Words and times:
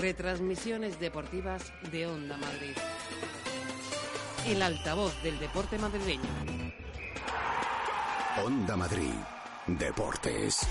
Retransmisiones 0.00 0.98
deportivas 0.98 1.74
de 1.92 2.06
Onda 2.06 2.38
Madrid. 2.38 2.74
El 4.46 4.62
altavoz 4.62 5.12
del 5.22 5.38
deporte 5.38 5.76
madrileño. 5.76 6.22
Onda 8.42 8.78
Madrid. 8.78 9.12
Deportes. 9.66 10.66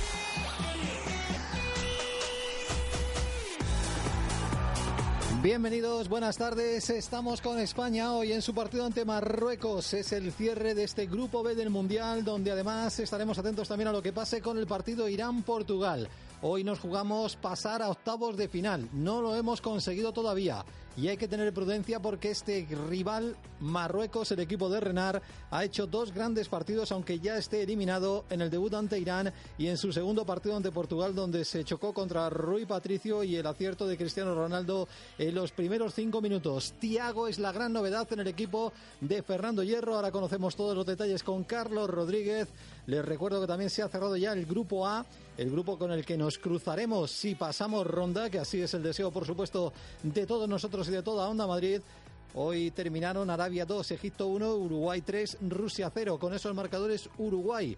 Bienvenidos, 5.43 6.09
buenas 6.09 6.35
tardes. 6.37 6.89
Estamos 6.89 7.39
con 7.41 7.59
España 7.59 8.13
hoy 8.13 8.33
en 8.33 8.41
su 8.41 8.55
partido 8.55 8.83
ante 8.83 9.05
Marruecos. 9.05 9.93
Es 9.93 10.11
el 10.11 10.31
cierre 10.31 10.73
de 10.73 10.85
este 10.85 11.05
grupo 11.05 11.43
B 11.43 11.53
del 11.53 11.69
Mundial, 11.69 12.25
donde 12.25 12.51
además 12.51 12.99
estaremos 12.99 13.37
atentos 13.37 13.67
también 13.67 13.89
a 13.89 13.91
lo 13.91 14.01
que 14.01 14.11
pase 14.11 14.41
con 14.41 14.57
el 14.57 14.65
partido 14.65 15.07
Irán-Portugal. 15.07 16.09
Hoy 16.41 16.63
nos 16.63 16.79
jugamos 16.79 17.35
pasar 17.35 17.81
a 17.81 17.89
octavos 17.89 18.37
de 18.37 18.47
final. 18.47 18.87
No 18.93 19.21
lo 19.21 19.35
hemos 19.35 19.59
conseguido 19.59 20.13
todavía. 20.13 20.63
Y 20.97 21.07
hay 21.07 21.17
que 21.17 21.27
tener 21.27 21.53
prudencia 21.53 22.01
porque 22.01 22.31
este 22.31 22.67
rival, 22.89 23.35
Marruecos, 23.61 24.31
el 24.31 24.41
equipo 24.41 24.69
de 24.69 24.81
Renard, 24.81 25.21
ha 25.49 25.63
hecho 25.63 25.87
dos 25.87 26.13
grandes 26.13 26.49
partidos, 26.49 26.91
aunque 26.91 27.19
ya 27.19 27.37
esté 27.37 27.63
eliminado 27.63 28.25
en 28.29 28.41
el 28.41 28.49
debut 28.49 28.73
ante 28.73 28.99
Irán 28.99 29.31
y 29.57 29.67
en 29.67 29.77
su 29.77 29.93
segundo 29.93 30.25
partido 30.25 30.57
ante 30.57 30.71
Portugal, 30.71 31.15
donde 31.15 31.45
se 31.45 31.63
chocó 31.63 31.93
contra 31.93 32.29
Rui 32.29 32.65
Patricio 32.65 33.23
y 33.23 33.37
el 33.37 33.45
acierto 33.45 33.87
de 33.87 33.97
Cristiano 33.97 34.35
Ronaldo 34.35 34.89
en 35.17 35.35
los 35.35 35.51
primeros 35.51 35.93
cinco 35.93 36.21
minutos. 36.21 36.73
Tiago 36.79 37.27
es 37.27 37.39
la 37.39 37.51
gran 37.51 37.71
novedad 37.71 38.07
en 38.11 38.19
el 38.19 38.27
equipo 38.27 38.73
de 38.99 39.23
Fernando 39.23 39.63
Hierro. 39.63 39.95
Ahora 39.95 40.11
conocemos 40.11 40.55
todos 40.55 40.75
los 40.75 40.85
detalles 40.85 41.23
con 41.23 41.43
Carlos 41.45 41.89
Rodríguez. 41.89 42.49
Les 42.87 43.05
recuerdo 43.05 43.39
que 43.39 43.47
también 43.47 43.69
se 43.69 43.83
ha 43.83 43.87
cerrado 43.87 44.17
ya 44.17 44.33
el 44.33 44.45
grupo 44.45 44.87
A, 44.87 45.05
el 45.37 45.51
grupo 45.51 45.77
con 45.77 45.91
el 45.91 46.05
que 46.05 46.17
nos 46.17 46.37
cruzaremos 46.37 47.11
si 47.11 47.35
pasamos 47.35 47.85
ronda, 47.85 48.29
que 48.29 48.39
así 48.39 48.61
es 48.61 48.73
el 48.73 48.83
deseo, 48.83 49.11
por 49.11 49.25
supuesto, 49.25 49.71
de 50.03 50.25
todos 50.25 50.49
nosotros 50.49 50.78
y 50.87 50.91
de 50.91 51.03
toda 51.03 51.27
Onda 51.27 51.45
Madrid. 51.45 51.81
Hoy 52.33 52.71
terminaron 52.71 53.29
Arabia 53.29 53.65
2, 53.65 53.91
Egipto 53.91 54.27
1, 54.27 54.55
Uruguay 54.55 55.01
3, 55.01 55.37
Rusia 55.49 55.91
0. 55.93 56.17
Con 56.17 56.33
esos 56.33 56.55
marcadores, 56.55 57.09
Uruguay 57.17 57.77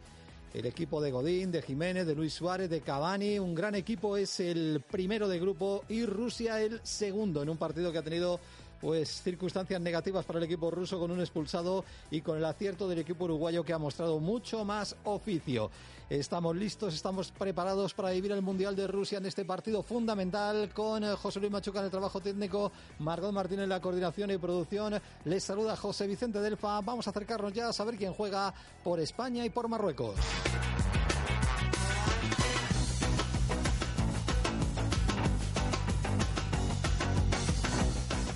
el 0.54 0.66
equipo 0.66 1.02
de 1.02 1.12
Godín, 1.12 1.52
de 1.52 1.62
Jiménez, 1.62 2.06
de 2.06 2.14
Luis 2.14 2.34
Suárez, 2.34 2.70
de 2.70 2.82
Cavani, 2.82 3.40
un 3.40 3.56
gran 3.56 3.74
equipo, 3.76 4.18
es 4.18 4.40
el 4.40 4.82
primero 4.82 5.28
de 5.28 5.40
grupo 5.40 5.84
y 5.88 6.06
Rusia 6.06 6.62
el 6.62 6.82
segundo 6.84 7.42
en 7.42 7.50
un 7.50 7.58
partido 7.58 7.92
que 7.92 7.98
ha 7.98 8.04
tenido 8.04 8.40
pues 8.82 9.22
circunstancias 9.22 9.80
negativas 9.80 10.26
para 10.26 10.40
el 10.40 10.46
equipo 10.46 10.72
ruso 10.72 11.00
con 11.00 11.12
un 11.12 11.22
expulsado 11.22 11.86
y 12.10 12.22
con 12.22 12.38
el 12.38 12.46
acierto 12.46 12.90
del 12.90 13.00
equipo 13.00 13.26
uruguayo 13.26 13.64
que 13.64 13.74
ha 13.74 13.78
mostrado 13.78 14.20
mucho 14.20 14.66
más 14.66 14.96
oficio. 15.06 15.70
Estamos 16.12 16.54
listos, 16.58 16.94
estamos 16.94 17.32
preparados 17.32 17.94
para 17.94 18.10
vivir 18.10 18.34
el 18.34 18.42
Mundial 18.42 18.76
de 18.76 18.86
Rusia 18.86 19.20
en 19.20 19.26
este 19.28 19.46
partido 19.46 19.82
fundamental 19.82 20.70
con 20.74 21.06
eh, 21.06 21.16
José 21.16 21.40
Luis 21.40 21.54
Machuca 21.54 21.80
en 21.80 21.86
el 21.86 21.92
trabajo 21.92 22.20
técnico, 22.20 22.70
Margot 23.00 23.32
Martínez 23.32 23.64
en 23.64 23.70
la 23.70 23.80
coordinación 23.80 24.30
y 24.30 24.38
producción. 24.38 25.00
Les 25.24 25.42
saluda 25.42 25.78
José 25.78 26.08
Vicente 26.08 26.42
Delfa. 26.42 26.82
Vamos 26.82 27.08
a 27.08 27.12
acercarnos 27.12 27.54
ya 27.54 27.70
a 27.70 27.72
saber 27.72 27.96
quién 27.96 28.12
juega 28.12 28.54
por 28.84 29.00
España 29.00 29.46
y 29.46 29.52
por 29.52 29.70
Marruecos. 29.70 30.20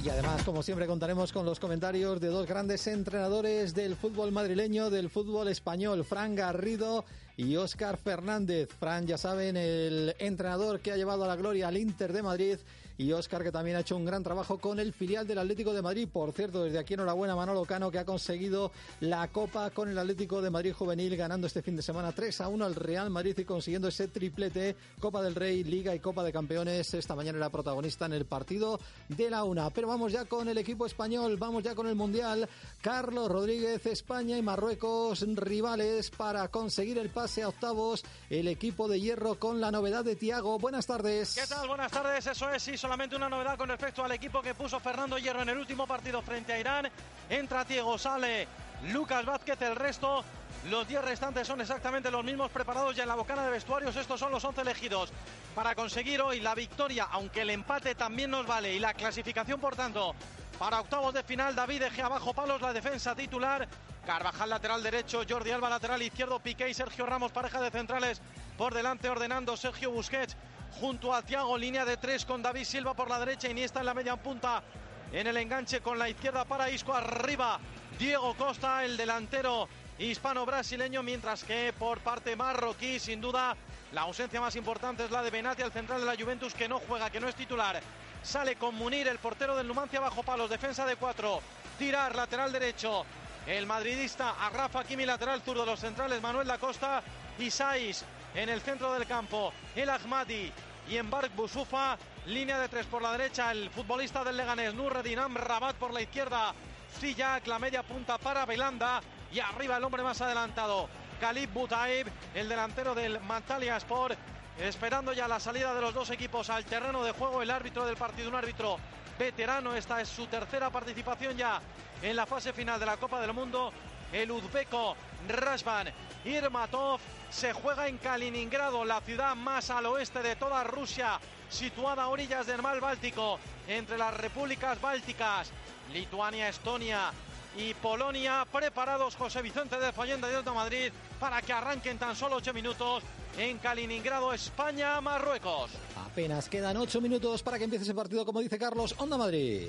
Y 0.01 0.09
además, 0.09 0.43
como 0.43 0.63
siempre, 0.63 0.87
contaremos 0.87 1.33
con 1.33 1.45
los 1.45 1.59
comentarios 1.59 2.21
de 2.21 2.27
dos 2.27 2.47
grandes 2.47 2.87
entrenadores 2.87 3.73
del 3.73 3.97
fútbol 3.97 4.31
madrileño, 4.31 4.89
del 4.89 5.09
fútbol 5.09 5.49
español, 5.49 6.05
Fran 6.05 6.35
Garrido 6.35 7.03
y 7.37 7.55
Óscar 7.55 7.97
Fernández. 7.97 8.69
Fran, 8.79 9.07
ya 9.07 9.17
saben, 9.17 9.57
el 9.57 10.15
entrenador 10.19 10.79
que 10.79 10.91
ha 10.91 10.97
llevado 10.97 11.23
a 11.23 11.27
la 11.27 11.35
gloria 11.35 11.67
al 11.67 11.77
Inter 11.77 12.13
de 12.13 12.23
Madrid 12.23 12.57
y 12.97 13.11
Óscar 13.11 13.43
que 13.43 13.51
también 13.51 13.77
ha 13.77 13.81
hecho 13.81 13.95
un 13.95 14.05
gran 14.05 14.23
trabajo 14.23 14.57
con 14.57 14.79
el 14.79 14.93
filial 14.93 15.27
del 15.27 15.39
Atlético 15.39 15.73
de 15.73 15.81
Madrid. 15.81 16.07
Por 16.11 16.31
cierto, 16.31 16.63
desde 16.63 16.79
aquí 16.79 16.93
enhorabuena 16.93 17.35
Manolo 17.35 17.65
Cano 17.65 17.91
que 17.91 17.99
ha 17.99 18.05
conseguido 18.05 18.71
la 19.01 19.27
Copa 19.29 19.69
con 19.71 19.89
el 19.89 19.97
Atlético 19.97 20.41
de 20.41 20.49
Madrid 20.49 20.73
juvenil 20.73 21.15
ganando 21.17 21.47
este 21.47 21.61
fin 21.61 21.75
de 21.75 21.81
semana 21.81 22.11
3 22.11 22.41
a 22.41 22.47
1 22.47 22.65
al 22.65 22.75
Real 22.75 23.09
Madrid 23.09 23.37
y 23.37 23.45
consiguiendo 23.45 23.87
ese 23.87 24.07
triplete 24.07 24.75
Copa 24.99 25.21
del 25.21 25.35
Rey, 25.35 25.63
Liga 25.63 25.93
y 25.93 25.99
Copa 25.99 26.23
de 26.23 26.31
Campeones. 26.31 26.93
Esta 26.93 27.15
mañana 27.15 27.37
era 27.37 27.49
protagonista 27.49 28.05
en 28.05 28.13
el 28.13 28.25
partido 28.25 28.79
de 29.09 29.29
la 29.29 29.43
una. 29.43 29.69
Pero 29.69 29.87
vamos 29.87 30.11
ya 30.11 30.25
con 30.25 30.47
el 30.47 30.57
equipo 30.57 30.85
español, 30.85 31.37
vamos 31.37 31.63
ya 31.63 31.75
con 31.75 31.87
el 31.87 31.95
Mundial. 31.95 32.47
Carlos 32.81 33.29
Rodríguez, 33.29 33.85
España 33.85 34.37
y 34.37 34.41
Marruecos 34.41 35.25
rivales 35.35 36.11
para 36.11 36.47
conseguir 36.47 36.97
el 36.97 37.09
pase 37.09 37.43
a 37.43 37.49
octavos. 37.49 38.03
El 38.29 38.47
equipo 38.47 38.87
de 38.87 38.99
hierro 38.99 39.39
con 39.39 39.59
la 39.59 39.71
novedad 39.71 40.03
de 40.03 40.15
Tiago. 40.15 40.57
Buenas 40.59 40.85
tardes. 40.85 41.35
¿Qué 41.35 41.47
tal? 41.47 41.67
Buenas 41.67 41.91
tardes. 41.91 42.27
Eso 42.27 42.49
es, 42.49 42.63
sí, 42.63 42.77
solamente 42.85 43.15
una 43.15 43.27
novedad 43.27 43.57
con 43.57 43.67
respecto 43.67 44.05
al 44.05 44.11
equipo 44.11 44.43
que 44.43 44.53
puso 44.53 44.79
Fernando 44.79 45.17
Hierro 45.17 45.41
en 45.41 45.49
el 45.49 45.57
último 45.57 45.87
partido 45.87 46.21
frente 46.21 46.53
a 46.53 46.59
Irán. 46.59 46.87
Entra 47.31 47.65
Tiago, 47.65 47.97
sale 47.97 48.47
Lucas 48.93 49.25
Vázquez, 49.25 49.59
el 49.63 49.75
resto. 49.75 50.23
Los 50.69 50.87
10 50.87 51.03
restantes 51.03 51.47
son 51.47 51.59
exactamente 51.61 52.11
los 52.11 52.23
mismos 52.23 52.51
preparados 52.51 52.95
ya 52.95 53.01
en 53.01 53.09
la 53.09 53.15
bocana 53.15 53.43
de 53.43 53.49
vestuarios. 53.49 53.95
Estos 53.95 54.19
son 54.19 54.31
los 54.31 54.45
11 54.45 54.61
elegidos 54.61 55.11
para 55.55 55.73
conseguir 55.73 56.21
hoy 56.21 56.41
la 56.41 56.53
victoria, 56.53 57.07
aunque 57.09 57.41
el 57.41 57.49
empate 57.49 57.95
también 57.95 58.29
nos 58.29 58.45
vale 58.45 58.75
y 58.75 58.77
la 58.77 58.93
clasificación, 58.93 59.59
por 59.59 59.75
tanto, 59.75 60.13
para 60.59 60.79
octavos 60.79 61.11
de 61.15 61.23
final. 61.23 61.55
David 61.55 61.81
Eje 61.81 62.03
abajo 62.03 62.35
palos, 62.35 62.61
la 62.61 62.71
defensa 62.71 63.15
titular. 63.15 63.67
Carvajal 64.05 64.51
lateral 64.51 64.83
derecho, 64.83 65.23
Jordi 65.27 65.49
Alba 65.49 65.71
lateral 65.71 66.03
izquierdo, 66.03 66.39
Piqué 66.39 66.69
y 66.69 66.75
Sergio 66.75 67.07
Ramos, 67.07 67.31
pareja 67.31 67.59
de 67.61 67.71
centrales 67.71 68.21
por 68.55 68.75
delante, 68.75 69.09
ordenando 69.09 69.57
Sergio 69.57 69.89
Busquets 69.89 70.37
junto 70.79 71.13
a 71.13 71.21
Thiago, 71.21 71.57
línea 71.57 71.85
de 71.85 71.97
tres 71.97 72.25
con 72.25 72.41
David 72.41 72.63
Silva 72.63 72.93
por 72.93 73.09
la 73.09 73.19
derecha, 73.19 73.49
Iniesta 73.49 73.79
en 73.79 73.85
la 73.85 73.93
media 73.93 74.15
punta 74.15 74.63
en 75.11 75.27
el 75.27 75.37
enganche 75.37 75.81
con 75.81 75.97
la 75.97 76.09
izquierda 76.09 76.45
para 76.45 76.69
Isco 76.69 76.93
arriba. 76.93 77.59
Diego 77.97 78.33
Costa, 78.35 78.83
el 78.83 78.97
delantero 78.97 79.69
hispano-brasileño, 79.97 81.03
mientras 81.03 81.43
que 81.43 81.73
por 81.77 81.99
parte 81.99 82.35
marroquí, 82.35 82.99
sin 82.99 83.21
duda, 83.21 83.55
la 83.93 84.01
ausencia 84.01 84.41
más 84.41 84.55
importante 84.55 85.05
es 85.05 85.11
la 85.11 85.23
de 85.23 85.31
Benati, 85.31 85.61
el 85.61 85.71
central 85.71 86.01
de 86.01 86.07
la 86.07 86.15
Juventus, 86.15 86.53
que 86.53 86.67
no 86.67 86.79
juega, 86.79 87.09
que 87.09 87.19
no 87.21 87.29
es 87.29 87.35
titular. 87.35 87.79
Sale 88.21 88.55
con 88.55 88.75
Munir, 88.75 89.07
el 89.07 89.19
portero 89.19 89.55
del 89.55 89.67
Numancia, 89.67 89.99
bajo 89.99 90.23
palos, 90.23 90.49
defensa 90.49 90.85
de 90.85 90.97
cuatro. 90.97 91.39
Tirar, 91.77 92.15
lateral 92.15 92.51
derecho. 92.51 93.05
El 93.47 93.67
madridista 93.67 94.31
a 94.31 94.49
Rafa 94.49 94.83
Kimi, 94.83 95.05
lateral 95.05 95.41
zurdo 95.41 95.65
los 95.65 95.79
centrales, 95.79 96.21
Manuel 96.21 96.47
da 96.47 96.57
Costa 96.57 97.03
y 97.37 97.51
Saiz 97.51 98.03
en 98.33 98.49
el 98.49 98.61
centro 98.61 98.91
del 98.93 99.05
campo. 99.05 99.53
El 99.75 99.89
Ahmadi 99.89 100.51
y 100.89 100.97
Embark 100.97 101.35
Busufa. 101.35 101.97
Línea 102.25 102.59
de 102.59 102.69
tres 102.69 102.85
por 102.87 103.01
la 103.01 103.11
derecha, 103.11 103.51
el 103.51 103.69
futbolista 103.69 104.23
del 104.23 104.37
Leganés, 104.37 104.73
Nurredin 104.73 105.19
Rabat 105.35 105.75
por 105.75 105.93
la 105.93 106.01
izquierda. 106.01 106.53
Sillac, 106.99 107.45
la 107.47 107.59
media 107.59 107.83
punta 107.83 108.17
para 108.17 108.45
Belanda. 108.45 109.01
Y 109.31 109.39
arriba 109.39 109.77
el 109.77 109.83
hombre 109.83 110.01
más 110.01 110.21
adelantado, 110.21 110.89
Khalid 111.19 111.49
Butaib, 111.49 112.07
el 112.33 112.49
delantero 112.49 112.95
del 112.95 113.19
Mantalia 113.21 113.77
Sport. 113.77 114.17
Esperando 114.59 115.11
ya 115.11 115.27
la 115.27 115.39
salida 115.39 115.73
de 115.73 115.81
los 115.81 115.93
dos 115.93 116.09
equipos 116.09 116.49
al 116.49 116.63
terreno 116.65 117.03
de 117.03 117.11
juego, 117.11 117.41
el 117.41 117.51
árbitro 117.51 117.85
del 117.85 117.97
partido, 117.97 118.29
un 118.29 118.35
árbitro 118.35 118.77
veterano. 119.19 119.75
Esta 119.75 120.01
es 120.01 120.09
su 120.09 120.27
tercera 120.27 120.69
participación 120.69 121.35
ya 121.35 121.61
en 122.01 122.15
la 122.15 122.25
fase 122.25 122.53
final 122.53 122.79
de 122.79 122.85
la 122.85 122.97
Copa 122.97 123.19
del 123.19 123.33
Mundo. 123.33 123.73
El 124.11 124.31
uzbeco 124.31 124.95
Rashban 125.27 125.89
Irmatov 126.25 126.99
se 127.29 127.53
juega 127.53 127.87
en 127.87 127.97
Kaliningrado, 127.97 128.85
la 128.85 129.01
ciudad 129.01 129.35
más 129.35 129.69
al 129.69 129.85
oeste 129.85 130.21
de 130.21 130.35
toda 130.35 130.63
Rusia, 130.63 131.19
situada 131.49 132.03
a 132.03 132.07
orillas 132.07 132.47
del 132.47 132.61
mar 132.61 132.79
Báltico, 132.79 133.39
entre 133.67 133.97
las 133.97 134.15
repúblicas 134.15 134.79
bálticas, 134.81 135.51
Lituania, 135.93 136.49
Estonia 136.49 137.11
y 137.57 137.73
Polonia, 137.75 138.45
preparados 138.51 139.15
José 139.15 139.41
Vicente 139.41 139.79
de 139.79 139.93
Fallenda 139.93 140.27
de 140.27 140.51
Madrid 140.51 140.91
para 141.19 141.41
que 141.41 141.53
arranquen 141.53 141.97
tan 141.97 142.15
solo 142.15 142.37
ocho 142.37 142.53
minutos 142.53 143.03
en 143.37 143.57
Kaliningrado, 143.59 144.33
España, 144.33 144.99
Marruecos. 145.01 145.71
Apenas 146.05 146.49
quedan 146.49 146.77
ocho 146.77 147.01
minutos 147.01 147.43
para 147.43 147.57
que 147.57 147.65
empiece 147.65 147.83
ese 147.83 147.93
partido, 147.93 148.25
como 148.25 148.39
dice 148.39 148.57
Carlos, 148.57 148.95
Onda 148.97 149.17
Madrid. 149.17 149.67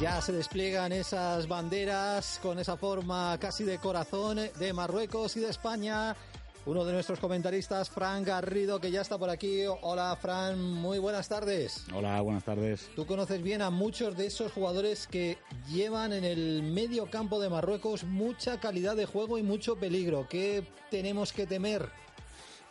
Ya 0.00 0.18
se 0.22 0.32
despliegan 0.32 0.92
esas 0.92 1.46
banderas 1.46 2.40
con 2.42 2.58
esa 2.58 2.78
forma 2.78 3.36
casi 3.38 3.64
de 3.64 3.76
corazón 3.76 4.40
de 4.58 4.72
Marruecos 4.72 5.36
y 5.36 5.40
de 5.40 5.50
España. 5.50 6.16
Uno 6.64 6.86
de 6.86 6.94
nuestros 6.94 7.20
comentaristas, 7.20 7.90
Fran 7.90 8.24
Garrido, 8.24 8.80
que 8.80 8.90
ya 8.90 9.02
está 9.02 9.18
por 9.18 9.28
aquí. 9.28 9.64
Hola, 9.82 10.16
Fran, 10.18 10.58
muy 10.58 10.98
buenas 10.98 11.28
tardes. 11.28 11.84
Hola, 11.94 12.18
buenas 12.22 12.44
tardes. 12.44 12.88
Tú 12.96 13.04
conoces 13.04 13.42
bien 13.42 13.60
a 13.60 13.68
muchos 13.68 14.16
de 14.16 14.28
esos 14.28 14.52
jugadores 14.52 15.06
que 15.06 15.36
llevan 15.68 16.14
en 16.14 16.24
el 16.24 16.62
medio 16.62 17.10
campo 17.10 17.38
de 17.38 17.50
Marruecos 17.50 18.04
mucha 18.04 18.58
calidad 18.58 18.96
de 18.96 19.04
juego 19.04 19.36
y 19.36 19.42
mucho 19.42 19.76
peligro. 19.76 20.26
¿Qué 20.30 20.66
tenemos 20.90 21.34
que 21.34 21.46
temer? 21.46 21.90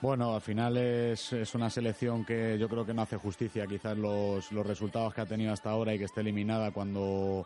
Bueno, 0.01 0.33
al 0.33 0.39
final 0.41 0.77
es, 0.77 1.33
es, 1.33 1.53
una 1.55 1.69
selección 1.69 2.23
que 2.23 2.57
yo 2.57 2.69
creo 2.69 2.85
que 2.85 2.93
no 2.93 3.01
hace 3.01 3.17
justicia 3.17 3.67
quizás 3.67 3.97
los, 3.97 4.49
los 4.53 4.65
resultados 4.65 5.13
que 5.13 5.19
ha 5.19 5.25
tenido 5.25 5.51
hasta 5.51 5.71
ahora 5.71 5.93
y 5.93 5.97
que 5.97 6.05
esté 6.05 6.21
eliminada 6.21 6.71
cuando 6.71 7.45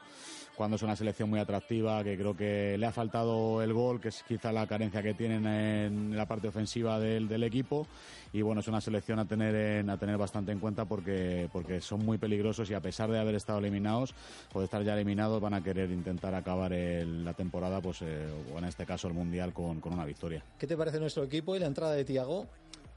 cuando 0.55 0.75
es 0.75 0.83
una 0.83 0.95
selección 0.95 1.29
muy 1.29 1.39
atractiva, 1.39 2.03
que 2.03 2.17
creo 2.17 2.35
que 2.35 2.77
le 2.77 2.85
ha 2.85 2.91
faltado 2.91 3.61
el 3.61 3.73
gol, 3.73 3.99
que 3.99 4.09
es 4.09 4.23
quizá 4.23 4.51
la 4.51 4.67
carencia 4.67 5.01
que 5.01 5.13
tienen 5.13 5.45
en 5.45 6.15
la 6.15 6.27
parte 6.27 6.47
ofensiva 6.47 6.99
del, 6.99 7.43
equipo. 7.43 7.87
Y 8.31 8.41
bueno, 8.41 8.61
es 8.61 8.67
una 8.67 8.79
selección 8.79 9.19
a 9.19 9.25
tener, 9.25 9.55
en, 9.55 9.89
a 9.89 9.97
tener 9.97 10.17
bastante 10.17 10.51
en 10.51 10.59
cuenta 10.59 10.85
porque, 10.85 11.49
porque 11.51 11.81
son 11.81 12.05
muy 12.05 12.17
peligrosos 12.17 12.69
y 12.69 12.73
a 12.73 12.79
pesar 12.79 13.11
de 13.11 13.19
haber 13.19 13.35
estado 13.35 13.59
eliminados 13.59 14.13
o 14.53 14.59
de 14.59 14.65
estar 14.65 14.83
ya 14.83 14.93
eliminados, 14.93 15.41
van 15.41 15.55
a 15.55 15.63
querer 15.63 15.91
intentar 15.91 16.33
acabar 16.35 16.71
el, 16.73 17.25
la 17.25 17.33
temporada, 17.33 17.81
pues, 17.81 18.01
eh, 18.01 18.27
o 18.53 18.57
en 18.57 18.65
este 18.65 18.85
caso 18.85 19.07
el 19.07 19.13
Mundial, 19.13 19.53
con, 19.53 19.81
con 19.81 19.93
una 19.93 20.05
victoria. 20.05 20.43
¿Qué 20.57 20.67
te 20.67 20.77
parece 20.77 20.99
nuestro 20.99 21.23
equipo 21.23 21.55
y 21.55 21.59
la 21.59 21.67
entrada 21.67 21.93
de 21.93 22.05
Tiago? 22.05 22.47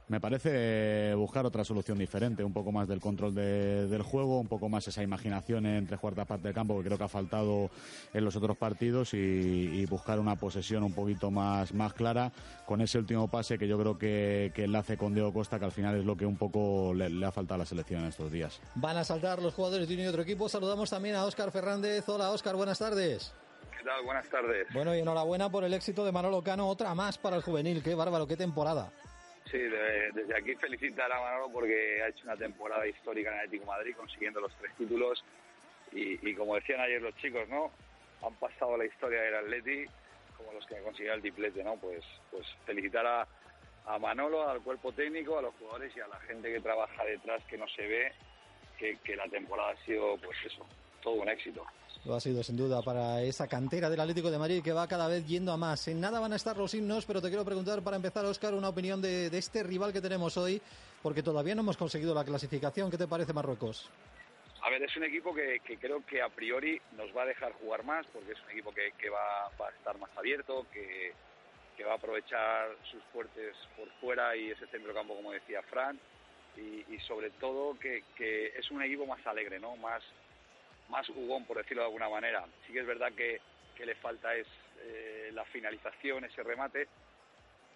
Me 0.09 0.21
parece 0.21 1.13
buscar 1.17 1.45
otra 1.47 1.65
solución 1.65 1.99
diferente, 1.99 2.45
un 2.45 2.53
poco 2.53 2.71
más 2.71 2.87
del 2.87 3.01
control 3.01 3.35
de, 3.35 3.89
del 3.89 4.03
juego, 4.03 4.39
un 4.39 4.47
poco 4.47 4.69
más 4.69 4.87
esa 4.87 5.03
imaginación 5.03 5.67
entre 5.67 5.99
cuarta 5.99 6.25
parte 6.25 6.47
del 6.47 6.55
campo 6.55 6.79
que 6.79 6.85
creo 6.85 6.97
que 6.97 7.03
ha 7.03 7.09
faltado 7.09 7.71
en 8.15 8.25
los 8.25 8.37
otros 8.37 8.57
partidos 8.57 9.15
y, 9.15 9.17
y, 9.17 9.85
buscar 9.87 10.21
una 10.21 10.37
posesión 10.37 10.85
un 10.85 10.93
poquito 10.93 11.33
más, 11.33 11.75
más 11.75 11.93
clara 11.93 12.31
con 12.67 12.81
ese 12.83 12.99
último 12.99 13.27
pase 13.27 13.59
que 13.59 13.67
yo 13.67 13.77
creo 13.81 13.99
que, 13.99 14.53
que 14.55 14.65
enlace 14.65 14.97
con 14.97 15.13
Diego 15.13 15.33
Costa, 15.33 15.59
que 15.59 15.65
al 15.65 15.73
final 15.73 15.97
es 15.97 16.05
lo 16.05 16.17
que 16.17 16.25
un 16.25 16.37
poco 16.37 16.95
le, 16.95 17.11
le 17.11 17.27
ha 17.27 17.33
faltado 17.33 17.57
a 17.57 17.59
la 17.59 17.67
selección 17.67 18.03
en 18.03 18.07
estos 18.07 18.31
días. 18.31 18.61
Van 18.77 18.97
a 18.97 19.03
saltar 19.03 19.43
los 19.43 19.55
jugadores 19.55 19.89
de 19.89 19.95
uno 19.95 20.05
y 20.05 20.07
otro 20.07 20.23
equipo. 20.23 20.49
Saludamos 20.49 20.89
también 20.89 21.17
a 21.17 21.25
Óscar 21.25 21.51
Fernández. 21.51 22.09
Hola 22.09 22.31
Óscar, 22.31 22.55
buenas 22.55 22.79
tardes. 22.79 23.35
¿Qué 23.77 23.83
tal? 23.83 24.05
Buenas 24.05 24.29
tardes. 24.29 24.69
Bueno, 24.73 24.95
y 24.95 25.01
enhorabuena 25.01 25.51
por 25.51 25.65
el 25.65 25.75
éxito 25.75 26.05
de 26.05 26.13
Manolo 26.13 26.43
Cano, 26.43 26.69
otra 26.69 26.95
más 26.95 27.19
para 27.19 27.35
el 27.35 27.43
juvenil. 27.43 27.83
Qué 27.83 27.97
bárbaro, 27.97 28.29
qué 28.29 28.37
temporada. 28.37 28.93
Sí, 29.51 29.59
de, 29.59 30.11
desde 30.13 30.37
aquí 30.37 30.57
felicitar 30.57 31.11
a 31.13 31.21
Manolo 31.21 31.51
porque 31.53 32.03
ha 32.03 32.09
hecho 32.09 32.25
una 32.25 32.37
temporada 32.37 32.87
histórica 32.87 33.31
en 33.31 33.39
Atlético 33.39 33.67
Madrid, 33.67 33.95
consiguiendo 33.97 34.41
los 34.41 34.53
tres 34.57 34.75
títulos. 34.77 35.25
Y, 35.93 36.35
como 36.35 36.57
decían 36.57 36.81
ayer 36.81 37.01
los 37.01 37.17
chicos, 37.17 37.49
¿no? 37.49 37.71
Han 38.23 38.35
pasado 38.35 38.77
la 38.77 38.85
historia 38.85 39.23
del 39.23 39.35
Atleti 39.37 39.87
como 40.37 40.53
los 40.53 40.67
que 40.67 40.83
consiguieron 40.83 41.17
el 41.17 41.23
triplete, 41.23 41.65
¿no? 41.65 41.77
Pues, 41.77 42.05
pues 42.31 42.47
felicitar 42.67 43.07
a, 43.07 43.27
a, 43.87 43.99
Manolo, 43.99 44.47
al 44.49 44.61
cuerpo 44.61 44.93
técnico, 44.93 45.39
a 45.39 45.43
los 45.43 45.55
jugadores 45.55 45.97
y 45.97 46.01
a 46.01 46.09
la 46.09 46.21
gente 46.21 46.53
que 46.53 46.61
trabaja 46.61 47.05
detrás 47.05 47.43
que 47.45 47.57
no 47.57 47.67
se 47.69 47.87
ve, 47.87 48.13
que, 48.79 48.99
que 48.99 49.17
la 49.17 49.27
temporada 49.29 49.71
ha 49.71 49.85
sido, 49.87 50.19
pues 50.19 50.37
eso, 50.45 50.67
todo 51.03 51.15
un 51.15 51.29
éxito. 51.29 51.65
Lo 52.07 52.15
ha 52.15 52.21
sido 52.21 52.41
sin 52.45 52.57
duda 52.57 52.83
para 52.83 53.21
esa 53.23 53.49
cantera 53.49 53.91
del 53.91 53.99
Atlético 53.99 54.31
de 54.31 54.39
Madrid 54.39 54.63
que 54.63 54.73
va 54.73 54.87
cada 54.87 55.09
vez 55.09 55.27
yendo 55.27 55.51
a 55.51 55.57
más. 55.57 55.89
En 55.89 56.01
nada 56.01 56.21
van 56.21 56.33
a 56.33 56.37
estar 56.37 56.57
los 56.57 56.73
himnos, 56.73 57.05
pero 57.05 57.21
te 57.21 57.27
quiero 57.27 57.45
preguntar 57.45 57.83
para 57.83 57.97
empezar, 57.97 58.25
Óscar, 58.25 58.55
una 58.55 58.69
opinión 58.69 59.03
de, 59.03 59.27
este 59.27 59.65
rival 59.65 59.93
que 59.93 60.01
tenemos 60.01 60.37
hoy, 60.37 60.63
porque 61.03 61.25
todavía 61.25 61.57
no 61.57 61.63
hemos 61.63 61.77
conseguido 61.77 62.15
la 62.15 62.25
clasificación. 62.25 62.93
¿Qué 62.93 62.97
te 62.97 63.09
parece 63.09 63.33
Marruecos? 63.33 63.91
A 64.63 64.71
ver, 64.71 64.85
es 64.85 64.97
un 64.97 65.03
equipo 65.03 65.35
que, 65.35 65.61
creo 65.81 66.07
que 66.07 66.23
a 66.23 66.29
priori 66.29 66.81
nos 66.97 67.15
va 67.15 67.23
a 67.23 67.27
dejar 67.27 67.53
jugar 67.55 67.83
más, 67.83 68.07
porque 68.13 68.33
es 68.35 68.39
un 68.45 68.51
equipo 68.53 68.73
que, 68.73 69.11
va, 69.11 69.47
a 69.47 69.71
estar 69.77 69.99
más 69.99 70.11
abierto, 70.17 70.65
que, 70.73 71.13
va 71.85 71.93
a 71.93 71.97
aprovechar 71.97 72.69
sus 72.89 73.03
fuertes 73.13 73.57
por 73.77 73.91
fuera 74.01 74.37
y 74.37 74.53
ese 74.53 74.69
centro 74.69 74.95
campo, 74.95 75.17
como 75.17 75.33
decía 75.33 75.61
Fran, 75.63 75.99
y, 76.57 76.85
y 76.95 77.01
sobre 77.01 77.31
todo 77.31 77.77
que 77.81 78.53
es 78.57 78.71
un 78.71 78.81
equipo 78.81 79.07
más 79.07 79.27
alegre, 79.27 79.59
¿no? 79.59 79.75
Más 79.75 80.05
más 80.89 81.07
jugón, 81.09 81.45
por 81.45 81.59
decirlo 81.59 81.83
de 81.83 81.87
alguna 81.87 82.09
manera. 82.09 82.45
Sí 82.67 82.73
que 82.73 82.81
es 82.81 82.87
verdad 82.87 83.13
que, 83.13 83.41
que 83.77 83.87
le 83.87 83.95
falta 83.97 84.35
es 84.35 84.47
eh, 84.83 85.31
la 85.33 85.45
finalización, 85.45 86.25
ese 86.25 86.43
remate, 86.43 86.89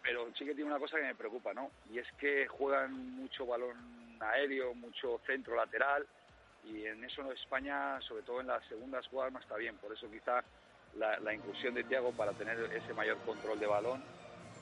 pero 0.03 0.29
sí 0.37 0.45
que 0.45 0.55
tiene 0.55 0.71
una 0.71 0.79
cosa 0.79 0.97
que 0.97 1.05
me 1.05 1.15
preocupa, 1.15 1.53
¿no? 1.53 1.71
Y 1.93 1.99
es 1.99 2.07
que 2.19 2.47
juegan 2.47 2.95
mucho 3.17 3.47
balón 3.47 4.19
aéreo, 4.21 4.75
mucho 4.75 5.21
centro 5.27 5.57
lateral, 5.57 6.07
y 6.65 6.85
en 6.87 7.03
eso 7.05 7.31
España, 7.33 8.01
sobre 8.03 8.23
todo 8.23 8.41
en 8.41 8.47
las 8.47 8.65
segundas 8.67 9.07
jugadas, 9.09 9.33
no 9.33 9.39
está 9.39 9.57
bien. 9.57 9.77
Por 9.79 9.93
eso 9.93 10.11
quizá 10.11 10.45
la, 10.99 11.19
la 11.21 11.35
inclusión 11.35 11.75
de 11.75 11.85
Tiago 11.85 12.13
para 12.13 12.33
tener 12.33 12.59
ese 12.75 12.93
mayor 12.93 13.19
control 13.25 13.59
de 13.59 13.67
balón 13.67 14.03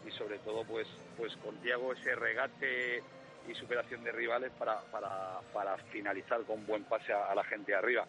y 0.06 0.10
sobre 0.12 0.38
todo 0.38 0.64
pues, 0.64 0.86
pues 1.16 1.36
con 1.38 1.56
Tiago 1.60 1.92
ese 1.92 2.14
regate 2.14 3.02
y 3.48 3.54
superación 3.54 4.04
de 4.04 4.12
rivales 4.12 4.52
para, 4.58 4.80
para, 4.92 5.40
para 5.52 5.76
finalizar 5.90 6.42
con 6.42 6.64
buen 6.66 6.84
pase 6.84 7.12
a, 7.12 7.26
a 7.26 7.34
la 7.34 7.44
gente 7.44 7.74
arriba 7.74 8.06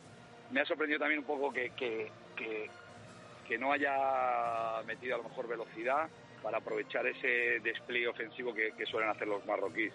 me 0.51 0.61
ha 0.61 0.65
sorprendido 0.65 0.99
también 0.99 1.19
un 1.19 1.25
poco 1.25 1.51
que, 1.51 1.71
que, 1.71 2.09
que, 2.35 3.57
no 3.57 3.71
haya 3.71 4.81
metido 4.85 5.15
a 5.15 5.17
lo 5.17 5.23
mejor 5.23 5.47
velocidad 5.47 6.07
para 6.43 6.59
aprovechar 6.59 7.05
ese 7.07 7.59
despliegue 7.61 8.07
ofensivo 8.07 8.53
que, 8.53 8.71
que, 8.77 8.85
suelen 8.85 9.09
hacer 9.09 9.27
los 9.27 9.45
marroquíes. 9.45 9.93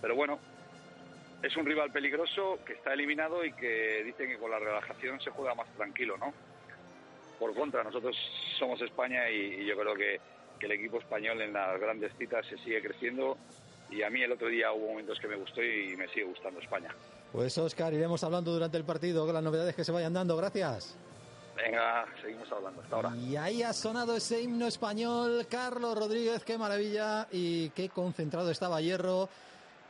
Pero 0.00 0.16
bueno, 0.16 0.38
es 1.42 1.56
un 1.56 1.64
rival 1.64 1.92
peligroso 1.92 2.58
que 2.66 2.74
está 2.74 2.92
eliminado 2.92 3.44
y 3.44 3.52
que 3.52 4.02
dicen 4.04 4.28
que 4.28 4.38
con 4.38 4.50
la 4.50 4.58
relajación 4.58 5.20
se 5.20 5.30
juega 5.30 5.54
más 5.54 5.68
tranquilo, 5.76 6.16
¿no? 6.18 6.34
Por 7.38 7.54
contra, 7.54 7.84
nosotros 7.84 8.16
somos 8.58 8.80
España 8.82 9.30
y, 9.30 9.62
y 9.62 9.66
yo 9.66 9.78
creo 9.78 9.94
que, 9.94 10.20
que 10.58 10.66
el 10.66 10.72
equipo 10.72 10.98
español 10.98 11.40
en 11.42 11.52
las 11.52 11.80
grandes 11.80 12.12
citas 12.18 12.46
se 12.46 12.58
sigue 12.58 12.82
creciendo 12.82 13.38
y 13.90 14.02
a 14.02 14.10
mí 14.10 14.22
el 14.22 14.32
otro 14.32 14.48
día 14.48 14.72
hubo 14.72 14.88
momentos 14.88 15.20
que 15.20 15.28
me 15.28 15.36
gustó 15.36 15.62
y 15.62 15.96
me 15.96 16.08
sigue 16.08 16.24
gustando 16.24 16.60
España. 16.60 16.94
Pues 17.32 17.56
Oscar, 17.58 17.92
iremos 17.92 18.22
hablando 18.24 18.52
durante 18.52 18.76
el 18.76 18.84
partido 18.84 19.24
con 19.24 19.34
las 19.34 19.42
novedades 19.42 19.74
que 19.74 19.84
se 19.84 19.92
vayan 19.92 20.12
dando. 20.12 20.36
Gracias. 20.36 20.96
Venga, 21.56 22.04
seguimos 22.20 22.50
hablando 22.52 22.82
hasta 22.82 22.96
ahora. 22.96 23.16
Y 23.16 23.36
ahí 23.36 23.62
ha 23.62 23.72
sonado 23.72 24.14
ese 24.16 24.42
himno 24.42 24.66
español. 24.66 25.46
Carlos 25.50 25.96
Rodríguez, 25.98 26.44
qué 26.44 26.58
maravilla 26.58 27.26
y 27.32 27.70
qué 27.70 27.88
concentrado 27.88 28.50
estaba 28.50 28.80
Hierro. 28.80 29.28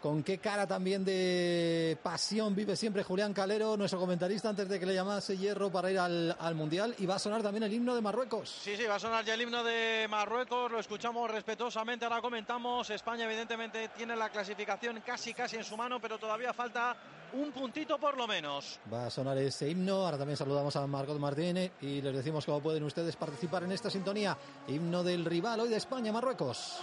Con 0.07 0.23
qué 0.23 0.39
cara 0.39 0.69
también 0.69 1.05
de 1.05 1.99
pasión 2.01 2.55
vive 2.55 2.77
siempre 2.77 3.03
Julián 3.03 3.35
Calero, 3.35 3.77
nuestro 3.77 3.99
comentarista, 3.99 4.49
antes 4.49 4.69
de 4.69 4.79
que 4.79 4.87
le 4.87 4.95
llamase 4.95 5.37
Hierro 5.37 5.69
para 5.69 5.91
ir 5.91 5.99
al, 5.99 6.37
al, 6.39 6.55
Mundial. 6.55 6.95
Y 6.99 7.07
va 7.07 7.17
a 7.17 7.19
sonar 7.19 7.43
también 7.43 7.65
el 7.65 7.73
himno 7.73 7.93
de 7.93 8.01
Marruecos. 8.01 8.49
Sí, 8.49 8.77
sí, 8.77 8.85
va 8.85 8.95
a 8.95 8.99
sonar 9.01 9.25
ya 9.25 9.35
el 9.35 9.43
himno 9.43 9.65
de 9.65 10.07
Marruecos. 10.09 10.71
Lo 10.71 10.79
escuchamos 10.79 11.29
respetuosamente. 11.29 12.05
Ahora 12.05 12.21
comentamos. 12.21 12.89
España, 12.91 13.25
evidentemente, 13.25 13.89
tiene 13.97 14.15
la 14.15 14.29
clasificación 14.29 15.03
casi, 15.05 15.35
casi 15.35 15.57
en 15.57 15.65
su 15.65 15.77
mano, 15.77 15.99
pero 16.01 16.21
todavía 16.21 16.53
falta 16.53 16.97
un 17.33 17.51
puntito 17.51 17.99
por 17.99 18.17
lo 18.17 18.29
menos. 18.29 18.79
Va 18.93 19.07
a 19.07 19.11
sonar 19.11 19.37
ese 19.39 19.69
himno. 19.69 20.05
Ahora 20.05 20.19
también 20.19 20.37
saludamos 20.37 20.77
a 20.77 20.87
Margot 20.87 21.19
Martínez 21.19 21.73
y 21.81 22.01
les 22.01 22.15
decimos 22.15 22.47
cómo 22.47 22.61
pueden 22.61 22.85
ustedes 22.85 23.17
participar 23.17 23.65
en 23.65 23.73
esta 23.73 23.91
sintonía. 23.91 24.39
Himno 24.69 25.03
del 25.03 25.25
rival 25.25 25.59
hoy 25.59 25.69
de 25.69 25.79
España, 25.79 26.13
Marruecos. 26.13 26.81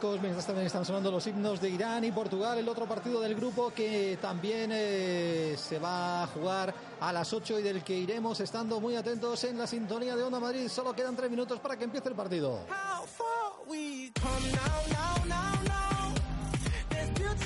Marruecos, 0.00 0.22
mientras 0.22 0.46
también 0.46 0.66
están 0.66 0.84
sonando 0.84 1.10
los 1.10 1.26
himnos 1.26 1.60
de 1.60 1.68
Irán 1.68 2.04
y 2.04 2.10
Portugal, 2.10 2.56
el 2.56 2.66
otro 2.70 2.86
partido 2.86 3.20
del 3.20 3.34
grupo 3.34 3.70
que 3.70 4.18
también 4.18 4.70
eh, 4.72 5.54
se 5.58 5.78
va 5.78 6.22
a 6.22 6.26
jugar 6.28 6.74
a 7.00 7.12
las 7.12 7.30
8 7.34 7.58
y 7.58 7.62
del 7.62 7.84
que 7.84 7.98
iremos 7.98 8.40
estando 8.40 8.80
muy 8.80 8.96
atentos 8.96 9.44
en 9.44 9.58
la 9.58 9.66
sintonía 9.66 10.16
de 10.16 10.22
Onda 10.22 10.40
Madrid. 10.40 10.68
Solo 10.68 10.94
quedan 10.94 11.14
tres 11.16 11.30
minutos 11.30 11.60
para 11.60 11.76
que 11.76 11.84
empiece 11.84 12.08
el 12.08 12.14
partido. 12.14 12.60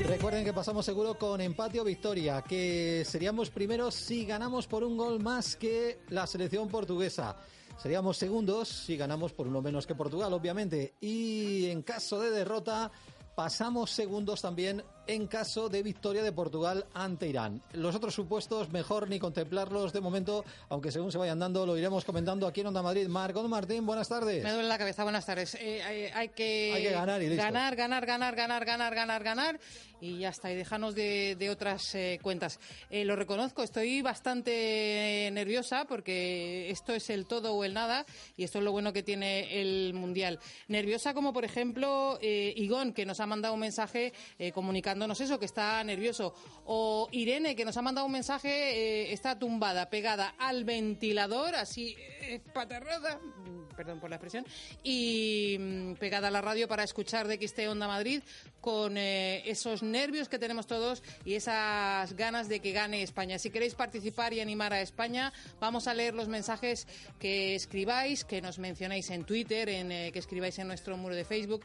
Recuerden 0.06 0.44
que 0.44 0.52
pasamos 0.52 0.84
seguro 0.86 1.18
con 1.18 1.40
empate 1.40 1.80
o 1.80 1.84
victoria, 1.84 2.42
que 2.42 3.04
seríamos 3.04 3.50
primeros 3.50 3.96
si 3.96 4.26
ganamos 4.26 4.68
por 4.68 4.84
un 4.84 4.96
gol 4.96 5.20
más 5.20 5.56
que 5.56 6.02
la 6.10 6.24
selección 6.28 6.68
portuguesa. 6.68 7.36
Seríamos 7.76 8.16
segundos 8.16 8.68
si 8.68 8.96
ganamos 8.96 9.32
por 9.32 9.46
uno 9.46 9.60
menos 9.60 9.86
que 9.86 9.94
Portugal, 9.94 10.32
obviamente. 10.32 10.94
Y 11.00 11.66
en 11.66 11.82
caso 11.82 12.20
de 12.20 12.30
derrota, 12.30 12.90
pasamos 13.34 13.90
segundos 13.90 14.40
también 14.40 14.82
en 15.06 15.26
caso 15.26 15.68
de 15.68 15.82
victoria 15.82 16.22
de 16.22 16.32
Portugal 16.32 16.86
ante 16.94 17.28
Irán. 17.28 17.62
Los 17.72 17.94
otros 17.94 18.14
supuestos, 18.14 18.70
mejor 18.70 19.08
ni 19.08 19.18
contemplarlos 19.18 19.92
de 19.92 20.00
momento, 20.00 20.44
aunque 20.68 20.90
según 20.90 21.12
se 21.12 21.18
vayan 21.18 21.38
dando, 21.38 21.66
lo 21.66 21.76
iremos 21.76 22.04
comentando 22.04 22.46
aquí 22.46 22.60
en 22.60 22.68
Onda 22.68 22.82
Madrid. 22.82 23.06
Marco 23.08 23.46
Martín, 23.48 23.86
buenas 23.86 24.08
tardes. 24.08 24.42
Me 24.42 24.52
duele 24.52 24.68
la 24.68 24.78
cabeza, 24.78 25.02
buenas 25.02 25.26
tardes. 25.26 25.54
Eh, 25.60 25.82
hay, 26.14 26.28
que 26.30 26.72
hay, 26.74 26.82
que 26.82 26.90
ganar 26.90 27.22
y. 27.22 27.36
Ganar, 27.36 27.76
ganar, 27.76 28.06
ganar, 28.06 28.34
ganar, 28.34 28.64
ganar, 28.64 28.94
ganar, 28.94 29.22
ganar 29.22 29.60
y 30.00 30.18
ya 30.18 30.28
está, 30.28 30.52
y 30.52 30.56
déjanos 30.56 30.94
de, 30.94 31.48
otras 31.50 31.94
eh, 31.94 32.18
cuentas. 32.22 32.58
Eh, 32.90 33.04
lo 33.04 33.16
reconozco, 33.16 33.62
estoy 33.62 34.02
bastante 34.02 35.30
nerviosa 35.32 35.86
porque 35.86 36.70
esto 36.70 36.92
es 36.92 37.08
el 37.10 37.26
todo 37.26 37.54
o 37.54 37.64
el 37.64 37.74
nada 37.74 38.04
y 38.36 38.44
esto 38.44 38.58
es 38.58 38.64
lo 38.64 38.72
bueno 38.72 38.92
que 38.92 39.02
tiene 39.02 39.60
el 39.60 39.94
Mundial. 39.94 40.40
Nerviosa 40.68 41.14
como, 41.14 41.32
por 41.32 41.44
ejemplo, 41.44 42.18
Igón, 42.20 42.92
que 42.92 43.06
nos 43.06 43.20
ha 43.20 43.26
mandado 43.26 43.54
un 43.54 43.60
mensaje 43.60 44.12
comunicándonos 44.94 45.20
eso, 45.20 45.38
que 45.38 45.46
está 45.46 45.82
nervioso. 45.82 46.34
O 46.66 47.08
Irene, 47.10 47.56
que 47.56 47.64
nos 47.64 47.76
ha 47.76 47.82
mandado 47.82 48.06
un 48.06 48.12
mensaje, 48.12 49.12
está 49.12 49.36
tumbada, 49.38 49.90
pegada 49.90 50.34
al 50.38 50.64
ventilador, 50.64 51.56
así, 51.56 51.96
patarrada, 52.52 53.20
perdón 53.76 54.00
por 54.00 54.10
la 54.10 54.16
expresión, 54.16 54.46
y 54.82 55.56
mm, 55.58 55.94
pegada 55.94 56.28
a 56.28 56.30
la 56.30 56.40
radio 56.40 56.68
para 56.68 56.84
escuchar 56.84 57.28
de 57.28 57.36
XT 57.36 57.60
Onda 57.68 57.86
Madrid 57.86 58.22
con 58.60 58.96
esos 58.96 59.82
nervios 59.82 60.30
que 60.30 60.38
tenemos 60.38 60.66
todos 60.66 61.02
y 61.24 61.34
esas 61.34 62.14
ganas 62.14 62.48
de 62.48 62.60
que 62.60 62.72
gane 62.72 63.02
España. 63.02 63.38
Si 63.38 63.50
queréis 63.50 63.74
participar 63.74 64.32
y 64.32 64.40
animar 64.40 64.72
a 64.72 64.80
España, 64.80 65.32
vamos 65.60 65.86
a 65.86 65.92
leer 65.92 66.14
los 66.14 66.28
mensajes 66.28 66.86
que 67.18 67.54
escribáis, 67.54 68.24
que 68.24 68.40
nos 68.40 68.58
mencionéis 68.58 69.10
en 69.10 69.24
Twitter, 69.24 69.68
en, 69.68 69.92
eh, 69.92 70.10
que 70.12 70.18
escribáis 70.18 70.58
en 70.58 70.68
nuestro 70.68 70.96
muro 70.96 71.14
de 71.14 71.24
Facebook. 71.26 71.64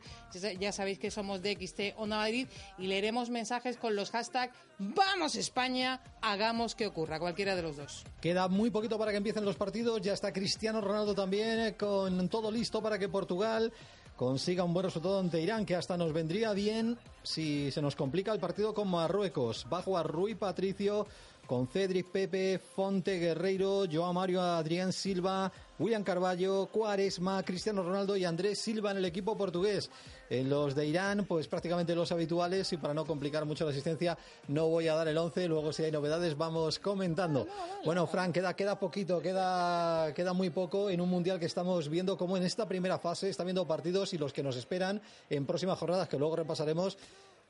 Ya 0.59 0.71
sabéis 0.73 0.99
que 0.99 1.09
somos 1.09 1.41
de 1.41 1.53
XT 1.55 1.97
Onda 1.97 2.17
Madrid 2.17 2.47
y 2.77 2.87
leeremos 2.87 3.29
mensajes 3.29 3.77
con 3.77 3.95
los 3.95 4.11
hashtags 4.11 4.53
Vamos 4.81 5.35
España, 5.35 6.01
hagamos 6.21 6.73
que 6.73 6.87
ocurra, 6.87 7.19
cualquiera 7.19 7.53
de 7.53 7.61
los 7.61 7.75
dos. 7.75 8.05
Queda 8.21 8.47
muy 8.47 8.69
poquito 8.71 8.97
para 8.97 9.11
que 9.11 9.17
empiecen 9.17 9.43
los 9.43 9.57
partidos, 9.57 9.99
ya 9.99 10.13
está 10.13 10.31
Cristiano 10.49 10.81
Ronaldo 10.81 11.13
también 11.13 11.59
eh, 11.59 11.77
con 11.77 12.27
todo 12.27 12.49
listo 12.49 12.81
para 12.81 12.97
que 12.97 13.07
Portugal 13.07 13.71
consiga 14.15 14.63
un 14.63 14.73
buen 14.73 14.83
resultado 14.83 15.19
ante 15.19 15.39
Irán, 15.39 15.63
que 15.63 15.75
hasta 15.75 15.95
nos 15.95 16.11
vendría 16.11 16.53
bien 16.53 16.97
si 17.21 17.69
se 17.69 17.83
nos 17.83 17.95
complica 17.95 18.31
el 18.31 18.39
partido 18.39 18.73
con 18.73 18.89
Marruecos. 18.89 19.67
Bajo 19.69 19.95
a 19.95 20.01
Rui 20.01 20.33
Patricio, 20.33 21.05
con 21.45 21.67
Cedric 21.67 22.07
Pepe, 22.07 22.57
Fonte 22.57 23.19
Guerreiro, 23.19 23.83
Joao 23.91 24.11
Mario, 24.11 24.41
Adrián 24.41 24.91
Silva, 24.91 25.51
William 25.79 26.03
Carballo, 26.03 26.67
Cuaresma, 26.67 27.41
Cristiano 27.43 27.81
Ronaldo 27.81 28.17
y 28.17 28.25
Andrés 28.25 28.59
Silva 28.59 28.91
en 28.91 28.97
el 28.97 29.05
equipo 29.05 29.37
portugués. 29.37 29.89
En 30.29 30.49
los 30.49 30.75
de 30.75 30.85
Irán, 30.85 31.25
pues 31.25 31.47
prácticamente 31.47 31.95
los 31.95 32.11
habituales 32.11 32.71
y 32.73 32.77
para 32.77 32.93
no 32.93 33.05
complicar 33.05 33.45
mucho 33.45 33.63
la 33.63 33.71
asistencia 33.71 34.17
no 34.49 34.67
voy 34.67 34.87
a 34.89 34.93
dar 34.93 35.07
el 35.07 35.17
11, 35.17 35.47
luego 35.47 35.71
si 35.73 35.83
hay 35.83 35.91
novedades 35.91 36.37
vamos 36.37 36.79
comentando. 36.79 37.47
Bueno, 37.85 38.05
Frank, 38.07 38.33
queda, 38.33 38.53
queda 38.55 38.77
poquito, 38.77 39.21
queda, 39.21 40.13
queda 40.13 40.33
muy 40.33 40.49
poco 40.49 40.89
en 40.89 41.01
un 41.01 41.09
mundial 41.09 41.39
que 41.39 41.45
estamos 41.45 41.89
viendo 41.89 42.17
como 42.17 42.35
en 42.35 42.43
esta 42.43 42.67
primera 42.67 42.99
fase 42.99 43.29
está 43.29 43.43
viendo 43.43 43.65
partidos 43.65 44.13
y 44.13 44.17
los 44.17 44.33
que 44.33 44.43
nos 44.43 44.57
esperan 44.57 45.01
en 45.29 45.45
próximas 45.45 45.79
jornadas 45.79 46.09
que 46.09 46.19
luego 46.19 46.35
repasaremos 46.35 46.97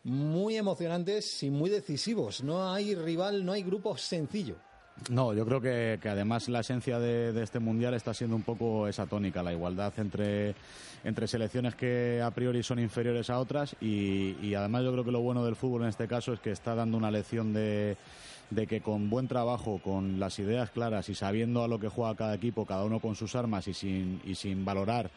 muy 0.04 0.56
emocionantes 0.56 1.44
y 1.44 1.50
muy 1.50 1.70
decisivos. 1.70 2.44
No 2.44 2.72
hay 2.72 2.96
rival, 2.96 3.46
no 3.46 3.54
hay 3.54 3.64
grupo 3.64 3.98
sencillo. 3.98 4.56
No, 5.10 5.34
yo 5.34 5.46
creo 5.46 5.62
que, 5.62 6.00
además 6.10 6.50
la 6.50 6.60
esencia 6.60 7.00
de, 7.00 7.42
este 7.42 7.60
mundial 7.60 7.94
está 7.94 8.14
siendo 8.14 8.36
un 8.36 8.44
poco 8.44 8.88
esa 8.88 9.06
tónica, 9.06 9.42
la 9.42 9.54
igualdad 9.54 9.94
entre, 9.98 10.56
entre 11.04 11.28
selecciones 11.28 11.76
que 11.76 12.22
a 12.24 12.32
priori 12.32 12.62
son 12.64 12.80
inferiores 12.80 13.30
a 13.30 13.40
otras 13.40 13.76
y, 13.82 14.54
además 14.54 14.84
yo 14.84 14.92
creo 14.92 15.04
que 15.04 15.12
lo 15.12 15.22
bueno 15.22 15.46
del 15.46 15.56
fútbol 15.56 15.84
en 15.84 15.90
este 15.90 16.08
caso 16.08 16.34
es 16.34 16.40
que 16.40 16.52
está 16.52 16.76
dando 16.76 16.98
una 16.98 17.12
lección 17.12 17.54
de, 17.54 17.98
de 18.50 18.68
que 18.68 18.82
con 18.82 19.10
buen 19.10 19.28
trabajo, 19.28 19.80
con 19.84 20.20
las 20.20 20.38
ideas 20.40 20.70
claras 20.70 21.10
y 21.10 21.16
sabiendo 21.16 21.64
a 21.64 21.68
lo 21.68 21.80
que 21.80 21.88
juega 21.88 22.16
cada 22.16 22.36
equipo, 22.36 22.66
cada 22.66 22.84
uno 22.84 23.00
con 23.00 23.16
sus 23.16 23.36
armas 23.36 23.68
y 23.68 23.74
sin, 23.74 24.22
y 24.26 24.36
sin 24.36 24.66
valorar 24.66 25.10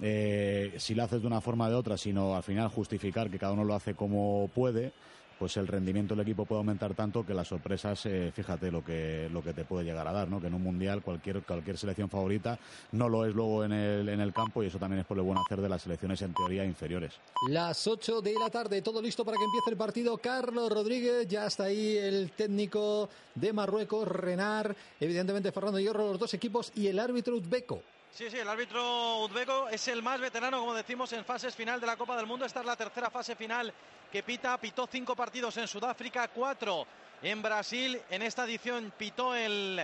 eh, 0.00 0.74
si 0.78 0.94
lo 0.94 1.04
haces 1.04 1.20
de 1.20 1.26
una 1.26 1.40
forma 1.40 1.66
o 1.66 1.70
de 1.70 1.76
otra, 1.76 1.96
sino 1.96 2.34
al 2.34 2.42
final 2.42 2.68
justificar 2.68 3.30
que 3.30 3.38
cada 3.38 3.52
uno 3.52 3.64
lo 3.64 3.74
hace 3.74 3.94
como 3.94 4.50
puede, 4.54 4.92
pues 5.42 5.56
el 5.56 5.66
rendimiento 5.66 6.14
del 6.14 6.22
equipo 6.22 6.44
puede 6.44 6.60
aumentar 6.60 6.94
tanto 6.94 7.26
que 7.26 7.34
las 7.34 7.48
sorpresas, 7.48 8.06
eh, 8.06 8.30
fíjate 8.32 8.70
lo 8.70 8.84
que, 8.84 9.28
lo 9.32 9.42
que 9.42 9.52
te 9.52 9.64
puede 9.64 9.84
llegar 9.84 10.06
a 10.06 10.12
dar, 10.12 10.28
¿no? 10.28 10.40
Que 10.40 10.46
en 10.46 10.54
un 10.54 10.62
mundial 10.62 11.02
cualquier, 11.02 11.42
cualquier 11.42 11.76
selección 11.76 12.08
favorita 12.08 12.56
no 12.92 13.08
lo 13.08 13.26
es 13.26 13.34
luego 13.34 13.64
en 13.64 13.72
el, 13.72 14.08
en 14.08 14.20
el 14.20 14.32
campo 14.32 14.62
y 14.62 14.66
eso 14.66 14.78
también 14.78 15.00
es 15.00 15.04
por 15.04 15.16
lo 15.16 15.24
bueno 15.24 15.42
hacer 15.44 15.60
de 15.60 15.68
las 15.68 15.82
selecciones 15.82 16.22
en 16.22 16.32
teoría 16.32 16.64
inferiores. 16.64 17.14
Las 17.48 17.84
8 17.88 18.20
de 18.20 18.34
la 18.38 18.50
tarde, 18.50 18.82
todo 18.82 19.02
listo 19.02 19.24
para 19.24 19.36
que 19.36 19.42
empiece 19.42 19.70
el 19.70 19.76
partido. 19.76 20.16
Carlos 20.18 20.70
Rodríguez, 20.70 21.26
ya 21.26 21.46
está 21.46 21.64
ahí 21.64 21.96
el 21.96 22.30
técnico 22.30 23.08
de 23.34 23.52
Marruecos, 23.52 24.06
Renar, 24.06 24.76
evidentemente 25.00 25.50
Fernando 25.50 25.80
Hierro, 25.80 26.06
los 26.06 26.20
dos 26.20 26.34
equipos 26.34 26.70
y 26.76 26.86
el 26.86 27.00
árbitro 27.00 27.36
uzbeco. 27.36 27.82
Sí, 28.14 28.28
sí, 28.28 28.38
el 28.38 28.48
árbitro 28.48 29.20
uzbeko 29.20 29.70
es 29.70 29.88
el 29.88 30.02
más 30.02 30.20
veterano, 30.20 30.60
como 30.60 30.74
decimos, 30.74 31.10
en 31.14 31.24
fases 31.24 31.56
final 31.56 31.80
de 31.80 31.86
la 31.86 31.96
Copa 31.96 32.14
del 32.14 32.26
Mundo. 32.26 32.44
Esta 32.44 32.60
es 32.60 32.66
la 32.66 32.76
tercera 32.76 33.08
fase 33.08 33.34
final 33.34 33.72
que 34.10 34.22
pita. 34.22 34.58
Pitó 34.58 34.86
cinco 34.86 35.16
partidos 35.16 35.56
en 35.56 35.66
Sudáfrica, 35.66 36.28
cuatro 36.28 36.86
en 37.22 37.40
Brasil. 37.40 38.02
En 38.10 38.20
esta 38.20 38.44
edición 38.44 38.92
pitó 38.98 39.34
el 39.34 39.82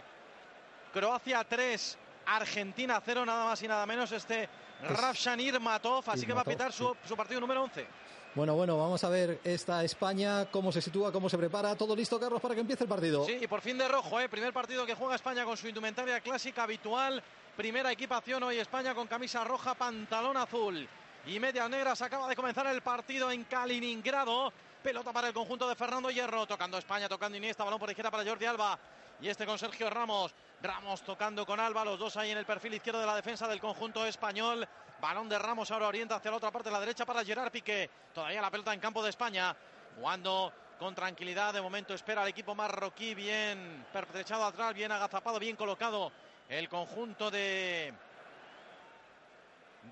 Croacia 0.93 1.43
3, 1.43 1.99
Argentina 2.27 3.01
0, 3.03 3.25
nada 3.25 3.47
más 3.47 3.63
y 3.63 3.69
nada 3.69 3.87
menos. 3.87 4.13
Este 4.13 4.47
Rafshanir 4.83 5.59
Matov, 5.59 6.05
así 6.11 6.27
que 6.27 6.35
va 6.35 6.43
a 6.43 6.45
pitar 6.45 6.71
su, 6.71 6.95
su 7.07 7.17
partido 7.17 7.41
número 7.41 7.63
11. 7.63 7.87
Bueno, 8.35 8.55
bueno, 8.55 8.77
vamos 8.77 9.03
a 9.03 9.09
ver 9.09 9.41
esta 9.43 9.83
España, 9.83 10.47
cómo 10.51 10.71
se 10.71 10.81
sitúa, 10.81 11.11
cómo 11.11 11.29
se 11.29 11.39
prepara. 11.39 11.75
Todo 11.75 11.97
listo, 11.97 12.21
Carlos, 12.21 12.41
para 12.41 12.55
que 12.55 12.61
empiece 12.61 12.85
el 12.85 12.89
partido. 12.91 13.25
Sí, 13.25 13.39
y 13.41 13.47
por 13.47 13.61
fin 13.61 13.77
de 13.79 13.89
rojo, 13.89 14.21
¿eh? 14.21 14.29
Primer 14.29 14.53
partido 14.53 14.87
que 14.87 14.95
juega 14.95 15.17
España 15.17 15.45
con 15.45 15.57
su 15.57 15.67
indumentaria 15.67 16.21
clásica 16.21 16.63
habitual. 16.63 17.23
Primera 17.57 17.91
equipación 17.91 18.43
hoy 18.45 18.59
España 18.59 18.95
con 18.95 19.09
camisa 19.09 19.43
roja, 19.43 19.75
pantalón 19.75 20.37
azul 20.37 20.89
y 21.27 21.41
medias 21.41 21.69
negras. 21.69 22.01
Acaba 22.03 22.29
de 22.29 22.37
comenzar 22.37 22.67
el 22.69 22.81
partido 22.83 23.31
en 23.33 23.45
Kaliningrado. 23.45 24.53
Pelota 24.83 25.13
para 25.13 25.29
el 25.29 25.35
conjunto 25.35 25.69
de 25.69 25.75
Fernando 25.75 26.11
Hierro. 26.11 26.47
Tocando 26.47 26.79
España, 26.79 27.09
tocando 27.09 27.37
Iniesta. 27.37 27.65
Balón 27.65 27.81
por 27.81 27.91
izquierda 27.91 28.11
para 28.11 28.25
Jordi 28.25 28.47
Alba. 28.47 28.79
Y 29.21 29.29
este 29.29 29.45
con 29.45 29.59
Sergio 29.59 29.91
Ramos. 29.91 30.33
Ramos 30.63 31.03
tocando 31.03 31.45
con 31.45 31.59
Alba. 31.59 31.85
Los 31.85 31.99
dos 31.99 32.17
ahí 32.17 32.31
en 32.31 32.39
el 32.39 32.47
perfil 32.47 32.75
izquierdo 32.75 33.01
de 33.01 33.07
la 33.07 33.17
defensa 33.17 33.49
del 33.49 33.61
conjunto 33.61 34.07
español. 34.07 34.69
Balón 35.01 35.29
de 35.29 35.39
Ramos 35.39 35.71
ahora 35.71 35.89
orienta 35.89 36.17
hacia 36.17 36.31
la 36.31 36.39
otra 36.39 36.51
parte 36.51 36.69
de 36.69 36.73
la 36.73 36.81
derecha 36.81 37.07
para 37.07 37.25
Gerard 37.25 37.53
Piqué. 37.53 37.89
Todavía 38.13 38.41
la 38.41 38.51
pelota 38.51 38.75
en 38.75 38.81
campo 38.81 39.03
de 39.03 39.11
España. 39.11 39.55
Jugando 39.97 40.53
con 40.79 40.95
tranquilidad. 40.95 41.53
De 41.53 41.61
momento 41.61 41.95
espera 41.95 42.23
el 42.23 42.29
equipo 42.29 42.55
marroquí. 42.55 43.15
Bien 43.15 43.87
pertrechado 43.93 44.45
atrás, 44.45 44.75
bien 44.75 44.91
agazapado, 44.91 45.39
bien 45.39 45.57
colocado 45.57 46.13
el 46.49 46.69
conjunto 46.69 47.31
de 47.31 47.93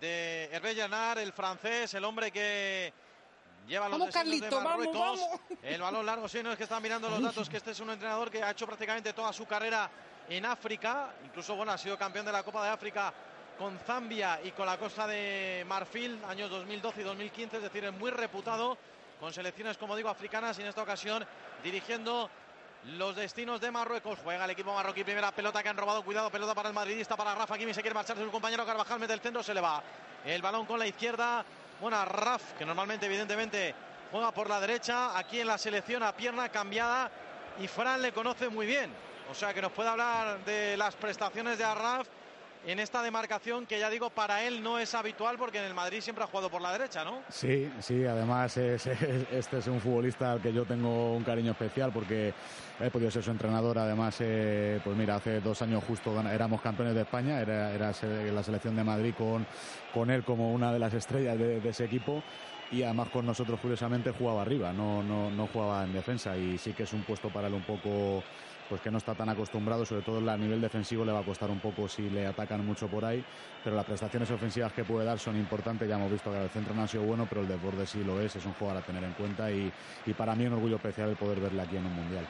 de 0.01 0.49
Hervé 0.53 1.23
el 1.23 1.33
francés, 1.33 1.95
el 1.95 2.05
hombre 2.05 2.31
que 2.31 2.93
lleva 3.67 3.89
los 3.89 4.13
de 4.13 4.51
Marruecos. 4.51 5.21
El 5.63 5.81
balón 5.81 6.07
largo, 6.07 6.29
sí, 6.29 6.43
no 6.43 6.53
es 6.53 6.57
que 6.57 6.65
están 6.65 6.83
mirando 6.83 7.09
los 7.09 7.23
datos, 7.23 7.49
que 7.49 7.57
este 7.57 7.71
es 7.71 7.81
un 7.81 7.91
entrenador 7.91 8.31
que 8.31 8.43
ha 8.43 8.51
hecho 8.51 8.67
prácticamente 8.67 9.13
toda 9.13 9.33
su 9.33 9.47
carrera 9.47 9.91
en 10.29 10.45
África, 10.45 11.15
incluso 11.25 11.55
bueno, 11.55 11.73
ha 11.73 11.79
sido 11.79 11.97
campeón 11.97 12.27
de 12.27 12.33
la 12.33 12.43
Copa 12.43 12.65
de 12.65 12.71
África 12.71 13.13
con 13.59 13.79
Zambia 13.79 14.41
y 14.45 14.51
con 14.53 14.67
la 14.67 14.79
Costa 14.79 15.07
de 15.07 15.65
Marfil, 15.67 16.19
años 16.29 16.51
2012 16.51 17.01
y 17.01 17.05
2015, 17.05 17.57
es 17.57 17.63
decir, 17.63 17.85
es 17.85 17.93
muy 17.93 18.11
reputado 18.11 18.77
con 19.19 19.33
selecciones, 19.33 19.79
como 19.79 19.97
digo, 19.97 20.09
africanas 20.09 20.59
y 20.59 20.63
en 20.63 20.69
esta 20.69 20.83
ocasión 20.83 21.27
dirigiendo 21.63 22.31
los 22.85 23.17
destinos 23.17 23.61
de 23.61 23.71
Marruecos. 23.71 24.19
Juega 24.23 24.45
el 24.45 24.51
equipo 24.51 24.75
marroquí, 24.75 25.03
primera 25.03 25.33
pelota 25.33 25.63
que 25.63 25.69
han 25.69 25.77
robado. 25.77 26.05
Cuidado, 26.05 26.31
pelota 26.31 26.55
para 26.55 26.69
el 26.69 26.75
madridista, 26.75 27.17
para 27.17 27.35
Rafa 27.35 27.59
Kimi. 27.59 27.75
Se 27.75 27.81
quiere 27.81 27.95
marcharse 27.95 28.23
su 28.23 28.31
compañero 28.31 28.65
Carvajal, 28.65 29.01
mete 29.01 29.15
el 29.15 29.21
centro, 29.21 29.43
se 29.43 29.55
le 29.55 29.61
va. 29.61 29.83
El 30.25 30.43
balón 30.43 30.67
con 30.67 30.79
la 30.79 30.87
izquierda. 30.87 31.45
Bueno, 31.81 32.05
Raf, 32.05 32.53
que 32.53 32.65
normalmente, 32.65 33.07
evidentemente, 33.07 33.75
juega 34.13 34.31
por 34.33 34.49
la 34.49 34.61
derecha. 34.61 35.19
Aquí 35.19 35.41
en 35.41 35.47
la 35.47 35.59
selección 35.59 36.03
a 36.03 36.13
pierna 36.13 36.49
cambiada. 36.51 37.11
Y 37.59 37.69
Fran 37.69 38.03
le 38.03 38.13
conoce 38.13 38.49
muy 38.49 38.67
bien. 38.67 38.93
O 39.31 39.35
sea 39.35 39.53
que 39.53 39.63
nos 39.63 39.73
puede 39.73 39.89
hablar 39.89 40.45
de 40.45 40.77
las 40.77 40.95
prestaciones 40.95 41.59
de 41.59 41.65
Arraf 41.65 42.07
en 42.67 42.81
esta 42.81 43.01
demarcación 43.01 43.65
que 43.65 43.79
ya 43.79 43.89
digo 43.89 44.11
para 44.11 44.43
él 44.43 44.63
no 44.63 44.79
es 44.79 44.95
habitual 44.95 45.37
porque 45.39 45.59
en 45.59 45.65
el 45.65 45.75
Madrid 45.75 46.01
siempre 46.01 46.25
ha 46.25 46.27
jugado 46.27 46.51
por 46.51 46.61
la 46.61 46.73
derecha, 46.73 47.05
¿no? 47.05 47.23
Sí, 47.29 47.71
sí, 47.79 48.05
además 48.05 48.57
este 48.57 49.59
es 49.59 49.67
un 49.69 49.81
futbolista 49.81 50.33
al 50.33 50.43
que 50.43 50.53
yo 50.53 50.65
tengo 50.65 51.15
un 51.15 51.23
cariño 51.23 51.53
especial 51.53 51.93
porque 51.93 52.35
he 52.81 52.91
podido 52.91 53.11
ser 53.11 53.23
su 53.23 53.31
entrenador, 53.31 53.79
además, 53.79 54.17
eh, 54.21 54.81
pues 54.83 54.97
mira, 54.97 55.17
hace 55.17 55.41
dos 55.41 55.63
años 55.63 55.83
justo 55.87 56.21
éramos 56.21 56.61
campeones 56.61 56.95
de 56.95 57.03
España, 57.03 57.41
era, 57.41 57.73
era 57.73 57.93
la 58.33 58.43
selección 58.43 58.75
de 58.75 58.85
Madrid 58.85 59.15
con, 59.17 59.47
con 59.95 60.11
él 60.11 60.25
como 60.25 60.53
una 60.53 60.73
de 60.73 60.79
las 60.81 60.93
estrellas 60.93 61.39
de, 61.39 61.67
ese 61.69 61.85
equipo 61.85 62.23
y 62.73 62.83
además 62.83 63.09
con 63.11 63.25
nosotros 63.25 63.61
curiosamente 63.61 64.11
jugaba 64.11 64.43
arriba, 64.43 64.73
no, 64.73 65.03
no, 65.05 65.31
no 65.31 65.47
jugaba 65.47 65.85
en 65.85 65.93
defensa 65.93 66.37
y 66.37 66.59
sí 66.59 66.73
que 66.73 66.83
es 66.83 66.93
un 66.93 67.03
puesto 67.03 67.29
para 67.29 67.47
él 67.47 67.55
un 67.55 67.63
poco 67.63 68.25
pues 68.69 68.81
que 68.81 68.91
no 68.91 68.99
está 68.99 69.15
tan 69.15 69.29
acostumbrado, 69.29 69.85
sobre 69.85 70.03
todo 70.03 70.31
a 70.31 70.37
nivel 70.37 70.61
defensivo 70.61 71.05
le 71.05 71.13
va 71.13 71.21
a 71.21 71.25
costar 71.25 71.51
un 71.51 71.61
poco 71.61 71.89
si 71.89 72.09
le 72.11 72.27
atacan 72.27 72.65
mucho 72.65 72.89
por 72.89 73.05
ahí, 73.05 73.25
pero 73.63 73.77
las 73.77 73.85
prestaciones 73.85 74.31
ofensivas 74.31 74.73
que 74.73 74.85
puede 74.85 75.05
dar 75.05 75.19
son 75.19 75.37
importantes, 75.37 75.89
ya 75.89 75.97
hemos 75.97 76.11
visto 76.11 76.31
que 76.31 76.43
el 76.43 76.51
centro 76.51 76.75
no 76.75 76.83
ha 76.83 76.89
sido 76.89 77.05
bueno, 77.05 77.27
pero 77.29 77.43
el 77.43 77.49
de 77.49 77.87
sí 77.87 78.03
lo 78.05 78.21
es, 78.21 78.37
es 78.37 78.45
un 78.45 78.55
jugador 78.55 78.83
a 78.83 78.87
tener 78.87 79.03
en 79.05 79.13
cuenta 79.13 79.51
y, 79.51 79.73
y 80.07 80.13
para 80.13 80.35
mí 80.35 80.47
un 80.47 80.55
orgullo 80.55 80.77
especial 80.77 81.11
el 81.11 81.17
poder 81.17 81.41
verle 81.41 81.63
aquí 81.63 81.77
en 81.77 81.87
un 81.87 81.95
mundial. 81.95 82.27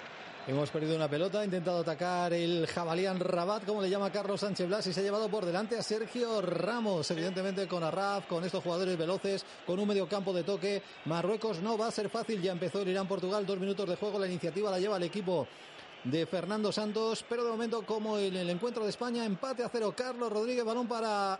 Hemos 0.48 0.70
perdido 0.70 0.94
una 0.94 1.08
pelota, 1.08 1.40
ha 1.40 1.44
intentado 1.44 1.80
atacar 1.80 2.32
el 2.32 2.68
Jabalián 2.68 3.18
Rabat, 3.18 3.64
como 3.64 3.82
le 3.82 3.90
llama 3.90 4.12
Carlos 4.12 4.42
Sánchez 4.42 4.68
Blas, 4.68 4.86
y 4.86 4.92
se 4.92 5.00
ha 5.00 5.02
llevado 5.02 5.28
por 5.28 5.44
delante 5.44 5.76
a 5.76 5.82
Sergio 5.82 6.40
Ramos, 6.40 7.10
evidentemente 7.10 7.66
con 7.66 7.82
Arraf, 7.82 8.26
con 8.26 8.44
estos 8.44 8.62
jugadores 8.62 8.96
veloces, 8.96 9.44
con 9.66 9.80
un 9.80 9.88
medio 9.88 10.08
campo 10.08 10.32
de 10.32 10.44
toque. 10.44 10.80
Marruecos 11.06 11.60
no 11.62 11.76
va 11.76 11.88
a 11.88 11.90
ser 11.90 12.08
fácil, 12.08 12.40
ya 12.40 12.52
empezó 12.52 12.80
el 12.80 12.88
Irán-Portugal, 12.88 13.44
dos 13.44 13.58
minutos 13.58 13.88
de 13.88 13.96
juego, 13.96 14.20
la 14.20 14.28
iniciativa 14.28 14.70
la 14.70 14.78
lleva 14.78 14.98
el 14.98 15.02
equipo 15.02 15.48
de 16.04 16.26
Fernando 16.26 16.70
Santos, 16.72 17.24
pero 17.28 17.44
de 17.44 17.50
momento 17.50 17.84
como 17.84 18.18
en 18.18 18.36
el 18.36 18.50
encuentro 18.50 18.84
de 18.84 18.90
España, 18.90 19.24
empate 19.24 19.64
a 19.64 19.68
cero. 19.68 19.94
Carlos 19.96 20.32
Rodríguez, 20.32 20.64
balón 20.64 20.86
para 20.86 21.38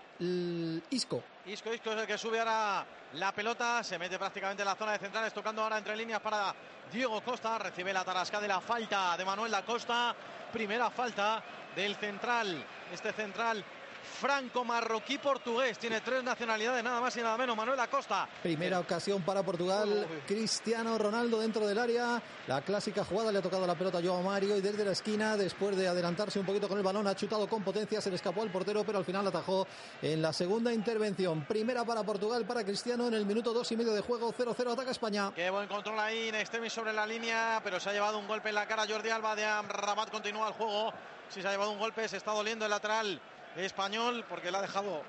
Isco. 0.90 1.22
Isco, 1.46 1.72
Isco 1.72 1.92
es 1.92 2.00
el 2.00 2.06
que 2.06 2.18
sube 2.18 2.38
ahora 2.38 2.84
la 3.14 3.32
pelota, 3.32 3.82
se 3.84 3.98
mete 3.98 4.18
prácticamente 4.18 4.62
en 4.62 4.68
la 4.68 4.75
zona 4.75 4.92
de 4.92 4.98
centrales, 4.98 5.32
tocando 5.32 5.62
ahora 5.62 5.78
entre 5.78 5.96
líneas 5.96 6.20
para 6.20 6.54
Diego 6.92 7.20
Costa, 7.22 7.58
recibe 7.58 7.92
la 7.92 8.04
tarasca 8.04 8.40
de 8.40 8.48
la 8.48 8.60
falta 8.60 9.16
de 9.16 9.25
Manuel 9.25 9.50
da 9.50 9.64
Costa, 9.64 10.14
primera 10.52 10.90
falta 10.90 11.42
del 11.75 11.94
central, 11.96 12.64
este 12.92 13.12
central 13.12 13.64
franco-marroquí 14.06 15.18
portugués. 15.18 15.78
Tiene 15.78 16.00
tres 16.00 16.22
nacionalidades, 16.22 16.82
nada 16.82 17.00
más 17.00 17.16
y 17.16 17.20
nada 17.20 17.36
menos. 17.36 17.56
Manuel 17.56 17.78
Acosta. 17.80 18.28
Primera 18.42 18.80
ocasión 18.80 19.22
para 19.22 19.42
Portugal. 19.42 20.06
Cristiano 20.26 20.96
Ronaldo 20.98 21.40
dentro 21.40 21.66
del 21.66 21.78
área. 21.78 22.22
La 22.46 22.62
clásica 22.62 23.04
jugada 23.04 23.32
le 23.32 23.38
ha 23.38 23.42
tocado 23.42 23.66
la 23.66 23.75
pelota 23.75 23.98
a 23.98 24.02
Joao 24.02 24.22
Mario 24.22 24.56
y 24.56 24.60
desde 24.60 24.84
la 24.84 24.92
esquina, 24.92 25.36
después 25.36 25.76
de 25.76 25.88
adelantarse 25.88 26.38
un 26.38 26.46
poquito 26.46 26.68
con 26.68 26.78
el 26.78 26.84
balón, 26.84 27.06
ha 27.06 27.14
chutado 27.14 27.48
con 27.48 27.62
potencia. 27.62 28.00
Se 28.00 28.10
le 28.10 28.16
escapó 28.16 28.42
al 28.42 28.50
portero, 28.50 28.84
pero 28.84 28.98
al 28.98 29.04
final 29.04 29.26
atajó 29.26 29.66
en 30.00 30.22
la 30.22 30.32
segunda 30.32 30.72
intervención. 30.72 31.44
Primera 31.44 31.84
para 31.84 32.02
Portugal, 32.02 32.46
para 32.46 32.64
Cristiano 32.64 33.08
en 33.08 33.14
el 33.14 33.26
minuto 33.26 33.52
dos 33.52 33.70
y 33.72 33.76
medio 33.76 33.92
de 33.92 34.00
juego. 34.00 34.32
0-0 34.32 34.72
ataca 34.72 34.90
España. 34.90 35.32
Qué 35.34 35.50
buen 35.50 35.68
control 35.68 35.98
ahí 35.98 36.28
en 36.28 36.36
extremis 36.36 36.72
sobre 36.72 36.92
la 36.92 37.06
línea, 37.06 37.60
pero 37.62 37.80
se 37.80 37.90
ha 37.90 37.92
llevado 37.92 38.18
un 38.18 38.26
golpe 38.26 38.48
en 38.48 38.54
la 38.54 38.66
cara 38.66 38.86
Jordi 38.88 39.10
Alba 39.10 39.34
de 39.34 39.44
Amrabat. 39.44 40.10
Continúa 40.10 40.48
el 40.48 40.54
juego. 40.54 40.92
Si 41.28 41.42
se 41.42 41.48
ha 41.48 41.50
llevado 41.50 41.72
un 41.72 41.78
golpe, 41.78 42.08
se 42.08 42.18
está 42.18 42.32
doliendo 42.32 42.64
el 42.64 42.70
lateral 42.70 43.20
español 43.64 44.25
porque 44.28 44.50
le 44.50 44.58
ha 44.58 44.62
dejado 44.62 45.02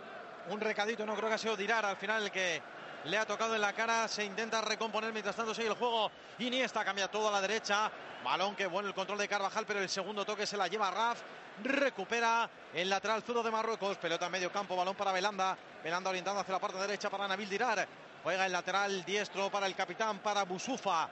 un 0.50 0.60
recadito. 0.60 1.06
No 1.06 1.16
creo 1.16 1.30
que 1.30 1.36
ha 1.36 1.38
sido 1.38 1.58
Dirar 1.58 1.86
al 1.86 1.98
final 1.98 2.24
el 2.24 2.32
que 2.32 2.62
le 3.04 3.18
ha 3.18 3.25
tocado 3.25 3.56
en 3.56 3.62
la 3.62 3.74
cara. 3.74 4.08
Se 4.08 4.24
intenta 4.24 4.62
recomponer 4.62 5.12
mientras 5.12 5.36
tanto 5.36 5.54
sigue 5.54 5.68
el 5.68 5.74
juego. 5.74 6.12
Iniesta 6.39 6.84
cambia 6.86 7.08
todo 7.08 7.30
a 7.30 7.32
la 7.32 7.42
derecha. 7.42 7.92
Balón 8.24 8.56
que 8.56 8.68
bueno 8.68 8.88
el 8.88 8.96
control 8.96 9.20
de 9.20 9.27
Carvajal, 9.27 9.66
pero 9.66 9.80
el 9.80 9.89
segundo 9.89 10.25
toque 10.25 10.46
se 10.46 10.58
la 10.58 10.68
lleva 10.68 10.92
Raf. 10.92 11.22
Recupera 11.63 12.50
el 12.74 12.89
lateral 12.89 13.24
zurdo 13.24 13.44
de 13.44 13.51
Marruecos. 13.51 13.98
Pelota 13.98 14.27
en 14.27 14.32
medio 14.32 14.51
campo, 14.51 14.75
balón 14.75 14.96
para 14.96 15.12
Belanda. 15.12 15.58
Belanda 15.84 16.10
orientando 16.10 16.42
hacia 16.42 16.54
la 16.54 16.60
parte 16.60 16.77
derecha 16.77 17.10
para 17.10 17.27
Nabil 17.27 17.50
Dirar. 17.50 17.88
Juega 18.24 18.46
el 18.46 18.51
lateral 18.51 19.06
diestro 19.06 19.50
para 19.50 19.68
el 19.68 19.75
capitán, 19.75 20.20
para 20.20 20.44
Busufa. 20.44 21.08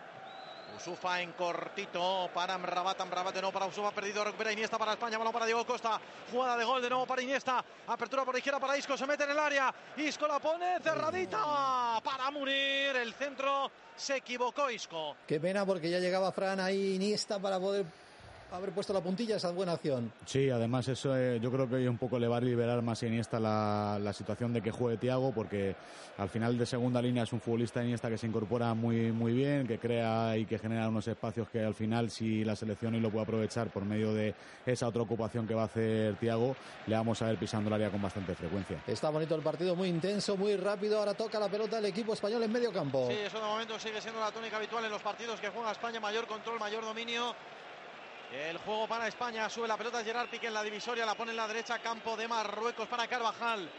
Usufa 0.75 1.21
en 1.21 1.31
cortito 1.33 2.29
para 2.33 2.55
Amrabat, 2.55 2.99
Amrabat 2.99 3.33
de 3.33 3.41
nuevo 3.41 3.53
para 3.53 3.65
Usufa, 3.65 3.91
perdido, 3.91 4.23
recupera 4.23 4.51
Iniesta 4.51 4.77
para 4.77 4.93
España, 4.93 5.17
balón 5.17 5.31
para 5.31 5.45
Diego 5.45 5.65
Costa, 5.65 5.99
jugada 6.31 6.57
de 6.57 6.65
gol 6.65 6.81
de 6.81 6.89
nuevo 6.89 7.05
para 7.05 7.21
Iniesta, 7.21 7.63
apertura 7.87 8.25
por 8.25 8.35
izquierda 8.35 8.59
para 8.59 8.77
Isco, 8.77 8.97
se 8.97 9.07
mete 9.07 9.23
en 9.23 9.31
el 9.31 9.39
área, 9.39 9.73
Isco 9.97 10.27
la 10.27 10.39
pone 10.39 10.79
cerradita 10.81 12.01
para 12.03 12.29
Munir, 12.31 12.95
el 12.95 13.13
centro 13.13 13.71
se 13.95 14.17
equivocó 14.17 14.69
Isco. 14.69 15.15
Qué 15.25 15.39
pena 15.39 15.65
porque 15.65 15.89
ya 15.89 15.99
llegaba 15.99 16.31
Fran 16.31 16.59
ahí 16.59 16.95
Iniesta 16.95 17.39
para 17.39 17.59
poder 17.59 17.85
haber 18.57 18.71
puesto 18.71 18.93
la 18.93 19.01
puntilla 19.01 19.37
esa 19.37 19.51
buena 19.51 19.73
acción. 19.73 20.11
Sí, 20.25 20.49
además 20.49 20.87
eso 20.87 21.15
eh, 21.17 21.39
yo 21.41 21.51
creo 21.51 21.69
que 21.69 21.87
un 21.87 21.97
poco 21.97 22.19
le 22.19 22.27
va 22.27 22.37
a 22.37 22.41
liberar 22.41 22.81
más 22.81 23.01
a 23.03 23.07
Iniesta 23.07 23.39
la, 23.39 23.97
la 24.01 24.13
situación 24.13 24.53
de 24.53 24.61
que 24.61 24.71
juegue 24.71 24.97
Tiago 24.97 25.31
porque 25.33 25.75
al 26.17 26.29
final 26.29 26.57
de 26.57 26.65
segunda 26.65 27.01
línea 27.01 27.23
es 27.23 27.33
un 27.33 27.41
futbolista 27.41 27.83
Iniesta 27.83 28.09
que 28.09 28.17
se 28.17 28.27
incorpora 28.27 28.73
muy 28.73 29.11
muy 29.11 29.33
bien, 29.33 29.67
que 29.67 29.77
crea 29.79 30.37
y 30.37 30.45
que 30.45 30.57
genera 30.57 30.87
unos 30.87 31.07
espacios 31.07 31.49
que 31.49 31.63
al 31.63 31.73
final 31.73 32.09
si 32.09 32.43
la 32.43 32.55
selección 32.55 32.95
y 32.95 32.99
lo 32.99 33.09
puede 33.09 33.23
aprovechar 33.23 33.69
por 33.69 33.83
medio 33.85 34.13
de 34.13 34.33
esa 34.65 34.87
otra 34.87 35.01
ocupación 35.01 35.47
que 35.47 35.53
va 35.53 35.63
a 35.63 35.65
hacer 35.65 36.15
Tiago, 36.15 36.55
le 36.87 36.95
vamos 36.95 37.21
a 37.21 37.27
ver 37.27 37.37
pisando 37.37 37.67
el 37.67 37.73
área 37.73 37.89
con 37.89 38.01
bastante 38.01 38.35
frecuencia. 38.35 38.77
Está 38.87 39.09
bonito 39.09 39.35
el 39.35 39.41
partido, 39.41 39.75
muy 39.75 39.89
intenso, 39.89 40.37
muy 40.37 40.55
rápido, 40.55 40.99
ahora 40.99 41.13
toca 41.13 41.39
la 41.39 41.49
pelota 41.49 41.79
el 41.79 41.85
equipo 41.85 42.13
español 42.13 42.43
en 42.43 42.51
medio 42.51 42.71
campo. 42.71 43.07
Sí, 43.09 43.17
eso 43.25 43.37
de 43.37 43.45
momento 43.45 43.79
sigue 43.79 44.01
siendo 44.01 44.19
la 44.19 44.31
tónica 44.31 44.57
habitual 44.57 44.85
en 44.85 44.91
los 44.91 45.01
partidos 45.01 45.39
que 45.39 45.49
juega 45.49 45.71
España, 45.71 45.99
mayor 45.99 46.27
control, 46.27 46.59
mayor 46.59 46.83
dominio 46.83 47.35
el 48.35 48.57
juego 48.57 48.87
para 48.87 49.07
España, 49.07 49.49
sube 49.49 49.67
la 49.67 49.77
pelota 49.77 50.03
Gerard 50.03 50.29
Piqué 50.29 50.47
en 50.47 50.53
la 50.53 50.63
divisoria, 50.63 51.05
la 51.05 51.15
pone 51.15 51.31
en 51.31 51.37
la 51.37 51.47
derecha, 51.47 51.79
campo 51.79 52.17
de 52.17 52.27
Marruecos 52.27 52.87
para 52.87 53.07
Carvajal, 53.07 53.69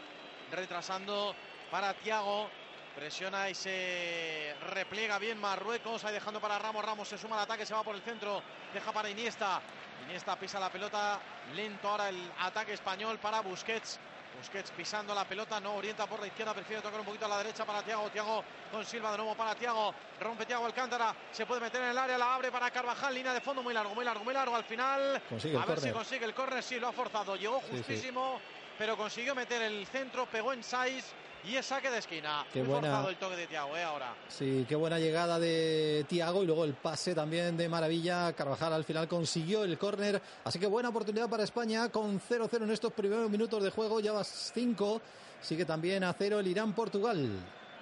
retrasando 0.51 1.35
para 1.69 1.93
Tiago, 1.93 2.49
presiona 2.95 3.49
y 3.49 3.55
se 3.55 4.55
repliega 4.71 5.19
bien 5.19 5.39
Marruecos, 5.39 6.03
ahí 6.05 6.13
dejando 6.13 6.41
para 6.41 6.57
Ramos, 6.57 6.83
Ramos 6.83 7.07
se 7.07 7.19
suma 7.19 7.35
al 7.35 7.43
ataque, 7.43 7.65
se 7.67 7.75
va 7.75 7.83
por 7.83 7.95
el 7.95 8.01
centro, 8.01 8.41
deja 8.73 8.91
para 8.91 9.09
Iniesta, 9.09 9.61
Iniesta 10.05 10.35
pisa 10.37 10.59
la 10.59 10.71
pelota, 10.71 11.19
lento 11.55 11.87
ahora 11.87 12.09
el 12.09 12.31
ataque 12.39 12.73
español 12.73 13.19
para 13.19 13.41
Busquets, 13.41 13.99
Busquets 14.37 14.69
pisando 14.71 15.15
la 15.15 15.25
pelota, 15.25 15.59
no 15.59 15.75
orienta 15.75 16.05
por 16.05 16.19
la 16.19 16.27
izquierda, 16.27 16.53
prefiere 16.53 16.81
tocar 16.81 16.99
un 16.99 17.05
poquito 17.05 17.25
a 17.25 17.29
la 17.29 17.37
derecha 17.39 17.65
para 17.65 17.81
Tiago. 17.81 18.09
Tiago 18.11 18.43
con 18.71 18.85
Silva 18.85 19.11
de 19.11 19.17
nuevo 19.17 19.35
para 19.35 19.55
Tiago. 19.55 19.93
Rompe 20.19 20.45
Tiago 20.45 20.65
Alcántara, 20.65 21.15
se 21.31 21.45
puede 21.45 21.59
meter 21.59 21.81
en 21.81 21.89
el 21.89 21.97
área, 21.97 22.17
la 22.17 22.35
abre 22.35 22.51
para 22.51 22.69
Carvajal, 22.69 23.15
línea 23.15 23.33
de 23.33 23.41
fondo 23.41 23.63
muy 23.63 23.73
largo, 23.73 23.95
muy 23.95 24.05
largo, 24.05 24.23
muy 24.23 24.33
largo. 24.33 24.55
Al 24.55 24.63
final, 24.63 25.21
a 25.59 25.65
ver 25.65 25.79
si 25.79 25.91
consigue 25.91 26.25
el 26.25 26.35
córner, 26.35 26.61
sí, 26.61 26.79
lo 26.79 26.87
ha 26.87 26.91
forzado. 26.91 27.35
Llegó 27.35 27.59
justísimo, 27.61 28.39
pero 28.77 28.95
consiguió 28.95 29.33
meter 29.33 29.63
el 29.63 29.87
centro, 29.87 30.27
pegó 30.27 30.53
en 30.53 30.63
Saiz 30.63 31.05
y 31.43 31.55
es 31.55 31.65
saque 31.65 31.89
de 31.89 31.99
esquina. 31.99 32.45
Qué 32.51 32.61
Muy 32.61 32.73
buena, 32.73 33.05
el 33.07 33.15
toque 33.17 33.35
de 33.35 33.47
Tiago, 33.47 33.75
¿eh? 33.75 33.83
Ahora. 33.83 34.13
Sí, 34.27 34.65
qué 34.67 34.75
buena 34.75 34.99
llegada 34.99 35.39
de 35.39 36.05
Tiago 36.07 36.43
y 36.43 36.45
luego 36.45 36.65
el 36.65 36.73
pase 36.73 37.15
también 37.15 37.55
de 37.55 37.69
maravilla. 37.69 38.33
Carvajal 38.33 38.73
al 38.73 38.83
final 38.83 39.07
consiguió 39.07 39.63
el 39.63 39.77
córner. 39.77 40.21
Así 40.43 40.59
que 40.59 40.67
buena 40.67 40.89
oportunidad 40.89 41.29
para 41.29 41.43
España 41.43 41.89
con 41.89 42.19
0-0 42.19 42.63
en 42.63 42.71
estos 42.71 42.91
primeros 42.93 43.29
minutos 43.29 43.63
de 43.63 43.71
juego. 43.71 43.99
Ya 43.99 44.11
vas 44.11 44.51
5. 44.53 45.01
Sigue 45.41 45.65
también 45.65 46.03
a 46.03 46.13
0 46.13 46.39
el 46.39 46.47
Irán-Portugal. 46.47 47.29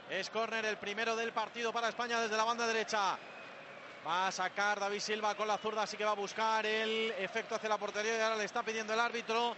Es 0.09 0.29
córner 0.29 0.65
el 0.65 0.77
primero 0.77 1.15
del 1.15 1.31
partido 1.31 1.73
para 1.73 1.89
España 1.89 2.21
desde 2.21 2.37
la 2.37 2.43
banda 2.43 2.67
derecha. 2.67 3.17
Va 4.05 4.27
a 4.27 4.31
sacar 4.31 4.79
David 4.79 4.99
Silva 4.99 5.33
con 5.33 5.47
la 5.47 5.57
zurda, 5.57 5.81
así 5.81 5.97
que 5.97 6.05
va 6.05 6.11
a 6.11 6.15
buscar 6.15 6.63
el 6.63 7.11
efecto 7.17 7.55
hacia 7.55 7.69
la 7.69 7.79
portería 7.79 8.15
y 8.15 8.21
ahora 8.21 8.35
le 8.35 8.43
está 8.43 8.61
pidiendo 8.61 8.93
el 8.93 8.99
árbitro 8.99 9.55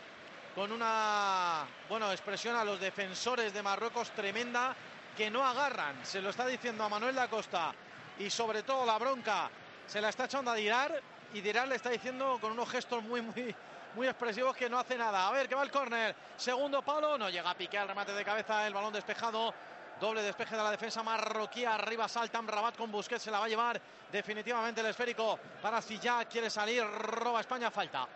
con 0.58 0.72
una 0.72 1.68
bueno, 1.88 2.12
expresión 2.12 2.56
a 2.56 2.66
los 2.66 2.80
defensores 2.80 3.54
de 3.54 3.62
Marruecos 3.62 4.10
tremenda 4.10 4.76
que 5.16 5.30
no 5.30 5.46
agarran. 5.46 6.04
Se 6.04 6.20
lo 6.20 6.32
está 6.32 6.48
diciendo 6.48 6.84
a 6.84 6.90
Manuel 6.90 7.14
da 7.14 7.28
Costa 7.28 7.76
y 8.18 8.28
sobre 8.32 8.64
todo 8.64 8.84
la 8.84 8.98
bronca 8.98 9.52
se 9.86 10.02
la 10.02 10.10
está 10.10 10.26
echando 10.26 10.50
a 10.50 10.56
Dirar 10.56 11.00
y 11.32 11.42
Dirar 11.42 11.68
le 11.68 11.76
está 11.76 11.92
diciendo 11.92 12.40
con 12.42 12.54
unos 12.54 12.68
gestos 12.72 13.04
muy 13.04 13.22
muy 13.22 13.56
muy 13.94 14.08
expresivos 14.08 14.56
que 14.56 14.68
no 14.68 14.80
hace 14.80 14.98
nada. 14.98 15.28
A 15.28 15.32
ver, 15.32 15.48
que 15.48 15.54
va 15.54 15.62
el 15.62 15.70
córner. 15.70 16.16
Segundo 16.36 16.82
palo, 16.82 17.20
no 17.20 17.30
llega 17.30 17.52
a 17.52 17.56
pique 17.56 17.78
al 17.78 17.88
remate 17.88 18.14
de 18.14 18.26
cabeza, 18.26 18.66
el 18.66 18.74
balón 18.74 18.94
despejado. 18.94 19.54
Doble 20.02 20.24
despeje 20.24 20.56
de 20.56 20.64
la 20.64 20.72
defensa 20.72 21.04
marroquí. 21.04 21.66
Arriba 21.66 22.08
salta 22.08 22.42
Rabat 22.42 22.76
con 22.76 22.92
Busquets. 22.92 23.22
Se 23.22 23.30
la 23.30 23.38
va 23.38 23.46
a 23.46 23.50
llevar 23.50 23.80
definitivamente 24.12 24.82
el 24.82 24.88
esférico 24.88 25.40
para 25.62 25.84
si 25.84 26.00
ya 26.00 26.26
quiere 26.26 26.50
salir. 26.50 26.84
Roba 26.84 27.42
España, 27.42 27.70
falta. 27.70 28.08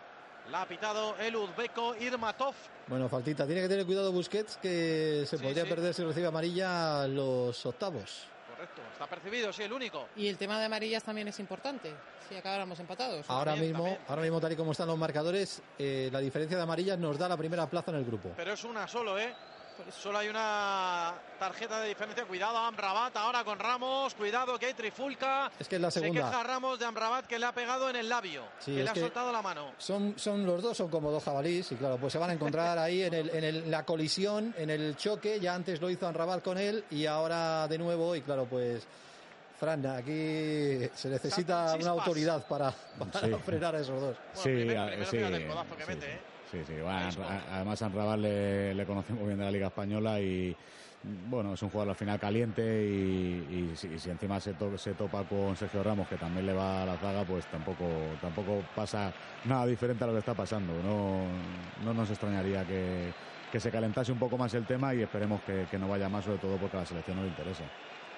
La 0.50 0.62
ha 0.62 0.68
pitado 0.68 1.16
el 1.18 1.36
uzbeco 1.36 1.94
Irmatov. 1.96 2.54
Bueno, 2.88 3.08
faltita. 3.08 3.46
Tiene 3.46 3.62
que 3.62 3.68
tener 3.68 3.86
cuidado 3.86 4.12
Busquets 4.12 4.58
que 4.58 5.24
se 5.26 5.38
podría 5.38 5.64
perder 5.64 5.94
si 5.94 6.02
recibe 6.04 6.26
amarilla 6.26 7.06
los 7.06 7.64
octavos. 7.64 8.26
Correcto, 8.50 8.82
está 8.92 9.06
percibido, 9.06 9.52
sí, 9.52 9.62
el 9.62 9.72
único. 9.72 10.08
Y 10.14 10.28
el 10.28 10.36
tema 10.36 10.58
de 10.58 10.66
amarillas 10.66 11.02
también 11.02 11.26
es 11.28 11.40
importante, 11.40 11.92
si 12.28 12.36
acabáramos 12.36 12.78
empatados. 12.78 13.24
Ahora 13.28 13.56
mismo, 13.56 13.98
ahora 14.06 14.22
mismo 14.22 14.40
tal 14.40 14.52
y 14.52 14.56
como 14.56 14.72
están 14.72 14.88
los 14.88 14.98
marcadores, 14.98 15.62
eh, 15.78 16.10
la 16.12 16.20
diferencia 16.20 16.56
de 16.56 16.62
amarillas 16.62 16.98
nos 16.98 17.18
da 17.18 17.28
la 17.28 17.36
primera 17.36 17.68
plaza 17.68 17.90
en 17.90 17.98
el 17.98 18.04
grupo. 18.04 18.30
Pero 18.36 18.52
es 18.52 18.62
una 18.64 18.86
solo, 18.86 19.18
¿eh? 19.18 19.34
Solo 19.90 20.18
hay 20.18 20.28
una 20.28 21.14
tarjeta 21.38 21.80
de 21.80 21.88
diferencia. 21.88 22.24
Cuidado 22.24 22.58
Amrabat 22.58 23.16
ahora 23.16 23.44
con 23.44 23.58
Ramos. 23.58 24.14
Cuidado 24.14 24.58
que 24.58 24.66
hay 24.66 24.74
trifulca. 24.74 25.50
Es 25.58 25.68
que 25.68 25.76
es 25.76 25.82
la 25.82 25.90
segunda. 25.90 26.22
Se 26.22 26.30
queja 26.30 26.42
Ramos 26.42 26.78
de 26.78 26.84
Amrabat 26.86 27.26
que 27.26 27.38
le 27.38 27.46
ha 27.46 27.52
pegado 27.52 27.88
en 27.90 27.96
el 27.96 28.08
labio. 28.08 28.44
que 28.64 28.82
le 28.82 28.88
ha 28.88 28.94
soltado 28.94 29.32
la 29.32 29.42
mano. 29.42 29.72
Son, 29.78 30.14
son 30.18 30.46
los 30.46 30.62
dos, 30.62 30.76
son 30.76 30.88
como 30.88 31.10
dos 31.10 31.24
jabalís. 31.24 31.70
Y 31.72 31.76
claro, 31.76 31.96
pues 31.98 32.12
se 32.12 32.18
van 32.18 32.30
a 32.30 32.32
encontrar 32.32 32.78
ahí 32.78 33.02
en, 33.02 33.14
el, 33.14 33.30
en 33.30 33.70
la 33.70 33.84
colisión, 33.84 34.54
en 34.56 34.70
el 34.70 34.96
choque. 34.96 35.40
Ya 35.40 35.54
antes 35.54 35.80
lo 35.80 35.90
hizo 35.90 36.06
Amrabat 36.06 36.42
con 36.42 36.58
él 36.58 36.84
y 36.90 37.06
ahora 37.06 37.68
de 37.68 37.78
nuevo. 37.78 38.14
Y 38.16 38.22
claro, 38.22 38.46
pues. 38.46 38.86
Fran, 39.58 39.86
aquí 39.86 40.90
se 40.92 41.08
necesita 41.08 41.76
una 41.80 41.90
autoridad 41.90 42.44
para, 42.48 42.72
frenar 43.44 43.76
a 43.76 43.80
esos 43.80 44.00
dos. 44.00 44.16
sí, 44.34 44.66
sí, 45.08 45.18
Sí, 46.52 46.58
sí, 46.66 46.74
además 47.50 47.80
a 47.80 47.88
Rabat 47.88 48.18
le, 48.18 48.74
le, 48.74 48.84
conocemos 48.84 49.24
bien 49.24 49.38
de 49.38 49.44
la 49.46 49.50
Liga 49.50 49.68
Española 49.68 50.20
y, 50.20 50.54
bueno, 51.30 51.54
es 51.54 51.62
un 51.62 51.70
jugador 51.70 51.92
al 51.92 51.96
final 51.96 52.20
caliente 52.20 52.62
y, 52.62 53.70
y 53.72 53.74
si, 53.74 53.98
si, 53.98 54.10
encima 54.10 54.38
se, 54.38 54.52
to, 54.52 54.76
se 54.76 54.92
topa 54.92 55.24
con 55.24 55.56
Sergio 55.56 55.82
Ramos, 55.82 56.06
que 56.06 56.16
también 56.18 56.44
le 56.44 56.52
va 56.52 56.82
a 56.82 56.86
la 56.86 56.98
zaga, 56.98 57.24
pues 57.24 57.46
tampoco, 57.46 57.86
tampoco 58.20 58.62
pasa 58.76 59.10
nada 59.46 59.64
diferente 59.64 60.04
a 60.04 60.08
lo 60.08 60.12
que 60.12 60.18
está 60.18 60.34
pasando. 60.34 60.74
No, 60.82 61.24
no 61.86 61.94
nos 61.94 62.10
extrañaría 62.10 62.66
que, 62.66 63.14
que 63.50 63.58
se 63.58 63.70
calentase 63.70 64.12
un 64.12 64.18
poco 64.18 64.36
más 64.36 64.52
el 64.52 64.66
tema 64.66 64.94
y 64.94 65.00
esperemos 65.00 65.40
que, 65.40 65.66
que 65.70 65.78
no 65.78 65.88
vaya 65.88 66.10
más, 66.10 66.26
sobre 66.26 66.36
todo 66.36 66.58
porque 66.58 66.76
a 66.76 66.80
la 66.80 66.86
selección 66.86 67.16
no 67.16 67.22
le 67.22 67.30
interesa. 67.30 67.64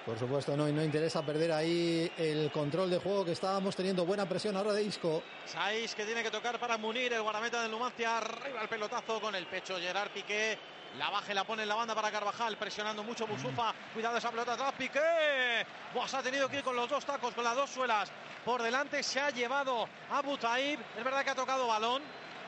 Por 0.05 0.19
supuesto, 0.19 0.55
no, 0.55 0.69
y 0.69 0.71
no 0.71 0.83
interesa 0.83 1.25
perder 1.25 1.51
ahí 1.51 2.11
el 2.15 2.51
control 2.51 2.91
de 2.91 2.99
juego 2.99 3.25
que 3.25 3.31
estábamos 3.31 3.75
teniendo. 3.75 4.05
Buena 4.05 4.29
presión 4.29 4.55
ahora 4.55 4.71
de 4.71 4.83
Isco. 4.83 5.23
Saiz 5.45 5.95
que 5.95 6.05
tiene 6.05 6.21
que 6.21 6.29
tocar 6.29 6.59
para 6.59 6.77
Munir, 6.77 7.11
el 7.11 7.23
guardameta 7.23 7.63
del 7.63 7.71
Numancia. 7.71 8.19
Arriba 8.19 8.61
el 8.61 8.69
pelotazo 8.69 9.19
con 9.19 9.33
el 9.33 9.47
pecho. 9.47 9.79
Gerard 9.79 10.11
Piqué 10.11 10.59
la 10.99 11.09
baja 11.09 11.33
la 11.33 11.43
pone 11.43 11.63
en 11.63 11.69
la 11.69 11.75
banda 11.75 11.95
para 11.95 12.11
Carvajal, 12.11 12.55
presionando 12.55 13.03
mucho 13.03 13.25
Busufa. 13.25 13.73
Cuidado 13.95 14.17
esa 14.17 14.29
pelota 14.29 14.53
atrás, 14.53 14.73
Piqué. 14.77 15.65
Buah, 15.91 16.05
ha 16.13 16.21
tenido 16.21 16.47
que 16.49 16.57
ir 16.57 16.63
con 16.63 16.75
los 16.75 16.87
dos 16.87 17.03
tacos, 17.03 17.33
con 17.33 17.43
las 17.43 17.55
dos 17.55 17.71
suelas 17.71 18.11
por 18.45 18.61
delante. 18.61 19.01
Se 19.01 19.19
ha 19.19 19.31
llevado 19.31 19.89
a 20.11 20.21
Butaib. 20.21 20.79
Es 20.95 21.03
verdad 21.03 21.23
que 21.23 21.31
ha 21.31 21.35
tocado 21.35 21.65
balón, 21.65 22.03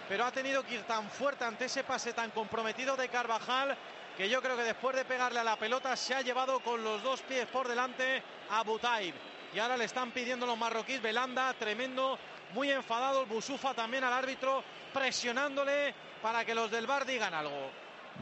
pero 0.07 0.25
ha 0.25 0.31
tenido 0.31 0.63
que 0.63 0.75
ir 0.75 0.83
tan 0.83 1.09
fuerte 1.09 1.43
ante 1.43 1.65
ese 1.65 1.83
pase 1.83 2.13
tan 2.13 2.29
comprometido 2.29 2.95
de 2.95 3.09
Carvajal 3.09 3.75
que 4.17 4.27
yo 4.27 4.41
creo 4.41 4.57
que 4.57 4.63
después 4.63 4.95
de 4.95 5.05
pegarle 5.05 5.39
a 5.39 5.43
la 5.43 5.57
pelota 5.57 5.95
se 5.95 6.15
ha 6.15 6.21
llevado 6.21 6.59
con 6.61 6.83
los 6.83 7.03
dos 7.03 7.21
pies 7.21 7.45
por 7.45 7.67
delante 7.67 8.23
a 8.49 8.63
Butaib. 8.63 9.13
Y 9.53 9.59
ahora 9.59 9.77
le 9.77 9.85
están 9.85 10.11
pidiendo 10.11 10.47
los 10.47 10.57
marroquíes, 10.57 11.01
Belanda, 11.01 11.53
tremendo, 11.53 12.17
muy 12.53 12.71
enfadado, 12.71 13.21
el 13.21 13.27
Busufa 13.27 13.75
también 13.75 14.03
al 14.03 14.13
árbitro, 14.13 14.63
presionándole 14.91 15.93
para 16.21 16.43
que 16.43 16.55
los 16.55 16.71
del 16.71 16.87
bar 16.87 17.05
digan 17.05 17.33
algo. 17.33 17.69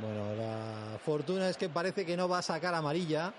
Bueno, 0.02 0.36
la 0.36 1.00
fortuna 1.00 1.50
es 1.50 1.56
que 1.56 1.70
parece 1.70 2.06
que 2.06 2.18
no 2.18 2.28
va 2.28 2.40
a 2.40 2.42
sacar 2.42 2.76
amarilla. 2.76 3.34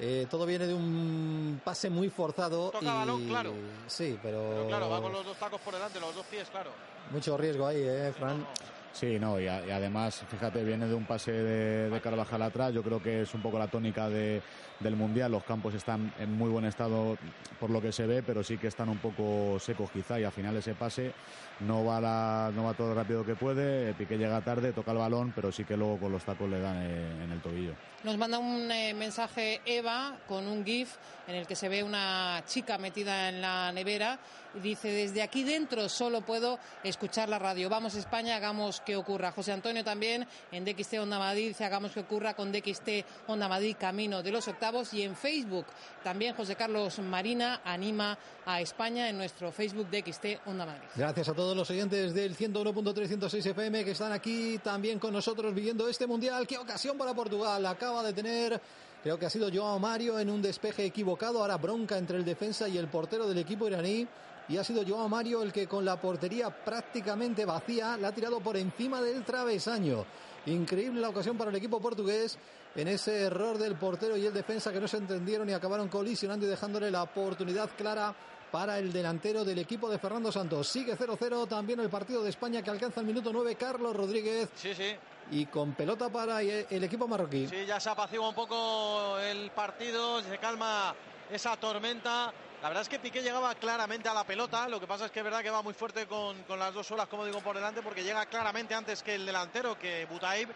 Eh, 0.00 0.26
todo 0.30 0.46
viene 0.46 0.66
de 0.66 0.74
un 0.74 1.60
pase 1.62 1.90
muy 1.90 2.08
forzado. 2.08 2.70
Toca 2.70 2.84
y... 2.84 2.88
balón, 2.88 3.28
claro. 3.28 3.52
Sí, 3.86 4.18
pero... 4.22 4.50
pero... 4.50 4.66
claro, 4.68 4.88
va 4.88 5.02
con 5.02 5.12
los 5.12 5.26
dos 5.26 5.36
tacos 5.36 5.60
por 5.60 5.74
delante, 5.74 6.00
los 6.00 6.14
dos 6.14 6.24
pies, 6.26 6.48
claro. 6.48 6.70
Mucho 7.10 7.36
riesgo 7.36 7.66
ahí, 7.66 7.82
¿eh, 7.82 8.14
Fran? 8.16 8.38
No, 8.38 8.44
no. 8.44 8.77
Sí, 8.98 9.16
no, 9.20 9.38
y, 9.38 9.46
además, 9.46 10.24
fíjate, 10.28 10.64
viene 10.64 10.88
de 10.88 10.94
un 10.94 11.04
pase 11.04 11.30
de, 11.30 12.00
Carvajal 12.00 12.42
atrás. 12.42 12.74
Yo 12.74 12.82
creo 12.82 13.00
que 13.00 13.22
es 13.22 13.32
un 13.32 13.40
poco 13.40 13.56
la 13.56 13.68
tónica 13.68 14.08
de, 14.08 14.42
del 14.80 14.96
Mundial. 14.96 15.30
Los 15.30 15.44
campos 15.44 15.72
están 15.74 16.12
en 16.18 16.32
muy 16.32 16.50
buen 16.50 16.64
estado 16.64 17.16
por 17.60 17.70
lo 17.70 17.80
que 17.80 17.92
se 17.92 18.08
ve, 18.08 18.24
pero 18.24 18.42
sí 18.42 18.58
que 18.58 18.66
están 18.66 18.88
un 18.88 18.98
poco 18.98 19.56
secos 19.60 19.88
quizá 19.92 20.18
y 20.18 20.24
al 20.24 20.32
final 20.32 20.56
ese 20.56 20.74
pase 20.74 21.12
no 21.60 21.84
va, 21.84 22.00
la, 22.00 22.50
no 22.56 22.64
va 22.64 22.74
todo 22.74 22.92
rápido 22.92 23.24
que 23.24 23.36
puede. 23.36 23.94
Piqué 23.94 24.18
llega 24.18 24.40
tarde, 24.40 24.72
toca 24.72 24.90
el 24.90 24.98
balón, 24.98 25.32
pero 25.32 25.52
sí 25.52 25.64
que 25.64 25.76
luego 25.76 25.98
con 25.98 26.10
los 26.10 26.24
tacos 26.24 26.50
le 26.50 26.58
dan 26.58 26.78
eh, 26.82 27.24
en 27.24 27.30
el 27.30 27.40
tobillo. 27.40 27.74
Nos 28.02 28.18
manda 28.18 28.40
un 28.40 28.68
eh, 28.72 28.94
mensaje 28.94 29.60
Eva 29.64 30.16
con 30.26 30.48
un 30.48 30.64
GIF 30.64 30.96
en 31.28 31.36
el 31.36 31.46
que 31.46 31.54
se 31.54 31.68
ve 31.68 31.84
una 31.84 32.42
chica 32.46 32.78
metida 32.78 33.28
en 33.28 33.40
la 33.40 33.70
nevera 33.70 34.18
dice, 34.62 34.88
desde 34.90 35.22
aquí 35.22 35.44
dentro 35.44 35.88
solo 35.88 36.22
puedo 36.22 36.58
escuchar 36.82 37.28
la 37.28 37.38
radio. 37.38 37.68
Vamos 37.68 37.94
España, 37.94 38.36
hagamos 38.36 38.80
que 38.80 38.96
ocurra. 38.96 39.32
José 39.32 39.52
Antonio 39.52 39.84
también 39.84 40.26
en 40.52 40.64
DXT 40.64 40.94
Onda 40.94 41.18
Madrid 41.18 41.48
dice, 41.48 41.64
hagamos 41.64 41.92
que 41.92 42.00
ocurra 42.00 42.34
con 42.34 42.52
DXT 42.52 42.88
Onda 43.26 43.48
Madrid 43.48 43.76
camino 43.78 44.22
de 44.22 44.30
los 44.30 44.48
octavos 44.48 44.92
y 44.94 45.02
en 45.02 45.16
Facebook 45.16 45.66
también 46.02 46.34
José 46.34 46.56
Carlos 46.56 46.98
Marina 46.98 47.60
anima 47.64 48.18
a 48.46 48.60
España 48.60 49.08
en 49.08 49.16
nuestro 49.16 49.52
Facebook 49.52 49.88
DXT 49.90 50.46
Onda 50.46 50.66
Madrid. 50.66 50.88
Gracias 50.96 51.28
a 51.28 51.34
todos 51.34 51.56
los 51.56 51.68
oyentes 51.70 52.14
del 52.14 52.36
101.306 52.36 53.46
FM 53.46 53.84
que 53.84 53.90
están 53.92 54.12
aquí 54.12 54.58
también 54.58 54.98
con 54.98 55.12
nosotros 55.12 55.54
viviendo 55.54 55.88
este 55.88 56.06
Mundial. 56.06 56.46
¡Qué 56.46 56.58
ocasión 56.58 56.96
para 56.96 57.14
Portugal! 57.14 57.64
Acaba 57.66 58.02
de 58.02 58.12
tener 58.12 58.60
Creo 59.02 59.16
que 59.16 59.26
ha 59.26 59.30
sido 59.30 59.48
Joao 59.52 59.78
Mario 59.78 60.18
en 60.18 60.28
un 60.28 60.42
despeje 60.42 60.84
equivocado. 60.84 61.40
Ahora 61.40 61.56
bronca 61.56 61.96
entre 61.96 62.18
el 62.18 62.24
defensa 62.24 62.68
y 62.68 62.78
el 62.78 62.88
portero 62.88 63.28
del 63.28 63.38
equipo 63.38 63.68
iraní. 63.68 64.08
Y 64.48 64.56
ha 64.56 64.64
sido 64.64 64.82
Joao 64.86 65.08
Mario 65.08 65.42
el 65.42 65.52
que 65.52 65.66
con 65.66 65.84
la 65.84 66.00
portería 66.00 66.48
prácticamente 66.48 67.44
vacía 67.44 67.96
la 67.96 68.08
ha 68.08 68.14
tirado 68.14 68.40
por 68.40 68.56
encima 68.56 69.00
del 69.02 69.24
travesaño. 69.24 70.04
Increíble 70.46 71.00
la 71.00 71.10
ocasión 71.10 71.36
para 71.36 71.50
el 71.50 71.56
equipo 71.56 71.80
portugués 71.80 72.38
en 72.74 72.88
ese 72.88 73.22
error 73.22 73.58
del 73.58 73.76
portero 73.76 74.16
y 74.16 74.24
el 74.24 74.32
defensa 74.32 74.72
que 74.72 74.80
no 74.80 74.88
se 74.88 74.96
entendieron 74.96 75.48
y 75.50 75.52
acabaron 75.52 75.88
colisionando 75.88 76.46
y 76.46 76.48
dejándole 76.48 76.90
la 76.90 77.02
oportunidad 77.02 77.68
clara 77.76 78.14
para 78.50 78.78
el 78.78 78.92
delantero 78.92 79.44
del 79.44 79.58
equipo 79.58 79.90
de 79.90 79.98
Fernando 79.98 80.32
Santos. 80.32 80.68
Sigue 80.68 80.96
0-0 80.96 81.46
también 81.46 81.80
el 81.80 81.90
partido 81.90 82.22
de 82.22 82.30
España 82.30 82.62
que 82.62 82.70
alcanza 82.70 83.00
el 83.00 83.06
minuto 83.06 83.30
9 83.32 83.56
Carlos 83.56 83.94
Rodríguez. 83.94 84.48
Sí, 84.54 84.74
sí. 84.74 84.96
Y 85.30 85.44
con 85.46 85.74
pelota 85.74 86.08
para 86.08 86.40
el 86.40 86.84
equipo 86.84 87.06
marroquí. 87.06 87.46
Sí, 87.48 87.66
ya 87.66 87.78
se 87.78 87.90
apacigua 87.90 88.30
un 88.30 88.34
poco 88.34 89.18
el 89.18 89.50
partido, 89.50 90.22
se 90.22 90.38
calma 90.38 90.94
esa 91.30 91.56
tormenta. 91.58 92.32
La 92.60 92.68
verdad 92.68 92.82
es 92.82 92.88
que 92.88 92.98
Piqué 92.98 93.22
llegaba 93.22 93.54
claramente 93.54 94.08
a 94.08 94.14
la 94.14 94.24
pelota. 94.24 94.68
Lo 94.68 94.80
que 94.80 94.86
pasa 94.86 95.06
es 95.06 95.12
que 95.12 95.20
es 95.20 95.24
verdad 95.24 95.42
que 95.42 95.50
va 95.50 95.62
muy 95.62 95.74
fuerte 95.74 96.06
con, 96.06 96.42
con 96.42 96.58
las 96.58 96.74
dos 96.74 96.86
suelas, 96.86 97.06
como 97.06 97.24
digo, 97.24 97.40
por 97.40 97.54
delante, 97.54 97.82
porque 97.82 98.02
llega 98.02 98.26
claramente 98.26 98.74
antes 98.74 99.02
que 99.02 99.14
el 99.14 99.24
delantero, 99.24 99.78
que 99.78 100.06
Butaib. 100.06 100.48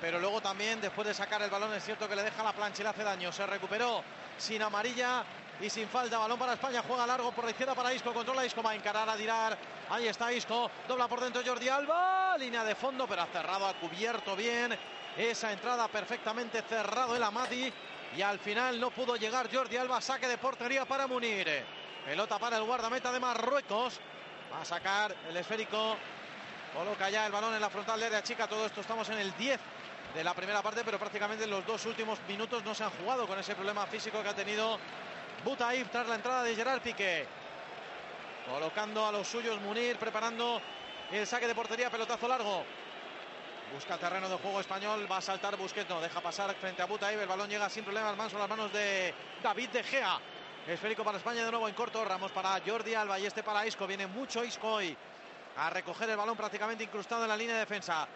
Pero 0.00 0.18
luego 0.18 0.40
también, 0.40 0.80
después 0.80 1.06
de 1.06 1.14
sacar 1.14 1.40
el 1.42 1.50
balón, 1.50 1.72
es 1.72 1.84
cierto 1.84 2.08
que 2.08 2.16
le 2.16 2.24
deja 2.24 2.42
la 2.42 2.52
plancha 2.52 2.82
y 2.82 2.82
le 2.82 2.90
hace 2.90 3.04
daño. 3.04 3.30
Se 3.30 3.46
recuperó 3.46 4.02
sin 4.36 4.60
amarilla 4.60 5.24
y 5.60 5.70
sin 5.70 5.88
falta. 5.88 6.18
Balón 6.18 6.38
para 6.38 6.54
España, 6.54 6.82
juega 6.86 7.06
largo 7.06 7.30
por 7.30 7.44
la 7.44 7.52
izquierda 7.52 7.74
para 7.74 7.94
Isco, 7.94 8.12
controla 8.12 8.44
Isco, 8.44 8.62
va 8.62 8.72
a 8.72 8.74
encarar 8.74 9.08
a 9.08 9.16
tirar. 9.16 9.56
Ahí 9.88 10.08
está 10.08 10.32
Isco, 10.32 10.68
dobla 10.88 11.06
por 11.06 11.20
dentro 11.20 11.42
Jordi 11.46 11.68
Alba, 11.68 12.36
línea 12.38 12.64
de 12.64 12.74
fondo, 12.74 13.06
pero 13.06 13.22
ha 13.22 13.26
cerrado, 13.26 13.66
ha 13.66 13.74
cubierto 13.74 14.34
bien 14.34 14.76
esa 15.16 15.52
entrada 15.52 15.88
perfectamente 15.88 16.60
cerrado 16.62 17.16
el 17.16 17.22
Amati. 17.22 17.72
Y 18.16 18.22
al 18.22 18.38
final 18.38 18.80
no 18.80 18.90
pudo 18.90 19.16
llegar 19.16 19.54
Jordi 19.54 19.76
Alba, 19.76 20.00
saque 20.00 20.26
de 20.26 20.38
portería 20.38 20.86
para 20.86 21.06
Munir. 21.06 21.46
Pelota 22.06 22.38
para 22.38 22.56
el 22.56 22.64
guardameta 22.64 23.12
de 23.12 23.20
Marruecos. 23.20 24.00
Va 24.50 24.62
a 24.62 24.64
sacar 24.64 25.14
el 25.28 25.36
esférico. 25.36 25.96
Coloca 26.74 27.10
ya 27.10 27.26
el 27.26 27.32
balón 27.32 27.52
en 27.54 27.60
la 27.60 27.68
frontal 27.68 28.00
de 28.00 28.06
área 28.06 28.22
chica. 28.22 28.46
Todo 28.46 28.64
esto 28.64 28.80
estamos 28.80 29.06
en 29.10 29.18
el 29.18 29.36
10 29.36 29.60
de 30.14 30.24
la 30.24 30.32
primera 30.32 30.62
parte, 30.62 30.80
pero 30.82 30.98
prácticamente 30.98 31.46
los 31.46 31.66
dos 31.66 31.84
últimos 31.84 32.18
minutos 32.26 32.64
no 32.64 32.74
se 32.74 32.84
han 32.84 32.90
jugado 32.90 33.26
con 33.26 33.38
ese 33.38 33.54
problema 33.54 33.86
físico 33.86 34.22
que 34.22 34.28
ha 34.30 34.34
tenido 34.34 34.78
Butaif 35.44 35.90
tras 35.90 36.08
la 36.08 36.14
entrada 36.14 36.42
de 36.42 36.56
Gerard 36.56 36.80
Piqué. 36.80 37.26
Colocando 38.50 39.06
a 39.06 39.12
los 39.12 39.28
suyos 39.28 39.60
Munir, 39.60 39.98
preparando 39.98 40.62
el 41.12 41.26
saque 41.26 41.46
de 41.46 41.54
portería, 41.54 41.90
pelotazo 41.90 42.26
largo. 42.28 42.64
Busca 43.72 43.98
terreno 43.98 44.28
de 44.28 44.36
juego 44.36 44.60
español, 44.60 45.10
va 45.10 45.18
a 45.18 45.20
saltar 45.20 45.56
Busquets, 45.56 45.88
no, 45.88 46.00
deja 46.00 46.20
pasar 46.20 46.54
frente 46.54 46.82
a 46.82 46.86
Butaib, 46.86 47.20
el 47.20 47.28
balón 47.28 47.50
llega 47.50 47.68
sin 47.68 47.84
problemas, 47.84 48.16
manso 48.16 48.38
las 48.38 48.48
manos 48.48 48.72
de 48.72 49.12
David 49.42 49.68
De 49.70 49.82
Gea. 49.82 50.18
Esférico 50.66 51.04
para 51.04 51.18
España 51.18 51.44
de 51.44 51.50
nuevo 51.50 51.68
en 51.68 51.74
corto, 51.74 52.04
Ramos 52.04 52.32
para 52.32 52.60
Jordi 52.64 52.94
Alba 52.94 53.18
y 53.18 53.26
este 53.26 53.42
para 53.42 53.66
Isco, 53.66 53.86
viene 53.86 54.06
mucho 54.06 54.42
Isco 54.44 54.74
hoy 54.74 54.96
a 55.56 55.70
recoger 55.70 56.08
el 56.10 56.16
balón 56.16 56.36
prácticamente 56.36 56.84
incrustado 56.84 57.22
en 57.24 57.28
la 57.28 57.36
línea 57.36 57.54
de 57.54 57.60
defensa. 57.60 58.06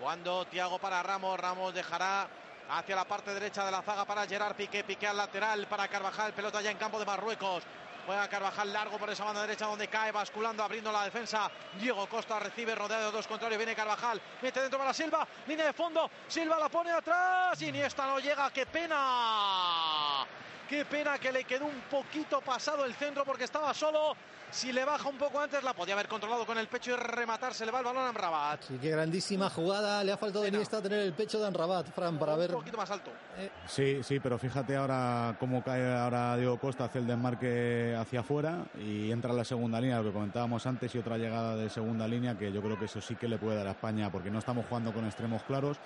Cuando 0.00 0.44
Tiago 0.46 0.78
para 0.78 1.02
Ramos, 1.02 1.38
Ramos 1.38 1.74
dejará 1.74 2.28
hacia 2.68 2.96
la 2.96 3.04
parte 3.04 3.32
derecha 3.32 3.64
de 3.64 3.70
la 3.70 3.82
zaga 3.82 4.04
para 4.04 4.26
Gerard 4.26 4.56
Piqué, 4.56 4.84
Piqué 4.84 5.06
al 5.06 5.16
lateral 5.16 5.66
para 5.66 5.88
Carvajal, 5.88 6.32
pelota 6.32 6.60
ya 6.60 6.70
en 6.70 6.78
campo 6.78 6.98
de 6.98 7.06
Marruecos. 7.06 7.62
Juega 8.06 8.28
Carvajal 8.28 8.72
largo 8.72 8.98
por 8.98 9.10
esa 9.10 9.24
banda 9.24 9.42
derecha 9.42 9.66
donde 9.66 9.88
cae 9.88 10.12
basculando, 10.12 10.62
abriendo 10.62 10.92
la 10.92 11.02
defensa. 11.02 11.50
Diego 11.80 12.06
Costa 12.06 12.38
recibe 12.38 12.72
rodeado 12.74 13.06
de 13.06 13.16
dos 13.16 13.26
contrarios. 13.26 13.58
Viene 13.58 13.74
Carvajal, 13.74 14.22
mete 14.40 14.60
dentro 14.60 14.78
para 14.78 14.94
Silva, 14.94 15.26
línea 15.48 15.66
de 15.66 15.72
fondo. 15.72 16.08
Silva 16.28 16.56
la 16.58 16.68
pone 16.68 16.92
atrás. 16.92 17.60
Iniesta 17.60 18.06
no 18.06 18.20
llega, 18.20 18.48
qué 18.52 18.64
pena. 18.64 20.24
Qué 20.68 20.84
pena 20.84 21.16
que 21.18 21.30
le 21.30 21.44
quedó 21.44 21.66
un 21.66 21.80
poquito 21.88 22.40
pasado 22.40 22.84
el 22.84 22.94
centro 22.94 23.24
porque 23.24 23.44
estaba 23.44 23.72
solo. 23.72 24.16
Si 24.50 24.72
le 24.72 24.84
baja 24.84 25.08
un 25.08 25.18
poco 25.18 25.40
antes, 25.40 25.62
la 25.62 25.74
podía 25.74 25.94
haber 25.94 26.08
controlado 26.08 26.46
con 26.46 26.56
el 26.58 26.66
pecho 26.66 26.92
y 26.92 26.96
rematar. 26.96 27.52
Se 27.54 27.66
le 27.66 27.72
va 27.72 27.80
el 27.80 27.84
balón 27.84 28.02
a 28.02 28.08
Amrabat. 28.08 28.62
Sí, 28.62 28.78
qué 28.80 28.90
grandísima 28.90 29.50
jugada. 29.50 30.02
Le 30.02 30.12
ha 30.12 30.16
faltado 30.16 30.44
a 30.44 30.48
Iniesta 30.48 30.80
tener 30.80 31.00
el 31.00 31.12
pecho 31.12 31.38
de 31.38 31.46
Amrabat, 31.46 31.92
Fran, 31.92 32.18
para 32.18 32.34
un 32.34 32.38
ver. 32.40 32.50
Un 32.50 32.60
poquito 32.60 32.76
más 32.76 32.90
alto. 32.90 33.10
Eh. 33.38 33.50
Sí, 33.66 34.02
sí, 34.02 34.18
pero 34.18 34.38
fíjate 34.38 34.76
ahora 34.76 35.36
cómo 35.38 35.62
cae 35.62 35.94
ahora 35.94 36.36
Diego 36.36 36.58
Costa, 36.58 36.84
hace 36.84 36.98
el 36.98 37.06
desmarque 37.06 37.94
hacia 37.96 38.20
afuera 38.20 38.64
y 38.78 39.10
entra 39.10 39.30
en 39.30 39.36
la 39.36 39.44
segunda 39.44 39.80
línea, 39.80 39.98
lo 39.98 40.04
que 40.04 40.12
comentábamos 40.12 40.66
antes, 40.66 40.94
y 40.94 40.98
otra 40.98 41.18
llegada 41.18 41.56
de 41.56 41.68
segunda 41.68 42.08
línea 42.08 42.36
que 42.36 42.50
yo 42.50 42.62
creo 42.62 42.78
que 42.78 42.86
eso 42.86 43.00
sí 43.00 43.14
que 43.16 43.28
le 43.28 43.38
puede 43.38 43.56
dar 43.56 43.66
a 43.68 43.72
España, 43.72 44.10
porque 44.10 44.30
no 44.30 44.38
estamos 44.38 44.66
jugando 44.68 44.92
con 44.92 45.04
extremos 45.04 45.42
claros 45.42 45.78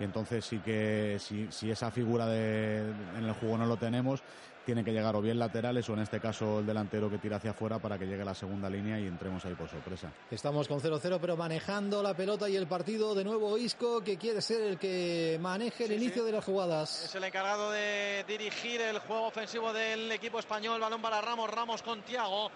y 0.00 0.04
entonces 0.04 0.44
sí 0.44 0.58
que 0.58 1.16
si, 1.20 1.48
si 1.50 1.70
esa 1.70 1.90
figura 1.90 2.26
de, 2.26 2.78
en 3.16 3.24
el 3.24 3.32
juego 3.34 3.56
no 3.58 3.66
lo 3.66 3.76
tenemos, 3.76 4.22
tiene 4.64 4.82
que 4.82 4.92
llegar 4.92 5.14
o 5.14 5.20
bien 5.20 5.38
laterales 5.38 5.86
o 5.90 5.92
en 5.92 5.98
este 6.00 6.20
caso 6.20 6.60
el 6.60 6.66
delantero 6.66 7.10
que 7.10 7.18
tira 7.18 7.36
hacia 7.36 7.50
afuera 7.50 7.78
para 7.78 7.98
que 7.98 8.06
llegue 8.06 8.24
la 8.24 8.32
segunda 8.34 8.70
línea 8.70 8.98
y 8.98 9.06
entremos 9.06 9.44
ahí 9.44 9.52
por 9.54 9.68
sorpresa. 9.68 10.10
Estamos 10.30 10.66
con 10.68 10.80
0-0 10.80 11.18
pero 11.20 11.36
manejando 11.36 12.02
la 12.02 12.14
pelota 12.14 12.48
y 12.48 12.56
el 12.56 12.66
partido 12.66 13.14
de 13.14 13.24
nuevo 13.24 13.58
Isco 13.58 14.02
que 14.02 14.16
quiere 14.16 14.40
ser 14.40 14.62
el 14.62 14.78
que 14.78 15.38
maneje 15.38 15.84
el 15.84 15.90
Sí, 15.90 15.96
inicio 15.96 16.22
sí. 16.22 16.26
de 16.28 16.32
las 16.32 16.44
jugadas. 16.46 17.04
Es 17.04 17.14
el 17.14 17.24
encargado 17.24 17.72
de 17.72 18.24
dirigir 18.26 18.80
el 18.80 19.00
juego 19.00 19.26
ofensivo 19.26 19.70
del 19.74 20.10
equipo 20.10 20.38
español. 20.38 20.80
Balón 20.80 21.02
para 21.02 21.20
Ramos, 21.20 21.50
Ramos 21.50 21.82
con 21.82 22.00
Tiago. 22.00 22.50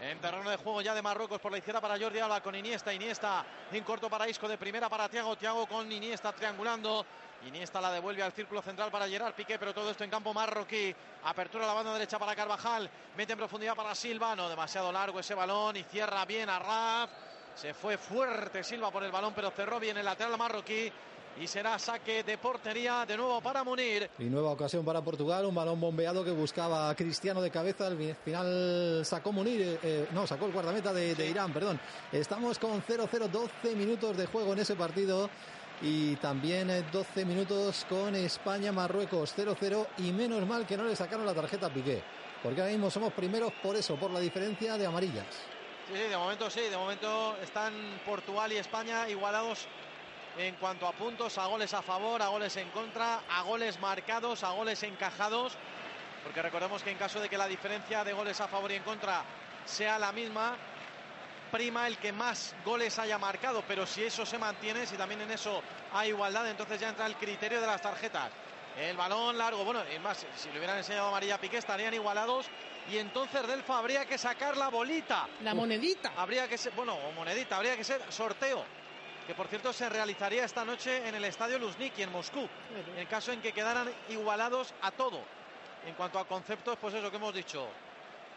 En 0.00 0.20
terreno 0.20 0.50
de 0.50 0.56
juego 0.56 0.82
ya 0.82 0.94
de 0.94 1.00
Marruecos 1.00 1.40
por 1.40 1.50
la 1.50 1.58
izquierda 1.58 1.80
para 1.80 1.98
Jordi 1.98 2.18
Alba 2.18 2.42
con 2.42 2.54
Iniesta. 2.54 2.92
Iniesta 2.92 3.44
en 3.72 3.82
corto 3.82 4.10
para 4.10 4.28
Isco 4.28 4.46
de 4.46 4.58
primera 4.58 4.90
para 4.90 5.08
Tiago. 5.08 5.36
Tiago 5.36 5.66
con 5.66 5.90
Iniesta 5.90 6.32
triangulando. 6.32 7.06
Iniesta 7.46 7.80
la 7.80 7.90
devuelve 7.90 8.22
al 8.22 8.32
círculo 8.32 8.60
central 8.60 8.90
para 8.90 9.08
Gerard 9.08 9.34
Piqué, 9.34 9.58
pero 9.58 9.72
todo 9.72 9.90
esto 9.90 10.04
en 10.04 10.10
campo 10.10 10.34
marroquí. 10.34 10.94
Apertura 11.24 11.64
a 11.64 11.68
la 11.68 11.74
banda 11.74 11.94
derecha 11.94 12.18
para 12.18 12.36
Carvajal. 12.36 12.90
Mete 13.16 13.32
en 13.32 13.38
profundidad 13.38 13.74
para 13.74 13.94
Silva. 13.94 14.36
No 14.36 14.50
demasiado 14.50 14.92
largo 14.92 15.20
ese 15.20 15.34
balón 15.34 15.76
y 15.76 15.82
cierra 15.84 16.26
bien 16.26 16.50
a 16.50 16.58
Raf. 16.58 17.10
Se 17.54 17.72
fue 17.72 17.96
fuerte 17.96 18.62
Silva 18.62 18.90
por 18.90 19.02
el 19.02 19.10
balón, 19.10 19.32
pero 19.34 19.50
cerró 19.50 19.80
bien 19.80 19.96
el 19.96 20.04
lateral 20.04 20.36
marroquí 20.36 20.92
y 21.40 21.46
será 21.46 21.78
saque 21.78 22.22
de 22.22 22.38
portería 22.38 23.04
de 23.06 23.16
nuevo 23.16 23.40
para 23.40 23.62
Munir. 23.62 24.10
Y 24.18 24.24
nueva 24.24 24.50
ocasión 24.50 24.84
para 24.84 25.02
Portugal, 25.02 25.44
un 25.44 25.54
balón 25.54 25.80
bombeado 25.80 26.24
que 26.24 26.30
buscaba 26.30 26.94
Cristiano 26.94 27.42
de 27.42 27.50
cabeza, 27.50 27.86
al 27.86 28.16
final 28.24 29.02
sacó 29.04 29.32
Munir, 29.32 29.60
eh, 29.60 29.78
eh, 29.82 30.08
no, 30.12 30.26
sacó 30.26 30.46
el 30.46 30.52
guardameta 30.52 30.92
de, 30.92 31.14
de, 31.14 31.28
Irán, 31.28 31.52
perdón. 31.52 31.78
Estamos 32.12 32.58
con 32.58 32.82
0-0, 32.82 33.28
12 33.28 33.76
minutos 33.76 34.16
de 34.16 34.26
juego 34.26 34.52
en 34.52 34.60
ese 34.60 34.74
partido 34.76 35.28
y 35.82 36.16
también 36.16 36.68
12 36.90 37.20
eh, 37.20 37.24
minutos 37.24 37.86
con 37.88 38.14
España-Marruecos 38.14 39.34
0-0 39.36 39.86
y 39.98 40.12
menos 40.12 40.46
mal 40.46 40.66
que 40.66 40.76
no 40.76 40.84
le 40.84 40.96
sacaron 40.96 41.26
la 41.26 41.34
tarjeta 41.34 41.66
a 41.66 41.70
Piqué, 41.70 42.02
porque 42.42 42.60
ahora 42.60 42.72
mismo 42.72 42.90
somos 42.90 43.12
primeros 43.12 43.52
por 43.62 43.76
eso, 43.76 43.96
por 43.96 44.10
la 44.10 44.20
diferencia 44.20 44.78
de 44.78 44.86
amarillas. 44.86 45.26
Sí, 45.88 45.92
sí, 45.94 46.08
de 46.08 46.16
momento 46.16 46.50
sí, 46.50 46.62
de 46.62 46.76
momento 46.76 47.36
están 47.42 47.72
Portugal 48.04 48.52
y 48.52 48.56
España 48.56 49.08
igualados 49.08 49.68
en 50.38 50.54
cuanto 50.56 50.86
a 50.86 50.92
puntos, 50.92 51.38
a 51.38 51.46
goles 51.46 51.72
a 51.74 51.82
favor, 51.82 52.20
a 52.22 52.28
goles 52.28 52.56
en 52.56 52.68
contra, 52.70 53.20
a 53.30 53.42
goles 53.42 53.80
marcados, 53.80 54.44
a 54.44 54.50
goles 54.50 54.82
encajados. 54.82 55.56
Porque 56.22 56.42
recordemos 56.42 56.82
que 56.82 56.90
en 56.90 56.98
caso 56.98 57.20
de 57.20 57.28
que 57.28 57.38
la 57.38 57.46
diferencia 57.46 58.04
de 58.04 58.12
goles 58.12 58.40
a 58.40 58.48
favor 58.48 58.70
y 58.72 58.74
en 58.74 58.82
contra 58.82 59.22
sea 59.64 59.98
la 59.98 60.12
misma, 60.12 60.56
prima 61.50 61.86
el 61.86 61.98
que 61.98 62.12
más 62.12 62.54
goles 62.64 62.98
haya 62.98 63.18
marcado. 63.18 63.62
Pero 63.66 63.86
si 63.86 64.04
eso 64.04 64.26
se 64.26 64.38
mantiene, 64.38 64.86
si 64.86 64.96
también 64.96 65.22
en 65.22 65.30
eso 65.30 65.62
hay 65.92 66.10
igualdad, 66.10 66.48
entonces 66.48 66.80
ya 66.80 66.88
entra 66.88 67.06
el 67.06 67.16
criterio 67.16 67.60
de 67.60 67.66
las 67.66 67.80
tarjetas. 67.80 68.30
El 68.76 68.96
balón 68.96 69.38
largo, 69.38 69.64
bueno, 69.64 69.80
es 69.82 70.00
más, 70.00 70.26
si 70.36 70.50
le 70.50 70.58
hubieran 70.58 70.76
enseñado 70.76 71.08
a 71.08 71.12
María 71.12 71.40
Piqué 71.40 71.56
estarían 71.56 71.94
igualados 71.94 72.46
y 72.90 72.98
entonces 72.98 73.46
Delfa 73.46 73.78
habría 73.78 74.04
que 74.04 74.18
sacar 74.18 74.54
la 74.58 74.68
bolita. 74.68 75.26
La 75.42 75.54
monedita. 75.54 76.12
Habría 76.14 76.46
que 76.46 76.58
ser, 76.58 76.72
bueno, 76.74 76.94
o 76.94 77.12
monedita, 77.12 77.56
habría 77.56 77.74
que 77.74 77.84
ser 77.84 78.02
sorteo 78.10 78.75
que 79.26 79.34
por 79.34 79.48
cierto 79.48 79.72
se 79.72 79.88
realizaría 79.88 80.44
esta 80.44 80.64
noche 80.64 81.08
en 81.08 81.14
el 81.14 81.24
estadio 81.24 81.58
Luzhniki 81.58 82.02
en 82.02 82.12
Moscú, 82.12 82.48
en 82.96 83.06
caso 83.06 83.32
en 83.32 83.42
que 83.42 83.52
quedaran 83.52 83.92
igualados 84.08 84.72
a 84.82 84.90
todo. 84.92 85.20
En 85.84 85.94
cuanto 85.94 86.18
a 86.18 86.26
conceptos, 86.26 86.78
pues 86.80 86.94
eso 86.94 87.10
que 87.10 87.16
hemos 87.16 87.34
dicho, 87.34 87.68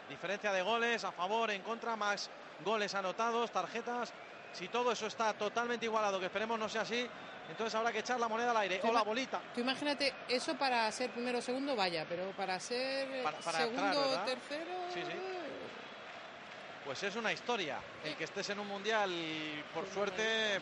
diferencia 0.08 0.52
de 0.52 0.62
goles, 0.62 1.04
a 1.04 1.12
favor, 1.12 1.50
en 1.50 1.62
contra, 1.62 1.96
más 1.96 2.30
goles 2.64 2.94
anotados, 2.94 3.50
tarjetas, 3.50 4.12
si 4.52 4.68
todo 4.68 4.92
eso 4.92 5.06
está 5.06 5.32
totalmente 5.34 5.86
igualado, 5.86 6.18
que 6.18 6.26
esperemos 6.26 6.58
no 6.58 6.68
sea 6.68 6.82
así, 6.82 7.08
entonces 7.48 7.74
habrá 7.74 7.92
que 7.92 8.00
echar 8.00 8.18
la 8.20 8.28
moneda 8.28 8.50
al 8.50 8.56
aire 8.58 8.80
o 8.84 8.92
la 8.92 9.02
bolita. 9.02 9.40
Tú 9.54 9.60
imagínate, 9.60 10.12
eso 10.28 10.54
para 10.56 10.90
ser 10.92 11.10
primero 11.10 11.38
o 11.38 11.42
segundo, 11.42 11.74
vaya, 11.74 12.04
pero 12.08 12.30
para 12.36 12.58
ser 12.60 13.08
segundo 13.52 14.00
o 14.00 14.18
tercero... 14.24 14.72
Sí, 14.92 15.02
sí. 15.04 15.39
Pues 16.90 17.04
es 17.04 17.14
una 17.14 17.32
historia. 17.32 17.78
El 18.02 18.16
que 18.16 18.24
estés 18.24 18.50
en 18.50 18.58
un 18.58 18.66
mundial, 18.66 19.12
por 19.72 19.86
suerte, 19.86 20.58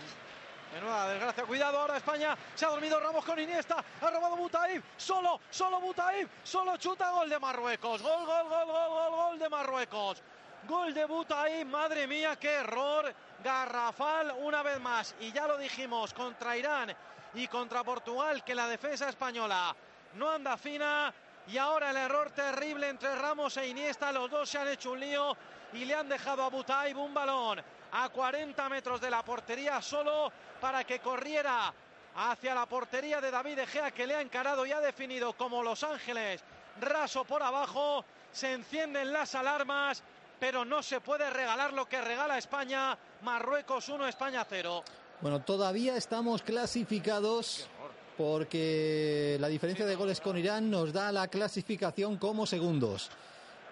Menuda 0.75 1.09
desgracia. 1.09 1.45
Cuidado 1.45 1.79
ahora 1.79 1.97
España. 1.97 2.37
Se 2.55 2.67
ha 2.67 2.69
dormido 2.69 3.01
Ramos 3.01 3.25
con 3.25 3.39
Iniesta. 3.39 3.83
Ha 4.03 4.11
robado 4.11 4.37
Butaib. 4.37 4.83
Solo, 4.99 5.41
solo 5.49 5.81
Butaib. 5.81 6.29
Solo 6.45 6.77
chuta. 6.77 7.13
Gol 7.13 7.31
de 7.31 7.39
Marruecos. 7.39 8.03
Gol, 8.03 8.27
gol, 8.27 8.47
gol, 8.47 8.67
gol, 8.67 8.89
gol, 8.91 9.11
gol 9.11 9.39
de 9.39 9.49
Marruecos. 9.49 10.23
Gol 10.69 10.93
de 10.93 11.07
Butaib. 11.07 11.67
Madre 11.67 12.07
mía, 12.07 12.37
qué 12.37 12.57
error. 12.57 13.11
Garrafal 13.43 14.35
una 14.41 14.63
vez 14.63 14.79
más. 14.81 15.15
Y 15.21 15.33
ya 15.33 15.47
lo 15.47 15.57
dijimos 15.57 16.13
contra 16.13 16.59
Irán 16.59 16.95
y 17.33 17.49
contra 17.49 17.83
Portugal 17.85 18.45
que 18.45 18.55
la 18.55 18.69
defensa 18.69 19.09
española 19.09 19.75
no 20.13 20.29
anda 20.29 20.59
fina. 20.59 21.11
Y 21.47 21.57
ahora 21.57 21.89
el 21.89 21.97
error 21.97 22.31
terrible 22.33 22.91
entre 22.91 23.15
Ramos 23.15 23.57
e 23.57 23.69
Iniesta. 23.69 24.13
Los 24.13 24.31
dos 24.31 24.47
se 24.47 24.59
han 24.59 24.69
hecho 24.69 24.93
un 24.93 25.01
lío 25.01 25.35
y 25.73 25.85
le 25.85 25.95
han 25.95 26.09
dejado 26.09 26.43
a 26.43 26.51
Butaib 26.51 26.99
un 26.99 27.13
balón 27.13 27.61
a 27.93 28.09
40 28.09 28.69
metros 28.69 29.01
de 29.01 29.11
la 29.11 29.25
portería 29.25 29.81
solo 29.81 30.31
para 30.61 30.85
que 30.85 31.01
corriera 31.01 31.73
hacia 32.17 32.55
la 32.55 32.67
portería 32.67 33.21
de 33.21 33.31
David 33.31 33.61
Egea 33.61 33.91
que 33.91 34.07
le 34.07 34.15
ha 34.15 34.21
encarado 34.21 34.67
y 34.67 34.73
ha 34.73 34.81
definido 34.81 35.33
como 35.35 35.63
Los 35.63 35.83
Ángeles 35.85 36.43
raso 36.81 37.25
por 37.25 37.43
abajo. 37.43 38.05
Se 38.33 38.53
encienden 38.53 39.13
las 39.13 39.35
alarmas, 39.35 40.03
pero 40.39 40.65
no 40.65 40.83
se 40.83 41.01
puede 41.01 41.31
regalar 41.31 41.73
lo 41.73 41.87
que 41.87 42.01
regala 42.01 42.39
España. 42.39 42.97
Marruecos 43.23 43.89
1, 43.89 44.07
España 44.07 44.47
0. 44.49 44.83
Bueno, 45.21 45.41
todavía 45.41 45.97
estamos 45.97 46.43
clasificados 46.43 47.69
porque 48.17 49.37
la 49.41 49.49
diferencia 49.49 49.87
de 49.87 49.95
goles 49.95 50.21
con 50.21 50.37
Irán 50.37 50.71
nos 50.71 50.93
da 50.93 51.11
la 51.13 51.29
clasificación 51.29 52.17
como 52.17 52.47
segundos. 52.47 53.11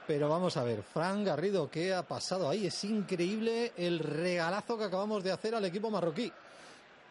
Pero 0.06 0.28
vamos 0.28 0.56
a 0.56 0.62
ver, 0.62 0.82
Fran 0.82 1.24
Garrido, 1.24 1.68
¿qué 1.68 1.92
ha 1.92 2.02
pasado 2.02 2.48
ahí? 2.48 2.66
Es 2.66 2.84
increíble 2.84 3.72
el 3.76 3.98
regalazo 3.98 4.78
que 4.78 4.84
acabamos 4.84 5.24
de 5.24 5.32
hacer 5.32 5.54
al 5.54 5.64
equipo 5.64 5.90
marroquí. 5.90 6.32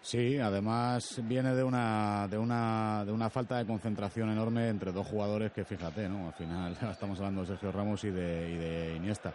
Sí, 0.01 0.37
además 0.37 1.19
viene 1.23 1.55
de 1.55 1.63
una, 1.63 2.27
de 2.29 2.37
una, 2.37 3.03
de 3.03 3.11
una 3.11 3.29
falta 3.29 3.57
de 3.57 3.65
concentración 3.65 4.29
enorme 4.29 4.69
entre 4.69 4.91
dos 4.91 5.07
jugadores 5.07 5.51
que 5.51 5.65
fíjate, 5.65 6.07
¿no? 6.07 6.27
Al 6.27 6.33
final 6.35 6.77
estamos 6.91 7.17
hablando 7.17 7.41
de 7.41 7.47
Sergio 7.47 7.71
Ramos 7.71 8.03
y 8.03 8.11
de, 8.11 8.51
y 8.51 8.57
de 8.57 8.95
Iniesta. 8.95 9.33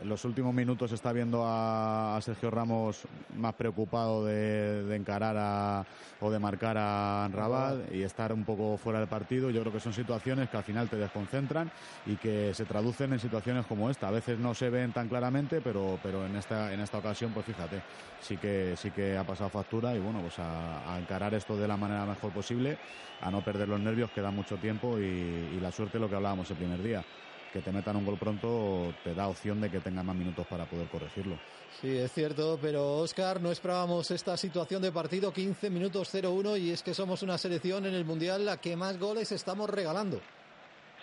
En 0.00 0.08
los 0.08 0.24
últimos 0.24 0.52
minutos 0.52 0.90
está 0.90 1.12
viendo 1.12 1.44
a, 1.46 2.18
Sergio 2.22 2.50
Ramos 2.50 3.02
más 3.36 3.54
preocupado 3.54 4.24
de, 4.24 4.96
encarar 4.96 5.36
a, 5.38 5.84
o 6.20 6.30
de 6.30 6.38
marcar 6.38 6.76
a 6.76 7.28
Rabat 7.32 7.92
y 7.92 8.02
estar 8.02 8.32
un 8.32 8.44
poco 8.44 8.76
fuera 8.78 8.98
del 8.98 9.08
partido. 9.08 9.50
Yo 9.50 9.60
creo 9.60 9.72
que 9.72 9.80
son 9.80 9.92
situaciones 9.92 10.48
que 10.48 10.56
al 10.56 10.64
final 10.64 10.88
te 10.88 10.96
desconcentran 10.96 11.70
y 12.06 12.16
que 12.16 12.52
se 12.52 12.64
traducen 12.64 13.12
en 13.12 13.20
situaciones 13.20 13.66
como 13.66 13.90
esta. 13.90 14.08
A 14.08 14.10
veces 14.10 14.38
no 14.38 14.54
se 14.54 14.70
ven 14.70 14.92
tan 14.92 15.08
claramente, 15.08 15.60
pero, 15.60 15.98
pero 16.02 16.26
en 16.26 16.34
esta 16.34 16.72
en 16.72 16.80
esta 16.80 16.98
ocasión, 16.98 17.32
pues 17.32 17.46
fíjate, 17.46 17.82
sí 18.20 18.36
que 18.36 18.74
sí 18.76 18.90
que 18.90 19.16
ha 19.16 19.24
pasado 19.24 19.50
factura 19.50 19.94
y 19.94 20.00
bueno, 20.00 20.20
pues 20.20 20.38
a, 20.38 20.98
encarar 20.98 21.34
esto 21.34 21.56
de 21.56 21.68
la 21.68 21.76
manera 21.76 22.04
mejor 22.06 22.32
posible, 22.32 22.78
a 23.20 23.30
no 23.30 23.42
perder 23.42 23.68
los 23.68 23.80
nervios, 23.80 24.10
que 24.10 24.20
da 24.20 24.30
mucho 24.30 24.56
tiempo 24.56 24.98
y 24.98 25.58
la 25.60 25.70
suerte 25.70 25.98
lo 25.98 26.08
que 26.08 26.16
hablábamos 26.16 26.50
el 26.50 26.56
primer 26.56 26.82
día 26.82 27.04
que 27.52 27.60
te 27.60 27.70
metan 27.70 27.96
un 27.96 28.06
gol 28.06 28.18
pronto 28.18 28.94
te 29.04 29.14
da 29.14 29.28
opción 29.28 29.60
de 29.60 29.70
que 29.70 29.80
tenga 29.80 30.02
más 30.02 30.16
minutos 30.16 30.46
para 30.46 30.64
poder 30.64 30.88
corregirlo. 30.88 31.38
Sí, 31.80 31.98
es 31.98 32.10
cierto, 32.12 32.58
pero 32.60 32.98
Oscar, 32.98 33.40
no 33.40 33.52
esperábamos 33.52 34.10
esta 34.10 34.36
situación 34.36 34.80
de 34.80 34.90
partido, 34.90 35.32
15 35.32 35.68
minutos 35.68 36.14
0-1 36.14 36.58
y 36.58 36.70
es 36.72 36.82
que 36.82 36.94
somos 36.94 37.22
una 37.22 37.36
selección 37.36 37.84
en 37.86 37.94
el 37.94 38.04
Mundial 38.04 38.46
la 38.46 38.60
que 38.60 38.74
más 38.74 38.98
goles 38.98 39.32
estamos 39.32 39.68
regalando. 39.68 40.20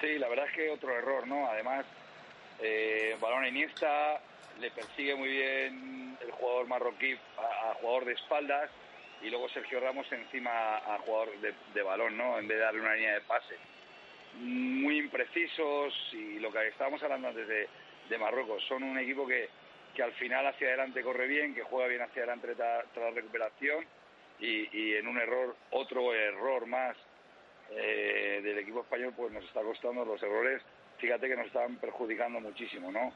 Sí, 0.01 0.17
la 0.17 0.27
verdad 0.27 0.45
es 0.49 0.55
que 0.55 0.69
otro 0.71 0.91
error, 0.97 1.27
¿no? 1.27 1.47
Además, 1.47 1.85
eh, 2.61 3.15
balón 3.21 3.45
Iniesta, 3.45 4.19
le 4.59 4.71
persigue 4.71 5.15
muy 5.15 5.29
bien 5.29 6.17
el 6.21 6.31
jugador 6.31 6.67
marroquí 6.67 7.13
a, 7.37 7.75
jugador 7.75 8.05
de 8.05 8.13
espaldas 8.13 8.71
y 9.21 9.29
luego 9.29 9.49
Sergio 9.49 9.79
Ramos 9.79 10.11
encima 10.11 10.77
a 10.77 10.97
jugador 11.05 11.37
de, 11.41 11.53
de 11.73 11.81
balón, 11.83 12.17
¿no? 12.17 12.39
En 12.39 12.47
vez 12.47 12.57
de 12.57 12.63
darle 12.63 12.81
una 12.81 12.95
línea 12.95 13.13
de 13.13 13.21
pase 13.21 13.55
muy 14.37 14.97
imprecisos 14.99 15.93
y 16.13 16.39
lo 16.39 16.51
que 16.51 16.67
estábamos 16.67 17.01
hablando 17.03 17.29
antes 17.29 17.47
de, 17.47 17.67
Marruecos, 18.17 18.63
son 18.67 18.81
un 18.81 18.97
equipo 18.97 19.27
que, 19.27 19.49
que, 19.93 20.01
al 20.01 20.11
final 20.13 20.47
hacia 20.47 20.69
adelante 20.69 21.03
corre 21.03 21.27
bien, 21.27 21.53
que 21.53 21.61
juega 21.61 21.87
bien 21.87 22.01
hacia 22.01 22.23
adelante 22.23 22.55
tras, 22.55 22.85
la 22.95 23.11
recuperación 23.11 23.85
y, 24.39 24.95
en 24.95 25.07
un 25.07 25.19
error, 25.19 25.55
otro 25.71 26.13
error 26.13 26.65
más 26.65 26.97
eh, 27.69 28.39
del 28.43 28.57
equipo 28.57 28.81
español, 28.81 29.13
pues 29.15 29.31
nos 29.31 29.43
está 29.43 29.61
costando 29.61 30.03
los 30.05 30.21
errores, 30.23 30.61
fíjate 30.97 31.27
que 31.27 31.35
nos 31.35 31.45
están 31.45 31.75
perjudicando 31.75 32.39
muchísimo, 32.39 32.91
¿no? 32.91 33.13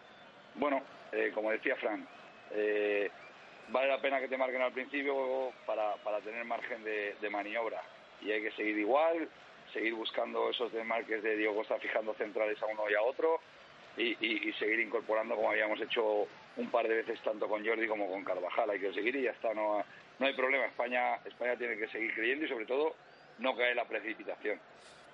Bueno, 0.56 0.84
eh, 1.12 1.32
como 1.34 1.50
decía 1.50 1.76
Fran, 1.78 2.08
eh, 2.52 3.10
vale 3.70 3.88
la 3.88 4.00
pena 4.00 4.20
que 4.20 4.28
te 4.28 4.38
marquen 4.38 4.62
al 4.62 4.74
principio 4.74 5.52
para, 5.66 5.96
para 6.04 6.20
tener 6.20 6.46
margen 6.46 6.84
de, 6.84 7.16
de 7.20 7.30
maniobra 7.32 7.82
y 8.22 8.32
hay 8.32 8.42
que 8.42 8.52
seguir 8.52 8.78
igual, 8.78 9.28
seguir 9.74 9.94
buscando 9.94 10.50
esos 10.50 10.72
desmarques 10.72 11.24
de 11.24 11.36
Diego 11.36 11.56
Costa 11.56 11.78
fijando 11.80 12.14
centrales 12.14 12.62
a 12.62 12.68
uno 12.68 12.90
y 12.90 12.94
a 12.94 13.02
otro 13.02 13.40
y, 13.98 14.52
seguir 14.54 14.80
incorporando 14.80 15.36
como 15.36 15.52
habíamos 15.52 15.80
hecho 15.82 16.28
un 16.58 16.70
par 16.72 16.88
de 16.88 16.96
veces 16.96 17.20
tanto 17.22 17.48
con 17.48 17.66
Jordi 17.66 17.88
como 17.88 18.10
con 18.10 18.24
Carvajal. 18.24 18.70
Hay 18.70 18.80
que 18.80 18.94
seguir 18.94 19.16
y 19.16 19.24
ya 19.24 19.32
está, 19.32 19.54
no, 19.54 19.84
no 20.20 20.26
hay 20.26 20.34
problema. 20.34 20.66
España, 20.66 21.16
España 21.26 21.58
tiene 21.58 21.78
que 21.78 21.88
seguir 21.88 22.14
creyendo 22.14 22.46
y 22.46 22.50
sobre 22.50 22.66
todo 22.66 22.96
no 23.40 23.56
caer 23.56 23.76
la 23.76 23.86
precipitación. 23.86 24.60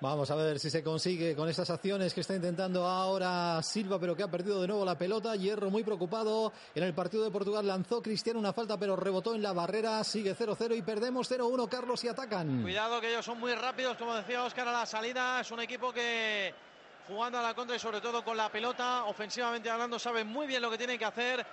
Vamos 0.02 0.32
a 0.32 0.36
ver 0.36 0.58
si 0.60 0.70
se 0.70 0.82
consigue 0.82 1.36
con 1.36 1.50
estas 1.50 1.70
acciones 1.70 2.14
que 2.14 2.22
está 2.22 2.34
intentando 2.34 2.86
ahora 2.86 3.62
Silva, 3.62 4.00
pero 4.00 4.16
que 4.16 4.24
ha 4.24 4.32
perdido 4.32 4.62
de 4.62 4.68
nuevo 4.70 4.86
la 4.86 4.98
pelota. 4.98 5.36
Hierro 5.36 5.70
muy 5.70 5.84
preocupado. 5.84 6.54
En 6.74 6.84
el 6.84 6.94
partido 6.94 7.26
de 7.26 7.32
Portugal 7.32 7.68
lanzó 7.68 8.02
Cristiano 8.02 8.40
una 8.40 8.54
falta, 8.54 8.78
pero 8.78 8.96
rebotó 8.96 9.36
en 9.36 9.42
la 9.42 9.52
barrera. 9.52 10.02
Sigue 10.06 10.38
0-0 10.38 10.78
y 10.78 10.82
perdemos 10.84 11.30
0-1. 11.30 11.68
Carlos 11.68 12.02
y 12.06 12.08
atacan. 12.08 12.62
Cuidado 12.62 13.02
que 13.02 13.10
ellos 13.10 13.26
son 13.26 13.42
muy 13.42 13.54
rápidos, 13.56 13.98
como 13.98 14.16
decía 14.16 14.42
Oscar 14.46 14.70
a 14.70 14.72
la 14.72 14.86
salida. 14.86 15.42
Es 15.42 15.52
un 15.52 15.60
equipo 15.60 15.92
que 15.92 16.54
jugando 17.06 17.40
a 17.40 17.42
la 17.42 17.54
contra 17.54 17.76
y 17.76 17.80
sobre 17.80 18.00
todo 18.00 18.24
con 18.24 18.38
la 18.38 18.50
pelota, 18.50 19.04
ofensivamente 19.04 19.70
hablando, 19.70 20.00
saben 20.00 20.28
muy 20.28 20.48
bien 20.48 20.62
lo 20.62 20.72
que 20.72 20.78
tienen 20.78 20.98
que 20.98 21.04
hacer. 21.04 21.46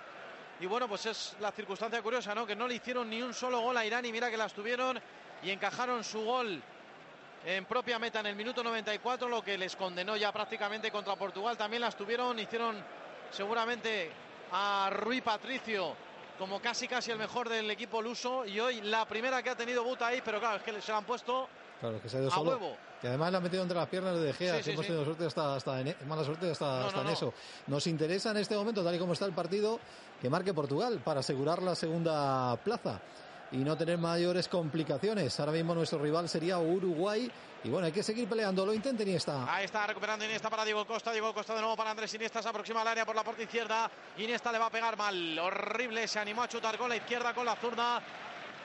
Y 0.61 0.67
bueno, 0.67 0.87
pues 0.87 1.05
es 1.05 1.35
la 1.41 1.51
circunstancia 1.51 2.01
curiosa, 2.01 2.33
¿no? 2.33 2.47
Que 2.47 2.55
no 2.55 2.65
le 2.65 2.75
hicieron 2.75 3.09
ni 3.09 3.21
un 3.21 3.33
solo 3.33 3.59
gol 3.59 3.75
a 3.75 3.85
Irán 3.85 4.05
y 4.05 4.13
mira 4.13 4.31
que 4.31 4.37
las 4.37 4.53
tuvieron 4.53 4.97
y 5.43 5.49
encajaron 5.49 6.01
su 6.05 6.21
gol 6.23 6.63
en 7.45 7.65
propia 7.65 7.99
meta 7.99 8.19
en 8.19 8.27
el 8.27 8.35
minuto 8.35 8.63
94, 8.63 9.27
lo 9.27 9.43
que 9.43 9.57
les 9.57 9.75
condenó 9.75 10.15
ya 10.15 10.31
prácticamente 10.31 10.91
contra 10.91 11.15
Portugal. 11.15 11.57
También 11.57 11.81
las 11.81 11.95
tuvieron, 11.95 12.37
hicieron 12.39 12.75
seguramente 13.31 14.11
a 14.51 14.89
Rui 14.91 15.21
Patricio 15.21 15.95
como 16.37 16.61
casi 16.61 16.87
casi 16.87 17.11
el 17.11 17.17
mejor 17.17 17.49
del 17.49 17.69
equipo 17.71 18.01
luso 18.01 18.45
y 18.45 18.59
hoy 18.59 18.81
la 18.81 19.05
primera 19.05 19.41
que 19.41 19.49
ha 19.49 19.55
tenido 19.55 19.83
Buta 19.83 20.07
ahí, 20.07 20.21
pero 20.23 20.39
claro, 20.39 20.57
es 20.57 20.63
que 20.63 20.81
se 20.81 20.91
la 20.91 20.99
han 20.99 21.05
puesto 21.05 21.49
Claro, 21.79 22.01
que 22.01 22.09
se 22.09 22.17
ha 22.17 22.21
ido 22.21 22.31
solo. 22.31 22.59
Y 23.03 23.07
además 23.07 23.31
la 23.31 23.37
ha 23.37 23.41
metido 23.41 23.61
entre 23.61 23.77
las 23.77 23.87
piernas 23.87 24.19
de 24.19 24.33
Gea, 24.33 24.61
que 24.61 24.71
hemos 24.71 24.85
tenido 24.85 25.05
suerte 25.05 25.25
hasta, 25.25 25.55
hasta 25.55 25.81
en, 25.81 25.89
e, 25.89 25.95
mala 26.07 26.23
suerte 26.23 26.49
hasta, 26.49 26.87
hasta 26.87 27.01
en 27.01 27.07
eso. 27.09 27.33
Nos 27.67 27.85
interesa 27.85 28.31
en 28.31 28.37
este 28.37 28.55
momento, 28.55 28.83
tal 28.83 28.95
y 28.95 28.99
como 28.99 29.13
está 29.13 29.25
el 29.25 29.33
partido, 29.33 29.79
que 30.19 30.29
marque 30.29 30.53
Portugal 30.53 30.99
para 31.03 31.19
asegurar 31.19 31.61
la 31.61 31.75
segunda 31.75 32.55
plaza 32.57 32.99
y 33.51 33.57
no 33.57 33.77
tener 33.77 33.97
mayores 33.97 34.47
complicaciones. 34.47 35.39
Ahora 35.39 35.51
mismo 35.51 35.73
nuestro 35.73 35.99
rival 35.99 36.27
sería 36.27 36.59
Uruguay. 36.59 37.31
Y 37.63 37.69
bueno, 37.69 37.87
hay 37.87 37.91
que 37.91 38.03
seguir 38.03 38.27
peleando. 38.29 38.65
Lo 38.65 38.73
intenta 38.73 39.03
Iniesta. 39.03 39.53
Ahí 39.53 39.65
está 39.65 39.87
recuperando 39.87 40.25
Iniesta 40.25 40.49
para 40.49 40.63
Diego 40.63 40.85
Costa. 40.85 41.11
Diego 41.11 41.33
Costa 41.33 41.53
de 41.55 41.61
nuevo 41.61 41.75
para 41.75 41.91
Andrés 41.91 42.13
Iniesta. 42.13 42.41
Se 42.41 42.49
aproxima 42.49 42.81
al 42.81 42.87
área 42.87 43.05
por 43.05 43.15
la 43.15 43.23
parte 43.23 43.43
izquierda. 43.43 43.89
Iniesta 44.17 44.51
le 44.51 44.59
va 44.59 44.67
a 44.67 44.69
pegar 44.69 44.97
mal. 44.97 45.39
Horrible. 45.39 46.07
Se 46.07 46.19
animó 46.19 46.43
a 46.43 46.47
chutar 46.47 46.77
con 46.77 46.89
la 46.89 46.97
izquierda, 46.97 47.33
con 47.33 47.45
la 47.45 47.55
zurda. 47.55 48.01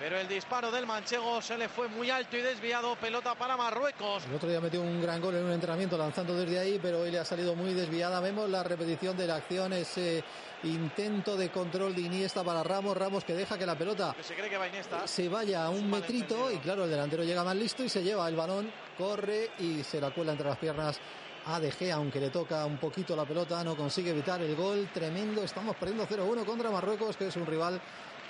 Pero 0.03 0.19
el 0.19 0.27
disparo 0.27 0.73
del 0.73 0.85
manchego 0.85 1.41
se 1.41 1.57
le 1.57 1.69
fue 1.69 1.87
muy 1.87 2.11
alto 2.11 2.37
y 2.37 2.41
desviado. 2.41 2.97
Pelota 2.97 3.37
para 3.37 3.57
Marruecos. 3.57 4.25
El 4.27 4.35
otro 4.35 4.49
día 4.49 4.61
metió 4.61 4.83
un 4.83 5.01
gran 5.01 5.21
gol 5.21 5.37
en 5.37 5.45
un 5.45 5.53
entrenamiento 5.53 5.97
lanzando 5.97 6.35
desde 6.35 6.59
ahí, 6.59 6.81
pero 6.83 7.03
hoy 7.03 7.13
le 7.13 7.21
ha 7.21 7.25
salido 7.25 7.55
muy 7.55 7.73
desviada. 7.73 8.19
Vemos 8.19 8.51
la 8.51 8.65
repetición 8.65 9.17
de 9.17 9.29
la 9.29 9.37
acción, 9.37 9.73
ese 9.73 10.25
intento 10.65 11.37
de 11.37 11.51
control 11.51 11.95
de 11.95 12.01
Iniesta 12.01 12.43
para 12.43 12.65
Ramos. 12.65 12.97
Ramos 12.97 13.23
que 13.23 13.35
deja 13.35 13.57
que 13.57 13.65
la 13.65 13.79
pelota 13.79 14.13
se, 14.21 14.35
cree 14.35 14.51
que 14.51 14.59
va 14.59 14.67
Iniesta. 14.67 15.07
se 15.07 15.29
vaya 15.29 15.67
a 15.67 15.71
un 15.71 15.89
metrito 15.89 16.51
y 16.51 16.57
claro, 16.57 16.83
el 16.83 16.91
delantero 16.91 17.23
llega 17.23 17.45
más 17.45 17.55
listo 17.55 17.85
y 17.85 17.89
se 17.89 18.03
lleva 18.03 18.29
el 18.29 18.35
balón, 18.35 18.73
corre 18.99 19.51
y 19.61 19.85
se 19.85 20.01
la 20.01 20.11
cuela 20.11 20.33
entre 20.33 20.49
las 20.49 20.59
piernas 20.59 20.99
a 21.47 21.61
De 21.61 21.71
Gea, 21.71 21.95
aunque 21.95 22.19
le 22.19 22.31
toca 22.31 22.67
un 22.67 22.79
poquito 22.79 23.15
la 23.15 23.25
pelota, 23.25 23.63
no 23.63 23.77
consigue 23.77 24.11
evitar 24.11 24.41
el 24.43 24.57
gol. 24.57 24.89
Tremendo, 24.93 25.45
estamos 25.45 25.77
perdiendo 25.77 26.09
0-1 26.09 26.45
contra 26.45 26.73
Marruecos, 26.73 27.17
que 27.17 27.29
es 27.29 27.37
un 27.37 27.47
rival 27.47 27.81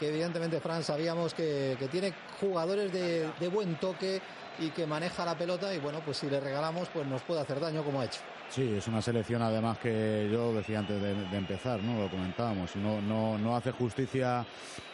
que 0.03 0.09
evidentemente 0.09 0.59
Fran 0.59 0.83
sabíamos 0.83 1.33
que, 1.33 1.77
tiene 1.93 2.13
jugadores 2.41 2.93
de, 2.93 3.31
de, 3.39 3.49
buen 3.49 3.77
toque 3.77 4.21
y 4.59 4.71
que 4.71 4.85
maneja 4.85 5.25
la 5.25 5.39
pelota 5.39 5.73
y 5.73 5.79
bueno, 5.79 6.01
pues 6.05 6.17
si 6.17 6.29
le 6.29 6.41
regalamos 6.41 6.89
pues 6.89 7.07
nos 7.07 7.23
puede 7.23 7.41
hacer 7.41 7.61
daño 7.61 7.85
como 7.85 8.01
ha 8.01 8.07
hecho. 8.07 8.19
Sí, 8.53 8.75
es 8.77 8.87
una 8.87 9.01
selección 9.01 9.41
además 9.41 9.79
que 9.79 10.29
yo 10.31 10.53
decía 10.53 10.81
antes 10.81 11.01
de, 11.01 11.39
empezar, 11.39 11.83
¿no? 11.83 12.03
Lo 12.03 12.11
comentábamos, 12.11 12.77
no, 12.77 13.01
no, 13.01 13.39
no 13.39 13.57
hace 13.57 13.73
justicia 13.73 14.45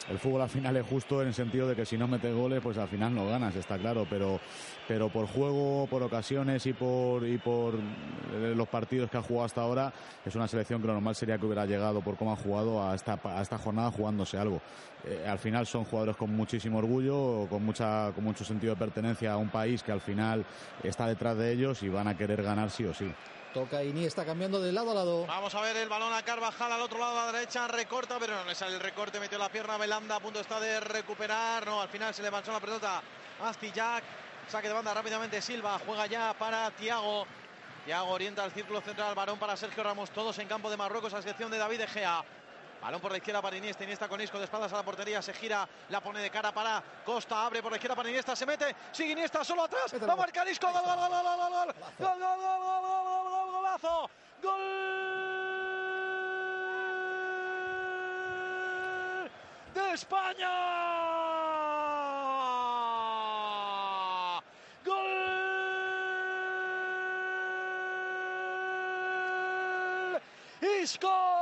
el 0.09 0.19
fútbol 0.19 0.41
al 0.41 0.49
final 0.49 0.75
es 0.77 0.87
justo 0.87 1.21
en 1.21 1.29
el 1.29 1.35
sentido 1.35 1.69
de 1.69 1.77
que 1.77 1.85
si 1.85 1.99
no 1.99 2.09
metes 2.09 2.35
goles, 2.35 2.61
pues 2.63 2.79
al 2.79 2.89
final 2.89 3.15
no 3.15 3.27
ganas, 3.27 3.55
está 3.57 3.77
claro, 3.77 4.07
pero, 4.09 4.41
pero 4.87 5.11
por 5.11 5.27
juego, 5.27 5.87
por 5.87 6.03
ocasiones 6.03 6.65
y 6.65 6.73
por, 6.73 7.27
y 7.27 7.37
por 7.37 7.75
eh, 7.75 8.55
los 8.57 8.69
partidos 8.69 9.11
que 9.11 9.19
ha 9.19 9.23
jugado 9.23 9.45
hasta 9.45 9.61
ahora, 9.61 9.93
es 10.25 10.35
una 10.35 10.49
selección 10.49 10.81
que 10.81 10.87
lo 10.87 10.95
normal 10.95 11.15
sería 11.15 11.37
que 11.37 11.45
hubiera 11.45 11.67
llegado 11.67 12.01
por 12.01 12.17
cómo 12.17 12.33
ha 12.33 12.37
jugado 12.37 12.83
a 12.83 12.95
esta, 12.95 13.21
a 13.23 13.43
esta 13.43 13.59
jornada 13.59 13.91
jugándose 13.91 14.39
algo. 14.39 14.63
Eh, 15.05 15.27
al 15.29 15.39
final 15.39 15.67
son 15.67 15.85
jugadores 15.85 16.17
con 16.17 16.35
muchísimo 16.35 16.79
orgullo, 16.79 17.47
con, 17.51 17.63
mucha, 17.63 18.11
con 18.15 18.25
mucho 18.25 18.45
sentido 18.45 18.75
de 18.75 18.79
pertenencia 18.79 19.33
a 19.33 19.37
un 19.37 19.51
país 19.51 19.83
que 19.83 19.93
al 19.93 20.01
final 20.01 20.45
está 20.83 21.07
detrás 21.07 21.37
de 21.37 21.53
ellos 21.53 21.83
y 21.83 21.91
van 21.91 22.09
a 22.09 22.17
querer 22.17 22.43
ganar 22.43 22.71
sí 22.71 22.87
o 22.87 22.95
sí. 22.95 23.13
Toca 23.55 23.83
Iniesta 23.83 24.25
cambiando 24.25 24.61
de 24.61 24.73
lado 24.73 24.91
a 24.91 24.95
lado. 24.95 25.27
Vamos 25.27 25.55
a 25.55 25.61
ver 25.63 25.77
el 25.77 25.89
balón 25.89 26.13
a 26.13 26.23
Carvajal 26.23 26.71
al 26.71 26.83
otro 26.83 26.99
lado 26.99 27.19
a 27.19 27.27
la 27.27 27.33
derecha. 27.33 27.67
Recorta, 27.67 28.19
pero 28.19 28.37
no 28.37 28.45
le 28.45 28.55
sale 28.55 28.75
el 28.75 28.81
recorte. 28.81 29.19
Metió 29.19 29.39
la 29.39 29.49
pierna 29.49 29.79
Belanda. 29.79 30.17
A 30.17 30.21
punto 30.21 30.41
está 30.41 30.61
de 30.61 30.81
recuperar. 30.81 31.67
No, 31.67 31.81
al 31.81 31.89
final 31.89 32.15
se 32.15 32.23
le 32.23 32.31
manchó 32.31 32.53
la 32.53 32.61
pelota. 32.61 33.03
Astillac. 33.43 34.05
Saque 34.49 34.69
de 34.69 34.75
banda 34.75 34.93
rápidamente 34.93 35.41
Silva. 35.41 35.81
Juega 35.85 36.07
ya 36.07 36.35
para 36.35 36.71
Tiago. 36.73 37.27
Tiago 37.85 38.11
orienta 38.11 38.45
al 38.45 38.53
círculo 38.53 38.81
central. 38.83 39.15
Varón 39.15 39.39
para 39.39 39.57
Sergio 39.57 39.83
Ramos. 39.83 40.11
Todos 40.11 40.39
en 40.39 40.47
campo 40.49 40.71
de 40.71 40.77
Marruecos. 40.77 41.15
A 41.15 41.19
excepción 41.19 41.51
de 41.51 41.59
David 41.59 41.81
Egea. 41.81 42.23
Balón 42.81 43.01
por 43.01 43.11
la 43.11 43.19
izquierda 43.19 43.43
para 43.43 43.57
Iniesta. 43.57 43.85
Iniesta 43.85 44.09
con 44.09 44.21
Isco 44.21 44.39
de 44.39 44.45
espaldas 44.45 44.73
a 44.73 44.77
la 44.77 44.83
portería. 44.85 45.21
Se 45.21 45.35
gira, 45.35 45.69
la 45.89 46.01
pone 46.01 46.21
de 46.21 46.31
cara 46.31 46.53
para 46.53 46.83
Costa. 47.05 47.45
Abre 47.45 47.63
por 47.63 47.73
la 47.73 47.77
izquierda 47.77 47.97
para 47.97 48.09
Iniesta. 48.09 48.37
Se 48.37 48.47
mete. 48.47 48.75
Sigue 48.93 49.13
Iniesta 49.13 49.45
solo 49.45 49.65
atrás. 49.65 49.95
Va 50.09 50.13
a 50.13 50.17
marcar 50.17 50.47
Isco. 50.49 50.71
Gol, 50.71 50.83
gol, 50.83 50.97
gol, 50.97 51.11
gol, 51.11 51.37
gol, 51.37 51.51
gol. 51.51 51.75
Gol, 51.99 52.19
gol, 52.19 52.39
gol, 52.39 52.61
gol, 52.61 52.83
gol, 52.83 53.31
gol, 53.31 53.51
golazo. 53.53 54.11
Gol 54.43 54.89
de 59.75 59.93
España. 59.93 60.55
Gol 64.85 65.09
Isco. 70.83 71.38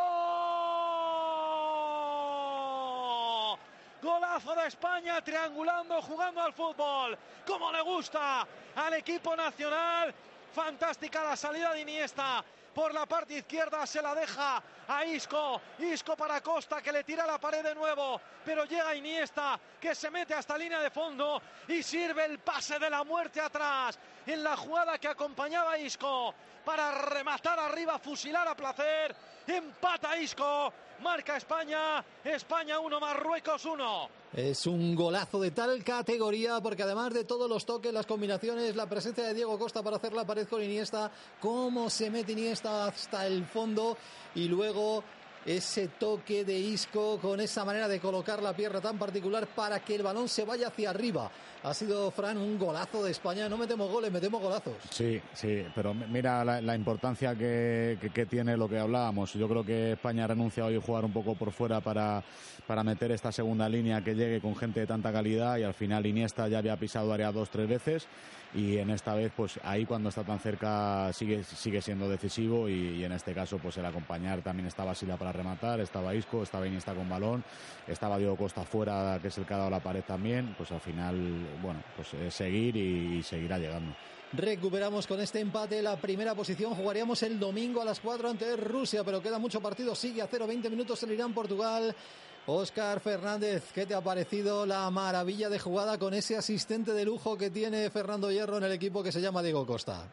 De 4.06 4.66
España 4.68 5.20
triangulando, 5.20 6.00
jugando 6.00 6.40
al 6.40 6.52
fútbol, 6.52 7.18
como 7.44 7.72
le 7.72 7.80
gusta 7.82 8.46
al 8.76 8.94
equipo 8.94 9.34
nacional. 9.34 10.14
Fantástica 10.54 11.24
la 11.24 11.36
salida 11.36 11.72
de 11.72 11.80
Iniesta. 11.80 12.44
Por 12.76 12.92
la 12.92 13.06
parte 13.06 13.38
izquierda 13.38 13.86
se 13.86 14.02
la 14.02 14.14
deja 14.14 14.62
a 14.86 15.02
Isco. 15.06 15.58
Isco 15.78 16.14
para 16.14 16.42
Costa 16.42 16.82
que 16.82 16.92
le 16.92 17.04
tira 17.04 17.26
la 17.26 17.38
pared 17.38 17.62
de 17.62 17.74
nuevo. 17.74 18.20
Pero 18.44 18.66
llega 18.66 18.94
Iniesta 18.94 19.58
que 19.80 19.94
se 19.94 20.10
mete 20.10 20.34
hasta 20.34 20.58
línea 20.58 20.78
de 20.80 20.90
fondo 20.90 21.40
y 21.68 21.82
sirve 21.82 22.26
el 22.26 22.38
pase 22.40 22.78
de 22.78 22.90
la 22.90 23.02
muerte 23.02 23.40
atrás. 23.40 23.98
En 24.26 24.44
la 24.44 24.58
jugada 24.58 24.98
que 24.98 25.08
acompañaba 25.08 25.72
a 25.72 25.78
Isco 25.78 26.34
para 26.66 26.90
rematar 27.08 27.58
arriba, 27.58 27.98
fusilar 27.98 28.46
a 28.46 28.54
placer. 28.54 29.16
Empata 29.46 30.18
Isco. 30.18 30.70
Marca 31.02 31.36
España. 31.36 32.04
España 32.24 32.78
1, 32.80 33.00
Marruecos 33.00 33.64
1. 33.64 34.08
Es 34.32 34.66
un 34.66 34.94
golazo 34.94 35.40
de 35.40 35.50
tal 35.50 35.82
categoría 35.84 36.60
porque 36.60 36.82
además 36.82 37.12
de 37.12 37.24
todos 37.24 37.48
los 37.48 37.64
toques, 37.64 37.92
las 37.92 38.06
combinaciones, 38.06 38.76
la 38.76 38.88
presencia 38.88 39.24
de 39.24 39.34
Diego 39.34 39.58
Costa 39.58 39.82
para 39.82 39.96
hacer 39.96 40.12
la 40.12 40.26
pared 40.26 40.48
con 40.48 40.62
Iniesta, 40.62 41.10
cómo 41.40 41.88
se 41.90 42.10
mete 42.10 42.32
Iniesta 42.32 42.65
hasta 42.66 43.26
el 43.26 43.44
fondo 43.46 43.96
y 44.34 44.48
luego 44.48 45.02
ese 45.46 45.88
toque 45.88 46.44
de 46.44 46.58
Isco 46.58 47.18
con 47.18 47.40
esa 47.40 47.64
manera 47.64 47.86
de 47.86 48.00
colocar 48.00 48.42
la 48.42 48.52
pierna 48.52 48.80
tan 48.80 48.98
particular 48.98 49.46
para 49.46 49.78
que 49.80 49.94
el 49.94 50.02
balón 50.02 50.28
se 50.28 50.44
vaya 50.44 50.68
hacia 50.68 50.90
arriba. 50.90 51.30
Ha 51.62 51.72
sido, 51.72 52.10
Fran, 52.10 52.36
un 52.36 52.58
golazo 52.58 53.02
de 53.04 53.12
España. 53.12 53.48
No 53.48 53.56
metemos 53.56 53.90
goles, 53.90 54.12
metemos 54.12 54.42
golazos. 54.42 54.74
Sí, 54.90 55.20
sí, 55.34 55.64
pero 55.74 55.94
mira 55.94 56.44
la, 56.44 56.76
importancia 56.76 57.34
que, 57.36 58.26
tiene 58.28 58.56
lo 58.56 58.68
que 58.68 58.78
hablábamos. 58.78 59.32
Yo 59.34 59.48
creo 59.48 59.64
que 59.64 59.92
España 59.92 60.24
ha 60.24 60.28
renunciado 60.28 60.68
hoy 60.68 60.76
a 60.76 60.80
jugar 60.80 61.04
un 61.04 61.12
poco 61.12 61.34
por 61.34 61.52
fuera 61.52 61.80
para, 61.80 62.22
para 62.66 62.82
meter 62.82 63.12
esta 63.12 63.32
segunda 63.32 63.68
línea 63.68 64.02
que 64.02 64.14
llegue 64.14 64.40
con 64.40 64.54
gente 64.56 64.80
de 64.80 64.86
tanta 64.86 65.12
calidad 65.12 65.58
y 65.58 65.62
al 65.62 65.74
final 65.74 66.06
Iniesta 66.06 66.48
ya 66.48 66.58
había 66.58 66.76
pisado 66.76 67.12
área 67.12 67.32
dos, 67.32 67.50
tres 67.50 67.68
veces 67.68 68.06
y 68.56 68.78
en 68.78 68.90
esta 68.90 69.14
vez 69.14 69.30
pues 69.36 69.60
ahí 69.62 69.84
cuando 69.84 70.08
está 70.08 70.24
tan 70.24 70.40
cerca 70.40 71.12
sigue 71.12 71.44
sigue 71.44 71.82
siendo 71.82 72.08
decisivo 72.08 72.68
y, 72.68 73.04
en 73.04 73.12
este 73.12 73.34
caso 73.34 73.58
pues 73.58 73.76
el 73.76 73.84
acompañar 73.84 74.40
también 74.40 74.66
estaba 74.66 74.94
Sila 74.94 75.16
para 75.18 75.30
rematar 75.30 75.80
estaba 75.80 76.14
Isco 76.14 76.42
estaba 76.42 76.66
Iniesta 76.66 76.94
con 76.94 77.08
balón 77.08 77.44
estaba 77.86 78.16
Diego 78.16 78.34
Costa 78.34 78.64
fuera 78.64 79.18
que 79.20 79.28
es 79.28 79.36
el 79.36 79.44
que 79.44 79.54
ha 79.54 79.58
dado 79.58 79.70
la 79.70 79.80
pared 79.80 80.02
también 80.02 80.54
pues 80.56 80.72
al 80.72 80.80
final 80.80 81.16
bueno 81.60 81.80
pues 81.94 82.34
seguir 82.34 82.76
y, 82.76 83.22
seguirá 83.22 83.58
llegando 83.58 83.94
Recuperamos 84.32 85.06
con 85.06 85.20
este 85.20 85.38
empate 85.38 85.80
la 85.80 85.96
primera 85.96 86.34
posición. 86.34 86.74
Jugaríamos 86.74 87.22
el 87.22 87.38
domingo 87.38 87.80
a 87.80 87.84
las 87.84 88.00
4 88.00 88.28
ante 88.28 88.56
Rusia, 88.56 89.04
pero 89.04 89.22
queda 89.22 89.38
mucho 89.38 89.60
partido. 89.60 89.94
Sigue 89.94 90.20
a 90.20 90.26
0, 90.26 90.48
20 90.48 90.68
minutos 90.68 91.00
el 91.04 91.12
Irán-Portugal. 91.12 91.94
Óscar 92.48 93.00
Fernández, 93.00 93.72
¿qué 93.72 93.86
te 93.86 93.94
ha 93.94 94.00
parecido 94.00 94.66
la 94.66 94.88
maravilla 94.88 95.48
de 95.48 95.58
jugada 95.58 95.98
con 95.98 96.14
ese 96.14 96.36
asistente 96.36 96.92
de 96.92 97.04
lujo 97.04 97.36
que 97.36 97.50
tiene 97.50 97.90
Fernando 97.90 98.30
Hierro 98.30 98.58
en 98.58 98.64
el 98.64 98.72
equipo 98.72 99.02
que 99.02 99.10
se 99.10 99.20
llama 99.20 99.42
Diego 99.42 99.66
Costa? 99.66 100.06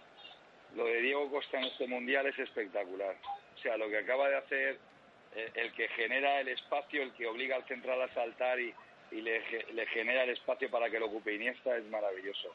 Lo 0.76 0.84
de 0.86 1.00
Diego 1.02 1.30
Costa 1.30 1.60
en 1.60 1.66
este 1.66 1.86
mundial 1.86 2.26
es 2.26 2.40
espectacular. 2.40 3.16
O 3.56 3.62
sea, 3.62 3.78
lo 3.78 3.88
que 3.88 4.00
acaba 4.00 4.30
de 4.30 4.38
hacer 4.38 4.80
eh, 5.36 5.52
el 5.54 5.72
que 5.74 5.88
genera 5.90 6.40
el 6.40 6.48
espacio, 6.48 7.04
el 7.04 7.14
que 7.14 7.28
obliga 7.28 7.56
al 7.56 7.68
central 7.68 8.02
a 8.02 8.12
saltar 8.16 8.60
y, 8.60 8.74
le, 9.12 9.86
genera 9.94 10.24
el 10.24 10.32
espacio 10.32 10.72
para 10.72 10.90
que 10.90 11.00
lo 11.00 11.06
ocupe 11.06 11.36
Iniesta 11.36 11.78
es 11.78 11.86
maravilloso. 11.86 12.52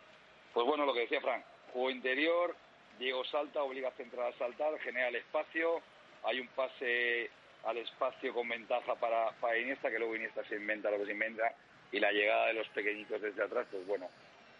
Pues 0.55 0.67
bueno, 0.67 0.87
lo 0.87 0.93
que 0.93 1.03
decía 1.03 1.21
Frank, 1.21 1.45
juego 1.73 1.91
interior, 1.91 2.57
Diego 2.99 3.25
salta, 3.27 3.63
obliga 3.63 3.91
al 3.91 3.95
central 3.95 4.33
a 4.33 4.39
saltar, 4.39 4.77
genera 4.81 5.07
el 5.07 5.17
espacio, 5.17 5.81
hay 6.25 6.41
un 6.41 6.49
pase 6.49 7.31
al 7.65 7.77
espacio 7.79 8.33
con 8.33 8.49
ventaja 8.49 8.95
para, 8.97 9.31
para 9.41 9.59
Iniesta, 9.59 9.91
que 9.91 9.99
luego 9.99 10.17
Iniesta 10.17 10.45
se 10.45 10.57
inventa 10.57 10.91
lo 10.91 10.99
que 10.99 11.07
se 11.07 11.13
inventa, 11.13 11.53
y 11.93 12.01
la 12.01 12.13
llegada 12.13 12.49
de 12.49 12.55
los 12.55 12.69
pequeñitos 12.69 13.21
desde 13.21 13.43
atrás, 13.43 13.67
pues 13.71 13.87
bueno, 13.87 14.09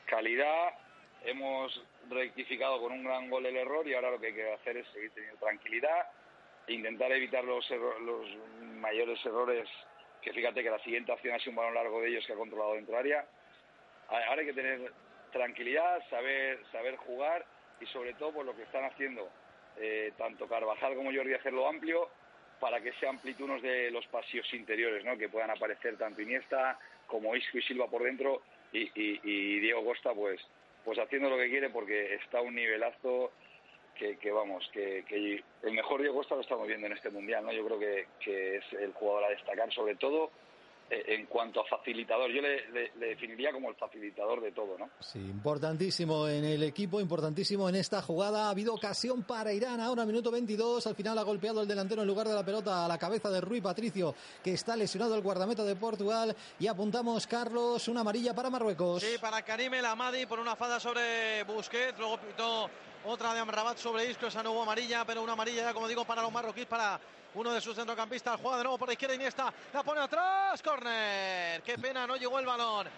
calidad 0.07 0.71
hemos 1.25 1.85
rectificado 2.09 2.81
con 2.81 2.93
un 2.93 3.05
gran 3.05 3.29
gol 3.29 3.45
el 3.45 3.57
error 3.57 3.87
y 3.87 3.95
ahora 3.95 4.11
lo 4.11 4.21
que 4.21 4.29
hay 4.29 4.35
que 4.35 4.53
hacer 4.53 4.77
es 4.77 4.87
seguir 4.89 5.11
teniendo 5.11 5.39
tranquilidad 5.39 6.07
intentar 6.69 7.11
evitar 7.13 7.45
los, 7.45 7.69
los 7.71 8.27
mayores 8.81 9.25
errores 9.25 9.69
que 10.23 10.33
fíjate 10.33 10.63
que 10.63 10.71
la 10.71 10.79
siguiente 10.81 11.13
acción 11.13 11.35
ha 11.35 11.39
sido 11.39 11.51
un 11.51 11.57
balón 11.57 11.75
largo 11.75 12.01
de 12.01 12.09
ellos 12.09 12.27
que 12.27 12.33
ha 12.33 12.37
controlado 12.37 12.75
dentro 12.75 12.97
área. 12.97 13.25
Ahora 14.09 14.41
hay 14.41 14.47
que 14.47 14.53
tener 14.53 14.93
tranquilidad, 15.33 16.03
saber, 16.11 16.61
saber 16.73 16.97
jugar 16.97 17.45
y 17.81 17.87
sobre 17.87 18.15
todo 18.15 18.33
por 18.33 18.45
lo 18.45 18.57
que 18.57 18.63
están 18.63 18.85
haciendo 18.85 19.29
eh, 19.77 20.13
tanto 20.19 20.49
Carvajal 20.49 20.95
como 20.95 21.13
Jordi 21.13 21.35
hacerlo 21.35 21.69
amplio 21.69 22.09
para 22.61 22.81
que 22.81 22.93
sean 22.95 23.17
amplitudes 23.17 23.63
de 23.63 23.91
los 23.91 24.07
pasillos 24.07 24.53
interiores, 24.55 25.05
¿no? 25.05 25.17
que 25.17 25.29
puedan 25.29 25.51
aparecer 25.51 25.97
tanto 25.97 26.23
Iniesta 26.23 26.79
como 27.07 27.35
Isco 27.35 27.59
y 27.59 27.63
Silva 27.63 27.89
por 27.89 28.03
dentro 28.03 28.43
y, 28.73 28.91
y 28.95 29.61
Diego 29.61 29.85
Costa 29.85 30.13
pues 30.13 30.41
pues 30.85 30.99
haciendo 30.99 31.29
lo 31.29 31.37
que 31.37 31.51
quiere 31.51 31.71
porque 31.71 32.15
está 32.15 32.41
un 32.41 32.55
nivelazo 32.55 33.31
que, 33.99 34.31
vamos, 34.31 34.69
que, 34.73 35.05
el 35.63 35.73
mejor 35.73 36.01
Diego 36.01 36.17
Costa 36.17 36.37
lo 36.37 36.43
estamos 36.43 36.69
viendo 36.69 36.87
en 36.87 36.93
este 36.93 37.11
mundial, 37.11 37.45
¿no? 37.45 37.53
Yo 37.53 37.67
creo 37.67 37.79
que, 37.79 38.07
que 38.21 38.57
es 38.57 38.73
el 38.75 38.93
jugador 38.93 39.25
a 39.25 39.31
destacar, 39.31 39.73
sobre 39.73 39.97
todo 39.97 40.31
en 40.91 41.27
cuanto 41.27 41.61
a 41.61 41.65
facilitador. 41.65 42.31
Yo 42.31 42.41
le, 42.41 42.91
definiría 42.97 43.53
como 43.53 43.71
el 43.71 43.77
facilitador 43.77 44.41
de 44.41 44.53
todo, 44.53 44.79
¿no? 44.79 44.91
Sí, 45.01 45.19
importantísimo 45.19 46.29
en 46.29 46.45
el 46.45 46.63
equipo, 46.63 47.01
importantísimo 47.01 47.69
en 47.69 47.77
esta 47.77 48.03
jugada. 48.03 48.47
Ha 48.47 48.51
habido 48.51 48.75
ocasión 48.75 49.23
para 49.23 49.53
Irán 49.53 49.81
ahora, 49.81 50.07
minuto 50.07 50.31
22. 50.31 50.87
Al 50.87 50.95
final 50.95 51.19
ha 51.19 51.23
golpeado 51.23 51.63
el 51.63 51.69
delantero 51.69 52.03
en 52.03 52.09
lugar 52.09 52.29
de 52.29 52.35
la 52.35 52.45
pelota 52.45 52.85
a 52.85 52.89
la 52.89 52.99
cabeza 52.99 53.31
de 53.31 53.41
Rui 53.41 53.61
Patricio, 53.61 54.15
que 54.43 54.53
está 54.53 54.77
lesionado 54.77 55.15
el 55.15 55.23
guardameta 55.23 55.65
de 55.65 55.77
Portugal. 55.77 56.35
Y 56.59 56.67
apuntamos, 56.67 57.27
Carlos, 57.27 57.89
una 57.89 58.01
amarilla 58.01 58.35
para 58.35 58.51
Marruecos. 58.51 59.03
Sí, 59.03 59.19
para 59.21 59.43
Karim 59.43 59.75
El 59.75 59.85
Amadi 59.85 60.27
por 60.27 60.39
una 60.39 60.57
fada 60.57 60.81
sobre 60.81 61.43
Busquets. 61.45 61.99
Luego 61.99 62.19
pitó 62.19 62.71
otra 63.05 63.35
de 63.35 63.41
Amrabat 63.41 63.79
sobre 63.79 64.11
Isco. 64.11 64.27
Esa 64.27 64.43
no 64.43 64.53
hubo 64.53 64.63
amarilla, 64.63 65.05
pero 65.05 65.23
una 65.23 65.33
amarilla 65.33 65.63
ya, 65.63 65.75
como 65.75 65.89
digo, 65.89 66.05
para 66.05 66.23
los 66.23 66.33
marroquíes, 66.33 66.67
para 66.67 67.01
uno 67.35 67.53
de 67.53 67.61
sus 67.61 67.75
centrocampistas. 67.75 68.41
Juega 68.41 68.59
de 68.59 68.65
nuevo 68.65 68.79
por 68.79 68.89
la 68.89 68.95
izquierda 68.95 69.15
Iniesta. 69.15 69.53
La 69.73 69.83
pone 69.83 70.01
atrás. 70.01 70.63
Corner. 70.63 71.63
Qué 71.63 71.79
pena, 71.79 72.07
no 72.07 72.17
llegó 72.17 72.39
el 72.39 72.47
balón 72.47 72.89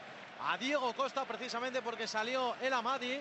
a 0.43 0.57
Diego 0.57 0.93
Costa 0.95 1.25
precisamente 1.25 1.83
porque 1.83 2.07
salió 2.07 2.55
el 2.61 2.73
Amadi. 2.73 3.19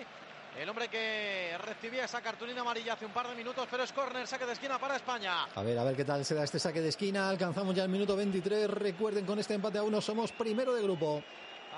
El 0.58 0.68
hombre 0.68 0.88
que 0.88 1.56
recibía 1.64 2.04
esa 2.04 2.20
cartulina 2.20 2.62
amarilla 2.62 2.94
hace 2.94 3.06
un 3.06 3.12
par 3.12 3.28
de 3.28 3.36
minutos, 3.36 3.68
pero 3.70 3.84
es 3.84 3.92
córner, 3.92 4.26
saque 4.26 4.46
de 4.46 4.54
esquina 4.54 4.80
para 4.80 4.96
España. 4.96 5.44
A 5.54 5.62
ver, 5.62 5.78
a 5.78 5.84
ver 5.84 5.94
qué 5.94 6.04
tal 6.04 6.24
se 6.24 6.34
da 6.34 6.42
este 6.42 6.58
saque 6.58 6.80
de 6.80 6.88
esquina. 6.88 7.28
Alcanzamos 7.28 7.74
ya 7.74 7.84
el 7.84 7.88
minuto 7.88 8.16
23. 8.16 8.68
Recuerden, 8.68 9.24
con 9.24 9.38
este 9.38 9.54
empate 9.54 9.78
a 9.78 9.84
uno 9.84 10.00
somos 10.00 10.32
primero 10.32 10.74
de 10.74 10.82
grupo. 10.82 11.22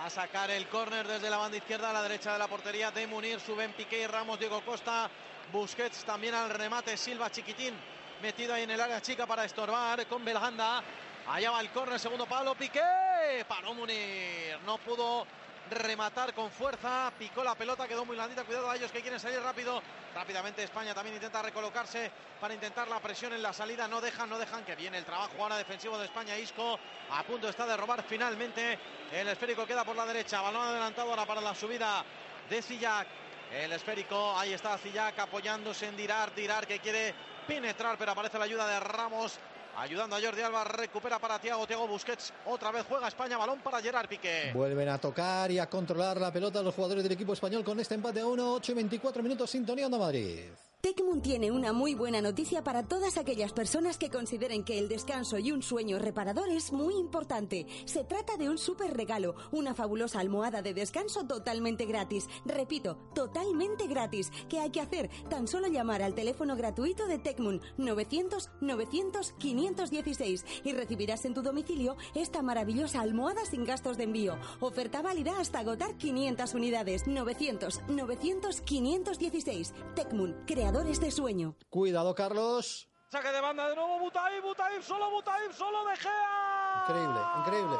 A 0.00 0.10
sacar 0.10 0.50
el 0.50 0.66
córner 0.68 1.06
desde 1.06 1.30
la 1.30 1.36
banda 1.36 1.56
izquierda 1.56 1.90
a 1.90 1.92
la 1.92 2.02
derecha 2.02 2.32
de 2.32 2.38
la 2.38 2.48
portería 2.48 2.90
de 2.90 3.06
Munir, 3.06 3.38
suben 3.40 3.72
Piqué 3.72 4.02
y 4.02 4.06
Ramos, 4.06 4.38
Diego 4.38 4.60
Costa, 4.62 5.08
Busquets 5.52 6.04
también 6.04 6.34
al 6.34 6.50
remate, 6.50 6.96
Silva 6.96 7.30
Chiquitín 7.30 7.74
metido 8.22 8.54
ahí 8.54 8.62
en 8.62 8.70
el 8.70 8.80
área 8.80 9.02
chica 9.02 9.26
para 9.26 9.44
estorbar 9.44 10.06
con 10.06 10.24
Belhanda. 10.24 10.82
Allá 11.26 11.50
va 11.50 11.60
el 11.60 11.70
córner, 11.70 11.98
segundo 11.98 12.26
palo, 12.26 12.54
Piqué, 12.54 13.44
paró 13.48 13.74
Munir, 13.74 14.58
no 14.64 14.78
pudo 14.78 15.26
rematar 15.74 16.34
con 16.34 16.50
fuerza, 16.50 17.12
picó 17.18 17.42
la 17.42 17.54
pelota, 17.54 17.88
quedó 17.88 18.04
muy 18.04 18.16
blandita, 18.16 18.44
cuidado 18.44 18.70
a 18.70 18.76
ellos 18.76 18.90
que 18.90 19.00
quieren 19.00 19.20
salir 19.20 19.40
rápido, 19.40 19.82
rápidamente 20.14 20.62
España 20.62 20.94
también 20.94 21.16
intenta 21.16 21.42
recolocarse 21.42 22.10
para 22.40 22.54
intentar 22.54 22.88
la 22.88 23.00
presión 23.00 23.32
en 23.32 23.42
la 23.42 23.52
salida, 23.52 23.88
no 23.88 24.00
dejan, 24.00 24.28
no 24.28 24.38
dejan, 24.38 24.64
que 24.64 24.76
viene 24.76 24.98
el 24.98 25.04
trabajo 25.04 25.34
ahora 25.40 25.56
defensivo 25.56 25.98
de 25.98 26.06
España, 26.06 26.36
Isco 26.36 26.78
a 27.10 27.22
punto 27.24 27.48
está 27.48 27.66
de 27.66 27.76
robar 27.76 28.02
finalmente, 28.02 28.78
el 29.12 29.28
esférico 29.28 29.66
queda 29.66 29.84
por 29.84 29.96
la 29.96 30.06
derecha, 30.06 30.40
balón 30.40 30.66
adelantado 30.66 31.10
ahora 31.10 31.26
para 31.26 31.40
la 31.40 31.54
subida 31.54 32.04
de 32.48 32.62
Sillac, 32.62 33.06
el 33.52 33.72
esférico, 33.72 34.38
ahí 34.38 34.52
está 34.52 34.78
Sillac 34.78 35.18
apoyándose 35.18 35.86
en 35.86 35.96
Dirar, 35.96 36.34
Dirar 36.34 36.66
que 36.66 36.78
quiere 36.78 37.14
penetrar, 37.46 37.98
pero 37.98 38.12
aparece 38.12 38.38
la 38.38 38.44
ayuda 38.44 38.66
de 38.66 38.80
Ramos. 38.80 39.38
Ayudando 39.76 40.16
a 40.16 40.20
Jordi 40.20 40.42
Alba, 40.42 40.64
recupera 40.64 41.18
para 41.18 41.38
Tiago, 41.38 41.66
Tiago 41.66 41.88
Busquets, 41.88 42.32
otra 42.46 42.70
vez 42.70 42.84
juega 42.86 43.08
España, 43.08 43.38
balón 43.38 43.60
para 43.60 43.80
Gerard 43.80 44.06
Piqué. 44.06 44.50
Vuelven 44.52 44.88
a 44.88 44.98
tocar 44.98 45.50
y 45.50 45.58
a 45.58 45.68
controlar 45.68 46.20
la 46.20 46.30
pelota 46.30 46.62
los 46.62 46.74
jugadores 46.74 47.02
del 47.02 47.12
equipo 47.12 47.32
español 47.32 47.64
con 47.64 47.80
este 47.80 47.94
empate 47.94 48.20
a 48.20 48.26
1, 48.26 48.54
8 48.54 48.72
y 48.72 48.74
24 48.74 49.22
minutos, 49.22 49.50
sintonía 49.50 49.88
Madrid. 49.88 50.50
Tecmun 50.84 51.22
tiene 51.22 51.52
una 51.52 51.72
muy 51.72 51.94
buena 51.94 52.20
noticia 52.20 52.64
para 52.64 52.82
todas 52.82 53.16
aquellas 53.16 53.52
personas 53.52 53.98
que 53.98 54.10
consideren 54.10 54.64
que 54.64 54.80
el 54.80 54.88
descanso 54.88 55.38
y 55.38 55.52
un 55.52 55.62
sueño 55.62 56.00
reparador 56.00 56.48
es 56.48 56.72
muy 56.72 56.96
importante. 56.96 57.68
Se 57.84 58.02
trata 58.02 58.36
de 58.36 58.50
un 58.50 58.58
súper 58.58 58.92
regalo, 58.92 59.36
una 59.52 59.76
fabulosa 59.76 60.18
almohada 60.18 60.60
de 60.60 60.74
descanso 60.74 61.24
totalmente 61.24 61.84
gratis. 61.84 62.26
Repito, 62.44 62.96
totalmente 63.14 63.86
gratis. 63.86 64.32
¿Qué 64.48 64.58
hay 64.58 64.70
que 64.70 64.80
hacer? 64.80 65.08
Tan 65.30 65.46
solo 65.46 65.68
llamar 65.68 66.02
al 66.02 66.16
teléfono 66.16 66.56
gratuito 66.56 67.06
de 67.06 67.20
Tecmun 67.20 67.60
900 67.76 68.50
900 68.60 69.34
516 69.38 70.44
y 70.64 70.72
recibirás 70.72 71.24
en 71.26 71.34
tu 71.34 71.42
domicilio 71.42 71.96
esta 72.16 72.42
maravillosa 72.42 73.02
almohada 73.02 73.44
sin 73.44 73.64
gastos 73.64 73.98
de 73.98 74.02
envío. 74.02 74.36
Oferta 74.58 75.00
válida 75.00 75.38
hasta 75.38 75.60
agotar 75.60 75.96
500 75.96 76.54
unidades. 76.54 77.06
900 77.06 77.82
900 77.86 78.60
516. 78.62 79.74
Tecmun, 79.94 80.34
de 80.72 81.10
sueño. 81.10 81.54
Cuidado, 81.68 82.14
Carlos. 82.14 82.88
Saque 83.10 83.30
de 83.30 83.40
banda 83.42 83.68
de 83.68 83.76
nuevo, 83.76 83.98
Butaib, 83.98 84.42
Butaib, 84.42 84.82
solo 84.82 85.10
Butaib, 85.10 85.52
solo 85.52 85.84
De 85.84 85.96
Gea. 85.96 86.84
Increíble, 86.88 87.20
increíble. 87.40 87.76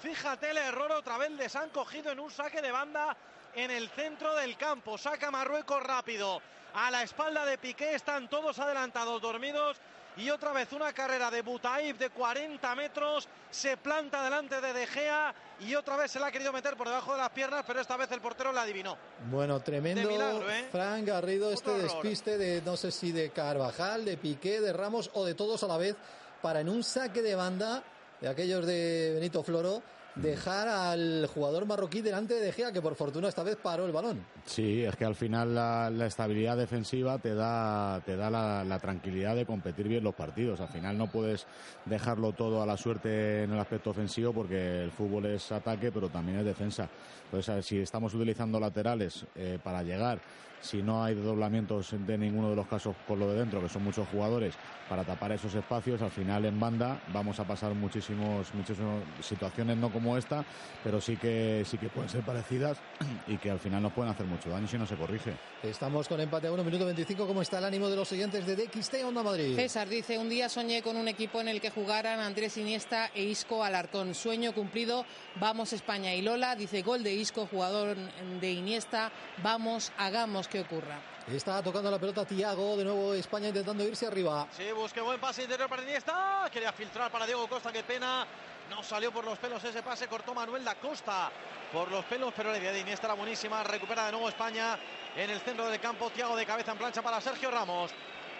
Fíjate 0.00 0.50
el 0.50 0.56
error 0.56 0.90
otra 0.92 1.18
vez, 1.18 1.30
les 1.32 1.54
han 1.54 1.68
cogido 1.68 2.12
en 2.12 2.20
un 2.20 2.30
saque 2.30 2.62
de 2.62 2.72
banda 2.72 3.14
en 3.54 3.70
el 3.70 3.90
centro 3.90 4.34
del 4.34 4.56
campo. 4.56 4.96
Saca 4.96 5.30
Marruecos 5.30 5.82
rápido. 5.82 6.40
A 6.72 6.90
la 6.90 7.02
espalda 7.02 7.44
de 7.44 7.58
Piqué 7.58 7.94
están 7.94 8.28
todos 8.30 8.58
adelantados, 8.58 9.20
dormidos 9.20 9.76
y 10.16 10.30
otra 10.30 10.52
vez 10.52 10.72
una 10.72 10.92
carrera 10.92 11.30
de 11.30 11.42
Butaib 11.42 11.98
de 11.98 12.10
40 12.10 12.74
metros, 12.74 13.28
se 13.50 13.76
planta 13.76 14.22
delante 14.22 14.60
de 14.60 14.72
De 14.72 14.86
Gea 14.86 15.34
y 15.60 15.74
otra 15.74 15.96
vez 15.96 16.10
se 16.10 16.20
la 16.20 16.26
ha 16.26 16.32
querido 16.32 16.52
meter 16.52 16.76
por 16.76 16.88
debajo 16.88 17.12
de 17.12 17.18
las 17.18 17.30
piernas, 17.30 17.64
pero 17.66 17.80
esta 17.80 17.96
vez 17.96 18.10
el 18.12 18.20
portero 18.20 18.52
la 18.52 18.62
adivinó. 18.62 18.96
Bueno, 19.30 19.60
tremendo, 19.60 20.10
¿eh? 20.50 20.68
Frank 20.70 21.04
Garrido, 21.04 21.50
este 21.50 21.72
despiste 21.78 22.38
de 22.38 22.62
no 22.62 22.76
sé 22.76 22.90
si 22.90 23.12
de 23.12 23.30
Carvajal, 23.30 24.04
de 24.04 24.16
Piqué, 24.16 24.60
de 24.60 24.72
Ramos 24.72 25.10
o 25.14 25.24
de 25.24 25.34
todos 25.34 25.62
a 25.64 25.68
la 25.68 25.78
vez, 25.78 25.96
para 26.42 26.60
en 26.60 26.68
un 26.68 26.82
saque 26.82 27.22
de 27.22 27.34
banda 27.34 27.82
de 28.20 28.28
aquellos 28.28 28.66
de 28.66 29.12
Benito 29.14 29.42
Floro 29.42 29.82
dejar 30.16 30.68
al 30.68 31.26
jugador 31.26 31.66
marroquí 31.66 32.00
delante 32.00 32.34
de 32.34 32.40
De 32.40 32.52
Gea, 32.52 32.72
que 32.72 32.80
por 32.80 32.94
fortuna 32.94 33.28
esta 33.28 33.42
vez 33.42 33.56
paró 33.56 33.86
el 33.86 33.92
balón. 33.92 34.24
Sí, 34.44 34.84
es 34.84 34.94
que 34.96 35.04
al 35.04 35.14
final 35.14 35.54
la, 35.54 36.06
estabilidad 36.06 36.56
defensiva 36.56 37.18
te 37.18 37.34
da, 37.34 38.00
te 38.04 38.16
da 38.16 38.30
la, 38.30 38.78
tranquilidad 38.78 39.34
de 39.34 39.46
competir 39.46 39.88
bien 39.88 40.04
los 40.04 40.14
partidos. 40.14 40.60
Al 40.60 40.68
final 40.68 40.96
no 40.96 41.08
puedes 41.08 41.46
dejarlo 41.84 42.32
todo 42.32 42.62
a 42.62 42.66
la 42.66 42.76
suerte 42.76 43.44
en 43.44 43.52
el 43.52 43.58
aspecto 43.58 43.90
ofensivo 43.90 44.32
porque 44.32 44.82
el 44.82 44.90
fútbol 44.90 45.26
es 45.26 45.50
ataque, 45.52 45.90
pero 45.90 46.08
también 46.08 46.38
es 46.38 46.44
defensa. 46.44 46.88
Entonces, 47.24 47.64
si 47.64 47.78
estamos 47.78 48.14
utilizando 48.14 48.60
laterales 48.60 49.24
eh, 49.34 49.58
para 49.62 49.82
llegar 49.82 50.20
si 50.64 50.82
no 50.82 51.04
hay 51.04 51.14
doblamientos 51.14 51.94
de 52.06 52.16
ninguno 52.16 52.50
de 52.50 52.56
los 52.56 52.66
casos 52.66 52.96
por 53.06 53.18
lo 53.18 53.30
de 53.30 53.38
dentro, 53.38 53.60
que 53.60 53.68
son 53.68 53.84
muchos 53.84 54.08
jugadores, 54.08 54.54
para 54.88 55.04
tapar 55.04 55.32
esos 55.32 55.54
espacios, 55.54 56.00
al 56.00 56.10
final 56.10 56.44
en 56.46 56.58
banda 56.58 57.00
vamos 57.12 57.38
a 57.38 57.44
pasar 57.44 57.74
muchísimos, 57.74 58.52
muchísimas 58.54 59.02
situaciones 59.20 59.76
no 59.76 59.90
como 59.90 60.16
esta, 60.16 60.44
pero 60.82 61.00
sí 61.00 61.16
que 61.16 61.64
sí 61.66 61.76
que 61.76 61.88
pueden 61.88 62.08
ser 62.08 62.22
parecidas 62.22 62.78
y 63.26 63.36
que 63.36 63.50
al 63.50 63.58
final 63.58 63.82
nos 63.82 63.92
pueden 63.92 64.10
hacer 64.10 64.26
mucho 64.26 64.50
daño 64.50 64.66
si 64.66 64.78
no 64.78 64.86
se 64.86 64.96
corrige. 64.96 65.34
Estamos 65.62 66.08
con 66.08 66.20
empate 66.20 66.46
a 66.46 66.52
1 66.52 66.64
minuto 66.64 66.86
25. 66.86 67.26
¿Cómo 67.26 67.42
está 67.42 67.58
el 67.58 67.64
ánimo 67.64 67.88
de 67.88 67.96
los 67.96 68.08
siguientes 68.08 68.46
de 68.46 68.56
DXT 68.56 69.04
Onda 69.04 69.22
Madrid? 69.22 69.56
César 69.56 69.88
dice, 69.88 70.18
un 70.18 70.28
día 70.28 70.48
soñé 70.48 70.82
con 70.82 70.96
un 70.96 71.08
equipo 71.08 71.40
en 71.40 71.48
el 71.48 71.60
que 71.60 71.70
jugaran 71.70 72.20
Andrés 72.20 72.56
Iniesta 72.56 73.10
e 73.14 73.24
Isco 73.24 73.64
Alarcón. 73.64 74.14
Sueño 74.14 74.52
cumplido, 74.52 75.04
vamos 75.40 75.72
España. 75.72 76.14
Y 76.14 76.22
Lola 76.22 76.56
dice, 76.56 76.82
gol 76.82 77.02
de 77.02 77.14
Isco, 77.14 77.46
jugador 77.50 77.96
de 78.40 78.52
Iniesta, 78.52 79.12
vamos, 79.42 79.92
hagamos 79.96 80.48
que 80.54 80.60
ocurra. 80.60 81.00
Está 81.26 81.60
tocando 81.62 81.90
la 81.90 81.98
pelota 81.98 82.24
Tiago, 82.24 82.76
de 82.76 82.84
nuevo 82.84 83.12
España 83.14 83.48
intentando 83.48 83.82
irse 83.82 84.06
arriba. 84.06 84.46
Sí, 84.56 84.70
busque 84.72 85.00
buen 85.00 85.18
pase 85.18 85.42
interior 85.42 85.68
para 85.68 85.82
Iniesta, 85.82 86.48
quería 86.52 86.72
filtrar 86.72 87.10
para 87.10 87.26
Diego 87.26 87.48
Costa, 87.48 87.72
qué 87.72 87.82
pena. 87.82 88.24
No 88.70 88.82
salió 88.82 89.10
por 89.10 89.24
los 89.24 89.36
pelos 89.38 89.62
ese 89.64 89.82
pase, 89.82 90.06
cortó 90.06 90.32
Manuel 90.32 90.64
da 90.64 90.76
Costa 90.76 91.30
por 91.72 91.90
los 91.90 92.04
pelos, 92.04 92.32
pero 92.36 92.52
la 92.52 92.58
idea 92.58 92.70
de 92.70 92.80
Iniesta 92.80 93.08
era 93.08 93.14
buenísima. 93.14 93.64
Recupera 93.64 94.06
de 94.06 94.12
nuevo 94.12 94.28
España 94.28 94.78
en 95.16 95.28
el 95.28 95.40
centro 95.40 95.66
del 95.68 95.80
campo. 95.80 96.08
Tiago 96.10 96.36
de 96.36 96.46
cabeza 96.46 96.70
en 96.70 96.78
plancha 96.78 97.02
para 97.02 97.20
Sergio 97.20 97.50
Ramos. 97.50 97.90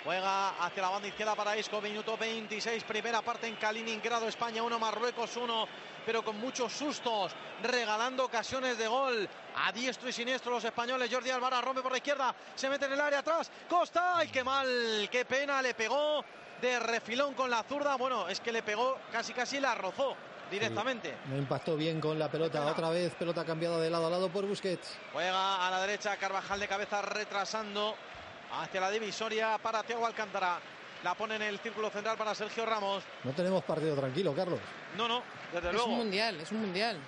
Juega 0.05 0.51
hacia 0.63 0.83
la 0.83 0.91
banda 0.91 1.09
izquierda 1.09 1.35
para 1.35 1.57
Isco, 1.57 1.81
minuto 1.81 2.19
26, 2.19 2.85
primera 2.85 3.23
parte 3.23 3.47
en 3.47 3.57
Kaliningrado, 3.57 4.29
España 4.29 4.63
1, 4.63 4.79
Marruecos 4.79 5.35
1, 5.35 5.67
pero 6.05 6.23
con 6.23 6.39
muchos 6.39 6.75
sustos, 6.75 7.33
regalando 7.63 8.27
ocasiones 8.27 8.77
de 8.77 8.87
gol 8.87 9.27
a 9.57 9.73
diestro 9.73 10.07
y 10.07 10.13
siniestro 10.13 10.53
los 10.53 10.65
españoles. 10.65 11.09
Jordi 11.11 11.31
Alvara 11.31 11.63
rompe 11.63 11.81
por 11.81 11.91
la 11.91 11.97
izquierda, 11.97 12.35
se 12.55 12.69
mete 12.69 12.85
en 12.85 12.93
el 12.93 13.01
área 13.01 13.21
atrás, 13.21 13.51
Costa, 13.67 14.19
¡ay 14.19 14.29
qué 14.29 14.45
mal! 14.45 15.09
¡Qué 15.11 15.25
pena! 15.25 15.63
Le 15.63 15.73
pegó 15.73 16.23
de 16.61 16.79
refilón 16.81 17.33
con 17.33 17.49
la 17.49 17.63
zurda, 17.63 17.97
bueno, 17.97 18.29
es 18.29 18.41
que 18.41 18.53
le 18.53 18.63
pegó 18.63 18.99
casi 19.11 19.33
casi 19.33 19.59
la 19.59 19.75
rozó 19.75 20.15
directamente. 20.51 21.15
no 21.31 21.39
impactó 21.39 21.77
bien 21.77 21.99
con 21.99 22.19
la 22.19 22.31
pelota. 22.31 22.67
Otra 22.67 22.91
vez 22.91 23.15
pelota 23.15 23.43
cambiada 23.43 23.81
de 23.81 23.89
lado 23.89 24.09
a 24.09 24.11
lado 24.11 24.29
por 24.29 24.45
Busquets. 24.45 24.99
Juega 25.15 25.67
a 25.67 25.71
la 25.71 25.81
derecha 25.81 26.15
Carvajal 26.19 26.61
de 26.61 26.69
cabeza 26.69 27.01
retrasando 27.01 27.97
hacia 28.63 28.81
la 28.81 28.91
divisoria 28.91 29.59
para 29.59 29.83
Thiago 29.83 30.07
Alcántara. 30.07 30.59
La 31.03 31.15
pone 31.15 31.37
en 31.37 31.43
el 31.43 31.59
círculo 31.59 31.91
central 31.91 32.17
para 32.17 32.35
Sergio 32.35 32.65
Ramos. 32.65 33.05
No 33.25 33.33
tenemos 33.33 33.63
partido 33.65 33.95
tranquilo, 33.95 34.35
Carlos. 34.35 34.59
No, 34.97 35.07
no, 35.07 35.23
desde 35.53 35.69
es 35.69 35.75
luego. 35.75 35.89
un 35.91 35.99
mundial, 35.99 36.41
es 36.41 36.51
un 36.51 36.61
mundial. 36.63 36.99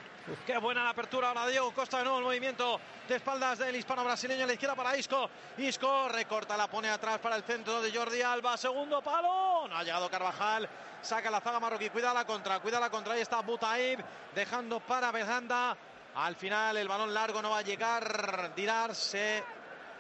Qué 0.44 0.58
buena 0.58 0.82
la 0.82 0.90
apertura 0.90 1.28
ahora 1.28 1.46
Diego 1.46 1.72
Costa 1.72 1.98
de 1.98 2.02
nuevo 2.04 2.18
el 2.18 2.24
movimiento 2.24 2.80
de 3.08 3.14
espaldas 3.14 3.58
del 3.60 3.76
hispano 3.76 4.02
brasileño 4.04 4.42
a 4.42 4.46
la 4.48 4.52
izquierda 4.54 4.74
para 4.74 4.96
Isco. 4.96 5.30
Isco 5.56 6.08
recorta, 6.08 6.56
la 6.56 6.66
pone 6.66 6.90
atrás 6.90 7.20
para 7.20 7.36
el 7.36 7.44
centro 7.44 7.80
de 7.80 7.96
Jordi 7.96 8.20
Alba. 8.22 8.56
Segundo 8.56 9.00
palo. 9.02 9.68
No 9.68 9.76
ha 9.76 9.84
llegado 9.84 10.10
Carvajal. 10.10 10.68
Saca 11.00 11.30
la 11.30 11.40
zaga 11.40 11.60
marroquí. 11.60 11.88
Cuida 11.90 12.12
la 12.12 12.24
contra, 12.24 12.58
cuida 12.58 12.80
la 12.80 12.90
contra. 12.90 13.14
Ahí 13.14 13.20
está 13.20 13.40
Butaib 13.40 14.00
dejando 14.34 14.80
para 14.80 15.12
Belhanda. 15.12 15.76
Al 16.16 16.34
final 16.34 16.76
el 16.76 16.88
balón 16.88 17.14
largo 17.14 17.40
no 17.40 17.50
va 17.50 17.58
a 17.58 17.62
llegar. 17.62 18.52
Dirarse. 18.56 19.44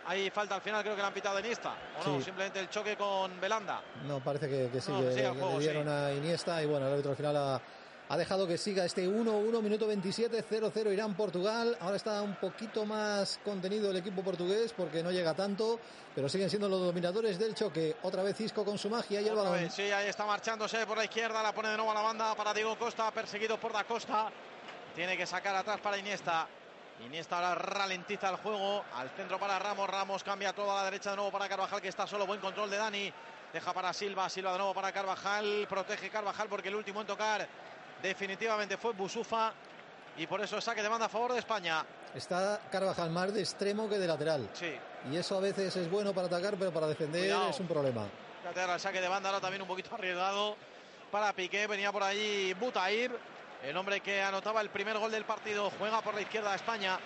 Hay 0.08 0.30
falta 0.30 0.54
al 0.54 0.60
final, 0.62 0.82
creo 0.82 0.94
que 0.94 1.00
le 1.02 1.08
han 1.08 1.14
pitado 1.14 1.38
Iniesta. 1.40 1.74
O 2.04 2.08
no, 2.08 2.18
Sí. 2.18 2.24
simplemente 2.26 2.60
el 2.60 2.70
choque 2.70 2.96
con 2.96 3.40
Belanda. 3.40 3.82
No, 4.04 4.20
parece 4.20 4.48
que, 4.48 4.68
que 4.70 4.80
sí, 4.80 4.92
No, 4.92 5.00
que, 5.00 5.14
que 5.14 5.28
juego, 5.28 5.52
le 5.54 5.58
dieron 5.58 5.84
sí. 5.84 5.88
a 5.90 6.12
Iniesta 6.14 6.62
y 6.62 6.66
bueno, 6.66 6.86
el 6.86 6.92
árbitro 6.92 7.10
al 7.10 7.16
final 7.16 7.36
ha, 7.36 7.60
ha 8.08 8.16
dejado 8.16 8.46
que 8.46 8.56
siga 8.56 8.84
este 8.84 9.04
1-1, 9.08 9.60
minuto 9.60 9.88
27, 9.88 10.44
0-0 10.48 10.92
Irán-Portugal. 10.92 11.76
Ahora 11.80 11.96
está 11.96 12.22
un 12.22 12.36
poquito 12.36 12.84
más 12.84 13.40
contenido 13.44 13.90
el 13.90 13.96
equipo 13.96 14.22
portugués 14.22 14.72
porque 14.76 15.02
no 15.02 15.10
llega 15.10 15.34
tanto, 15.34 15.80
pero 16.14 16.28
siguen 16.28 16.48
siendo 16.50 16.68
los 16.68 16.78
dominadores 16.80 17.36
del 17.36 17.54
choque. 17.56 17.96
Otra 18.04 18.22
vez 18.22 18.40
Isco 18.40 18.64
con 18.64 18.78
su 18.78 18.88
magia 18.88 19.20
y 19.20 19.26
el 19.26 19.34
balón. 19.34 19.54
vez, 19.54 19.74
sí, 19.74 19.82
ahí 19.90 20.06
está 20.08 20.24
marchándose 20.24 20.86
por 20.86 20.96
la 20.98 21.04
izquierda, 21.04 21.42
la 21.42 21.52
pone 21.52 21.70
de 21.70 21.76
nuevo 21.76 21.90
a 21.90 21.94
la 21.94 22.02
banda 22.02 22.32
para 22.36 22.54
Diego 22.54 22.78
Costa, 22.78 23.10
perseguido 23.10 23.58
por 23.58 23.72
Da 23.72 23.82
Costa. 23.82 24.30
Tiene 24.94 25.16
que 25.16 25.26
sacar 25.26 25.56
atrás 25.56 25.80
para 25.80 25.98
Iniesta. 25.98 26.46
Iniesta 27.04 27.36
ahora 27.36 27.54
ralentiza 27.54 28.30
el 28.30 28.36
juego, 28.36 28.84
al 28.94 29.10
centro 29.10 29.38
para 29.38 29.58
Ramos, 29.58 29.88
Ramos 29.88 30.24
cambia 30.24 30.52
todo 30.52 30.72
a 30.72 30.76
la 30.76 30.84
derecha 30.84 31.10
de 31.10 31.16
nuevo 31.16 31.30
para 31.30 31.48
Carvajal, 31.48 31.80
que 31.80 31.88
está 31.88 32.06
solo, 32.06 32.26
buen 32.26 32.40
control 32.40 32.70
de 32.70 32.76
Dani. 32.78 33.12
Deja 33.52 33.72
para 33.72 33.92
Silva, 33.92 34.28
Silva 34.28 34.52
de 34.52 34.58
nuevo 34.58 34.74
para 34.74 34.92
Carvajal, 34.92 35.66
protege 35.68 36.10
Carvajal 36.10 36.48
porque 36.48 36.68
el 36.68 36.74
último 36.74 37.00
en 37.02 37.06
tocar 37.06 37.46
definitivamente 38.02 38.76
fue 38.76 38.92
Busufa. 38.92 39.52
Y 40.18 40.26
por 40.26 40.40
eso 40.40 40.58
saque 40.60 40.82
de 40.82 40.88
banda 40.88 41.06
a 41.06 41.08
favor 41.10 41.32
de 41.34 41.38
España. 41.40 41.84
Está 42.14 42.60
Carvajal 42.72 43.10
más 43.10 43.32
de 43.34 43.40
extremo 43.40 43.88
que 43.88 43.98
de 43.98 44.06
lateral. 44.06 44.48
Sí, 44.54 44.74
Y 45.12 45.16
eso 45.16 45.36
a 45.36 45.40
veces 45.40 45.76
es 45.76 45.90
bueno 45.90 46.14
para 46.14 46.26
atacar, 46.26 46.54
pero 46.58 46.72
para 46.72 46.86
defender 46.86 47.20
Cuidado. 47.22 47.50
es 47.50 47.60
un 47.60 47.68
problema. 47.68 48.06
Ahora 48.46 48.74
el 48.74 48.80
saque 48.80 49.00
de 49.00 49.08
banda, 49.08 49.28
ahora 49.28 49.40
también 49.40 49.60
un 49.60 49.68
poquito 49.68 49.94
arriesgado 49.94 50.56
para 51.10 51.32
Piqué. 51.34 51.66
Venía 51.66 51.92
por 51.92 52.02
allí 52.02 52.54
Butaib, 52.54 53.12
el 53.62 53.76
hombre 53.76 54.00
que 54.00 54.22
anotaba 54.22 54.60
el 54.60 54.70
primer 54.70 54.98
gol 54.98 55.10
del 55.10 55.24
partido. 55.24 55.70
Juega 55.78 56.00
por 56.02 56.14
la 56.14 56.20
izquierda 56.20 56.50
de 56.50 56.56
España. 56.56 56.98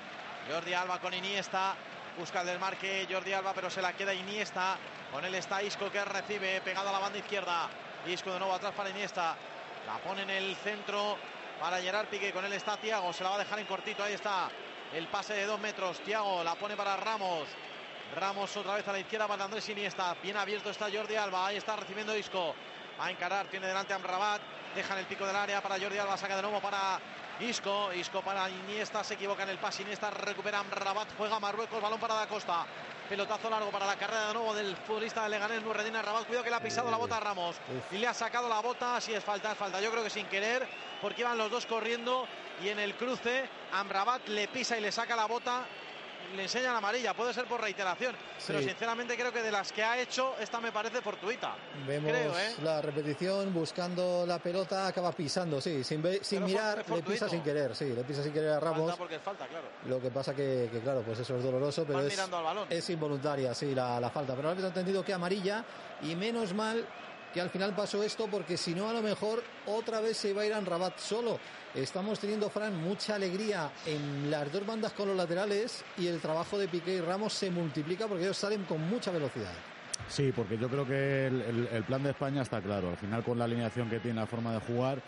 Jordi 0.51 0.73
Alba 0.73 0.99
con 0.99 1.15
Iniesta. 1.15 1.75
Busca 2.19 2.41
el 2.41 2.49
desmarque 2.49 3.07
Jordi 3.11 3.33
Alba, 3.33 3.53
pero 3.55 3.71
se 3.71 3.81
la 3.81 3.93
queda 3.93 4.13
Iniesta. 4.13 4.77
Con 5.13 5.25
él 5.25 5.35
está 5.35 5.63
Isco 5.63 5.91
que 5.91 6.05
recibe, 6.05 6.61
pegado 6.61 6.89
a 6.89 6.93
la 6.93 6.99
banda 6.99 7.19
izquierda. 7.19 7.69
Isco 8.07 8.33
de 8.33 8.39
nuevo 8.39 8.55
atrás 8.55 8.73
para 8.77 8.91
Iniesta. 8.91 9.37
La 9.87 9.99
pone 9.99 10.23
en 10.23 10.31
el 10.31 10.57
centro 10.57 11.17
para 11.61 11.81
Gerard 11.81 12.09
Piqué. 12.09 12.33
Con 12.33 12.45
él 12.45 12.53
está 12.53 12.77
Tiago, 12.77 13.13
se 13.13 13.25
la 13.25 13.31
va 13.31 13.37
a 13.37 13.41
dejar 13.41 13.59
en 13.59 13.67
cortito. 13.67 14.03
Ahí 14.03 14.15
está 14.15 14.51
el 14.95 15.07
pase 15.09 15.35
de 15.35 15.47
dos 15.47 15.61
metros. 15.61 16.01
Tiago 16.01 16.43
la 16.45 16.55
pone 16.57 16.77
para 16.77 16.97
Ramos. 16.97 17.49
Ramos 18.17 18.57
otra 18.57 18.75
vez 18.75 18.89
a 18.89 18.93
la 18.93 18.99
izquierda 18.99 19.29
para 19.29 19.45
Andrés 19.45 19.69
Iniesta. 19.69 20.17
Bien 20.23 20.37
abierto 20.37 20.71
está 20.71 20.89
Jordi 20.93 21.15
Alba. 21.15 21.47
Ahí 21.47 21.57
está 21.57 21.77
recibiendo 21.77 22.17
Isco. 22.17 22.55
A 23.01 23.11
encarar, 23.11 23.47
tiene 23.47 23.67
delante 23.67 23.95
a 23.95 23.97
Amrabat. 23.97 24.43
Deja 24.75 24.93
en 24.93 25.01
el 25.01 25.07
pico 25.07 25.27
del 25.27 25.35
área 25.35 25.63
para 25.63 25.81
Jordi 25.81 25.97
Alba. 25.97 26.19
Saca 26.19 26.37
de 26.37 26.43
nuevo 26.43 26.61
para 26.61 27.01
Isco. 27.41 27.93
Isco 27.95 28.21
para 28.21 28.51
Iniesta. 28.51 29.03
Se 29.03 29.15
equivoca 29.15 29.43
en 29.45 29.49
el 29.49 29.59
pase. 29.59 29.83
Iniesta 29.83 30.11
recupera 30.11 30.59
Amrabat. 30.59 31.09
Juega 31.17 31.37
a 31.37 31.41
Marruecos. 31.41 31.81
Balón 31.81 31.99
para 31.99 32.15
Da 32.15 32.27
Costa. 32.27 32.67
Pelotazo 33.09 33.49
largo 33.49 33.71
para 33.71 33.87
la 33.87 33.97
carrera 33.97 34.29
de 34.29 34.35
nuevo 34.35 34.55
del 34.55 34.77
futbolista 34.77 35.25
de 35.25 35.31
Leganés, 35.31 35.63
Nureddin 35.63 35.95
Rabat. 35.95 36.27
Cuidado 36.27 36.45
que 36.45 36.51
le 36.51 36.57
ha 36.57 36.61
pisado 36.61 36.91
la 36.91 36.97
bota 36.99 37.17
a 37.17 37.21
Ramos. 37.21 37.57
Y 37.91 37.97
le 37.97 38.07
ha 38.07 38.15
sacado 38.15 38.49
la 38.49 38.61
bota. 38.61 39.01
Si 39.01 39.15
es 39.15 39.25
falta, 39.25 39.51
es 39.51 39.59
falta. 39.59 39.81
Yo 39.81 39.91
creo 39.91 40.05
que 40.05 40.11
sin 40.11 40.27
querer, 40.27 40.69
porque 41.01 41.23
iban 41.23 41.39
los 41.39 41.51
dos 41.51 41.67
corriendo. 41.67 42.29
Y 42.63 42.69
en 42.69 42.79
el 42.79 42.95
cruce, 42.95 43.49
Amrabat 43.73 44.29
le 44.29 44.47
pisa 44.47 44.77
y 44.77 44.83
le 44.83 44.93
saca 44.93 45.17
la 45.17 45.25
bota. 45.25 45.65
Le 46.37 46.43
enseñan 46.45 46.77
amarilla. 46.77 47.15
Puede 47.15 47.35
ser 47.35 47.47
por 47.47 47.61
reiteración. 47.61 48.15
Pero 48.47 48.61
sinceramente 48.61 49.17
creo 49.17 49.33
que 49.33 49.43
de 49.43 49.51
las 49.51 49.73
que 49.73 49.83
ha 49.83 49.99
hecho, 49.99 50.35
esta 50.39 50.61
me 50.61 50.73
parece 50.73 51.01
fortuita. 51.01 51.55
Vemos 51.87 52.11
Creo, 52.11 52.39
¿eh? 52.39 52.55
la 52.63 52.81
repetición, 52.81 53.53
buscando 53.53 54.25
la 54.27 54.39
pelota, 54.39 54.87
acaba 54.87 55.13
pisando, 55.13 55.61
sí, 55.61 55.85
sin, 55.85 56.03
mirar, 56.03 56.85
le 56.89 57.03
pisa 57.03 57.29
sin 57.29 57.43
querer, 57.43 57.75
sí, 57.75 57.87
le 57.87 58.05
pisa 58.05 58.23
sin 58.23 58.33
querer 58.33 58.51
a 58.51 58.61
Ramos. 58.61 58.81
Falta 58.81 58.97
porque 58.97 59.17
es 59.17 59.23
falta, 59.23 59.47
claro. 59.47 59.67
Lo 59.87 60.01
que 60.01 60.11
pasa 60.11 60.35
que, 60.35 60.69
que, 60.73 60.81
claro, 60.81 61.03
pues 61.03 61.19
eso 61.19 61.37
es 61.37 61.43
doloroso, 61.43 61.85
pero 61.85 61.99
Van 61.99 62.67
es, 62.71 62.91
involuntaria, 62.91 63.55
sí, 63.55 63.75
la, 63.75 64.01
la 64.01 64.11
falta. 64.11 64.35
Pero 64.35 64.51
ha 64.51 64.53
entendido 64.53 65.05
que 65.05 65.13
amarilla 65.13 65.65
y 66.03 66.15
menos 66.15 66.55
mal 66.55 66.87
que 67.33 67.41
al 67.41 67.51
final 67.51 67.75
pasó 67.75 68.03
esto 68.03 68.27
porque 68.31 68.57
si 68.57 68.75
no 68.75 68.89
a 68.89 68.93
lo 68.93 69.03
mejor 69.03 69.43
otra 69.67 70.01
vez 70.01 70.17
se 70.17 70.31
iba 70.31 70.43
a 70.43 70.47
ir 70.47 70.53
a 70.53 70.61
Rabat 70.61 70.99
solo. 70.99 71.39
Estamos 71.75 72.19
teniendo, 72.19 72.51
Fran, 72.51 72.77
mucha 72.83 73.15
alegría 73.15 73.71
en 73.87 74.31
las 74.31 74.53
dos 74.53 74.67
bandas 74.67 74.93
con 74.93 75.09
los 75.09 75.17
laterales 75.17 75.85
y 75.97 76.09
el 76.09 76.21
trabajo 76.21 76.59
de 76.59 76.67
Piqué 76.67 76.95
y 76.95 77.01
Ramos 77.01 77.33
se 77.33 77.51
multiplica 77.51 78.09
porque 78.09 78.25
ellos 78.25 78.37
salen 78.37 78.65
con 78.65 78.81
mucha 78.89 79.13
velocidad. 79.13 79.53
Sí, 80.09 80.33
porque 80.35 80.59
yo 80.59 80.69
creo 80.69 80.85
que 80.85 81.27
el, 81.27 81.85
plan 81.85 82.03
de 82.03 82.11
España 82.11 82.43
está 82.43 82.61
claro. 82.61 82.91
Al 82.91 82.97
final, 82.97 83.23
con 83.23 83.39
la 83.39 83.45
alineación 83.45 83.89
que 83.89 84.01
tiene, 84.01 84.19
la 84.19 84.27
forma 84.27 84.53
de 84.53 84.61
jugar, 84.61 85.01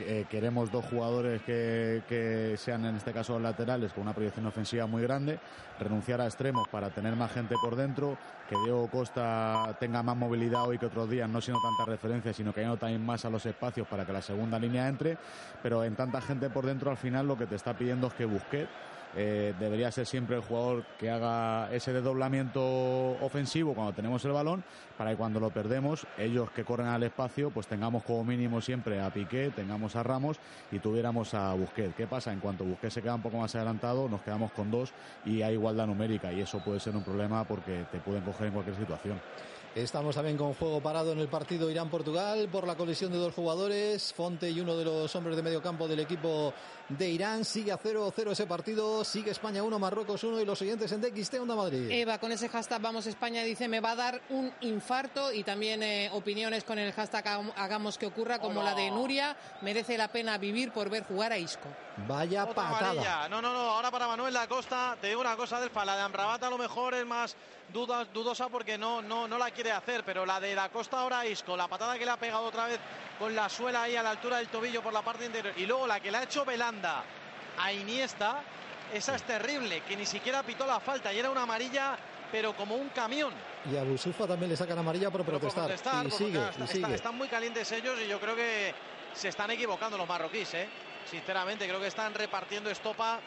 eh, 0.00 0.26
queremos 0.28 0.70
dos 0.70 0.84
jugadores 0.84 1.42
que, 1.42 2.02
que 2.08 2.56
sean, 2.56 2.84
en 2.84 2.96
este 2.96 3.12
caso, 3.12 3.38
laterales, 3.38 3.92
con 3.92 4.02
una 4.02 4.12
proyección 4.12 4.46
ofensiva 4.46 4.86
muy 4.86 5.02
grande, 5.02 5.38
renunciar 5.78 6.20
a 6.20 6.26
extremos 6.26 6.68
para 6.68 6.90
tener 6.90 7.16
más 7.16 7.32
gente 7.32 7.54
por 7.62 7.76
dentro, 7.76 8.16
que 8.48 8.56
Diego 8.64 8.88
Costa 8.88 9.76
tenga 9.78 10.02
más 10.02 10.16
movilidad 10.16 10.66
hoy 10.66 10.78
que 10.78 10.86
otros 10.86 11.08
días, 11.08 11.28
no 11.28 11.40
siendo 11.40 11.60
tanta 11.62 11.90
referencia, 11.90 12.32
sino 12.32 12.52
que 12.52 12.60
haya 12.60 12.76
también 12.76 13.04
más 13.04 13.24
a 13.24 13.30
los 13.30 13.46
espacios 13.46 13.86
para 13.86 14.04
que 14.04 14.12
la 14.12 14.22
segunda 14.22 14.58
línea 14.58 14.88
entre, 14.88 15.16
pero 15.62 15.84
en 15.84 15.94
tanta 15.94 16.20
gente 16.20 16.50
por 16.50 16.66
dentro, 16.66 16.90
al 16.90 16.96
final 16.96 17.26
lo 17.28 17.38
que 17.38 17.46
te 17.46 17.54
está 17.54 17.74
pidiendo 17.74 18.08
es 18.08 18.14
que 18.14 18.24
Busquets 18.24 18.70
eh, 19.16 19.54
debería 19.58 19.90
ser 19.90 20.06
siempre 20.06 20.36
el 20.36 20.42
jugador 20.42 20.84
que 20.98 21.10
haga 21.10 21.72
ese 21.72 21.92
desdoblamiento 21.92 22.62
ofensivo 23.20 23.74
cuando 23.74 23.92
tenemos 23.92 24.24
el 24.24 24.32
balón 24.32 24.62
para 24.96 25.10
que 25.10 25.16
cuando 25.16 25.40
lo 25.40 25.50
perdemos 25.50 26.06
ellos 26.16 26.50
que 26.50 26.64
corren 26.64 26.86
al 26.86 27.02
espacio 27.02 27.50
pues 27.50 27.66
tengamos 27.66 28.04
como 28.04 28.24
mínimo 28.24 28.60
siempre 28.60 29.00
a 29.00 29.10
Piqué, 29.10 29.50
tengamos 29.54 29.96
a 29.96 30.02
Ramos 30.02 30.36
y 30.70 30.78
tuviéramos 30.78 31.34
a 31.34 31.54
Busquets. 31.54 31.94
¿Qué 31.94 32.06
pasa? 32.06 32.32
En 32.32 32.40
cuanto 32.40 32.64
Busquets 32.64 32.94
se 32.94 33.02
queda 33.02 33.14
un 33.14 33.22
poco 33.22 33.38
más 33.38 33.54
adelantado 33.54 34.08
nos 34.08 34.22
quedamos 34.22 34.52
con 34.52 34.70
dos 34.70 34.92
y 35.24 35.42
hay 35.42 35.54
igualdad 35.54 35.86
numérica 35.86 36.32
y 36.32 36.40
eso 36.40 36.62
puede 36.64 36.80
ser 36.80 36.94
un 36.94 37.02
problema 37.02 37.44
porque 37.44 37.86
te 37.90 37.98
pueden 37.98 38.22
coger 38.22 38.48
en 38.48 38.52
cualquier 38.52 38.76
situación. 38.76 39.20
Estamos 39.74 40.16
también 40.16 40.36
con 40.36 40.52
juego 40.54 40.80
parado 40.80 41.12
en 41.12 41.20
el 41.20 41.28
partido 41.28 41.70
Irán-Portugal 41.70 42.48
por 42.50 42.66
la 42.66 42.74
colisión 42.74 43.12
de 43.12 43.18
dos 43.18 43.32
jugadores, 43.32 44.12
Fonte 44.12 44.50
y 44.50 44.58
uno 44.60 44.76
de 44.76 44.84
los 44.84 45.14
hombres 45.14 45.36
de 45.36 45.44
medio 45.44 45.62
campo 45.62 45.86
del 45.86 46.00
equipo 46.00 46.52
de 46.90 47.08
Irán. 47.08 47.44
Sigue 47.44 47.72
a 47.72 47.78
0-0 47.78 48.30
ese 48.32 48.46
partido, 48.46 49.04
sigue 49.04 49.30
España 49.30 49.62
1, 49.62 49.78
Marruecos 49.78 50.22
1 50.24 50.40
y 50.40 50.44
los 50.44 50.58
siguientes 50.58 50.92
en 50.92 51.00
DXT 51.00 51.34
Onda 51.40 51.54
Madrid. 51.54 51.88
Eva, 51.90 52.18
con 52.18 52.30
ese 52.32 52.48
hashtag 52.48 52.80
Vamos 52.80 53.06
España 53.06 53.42
dice 53.42 53.68
me 53.68 53.80
va 53.80 53.92
a 53.92 53.96
dar 53.96 54.20
un 54.30 54.52
infarto 54.60 55.32
y 55.32 55.42
también 55.44 55.82
eh, 55.82 56.10
opiniones 56.12 56.64
con 56.64 56.78
el 56.78 56.92
hashtag 56.92 57.24
Hagam- 57.24 57.52
Hagamos 57.56 57.96
que 57.98 58.06
ocurra 58.06 58.38
como 58.38 58.60
Hola. 58.60 58.70
la 58.74 58.76
de 58.76 58.90
Nuria. 58.90 59.36
Merece 59.62 59.96
la 59.96 60.08
pena 60.08 60.36
vivir 60.38 60.72
por 60.72 60.88
ver 60.90 61.04
jugar 61.04 61.32
a 61.32 61.38
Isco. 61.38 61.68
Vaya 62.06 62.44
Otra 62.44 62.54
patada. 62.54 62.90
amarilla. 62.90 63.28
No, 63.28 63.40
no, 63.42 63.52
no. 63.52 63.58
Ahora 63.70 63.90
para 63.90 64.06
Manuel 64.06 64.32
da 64.34 64.46
Costa, 64.48 64.96
te 65.00 65.08
digo 65.08 65.20
una 65.20 65.36
cosa 65.36 65.60
del 65.60 65.70
la 65.74 65.96
de 65.96 66.02
Amrabat 66.02 66.42
a 66.42 66.50
lo 66.50 66.58
mejor 66.58 66.94
es 66.94 67.06
más 67.06 67.36
duda- 67.72 68.04
dudosa 68.06 68.48
porque 68.48 68.76
no, 68.78 69.00
no, 69.02 69.28
no 69.28 69.38
la 69.38 69.50
quiere 69.50 69.70
hacer, 69.72 70.02
pero 70.04 70.26
la 70.26 70.40
de 70.40 70.54
da 70.54 70.68
Costa 70.70 71.00
ahora 71.00 71.20
a 71.20 71.26
Isco, 71.26 71.56
la 71.56 71.68
patada 71.68 71.98
que 71.98 72.04
le 72.04 72.10
ha 72.10 72.16
pegado 72.16 72.44
otra 72.44 72.66
vez 72.66 72.78
con 73.18 73.34
la 73.34 73.48
suela 73.48 73.82
ahí 73.82 73.96
a 73.96 74.02
la 74.02 74.10
altura 74.10 74.38
del 74.38 74.48
tobillo 74.48 74.82
por 74.82 74.92
la 74.92 75.02
parte 75.02 75.26
interior 75.26 75.52
y 75.56 75.66
luego 75.66 75.86
la 75.86 76.00
que 76.00 76.10
le 76.10 76.18
ha 76.18 76.22
hecho 76.24 76.44
A 76.84 77.72
Iniesta, 77.72 78.40
esa 78.92 79.14
es 79.14 79.22
terrible, 79.22 79.82
que 79.82 79.96
ni 79.96 80.06
siquiera 80.06 80.42
pitó 80.42 80.66
la 80.66 80.80
falta 80.80 81.12
y 81.12 81.18
era 81.18 81.30
una 81.30 81.42
amarilla, 81.42 81.96
pero 82.32 82.54
como 82.56 82.74
un 82.76 82.88
camión. 82.90 83.32
Y 83.70 83.76
a 83.76 83.82
Busufa 83.84 84.26
también 84.26 84.50
le 84.50 84.56
sacan 84.56 84.78
amarilla 84.78 85.10
por 85.10 85.24
protestar. 85.24 85.70
y 86.06 86.10
sigue, 86.10 86.40
y 86.58 86.62
Está- 86.62 86.94
están 86.94 87.16
muy 87.16 87.28
calientes 87.28 87.70
ellos 87.72 87.98
y 88.04 88.08
yo 88.08 88.18
creo 88.20 88.34
que 88.34 88.74
se 89.12 89.28
están 89.28 89.50
equivocando 89.50 89.98
los 89.98 90.08
marroquíes, 90.08 90.54
¿eh? 90.54 90.68
Sinceramente, 91.10 91.66
creo 91.66 91.80
que 91.80 91.88
están 91.88 92.14
repartiendo 92.14 92.70
estopa 92.70 93.18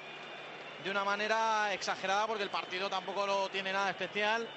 de 0.83 0.89
una 0.91 1.03
manera 1.03 1.73
exagerada 1.73 2.25
porque 2.27 2.43
el 2.43 2.49
partido 2.49 2.89
tampoco 2.89 3.25
lo 3.27 3.49
tiene 3.49 3.71
nada 3.71 3.89
especial 3.89 4.47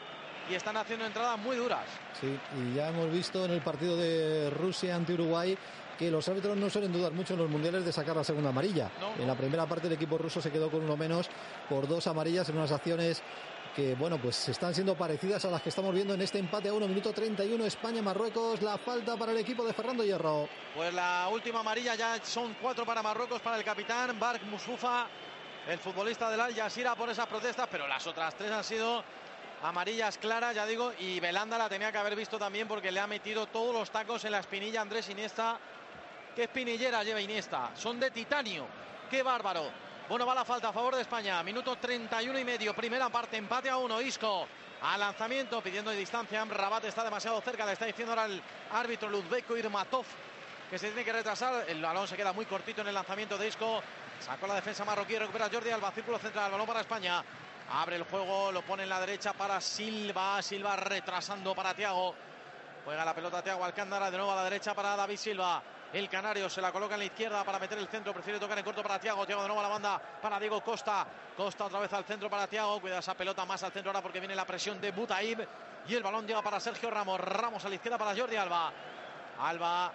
y 0.50 0.54
están 0.54 0.76
haciendo 0.76 1.04
entradas 1.06 1.38
muy 1.38 1.56
duras. 1.56 1.84
Sí, 2.20 2.38
y 2.58 2.74
ya 2.74 2.88
hemos 2.88 3.10
visto 3.10 3.44
en 3.44 3.50
el 3.52 3.60
partido 3.60 3.96
de 3.96 4.50
Rusia 4.50 4.94
ante 4.94 5.12
Uruguay 5.14 5.56
que 5.98 6.10
los 6.10 6.28
árbitros 6.28 6.56
no 6.56 6.68
suelen 6.70 6.92
dudar 6.92 7.12
mucho 7.12 7.34
en 7.34 7.40
los 7.40 7.50
mundiales 7.50 7.84
de 7.84 7.92
sacar 7.92 8.16
la 8.16 8.24
segunda 8.24 8.50
amarilla. 8.50 8.90
No, 9.00 9.14
En 9.22 9.26
la 9.26 9.34
primera 9.34 9.66
parte 9.66 9.86
el 9.86 9.92
equipo 9.92 10.18
ruso 10.18 10.40
se 10.40 10.50
quedó 10.50 10.70
con 10.70 10.82
uno 10.82 10.96
menos 10.96 11.28
por 11.68 11.88
dos 11.88 12.06
amarillas 12.06 12.48
en 12.48 12.56
unas 12.56 12.72
acciones 12.72 13.22
que 13.74 13.94
bueno, 13.94 14.16
pues 14.16 14.48
están 14.48 14.74
siendo 14.74 14.94
parecidas 14.94 15.44
a 15.44 15.50
las 15.50 15.60
que 15.60 15.68
estamos 15.68 15.94
viendo 15.94 16.14
en 16.14 16.22
este 16.22 16.38
empate 16.38 16.70
a 16.70 16.72
1 16.72 16.88
minuto 16.88 17.12
31 17.12 17.62
España-Marruecos. 17.66 18.62
La 18.62 18.78
falta 18.78 19.18
para 19.18 19.32
el 19.32 19.38
equipo 19.38 19.66
de 19.66 19.74
Fernando 19.74 20.02
Hierro. 20.02 20.48
Pues 20.74 20.94
la 20.94 21.28
última 21.30 21.60
amarilla 21.60 21.94
ya 21.94 22.18
son 22.24 22.56
cuatro 22.60 22.86
para 22.86 23.02
Marruecos, 23.02 23.42
para 23.42 23.58
el 23.58 23.64
capitán 23.64 24.18
Bark 24.18 24.42
Musufa, 24.44 25.06
el 25.68 25.78
futbolista 25.78 26.30
del 26.30 26.40
Al 26.40 26.54
Jazeera 26.54 26.94
por 26.94 27.10
esas 27.10 27.26
protestas, 27.26 27.68
pero 27.70 27.86
las 27.86 28.06
otras 28.06 28.34
tres 28.34 28.50
han 28.50 28.64
sido 28.64 29.04
amarillas 29.62 30.16
claras, 30.16 30.54
ya 30.54 30.64
digo, 30.64 30.92
y 30.98 31.20
Belanda 31.20 31.58
la 31.58 31.68
tenía 31.68 31.92
que 31.92 31.98
haber 31.98 32.16
visto 32.16 32.38
también 32.38 32.66
porque 32.66 32.90
le 32.90 33.00
ha 33.00 33.06
metido 33.06 33.46
todos 33.46 33.74
los 33.74 33.90
tacos 33.90 34.24
en 34.24 34.32
la 34.32 34.38
espinilla 34.38 34.80
Andrés 34.80 35.10
Iniesta. 35.10 35.58
¿Qué 36.36 36.42
espinillera 36.42 37.02
lleva 37.02 37.18
Iniesta? 37.18 37.70
Son 37.74 37.98
de 37.98 38.10
titanio. 38.10 38.66
¡Qué 39.10 39.22
bárbaro! 39.22 39.70
Bueno, 40.06 40.26
va 40.26 40.34
la 40.34 40.44
falta 40.44 40.68
a 40.68 40.72
favor 40.72 40.94
de 40.94 41.00
España. 41.00 41.42
Minuto 41.42 41.76
31 41.76 42.38
y 42.38 42.44
medio. 42.44 42.76
Primera 42.76 43.08
parte, 43.08 43.38
empate 43.38 43.70
a 43.70 43.78
uno. 43.78 44.02
Isco 44.02 44.46
a 44.82 44.98
lanzamiento, 44.98 45.62
pidiendo 45.62 45.90
de 45.90 45.96
distancia. 45.96 46.44
Rabat 46.44 46.84
está 46.84 47.02
demasiado 47.02 47.40
cerca. 47.40 47.64
Le 47.64 47.72
está 47.72 47.86
diciendo 47.86 48.12
ahora 48.12 48.26
el 48.26 48.42
árbitro 48.70 49.08
Luzbeko 49.08 49.56
Irmatov 49.56 50.04
que 50.68 50.78
se 50.78 50.88
tiene 50.88 51.06
que 51.06 51.12
retrasar. 51.14 51.64
El 51.70 51.80
balón 51.80 52.06
se 52.06 52.18
queda 52.18 52.34
muy 52.34 52.44
cortito 52.44 52.82
en 52.82 52.88
el 52.88 52.94
lanzamiento 52.94 53.38
de 53.38 53.48
Isco. 53.48 53.82
Sacó 54.20 54.46
la 54.46 54.56
defensa 54.56 54.84
marroquí. 54.84 55.18
Recupera 55.18 55.48
Jordi 55.50 55.70
Alba. 55.70 55.90
Círculo 55.90 56.18
central. 56.18 56.52
Balón 56.52 56.66
para 56.66 56.80
España. 56.80 57.24
Abre 57.70 57.96
el 57.96 58.02
juego. 58.02 58.52
Lo 58.52 58.60
pone 58.60 58.82
en 58.82 58.90
la 58.90 59.00
derecha 59.00 59.32
para 59.32 59.58
Silva. 59.62 60.42
Silva 60.42 60.76
retrasando 60.76 61.54
para 61.54 61.72
Tiago. 61.72 62.14
Juega 62.84 63.06
la 63.06 63.14
pelota 63.14 63.42
Tiago 63.42 63.64
Alcántara. 63.64 64.10
De 64.10 64.18
nuevo 64.18 64.32
a 64.32 64.36
la 64.36 64.44
derecha 64.44 64.74
para 64.74 64.94
David 64.96 65.16
Silva. 65.16 65.62
El 65.92 66.08
Canario 66.08 66.50
se 66.50 66.60
la 66.60 66.72
coloca 66.72 66.94
en 66.94 67.00
la 67.00 67.06
izquierda 67.06 67.44
para 67.44 67.58
meter 67.58 67.78
el 67.78 67.88
centro. 67.88 68.12
Prefiere 68.12 68.38
tocar 68.38 68.58
en 68.58 68.64
corto 68.64 68.82
para 68.82 68.98
Tiago. 68.98 69.24
Tiago 69.24 69.42
de 69.42 69.48
nuevo 69.48 69.60
a 69.60 69.62
la 69.62 69.68
banda 69.68 70.00
para 70.20 70.38
Diego 70.38 70.60
Costa. 70.60 71.06
Costa 71.36 71.66
otra 71.66 71.80
vez 71.80 71.92
al 71.92 72.04
centro 72.04 72.28
para 72.28 72.46
Tiago. 72.46 72.80
Cuida 72.80 72.98
esa 72.98 73.14
pelota 73.14 73.44
más 73.44 73.62
al 73.62 73.72
centro 73.72 73.90
ahora 73.90 74.02
porque 74.02 74.18
viene 74.18 74.34
la 74.34 74.44
presión 74.44 74.80
de 74.80 74.90
Butaib. 74.90 75.46
Y 75.88 75.94
el 75.94 76.02
balón 76.02 76.26
llega 76.26 76.42
para 76.42 76.58
Sergio 76.60 76.90
Ramos. 76.90 77.20
Ramos 77.20 77.64
a 77.64 77.68
la 77.68 77.76
izquierda 77.76 77.96
para 77.98 78.16
Jordi 78.16 78.36
Alba. 78.36 78.72
Alba 79.38 79.92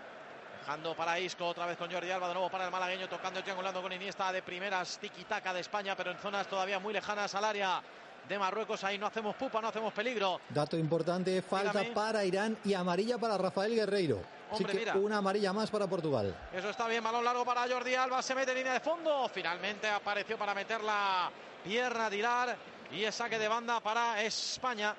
dejando 0.61 0.95
para 0.95 1.19
Isco 1.19 1.47
otra 1.47 1.65
vez 1.65 1.77
con 1.77 1.91
Jordi 1.91 2.09
Alba. 2.09 2.29
De 2.29 2.33
nuevo 2.35 2.49
para 2.49 2.65
el 2.65 2.71
malagueño 2.71 3.09
tocando 3.09 3.39
y 3.39 3.43
triangulando 3.43 3.81
con 3.81 3.91
Iniesta 3.91 4.31
de 4.31 4.41
primeras 4.41 4.99
tiki-taka 4.99 5.53
de 5.53 5.59
España, 5.59 5.95
pero 5.95 6.11
en 6.11 6.17
zonas 6.17 6.47
todavía 6.47 6.79
muy 6.79 6.93
lejanas 6.93 7.35
al 7.35 7.45
área 7.45 7.81
de 8.27 8.39
Marruecos. 8.39 8.83
Ahí 8.83 8.97
no 8.97 9.07
hacemos 9.07 9.35
pupa, 9.35 9.61
no 9.61 9.67
hacemos 9.67 9.93
peligro. 9.93 10.39
Dato 10.49 10.77
importante, 10.77 11.41
falta 11.41 11.83
para 11.93 12.23
Irán 12.23 12.57
y 12.63 12.73
amarilla 12.73 13.17
para 13.17 13.37
Rafael 13.37 13.75
Guerreiro. 13.75 14.40
Así 14.51 14.63
Hombre, 14.63 14.73
que 14.73 14.79
mira. 14.79 14.95
una 14.95 15.17
amarilla 15.17 15.53
más 15.53 15.71
para 15.71 15.87
Portugal. 15.87 16.35
Eso 16.53 16.69
está 16.69 16.87
bien, 16.87 17.01
balón 17.01 17.23
largo 17.23 17.45
para 17.45 17.67
Jordi 17.69 17.95
Alba, 17.95 18.21
se 18.21 18.35
mete 18.35 18.51
en 18.51 18.57
línea 18.57 18.73
de 18.73 18.79
fondo. 18.81 19.29
Finalmente 19.33 19.87
apareció 19.87 20.37
para 20.37 20.53
meter 20.53 20.81
la 20.81 21.31
pierna 21.63 22.09
Dilar 22.09 22.57
y 22.91 23.03
es 23.03 23.15
saque 23.15 23.39
de 23.39 23.47
banda 23.47 23.79
para 23.79 24.21
España. 24.21 24.93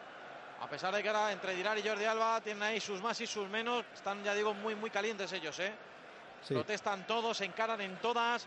A 0.60 0.66
pesar 0.68 0.94
de 0.94 1.02
que 1.02 1.08
ahora 1.08 1.32
entre 1.32 1.54
Dilar 1.54 1.76
y 1.78 1.86
Jordi 1.86 2.04
Alba 2.04 2.40
tienen 2.40 2.62
ahí 2.62 2.80
sus 2.80 3.02
más 3.02 3.20
y 3.20 3.26
sus 3.26 3.48
menos, 3.48 3.84
están 3.92 4.24
ya 4.24 4.32
digo 4.34 4.54
muy 4.54 4.74
muy 4.74 4.88
calientes 4.88 5.30
ellos, 5.32 5.58
¿eh? 5.58 5.72
Sí. 6.42 6.54
Protestan 6.54 7.06
todos, 7.06 7.36
se 7.36 7.44
encaran 7.44 7.80
en 7.82 7.96
todas 7.96 8.46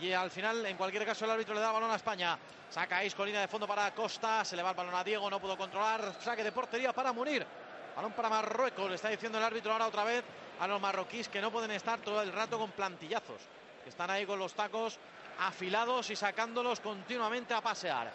y 0.00 0.12
al 0.12 0.30
final, 0.30 0.64
en 0.66 0.76
cualquier 0.76 1.04
caso, 1.04 1.24
el 1.26 1.30
árbitro 1.30 1.54
le 1.54 1.60
da 1.60 1.72
balón 1.72 1.90
a 1.90 1.96
España. 1.96 2.38
Saca 2.70 3.04
Isco, 3.04 3.24
línea 3.24 3.40
de 3.42 3.48
fondo 3.48 3.66
para 3.66 3.92
Costa, 3.94 4.44
se 4.44 4.56
le 4.56 4.62
va 4.62 4.70
el 4.70 4.76
balón 4.76 4.94
a 4.94 5.04
Diego, 5.04 5.28
no 5.28 5.40
pudo 5.40 5.56
controlar. 5.56 6.14
Saque 6.20 6.42
de 6.42 6.52
portería 6.52 6.92
para 6.92 7.12
Munir. 7.12 7.46
Balón 7.96 8.12
para 8.12 8.28
Marruecos, 8.28 8.88
le 8.88 8.96
está 8.96 9.08
diciendo 9.08 9.38
el 9.38 9.44
árbitro 9.44 9.72
ahora 9.72 9.86
otra 9.86 10.04
vez 10.04 10.24
a 10.60 10.66
los 10.66 10.80
marroquíes 10.80 11.28
que 11.28 11.40
no 11.40 11.50
pueden 11.50 11.70
estar 11.70 11.98
todo 12.00 12.22
el 12.22 12.32
rato 12.32 12.58
con 12.58 12.70
plantillazos. 12.70 13.40
Que 13.82 13.90
están 13.90 14.10
ahí 14.10 14.26
con 14.26 14.38
los 14.38 14.54
tacos 14.54 14.98
afilados 15.38 16.10
y 16.10 16.16
sacándolos 16.16 16.80
continuamente 16.80 17.54
a 17.54 17.60
pasear. 17.60 18.12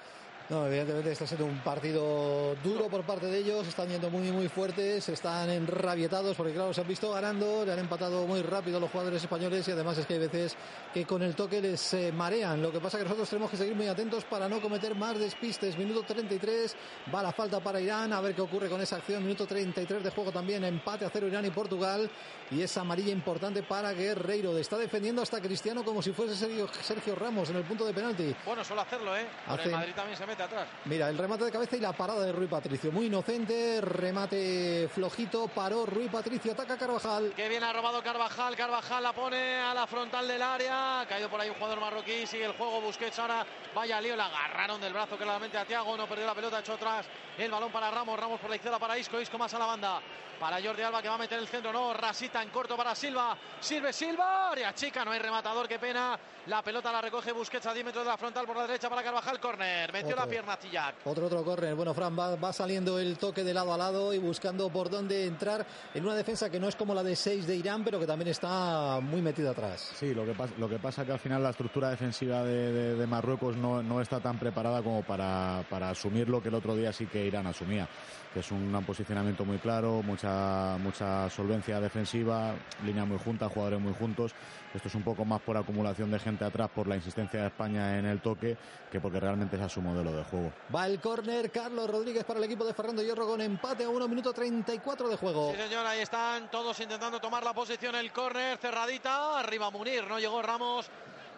No, 0.48 0.68
evidentemente 0.68 1.12
está 1.12 1.26
siendo 1.26 1.48
un 1.48 1.58
partido 1.62 2.54
duro 2.64 2.88
por 2.88 3.02
parte 3.04 3.26
de 3.26 3.40
ellos, 3.40 3.68
están 3.68 3.88
yendo 3.90 4.12
muy 4.12 4.32
muy 4.32 4.48
fuertes, 4.48 5.10
están 5.10 5.50
enrabietados 5.50 6.38
porque 6.38 6.54
claro, 6.54 6.72
se 6.72 6.82
han 6.82 6.88
visto 6.88 7.10
ganando, 7.12 7.66
le 7.66 7.72
han 7.72 7.80
empatado 7.80 8.28
muy 8.28 8.44
rápido 8.44 8.80
los 8.80 8.92
jugadores 8.92 9.24
españoles 9.24 9.68
y 9.68 9.72
además 9.72 9.98
es 9.98 10.06
que 10.06 10.14
hay 10.14 10.20
veces 10.20 10.56
que 10.94 11.04
con 11.04 11.24
el 11.24 11.34
toque 11.36 11.60
les 11.62 11.96
eh, 11.96 12.12
marean. 12.12 12.62
Lo 12.62 12.72
que 12.72 12.80
pasa 12.80 13.00
que 13.00 13.06
nosotros 13.06 13.28
tenemos 13.28 13.50
que 13.50 13.58
seguir 13.58 13.74
muy 13.74 13.88
atentos 13.88 14.24
para 14.26 14.48
no 14.48 14.62
cometer 14.62 14.94
más 14.94 15.18
despistes. 15.18 15.76
Minuto 15.80 16.04
33, 16.04 16.76
va 17.14 17.24
la 17.24 17.32
falta 17.32 17.60
para 17.60 17.82
Irán, 17.82 18.14
a 18.14 18.22
ver 18.22 18.36
qué 18.36 18.42
ocurre 18.42 18.70
con 18.70 18.80
esa 18.82 18.98
acción. 18.98 19.24
Minuto 19.24 19.48
33 19.48 20.04
de 20.04 20.12
juego 20.12 20.32
también, 20.32 20.64
empate 20.64 21.06
a 21.06 21.10
cero 21.10 21.28
Irán 21.28 21.46
y 21.46 21.50
Portugal 21.50 22.08
y 22.52 22.62
esa 22.62 22.82
amarilla 22.82 23.12
importante 23.12 23.64
para 23.64 23.94
Guerreiro. 23.94 24.56
Está 24.60 24.78
defendiendo 24.78 25.24
hasta 25.24 25.42
Cristiano 25.42 25.84
como 25.84 26.04
si 26.04 26.12
fuese 26.12 26.36
Sergio, 26.36 26.68
Sergio 26.84 27.16
Ramos 27.16 27.50
en 27.50 27.56
el 27.56 27.64
punto 27.64 27.84
de 27.84 27.94
penalti. 27.96 28.36
Bueno, 28.46 28.64
suele 28.64 28.84
hacerlo, 28.84 29.18
¿eh? 29.18 29.26
Pero 29.48 29.56
Hace- 29.60 29.70
el 29.70 29.72
Madrid 29.76 29.94
también 29.96 30.18
se 30.18 30.26
mete 30.28 30.35
atrás. 30.44 30.68
Mira, 30.86 31.10
el 31.10 31.18
remate 31.18 31.46
de 31.46 31.52
cabeza 31.52 31.76
y 31.76 31.80
la 31.80 31.94
parada 31.94 32.26
de 32.26 32.32
Rui 32.32 32.48
Patricio. 32.48 32.92
Muy 32.92 33.08
inocente, 33.08 33.82
remate 33.82 34.90
flojito, 34.94 35.48
paró 35.48 35.86
Rui 35.86 36.08
Patricio, 36.08 36.52
ataca 36.52 36.78
Carvajal. 36.78 37.34
Que 37.36 37.50
bien 37.50 37.64
ha 37.64 37.74
robado 37.74 38.02
Carvajal. 38.04 38.56
Carvajal 38.56 39.04
la 39.04 39.14
pone 39.14 39.56
a 39.58 39.74
la 39.74 39.88
frontal 39.88 40.28
del 40.28 40.42
área. 40.42 41.02
Ha 41.02 41.08
caído 41.08 41.30
por 41.30 41.40
ahí 41.40 41.50
un 41.50 41.56
jugador 41.56 41.80
marroquí. 41.80 42.26
Sigue 42.26 42.46
el 42.46 42.54
juego. 42.54 42.82
Busquets 42.82 43.20
ahora. 43.20 43.46
Vaya 43.74 44.00
lío. 44.02 44.16
La 44.16 44.26
agarraron 44.26 44.80
del 44.82 44.94
brazo 44.94 45.18
claramente 45.18 45.58
a 45.58 45.66
Tiago. 45.66 45.96
No 45.98 46.08
perdió 46.08 46.26
la 46.26 46.36
pelota. 46.36 46.60
Echó 46.60 46.74
atrás. 46.74 47.06
El 47.38 47.52
balón 47.52 47.72
para 47.72 47.92
Ramos. 47.92 48.20
Ramos 48.20 48.40
por 48.40 48.50
la 48.50 48.56
izquierda 48.56 48.80
para 48.80 48.98
Isco. 48.98 49.20
Isco 49.20 49.38
más 49.38 49.54
a 49.54 49.60
la 49.60 49.66
banda. 49.66 50.02
Para 50.40 50.62
Jordi 50.62 50.82
Alba 50.84 51.02
que 51.02 51.10
va 51.10 51.16
a 51.16 51.20
meter 51.20 51.40
el 51.40 51.48
centro. 51.48 51.72
No. 51.72 51.94
Rasita 51.94 52.42
en 52.44 52.50
corto 52.50 52.76
para 52.78 52.94
Silva. 52.96 53.38
Sirve 53.60 53.92
Silva. 53.94 54.52
Área 54.52 54.74
chica. 54.74 55.04
No 55.06 55.12
hay 55.12 55.20
rematador. 55.20 55.68
Qué 55.68 55.80
pena. 55.80 56.18
La 56.48 56.62
pelota 56.62 56.92
la 56.92 57.02
recoge 57.02 57.32
Busquets 57.32 57.66
a 57.66 57.74
10 57.74 57.86
metros 57.86 58.04
de 58.06 58.12
la 58.12 58.18
frontal 58.18 58.46
por 58.46 58.56
la 58.56 58.68
derecha 58.68 58.90
para 58.90 59.02
Carvajal. 59.02 59.40
Corner. 59.40 59.92
Metió 59.92 60.10
Otro. 60.10 60.22
la 60.22 60.28
pierna 60.30 60.58
Tillac. 60.58 60.96
Otro, 61.06 61.26
otro 61.26 61.44
córner. 61.44 61.74
Bueno, 61.76 61.94
Fran, 61.94 62.18
va, 62.18 62.36
va 62.36 62.54
saliendo 62.54 63.00
el 63.00 63.18
toque 63.18 63.44
de 63.44 63.54
lado 63.54 63.74
a 63.74 63.78
lado 63.78 64.14
y 64.14 64.20
buscando 64.20 64.70
por 64.70 64.90
dónde 64.90 65.26
entrar 65.26 65.66
en 65.94 66.04
una 66.06 66.14
defensa 66.16 66.50
que 66.50 66.60
no 66.60 66.68
es 66.68 66.76
como 66.76 66.94
la 66.94 67.02
de 67.04 67.16
6 67.16 67.48
de 67.48 67.56
Irán, 67.56 67.84
pero 67.84 68.00
que 68.00 68.06
también 68.06 68.28
está 68.30 69.00
muy 69.02 69.22
metida 69.22 69.52
atrás. 69.52 69.92
Sí, 69.96 70.14
lo 70.14 70.26
que 70.26 70.34
pasa, 70.34 70.54
lo 70.58 70.70
que 70.70 70.78
pasa 70.78 71.06
que 71.06 71.14
al 71.14 71.20
final 71.20 71.42
la 71.42 71.50
estructura 71.50 71.90
defensiva 71.90 72.44
de, 72.44 72.72
de- 72.72 72.96
de 72.96 73.08
Marruecos 73.08 73.56
no, 73.56 73.82
no 73.82 74.00
está 74.02 74.20
tan 74.20 74.38
preparada 74.38 74.84
como 74.84 75.02
para, 75.04 75.64
para 75.70 75.90
asumir 75.90 76.30
lo 76.30 76.42
que 76.44 76.50
el 76.50 76.56
otro 76.56 76.76
día 76.76 76.94
sí 76.94 77.08
que 77.08 77.26
Irán 77.26 77.48
asumía, 77.48 77.88
que 78.36 78.42
es 78.42 78.52
un, 78.52 78.84
posicionamiento 78.86 79.46
muy 79.46 79.60
claro, 79.60 80.04
mucha, 80.04 80.78
mucha 80.80 81.30
solvencia 81.30 81.80
defensiva, 81.80 82.54
línea 82.84 83.06
muy 83.06 83.18
junta, 83.18 83.48
jugadores 83.48 83.80
muy 83.80 83.94
juntos. 83.94 84.34
Esto 84.74 84.90
es 84.90 84.96
un 84.96 85.04
poco 85.04 85.24
más 85.24 85.42
por 85.42 85.56
acumulación 85.56 86.12
de 86.12 86.20
gente 86.20 86.44
atrás, 86.44 86.70
por 86.76 86.86
la 86.86 86.98
insistencia 86.98 87.40
de 87.40 87.48
España 87.48 87.98
en 87.98 88.06
el 88.06 88.20
toque, 88.20 88.58
que 88.92 89.00
porque 89.00 89.22
realmente 89.22 89.56
es 89.56 89.62
a 89.62 89.70
su 89.70 89.82
modelo 89.82 90.12
de 90.12 90.26
juego. 90.26 90.52
Va 90.76 90.86
el 90.86 91.00
córner, 91.00 91.50
Carlos 91.50 91.90
Rodríguez 91.90 92.26
para 92.26 92.40
el 92.40 92.44
equipo 92.44 92.66
de 92.66 92.74
Fernando 92.74 93.02
Hierro 93.02 93.26
con 93.26 93.40
empate 93.40 93.86
a 93.86 93.90
1 93.90 94.06
minuto 94.10 94.34
34 94.34 95.08
de 95.08 95.16
juego. 95.16 95.54
Sí, 95.56 95.62
señor, 95.62 95.86
ahí 95.86 96.02
están 96.02 96.52
todos 96.52 96.78
intentando 96.82 97.22
tomar 97.22 97.42
la 97.42 97.54
posición. 97.54 97.96
El 97.96 98.12
córner 98.12 98.58
cerradita. 98.58 99.40
Arriba 99.40 99.72
Munir, 99.72 100.06
no 100.08 100.20
llegó 100.20 100.42
Ramos, 100.42 100.90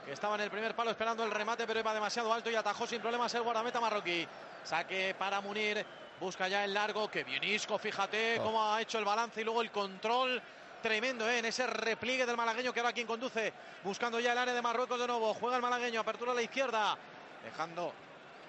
que 0.03 0.13
estaba 0.13 0.33
en 0.33 0.41
el 0.41 0.49
primer 0.49 0.75
palo 0.75 0.89
esperando 0.89 1.23
el 1.23 1.29
remate, 1.29 1.67
pero 1.67 1.79
iba 1.79 1.93
demasiado 1.93 2.33
alto 2.33 2.49
y 2.49 2.55
atajó 2.55 2.87
sin 2.87 3.01
problemas 3.01 3.31
el 3.35 3.43
guardameta 3.43 3.79
marroquí. 3.79 4.27
Saque 4.63 5.15
para 5.19 5.41
Munir. 5.41 5.85
Busca 6.19 6.47
ya 6.47 6.63
el 6.65 6.73
largo. 6.73 7.09
Que 7.09 7.23
bien 7.23 7.43
Isco, 7.43 7.77
fíjate 7.77 8.39
Oh. 8.39 8.43
cómo 8.43 8.73
ha 8.73 8.81
hecho 8.81 8.97
el 8.99 9.05
balance 9.05 9.41
y 9.41 9.43
luego 9.43 9.61
el 9.61 9.71
control. 9.71 10.41
Tremendo 10.81 11.27
¿eh? 11.27 11.39
en 11.39 11.45
ese 11.45 11.65
repliegue 11.65 12.25
del 12.25 12.37
malagueño 12.37 12.71
que 12.71 12.79
ahora 12.79 12.93
quien 12.93 13.07
conduce. 13.07 13.51
Buscando 13.83 14.19
ya 14.19 14.31
el 14.33 14.37
área 14.37 14.53
de 14.53 14.61
Marruecos 14.61 14.99
de 14.99 15.07
nuevo. 15.07 15.33
Juega 15.33 15.55
el 15.55 15.61
malagueño, 15.61 15.99
apertura 15.99 16.31
a 16.31 16.35
la 16.35 16.41
izquierda. 16.43 16.95
Dejando 17.43 17.93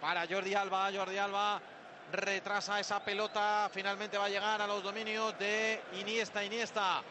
para 0.00 0.26
Jordi 0.26 0.54
Alba. 0.54 0.90
Jordi 0.94 1.16
Alba 1.16 1.60
retrasa 2.12 2.78
esa 2.80 3.02
pelota. 3.02 3.70
Finalmente 3.72 4.18
va 4.18 4.26
a 4.26 4.28
llegar 4.28 4.60
a 4.60 4.66
los 4.66 4.82
dominios 4.82 5.38
de 5.38 5.80
Iniesta. 5.94 6.44
Iniesta. 6.44 7.02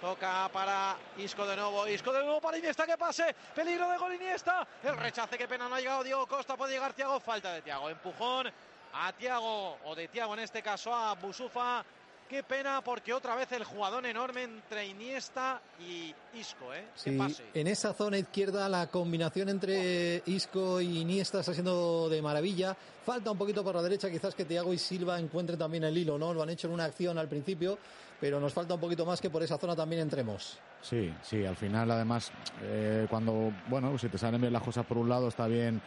Toca 0.00 0.50
para 0.52 0.96
Isco 1.16 1.46
de 1.46 1.56
nuevo. 1.56 1.86
Isco 1.88 2.12
de 2.12 2.22
nuevo 2.22 2.40
para 2.40 2.58
Iniesta. 2.58 2.84
Que 2.84 2.98
pase. 2.98 3.34
Peligro 3.54 3.88
de 3.88 3.96
gol 3.96 4.14
Iniesta. 4.14 4.66
El 4.82 4.96
rechace. 4.98 5.38
Qué 5.38 5.48
pena 5.48 5.66
no 5.68 5.76
ha 5.76 5.80
llegado 5.80 6.04
Diego 6.04 6.26
Costa. 6.26 6.56
Puede 6.56 6.74
llegar 6.74 6.92
Tiago. 6.92 7.18
Falta 7.20 7.54
de 7.54 7.62
Tiago. 7.62 7.88
Empujón 7.88 8.52
a 8.92 9.12
Tiago. 9.12 9.78
O 9.84 9.94
de 9.94 10.08
Tiago 10.08 10.34
en 10.34 10.40
este 10.40 10.62
caso 10.62 10.94
a 10.94 11.14
Busufa. 11.14 11.84
Qué 12.28 12.42
pena 12.42 12.80
porque 12.82 13.12
otra 13.12 13.34
vez 13.34 13.52
el 13.52 13.64
jugador 13.64 14.06
enorme 14.06 14.44
entre 14.44 14.86
Iniesta 14.86 15.60
y 15.78 16.14
Isco. 16.32 16.72
¿eh? 16.72 16.86
Sí, 16.94 17.18
en 17.52 17.66
esa 17.66 17.92
zona 17.92 18.16
izquierda 18.16 18.70
la 18.70 18.86
combinación 18.86 19.50
entre 19.50 20.22
Isco 20.24 20.80
y 20.80 21.00
Iniesta 21.00 21.40
está 21.40 21.52
siendo 21.52 22.08
de 22.08 22.22
maravilla. 22.22 22.74
Falta 23.04 23.32
un 23.32 23.38
poquito 23.38 23.64
por 23.64 23.74
la 23.74 23.82
derecha, 23.82 24.08
quizás 24.10 24.34
que 24.34 24.44
Thiago 24.44 24.72
y 24.72 24.78
Silva 24.78 25.18
encuentren 25.18 25.58
también 25.58 25.82
el 25.82 25.96
hilo, 25.96 26.18
¿no? 26.18 26.32
Lo 26.32 26.42
han 26.42 26.50
hecho 26.50 26.68
en 26.68 26.74
una 26.74 26.84
acción 26.84 27.18
al 27.18 27.28
principio, 27.28 27.76
pero 28.20 28.38
nos 28.38 28.52
falta 28.52 28.74
un 28.74 28.80
poquito 28.80 29.04
más 29.04 29.20
que 29.20 29.28
por 29.28 29.42
esa 29.42 29.58
zona 29.58 29.74
también 29.74 30.02
entremos. 30.02 30.58
Sí, 30.80 31.12
sí, 31.22 31.44
al 31.44 31.56
final 31.56 31.90
además 31.90 32.30
eh, 32.62 33.06
cuando, 33.10 33.52
bueno, 33.68 33.98
si 33.98 34.08
te 34.08 34.18
salen 34.18 34.40
bien 34.40 34.52
las 34.52 34.62
cosas 34.62 34.86
por 34.86 34.98
un 34.98 35.08
lado 35.08 35.28
está 35.28 35.48
bien 35.48 35.80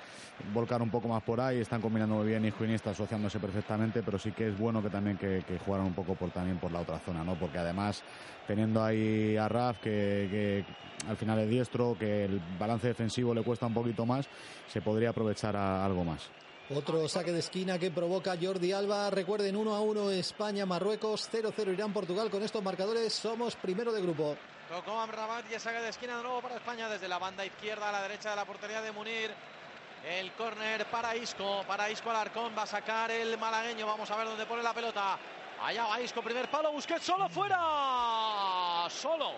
volcar 0.54 0.82
un 0.82 0.90
poco 0.90 1.08
más 1.08 1.24
por 1.24 1.40
ahí, 1.40 1.60
están 1.60 1.82
combinando 1.82 2.16
muy 2.16 2.28
bien 2.28 2.44
Isco 2.44 2.64
y 2.64 2.68
Iniesta 2.68 2.92
asociándose 2.92 3.40
perfectamente, 3.40 4.04
pero 4.04 4.20
sí 4.20 4.32
que 4.34 4.50
es 4.50 4.58
bueno 4.58 4.82
que 4.82 4.90
también 4.90 5.18
que, 5.18 5.44
que 5.48 5.58
jugaran 5.60 5.88
un 5.88 5.94
poco 5.94 6.16
por 6.16 6.32
también 6.32 6.58
por 6.58 6.72
la 6.72 6.82
otra 6.82 7.00
zona, 7.00 7.24
¿no? 7.24 7.36
Porque 7.36 7.58
además 7.58 8.04
teniendo 8.46 8.84
ahí 8.84 9.38
a 9.38 9.48
Raf 9.48 9.80
que, 9.80 10.66
al 11.08 11.18
final 11.18 11.40
es 11.40 11.50
diestro, 11.50 11.96
que 11.98 12.26
el 12.26 12.42
balance 12.60 12.88
defensivo 12.88 13.34
le 13.34 13.44
cuesta 13.44 13.66
un 13.66 13.74
poquito 13.74 14.06
más, 14.06 14.28
se 14.68 14.82
podría 14.82 15.10
aprovechar 15.10 15.56
algo 15.56 16.04
más. 16.04 16.30
Otro 16.74 17.08
saque 17.08 17.32
de 17.32 17.40
esquina 17.40 17.78
que 17.78 17.92
provoca 17.92 18.36
Jordi 18.42 18.72
Alba. 18.72 19.12
Recuerden 19.12 19.56
1 19.56 19.76
a 19.76 19.82
1 19.82 20.12
España-Marruecos, 20.12 21.30
0-0 21.32 21.74
Irán-Portugal. 21.74 22.32
Con 22.32 22.42
estos 22.42 22.64
marcadores 22.64 23.14
somos 23.14 23.56
primero 23.56 23.92
de 23.92 24.02
grupo. 24.02 24.36
Tocó 24.68 25.00
Amrabat 25.00 25.46
y 25.52 25.60
saque 25.60 25.80
de 25.80 25.90
esquina 25.90 26.18
de 26.18 26.24
nuevo 26.24 26.42
para 26.42 26.56
España 26.56 26.90
desde 26.90 27.08
la 27.08 27.20
banda 27.20 27.46
izquierda 27.46 27.90
a 27.90 27.92
la 27.92 28.02
derecha 28.02 28.32
de 28.32 28.36
la 28.38 28.46
portería 28.46 28.82
de 28.82 28.92
Munir. 28.92 29.32
El 30.10 30.32
córner 30.34 30.86
para 30.88 31.16
Isco, 31.16 31.64
para 31.68 31.88
Isco 31.92 32.10
Alarcón, 32.10 32.54
va 32.58 32.64
a 32.64 32.68
sacar 32.68 33.12
el 33.12 33.38
malagueño, 33.38 33.86
vamos 33.86 34.10
a 34.10 34.18
ver 34.18 34.26
dónde 34.26 34.48
pone 34.48 34.64
la 34.64 34.74
pelota. 34.74 35.20
Allá 35.62 35.86
va 35.86 36.02
Isco, 36.02 36.24
primer 36.24 36.50
palo, 36.50 36.72
Busquets 36.72 37.06
solo 37.06 37.30
fuera, 37.30 38.88
solo, 38.90 39.34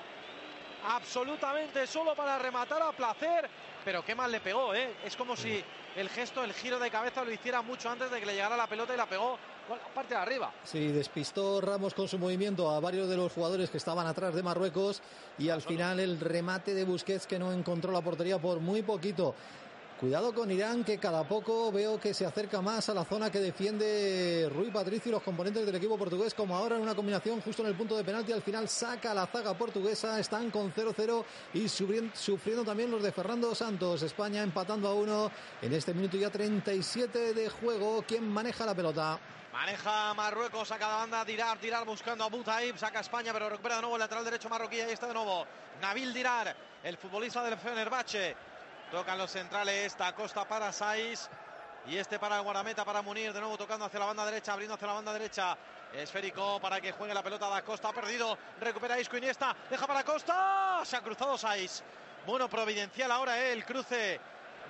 absolutamente 0.87 1.85
solo 1.87 2.15
para 2.15 2.37
rematar 2.37 2.81
a 2.81 2.91
placer, 2.91 3.49
pero 3.87 4.03
qué 4.03 4.15
mal 4.15 4.29
le 4.29 4.41
pegó, 4.41 4.75
¿eh? 4.75 4.97
Es 5.05 5.15
como 5.15 5.37
si 5.37 5.63
el 5.95 6.09
gesto, 6.09 6.43
el 6.43 6.51
giro 6.51 6.77
de 6.77 6.91
cabeza 6.91 7.23
lo 7.23 7.31
hiciera 7.31 7.61
mucho 7.61 7.89
antes 7.89 8.11
de 8.11 8.19
que 8.19 8.25
le 8.25 8.33
llegara 8.33 8.57
la 8.57 8.67
pelota 8.67 8.93
y 8.93 8.97
la 8.97 9.05
pegó 9.05 9.39
bueno, 9.65 9.81
parte 9.95 10.13
de 10.13 10.19
arriba. 10.19 10.51
Sí, 10.65 10.87
despistó 10.87 11.61
Ramos 11.61 11.93
con 11.93 12.09
su 12.09 12.19
movimiento 12.19 12.69
a 12.69 12.81
varios 12.81 13.07
de 13.07 13.15
los 13.15 13.31
jugadores 13.31 13.69
que 13.69 13.77
estaban 13.77 14.05
atrás 14.05 14.35
de 14.35 14.43
Marruecos 14.43 15.01
y 15.37 15.47
al 15.47 15.61
final 15.61 16.01
el 16.01 16.19
remate 16.19 16.73
de 16.73 16.83
Busquets 16.83 17.27
que 17.27 17.39
no 17.39 17.53
encontró 17.53 17.93
la 17.93 18.01
portería 18.01 18.37
por 18.39 18.59
muy 18.59 18.81
poquito. 18.81 19.35
Cuidado 19.99 20.31
con 20.31 20.51
Irán, 20.51 20.83
que 20.83 20.99
cada 20.99 21.27
poco 21.27 21.71
veo 21.71 21.99
que 21.99 22.13
se 22.13 22.23
acerca 22.23 22.61
más 22.61 22.87
a 22.87 22.93
la 22.93 23.03
zona 23.03 23.31
que 23.31 23.39
defiende 23.39 24.47
Rui 24.53 24.69
Patricio 24.69 25.09
y 25.09 25.11
los 25.13 25.23
componentes 25.23 25.65
del 25.65 25.73
equipo 25.73 25.97
portugués, 25.97 26.35
como 26.35 26.55
ahora 26.55 26.75
en 26.75 26.83
una 26.83 26.93
combinación 26.93 27.41
justo 27.41 27.63
en 27.63 27.69
el 27.69 27.75
punto 27.75 27.97
de 27.97 28.03
penalti. 28.03 28.31
Al 28.31 28.43
final 28.43 28.69
saca 28.69 29.11
la 29.15 29.25
zaga 29.25 29.55
portuguesa, 29.55 30.19
están 30.19 30.51
con 30.51 30.71
0-0 30.71 31.25
y 31.55 31.67
sufriendo 31.67 32.63
también 32.63 32.91
los 32.91 33.01
de 33.01 33.11
Fernando 33.11 33.55
Santos. 33.55 34.03
España 34.03 34.43
empatando 34.43 34.87
a 34.87 34.93
uno 34.93 35.31
en 35.63 35.73
este 35.73 35.95
minuto 35.95 36.15
ya 36.15 36.29
37 36.29 37.33
de 37.33 37.49
juego. 37.49 38.03
¿Quién 38.07 38.29
maneja 38.29 38.67
la 38.67 38.75
pelota? 38.75 39.19
Maneja 39.51 40.13
Marruecos, 40.13 40.67
saca 40.67 40.87
la 40.87 40.95
banda, 40.97 41.25
Dirar, 41.25 41.59
Dirar 41.59 41.83
buscando 41.87 42.23
a 42.23 42.29
Butaib, 42.29 42.77
saca 42.77 42.99
España, 42.99 43.33
pero 43.33 43.49
recupera 43.49 43.77
de 43.77 43.81
nuevo 43.81 43.95
el 43.95 44.01
lateral 44.01 44.23
derecho 44.23 44.47
marroquí, 44.47 44.79
ahí 44.79 44.91
está 44.91 45.07
de 45.07 45.15
nuevo 45.15 45.47
Nabil 45.81 46.13
Dirar, 46.13 46.55
el 46.83 46.97
futbolista 46.97 47.41
del 47.41 47.57
Fenerbahce. 47.57 48.35
Tocan 48.91 49.17
los 49.17 49.31
centrales, 49.31 49.97
Da 49.97 50.13
Costa 50.13 50.47
para 50.47 50.71
Saiz. 50.71 51.27
Y 51.87 51.97
este 51.97 52.19
para 52.19 52.37
el 52.37 52.43
guardameta, 52.43 52.85
para 52.85 53.01
Munir. 53.01 53.33
De 53.33 53.39
nuevo 53.39 53.57
tocando 53.57 53.85
hacia 53.85 53.99
la 53.99 54.05
banda 54.05 54.25
derecha, 54.25 54.53
abriendo 54.53 54.75
hacia 54.75 54.87
la 54.87 54.93
banda 54.93 55.13
derecha. 55.13 55.57
Esférico 55.93 56.59
para 56.59 56.79
que 56.79 56.91
juegue 56.91 57.13
la 57.13 57.23
pelota 57.23 57.49
Da 57.49 57.61
Costa. 57.63 57.89
Ha 57.89 57.93
perdido. 57.93 58.37
Recupera 58.59 58.99
Isco 58.99 59.17
Iniesta. 59.17 59.55
Deja 59.69 59.85
para 59.85 60.03
Costa. 60.03 60.81
Se 60.85 60.95
ha 60.95 61.01
cruzado 61.01 61.37
Saiz. 61.37 61.83
Bueno, 62.25 62.49
providencial 62.49 63.11
ahora 63.11 63.41
eh, 63.41 63.53
el 63.53 63.65
cruce 63.65 64.19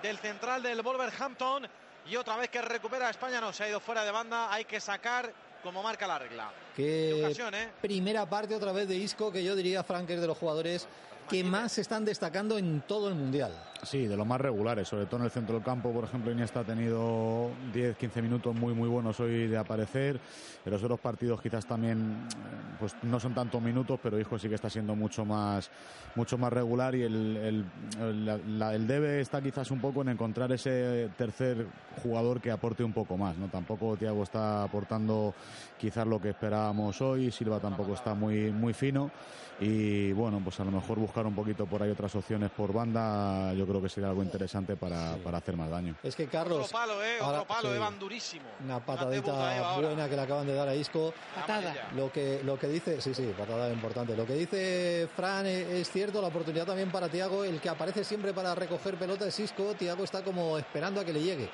del 0.01 0.18
central 0.18 0.63
del 0.63 0.82
Wolverhampton. 0.82 1.68
Y 2.07 2.15
otra 2.15 2.38
vez 2.38 2.49
que 2.49 2.61
recupera 2.61 3.09
España, 3.09 3.39
no 3.39 3.53
se 3.53 3.65
ha 3.65 3.70
ido 3.70 3.80
fuera 3.80 4.03
de 4.03 4.11
banda. 4.11 4.51
Hay 4.51 4.65
que 4.65 4.80
sacar 4.80 5.32
como 5.61 5.84
marca 5.84 6.07
la 6.07 6.20
regla. 6.20 6.51
Qué 6.76 7.22
ocasión, 7.24 7.53
¿eh? 7.53 7.70
primera 7.82 8.26
parte 8.26 8.55
otra 8.55 8.72
vez 8.72 8.88
de 8.88 8.95
Isco, 8.95 9.32
que 9.32 9.43
yo 9.43 9.55
diría, 9.55 9.84
Frank, 9.84 10.09
es 10.09 10.22
de 10.22 10.28
los 10.28 10.38
jugadores 10.38 10.88
que 11.28 11.43
más 11.43 11.78
están 11.78 12.05
destacando 12.05 12.57
en 12.57 12.82
todo 12.88 13.09
el 13.09 13.15
Mundial. 13.15 13.51
Sí, 13.84 14.07
de 14.07 14.17
los 14.17 14.25
más 14.25 14.41
regulares, 14.41 14.88
sobre 14.88 15.05
todo 15.05 15.19
en 15.19 15.25
el 15.25 15.32
centro 15.32 15.55
del 15.55 15.63
campo, 15.63 15.91
por 15.91 16.03
ejemplo, 16.03 16.32
Iniesta 16.32 16.61
ha 16.61 16.63
tenido 16.63 17.51
10-15 17.73 18.21
minutos 18.23 18.55
muy 18.55 18.73
muy 18.73 18.89
buenos 18.89 19.19
hoy 19.19 19.47
de 19.47 19.57
aparecer. 19.57 20.19
En 20.65 20.71
los 20.71 20.84
otros 20.84 20.99
partidos 20.99 21.41
quizás 21.41 21.65
también 21.65 22.28
eh, 22.28 22.75
pues 22.80 22.95
no 23.03 23.19
son 23.19 23.36
tantos 23.36 23.61
minutos, 23.61 23.99
pero 24.01 24.19
Hijo 24.19 24.39
sí 24.39 24.49
que 24.49 24.55
está 24.55 24.69
siendo 24.69 24.95
mucho 24.95 25.25
más 25.25 25.69
mucho 26.15 26.38
más 26.39 26.51
regular 26.51 26.95
y 26.95 27.03
el, 27.03 27.65
el, 27.99 28.88
debe 28.88 29.21
está 29.21 29.41
quizás 29.41 29.69
un 29.69 29.80
poco 29.80 30.01
en 30.01 30.09
encontrar 30.09 30.51
ese 30.51 31.09
tercer 31.15 31.67
jugador 32.01 32.41
que 32.41 32.49
aporte 32.49 32.84
un 32.84 32.93
poco 32.93 33.15
más, 33.15 33.38
¿no? 33.38 33.47
Tampoco 33.47 33.95
Thiago 33.95 34.23
está 34.23 34.63
aportando 34.63 35.36
quizás 35.78 36.07
lo 36.07 36.19
que 36.19 36.30
esperábamos 36.30 36.99
hoy, 37.01 37.32
Silva 37.32 37.59
tampoco 37.59 37.93
está 37.93 38.15
muy 38.15 38.51
muy 38.51 38.73
fino 38.73 39.11
y 39.59 40.11
bueno, 40.13 40.39
pues 40.43 40.59
a 40.59 40.63
lo 40.63 40.71
mejor 40.71 40.99
buscar 40.99 41.25
un 41.25 41.33
poquito 41.33 41.65
por 41.65 41.81
ahí 41.81 41.89
otras 41.89 42.13
opciones 42.15 42.51
por 42.51 42.71
banda, 42.71 43.53
yo 43.53 43.65
creo 43.65 43.81
que 43.81 43.89
sería 43.89 44.09
algo 44.09 44.21
interesante 44.21 44.75
para, 44.75 45.15
para 45.23 45.39
hacer 45.39 45.57
más 45.57 45.69
daño. 45.69 45.95
Es 46.03 46.15
que 46.15 46.27
Carlos... 46.27 46.65
Otro 46.65 46.77
palo, 46.77 47.03
¿eh? 47.03 47.17
Otro 47.21 47.45
palo, 47.45 47.73
Evan 47.73 47.97
durísimo. 47.97 48.45
Una 48.63 48.79
patadita 48.79 49.79
buena 49.79 50.07
que 50.07 50.15
le 50.15 50.21
acaban 50.21 50.45
de 50.45 50.53
dar 50.53 50.67
a 50.67 50.75
Isco. 50.75 51.13
Patada. 51.35 51.89
Lo 51.95 52.11
que, 52.11 52.41
lo 52.43 52.59
que 52.59 52.67
dice, 52.67 53.01
sí, 53.01 53.13
sí, 53.13 53.33
patada 53.37 53.71
importante. 53.71 54.15
Lo 54.15 54.25
que 54.25 54.33
dice 54.33 55.07
Fran 55.15 55.45
es, 55.45 55.89
cierto, 55.89 56.21
la 56.21 56.27
oportunidad 56.27 56.65
también 56.65 56.91
para 56.91 57.09
Tiago, 57.09 57.43
el 57.43 57.59
que 57.59 57.69
aparece 57.69 58.03
siempre 58.03 58.33
para 58.33 58.53
recoger 58.53 58.95
pelota 58.95 59.27
es 59.27 59.39
Isco, 59.39 59.73
Tiago 59.77 60.03
está 60.03 60.23
como 60.23 60.57
esperando 60.57 61.01
a 61.01 61.05
que 61.05 61.13
le 61.13 61.21
llegue. 61.21 61.49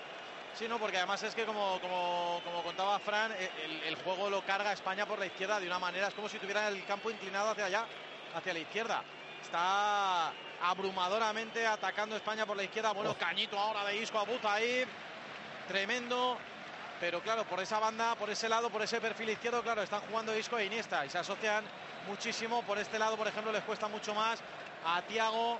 Sí, 0.55 0.67
no, 0.67 0.77
porque 0.77 0.97
además 0.97 1.23
es 1.23 1.33
que 1.33 1.45
como, 1.45 1.79
como, 1.81 2.41
como 2.43 2.61
contaba 2.61 2.99
Fran, 2.99 3.31
e, 3.31 3.49
el, 3.65 3.83
el, 3.83 3.95
juego 3.95 4.29
lo 4.29 4.45
carga 4.45 4.71
España 4.71 5.05
por 5.05 5.17
la 5.17 5.25
izquierda 5.25 5.59
de 5.59 5.65
una 5.65 5.79
manera, 5.79 6.09
es 6.09 6.13
como 6.13 6.29
si 6.29 6.37
tuviera 6.37 6.67
el 6.67 6.85
campo 6.85 7.09
inclinado 7.09 7.49
hacia 7.49 7.65
allá, 7.65 7.85
hacia 8.35 8.53
la 8.53 8.59
izquierda. 8.59 9.03
Está 9.41 10.31
abrumadoramente 10.61 11.65
atacando 11.65 12.15
España 12.15 12.45
por 12.45 12.55
la 12.55 12.63
izquierda. 12.63 12.93
Bueno, 12.93 13.11
oh. 13.11 13.17
cañito 13.17 13.57
ahora 13.57 13.83
de 13.85 13.97
Isco 13.97 14.19
a 14.19 14.53
ahí. 14.53 14.85
Tremendo. 15.67 16.37
Pero 16.99 17.21
claro, 17.21 17.43
por 17.45 17.59
esa 17.59 17.79
banda, 17.79 18.15
por 18.15 18.29
ese 18.29 18.47
lado, 18.47 18.69
por 18.69 18.81
ese 18.81 19.01
perfil 19.01 19.29
izquierdo, 19.29 19.61
claro, 19.61 19.81
están 19.81 20.01
jugando 20.01 20.37
Isco 20.37 20.57
e 20.57 20.65
Iniesta 20.65 21.05
y 21.05 21.09
se 21.09 21.17
asocian 21.17 21.65
muchísimo. 22.07 22.61
Por 22.61 22.77
este 22.77 22.97
lado, 22.97 23.17
por 23.17 23.27
ejemplo, 23.27 23.51
les 23.51 23.63
cuesta 23.63 23.87
mucho 23.87 24.13
más 24.13 24.39
a 24.85 25.01
Tiago 25.01 25.59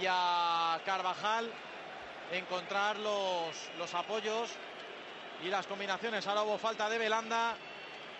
y 0.00 0.06
a 0.08 0.80
Carvajal 0.86 1.52
encontrar 2.32 2.98
los, 2.98 3.54
los 3.78 3.94
apoyos 3.94 4.50
y 5.42 5.48
las 5.48 5.66
combinaciones. 5.66 6.26
Ahora 6.26 6.42
hubo 6.42 6.58
falta 6.58 6.88
de 6.88 6.98
Belanda 6.98 7.56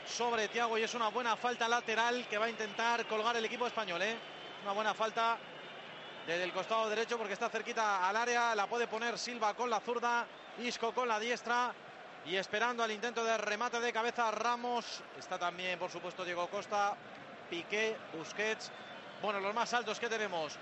sobre 0.07 0.49
Tiago 0.49 0.79
y 0.79 0.83
es 0.83 0.95
una 0.95 1.09
buena 1.09 1.37
falta 1.37 1.69
lateral 1.69 2.27
que 2.29 2.39
va 2.39 2.47
a 2.47 2.51
intentar 2.51 3.07
colgar 3.07 3.37
el 3.37 3.45
equipo 3.45 3.67
español. 3.67 4.01
¿eh? 4.03 4.17
Una 4.63 4.73
buena 4.73 4.95
falta 4.95 5.37
desde 6.27 6.45
el 6.45 6.53
costado 6.53 6.89
derecho 6.89 7.19
porque 7.19 7.35
está 7.35 7.49
cerquita 7.49 8.09
al 8.09 8.17
área. 8.17 8.55
La 8.55 8.67
puede 8.67 8.87
poner 8.87 9.19
Silva 9.19 9.55
con 9.55 9.71
la 9.71 9.81
zurda, 9.81 10.27
Isco 10.59 10.93
con 10.93 11.09
la 11.09 11.19
diestra. 11.21 11.73
Y 12.27 12.37
esperando 12.37 12.83
al 12.83 12.91
intento 12.91 13.25
de 13.25 13.39
remate 13.39 13.81
de 13.81 13.93
cabeza 13.93 14.31
Ramos. 14.31 15.03
Está 15.19 15.39
también, 15.39 15.79
por 15.79 15.91
supuesto, 15.91 16.25
Diego 16.25 16.49
Costa, 16.49 16.95
Piqué, 17.49 17.97
Busquets. 18.13 18.71
Bueno, 19.23 19.41
los 19.41 19.55
más 19.55 19.73
altos 19.73 19.99
que 19.99 20.09
tenemos 20.09 20.59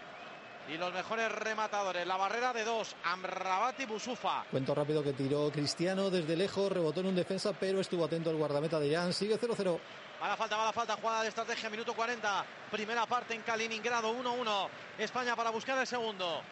y 0.69 0.77
los 0.77 0.93
mejores 0.93 1.31
rematadores. 1.31 2.07
La 2.07 2.17
barrera 2.17 2.53
de 2.53 2.65
dos, 2.65 2.95
Amrabat 3.05 3.81
y 3.81 3.87
Busufa. 3.87 4.45
Cuento 4.51 4.75
rápido 4.75 5.03
que 5.03 5.13
tiró 5.13 5.51
Cristiano 5.51 6.11
desde 6.11 6.37
lejos, 6.37 6.71
rebotó 6.71 7.01
en 7.01 7.07
un 7.07 7.17
defensa, 7.17 7.53
pero 7.59 7.81
estuvo 7.81 8.05
atento 8.05 8.31
el 8.31 8.37
guardameta 8.37 8.79
de 8.81 8.89
Irán. 8.89 9.13
Sigue 9.13 9.39
0-0. 9.39 9.79
Va 10.23 10.29
la 10.29 10.37
falta, 10.37 10.57
va 10.57 10.65
la 10.65 10.73
falta, 10.73 10.97
jugada 10.97 11.23
de 11.23 11.29
estrategia, 11.29 11.69
minuto 11.71 11.95
40. 11.95 12.45
Primera 12.71 13.07
parte 13.07 13.35
en 13.35 13.43
Kaliningrado, 13.43 14.13
1-1. 14.13 14.69
España 14.99 15.37
para 15.37 15.51
buscar 15.51 15.79
el 15.79 15.87
segundo. 15.87 16.43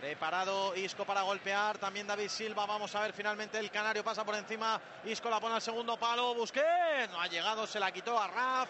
Preparado 0.00 0.74
Isco 0.76 1.04
para 1.06 1.22
golpear, 1.22 1.78
también 1.78 2.06
David 2.06 2.28
Silva. 2.28 2.66
Vamos 2.66 2.94
a 2.94 3.00
ver 3.00 3.12
finalmente 3.12 3.58
el 3.58 3.70
Canario 3.70 4.04
pasa 4.04 4.24
por 4.24 4.34
encima. 4.34 4.80
Isco 5.04 5.30
la 5.30 5.40
pone 5.40 5.54
al 5.54 5.62
segundo 5.62 5.96
palo. 5.96 6.34
Busqué, 6.34 7.08
no 7.10 7.20
ha 7.20 7.26
llegado, 7.26 7.66
se 7.66 7.80
la 7.80 7.90
quitó 7.90 8.18
a 8.18 8.26
Raf. 8.26 8.68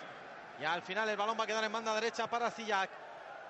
Y 0.60 0.64
al 0.64 0.82
final 0.82 1.08
el 1.08 1.16
balón 1.16 1.36
va 1.38 1.44
a 1.44 1.46
quedar 1.46 1.64
en 1.64 1.72
banda 1.72 1.94
derecha 1.94 2.28
para 2.28 2.50
Zillac. 2.50 3.03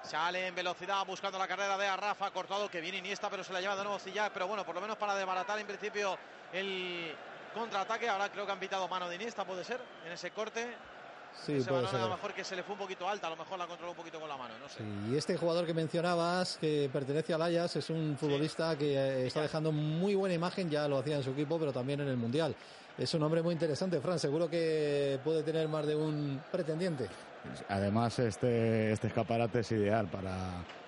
Sale 0.04 0.48
en 0.48 0.54
velocidad 0.54 1.04
buscando 1.06 1.38
la 1.38 1.48
carrera 1.48 1.78
de 1.78 1.96
Rafa, 1.96 2.30
cortado 2.30 2.70
que 2.70 2.80
viene 2.80 2.98
Iniesta, 2.98 3.30
pero 3.30 3.42
se 3.42 3.52
la 3.52 3.60
lleva 3.60 3.74
de 3.74 3.84
nuevo 3.84 3.98
Cillac. 3.98 4.32
Pero 4.32 4.46
bueno, 4.46 4.64
por 4.64 4.74
lo 4.74 4.80
menos 4.80 4.96
para 4.98 5.14
desbaratar 5.14 5.58
en 5.58 5.66
principio 5.66 6.16
el 6.52 7.14
contraataque. 7.54 8.08
Ahora 8.08 8.30
creo 8.30 8.44
que 8.44 8.52
han 8.52 8.60
pitado 8.60 8.86
mano 8.86 9.08
de 9.08 9.16
Iniesta, 9.16 9.46
puede 9.46 9.64
ser, 9.64 9.80
en 10.04 10.12
ese 10.12 10.30
corte. 10.30 10.74
Sí, 11.42 11.54
ese 11.54 11.68
puede 11.68 11.88
ser. 11.88 12.00
a 12.00 12.04
lo 12.04 12.10
mejor 12.10 12.32
que 12.32 12.44
se 12.44 12.54
le 12.54 12.62
fue 12.62 12.74
un 12.74 12.78
poquito 12.78 13.08
alta, 13.08 13.26
a 13.26 13.30
lo 13.30 13.36
mejor 13.36 13.58
la 13.58 13.66
controló 13.66 13.90
un 13.90 13.96
poquito 13.96 14.20
con 14.20 14.28
la 14.28 14.36
mano, 14.36 14.54
no 14.56 14.68
sé. 14.68 14.84
y 15.10 15.16
este 15.16 15.36
jugador 15.36 15.66
que 15.66 15.74
mencionabas, 15.74 16.58
que 16.58 16.88
pertenece 16.92 17.34
al 17.34 17.42
Ajax, 17.42 17.76
es 17.76 17.90
un 17.90 18.16
futbolista 18.16 18.76
que 18.78 18.94
eh, 18.94 19.26
está 19.26 19.42
dejando 19.42 19.72
muy 19.72 20.14
buena 20.14 20.34
imagen, 20.34 20.70
ya 20.70 20.86
lo 20.86 20.98
hacía 20.98 21.16
en 21.16 21.24
su 21.24 21.30
equipo, 21.30 21.58
pero 21.58 21.72
también 21.72 22.00
en 22.00 22.08
el 22.08 22.16
Mundial. 22.16 22.54
Es 22.96 23.12
un 23.14 23.22
hombre 23.24 23.42
muy 23.42 23.52
interesante, 23.52 24.00
Fran, 24.00 24.20
seguro 24.20 24.48
que 24.48 25.18
puede 25.24 25.42
tener 25.42 25.66
más 25.66 25.84
de 25.86 25.96
un 25.96 26.40
pretendiente. 26.52 27.08
Además, 27.68 28.18
este, 28.18 28.92
este 28.92 29.08
escaparate 29.08 29.60
es 29.60 29.72
ideal 29.72 30.06
para, 30.06 30.34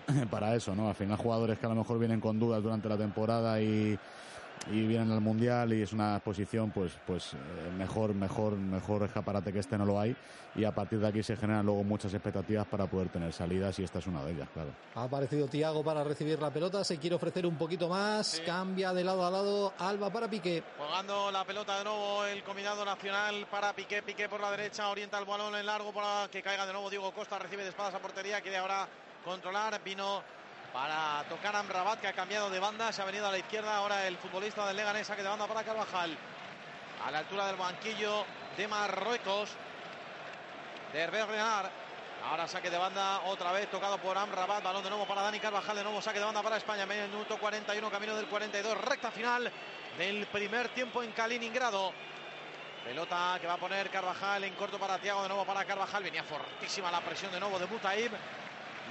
para 0.30 0.54
eso, 0.54 0.74
¿no? 0.74 0.88
Al 0.88 0.94
final, 0.94 1.16
jugadores 1.16 1.58
que 1.58 1.66
a 1.66 1.68
lo 1.68 1.74
mejor 1.74 1.98
vienen 1.98 2.20
con 2.20 2.38
dudas 2.38 2.62
durante 2.62 2.88
la 2.88 2.96
temporada 2.96 3.60
y, 3.60 3.98
y 4.70 4.86
vienen 4.86 5.12
al 5.12 5.20
mundial 5.20 5.72
y 5.72 5.82
es 5.82 5.92
una 5.92 6.16
exposición 6.16 6.70
pues 6.70 6.92
pues 7.06 7.34
eh, 7.34 7.36
mejor 7.76 8.14
mejor 8.14 8.56
mejor 8.56 9.04
escaparate 9.04 9.52
que 9.52 9.60
este 9.60 9.78
no 9.78 9.86
lo 9.86 10.00
hay. 10.00 10.16
Y 10.54 10.64
a 10.64 10.72
partir 10.72 10.98
de 10.98 11.08
aquí 11.08 11.22
se 11.22 11.36
generan 11.36 11.66
luego 11.66 11.84
muchas 11.84 12.14
expectativas 12.14 12.66
para 12.66 12.86
poder 12.86 13.10
tener 13.10 13.32
salidas 13.32 13.78
y 13.78 13.84
esta 13.84 13.98
es 13.98 14.06
una 14.06 14.24
de 14.24 14.32
ellas 14.32 14.48
claro. 14.52 14.70
Ha 14.94 15.04
aparecido 15.04 15.46
Tiago 15.48 15.84
para 15.84 16.02
recibir 16.02 16.40
la 16.40 16.50
pelota 16.50 16.82
se 16.82 16.98
quiere 16.98 17.16
ofrecer 17.16 17.46
un 17.46 17.56
poquito 17.56 17.88
más 17.88 18.42
cambia 18.44 18.92
de 18.92 19.04
lado 19.04 19.26
a 19.26 19.30
lado 19.30 19.72
Alba 19.78 20.10
para 20.10 20.28
Piqué. 20.28 20.62
Jugando 20.78 21.30
la 21.30 21.44
pelota 21.44 21.78
de 21.78 21.84
nuevo 21.84 22.24
el 22.24 22.42
combinado 22.42 22.84
nacional 22.84 23.46
para 23.50 23.72
Piqué 23.74 24.02
Piqué 24.02 24.28
por 24.28 24.40
la 24.40 24.50
derecha 24.50 24.88
orienta 24.88 25.18
el 25.18 25.26
balón 25.26 25.54
en 25.54 25.66
largo 25.66 25.92
para 25.92 26.28
que 26.28 26.42
caiga 26.42 26.66
de 26.66 26.72
nuevo 26.72 26.90
Diego 26.90 27.12
Costa 27.12 27.38
recibe 27.38 27.62
de 27.62 27.68
espadas 27.68 27.94
a 27.94 27.98
portería 27.98 28.40
quiere 28.40 28.56
ahora 28.56 28.88
controlar 29.24 29.82
vino 29.84 30.22
para 30.72 31.24
tocar 31.28 31.54
a 31.56 31.60
Amrabat, 31.60 32.00
que 32.00 32.08
ha 32.08 32.12
cambiado 32.12 32.50
de 32.50 32.58
banda, 32.58 32.92
se 32.92 33.02
ha 33.02 33.04
venido 33.04 33.26
a 33.26 33.30
la 33.30 33.38
izquierda. 33.38 33.76
Ahora 33.76 34.06
el 34.06 34.16
futbolista 34.18 34.66
del 34.66 34.76
Leganés, 34.76 35.06
saque 35.06 35.22
de 35.22 35.28
banda 35.28 35.46
para 35.46 35.64
Carvajal. 35.64 36.16
A 37.04 37.10
la 37.10 37.18
altura 37.18 37.46
del 37.46 37.56
banquillo 37.56 38.24
de 38.56 38.68
Marruecos. 38.68 39.50
De 40.92 41.00
Herbert. 41.00 41.70
Ahora 42.28 42.48
saque 42.48 42.70
de 42.70 42.78
banda 42.78 43.20
otra 43.26 43.52
vez 43.52 43.70
tocado 43.70 43.98
por 43.98 44.16
Amrabat. 44.16 44.62
Balón 44.62 44.82
de 44.82 44.90
nuevo 44.90 45.06
para 45.06 45.22
Dani 45.22 45.38
Carvajal. 45.38 45.76
De 45.76 45.82
nuevo 45.84 46.02
saque 46.02 46.18
de 46.18 46.24
banda 46.24 46.42
para 46.42 46.56
España. 46.56 46.86
Minuto 46.86 47.38
41, 47.38 47.90
camino 47.90 48.16
del 48.16 48.26
42. 48.26 48.78
Recta 48.78 49.10
final 49.10 49.52
del 49.96 50.26
primer 50.26 50.70
tiempo 50.70 51.02
en 51.02 51.12
Kaliningrado. 51.12 51.92
Pelota 52.84 53.38
que 53.40 53.46
va 53.46 53.54
a 53.54 53.58
poner 53.58 53.90
Carvajal 53.90 54.44
en 54.44 54.54
corto 54.54 54.78
para 54.78 54.98
Tiago. 54.98 55.22
De 55.22 55.28
nuevo 55.28 55.44
para 55.44 55.64
Carvajal. 55.64 56.02
Venía 56.02 56.24
fortísima 56.24 56.90
la 56.90 57.00
presión 57.00 57.30
de 57.32 57.40
nuevo 57.40 57.58
de 57.58 57.66
Mutaib. 57.66 58.12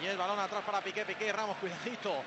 Y 0.02 0.06
el 0.06 0.18
balón 0.18 0.39
atrás 0.39 0.64
para 0.66 0.82
Piqué. 0.82 1.06
Piqué 1.06 1.32
Ramos, 1.32 1.58
cuidadito. 1.58 2.22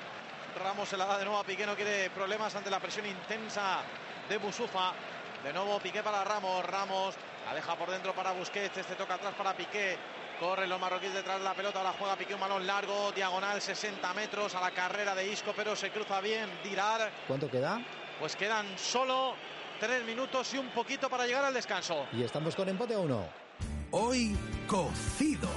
Ramos 0.63 0.89
se 0.89 0.97
la 0.97 1.05
da 1.05 1.17
de 1.17 1.25
nuevo 1.25 1.39
a 1.39 1.43
Piqué. 1.43 1.65
No 1.65 1.75
quiere 1.75 2.09
problemas 2.09 2.55
ante 2.55 2.69
la 2.69 2.79
presión 2.79 3.05
intensa 3.05 3.81
de 4.27 4.37
Busufa. 4.37 4.93
De 5.43 5.53
nuevo 5.53 5.79
Piqué 5.79 6.01
para 6.03 6.23
Ramos. 6.23 6.65
Ramos 6.65 7.15
la 7.45 7.53
deja 7.53 7.75
por 7.75 7.89
dentro 7.91 8.13
para 8.13 8.31
Busquets. 8.31 8.77
Este 8.77 8.95
toca 8.95 9.15
atrás 9.15 9.33
para 9.37 9.55
Piqué. 9.55 9.97
Corren 10.39 10.69
los 10.69 10.79
marroquíes 10.79 11.13
detrás 11.13 11.37
de 11.37 11.43
la 11.43 11.53
pelota. 11.53 11.79
Ahora 11.79 11.93
juega 11.97 12.15
Piqué 12.15 12.33
un 12.33 12.39
balón 12.39 12.65
largo, 12.65 13.11
diagonal 13.11 13.61
60 13.61 14.13
metros 14.13 14.55
a 14.55 14.61
la 14.61 14.71
carrera 14.71 15.13
de 15.13 15.27
Isco, 15.27 15.53
pero 15.55 15.75
se 15.75 15.91
cruza 15.91 16.21
bien. 16.21 16.49
Dirar. 16.63 17.11
¿Cuánto 17.27 17.49
queda? 17.49 17.81
Pues 18.19 18.35
quedan 18.35 18.77
solo 18.77 19.35
tres 19.79 20.03
minutos 20.03 20.53
y 20.53 20.57
un 20.57 20.69
poquito 20.69 21.09
para 21.09 21.25
llegar 21.25 21.45
al 21.45 21.53
descanso. 21.53 22.07
Y 22.11 22.23
estamos 22.23 22.55
con 22.55 22.67
empate 22.67 22.95
a 22.95 22.99
uno. 22.99 23.27
Hoy 23.91 24.35
cocido. 24.67 25.49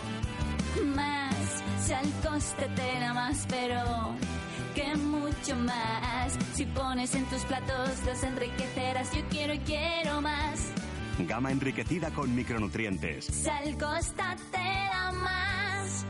Más, 1.83 1.89
sal 1.89 2.13
costetera 2.23 3.13
más, 3.13 3.47
pero 3.49 4.15
que 4.75 4.95
mucho 4.97 5.57
más. 5.57 6.33
Si 6.55 6.65
pones 6.67 7.15
en 7.15 7.25
tus 7.27 7.43
platos 7.43 8.05
los 8.07 8.23
enriquecerás, 8.23 9.13
yo 9.13 9.23
quiero 9.31 9.55
y 9.55 9.59
quiero 9.61 10.21
más. 10.21 10.71
Gama 11.19 11.51
enriquecida 11.51 12.11
con 12.11 12.35
micronutrientes. 12.35 13.27
Sal 13.27 13.77
costatera 13.79 15.13
más. 15.13 16.05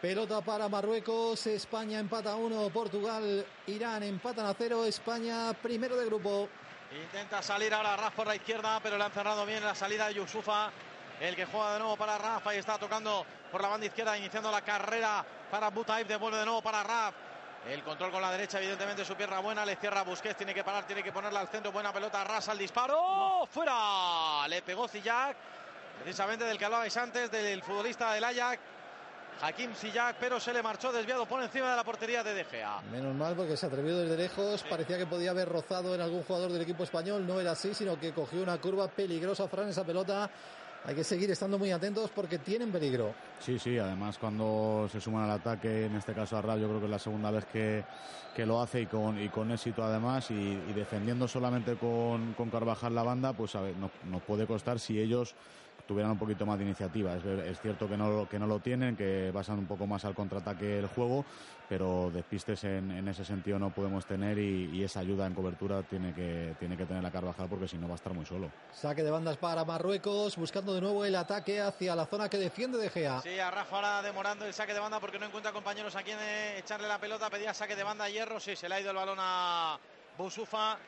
Pelota 0.00 0.40
para 0.40 0.68
Marruecos, 0.68 1.46
España 1.46 2.00
empata 2.00 2.32
a 2.32 2.36
uno, 2.36 2.68
Portugal, 2.70 3.46
Irán 3.68 4.02
empatan 4.02 4.46
a 4.46 4.54
cero, 4.54 4.84
España 4.84 5.52
primero 5.52 5.96
de 5.96 6.06
grupo. 6.06 6.48
Intenta 7.04 7.40
salir 7.42 7.72
ahora 7.72 7.96
Raf 7.96 8.14
por 8.14 8.26
la 8.26 8.34
izquierda, 8.34 8.80
pero 8.82 8.98
le 8.98 9.04
han 9.04 9.12
cerrado 9.12 9.46
bien 9.46 9.64
la 9.64 9.74
salida 9.74 10.08
de 10.08 10.14
Yusufa. 10.14 10.72
El 11.20 11.36
que 11.36 11.44
juega 11.44 11.74
de 11.74 11.78
nuevo 11.78 11.96
para 11.96 12.18
Rafa 12.18 12.52
y 12.52 12.58
está 12.58 12.78
tocando 12.78 13.24
por 13.52 13.60
la 13.60 13.68
banda 13.68 13.86
izquierda, 13.86 14.16
iniciando 14.16 14.50
la 14.50 14.62
carrera 14.62 15.24
para 15.50 15.68
Butaib. 15.68 16.06
Devuelve 16.06 16.38
de 16.38 16.46
nuevo 16.46 16.62
para 16.62 16.82
Raf. 16.82 17.14
El 17.68 17.84
control 17.84 18.10
con 18.10 18.20
la 18.20 18.32
derecha, 18.32 18.58
evidentemente 18.58 19.04
su 19.04 19.14
pierna 19.14 19.38
buena. 19.38 19.64
Le 19.64 19.76
cierra 19.76 20.02
Busquets, 20.02 20.36
tiene 20.36 20.54
que 20.54 20.64
parar, 20.64 20.84
tiene 20.84 21.02
que 21.02 21.12
ponerla 21.12 21.40
al 21.40 21.48
centro. 21.48 21.70
Buena 21.70 21.92
pelota, 21.92 22.24
Rasa 22.24 22.52
al 22.52 22.58
disparo. 22.58 23.46
¡Fuera! 23.48 24.48
Le 24.48 24.62
pegó 24.62 24.88
Zillac, 24.88 25.36
precisamente 26.02 26.44
del 26.44 26.58
que 26.58 26.64
hablabais 26.64 26.96
antes, 26.96 27.30
del 27.30 27.62
futbolista 27.62 28.12
del 28.14 28.24
Ajax. 28.24 28.58
Hakim 29.40 29.74
Zillac, 29.74 30.16
pero 30.20 30.38
se 30.38 30.52
le 30.52 30.62
marchó 30.62 30.92
desviado 30.92 31.26
por 31.26 31.42
encima 31.42 31.70
de 31.70 31.76
la 31.76 31.84
portería 31.84 32.22
de 32.22 32.34
De 32.34 32.44
Gea. 32.44 32.80
Menos 32.90 33.14
mal 33.14 33.34
porque 33.34 33.56
se 33.56 33.66
atrevió 33.66 33.98
desde 33.98 34.16
lejos, 34.16 34.62
parecía 34.64 34.98
que 34.98 35.06
podía 35.06 35.30
haber 35.30 35.48
rozado 35.48 35.94
en 35.94 36.00
algún 36.00 36.22
jugador 36.22 36.52
del 36.52 36.62
equipo 36.62 36.84
español, 36.84 37.26
no 37.26 37.40
era 37.40 37.52
así, 37.52 37.74
sino 37.74 37.98
que 37.98 38.12
cogió 38.12 38.42
una 38.42 38.58
curva 38.60 38.88
peligrosa, 38.88 39.48
Fran, 39.48 39.68
esa 39.68 39.84
pelota. 39.84 40.30
Hay 40.84 40.96
que 40.96 41.04
seguir 41.04 41.30
estando 41.30 41.58
muy 41.58 41.70
atentos 41.70 42.10
porque 42.10 42.38
tienen 42.38 42.72
peligro. 42.72 43.14
Sí, 43.40 43.58
sí, 43.58 43.78
además 43.78 44.18
cuando 44.18 44.88
se 44.90 45.00
suman 45.00 45.24
al 45.24 45.30
ataque, 45.30 45.86
en 45.86 45.94
este 45.94 46.12
caso 46.12 46.36
a 46.36 46.42
Rab, 46.42 46.58
yo 46.58 46.66
creo 46.68 46.80
que 46.80 46.86
es 46.86 46.90
la 46.90 46.98
segunda 46.98 47.30
vez 47.30 47.44
que, 47.46 47.84
que 48.34 48.44
lo 48.46 48.60
hace 48.60 48.82
y 48.82 48.86
con, 48.86 49.20
y 49.20 49.28
con 49.28 49.50
éxito 49.52 49.84
además 49.84 50.28
y, 50.30 50.54
defendiendo 50.72 51.28
solamente 51.28 51.76
con, 51.76 52.34
con 52.34 52.50
Carvajal 52.50 52.94
la 52.94 53.02
banda, 53.04 53.32
pues 53.32 53.54
a 53.54 53.60
ver, 53.60 53.76
no- 53.76 53.90
nos 54.10 54.22
puede 54.22 54.46
costar 54.46 54.80
si 54.80 54.98
ellos 55.00 55.34
tuvieran 55.92 56.12
un 56.12 56.18
poquito 56.18 56.46
más 56.46 56.58
de 56.58 56.64
iniciativa. 56.64 57.14
Es, 57.16 57.60
cierto 57.60 57.86
que 57.88 57.96
no, 57.98 58.10
lo- 58.10 58.28
que 58.28 58.38
no 58.38 58.46
lo 58.46 58.58
tienen, 58.60 58.96
que 58.96 59.30
basan 59.30 59.58
un 59.58 59.66
poco 59.66 59.86
más 59.86 60.04
al 60.06 60.14
contraataque 60.14 60.78
el 60.78 60.86
juego, 60.86 61.24
pero 61.68 62.10
despistes 62.10 62.64
en, 62.64 62.90
en 62.90 63.08
ese 63.08 63.24
sentido 63.24 63.58
no 63.58 63.70
podemos 63.70 64.06
tener 64.06 64.38
y, 64.38 64.70
y 64.72 64.82
esa 64.82 65.00
ayuda 65.00 65.26
en 65.26 65.34
cobertura 65.34 65.82
tiene 65.82 66.14
que, 66.14 66.54
tiene 66.58 66.76
que 66.78 66.86
tener 66.86 67.02
la 67.02 67.10
Carvajal 67.10 67.46
porque 67.48 67.68
si 67.68 67.76
no 67.76 67.86
va 67.88 67.94
a 67.94 67.96
estar 67.96 68.14
muy 68.14 68.24
solo. 68.24 68.50
Saque 68.72 69.02
de 69.02 69.10
bandas 69.10 69.36
para 69.36 69.64
Marruecos, 69.66 70.36
buscando 70.36 70.72
de 70.74 70.80
nuevo 70.80 71.04
el 71.04 71.14
ataque 71.14 71.60
hacia 71.60 71.94
la 71.94 72.06
zona 72.06 72.28
que 72.30 72.38
defiende 72.38 72.78
De 72.78 72.88
Gea. 72.88 73.20
Sí, 73.20 73.38
a 73.38 73.50
Rafa 73.50 73.76
ahora 73.76 74.02
demorando 74.02 74.46
el 74.46 74.54
saque 74.54 74.72
de 74.72 74.80
banda 74.80 74.98
porque 74.98 75.18
no 75.18 75.26
encuentra 75.26 75.52
compañeros 75.52 75.94
a 75.94 76.02
quien 76.02 76.18
eh, 76.20 76.58
echarle 76.58 76.88
la 76.88 76.98
pelota. 76.98 77.28
Pedía 77.28 77.52
saque 77.52 77.76
de 77.76 77.84
banda 77.84 78.04
a 78.04 78.08
Hierro. 78.10 78.40
Sí, 78.40 78.56
se 78.56 78.68
le 78.68 78.76
ha 78.76 78.80
ido 78.80 78.90
el 78.90 78.96
balón 78.96 79.18
a 79.20 79.78
Busufa 80.16 80.78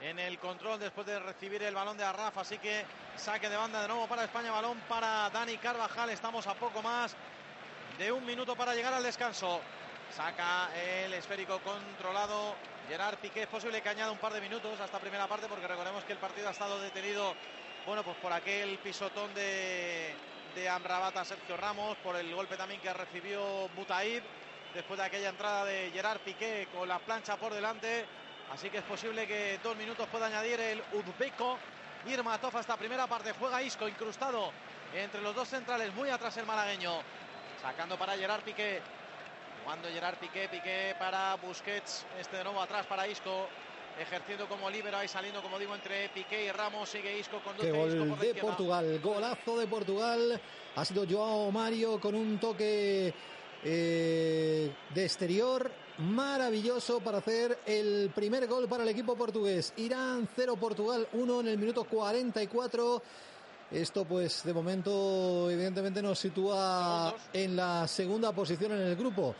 en 0.00 0.18
el 0.18 0.38
control 0.38 0.80
después 0.80 1.06
de 1.06 1.18
recibir 1.18 1.62
el 1.62 1.74
balón 1.74 1.96
de 1.96 2.04
Arraf. 2.04 2.38
Así 2.38 2.58
que 2.58 2.84
saque 3.16 3.48
de 3.48 3.56
banda 3.56 3.82
de 3.82 3.88
nuevo 3.88 4.06
para 4.06 4.24
España. 4.24 4.50
Balón 4.50 4.78
para 4.88 5.28
Dani 5.30 5.56
Carvajal. 5.58 6.10
Estamos 6.10 6.46
a 6.46 6.54
poco 6.54 6.82
más 6.82 7.14
de 7.98 8.10
un 8.10 8.24
minuto 8.24 8.56
para 8.56 8.74
llegar 8.74 8.94
al 8.94 9.02
descanso. 9.02 9.60
Saca 10.14 10.70
el 10.76 11.12
esférico 11.14 11.60
controlado. 11.60 12.54
Gerard 12.88 13.18
Piqué 13.18 13.42
es 13.42 13.48
posible 13.48 13.80
que 13.82 13.88
añada 13.88 14.10
un 14.10 14.18
par 14.18 14.32
de 14.32 14.40
minutos 14.40 14.80
a 14.80 14.84
esta 14.84 14.98
primera 14.98 15.28
parte 15.28 15.46
porque 15.46 15.68
recordemos 15.68 16.02
que 16.04 16.12
el 16.12 16.18
partido 16.18 16.48
ha 16.48 16.52
estado 16.52 16.80
detenido 16.80 17.34
bueno, 17.86 18.02
pues 18.02 18.16
por 18.16 18.32
aquel 18.32 18.78
pisotón 18.78 19.32
de, 19.34 20.12
de 20.54 20.68
Amrabat 20.68 21.16
a 21.16 21.24
Sergio 21.24 21.56
Ramos, 21.56 21.96
por 21.98 22.16
el 22.16 22.34
golpe 22.34 22.56
también 22.56 22.80
que 22.80 22.92
recibió 22.92 23.68
Butaib, 23.76 24.22
después 24.74 24.98
de 24.98 25.06
aquella 25.06 25.30
entrada 25.30 25.64
de 25.64 25.90
Gerard 25.92 26.20
Piqué 26.20 26.68
con 26.74 26.88
la 26.88 26.98
plancha 26.98 27.36
por 27.36 27.54
delante. 27.54 28.06
Así 28.52 28.68
que 28.68 28.78
es 28.78 28.84
posible 28.84 29.26
que 29.26 29.58
dos 29.62 29.76
minutos 29.76 30.08
pueda 30.08 30.26
añadir 30.26 30.60
el 30.60 30.82
Uzbeko. 30.92 31.58
Irmatov 32.06 32.56
a 32.56 32.60
esta 32.60 32.76
primera 32.76 33.06
parte. 33.06 33.32
Juega 33.38 33.62
Isco 33.62 33.86
incrustado 33.86 34.50
entre 34.94 35.20
los 35.20 35.34
dos 35.34 35.48
centrales, 35.48 35.94
muy 35.94 36.08
atrás 36.08 36.36
el 36.38 36.46
malagueño. 36.46 36.92
Sacando 37.62 37.96
para 37.98 38.16
Gerard 38.16 38.42
Piqué. 38.42 38.80
Jugando 39.62 39.88
Gerard 39.88 40.16
Piqué, 40.16 40.48
Piqué 40.48 40.96
para 40.98 41.36
Busquets. 41.36 42.06
Este 42.18 42.38
de 42.38 42.44
nuevo 42.44 42.60
atrás 42.60 42.86
para 42.86 43.06
Isco. 43.06 43.48
Ejerciendo 43.98 44.48
como 44.48 44.70
líbero 44.70 44.96
ahí 44.96 45.08
saliendo, 45.08 45.42
como 45.42 45.58
digo, 45.58 45.74
entre 45.74 46.08
Piqué 46.08 46.46
y 46.46 46.50
Ramos. 46.50 46.88
Sigue 46.88 47.18
Isco, 47.18 47.40
conduce 47.44 47.70
Qué 47.70 47.76
Isco 47.76 47.98
gol 47.98 47.98
por 47.98 48.08
la 48.08 48.16
de 48.16 48.26
izquierda. 48.26 48.48
Portugal, 48.48 49.00
golazo 49.00 49.58
de 49.58 49.66
Portugal. 49.66 50.40
Ha 50.74 50.84
sido 50.84 51.04
Joao 51.08 51.52
Mario 51.52 52.00
con 52.00 52.14
un 52.14 52.40
toque 52.40 53.12
eh, 53.62 54.72
de 54.88 55.04
exterior 55.04 55.70
maravilloso 56.00 57.00
para 57.00 57.18
hacer 57.18 57.58
el 57.66 58.10
primer 58.14 58.46
gol 58.46 58.68
para 58.68 58.82
el 58.82 58.88
equipo 58.88 59.16
portugués. 59.16 59.72
Irán 59.76 60.28
0, 60.34 60.56
Portugal 60.56 61.06
1 61.12 61.40
en 61.40 61.48
el 61.48 61.58
minuto 61.58 61.84
44. 61.84 63.02
Esto 63.70 64.04
pues 64.04 64.42
de 64.42 64.52
momento 64.52 65.48
evidentemente 65.50 66.02
nos 66.02 66.18
sitúa 66.18 67.14
en 67.32 67.54
la 67.54 67.86
segunda 67.86 68.32
posición 68.32 68.72
en 68.72 68.80
el 68.80 68.96
grupo. 68.96 69.34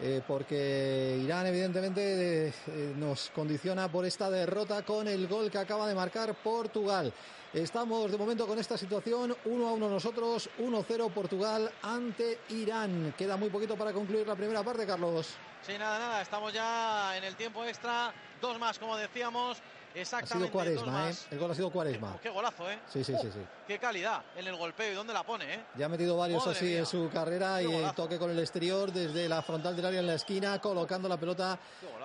eh, 0.00 0.20
porque 0.26 1.20
Irán 1.22 1.46
evidentemente 1.46 2.48
eh, 2.48 2.52
nos 2.96 3.30
condiciona 3.30 3.90
por 3.90 4.04
esta 4.04 4.30
derrota 4.30 4.82
con 4.82 5.06
el 5.06 5.28
gol 5.28 5.50
que 5.50 5.58
acaba 5.58 5.86
de 5.86 5.94
marcar 5.94 6.34
Portugal. 6.42 7.12
Estamos 7.52 8.10
de 8.10 8.16
momento 8.16 8.46
con 8.46 8.58
esta 8.58 8.78
situación 8.78 9.36
1 9.44 9.68
a 9.68 9.72
1 9.72 9.88
nosotros, 9.90 10.48
1-0 10.58 11.10
Portugal 11.12 11.70
ante 11.82 12.38
Irán. 12.48 13.14
Queda 13.16 13.36
muy 13.36 13.50
poquito 13.50 13.76
para 13.76 13.92
concluir 13.92 14.26
la 14.26 14.34
primera 14.34 14.62
parte, 14.62 14.86
Carlos. 14.86 15.34
Sí, 15.60 15.76
nada, 15.78 15.98
nada. 15.98 16.22
Estamos 16.22 16.50
ya 16.54 17.14
en 17.14 17.24
el 17.24 17.36
tiempo 17.36 17.62
extra. 17.64 18.10
Dos 18.40 18.58
más, 18.58 18.78
como 18.78 18.96
decíamos. 18.96 19.58
Ha 19.94 19.98
Exactamente 19.98 20.32
sido 20.32 20.40
dos 20.46 20.50
Cuaresma, 20.50 21.10
¿eh? 21.10 21.14
El 21.32 21.38
gol 21.38 21.50
ha 21.50 21.54
sido 21.54 21.70
Cuaresma. 21.70 22.16
Qué 22.22 22.30
golazo, 22.30 22.70
¿eh? 22.70 22.78
Sí, 22.90 23.04
sí, 23.04 23.12
Oh, 23.14 23.20
sí, 23.20 23.28
sí. 23.30 23.40
Qué 23.66 23.78
calidad 23.78 24.22
en 24.34 24.46
el 24.46 24.56
golpeo 24.56 24.90
y 24.90 24.94
dónde 24.94 25.12
la 25.12 25.22
pone, 25.22 25.52
¿eh? 25.54 25.64
Ya 25.76 25.84
ha 25.84 25.88
metido 25.90 26.16
varios 26.16 26.46
Madre 26.46 26.56
así 26.58 26.64
mía. 26.64 26.78
en 26.78 26.86
su 26.86 27.10
carrera 27.12 27.58
Qué 27.58 27.68
y 27.68 27.74
el 27.74 27.92
toque 27.92 28.18
con 28.18 28.30
el 28.30 28.38
exterior 28.38 28.90
desde 28.90 29.28
la 29.28 29.42
frontal 29.42 29.76
del 29.76 29.84
área 29.84 30.00
en 30.00 30.06
la 30.06 30.14
esquina, 30.14 30.58
colocando 30.62 31.06
la 31.10 31.18
pelota 31.18 31.58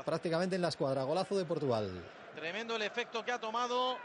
prácticamente 0.03 0.57
en 0.57 0.61
la 0.63 0.67
escuadra. 0.67 1.03
Golazo 1.03 1.37
de 1.37 1.45
Portugal. 1.45 1.89
Tremendo 2.35 2.75
el 2.75 2.81
efecto 2.81 3.23
que 3.23 3.31
ha 3.31 3.39
tomado 3.39 3.95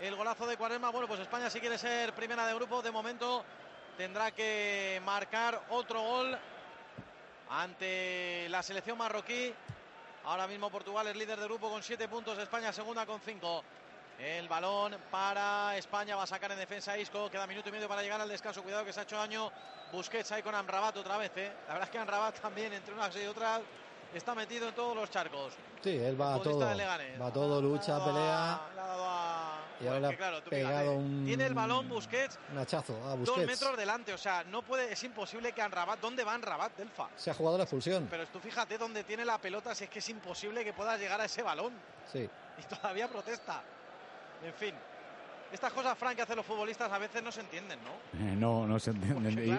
el 0.00 0.16
golazo 0.16 0.46
de 0.46 0.56
Cuaresma. 0.56 0.90
Bueno, 0.90 1.06
pues 1.06 1.20
España 1.20 1.50
si 1.50 1.60
quiere 1.60 1.76
ser 1.76 2.14
primera 2.14 2.46
de 2.46 2.54
grupo, 2.54 2.82
de 2.82 2.90
momento 2.90 3.44
tendrá 3.96 4.30
que 4.30 5.00
marcar 5.04 5.62
otro 5.70 6.00
gol 6.00 6.38
ante 7.50 8.48
la 8.48 8.62
selección 8.62 8.96
marroquí. 8.96 9.52
Ahora 10.24 10.46
mismo 10.46 10.70
Portugal 10.70 11.06
es 11.06 11.16
líder 11.16 11.38
de 11.38 11.46
grupo 11.46 11.70
con 11.70 11.82
siete 11.82 12.08
puntos, 12.08 12.38
España 12.38 12.72
segunda 12.72 13.04
con 13.04 13.20
cinco. 13.20 13.62
El 14.18 14.48
balón 14.48 14.96
para 15.10 15.76
España 15.78 16.14
va 16.14 16.24
a 16.24 16.26
sacar 16.26 16.52
en 16.52 16.58
defensa 16.58 16.96
Isco. 16.98 17.30
Queda 17.30 17.46
minuto 17.46 17.70
y 17.70 17.72
medio 17.72 17.88
para 17.88 18.02
llegar 18.02 18.20
al 18.20 18.28
descanso. 18.28 18.62
Cuidado 18.62 18.84
que 18.84 18.92
se 18.92 19.00
ha 19.00 19.02
hecho 19.04 19.16
daño 19.16 19.50
Busquets 19.92 20.30
ahí 20.32 20.42
con 20.42 20.54
Amrabat 20.54 20.96
otra 20.98 21.16
vez. 21.16 21.32
¿eh? 21.36 21.50
La 21.66 21.74
verdad 21.74 21.88
es 21.88 21.90
que 21.90 21.98
Amrabat 21.98 22.38
también 22.38 22.72
entre 22.74 22.92
unas 22.92 23.16
y 23.16 23.26
otras 23.26 23.62
está 24.12 24.34
metido 24.34 24.68
en 24.68 24.74
todos 24.74 24.94
los 24.94 25.10
charcos. 25.10 25.54
Sí, 25.82 25.96
él 25.96 26.20
va 26.20 26.34
a 26.34 26.42
todo. 26.42 26.60
Va 26.60 27.26
a 27.26 27.32
todo, 27.32 27.62
lucha, 27.62 28.04
pelea. 28.04 28.60
Y 29.80 29.86
ahora 29.86 30.00
Porque, 30.00 30.00
le 30.00 30.14
ha 30.14 30.16
claro, 30.16 30.42
tú 30.42 30.50
pegado 30.50 30.78
fíjate, 30.78 30.96
un, 30.96 31.24
Tiene 31.24 31.46
el 31.46 31.54
balón 31.54 31.88
Busquets 31.88 32.38
un 32.52 32.58
hachazo 32.58 32.94
a 33.08 33.16
dos 33.16 33.38
metros 33.38 33.76
delante. 33.76 34.12
O 34.12 34.18
sea, 34.18 34.44
no 34.44 34.62
puede, 34.62 34.92
es 34.92 35.02
imposible 35.04 35.52
que 35.52 35.62
Anrabat. 35.62 36.00
¿Dónde 36.00 36.22
va 36.24 36.34
Anrabat, 36.34 36.76
Delfa? 36.76 37.08
Se 37.16 37.30
ha 37.30 37.34
jugado 37.34 37.56
la 37.56 37.64
expulsión. 37.64 38.06
Pero 38.10 38.26
tú 38.26 38.40
fíjate 38.40 38.76
dónde 38.76 39.04
tiene 39.04 39.24
la 39.24 39.38
pelota, 39.38 39.74
si 39.74 39.84
es 39.84 39.90
que 39.90 40.00
es 40.00 40.08
imposible 40.08 40.64
que 40.64 40.72
puedas 40.72 40.98
llegar 41.00 41.20
a 41.20 41.24
ese 41.24 41.42
balón. 41.42 41.72
Sí. 42.12 42.28
Y 42.58 42.62
todavía 42.74 43.08
protesta. 43.08 43.62
En 44.44 44.54
fin. 44.54 44.74
Estas 45.52 45.72
cosas, 45.72 45.98
Frank, 45.98 46.14
que 46.16 46.22
hacen 46.22 46.36
los 46.36 46.46
futbolistas 46.46 46.90
a 46.92 46.98
veces 46.98 47.22
no 47.22 47.32
se 47.32 47.40
entienden, 47.40 47.78
¿no? 47.82 47.90
Eh, 48.20 48.36
No, 48.36 48.66
no 48.66 48.78
se 48.78 48.90
entienden. 48.90 49.38
Y. 49.44 49.50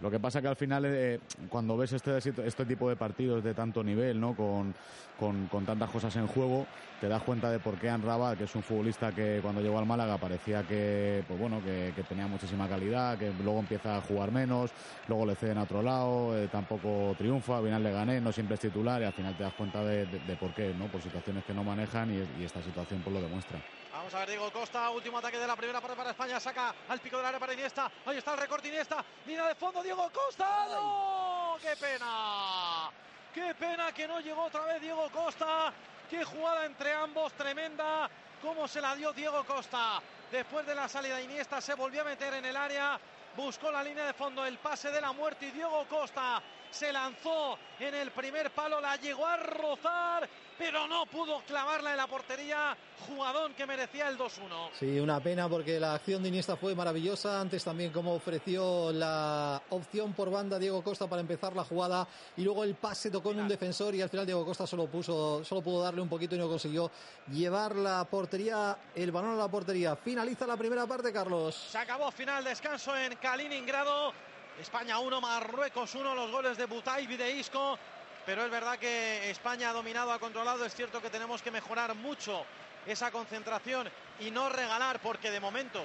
Lo 0.00 0.10
que 0.10 0.18
pasa 0.20 0.40
que 0.40 0.48
al 0.48 0.56
final, 0.56 0.84
eh, 0.86 1.18
cuando 1.48 1.76
ves 1.76 1.92
este, 1.92 2.16
este 2.18 2.64
tipo 2.66 2.88
de 2.88 2.96
partidos 2.96 3.42
de 3.42 3.54
tanto 3.54 3.82
nivel, 3.84 4.20
¿no? 4.20 4.34
Con, 4.34 4.74
con, 5.16 5.46
con 5.48 5.64
tantas 5.66 5.90
cosas 5.90 6.14
en 6.16 6.26
juego, 6.26 6.66
te 7.00 7.08
das 7.08 7.22
cuenta 7.22 7.50
de 7.50 7.58
por 7.60 7.78
qué 7.78 7.88
Anrabat, 7.90 8.38
que 8.38 8.44
es 8.44 8.54
un 8.54 8.62
futbolista 8.62 9.12
que 9.12 9.38
cuando 9.42 9.60
llegó 9.60 9.78
al 9.78 9.86
Málaga 9.86 10.18
parecía 10.18 10.62
que, 10.64 11.22
pues 11.26 11.38
bueno, 11.38 11.62
que, 11.62 11.92
que 11.94 12.04
tenía 12.04 12.26
muchísima 12.26 12.68
calidad, 12.68 13.18
que 13.18 13.32
luego 13.32 13.58
empieza 13.60 13.96
a 13.96 14.00
jugar 14.00 14.30
menos, 14.32 14.72
luego 15.06 15.26
le 15.26 15.34
ceden 15.34 15.58
a 15.58 15.62
otro 15.64 15.82
lado, 15.82 16.36
eh, 16.38 16.48
tampoco 16.48 17.14
triunfa, 17.16 17.58
al 17.58 17.64
final 17.64 17.82
le 17.82 17.92
gané, 17.92 18.20
no 18.20 18.32
siempre 18.32 18.54
es 18.54 18.60
titular 18.60 19.00
y 19.02 19.04
al 19.04 19.12
final 19.12 19.34
te 19.36 19.42
das 19.42 19.54
cuenta 19.54 19.82
de, 19.84 20.06
de- 20.06 20.20
de 20.20 20.36
por 20.36 20.52
qué, 20.54 20.72
¿no? 20.74 20.88
Por 20.88 21.02
situaciones 21.02 21.44
que 21.44 21.54
no 21.54 21.64
manejan 21.64 22.10
y, 22.10 22.16
y 22.40 22.44
esta 22.44 22.62
situación 22.62 23.02
pues 23.02 23.14
lo 23.14 23.20
demuestra. 23.20 23.60
Vamos 23.96 24.12
a 24.12 24.18
ver, 24.18 24.28
Diego 24.28 24.52
Costa, 24.52 24.90
último 24.90 25.16
ataque 25.16 25.38
de 25.38 25.46
la 25.46 25.56
primera 25.56 25.80
parte 25.80 25.96
para 25.96 26.10
España, 26.10 26.38
saca 26.38 26.74
al 26.86 27.00
pico 27.00 27.16
del 27.16 27.24
área 27.24 27.40
para 27.40 27.54
Iniesta, 27.54 27.90
ahí 28.04 28.18
está 28.18 28.34
el 28.34 28.40
recorte 28.40 28.68
Iniesta, 28.68 29.02
línea 29.24 29.46
de 29.46 29.54
fondo, 29.54 29.82
Diego 29.82 30.10
Costa, 30.12 30.66
¡no! 30.68 31.56
¡Qué 31.62 31.74
pena! 31.76 32.90
¡Qué 33.32 33.54
pena 33.54 33.92
que 33.92 34.06
no 34.06 34.20
llegó 34.20 34.44
otra 34.44 34.64
vez 34.64 34.82
Diego 34.82 35.08
Costa! 35.10 35.72
¡Qué 36.10 36.22
jugada 36.24 36.66
entre 36.66 36.92
ambos, 36.92 37.32
tremenda! 37.32 38.10
¿Cómo 38.42 38.68
se 38.68 38.82
la 38.82 38.94
dio 38.94 39.14
Diego 39.14 39.42
Costa? 39.44 40.02
Después 40.30 40.66
de 40.66 40.74
la 40.74 40.90
salida 40.90 41.18
Iniesta 41.22 41.62
se 41.62 41.72
volvió 41.72 42.02
a 42.02 42.04
meter 42.04 42.34
en 42.34 42.44
el 42.44 42.56
área, 42.56 43.00
buscó 43.34 43.72
la 43.72 43.82
línea 43.82 44.04
de 44.04 44.12
fondo, 44.12 44.44
el 44.44 44.58
pase 44.58 44.90
de 44.90 45.00
la 45.00 45.12
muerte 45.12 45.46
y 45.46 45.52
Diego 45.52 45.86
Costa 45.88 46.42
se 46.76 46.92
lanzó 46.92 47.58
en 47.80 47.94
el 47.94 48.10
primer 48.10 48.50
palo, 48.50 48.80
la 48.80 48.96
llegó 48.96 49.26
a 49.26 49.38
rozar, 49.38 50.28
pero 50.58 50.86
no 50.86 51.06
pudo 51.06 51.40
clavarla 51.46 51.92
en 51.92 51.96
la 51.96 52.06
portería. 52.06 52.76
Jugadón 53.06 53.54
que 53.54 53.66
merecía 53.66 54.08
el 54.08 54.18
2-1. 54.18 54.70
Sí, 54.78 54.98
una 54.98 55.20
pena 55.20 55.48
porque 55.48 55.78
la 55.78 55.94
acción 55.94 56.22
de 56.22 56.28
Iniesta 56.28 56.56
fue 56.56 56.74
maravillosa. 56.74 57.40
Antes 57.40 57.64
también 57.64 57.92
como 57.92 58.14
ofreció 58.14 58.92
la 58.92 59.62
opción 59.70 60.12
por 60.12 60.30
banda 60.30 60.58
Diego 60.58 60.82
Costa 60.82 61.06
para 61.06 61.20
empezar 61.20 61.54
la 61.54 61.64
jugada 61.64 62.06
y 62.36 62.42
luego 62.42 62.64
el 62.64 62.74
pase 62.74 63.10
tocó 63.10 63.30
en 63.30 63.40
un 63.40 63.48
defensor 63.48 63.94
y 63.94 64.02
al 64.02 64.08
final 64.08 64.26
Diego 64.26 64.44
Costa 64.44 64.66
solo 64.66 64.86
puso, 64.86 65.44
solo 65.44 65.62
pudo 65.62 65.82
darle 65.82 66.00
un 66.00 66.08
poquito 66.08 66.34
y 66.34 66.38
no 66.38 66.48
consiguió 66.48 66.90
llevar 67.30 67.76
la 67.76 68.04
portería, 68.04 68.76
el 68.94 69.12
balón 69.12 69.34
a 69.34 69.36
la 69.36 69.48
portería. 69.48 69.96
Finaliza 69.96 70.46
la 70.46 70.56
primera 70.56 70.86
parte, 70.86 71.12
Carlos. 71.12 71.54
Se 71.54 71.78
acabó 71.78 72.10
final, 72.10 72.44
descanso 72.44 72.96
en 72.96 73.16
Kaliningrado. 73.16 74.12
España 74.60 74.98
1, 74.98 75.20
Marruecos 75.20 75.94
1, 75.94 76.14
los 76.14 76.30
goles 76.30 76.56
de 76.56 76.64
Butay 76.64 77.04
y 77.04 77.16
de 77.16 77.30
Isco. 77.32 77.78
Pero 78.24 78.44
es 78.44 78.50
verdad 78.50 78.78
que 78.78 79.30
España 79.30 79.70
ha 79.70 79.72
dominado, 79.72 80.10
ha 80.10 80.18
controlado. 80.18 80.64
Es 80.64 80.74
cierto 80.74 81.00
que 81.00 81.10
tenemos 81.10 81.42
que 81.42 81.50
mejorar 81.50 81.94
mucho 81.94 82.44
esa 82.86 83.10
concentración 83.10 83.88
y 84.20 84.30
no 84.30 84.48
regalar, 84.48 85.00
porque 85.00 85.30
de 85.30 85.40
momento 85.40 85.82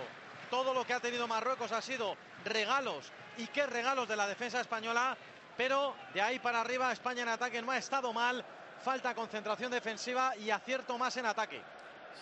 todo 0.50 0.74
lo 0.74 0.86
que 0.86 0.94
ha 0.94 1.00
tenido 1.00 1.28
Marruecos 1.28 1.72
ha 1.72 1.82
sido 1.82 2.16
regalos 2.46 3.12
y 3.38 3.48
qué 3.48 3.66
regalos 3.68 4.08
de 4.08 4.16
la 4.16 4.28
defensa 4.28 4.62
española. 4.62 5.16
Pero 5.58 5.94
de 6.14 6.22
ahí 6.22 6.40
para 6.40 6.62
arriba, 6.62 6.92
España 6.92 7.24
en 7.24 7.30
ataque 7.30 7.62
no 7.62 7.72
ha 7.72 7.78
estado 7.78 8.14
mal. 8.14 8.44
Falta 8.84 9.14
concentración 9.14 9.72
defensiva 9.72 10.36
y 10.38 10.50
acierto 10.50 10.98
más 10.98 11.16
en 11.18 11.28
ataque. 11.28 11.62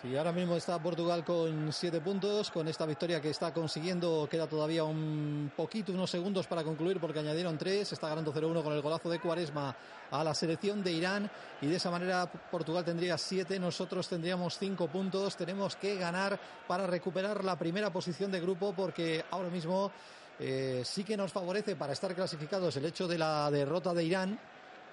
Sí, 0.01 0.15
ahora 0.15 0.31
mismo 0.31 0.55
está 0.55 0.81
Portugal 0.81 1.25
con 1.25 1.73
siete 1.73 1.99
puntos, 1.99 2.51
con 2.51 2.67
esta 2.69 2.85
victoria 2.85 3.19
que 3.19 3.31
está 3.31 3.53
consiguiendo, 3.53 4.29
queda 4.31 4.47
todavía 4.47 4.85
un 4.85 5.51
poquito, 5.55 5.91
unos 5.91 6.09
segundos 6.09 6.47
para 6.47 6.63
concluir 6.63 7.01
porque 7.01 7.19
añadieron 7.19 7.57
tres, 7.57 7.91
está 7.91 8.07
ganando 8.07 8.33
0-1 8.33 8.63
con 8.63 8.71
el 8.71 8.81
golazo 8.81 9.09
de 9.09 9.19
Cuaresma 9.19 9.75
a 10.09 10.23
la 10.23 10.33
selección 10.33 10.81
de 10.83 10.93
Irán 10.93 11.29
y 11.61 11.67
de 11.67 11.75
esa 11.75 11.91
manera 11.91 12.31
Portugal 12.49 12.85
tendría 12.85 13.17
siete, 13.17 13.59
nosotros 13.59 14.07
tendríamos 14.07 14.57
cinco 14.57 14.87
puntos, 14.87 15.35
tenemos 15.35 15.75
que 15.75 15.95
ganar 15.95 16.39
para 16.65 16.87
recuperar 16.87 17.43
la 17.43 17.57
primera 17.59 17.91
posición 17.91 18.31
de 18.31 18.39
grupo 18.39 18.73
porque 18.73 19.25
ahora 19.31 19.49
mismo 19.49 19.91
eh, 20.39 20.81
sí 20.85 21.03
que 21.03 21.17
nos 21.17 21.33
favorece 21.33 21.75
para 21.75 21.91
estar 21.91 22.15
clasificados 22.15 22.77
el 22.77 22.85
hecho 22.85 23.05
de 23.05 23.17
la 23.17 23.51
derrota 23.51 23.93
de 23.93 24.05
Irán 24.05 24.39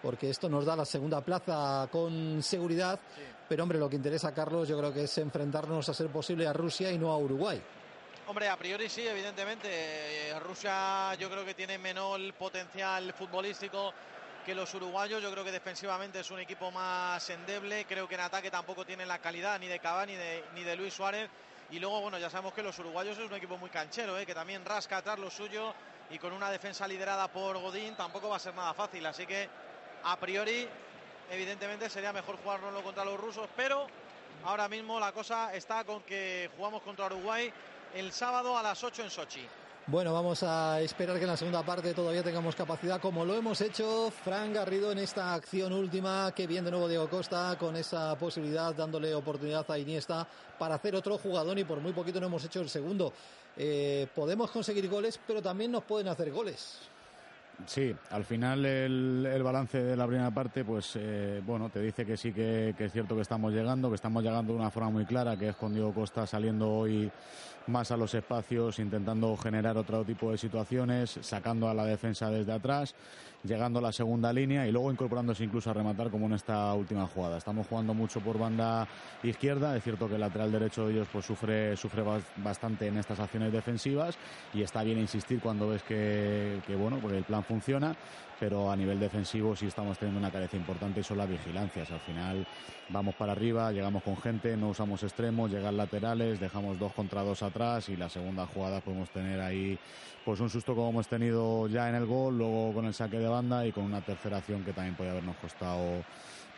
porque 0.03 0.31
esto 0.31 0.49
nos 0.49 0.65
da 0.65 0.77
la 0.77 0.85
segunda 0.85 1.21
plaza 1.21 1.89
con 1.91 2.43
seguridad. 2.43 2.99
Pero 3.49 3.63
hombre, 3.63 3.79
lo 3.79 3.89
que 3.89 3.97
interesa 3.97 4.29
a 4.29 4.35
Carlos 4.35 4.69
yo 4.69 4.79
creo 4.79 4.93
que 4.93 5.05
es 5.05 5.19
enfrentarnos 5.19 5.89
a 5.89 5.95
ser 5.95 6.09
posible 6.09 6.47
a 6.47 6.53
Rusia 6.53 6.91
y 6.91 6.99
no 6.99 7.13
a 7.13 7.19
Uruguay. 7.19 7.63
Hombre, 8.29 8.49
a 8.49 8.57
priori 8.57 8.89
sí, 8.89 9.07
evidentemente. 9.07 9.69
Eh, 9.71 10.41
Rusia 10.41 11.15
yo 11.15 11.31
creo 11.31 11.45
que 11.45 11.55
tiene 11.55 11.79
menor 11.79 12.21
potencial 12.35 13.13
futbolístico 13.13 13.93
que 14.45 14.55
los 14.55 14.75
uruguayos. 14.75 15.23
Yo 15.23 15.31
creo 15.31 15.45
que 15.45 15.53
defensivamente 15.53 16.21
es 16.21 16.31
un 16.33 16.41
equipo 16.41 16.73
más 16.73 17.31
endeble. 17.31 17.85
Creo 17.85 18.09
que 18.09 18.17
en 18.17 18.23
ataque 18.23 18.51
tampoco 18.51 18.85
tiene 18.85 19.07
la 19.07 19.21
calidad 19.21 19.61
ni 19.61 19.69
de 19.69 19.79
Cavani 19.79 20.13
ni 20.13 20.19
de, 20.19 20.45
ni 20.55 20.65
de 20.65 20.75
Luis 20.75 20.95
Suárez. 20.95 21.31
Y 21.71 21.79
luego, 21.79 22.01
bueno, 22.01 22.19
ya 22.19 22.31
sabemos 22.31 22.53
que 22.55 22.63
los 22.63 22.79
uruguayos 22.79 23.19
es 23.19 23.27
un 23.27 23.35
equipo 23.35 23.59
muy 23.59 23.71
canchero, 23.71 24.19
¿eh? 24.19 24.25
que 24.25 24.35
también 24.35 24.65
rasca 24.65 24.99
atrás 24.99 25.19
lo 25.19 25.31
suyo. 25.31 25.75
Y 26.11 26.19
con 26.19 26.33
una 26.33 26.51
defensa 26.51 26.87
liderada 26.87 27.27
por 27.29 27.59
Godín 27.59 27.97
tampoco 27.97 28.29
va 28.29 28.37
a 28.37 28.41
ser 28.41 28.55
nada 28.55 28.73
fácil. 28.75 29.05
Así 29.07 29.27
que, 29.27 29.49
a 30.07 30.17
priori, 30.21 30.69
evidentemente 31.31 31.91
sería 31.91 32.13
mejor 32.13 32.37
jugárnoslo 32.43 32.83
contra 32.83 33.05
los 33.05 33.19
rusos. 33.19 33.49
Pero 33.57 33.87
ahora 34.45 34.69
mismo 34.69 35.01
la 35.01 35.13
cosa 35.13 35.55
está 35.55 35.85
con 35.85 36.03
que 36.03 36.49
jugamos 36.57 36.83
contra 36.83 37.07
Uruguay 37.07 37.53
el 37.95 38.13
sábado 38.13 38.57
a 38.57 38.63
las 38.63 38.83
8 38.83 39.03
en 39.03 39.11
Sochi. 39.11 39.49
Bueno, 39.89 40.13
vamos 40.13 40.43
a 40.43 40.81
esperar 40.81 41.17
que 41.17 41.23
en 41.23 41.31
la 41.31 41.37
segunda 41.37 41.63
parte 41.65 41.95
todavía 41.95 42.23
tengamos 42.23 42.57
capacidad, 42.57 43.01
como 43.01 43.25
lo 43.25 43.35
hemos 43.35 43.61
hecho. 43.61 44.11
Fran 44.11 44.53
Garrido 44.53 44.91
en 44.91 44.99
esta 44.99 45.33
acción 45.35 45.73
última. 45.73 46.33
Qué 46.35 46.47
bien 46.49 46.65
de 46.65 46.73
nuevo 46.73 46.89
Diego 46.89 47.09
Costa 47.09 47.57
con 47.59 47.77
esa 47.77 48.17
posibilidad, 48.19 48.75
dándole 48.75 49.15
oportunidad 49.15 49.69
a 49.71 49.79
Iniesta 49.79 50.27
para 50.59 50.75
hacer 50.75 50.97
otro 50.97 51.19
jugador 51.19 51.57
y 51.59 51.65
por 51.65 51.81
muy 51.81 51.93
poquito 51.93 52.21
no 52.21 52.27
hemos 52.27 52.45
hecho 52.45 52.61
el 52.61 52.69
segundo. 52.69 53.13
Eh, 53.57 54.09
podemos 54.13 54.51
conseguir 54.51 54.89
goles, 54.89 55.21
pero 55.25 55.41
también 55.41 55.71
nos 55.71 55.85
pueden 55.85 56.09
hacer 56.09 56.33
goles. 56.33 56.81
Sí, 57.65 57.95
al 58.11 58.25
final 58.25 58.67
el, 58.67 59.43
balance 59.43 59.83
de 59.83 59.97
la 59.97 60.07
primera 60.07 60.31
parte, 60.31 60.63
pues 60.65 60.93
eh, 60.97 61.41
bueno, 61.45 61.71
te 61.71 61.81
dice 61.81 62.05
que 62.05 62.17
sí 62.17 62.33
que, 62.33 62.75
es 62.79 62.93
cierto 62.93 63.15
que 63.17 63.23
estamos 63.23 63.53
llegando, 63.53 63.89
que 63.89 63.95
estamos 63.95 64.23
llegando 64.23 64.53
de 64.53 64.59
una 64.59 64.71
forma 64.71 64.91
muy 64.91 65.07
clara, 65.07 65.37
que 65.37 65.49
es 65.49 65.57
con 65.57 65.75
Costa 65.93 66.27
saliendo 66.27 66.71
hoy 66.71 67.11
más 67.69 67.91
a 67.91 67.97
los 67.97 68.15
espacios, 68.15 68.79
intentando 68.79 69.37
generar 69.37 69.77
otro 69.77 70.05
tipo 70.05 70.31
de 70.31 70.39
situaciones, 70.39 71.19
sacando 71.23 71.69
a 71.69 71.75
la 71.75 71.85
defensa 71.85 72.31
desde 72.31 72.53
atrás, 72.53 72.95
llegando 73.45 73.79
a 73.79 73.83
la 73.83 73.93
segunda 73.93 74.33
línea 74.33 74.67
y 74.67 74.73
luego 74.73 74.91
incorporándose 74.91 75.45
incluso 75.45 75.71
a 75.71 75.75
rematar 75.75 76.11
como 76.11 76.27
en 76.27 76.35
esta 76.35 76.73
última 76.75 77.07
jugada. 77.07 77.39
Estamos 77.39 77.67
jugando 77.67 77.95
mucho 77.95 78.21
por 78.21 78.39
banda 78.39 78.87
izquierda, 79.23 79.77
es 79.77 79.83
cierto 79.85 80.09
que 80.09 80.15
el 80.15 80.21
lateral 80.21 80.51
derecho 80.53 80.87
de 80.87 80.95
ellos 80.95 81.09
pues 81.13 81.25
sufre, 81.27 81.77
sufre 81.77 82.03
bas- 82.03 82.25
bastante 82.37 82.87
en 82.87 82.97
estas 82.99 83.21
acciones 83.21 83.53
defensivas 83.53 84.17
y 84.55 84.63
está 84.63 84.83
bien 84.83 84.99
insistir 84.99 85.41
cuando 85.41 85.69
ves 85.69 85.83
que, 85.83 86.61
que 86.67 86.75
bueno, 86.77 86.99
porque 87.01 87.19
el 87.19 87.25
plan 87.25 87.43
funciona, 87.45 87.95
pero 88.39 88.71
a 88.71 88.77
nivel 88.77 89.01
defensivo 89.01 89.57
sí 89.57 89.67
estamos 89.67 89.99
teniendo 89.99 90.19
una 90.19 90.31
carencia 90.31 90.59
importante 90.59 91.01
y 91.01 91.05
son 91.05 91.19
las 91.19 91.29
vigilancias. 91.29 91.91
Al 91.91 92.01
final 92.01 92.47
vamos 92.91 93.15
para 93.15 93.33
arriba, 93.33 93.73
llegamos 93.73 94.03
con 94.03 94.17
gente, 94.17 94.57
no 94.57 94.69
usamos 94.69 95.03
extremos, 95.03 95.51
llegan 95.51 95.77
laterales, 95.77 96.39
dejamos 96.41 96.79
dos 96.79 96.93
contra 96.93 97.23
dos 97.23 97.43
atrás 97.43 97.89
y 97.89 97.97
la 97.97 98.09
segunda 98.09 98.47
jugada 98.47 98.81
podemos 98.81 99.11
tener 99.11 99.41
ahí 99.41 99.79
pues 100.25 100.41
un 100.41 100.51
susto 100.51 100.75
como 100.75 100.91
hemos 100.91 101.09
tenido 101.09 101.69
ya 101.69 101.89
en 101.89 101.95
el 101.95 102.07
gol, 102.07 102.37
luego 102.39 102.73
con 102.75 102.85
el 102.87 102.95
saque 102.95 103.19
de 103.19 103.29
banda 103.29 103.67
y 103.67 103.73
con 103.73 103.85
una 103.85 104.01
tercera 104.01 104.39
acción 104.39 104.65
que 104.65 104.73
también 104.73 104.97
puede 104.97 105.11
habernos 105.11 105.37
costado 105.37 106.03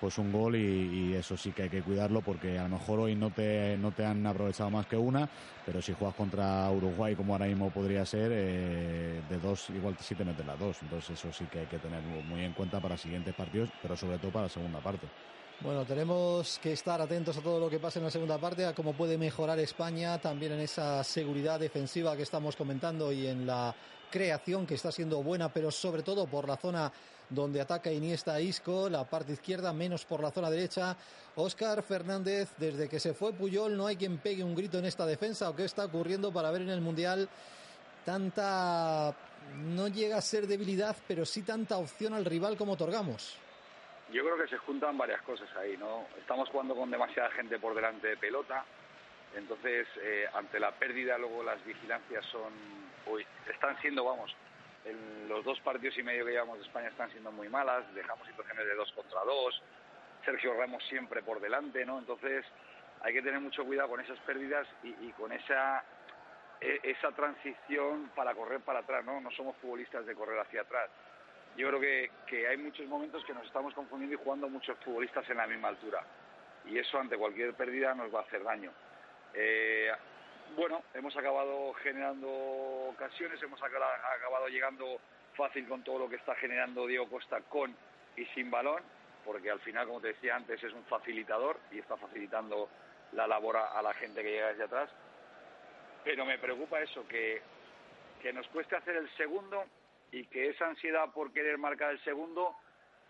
pues 0.01 0.19
un 0.19 0.33
gol 0.33 0.57
y, 0.57 1.15
eso 1.15 1.37
sí 1.37 1.53
que 1.53 1.65
hay 1.65 1.69
que 1.69 1.83
cuidarlo 1.83 2.21
porque 2.21 2.59
a 2.59 2.65
lo 2.65 2.71
mejor 2.71 3.01
hoy 3.01 3.15
no 3.15 3.31
te, 3.31 3.77
no 3.79 3.93
te 3.93 4.05
han 4.05 4.25
aprovechado 4.27 4.71
más 4.71 4.87
que 4.87 4.97
una, 4.97 5.29
pero 5.67 5.83
si 5.83 5.93
juegas 5.93 6.15
contra 6.15 6.71
Uruguay 6.71 7.17
como 7.17 7.35
ahora 7.35 7.47
mismo 7.47 7.71
podría 7.71 8.05
ser, 8.07 8.31
eh, 8.33 9.23
de 9.29 9.39
dos 9.39 9.71
igual 9.71 9.97
sí 10.01 10.15
te 10.15 10.25
metes 10.25 10.47
las 10.47 10.59
dos, 10.59 10.77
entonces 10.83 11.19
eso 11.19 11.33
sí 11.33 11.47
que 11.47 11.61
hay 11.61 11.67
que 11.67 11.79
tener 11.79 12.01
muy 12.03 12.45
en 12.45 12.53
cuenta 12.53 12.81
para 12.81 12.97
siguientes 12.97 13.35
partidos, 13.35 13.71
pero 13.83 13.97
sobre 13.97 14.19
todo 14.19 14.31
para 14.31 14.45
la 14.45 14.51
segunda 14.51 14.79
parte. 14.81 15.09
Bueno, 15.61 15.85
tenemos 15.85 16.61
que 16.63 16.73
estar 16.73 17.01
atentos 17.01 17.37
a 17.37 17.41
todo 17.41 17.59
lo 17.59 17.69
que 17.69 17.81
pase 17.81 17.99
en 17.99 18.05
la 18.05 18.13
segunda 18.13 18.39
parte, 18.39 18.65
a 18.65 18.75
cómo 18.75 18.93
puede 18.93 19.19
mejorar 19.19 19.59
España, 19.59 20.19
también 20.19 20.53
en 20.53 20.61
esa 20.61 21.03
seguridad 21.03 21.59
defensiva 21.59 22.17
que 22.17 22.23
estamos 22.23 22.55
comentando 22.55 23.11
y 23.11 23.27
en 23.27 23.45
la 23.45 23.75
creación 24.09 24.67
que 24.67 24.75
está 24.75 24.93
siendo 24.93 25.21
buena, 25.21 25.53
pero 25.53 25.73
sobre 25.73 26.05
todo 26.05 26.27
por 26.27 26.47
la 26.47 26.57
zona 26.57 26.93
donde 27.31 27.61
ataca 27.61 27.93
Iniesta 27.93 28.41
Isco, 28.41 28.89
la 28.89 29.05
parte 29.05 29.33
izquierda, 29.33 29.73
menos 29.73 30.05
por 30.05 30.23
la 30.23 30.31
zona 30.31 30.51
derecha. 30.51 30.97
Óscar 31.37 31.83
Fernández, 31.83 32.51
desde 32.57 32.89
que 32.89 32.99
se 32.99 33.15
fue 33.15 33.33
Puyol, 33.33 33.77
no 33.77 33.87
hay 33.87 33.97
quien 33.97 34.19
pegue 34.19 34.43
un 34.43 34.55
grito 34.55 34.79
en 34.79 34.87
esta 34.87 35.07
defensa 35.07 35.51
o 35.51 35.57
qué 35.57 35.65
está 35.65 35.85
ocurriendo 35.85 36.33
para 36.33 36.51
ver 36.51 36.63
en 36.63 36.71
el 36.71 36.81
Mundial 36.81 37.29
tanta, 38.05 39.15
no 39.55 39.89
llega 39.89 40.17
a 40.17 40.23
ser 40.23 40.47
debilidad, 40.47 40.97
pero 41.07 41.27
sí 41.27 41.43
tanta 41.43 41.77
opción 41.77 42.15
al 42.15 42.25
rival 42.25 42.57
como 42.57 42.73
otorgamos. 42.73 43.39
Yo 44.11 44.25
creo 44.25 44.39
que 44.39 44.49
se 44.49 44.57
juntan 44.57 44.97
varias 44.97 45.21
cosas 45.23 45.49
ahí, 45.57 45.77
¿no? 45.77 46.07
Estamos 46.19 46.49
jugando 46.49 46.75
con 46.75 46.91
demasiada 46.91 47.31
gente 47.33 47.59
por 47.59 47.75
delante 47.75 48.09
de 48.09 48.17
pelota 48.17 48.65
Entonces, 49.37 49.87
eh, 50.01 50.25
ante 50.33 50.59
la 50.59 50.73
pérdida, 50.73 51.19
luego 51.19 51.43
las 51.43 51.63
vigilancias 51.67 52.25
son, 52.33 52.51
uy, 53.13 53.27
están 53.53 53.79
siendo, 53.83 54.05
vamos, 54.05 54.35
en 54.91 55.29
los 55.29 55.45
dos 55.45 55.61
partidos 55.61 55.97
y 55.99 56.03
medio 56.03 56.25
que 56.25 56.33
llevamos 56.33 56.59
de 56.59 56.65
España 56.65 56.89
están 56.89 57.11
siendo 57.11 57.31
muy 57.33 57.49
malas, 57.49 57.85
dejamos 57.95 58.27
situaciones 58.27 58.67
de 58.67 58.75
dos 58.75 58.93
contra 58.93 59.21
dos, 59.25 59.63
Sergio 60.25 60.55
Ramos 60.55 60.83
siempre 60.89 61.23
por 61.23 61.41
delante, 61.41 61.85
¿no? 61.85 61.99
Entonces, 61.99 62.45
hay 63.03 63.13
que 63.13 63.23
tener 63.23 63.41
mucho 63.41 63.65
cuidado 63.65 63.89
con 63.89 64.01
esas 64.01 64.19
pérdidas 64.21 64.67
y, 64.83 65.11
con 65.13 65.33
esa 65.33 65.85
e- 66.61 66.81
esa 66.83 67.13
transición 67.13 68.11
para 68.15 68.35
correr 68.35 68.61
para 68.61 68.81
atrás, 68.81 69.05
¿no? 69.05 69.21
No 69.21 69.31
somos 69.33 69.57
futbolistas 69.59 70.05
de 70.07 70.15
correr 70.15 70.39
hacia 70.41 70.63
atrás. 70.63 70.91
Yo 71.57 71.69
creo 71.69 71.81
que, 71.81 72.11
que 72.27 72.49
hay 72.49 72.57
muchos 72.57 72.87
momentos 72.87 73.25
que 73.25 73.35
nos 73.35 73.47
estamos 73.47 73.75
confundiendo 73.75 74.15
y 74.15 74.25
jugando 74.25 74.49
muchos 74.49 74.77
futbolistas 74.79 75.29
en 75.31 75.37
la 75.37 75.47
misma 75.47 75.69
altura. 75.69 76.05
Y 76.67 76.79
eso 76.79 76.99
ante 76.99 77.17
cualquier 77.17 77.55
pérdida 77.55 77.95
nos 77.95 78.15
va 78.15 78.21
a 78.21 78.23
hacer 78.23 78.43
daño. 78.43 78.73
Eh, 79.35 79.91
bueno, 80.57 80.83
hemos 80.95 81.17
acabado 81.17 81.73
generando 81.75 82.29
ocasiones, 82.91 83.43
hemos 83.43 83.63
acaba- 83.63 83.95
acabado 84.17 84.49
llegando 84.49 85.01
fácil 85.37 85.69
con 85.69 85.83
todo 85.85 86.01
lo 86.01 86.09
que 86.09 86.17
está 86.17 86.35
generando 86.37 86.87
Diego 86.87 87.09
Costa 87.09 87.41
con 87.43 87.75
y 88.17 88.25
sin 88.27 88.51
balón, 88.51 88.83
porque 89.25 89.51
al 89.51 89.61
final, 89.61 89.87
como 89.87 90.01
te 90.01 90.09
decía 90.09 90.37
antes, 90.37 90.63
es 90.63 90.73
un 90.73 90.85
facilitador 90.85 91.59
y 91.71 91.79
está 91.79 91.97
facilitando 91.97 92.69
la 93.13 93.27
labor 93.27 93.57
a 93.57 93.81
la 93.83 93.95
gente 93.95 94.23
que 94.23 94.31
llega 94.33 94.49
desde 94.49 94.65
atrás. 94.65 94.91
Pero 96.05 96.25
me 96.25 96.39
preocupa 96.39 96.81
eso, 96.81 97.07
que, 97.07 97.41
que 98.23 98.33
nos 98.33 98.47
cueste 98.49 98.77
hacer 98.77 98.97
el 98.97 99.09
segundo 99.17 99.65
y 100.11 100.25
que 100.27 100.49
esa 100.49 100.67
ansiedad 100.67 101.11
por 101.13 101.33
querer 101.33 101.59
marcar 101.59 101.91
el 101.93 102.03
segundo 102.05 102.57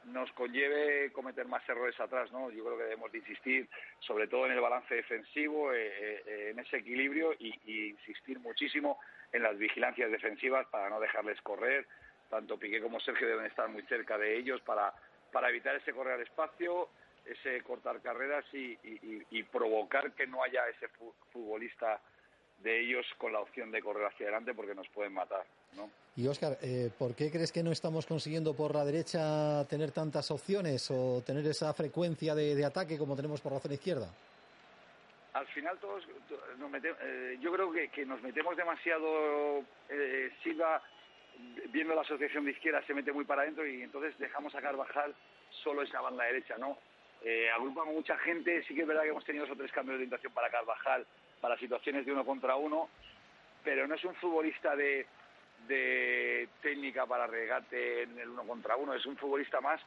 nos 0.05 0.31
conlleve 0.33 1.13
cometer 1.13 1.47
más 1.47 1.69
errores 1.69 1.99
atrás, 2.01 2.31
¿no? 2.33 2.51
Yo 2.51 2.65
creo 2.65 2.77
que 2.79 2.85
debemos 2.85 3.13
de 3.13 3.19
insistir 3.19 3.69
sobre 4.01 4.27
todo 4.29 4.47
en 4.47 4.53
el 4.53 4.61
balance 4.61 4.95
defensivo, 4.95 5.73
eh, 5.75 6.23
eh, 6.27 6.51
en 6.51 6.59
ese 6.59 6.79
equilibrio 6.79 7.35
y, 7.39 7.55
y 7.67 7.89
insistir 7.91 8.39
muchísimo 8.39 8.99
en 9.33 9.43
las 9.43 9.59
vigilancias 9.59 10.11
defensivas 10.11 10.67
para 10.69 10.89
no 10.89 10.99
dejarles 11.01 11.41
correr. 11.43 11.87
Tanto 12.31 12.59
Piqué 12.59 12.81
como 12.81 13.01
Sergio 13.01 13.27
deben 13.29 13.47
estar 13.47 13.69
muy 13.69 13.83
cerca 13.83 14.17
de 14.19 14.37
ellos 14.37 14.61
para, 14.63 14.95
para 15.33 15.49
evitar 15.51 15.77
ese 15.77 15.93
correr 15.93 16.15
al 16.15 16.23
espacio, 16.23 16.89
ese 17.27 17.63
cortar 17.63 18.01
carreras 18.01 18.45
y, 18.55 18.73
y- 18.85 19.23
y- 19.31 19.43
provocar 19.43 20.13
que 20.13 20.27
no 20.27 20.43
haya 20.43 20.67
ese 20.69 20.89
fu- 20.89 21.15
futbolista 21.33 22.01
de 22.59 22.81
ellos 22.81 23.07
con 23.19 23.33
la 23.33 23.41
opción 23.41 23.71
de 23.71 23.83
correr 23.83 24.07
hacia 24.07 24.25
adelante 24.27 24.55
porque 24.55 24.75
nos 24.75 24.89
pueden 24.89 25.13
matar, 25.13 25.45
¿no? 25.75 25.91
Y 26.17 26.27
Óscar, 26.27 26.59
eh, 26.63 26.91
¿por 26.99 27.15
qué 27.15 27.31
crees 27.31 27.53
que 27.53 27.63
no 27.63 27.71
estamos 27.71 28.05
consiguiendo 28.07 28.55
por 28.55 28.75
la 28.75 28.85
derecha 28.85 29.65
tener 29.69 29.93
tantas 29.93 30.31
opciones 30.33 30.91
o 30.91 31.23
tener 31.25 31.47
esa 31.47 31.73
frecuencia 31.75 32.35
de, 32.35 32.55
de 32.57 32.65
ataque 32.65 32.99
como 32.99 33.15
tenemos 33.15 33.41
por 33.41 33.53
la 33.53 33.61
zona 33.61 33.75
izquierda? 33.75 34.09
al 35.35 35.47
final 35.49 35.79
todos 35.79 36.05
to- 36.29 36.41
nos 36.59 36.69
mete- 36.71 36.97
eh, 37.01 37.39
yo 37.41 37.53
creo 37.53 37.71
que, 37.71 37.89
que 37.91 38.05
nos 38.05 38.21
metemos 38.23 38.57
demasiado 38.57 39.63
eh, 39.89 40.31
Silva 40.43 40.83
viendo 41.71 41.95
la 41.95 42.01
asociación 42.01 42.45
de 42.45 42.51
izquierda 42.51 42.83
se 42.87 42.95
mete 42.95 43.13
muy 43.13 43.25
para 43.25 43.43
adentro 43.43 43.65
y 43.65 43.83
entonces 43.83 44.19
dejamos 44.19 44.53
a 44.57 44.61
Carvajal 44.61 45.15
solo 45.63 45.83
esa 45.83 46.01
banda 46.01 46.25
derecha 46.25 46.57
no 46.59 46.77
eh, 47.23 47.49
agrupa 47.51 47.85
mucha 47.85 48.17
gente 48.19 48.65
sí 48.67 48.75
que 48.75 48.81
es 48.81 48.87
verdad 48.89 49.03
que 49.03 49.11
hemos 49.11 49.25
tenido 49.25 49.47
dos 49.47 49.55
o 49.55 49.59
tres 49.59 49.71
cambios 49.71 49.93
de 49.99 50.03
orientación 50.05 50.33
para 50.33 50.51
Carvajal 50.51 51.07
para 51.41 51.57
situaciones 51.59 52.05
de 52.05 52.11
uno 52.13 52.25
contra 52.25 52.57
uno 52.57 52.89
pero 53.63 53.87
no 53.87 53.95
es 53.95 54.05
un 54.05 54.15
futbolista 54.17 54.75
de 54.75 55.07
de 55.69 56.49
técnica 56.63 57.07
para 57.07 57.27
regate 57.27 58.03
en 58.03 58.19
el 58.19 58.31
uno 58.31 58.45
contra 58.45 58.77
uno 58.77 58.95
es 58.95 59.07
un 59.07 59.17
futbolista 59.17 59.61
más 59.61 59.81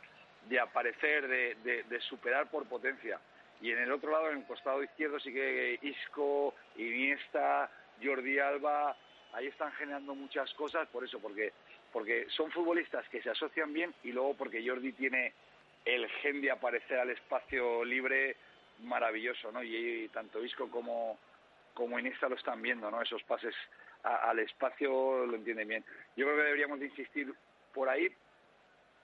de 0.48 0.60
aparecer 0.60 1.28
de, 1.28 1.56
de- 1.84 2.00
superar 2.02 2.50
por 2.50 2.66
potencia 2.68 3.20
y 3.62 3.72
en 3.72 3.78
el 3.80 3.92
otro 3.92 4.12
lado, 4.12 4.32
en 4.32 4.40
el 4.40 4.46
costado 4.46 4.82
izquierdo, 4.84 5.20
sí 5.20 5.32
que 5.32 5.78
Isco, 5.82 6.56
Iniesta, 6.78 7.70
Jordi 8.04 8.40
Alba, 8.40 8.96
ahí 9.34 9.48
están 9.48 9.72
generando 9.74 10.16
muchas 10.16 10.52
cosas, 10.56 10.88
por 10.88 11.04
eso, 11.04 11.20
porque, 11.20 11.54
porque 11.94 12.26
son 12.30 12.52
futbolistas 12.52 13.08
que 13.10 13.22
se 13.22 13.30
asocian 13.30 13.72
bien 13.72 13.94
y 14.04 14.12
luego 14.12 14.36
porque 14.36 14.68
Jordi 14.68 14.94
tiene 14.94 15.34
el 15.86 16.08
gen 16.10 16.42
de 16.42 16.50
aparecer 16.52 17.00
al 17.00 17.12
espacio 17.12 17.86
libre 17.86 18.36
maravilloso, 18.80 19.52
¿no? 19.52 19.62
Y, 19.64 20.10
tanto 20.12 20.44
Isco 20.44 20.70
como, 20.70 21.20
como 21.76 22.00
Iniesta 22.00 22.28
lo 22.30 22.36
están 22.36 22.62
viendo, 22.62 22.90
¿no? 22.90 23.02
Esos 23.02 23.22
pases 23.24 23.54
a- 24.04 24.30
al 24.30 24.40
espacio 24.40 25.26
lo 25.26 25.36
entienden 25.36 25.68
bien. 25.68 25.86
Yo 26.16 26.26
creo 26.26 26.38
que 26.38 26.44
deberíamos 26.44 26.80
de 26.80 26.88
insistir 26.88 27.34
por 27.74 27.90
ahí, 27.90 28.08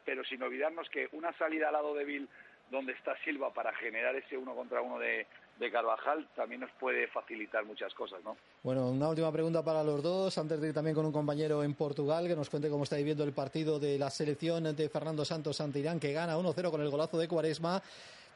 pero 0.05 0.23
sin 0.23 0.41
olvidarnos 0.41 0.89
que 0.89 1.09
una 1.11 1.31
salida 1.37 1.67
al 1.67 1.73
lado 1.73 1.93
débil 1.93 2.27
donde 2.71 2.91
está 2.93 3.15
Silva 3.23 3.53
para 3.53 3.73
generar 3.75 4.13
ese 4.17 4.37
uno 4.37 4.53
contra 4.53 4.81
uno 4.81 4.99
de, 4.99 5.25
de 5.57 5.71
Carvajal 5.71 6.27
también 6.35 6.59
nos 6.61 6.71
puede 6.71 7.07
facilitar 7.07 7.63
muchas 7.63 7.93
cosas, 7.93 8.21
¿no? 8.25 8.35
Bueno, 8.61 8.89
una 8.89 9.07
última 9.07 9.31
pregunta 9.31 9.63
para 9.63 9.83
los 9.83 10.03
dos, 10.03 10.37
antes 10.37 10.59
de 10.59 10.67
ir 10.69 10.73
también 10.73 10.93
con 10.93 11.05
un 11.05 11.13
compañero 11.13 11.63
en 11.63 11.73
Portugal 11.75 12.27
que 12.27 12.35
nos 12.35 12.49
cuente 12.49 12.69
cómo 12.69 12.83
está 12.83 12.97
viviendo 12.97 13.23
el 13.23 13.31
partido 13.31 13.79
de 13.79 13.97
la 13.97 14.09
selección 14.09 14.75
de 14.75 14.89
Fernando 14.89 15.23
Santos 15.23 15.61
ante 15.61 15.79
Irán, 15.79 15.97
que 15.99 16.11
gana 16.11 16.37
1-0 16.37 16.69
con 16.69 16.81
el 16.81 16.89
golazo 16.89 17.17
de 17.17 17.29
Cuaresma, 17.29 17.81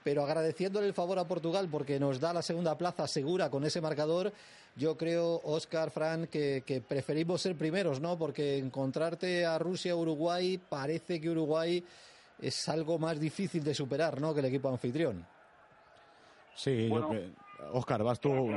pero 0.04 0.24
agradeciéndole 0.24 0.88
el 0.88 0.93
favor 0.93 1.20
a 1.20 1.28
Portugal 1.28 1.68
porque 1.72 1.99
nos 1.99 2.20
da 2.20 2.34
la 2.34 2.41
segunda 2.41 2.78
plaza 2.78 3.08
segura 3.08 3.49
con 3.49 3.64
ese 3.64 3.82
marcador. 3.82 4.32
Yo 4.76 4.97
creo, 4.97 5.41
Oscar, 5.43 5.91
Fran, 5.91 6.28
que, 6.28 6.64
que 6.66 6.80
preferimos 6.82 7.41
ser 7.41 7.56
primeros, 7.58 7.99
¿no? 7.99 8.18
Porque 8.18 8.58
encontrarte 8.58 9.45
a 9.45 9.60
Rusia, 9.60 9.95
Uruguay, 9.95 10.58
parece 10.58 11.20
que 11.20 11.30
Uruguay 11.30 11.84
es 12.41 12.70
algo 12.70 12.97
más 12.97 13.20
difícil 13.20 13.64
de 13.64 13.74
superar, 13.76 14.20
¿no? 14.22 14.34
Que 14.34 14.39
el 14.39 14.45
equipo 14.47 14.70
anfitrión. 14.70 15.26
Sí, 16.56 16.88
Bueno. 16.89 17.14
yo. 17.14 17.20
Oscar, 17.74 18.02
vas 18.04 18.20
tú. 18.20 18.49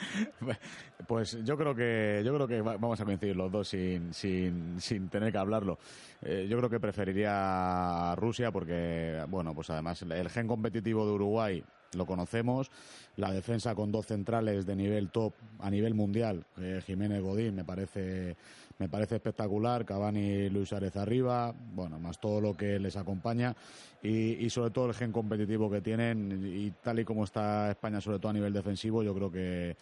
Pues 1.06 1.42
yo 1.44 1.56
creo 1.56 1.74
que 1.74 2.22
yo 2.24 2.34
creo 2.34 2.46
que 2.46 2.60
va- 2.62 2.76
vamos 2.76 3.00
a 3.00 3.04
coincidir 3.04 3.34
los 3.36 3.50
dos 3.50 3.68
sin, 3.68 4.12
sin, 4.14 4.80
sin 4.80 5.08
tener 5.08 5.32
que 5.32 5.38
hablarlo. 5.38 5.78
Eh, 6.22 6.46
yo 6.48 6.56
creo 6.58 6.70
que 6.70 6.78
preferiría 6.78 8.14
Rusia 8.16 8.52
porque, 8.52 9.24
bueno, 9.28 9.54
pues 9.54 9.70
además 9.70 10.02
el 10.02 10.28
gen 10.28 10.46
competitivo 10.46 11.06
de 11.06 11.12
Uruguay 11.12 11.64
lo 11.96 12.06
conocemos, 12.06 12.70
la 13.16 13.32
defensa 13.32 13.74
con 13.74 13.90
dos 13.90 14.06
centrales 14.06 14.64
de 14.66 14.76
nivel 14.76 15.10
top 15.10 15.34
a 15.58 15.70
nivel 15.70 15.94
mundial, 15.94 16.44
eh, 16.60 16.80
Jiménez 16.86 17.20
Godín 17.20 17.56
me 17.56 17.64
parece 17.64 18.36
me 18.80 18.88
parece 18.88 19.16
espectacular, 19.16 19.84
Cavani 19.84 20.20
y 20.20 20.50
Luis 20.50 20.70
Suárez 20.70 20.96
arriba, 20.96 21.54
bueno, 21.74 22.00
más 22.00 22.18
todo 22.18 22.40
lo 22.40 22.56
que 22.56 22.80
les 22.80 22.96
acompaña 22.96 23.54
y, 24.02 24.44
y 24.44 24.48
sobre 24.48 24.70
todo 24.70 24.86
el 24.86 24.94
gen 24.94 25.12
competitivo 25.12 25.70
que 25.70 25.82
tienen 25.82 26.42
y 26.42 26.70
tal 26.82 26.98
y 26.98 27.04
como 27.04 27.24
está 27.24 27.70
España 27.70 28.00
sobre 28.00 28.18
todo 28.18 28.30
a 28.30 28.34
nivel 28.34 28.54
defensivo, 28.54 29.02
yo 29.02 29.14
creo 29.14 29.30
que 29.30 29.76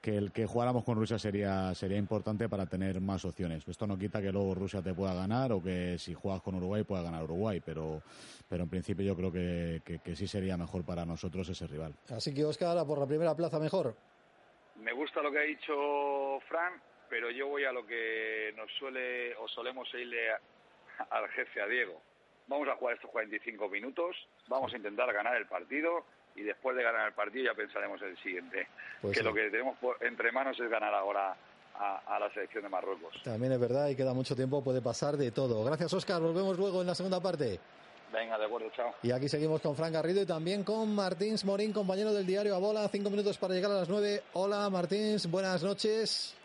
que 0.00 0.16
el 0.16 0.32
que 0.32 0.46
jugáramos 0.46 0.82
con 0.82 0.96
Rusia 0.96 1.18
sería 1.18 1.74
sería 1.74 1.98
importante 1.98 2.48
para 2.48 2.66
tener 2.66 3.00
más 3.00 3.24
opciones. 3.24 3.68
Esto 3.68 3.86
no 3.86 3.98
quita 3.98 4.20
que 4.20 4.32
luego 4.32 4.54
Rusia 4.54 4.82
te 4.82 4.94
pueda 4.94 5.14
ganar 5.14 5.52
o 5.52 5.62
que 5.62 5.98
si 5.98 6.14
juegas 6.14 6.42
con 6.42 6.54
Uruguay 6.54 6.84
pueda 6.84 7.02
ganar 7.02 7.22
Uruguay, 7.22 7.60
pero 7.64 8.02
pero 8.48 8.64
en 8.64 8.70
principio 8.70 9.04
yo 9.04 9.14
creo 9.14 9.30
que, 9.30 9.82
que, 9.84 9.98
que 9.98 10.16
sí 10.16 10.26
sería 10.26 10.56
mejor 10.56 10.84
para 10.84 11.04
nosotros 11.04 11.48
ese 11.50 11.66
rival. 11.66 11.94
Así 12.08 12.34
que, 12.34 12.44
Oscar, 12.44 12.76
a 12.78 12.84
por 12.84 12.98
la 12.98 13.06
primera 13.06 13.36
plaza 13.36 13.60
mejor. 13.60 13.94
Me 14.82 14.92
gusta 14.92 15.20
lo 15.20 15.30
que 15.30 15.38
ha 15.38 15.42
dicho 15.42 16.40
Fran, 16.48 16.72
pero 17.10 17.30
yo 17.30 17.48
voy 17.48 17.64
a 17.64 17.72
lo 17.72 17.84
que 17.86 18.54
nos 18.56 18.70
suele 18.78 19.34
o 19.36 19.48
solemos 19.48 19.92
irle 19.94 20.30
a- 20.30 20.40
al 21.10 21.28
jefe, 21.30 21.60
a 21.60 21.66
Diego. 21.66 22.00
Vamos 22.46 22.68
a 22.68 22.76
jugar 22.76 22.94
estos 22.94 23.10
45 23.10 23.68
minutos, 23.68 24.16
vamos 24.48 24.72
a 24.72 24.76
intentar 24.76 25.12
ganar 25.12 25.36
el 25.36 25.46
partido 25.46 26.04
y 26.36 26.42
después 26.42 26.76
de 26.76 26.82
ganar 26.82 27.08
el 27.08 27.14
partido 27.14 27.46
ya 27.46 27.54
pensaremos 27.54 28.00
en 28.02 28.08
el 28.08 28.18
siguiente. 28.22 28.66
Pues 29.02 29.14
que 29.14 29.20
sí. 29.20 29.24
lo 29.24 29.34
que 29.34 29.50
tenemos 29.50 29.76
por- 29.78 29.96
entre 30.04 30.32
manos 30.32 30.58
es 30.58 30.70
ganar 30.70 30.94
ahora 30.94 31.36
a, 31.74 31.96
a 32.16 32.18
la 32.18 32.32
selección 32.32 32.62
de 32.64 32.68
Marruecos. 32.68 33.20
También 33.24 33.52
es 33.52 33.60
verdad 33.60 33.88
y 33.88 33.96
queda 33.96 34.12
mucho 34.14 34.34
tiempo, 34.36 34.62
puede 34.62 34.82
pasar 34.82 35.16
de 35.16 35.30
todo. 35.30 35.64
Gracias, 35.64 35.92
Oscar. 35.94 36.20
Volvemos 36.20 36.58
luego 36.58 36.80
en 36.82 36.86
la 36.88 36.94
segunda 36.94 37.20
parte. 37.20 37.58
Venga, 38.12 38.36
de 38.36 38.44
acuerdo, 38.44 38.68
chao. 38.74 38.92
Y 39.04 39.12
aquí 39.12 39.28
seguimos 39.28 39.60
con 39.60 39.76
Fran 39.76 39.92
Garrido 39.92 40.20
y 40.20 40.26
también 40.26 40.64
con 40.64 40.92
Martins 40.94 41.44
Morín, 41.44 41.72
compañero 41.72 42.12
del 42.12 42.26
diario 42.26 42.56
Abola. 42.56 42.88
Cinco 42.88 43.08
minutos 43.08 43.38
para 43.38 43.54
llegar 43.54 43.70
a 43.70 43.74
las 43.74 43.88
nueve. 43.88 44.22
Hola, 44.32 44.68
Martins. 44.68 45.30
Buenas 45.30 45.62
noches. 45.62 46.36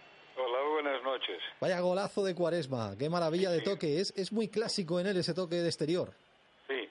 Buenas 0.86 1.02
noches. 1.02 1.42
Vaya 1.60 1.80
golazo 1.80 2.24
de 2.24 2.36
Cuaresma. 2.36 2.96
Qué 3.00 3.10
maravilla 3.10 3.50
de 3.50 3.62
toque. 3.62 4.00
Es, 4.00 4.14
es 4.16 4.32
muy 4.32 4.50
clásico 4.50 5.00
en 5.00 5.08
él 5.08 5.18
ese 5.18 5.34
toque 5.34 5.56
de 5.56 5.66
exterior. 5.66 6.14
Sí, 6.68 6.88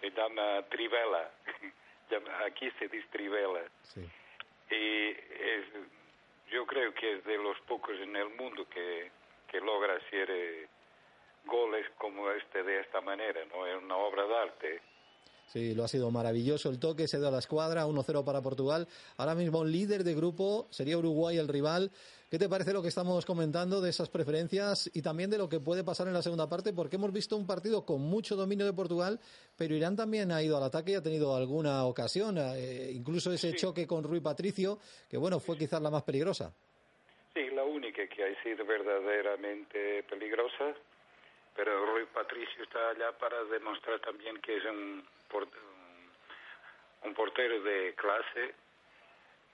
se 0.00 0.10
llama 0.12 0.62
trivela. 0.70 1.28
Aquí 2.46 2.70
se 2.78 2.86
dice 2.86 3.08
trivela. 3.10 3.62
Sí. 3.82 4.08
Y 4.70 5.08
es, 5.10 5.66
yo 6.52 6.64
creo 6.66 6.94
que 6.94 7.14
es 7.14 7.24
de 7.24 7.36
los 7.36 7.58
pocos 7.66 7.98
en 7.98 8.14
el 8.14 8.28
mundo 8.36 8.64
que, 8.68 9.10
que 9.48 9.60
logra 9.60 9.96
hacer 9.96 10.30
eh, 10.30 10.68
goles 11.44 11.84
como 11.98 12.30
este 12.30 12.62
de 12.62 12.78
esta 12.78 13.00
manera, 13.00 13.40
¿no? 13.46 13.66
Es 13.66 13.82
una 13.82 13.96
obra 13.96 14.24
de 14.24 14.36
arte. 14.36 14.80
Sí, 15.52 15.74
lo 15.74 15.84
ha 15.84 15.88
sido 15.88 16.10
maravilloso 16.10 16.70
el 16.70 16.80
toque, 16.80 17.06
se 17.06 17.18
da 17.18 17.28
a 17.28 17.30
la 17.30 17.40
escuadra, 17.40 17.84
1-0 17.86 18.24
para 18.24 18.40
Portugal. 18.40 18.88
Ahora 19.18 19.34
mismo 19.34 19.66
líder 19.66 20.02
de 20.02 20.14
grupo 20.14 20.66
sería 20.70 20.96
Uruguay 20.96 21.36
el 21.36 21.46
rival. 21.46 21.90
¿Qué 22.30 22.38
te 22.38 22.48
parece 22.48 22.72
lo 22.72 22.80
que 22.80 22.88
estamos 22.88 23.26
comentando 23.26 23.82
de 23.82 23.90
esas 23.90 24.08
preferencias 24.08 24.90
y 24.94 25.02
también 25.02 25.28
de 25.28 25.36
lo 25.36 25.50
que 25.50 25.60
puede 25.60 25.84
pasar 25.84 26.08
en 26.08 26.14
la 26.14 26.22
segunda 26.22 26.48
parte? 26.48 26.72
Porque 26.72 26.96
hemos 26.96 27.12
visto 27.12 27.36
un 27.36 27.46
partido 27.46 27.84
con 27.84 28.00
mucho 28.00 28.34
dominio 28.34 28.64
de 28.64 28.72
Portugal, 28.72 29.20
pero 29.54 29.74
Irán 29.74 29.94
también 29.94 30.32
ha 30.32 30.42
ido 30.42 30.56
al 30.56 30.62
ataque 30.62 30.92
y 30.92 30.94
ha 30.94 31.02
tenido 31.02 31.36
alguna 31.36 31.84
ocasión, 31.84 32.38
eh, 32.38 32.90
incluso 32.90 33.30
ese 33.30 33.54
choque 33.54 33.86
con 33.86 34.04
Rui 34.04 34.20
Patricio, 34.20 34.78
que 35.10 35.18
bueno, 35.18 35.38
fue 35.38 35.58
quizás 35.58 35.82
la 35.82 35.90
más 35.90 36.02
peligrosa. 36.02 36.50
Sí, 37.34 37.50
la 37.50 37.64
única 37.64 38.06
que 38.06 38.24
ha 38.24 38.42
sido 38.42 38.64
verdaderamente 38.64 40.02
peligrosa, 40.04 40.72
pero 41.54 41.84
Rui 41.84 42.06
Patricio 42.06 42.62
está 42.62 42.88
allá 42.88 43.12
para 43.18 43.44
demostrar 43.44 44.00
también 44.00 44.40
que 44.40 44.56
es 44.56 44.64
un, 44.64 45.04
un 47.02 47.14
portero 47.14 47.62
de 47.62 47.94
clase 47.94 48.54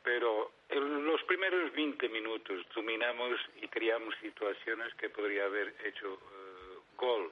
pero 0.08 0.52
en 0.70 1.04
los 1.04 1.22
primeros 1.24 1.70
20 1.72 2.08
minutos 2.08 2.64
dominamos 2.74 3.38
y 3.60 3.68
creamos 3.68 4.14
situaciones 4.22 4.94
que 4.94 5.10
podría 5.10 5.44
haber 5.44 5.74
hecho 5.84 6.14
eh, 6.14 6.78
gol. 6.96 7.30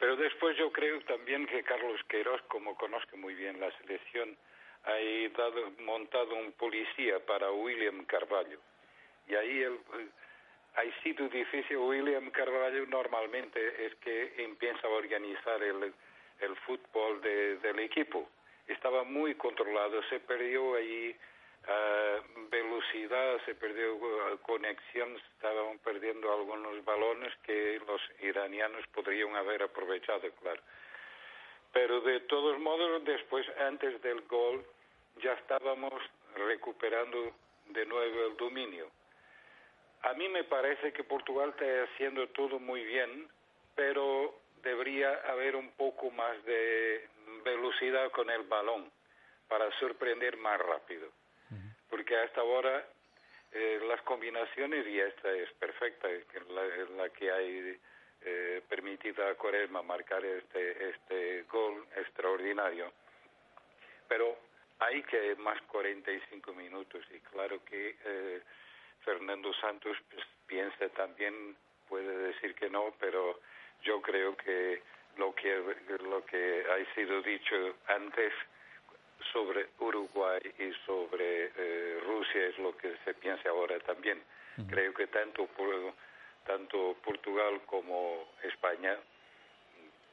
Pero 0.00 0.16
después 0.16 0.56
yo 0.56 0.72
creo 0.72 1.00
también 1.02 1.46
que 1.46 1.62
Carlos 1.62 2.00
Queiroz, 2.08 2.42
como 2.48 2.76
conozco 2.76 3.16
muy 3.16 3.34
bien 3.34 3.60
la 3.60 3.70
selección, 3.78 4.36
ha 4.84 5.82
montado 5.82 6.34
un 6.34 6.50
policía 6.52 7.24
para 7.24 7.52
William 7.52 8.04
Carvalho. 8.06 8.58
Y 9.28 9.36
ahí 9.36 9.62
el, 9.62 9.74
eh, 9.74 10.08
ha 10.74 11.02
sido 11.04 11.28
difícil. 11.28 11.76
William 11.76 12.30
Carvalho 12.30 12.84
normalmente 12.86 13.86
es 13.86 13.94
que 13.96 14.42
empieza 14.42 14.88
a 14.88 14.90
organizar 14.90 15.62
el, 15.62 15.94
el 16.40 16.56
fútbol 16.56 17.20
del 17.20 17.78
equipo 17.80 18.28
estaba 18.66 19.04
muy 19.04 19.34
controlado, 19.34 20.02
se 20.04 20.20
perdió 20.20 20.74
ahí 20.74 21.16
uh, 21.66 22.48
velocidad, 22.50 23.40
se 23.44 23.54
perdió 23.54 23.94
uh, 23.94 24.38
conexión, 24.42 25.16
estaban 25.34 25.78
perdiendo 25.78 26.32
algunos 26.32 26.84
balones 26.84 27.34
que 27.44 27.80
los 27.86 28.00
iranianos 28.20 28.86
podrían 28.88 29.34
haber 29.36 29.62
aprovechado, 29.62 30.30
claro. 30.42 30.60
Pero 31.72 32.00
de 32.00 32.20
todos 32.20 32.58
modos, 32.58 33.04
después, 33.04 33.46
antes 33.58 34.00
del 34.02 34.20
gol, 34.22 34.64
ya 35.22 35.32
estábamos 35.32 35.92
recuperando 36.34 37.32
de 37.68 37.86
nuevo 37.86 38.26
el 38.26 38.36
dominio. 38.36 38.90
A 40.02 40.14
mí 40.14 40.28
me 40.28 40.44
parece 40.44 40.92
que 40.92 41.04
Portugal 41.04 41.50
está 41.50 41.84
haciendo 41.84 42.28
todo 42.28 42.58
muy 42.58 42.84
bien, 42.84 43.28
pero 43.74 44.34
debería 44.62 45.12
haber 45.26 45.56
un 45.56 45.70
poco 45.72 46.10
más 46.10 46.44
de 46.44 47.08
velocidad 47.44 48.10
con 48.10 48.30
el 48.30 48.42
balón 48.42 48.90
para 49.48 49.70
sorprender 49.78 50.36
más 50.36 50.58
rápido. 50.60 51.08
Porque 51.88 52.16
hasta 52.18 52.42
ahora 52.42 52.86
eh, 53.52 53.80
las 53.88 54.02
combinaciones, 54.02 54.86
y 54.86 55.00
esta 55.00 55.32
es 55.32 55.50
perfecta, 55.54 56.06
la, 56.50 56.64
la 57.02 57.08
que 57.08 57.32
hay 57.32 57.80
eh, 58.22 58.62
permitido 58.68 59.26
a 59.26 59.34
Quaresma 59.34 59.82
marcar 59.82 60.24
este, 60.24 60.90
este 60.90 61.42
gol 61.44 61.86
extraordinario. 61.96 62.92
Pero 64.06 64.36
hay 64.80 65.02
que 65.04 65.34
más 65.36 65.60
45 65.62 66.52
minutos 66.52 67.04
y 67.10 67.20
claro 67.20 67.64
que 67.64 67.96
eh, 68.04 68.42
Fernando 69.04 69.52
Santos 69.54 69.96
pues, 70.10 70.24
piensa 70.46 70.88
también, 70.90 71.56
puede 71.88 72.16
decir 72.18 72.54
que 72.54 72.68
no, 72.68 72.94
pero 72.98 73.40
yo 73.82 74.00
creo 74.02 74.36
que 74.36 74.82
lo 75.16 75.34
que, 75.34 75.62
lo 76.08 76.24
que 76.24 76.64
ha 76.70 76.94
sido 76.94 77.22
dicho 77.22 77.76
antes 77.86 78.32
sobre 79.32 79.68
Uruguay 79.80 80.40
y 80.58 80.72
sobre 80.86 81.50
eh, 81.56 82.00
Rusia 82.06 82.46
es 82.46 82.58
lo 82.58 82.76
que 82.76 82.96
se 83.04 83.14
piensa 83.14 83.48
ahora 83.48 83.78
también. 83.80 84.22
Creo 84.68 84.92
que 84.92 85.06
tanto, 85.06 85.48
tanto 86.44 86.96
Portugal 87.04 87.60
como 87.66 88.28
España 88.42 88.96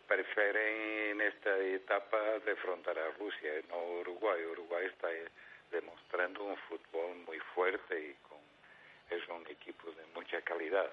prefieren 0.07 1.09
en 1.09 1.21
esta 1.21 1.57
etapa 1.57 2.17
defrontar 2.45 2.97
a 2.99 3.09
Rusia, 3.17 3.51
no 3.69 3.83
Uruguay. 4.01 4.45
Uruguay 4.45 4.85
está 4.85 5.07
demostrando 5.71 6.43
un 6.43 6.57
fútbol 6.69 7.15
muy 7.25 7.39
fuerte 7.55 7.99
y 7.99 8.13
con, 8.29 8.37
es 9.09 9.27
un 9.29 9.47
equipo 9.47 9.91
de 9.91 10.05
mucha 10.13 10.39
calidad. 10.41 10.91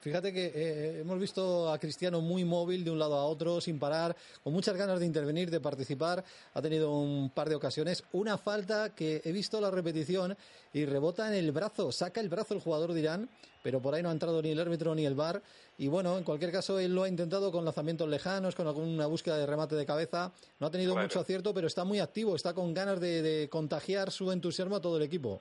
Fíjate 0.00 0.32
que 0.32 0.52
eh, 0.54 1.00
hemos 1.00 1.18
visto 1.18 1.72
a 1.72 1.78
Cristiano 1.78 2.20
muy 2.20 2.44
móvil 2.44 2.84
de 2.84 2.90
un 2.90 2.98
lado 2.98 3.16
a 3.16 3.24
otro, 3.24 3.60
sin 3.60 3.78
parar, 3.78 4.16
con 4.42 4.52
muchas 4.52 4.76
ganas 4.76 5.00
de 5.00 5.06
intervenir, 5.06 5.50
de 5.50 5.60
participar. 5.60 6.24
Ha 6.54 6.62
tenido 6.62 6.90
un 6.92 7.30
par 7.30 7.48
de 7.48 7.54
ocasiones. 7.54 8.04
Una 8.12 8.38
falta 8.38 8.94
que 8.94 9.20
he 9.24 9.32
visto 9.32 9.60
la 9.60 9.70
repetición 9.70 10.36
y 10.72 10.84
rebota 10.84 11.28
en 11.28 11.34
el 11.34 11.52
brazo. 11.52 11.92
Saca 11.92 12.20
el 12.20 12.28
brazo 12.28 12.54
el 12.54 12.60
jugador 12.60 12.92
de 12.92 13.00
Irán, 13.00 13.28
pero 13.62 13.80
por 13.80 13.94
ahí 13.94 14.02
no 14.02 14.08
ha 14.08 14.12
entrado 14.12 14.40
ni 14.42 14.50
el 14.50 14.60
árbitro 14.60 14.94
ni 14.94 15.06
el 15.06 15.14
bar. 15.14 15.42
Y 15.78 15.88
bueno, 15.88 16.18
en 16.18 16.24
cualquier 16.24 16.52
caso, 16.52 16.78
él 16.78 16.94
lo 16.94 17.04
ha 17.04 17.08
intentado 17.08 17.50
con 17.50 17.64
lanzamientos 17.64 18.08
lejanos, 18.08 18.54
con 18.54 18.66
alguna 18.66 19.06
búsqueda 19.06 19.38
de 19.38 19.46
remate 19.46 19.76
de 19.76 19.86
cabeza. 19.86 20.32
No 20.58 20.66
ha 20.66 20.70
tenido 20.70 20.96
mucho 20.96 21.20
acierto, 21.20 21.54
pero 21.54 21.66
está 21.66 21.84
muy 21.84 22.00
activo, 22.00 22.36
está 22.36 22.54
con 22.54 22.74
ganas 22.74 23.00
de 23.00 23.48
contagiar 23.50 24.10
su 24.10 24.30
entusiasmo 24.30 24.76
a 24.76 24.80
todo 24.80 24.96
el 24.96 25.02
equipo. 25.02 25.40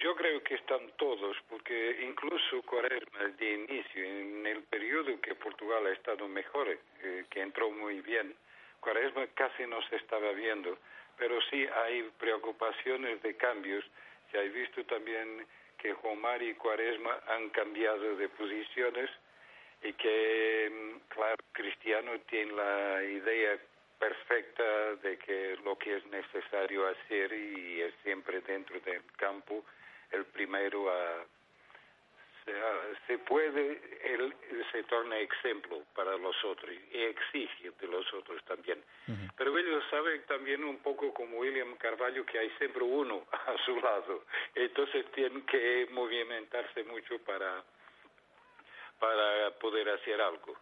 Yo 0.00 0.14
creo 0.14 0.40
que 0.44 0.54
están 0.54 0.92
todos, 0.96 1.36
porque 1.48 1.98
incluso 2.02 2.62
Quaresma 2.62 3.24
de 3.36 3.52
inicio, 3.52 4.04
en 4.04 4.46
el 4.46 4.62
periodo 4.62 5.20
que 5.20 5.34
Portugal 5.34 5.86
ha 5.86 5.92
estado 5.92 6.28
mejor, 6.28 6.68
eh, 6.68 7.24
que 7.28 7.40
entró 7.40 7.68
muy 7.72 8.00
bien, 8.02 8.32
Quaresma 8.78 9.26
casi 9.34 9.66
no 9.66 9.82
se 9.88 9.96
estaba 9.96 10.30
viendo, 10.32 10.78
pero 11.16 11.40
sí 11.50 11.66
hay 11.66 12.08
preocupaciones 12.16 13.20
de 13.22 13.36
cambios. 13.36 13.84
Ya 14.32 14.40
he 14.40 14.48
visto 14.50 14.84
también 14.84 15.44
que 15.78 15.96
Omar 16.04 16.42
y 16.44 16.54
Quaresma 16.54 17.18
han 17.26 17.50
cambiado 17.50 18.14
de 18.14 18.28
posiciones 18.28 19.10
y 19.82 19.92
que, 19.94 20.70
mm, 20.70 21.08
claro, 21.08 21.42
Cristiano 21.50 22.12
tiene 22.28 22.52
la 22.52 23.02
idea 23.02 23.58
perfecta 23.98 24.94
de 25.02 25.18
que 25.18 25.56
lo 25.64 25.76
que 25.76 25.96
es 25.96 26.06
necesario 26.06 26.86
hacer 26.86 27.32
y 27.32 27.80
es 27.82 27.92
siempre 28.04 28.40
dentro 28.42 28.78
del 28.78 29.02
campo 29.16 29.64
el 30.12 30.24
primero 30.26 30.90
a 30.90 31.26
se, 33.06 33.18
puede, 33.18 33.80
él 34.04 34.34
se 34.72 34.82
torna 34.84 35.18
ejemplo 35.18 35.82
para 35.94 36.16
los 36.16 36.36
otros 36.44 36.72
y 36.92 36.98
exige 36.98 37.70
de 37.80 37.86
los 37.86 38.12
otros 38.14 38.42
también. 38.44 38.82
Pero 39.36 39.56
ellos 39.56 39.84
saben 39.90 40.22
también 40.26 40.64
un 40.64 40.78
poco 40.78 41.12
como 41.14 41.38
William 41.38 41.76
Carvalho 41.76 42.24
que 42.26 42.38
hay 42.38 42.50
siempre 42.58 42.82
uno 42.82 43.24
a 43.32 43.56
su 43.64 43.76
lado. 43.80 44.24
Entonces 44.54 45.06
tienen 45.12 45.42
que 45.46 45.86
movimentarse 45.90 46.84
mucho 46.84 47.18
para, 47.20 47.62
para 48.98 49.50
poder 49.58 49.88
hacer 49.90 50.20
algo. 50.20 50.56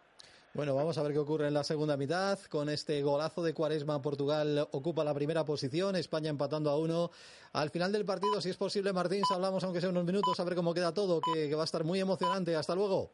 Bueno, 0.57 0.75
vamos 0.75 0.97
a 0.97 1.03
ver 1.03 1.13
qué 1.13 1.19
ocurre 1.19 1.49
en 1.49 1.53
la 1.53 1.63
segunda 1.65 1.99
mitad. 1.99 2.39
Con 2.49 2.71
este 2.71 3.03
golazo 3.03 3.43
de 3.43 3.53
Cuaresma, 3.53 4.01
Portugal 4.01 4.67
ocupa 4.73 5.05
la 5.05 5.13
primera 5.13 5.45
posición, 5.45 5.97
España 5.97 6.31
empatando 6.31 6.71
a 6.71 6.79
uno. 6.79 7.11
Al 7.53 7.69
final 7.69 7.93
del 7.93 8.07
partido, 8.07 8.41
si 8.41 8.49
es 8.49 8.57
posible, 8.57 8.95
Martín, 8.95 9.21
hablamos 9.31 9.63
aunque 9.65 9.83
sea 9.83 9.91
unos 9.91 10.07
minutos, 10.07 10.41
a 10.41 10.45
ver 10.45 10.55
cómo 10.55 10.73
queda 10.73 10.95
todo, 10.95 11.21
que 11.21 11.55
va 11.55 11.61
a 11.61 11.67
estar 11.67 11.85
muy 11.85 12.01
emocionante. 12.01 12.57
Hasta 12.57 12.75
luego. 12.75 13.11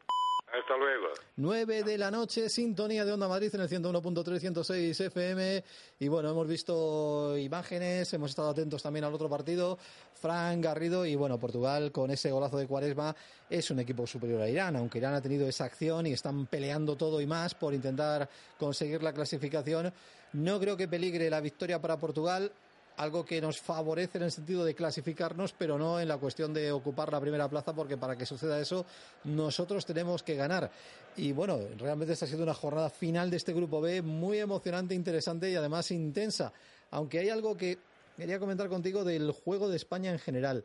Hasta 0.53 0.77
luego. 0.77 1.07
9 1.37 1.83
de 1.83 1.97
la 1.97 2.11
noche, 2.11 2.51
sintonía 2.51 3.07
de 3.07 3.13
Onda 3.13 3.27
Madrid 3.27 3.51
en 3.55 3.63
el 3.63 3.71
101.3, 3.71 4.39
106 4.39 5.01
FM. 5.01 5.65
Y 5.99 6.09
bueno, 6.09 6.29
hemos 6.29 6.47
visto 6.47 7.39
imágenes, 7.39 8.13
hemos 8.13 8.31
estado 8.31 8.51
atentos 8.51 8.83
también 8.83 9.07
al 9.07 9.15
otro 9.15 9.31
partido. 9.31 9.79
Frank 10.13 10.63
Garrido 10.63 11.07
y 11.07 11.15
bueno, 11.15 11.39
Portugal 11.39 11.91
con 11.91 12.11
ese 12.11 12.31
golazo 12.31 12.59
de 12.59 12.67
Cuaresma 12.67 13.17
es 13.49 13.71
un 13.71 13.81
equipo 13.81 14.07
superior 14.07 14.43
a 14.43 14.49
Irán, 14.49 14.77
aunque 14.77 14.99
Irán 14.99 15.15
ha 15.15 15.23
tenido 15.23 15.49
esa 15.49 15.65
acción 15.65 16.07
y 16.07 16.13
están 16.13 16.45
peleando 16.45 16.97
todo 16.97 17.23
y 17.23 17.27
más 17.27 17.55
por 17.55 17.73
intentar 17.73 18.29
conseguir 18.59 19.03
la 19.03 19.15
clasificación. 19.15 19.91
No 20.35 20.61
creo 20.61 20.77
que 20.77 20.87
peligre 20.87 21.31
la 21.31 21.41
victoria 21.41 21.81
para 21.81 21.97
Portugal 21.97 22.53
algo 22.97 23.25
que 23.25 23.41
nos 23.41 23.61
favorece 23.61 24.19
en 24.19 24.25
el 24.25 24.33
sentido 24.33 24.65
de 24.65 24.75
clasificarnos, 24.75 25.53
pero 25.53 25.79
no 25.79 26.01
en 26.01 26.09
la 26.09 26.19
cuestión 26.19 26.53
de 26.53 26.71
ocupar 26.73 27.13
la 27.13 27.21
primera 27.21 27.49
plaza, 27.49 27.75
porque 27.75 27.97
para 27.97 28.17
que 28.17 28.27
suceda 28.27 28.61
eso, 28.61 28.85
nosotros 29.25 29.87
tenemos 29.87 30.23
que 30.23 30.35
ganar. 30.35 30.71
Y 31.17 31.33
bueno, 31.33 31.59
realmente 31.79 32.13
esta 32.13 32.27
ha 32.27 32.29
sido 32.29 32.43
una 32.43 32.55
jornada 32.55 32.91
final 32.91 33.31
de 33.31 33.37
este 33.37 33.53
grupo 33.53 33.81
B 33.81 34.03
muy 34.03 34.39
emocionante, 34.39 34.95
interesante 34.95 35.51
y 35.51 35.55
además 35.55 35.91
intensa. 35.91 36.53
Aunque 36.91 37.19
hay 37.19 37.31
algo 37.31 37.57
que 37.57 37.79
quería 38.17 38.39
comentar 38.39 38.69
contigo 38.69 39.05
del 39.05 39.31
juego 39.33 39.69
de 39.69 39.77
España 39.77 40.11
en 40.11 40.19
general. 40.19 40.65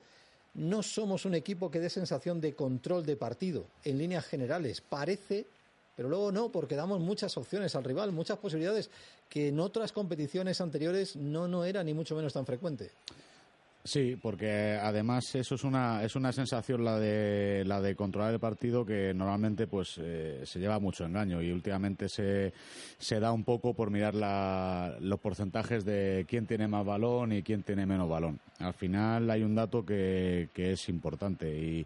No 0.53 0.81
somos 0.81 1.25
un 1.25 1.35
equipo 1.35 1.69
que 1.69 1.79
dé 1.79 1.89
sensación 1.89 2.41
de 2.41 2.55
control 2.55 3.05
de 3.05 3.15
partido 3.15 3.67
en 3.83 3.97
líneas 3.97 4.25
generales. 4.25 4.81
Parece 4.81 5.45
pero 5.97 6.09
luego 6.09 6.31
no, 6.31 6.49
porque 6.49 6.75
damos 6.75 6.99
muchas 6.99 7.35
opciones 7.37 7.75
al 7.75 7.83
rival, 7.83 8.11
muchas 8.11 8.37
posibilidades 8.37 8.91
que 9.27 9.47
en 9.47 9.59
otras 9.59 9.91
competiciones 9.91 10.61
anteriores 10.61 11.15
no, 11.15 11.47
no 11.47 11.65
era 11.65 11.83
ni 11.83 11.95
mucho 11.95 12.15
menos 12.15 12.33
tan 12.33 12.45
frecuente. 12.45 12.91
Sí, 13.83 14.15
porque 14.21 14.77
además 14.79 15.33
eso 15.33 15.55
es 15.55 15.63
una 15.63 16.03
es 16.03 16.15
una 16.17 16.33
sensación 16.33 16.83
la 16.83 16.99
de 16.99 17.63
la 17.65 17.81
de 17.81 17.95
controlar 17.95 18.33
el 18.33 18.39
partido 18.39 18.85
que 18.85 19.13
normalmente 19.13 19.65
pues 19.65 19.95
eh, 19.97 20.41
se 20.45 20.59
lleva 20.59 20.77
mucho 20.77 21.05
engaño 21.05 21.41
y 21.41 21.51
últimamente 21.51 22.09
se, 22.09 22.51
se 22.99 23.19
da 23.19 23.31
un 23.31 23.45
poco 23.45 23.73
por 23.73 23.89
mirar 23.89 24.13
la, 24.13 24.97
los 24.99 25.19
porcentajes 25.21 25.85
de 25.85 26.25
quién 26.27 26.45
tiene 26.45 26.67
más 26.67 26.85
balón 26.85 27.31
y 27.31 27.43
quién 27.43 27.63
tiene 27.63 27.85
menos 27.85 28.09
balón. 28.09 28.41
Al 28.59 28.73
final 28.73 29.29
hay 29.29 29.43
un 29.43 29.55
dato 29.55 29.85
que, 29.85 30.49
que 30.53 30.71
es 30.71 30.89
importante 30.89 31.85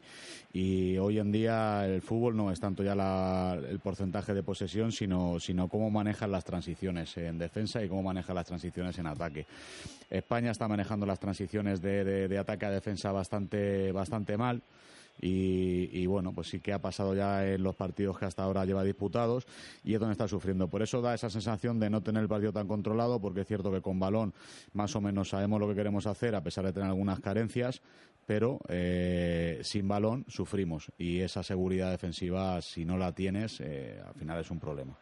y, 0.54 0.98
hoy 0.98 1.20
en 1.20 1.32
día 1.32 1.86
el 1.86 2.02
fútbol 2.02 2.36
no 2.36 2.52
es 2.52 2.60
tanto 2.60 2.84
ya 2.84 2.94
la, 2.94 3.58
el 3.70 3.80
porcentaje 3.80 4.34
de 4.34 4.44
posesión 4.44 4.92
sino 4.92 5.40
sino 5.40 5.68
cómo 5.68 5.90
manejan 5.90 6.32
las 6.32 6.44
transiciones 6.44 7.16
en 7.18 7.38
defensa 7.38 7.84
y 7.84 7.88
cómo 7.88 8.04
manejan 8.04 8.36
las 8.36 8.46
transiciones 8.46 8.98
en 9.00 9.08
ataque. 9.08 9.46
España 10.10 10.52
está 10.52 10.68
manejando 10.68 11.06
las 11.06 11.20
transiciones 11.20 11.82
de 11.82 12.02
de, 12.28 12.38
ataque 12.38 12.66
a 12.66 12.72
defensa 12.72 13.12
bastante, 13.12 13.92
bastante 13.92 14.38
mal. 14.38 14.62
Y, 15.22 16.06
bueno, 16.08 16.34
pues 16.34 16.50
sí 16.50 16.60
que 16.60 16.74
ha 16.74 16.82
pasado 16.82 17.14
ya 17.14 17.48
en 17.48 17.62
los 17.62 17.76
partidos 17.76 18.18
que 18.18 18.26
hasta 18.26 18.44
ahora 18.44 18.66
lleva 18.66 18.84
disputados 18.84 19.46
y 19.84 19.94
es 19.94 20.00
donde 20.00 20.14
está 20.14 20.28
sufriendo. 20.28 20.68
Por 20.68 20.82
eso 20.82 21.02
da 21.02 21.14
esa 21.14 21.30
sensación 21.30 21.80
de 21.80 21.90
no 21.90 22.02
tener 22.02 22.24
el 22.24 22.28
partido 22.28 22.52
tan 22.52 22.68
controlado, 22.68 23.22
porque 23.22 23.42
es 23.42 23.48
cierto 23.48 23.72
que 23.72 23.82
con 23.82 24.00
balón 24.00 24.34
más 24.74 24.96
o 24.96 25.02
menos 25.02 25.30
sabemos 25.30 25.60
lo 25.60 25.68
que 25.68 25.76
queremos 25.76 26.08
hacer, 26.08 26.34
a 26.34 26.42
pesar 26.42 26.66
de 26.66 26.74
tener 26.74 26.90
algunas 26.90 27.20
carencias, 27.20 27.82
pero 28.26 28.60
eh, 28.68 29.60
sin 29.64 29.88
balón 29.88 30.26
sufrimos 30.28 30.92
y 30.98 31.20
esa 31.20 31.44
seguridad 31.44 31.92
defensiva, 31.92 32.62
si 32.62 32.86
no 32.86 32.98
la 32.98 33.14
tienes, 33.14 33.60
eh, 33.62 34.02
al 34.06 34.16
final 34.16 34.40
es 34.40 34.50
un 34.50 34.60
problema. 34.60 34.98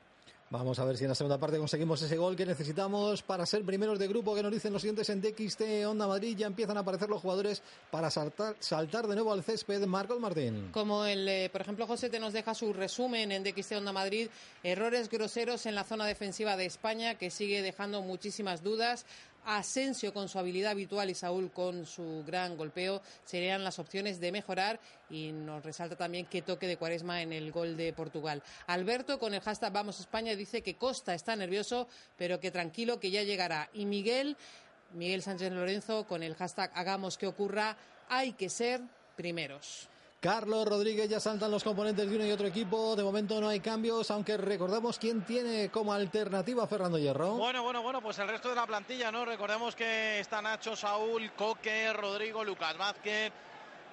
Vamos 0.51 0.79
a 0.79 0.85
ver 0.85 0.97
si 0.97 1.03
en 1.03 1.09
la 1.09 1.15
segunda 1.15 1.37
parte 1.37 1.59
conseguimos 1.59 2.01
ese 2.01 2.17
gol 2.17 2.35
que 2.35 2.43
necesitamos 2.43 3.21
para 3.21 3.45
ser 3.45 3.63
primeros 3.63 3.99
de 3.99 4.07
grupo 4.07 4.33
que 4.33 4.41
nos 4.41 4.51
dicen 4.51 4.73
los 4.73 4.81
siguientes 4.81 5.07
en 5.11 5.21
DXT 5.21 5.85
Onda 5.87 6.07
Madrid. 6.07 6.35
Ya 6.35 6.47
empiezan 6.47 6.75
a 6.77 6.79
aparecer 6.79 7.07
los 7.07 7.21
jugadores 7.21 7.61
para 7.91 8.09
saltar, 8.09 8.55
saltar 8.59 9.05
de 9.05 9.13
nuevo 9.13 9.31
al 9.31 9.43
césped. 9.43 9.85
Marcos 9.85 10.19
Martín. 10.19 10.71
Como 10.71 11.05
el, 11.05 11.29
eh, 11.29 11.49
por 11.51 11.61
ejemplo, 11.61 11.85
José 11.85 12.09
te 12.09 12.19
nos 12.19 12.33
deja 12.33 12.55
su 12.55 12.73
resumen 12.73 13.31
en 13.31 13.43
DXT 13.43 13.73
Onda 13.73 13.93
Madrid. 13.93 14.29
Errores 14.63 15.07
groseros 15.11 15.67
en 15.67 15.75
la 15.75 15.83
zona 15.83 16.07
defensiva 16.07 16.57
de 16.57 16.65
España 16.65 17.13
que 17.13 17.29
sigue 17.29 17.61
dejando 17.61 18.01
muchísimas 18.01 18.63
dudas. 18.63 19.05
Asensio 19.45 20.13
con 20.13 20.29
su 20.29 20.39
habilidad 20.39 20.71
habitual 20.71 21.09
y 21.09 21.15
Saúl 21.15 21.51
con 21.51 21.85
su 21.85 22.23
gran 22.25 22.57
golpeo 22.57 23.01
serían 23.25 23.63
las 23.63 23.79
opciones 23.79 24.19
de 24.19 24.31
mejorar 24.31 24.79
y 25.09 25.31
nos 25.31 25.63
resalta 25.63 25.95
también 25.95 26.25
que 26.25 26.41
toque 26.41 26.67
de 26.67 26.77
Cuaresma 26.77 27.21
en 27.21 27.33
el 27.33 27.51
gol 27.51 27.77
de 27.77 27.93
Portugal. 27.93 28.43
Alberto 28.67 29.19
con 29.19 29.33
el 29.33 29.41
hashtag 29.41 29.73
Vamos 29.73 29.99
España 29.99 30.35
dice 30.35 30.61
que 30.61 30.75
Costa 30.75 31.13
está 31.13 31.35
nervioso 31.35 31.87
pero 32.17 32.39
que 32.39 32.51
tranquilo 32.51 32.99
que 32.99 33.11
ya 33.11 33.23
llegará. 33.23 33.69
Y 33.73 33.85
Miguel, 33.85 34.37
Miguel 34.93 35.21
Sánchez 35.21 35.51
Lorenzo 35.51 36.05
con 36.07 36.23
el 36.23 36.35
hashtag 36.35 36.71
Hagamos 36.75 37.17
que 37.17 37.27
ocurra, 37.27 37.77
hay 38.07 38.33
que 38.33 38.49
ser 38.49 38.81
primeros. 39.15 39.89
Carlos 40.19 40.67
Rodríguez 40.67 41.07
ya 41.07 41.21
saltan 41.21 41.49
los 41.49 41.63
componentes 41.63 42.09
de 42.09 42.13
uno 42.13 42.25
y 42.25 42.31
otro 42.31 42.45
equipo. 42.45 42.93
De 42.93 43.03
momento 43.03 43.39
no 43.39 43.47
hay 43.47 43.61
cambios, 43.61 44.11
aunque 44.11 44.35
recordamos 44.35 44.99
quién 44.99 45.23
tiene 45.23 45.69
como 45.69 45.93
alternativa 45.93 46.65
a 46.65 46.67
Fernando 46.67 46.97
Hierro. 46.97 47.35
Bueno, 47.35 47.63
bueno, 47.63 47.81
bueno, 47.81 48.01
pues 48.01 48.19
el 48.19 48.27
resto 48.27 48.49
de 48.49 48.55
la 48.55 48.67
plantilla, 48.67 49.13
¿no? 49.13 49.23
Recordemos 49.23 49.77
que 49.77 50.19
está 50.19 50.41
Nacho, 50.41 50.75
Saúl, 50.75 51.31
Coque, 51.37 51.93
Rodrigo, 51.93 52.43
Lucas 52.43 52.77
Vázquez. 52.77 53.31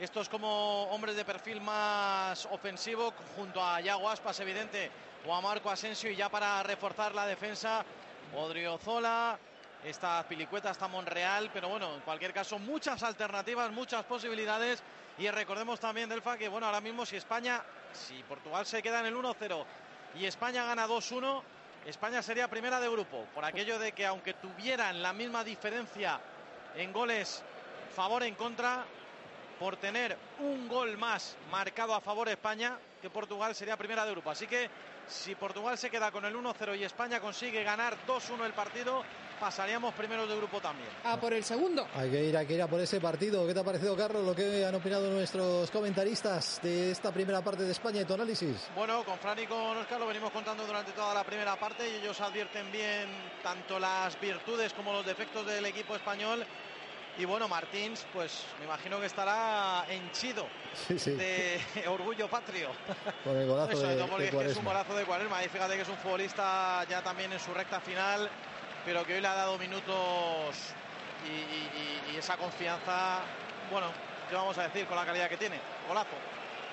Estos 0.01 0.28
como 0.28 0.85
hombres 0.90 1.15
de 1.15 1.24
perfil 1.24 1.61
más 1.61 2.44
ofensivo, 2.47 3.15
junto 3.36 3.62
a 3.62 3.81
Yago 3.81 4.11
Aspas, 4.11 4.40
evidente, 4.40 4.90
o 5.28 5.32
a 5.32 5.40
Marco 5.40 5.70
Asensio. 5.70 6.11
Y 6.11 6.16
ya 6.16 6.28
para 6.28 6.61
reforzar 6.65 7.15
la 7.15 7.24
defensa, 7.24 7.85
Odriozola, 8.36 9.39
esta 9.86 10.24
Pilicueta, 10.28 10.70
está 10.70 10.88
Monreal. 10.88 11.50
Pero 11.52 11.68
bueno, 11.68 11.94
en 11.94 12.00
cualquier 12.00 12.32
caso, 12.32 12.58
muchas 12.58 13.02
alternativas, 13.02 13.70
muchas 13.70 14.04
posibilidades 14.04 14.82
y 15.18 15.30
recordemos 15.30 15.80
también, 15.80 16.08
Delfa, 16.08 16.36
que 16.36 16.48
bueno, 16.48 16.66
ahora 16.66 16.80
mismo 16.80 17.06
si 17.06 17.16
España, 17.16 17.62
si 17.92 18.22
Portugal 18.24 18.66
se 18.66 18.82
queda 18.82 19.00
en 19.00 19.06
el 19.06 19.14
1-0 19.14 19.64
y 20.16 20.26
España 20.26 20.64
gana 20.64 20.86
2-1, 20.86 21.42
España 21.86 22.22
sería 22.22 22.48
primera 22.48 22.80
de 22.80 22.88
grupo. 22.88 23.24
Por 23.34 23.44
aquello 23.44 23.78
de 23.78 23.92
que 23.92 24.04
aunque 24.04 24.34
tuvieran 24.34 25.02
la 25.02 25.12
misma 25.12 25.44
diferencia 25.44 26.20
en 26.74 26.92
goles 26.92 27.42
favor 27.94 28.24
en 28.24 28.34
contra, 28.34 28.84
por 29.58 29.76
tener 29.76 30.18
un 30.40 30.68
gol 30.68 30.98
más 30.98 31.36
marcado 31.50 31.94
a 31.94 32.00
favor 32.00 32.28
España, 32.28 32.76
que 33.00 33.08
Portugal 33.08 33.54
sería 33.54 33.76
primera 33.76 34.04
de 34.04 34.10
grupo. 34.10 34.30
Así 34.30 34.46
que 34.46 34.68
si 35.06 35.34
Portugal 35.34 35.78
se 35.78 35.88
queda 35.88 36.10
con 36.10 36.24
el 36.26 36.34
1-0 36.34 36.78
y 36.78 36.84
España 36.84 37.20
consigue 37.20 37.62
ganar 37.62 37.96
2-1 38.06 38.44
el 38.44 38.52
partido, 38.52 39.02
pasaríamos 39.40 39.94
primero 39.94 40.26
de 40.26 40.36
grupo 40.36 40.60
también. 40.60 40.88
A 41.04 41.18
por 41.18 41.32
el 41.32 41.44
segundo. 41.44 41.86
Hay 41.94 42.10
que 42.10 42.24
ir, 42.24 42.36
hay 42.36 42.46
que 42.46 42.54
ir 42.54 42.62
a 42.62 42.66
por 42.66 42.80
ese 42.80 43.00
partido. 43.00 43.46
¿Qué 43.46 43.54
te 43.54 43.60
ha 43.60 43.64
parecido, 43.64 43.96
Carlos, 43.96 44.24
lo 44.24 44.34
que 44.34 44.64
han 44.64 44.74
opinado 44.74 45.10
nuestros 45.10 45.70
comentaristas 45.70 46.60
de 46.62 46.90
esta 46.90 47.12
primera 47.12 47.42
parte 47.42 47.64
de 47.64 47.72
España 47.72 48.00
y 48.00 48.04
tu 48.04 48.14
análisis? 48.14 48.68
Bueno, 48.74 49.04
con 49.04 49.18
Fran 49.18 49.38
y 49.38 49.46
con 49.46 49.76
Oscar 49.76 50.00
lo 50.00 50.06
venimos 50.06 50.30
contando 50.30 50.66
durante 50.66 50.92
toda 50.92 51.14
la 51.14 51.24
primera 51.24 51.56
parte 51.56 51.88
y 51.88 51.96
ellos 51.96 52.20
advierten 52.20 52.70
bien 52.72 53.08
tanto 53.42 53.78
las 53.78 54.18
virtudes 54.20 54.72
como 54.72 54.92
los 54.92 55.06
defectos 55.06 55.46
del 55.46 55.64
equipo 55.66 55.94
español. 55.94 56.44
Y 57.18 57.24
bueno, 57.24 57.48
Martins, 57.48 58.06
pues 58.12 58.44
me 58.58 58.66
imagino 58.66 59.00
que 59.00 59.06
estará 59.06 59.86
henchido 59.88 60.46
de 60.88 61.58
orgullo 61.88 62.28
patrio. 62.28 62.68
Con 63.24 63.36
el 63.38 63.46
golazo 63.46 63.80
de, 63.80 64.04
porque 64.04 64.50
es 64.50 64.56
un 64.56 64.64
golazo 64.66 64.94
de 64.94 65.04
Cuaresma. 65.04 65.42
Y 65.42 65.48
fíjate 65.48 65.76
que 65.76 65.82
es 65.82 65.88
un 65.88 65.96
futbolista 65.96 66.84
ya 66.90 67.02
también 67.02 67.32
en 67.32 67.40
su 67.40 67.54
recta 67.54 67.80
final 67.80 68.28
pero 68.86 69.04
que 69.04 69.14
hoy 69.14 69.20
le 69.20 69.26
ha 69.26 69.34
dado 69.34 69.58
minutos 69.58 70.54
y, 71.26 72.16
esa 72.16 72.36
confianza, 72.36 73.18
bueno, 73.70 73.88
¿qué 74.30 74.34
vamos 74.36 74.56
a 74.56 74.62
decir 74.62 74.86
con 74.86 74.96
la 74.96 75.04
calidad 75.04 75.28
que 75.28 75.36
tiene? 75.36 75.60
Golazo. 75.86 76.16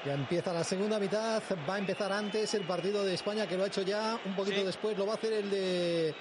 Ya 0.05 0.13
empieza 0.13 0.53
la 0.53 0.63
segunda 0.63 0.99
mitad, 0.99 1.41
va 1.67 1.75
a 1.75 1.79
empezar 1.79 2.13
antes 2.13 2.53
el 2.53 2.65
partido 2.65 3.03
de 3.03 3.15
España, 3.15 3.47
que 3.47 3.57
lo 3.57 3.63
ha 3.63 3.67
hecho 3.67 3.81
ya, 3.81 4.17
un 4.23 4.35
poquito 4.35 4.63
después 4.63 4.97
lo 4.97 5.07
va 5.07 5.13
a 5.13 5.15
hacer 5.15 5.33
el 5.33 5.49
de 5.49 6.15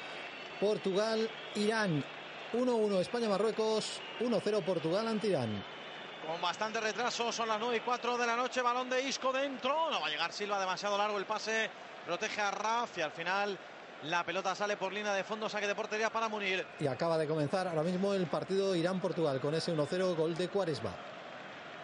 Portugal, 0.58 1.30
Irán. 1.56 2.02
1-1 2.52 3.00
España-Marruecos, 3.00 4.00
1-0 4.20 4.64
Portugal 4.64 5.08
ante 5.08 5.28
Irán. 5.28 5.64
Con 6.26 6.40
bastante 6.40 6.80
retraso, 6.80 7.32
son 7.32 7.48
las 7.48 7.60
9 7.60 7.76
y 7.76 7.80
4 7.80 8.16
de 8.16 8.26
la 8.26 8.36
noche, 8.36 8.62
balón 8.62 8.88
de 8.88 9.02
Isco 9.02 9.32
dentro, 9.32 9.90
no 9.90 10.00
va 10.00 10.06
a 10.06 10.10
llegar 10.10 10.32
Silva, 10.32 10.58
demasiado 10.58 10.96
largo 10.96 11.18
el 11.18 11.26
pase, 11.26 11.70
protege 12.06 12.40
a 12.40 12.50
Raf 12.50 12.98
y 12.98 13.02
al 13.02 13.12
final 13.12 13.58
la 14.04 14.24
pelota 14.24 14.54
sale 14.54 14.76
por 14.76 14.92
línea 14.92 15.12
de 15.12 15.24
fondo, 15.24 15.48
saque 15.48 15.66
de 15.66 15.74
portería 15.74 16.10
para 16.10 16.28
Munir. 16.28 16.66
Y 16.80 16.86
acaba 16.86 17.16
de 17.18 17.26
comenzar 17.26 17.68
ahora 17.68 17.82
mismo 17.82 18.14
el 18.14 18.26
partido 18.26 18.74
Irán-Portugal 18.74 19.40
con 19.40 19.54
ese 19.54 19.72
1-0 19.72 20.16
gol 20.16 20.34
de 20.34 20.48
Cuaresma. 20.48 20.92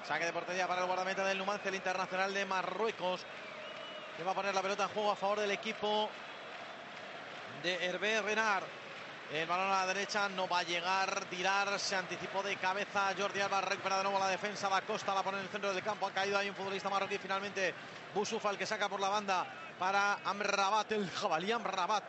Saque 0.07 0.25
de 0.25 0.33
portería 0.33 0.67
para 0.67 0.81
el 0.83 0.87
guardameta 0.87 1.25
del 1.25 1.39
Numancia, 1.39 1.69
el 1.69 1.77
internacional 1.77 2.35
de 2.35 2.45
Marruecos. 2.47 3.25
Que 4.17 4.25
va 4.25 4.33
a 4.33 4.35
poner 4.35 4.55
la 4.55 4.63
pelota 4.63 4.85
en 4.85 4.89
juego 4.89 5.13
a 5.13 5.17
favor 5.17 5.41
del 5.41 5.53
equipo 5.53 6.09
de 7.63 7.87
Hervé 7.87 8.21
Renard. 8.23 8.65
El 9.33 9.47
balón 9.47 9.71
a 9.71 9.85
la 9.85 9.87
derecha 9.87 10.29
no 10.31 10.49
va 10.49 10.61
a 10.61 10.63
llegar, 10.63 11.27
tirar, 11.27 11.79
se 11.79 11.95
anticipó 11.95 12.43
de 12.43 12.57
cabeza 12.57 13.13
Jordi 13.17 13.41
Alba, 13.41 13.61
recupera 13.61 13.99
de 13.99 14.05
nuevo 14.05 14.19
la 14.19 14.29
defensa, 14.29 14.71
va 14.71 14.81
Costa, 14.81 15.15
la 15.15 15.23
pone 15.23 15.37
en 15.37 15.45
el 15.45 15.51
centro 15.51 15.73
del 15.73 15.85
campo, 15.85 16.07
ha 16.07 16.11
caído 16.13 16.39
ahí 16.39 16.49
un 16.49 16.55
futbolista 16.55 16.89
marroquí, 16.89 17.19
finalmente 17.19 17.75
Busufa 18.15 18.49
el 18.49 18.57
que 18.57 18.65
saca 18.65 18.89
por 18.89 19.01
la 19.01 19.11
banda 19.11 19.47
para 19.79 20.19
Amrabat, 20.25 20.93
el 20.93 21.09
jabalí 21.11 21.53
Amrabat. 21.53 22.05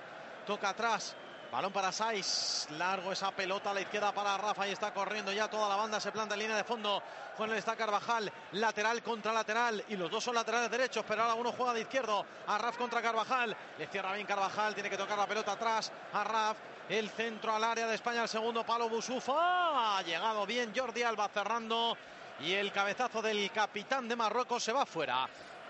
Toca 0.46 0.70
atrás. 0.70 1.16
Balón 1.52 1.72
para 1.72 1.92
Saiz. 1.92 2.68
Largo 2.78 3.12
esa 3.12 3.32
pelota 3.32 3.72
a 3.72 3.74
la 3.74 3.82
izquierda 3.82 4.12
para 4.12 4.38
Rafa. 4.38 4.68
Y 4.68 4.72
está 4.72 4.94
corriendo 4.94 5.32
ya 5.32 5.48
toda 5.50 5.70
la 5.70 5.76
banda. 5.76 6.00
Se 6.00 6.12
planta 6.12 6.36
en 6.36 6.42
línea 6.42 6.56
de 6.56 6.64
fondo. 6.64 7.02
Con 7.38 7.52
el 7.52 7.58
está 7.58 7.76
Carvajal. 7.76 8.32
Lateral 8.54 9.02
contra 9.02 9.34
lateral. 9.34 9.84
Y 9.90 9.96
los 9.96 10.12
dos 10.12 10.24
son 10.24 10.36
laterales 10.36 10.70
derechos. 10.70 11.04
Pero 11.08 11.24
ahora 11.24 11.34
uno 11.36 11.52
juega 11.52 11.74
de 11.74 11.82
izquierdo. 11.82 12.26
A 12.48 12.58
Raf 12.58 12.78
contra 12.78 13.02
Carvajal. 13.02 13.56
Le 13.78 13.88
cierra 13.88 14.14
bien 14.14 14.28
Carvajal. 14.28 14.74
Tiene 14.74 14.90
que 14.90 14.98
tocar 14.98 15.18
la 15.18 15.28
pelota 15.28 15.54
atrás. 15.54 15.92
A 16.14 16.24
Raf. 16.24 16.58
El 16.88 17.10
centro 17.10 17.54
al 17.56 17.64
área 17.64 17.88
de 17.88 17.96
España. 17.96 18.24
El 18.24 18.30
segundo 18.30 18.64
palo 18.64 18.90
Busufa. 18.90 19.98
Ha 19.98 20.02
llegado 20.04 20.46
bien 20.46 20.72
Jordi 20.76 21.02
Alba 21.02 21.30
cerrando. 21.30 21.98
Y 22.42 22.54
el 22.54 22.72
cabezazo 22.72 23.22
del 23.22 23.52
capitán 23.52 24.08
de 24.08 24.16
Marruecos 24.16 24.64
se 24.64 24.72
va 24.72 24.86
fuera. 24.86 25.28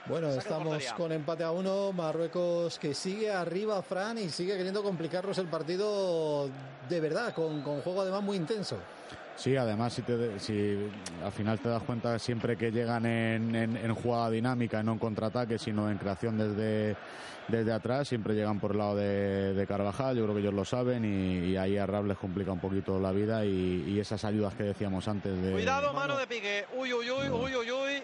Bueno, 0.10 0.30
estamos 0.30 0.84
con 0.94 1.12
empate 1.12 1.44
a 1.44 1.52
uno. 1.52 1.94
Marruecos 1.94 2.80
que 2.80 2.96
sigue 2.96 3.32
arriba, 3.32 3.80
Fran, 3.84 4.18
y 4.18 4.30
sigue 4.30 4.58
queriendo 4.58 4.82
complicarnos 4.82 5.38
el 5.38 5.48
partido 5.48 6.50
de 6.90 7.00
verdad, 7.00 7.32
con, 7.34 7.62
con 7.62 7.82
juego 7.82 8.02
además 8.02 8.24
muy 8.24 8.38
intenso. 8.38 8.78
Sí, 9.36 9.56
además, 9.56 9.94
si, 9.94 10.04
si 10.40 10.90
al 11.24 11.32
final 11.32 11.60
te 11.60 11.70
das 11.70 11.84
cuenta 11.84 12.18
siempre 12.18 12.58
que 12.58 12.72
llegan 12.72 13.06
en, 13.06 13.56
en, 13.56 13.96
jugada 13.96 14.32
dinámica, 14.32 14.82
no 14.82 14.94
en 14.94 15.00
contraataque, 15.00 15.58
sino 15.60 15.90
en 15.90 15.98
creación 15.98 16.38
desde, 16.38 16.98
desde 17.48 17.72
atrás, 17.72 18.08
siempre 18.08 18.34
llegan 18.34 18.60
por 18.60 18.72
el 18.72 18.80
lado 18.80 18.96
de, 18.96 19.66
Carvajal. 19.68 20.18
Yo 20.18 20.24
creo 20.24 20.36
que 20.36 20.42
ellos 20.42 20.54
lo 20.56 20.66
saben 20.66 21.06
y, 21.06 21.56
ahí 21.56 21.78
a 21.78 21.86
Rab 21.86 22.06
les 22.06 22.18
complica 22.18 22.52
un 22.52 22.60
poquito 22.60 23.00
la 23.00 23.12
vida 23.12 23.46
y, 23.46 23.98
esas 24.00 24.26
ayudas 24.26 24.56
que 24.56 24.64
decíamos 24.64 25.08
antes. 25.08 25.40
De, 25.40 25.52
Cuidado, 25.52 25.94
mano 25.94 26.18
de 26.18 26.26
pique. 26.26 26.66
Uy, 26.76 26.92
uy, 26.92 27.10
uy, 27.12 27.30
uy, 27.30 27.56
uy, 27.56 27.72
uy 27.72 28.04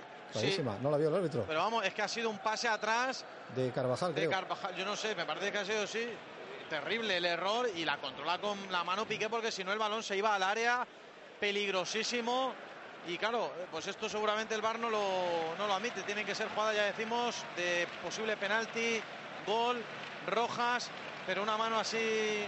no 0.82 0.92
la 0.92 0.98
vio 0.98 1.10
el 1.10 1.16
árbitro. 1.16 1.44
Pero 1.48 1.60
vamos, 1.60 1.86
es 1.86 1.94
que 1.94 2.02
ha 2.02 2.08
sido 2.08 2.30
un 2.30 2.40
pase 2.40 2.68
atrás. 2.68 3.26
De 3.56 3.72
Carvajal, 3.72 4.14
de 4.14 4.30
Carvajal, 4.30 4.76
yo 4.76 4.86
no 4.86 4.96
sé, 4.96 5.16
me 5.16 5.26
parece 5.26 5.52
que 5.52 5.58
ha 5.58 5.66
sido, 5.66 5.88
sí, 5.88 6.10
terrible 6.70 7.18
el 7.18 7.26
error 7.26 7.70
y 7.76 7.86
la 7.86 7.98
controla 7.98 8.40
con 8.40 8.58
la 8.72 8.84
mano 8.84 9.06
Piqué 9.06 9.30
porque 9.30 9.52
si 9.52 9.64
no 9.64 9.72
el 9.72 9.80
balón 9.80 10.04
se 10.04 10.18
iba 10.18 10.36
al 10.36 10.44
área 10.44 10.86
peligrosísimo. 11.40 12.54
Y 13.08 13.18
claro, 13.18 13.52
pues 13.72 13.86
esto 13.86 14.10
seguramente 14.10 14.56
el 14.56 14.62
VAR 14.62 14.80
no 14.80 14.90
lo, 14.90 15.56
no 15.60 15.68
lo 15.68 15.74
admite. 15.74 16.02
Tienen 16.02 16.26
que 16.26 16.34
ser 16.34 16.50
jugadas, 16.50 16.76
ya 16.76 16.86
decimos, 16.86 17.44
de 17.56 17.88
posible 18.04 18.36
penalti, 18.36 19.00
gol, 19.46 19.80
rojas, 20.26 20.90
pero 21.28 21.44
una 21.44 21.56
mano 21.56 21.80
así, 21.80 22.46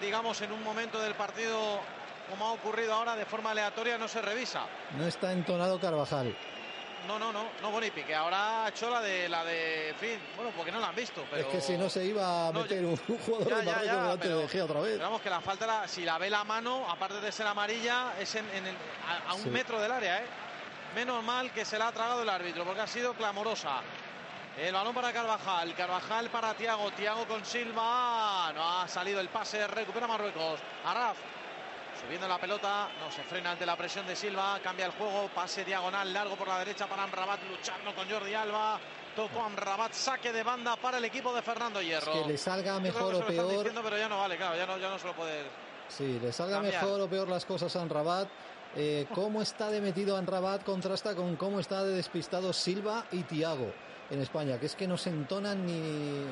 digamos, 0.00 0.40
en 0.40 0.52
un 0.52 0.62
momento 0.62 0.98
del 0.98 1.14
partido 1.14 1.80
como 2.30 2.46
ha 2.46 2.52
ocurrido 2.52 2.94
ahora 2.94 3.14
de 3.14 3.26
forma 3.26 3.50
aleatoria 3.50 3.98
no 3.98 4.08
se 4.08 4.22
revisa. 4.22 4.64
No 4.96 5.06
está 5.06 5.32
entonado 5.32 5.78
Carvajal. 5.78 6.34
No, 7.06 7.18
no, 7.18 7.32
no, 7.32 7.44
no, 7.60 7.70
bueno, 7.70 7.86
y 7.86 7.90
Piqué 7.90 8.14
ahora 8.14 8.64
ha 8.64 8.68
hecho 8.68 8.88
la 8.88 9.00
de, 9.00 9.28
la 9.28 9.44
de, 9.44 9.94
fin, 9.98 10.18
bueno, 10.36 10.52
porque 10.56 10.70
no 10.70 10.78
la 10.78 10.88
han 10.88 10.94
visto, 10.94 11.24
pero... 11.30 11.42
Es 11.48 11.52
que 11.54 11.60
si 11.60 11.76
no 11.76 11.90
se 11.90 12.04
iba 12.04 12.48
a 12.48 12.52
meter 12.52 12.80
ya- 12.80 12.86
un 12.86 12.96
jugador 13.26 13.48
ya, 13.48 13.56
de 13.56 13.62
Marruecos 13.64 13.86
ya, 13.86 14.02
delante 14.02 14.26
pero- 14.28 14.38
de 14.38 14.48
Gea 14.48 14.64
otra 14.64 14.80
vez. 14.80 14.98
Vamos, 15.00 15.20
que 15.20 15.30
la 15.30 15.40
falta, 15.40 15.66
la- 15.66 15.88
si 15.88 16.04
la 16.04 16.18
ve 16.18 16.30
la 16.30 16.44
mano, 16.44 16.86
aparte 16.88 17.20
de 17.20 17.32
ser 17.32 17.46
amarilla, 17.46 18.12
es 18.20 18.34
en, 18.36 18.48
en 18.50 18.66
el- 18.68 18.76
a, 19.08 19.30
a 19.30 19.34
un 19.34 19.42
Sí. 19.42 19.50
metro 19.50 19.80
del 19.80 19.90
área, 19.90 20.22
¿eh? 20.22 20.26
Menos 20.94 21.24
mal 21.24 21.50
que 21.52 21.64
se 21.64 21.76
la 21.78 21.88
ha 21.88 21.92
tragado 21.92 22.22
el 22.22 22.28
árbitro, 22.28 22.64
porque 22.64 22.82
ha 22.82 22.86
sido 22.86 23.14
clamorosa. 23.14 23.80
El 24.56 24.72
balón 24.74 24.94
para 24.94 25.12
Carvajal, 25.12 25.74
Carvajal 25.74 26.28
para 26.30 26.54
Tiago, 26.54 26.90
Tiago 26.92 27.26
con 27.26 27.44
Silva, 27.44 28.52
no 28.54 28.80
ha 28.80 28.86
salido 28.86 29.18
el 29.20 29.28
pase, 29.28 29.66
recupera 29.66 30.06
Marruecos. 30.06 30.60
Arraf 30.84 31.16
subiendo 32.04 32.28
la 32.28 32.38
pelota, 32.38 32.88
no 33.00 33.10
se 33.10 33.22
frena 33.22 33.52
ante 33.52 33.64
la 33.64 33.76
presión 33.76 34.06
de 34.06 34.16
Silva, 34.16 34.58
cambia 34.62 34.86
el 34.86 34.92
juego, 34.92 35.28
pase 35.34 35.64
diagonal 35.64 36.12
largo 36.12 36.36
por 36.36 36.48
la 36.48 36.58
derecha 36.58 36.86
para 36.86 37.04
Amrabat, 37.04 37.40
luchando 37.48 37.94
con 37.94 38.08
Jordi 38.08 38.34
Alba. 38.34 38.80
Tocó 39.14 39.42
Amrabat, 39.42 39.92
saque 39.92 40.32
de 40.32 40.42
banda 40.42 40.74
para 40.76 40.96
el 40.96 41.04
equipo 41.04 41.34
de 41.34 41.42
Fernando 41.42 41.82
Hierro. 41.82 42.12
que 42.12 42.28
le 42.28 42.38
salga 42.38 42.80
mejor 42.80 43.14
o 43.14 43.26
peor. 43.26 43.56
diciendo, 43.56 43.82
pero 43.84 43.98
ya 43.98 44.08
no 44.08 44.18
vale, 44.18 44.36
claro, 44.36 44.56
ya 44.56 44.66
no, 44.66 44.78
ya 44.78 44.88
no 44.88 44.98
se 44.98 45.06
lo 45.06 45.14
puede. 45.14 45.44
Sí, 45.88 46.18
le 46.20 46.32
salga 46.32 46.56
Cambiar. 46.56 46.82
mejor 46.82 47.00
o 47.02 47.08
peor 47.08 47.28
las 47.28 47.44
cosas 47.44 47.76
a 47.76 47.82
Anrabat. 47.82 48.28
Eh, 48.74 49.06
cómo 49.14 49.42
está 49.42 49.68
de 49.68 49.82
metido 49.82 50.16
Anrabat 50.16 50.64
contrasta 50.64 51.14
con 51.14 51.36
cómo 51.36 51.60
está 51.60 51.84
de 51.84 51.94
despistado 51.94 52.54
Silva 52.54 53.04
y 53.12 53.22
Tiago 53.24 53.70
en 54.10 54.22
España, 54.22 54.58
que 54.58 54.64
es 54.64 54.74
que 54.74 54.88
no 54.88 54.96
se 54.96 55.10
entonan 55.10 55.66
ni, 55.66 56.24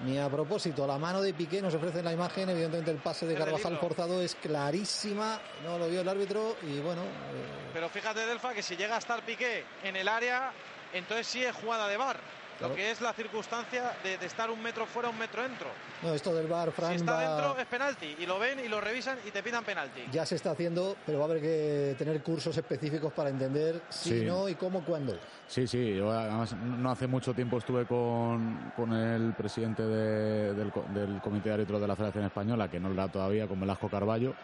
ni 0.00 0.18
a 0.18 0.28
propósito. 0.28 0.86
La 0.86 0.98
mano 0.98 1.22
de 1.22 1.32
Piqué 1.32 1.62
nos 1.62 1.74
ofrece 1.74 2.00
en 2.00 2.04
la 2.04 2.12
imagen, 2.12 2.48
evidentemente 2.48 2.90
el 2.90 2.98
pase 2.98 3.26
de 3.26 3.34
Carvajal 3.34 3.78
forzado 3.78 4.20
es 4.20 4.34
clarísima, 4.34 5.40
no 5.64 5.78
lo 5.78 5.88
vio 5.88 6.02
el 6.02 6.08
árbitro 6.08 6.56
y 6.62 6.80
bueno, 6.80 7.02
eh, 7.02 7.70
Pero 7.72 7.88
fíjate, 7.88 8.26
Delfa, 8.26 8.52
que 8.52 8.62
si 8.62 8.76
llega 8.76 8.96
a 8.96 8.98
estar 8.98 9.22
Piqué 9.22 9.64
en 9.82 9.96
el 9.96 10.08
área, 10.08 10.52
entonces 10.92 11.26
sí 11.26 11.44
es 11.44 11.54
jugada 11.54 11.88
de 11.88 11.96
bar. 11.96 12.18
Claro. 12.58 12.70
Lo 12.72 12.76
que 12.76 12.90
es 12.90 13.00
la 13.02 13.12
circunstancia 13.12 13.92
de, 14.02 14.16
de 14.16 14.26
estar 14.26 14.50
un 14.50 14.62
metro 14.62 14.86
fuera, 14.86 15.08
un 15.10 15.18
metro 15.18 15.42
dentro. 15.42 15.66
no, 16.02 16.14
esto 16.14 16.34
del 16.34 16.46
bar, 16.46 16.70
Fran, 16.72 16.90
si 16.92 16.96
está 16.96 17.12
va- 17.12 17.20
dentro 17.36 17.58
es 17.60 17.66
penalti. 17.66 18.16
Y 18.18 18.24
lo 18.26 18.38
ven 18.38 18.60
y 18.60 18.68
lo 18.68 18.80
revisan 18.80 19.18
y 19.26 19.30
te 19.30 19.42
pidan 19.42 19.62
penalti. 19.64 20.02
ya 20.10 20.24
se 20.24 20.36
está 20.36 20.52
haciendo, 20.52 20.96
pero 21.04 21.18
va 21.18 21.24
a 21.26 21.28
haber 21.28 21.42
que 21.42 21.94
tener 21.98 22.22
cursos 22.22 22.56
específicos 22.56 23.12
para 23.12 23.28
entender 23.30 23.82
si 23.90 24.20
Sí. 24.20 24.24
no 24.24 24.48
y 24.48 24.54
cómo, 24.54 24.82
cuándo. 24.84 25.18
Sí, 25.46 25.66
sí, 25.66 25.94
yo 25.96 26.10
además 26.10 26.54
no 26.54 26.90
hace 26.90 27.06
mucho 27.06 27.34
tiempo 27.34 27.58
estuve 27.58 27.84
con, 27.86 28.72
con 28.74 28.92
el 28.92 29.34
presidente 29.34 29.82
de- 29.82 30.54
del, 30.54 30.72
co- 30.72 30.86
del 30.94 31.20
Comité 31.20 31.50
de 31.50 31.54
Árbitros 31.56 31.80
de 31.80 31.86
la 31.88 31.94
Federación 31.96 32.24
Española, 32.24 32.68
que 32.70 32.80
no 32.80 32.88
lo 32.88 32.94
da 32.94 33.08
todavía, 33.08 33.46
con 33.46 33.60
Velasco 33.60 33.88
Carballo, 33.88 34.34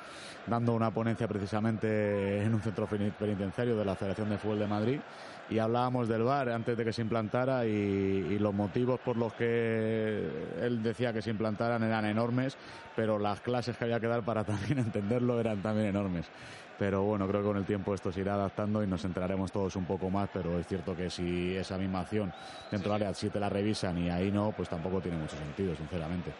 dando 0.46 0.74
una 0.74 0.90
ponencia 0.90 1.26
precisamente 1.26 2.42
en 2.42 2.54
un 2.54 2.60
centro 2.60 2.86
peni- 2.88 3.12
penitenciario 3.12 3.76
de 3.76 3.84
la 3.84 3.94
Federación 3.96 4.28
de 4.28 4.38
Fútbol 4.38 4.58
de 4.58 4.66
Madrid 4.66 5.00
y 5.52 5.58
hablábamos 5.58 6.08
del 6.08 6.22
VAR 6.22 6.48
antes 6.48 6.76
de 6.76 6.84
que 6.84 6.92
se 6.92 7.02
implantara 7.02 7.66
y, 7.66 8.38
los 8.38 8.54
motivos 8.54 8.98
por 9.00 9.16
los 9.16 9.32
que 9.34 10.28
él 10.60 10.82
decía 10.82 11.12
que 11.12 11.22
se 11.22 11.30
implantaran 11.30 11.82
eran 11.82 12.04
enormes, 12.06 12.56
pero 12.96 13.18
las 13.18 13.40
clases 13.40 13.76
que 13.76 13.84
había 13.84 14.00
que 14.00 14.08
dar 14.08 14.22
para 14.22 14.44
también 14.44 14.78
entenderlo 14.78 15.38
eran 15.38 15.60
también 15.60 15.88
enormes. 15.88 16.26
Pero 16.78 17.02
bueno, 17.02 17.28
creo 17.28 17.42
que 17.42 17.46
con 17.48 17.56
el 17.56 17.64
tiempo 17.64 17.94
esto 17.94 18.10
se 18.10 18.20
irá 18.20 18.34
adaptando 18.34 18.82
y 18.82 18.86
nos 18.86 19.04
enteraremos 19.04 19.52
todos 19.52 19.76
un 19.76 19.84
poco 19.84 20.10
más, 20.10 20.28
pero 20.32 20.58
es 20.58 20.66
cierto 20.66 20.96
que 20.96 21.10
si 21.10 21.54
esa 21.54 21.76
misma 21.78 22.00
acción 22.00 22.32
dentro 22.70 22.92
del 22.92 23.02
área 23.02 23.12
te 23.12 23.40
la 23.40 23.48
revisan 23.48 23.98
y 23.98 24.08
ahí 24.08 24.32
no, 24.32 24.52
pues 24.56 24.68
tampoco 24.68 25.00
tiene 25.00 25.18
mucho 25.18 25.36
sentido, 25.36 25.76
sinceramente. 25.76 26.32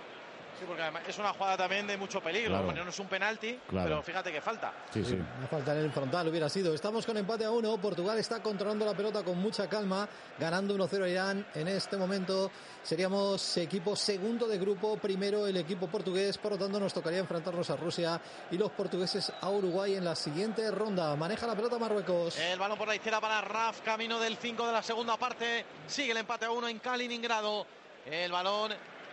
Sí, 0.63 0.69
porque 0.69 0.83
además 0.83 1.03
es 1.09 1.19
una 1.19 1.33
jugada 1.33 1.57
también 1.57 1.89
de 1.89 1.97
mucho 1.97 2.21
peligro. 2.21 2.51
Claro. 2.51 2.65
Bueno, 2.67 2.85
no 2.85 2.91
es 2.91 2.99
un 3.01 3.09
penalti, 3.09 3.59
Claro. 3.69 3.89
pero 3.89 4.03
fíjate 4.05 4.31
que 4.31 4.41
falta. 4.41 4.73
Sí, 4.93 5.05
sí. 5.05 5.15
Una 5.15 5.49
falta 5.49 5.73
en 5.73 5.79
el 5.87 5.91
frontal 5.91 6.29
hubiera 6.29 6.49
sido. 6.49 6.73
Estamos 6.73 7.05
con 7.05 7.17
empate 7.17 7.45
a 7.45 7.51
uno. 7.51 7.77
Portugal 7.79 8.17
está 8.19 8.41
controlando 8.41 8.87
la 8.87 8.95
pelota 8.95 9.25
con 9.25 9.39
mucha 9.39 9.69
calma, 9.69 10.09
ganando 10.39 10.73
1-0 10.77 11.03
a 11.05 11.09
Irán. 11.09 11.45
En 11.57 11.67
este 11.67 11.97
momento 11.97 12.49
seríamos 12.81 13.57
equipo 13.57 13.97
segundo 13.97 14.47
de 14.47 14.57
grupo, 14.57 14.97
primero 14.99 15.49
el 15.49 15.57
equipo 15.57 15.89
portugués. 15.89 16.39
Por 16.39 16.53
lo 16.53 16.59
tanto, 16.59 16.79
nos 16.79 16.95
tocaría 16.95 17.19
enfrentarnos 17.19 17.69
a 17.71 17.75
Rusia 17.77 18.21
y 18.53 18.57
los 18.57 18.71
portugueses 18.71 19.33
a 19.41 19.51
Uruguay 19.51 19.97
en 19.97 20.05
la 20.05 20.15
siguiente 20.15 20.71
ronda. 20.71 21.17
Maneja 21.17 21.45
la 21.45 21.57
pelota 21.57 21.77
Marruecos. 21.77 22.39
El 22.39 22.61
balón 22.61 22.79
por 22.79 22.87
la 22.87 22.95
izquierda 22.95 23.21
para 23.21 23.41
Raf, 23.41 23.81
camino 23.81 24.21
del 24.21 24.37
5 24.37 24.65
de 24.65 24.73
la 24.73 24.83
segunda 24.85 25.17
parte. 25.17 25.65
Sigue 25.89 26.13
el 26.13 26.19
empate 26.19 26.45
a 26.45 26.53
uno 26.53 26.69
en 26.69 26.79
Kaliningrado. 26.79 27.67
El 28.07 28.31
balón 28.31 28.73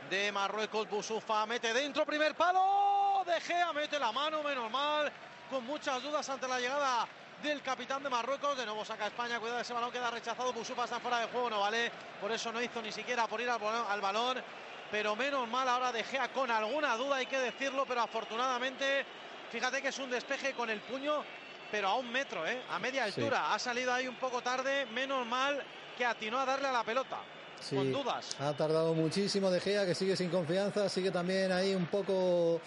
de 0.10 0.32
Marruecos, 0.32 0.90
Busufa 0.90 1.46
mete 1.46 1.74
dentro, 1.74 2.06
primer 2.06 2.36
palo. 2.36 3.24
De 3.26 3.40
Gea 3.42 3.72
mete 3.74 4.00
la 4.00 4.12
mano, 4.12 4.42
menos 4.44 4.70
mal. 4.72 5.12
Con 5.50 5.66
muchas 5.66 6.02
dudas 6.02 6.28
ante 6.30 6.48
la 6.48 6.60
llegada 6.60 7.08
del 7.44 7.62
capitán 7.62 8.02
de 8.04 8.10
Marruecos. 8.10 8.58
De 8.58 8.66
nuevo 8.66 8.84
saca 8.84 9.08
España, 9.08 9.40
cuidado 9.40 9.60
ese 9.60 9.74
balón 9.74 9.92
queda 9.92 10.10
rechazado. 10.10 10.52
Busufa 10.54 10.86
está 10.86 11.00
fuera 11.00 11.20
de 11.20 11.28
juego, 11.28 11.50
no 11.50 11.60
vale. 11.60 11.92
Por 12.20 12.32
eso 12.32 12.52
no 12.52 12.62
hizo 12.62 12.82
ni 12.82 12.92
siquiera 12.92 13.28
por 13.28 13.40
ir 13.42 13.50
al 13.50 13.60
balón. 13.60 13.86
al 13.90 14.02
balón. 14.02 14.44
Pero 14.92 15.16
menos 15.16 15.48
mal 15.48 15.68
ahora 15.70 15.92
De 15.92 16.04
Gea 16.04 16.30
con 16.30 16.50
alguna 16.50 16.96
duda, 16.96 17.18
hay 17.18 17.28
que 17.28 17.38
decirlo. 17.40 17.86
Pero 17.86 18.02
afortunadamente, 18.02 19.06
fíjate 19.52 19.82
que 19.82 19.90
es 19.90 20.00
un 20.00 20.10
despeje 20.10 20.54
con 20.54 20.70
el 20.70 20.80
puño 20.82 21.24
pero 21.72 21.88
a 21.90 21.94
un 21.96 22.12
metro, 22.12 22.48
¿eh? 22.48 22.64
a 22.72 22.80
media 22.80 23.06
Sí. 23.12 23.22
altura. 23.22 23.54
Ha 23.54 23.60
salido 23.60 23.94
ahí 23.94 24.08
un 24.08 24.16
poco 24.16 24.42
tarde, 24.42 24.88
menos 24.88 25.24
mal 25.28 25.64
que 25.96 26.04
atinó 26.04 26.40
a 26.40 26.46
darle 26.46 26.68
a 26.68 26.72
la 26.72 26.84
pelota. 26.84 27.18
Sí, 27.62 27.76
Con 27.76 27.92
dudas. 27.92 28.36
Ha 28.40 28.54
tardado 28.54 28.94
muchísimo 28.94 29.52
De 29.52 29.60
Gea, 29.60 29.86
que 29.86 29.96
sigue 29.96 30.16
sin 30.16 30.30
confianza, 30.30 30.90
sigue 30.90 31.12
también 31.12 31.52
ahí 31.52 31.76
un 31.76 31.88
poco 31.88 32.62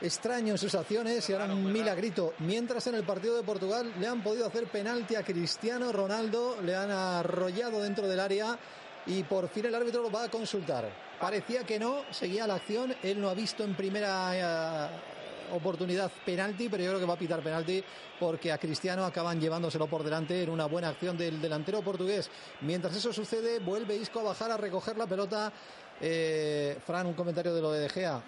extraño 0.00 0.52
en 0.52 0.58
sus 0.58 0.74
acciones 0.74 1.28
y 1.28 1.32
ahora 1.32 1.46
un 1.46 1.72
milagrito. 1.72 2.34
Mientras 2.38 2.86
en 2.86 2.96
el 2.96 3.04
partido 3.04 3.36
de 3.36 3.42
Portugal 3.42 3.92
le 3.98 4.06
han 4.06 4.22
podido 4.22 4.46
hacer 4.46 4.66
penalti 4.66 5.14
a 5.14 5.22
Cristiano 5.22 5.92
Ronaldo, 5.92 6.58
le 6.62 6.74
han 6.74 6.90
arrollado 6.90 7.82
dentro 7.82 8.06
del 8.06 8.20
área 8.20 8.58
y 9.06 9.22
por 9.22 9.48
fin 9.48 9.66
el 9.66 9.74
árbitro 9.74 10.02
lo 10.02 10.10
va 10.10 10.24
a 10.24 10.28
consultar. 10.28 10.88
Parecía 11.20 11.64
que 11.64 11.78
no, 11.78 12.02
seguía 12.10 12.46
la 12.46 12.56
acción, 12.56 12.94
él 13.02 13.20
no 13.20 13.30
ha 13.30 13.34
visto 13.34 13.64
en 13.64 13.74
primera 13.74 14.88
eh, 14.88 14.88
oportunidad 15.52 16.10
penalti, 16.24 16.68
pero 16.68 16.82
yo 16.82 16.90
creo 16.90 17.00
que 17.00 17.06
va 17.06 17.14
a 17.14 17.18
pitar 17.18 17.40
penalti 17.40 17.82
porque 18.18 18.52
a 18.52 18.58
Cristiano 18.58 19.04
acaban 19.04 19.40
llevándoselo 19.40 19.86
por 19.86 20.02
delante 20.02 20.42
en 20.42 20.50
una 20.50 20.66
buena 20.66 20.88
acción 20.88 21.16
del 21.16 21.40
delantero 21.40 21.82
portugués. 21.82 22.30
Mientras 22.62 22.96
eso 22.96 23.12
sucede, 23.12 23.58
vuelve 23.58 23.96
Isco 23.96 24.20
a 24.20 24.24
bajar 24.24 24.50
a 24.50 24.56
recoger 24.56 24.96
la 24.96 25.06
pelota. 25.06 25.52
Eh, 26.00 26.78
Fran, 26.84 27.06
un 27.06 27.14
comentario 27.14 27.54
de 27.54 27.62
lo 27.62 27.72
de 27.72 27.80
De 27.80 27.88
Gea. 27.88 28.22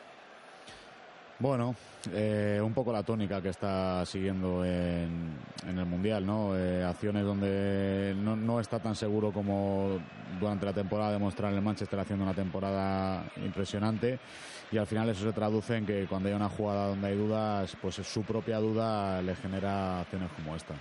Bueno, 1.40 1.76
eh, 2.12 2.60
un 2.60 2.74
poco 2.74 2.92
la 2.92 3.04
tónica 3.04 3.40
que 3.40 3.50
está 3.50 4.04
siguiendo 4.04 4.64
en, 4.64 5.36
en 5.68 5.78
el 5.78 5.86
Mundial, 5.86 6.26
¿no? 6.26 6.58
Eh, 6.58 6.82
acciones 6.82 7.24
donde 7.24 8.12
no, 8.16 8.34
no 8.34 8.58
está 8.58 8.80
tan 8.80 8.96
seguro 8.96 9.30
como 9.30 10.00
durante 10.40 10.66
la 10.66 10.72
temporada 10.72 11.12
demostrar 11.12 11.54
el 11.54 11.62
Manchester 11.62 12.00
haciendo 12.00 12.24
una 12.24 12.34
temporada 12.34 13.24
impresionante 13.36 14.18
y 14.70 14.78
al 14.78 14.86
final 14.86 15.08
eso 15.08 15.24
se 15.24 15.32
traduce 15.32 15.76
en 15.76 15.86
que 15.86 16.06
cuando 16.06 16.28
hay 16.28 16.34
una 16.34 16.48
jugada 16.48 16.88
donde 16.88 17.08
hay 17.08 17.16
dudas, 17.16 17.76
pues 17.80 17.96
su 17.96 18.22
propia 18.22 18.58
duda 18.58 19.22
le 19.22 19.34
genera 19.36 20.00
acciones 20.00 20.30
como 20.32 20.54
esta. 20.54 20.74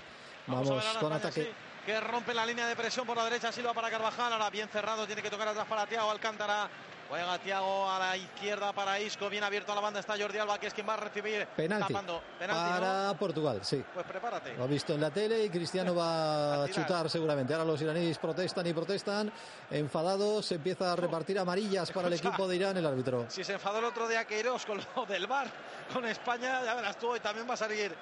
Vamos, 0.46 0.70
con 0.70 0.78
España, 0.78 1.16
ataque. 1.16 1.44
sí, 1.44 1.50
que 1.86 2.00
rompe 2.00 2.34
la 2.34 2.46
línea 2.46 2.68
de 2.68 2.76
presión 2.76 3.06
por 3.06 3.18
la 3.18 3.24
derecha, 3.24 3.52
Silva 3.52 3.74
para 3.74 3.90
Carvajal, 3.90 4.34
ahora 4.34 4.50
bien 4.50 4.68
cerrado, 4.70 5.06
tiene 5.06 5.22
que 5.22 5.30
tocar 5.30 5.48
atrás 5.48 5.66
para 5.68 5.86
Tiago 5.86 6.12
Alcántara. 6.12 6.70
Juega 7.10 7.40
Tiago 7.40 7.90
a 7.90 8.00
la 8.00 8.18
izquierda 8.18 8.74
para 8.74 9.00
Isco, 9.00 9.30
bien 9.30 9.44
abierto 9.44 9.72
a 9.72 9.76
la 9.76 9.82
banda 9.82 10.02
está 10.02 10.18
Jordi 10.20 10.38
Alba, 10.40 10.60
que 10.60 10.68
es 10.68 10.74
quien 10.74 10.88
va 10.88 10.96
a 10.96 10.98
recibir. 10.98 11.48
Penalti. 11.56 11.94
Tapando. 11.94 12.22
Penalti, 12.38 12.64
¿no? 12.64 12.80
Para 12.80 13.14
Portugal, 13.18 13.60
sí. 13.62 13.84
Pues 13.94 14.06
prepárate. 14.06 14.56
Lo 14.56 14.66
ha 14.66 14.68
visto 14.68 14.94
en 14.94 15.02
la 15.02 15.10
tele 15.10 15.46
y 15.46 15.50
Cristiano 15.50 15.96
va 15.96 16.64
a 16.66 16.70
chutar 16.70 17.10
seguramente. 17.10 17.54
Ahora 17.54 17.66
los 17.66 17.82
iraníes 17.82 18.18
protestan 18.18 18.68
y 18.68 18.74
protestan. 18.74 19.32
Enfadados, 19.72 20.46
se 20.46 20.56
empieza 20.56 20.92
a 20.92 20.96
repartir 20.98 21.40
amarillas 21.40 21.92
para 21.92 22.08
el 22.08 22.14
equipo 22.16 22.48
de 22.48 22.56
Irán, 22.58 22.76
el 22.76 22.86
árbitro. 22.86 23.26
Si 23.30 23.44
se 23.44 23.54
enfadó 23.54 23.80
el 23.80 23.86
otro 23.86 24.08
día 24.08 24.26
Queiroz 24.26 24.66
con 24.66 24.82
lo 24.96 25.06
del 25.06 25.28
bar 25.28 25.48
con 25.94 26.06
España, 26.06 26.62
ya 26.66 26.76
verás 26.76 26.98
tú, 26.98 27.16
y 27.16 27.20
también 27.22 27.50
va 27.50 27.54
a 27.54 27.58
salir 27.58 27.96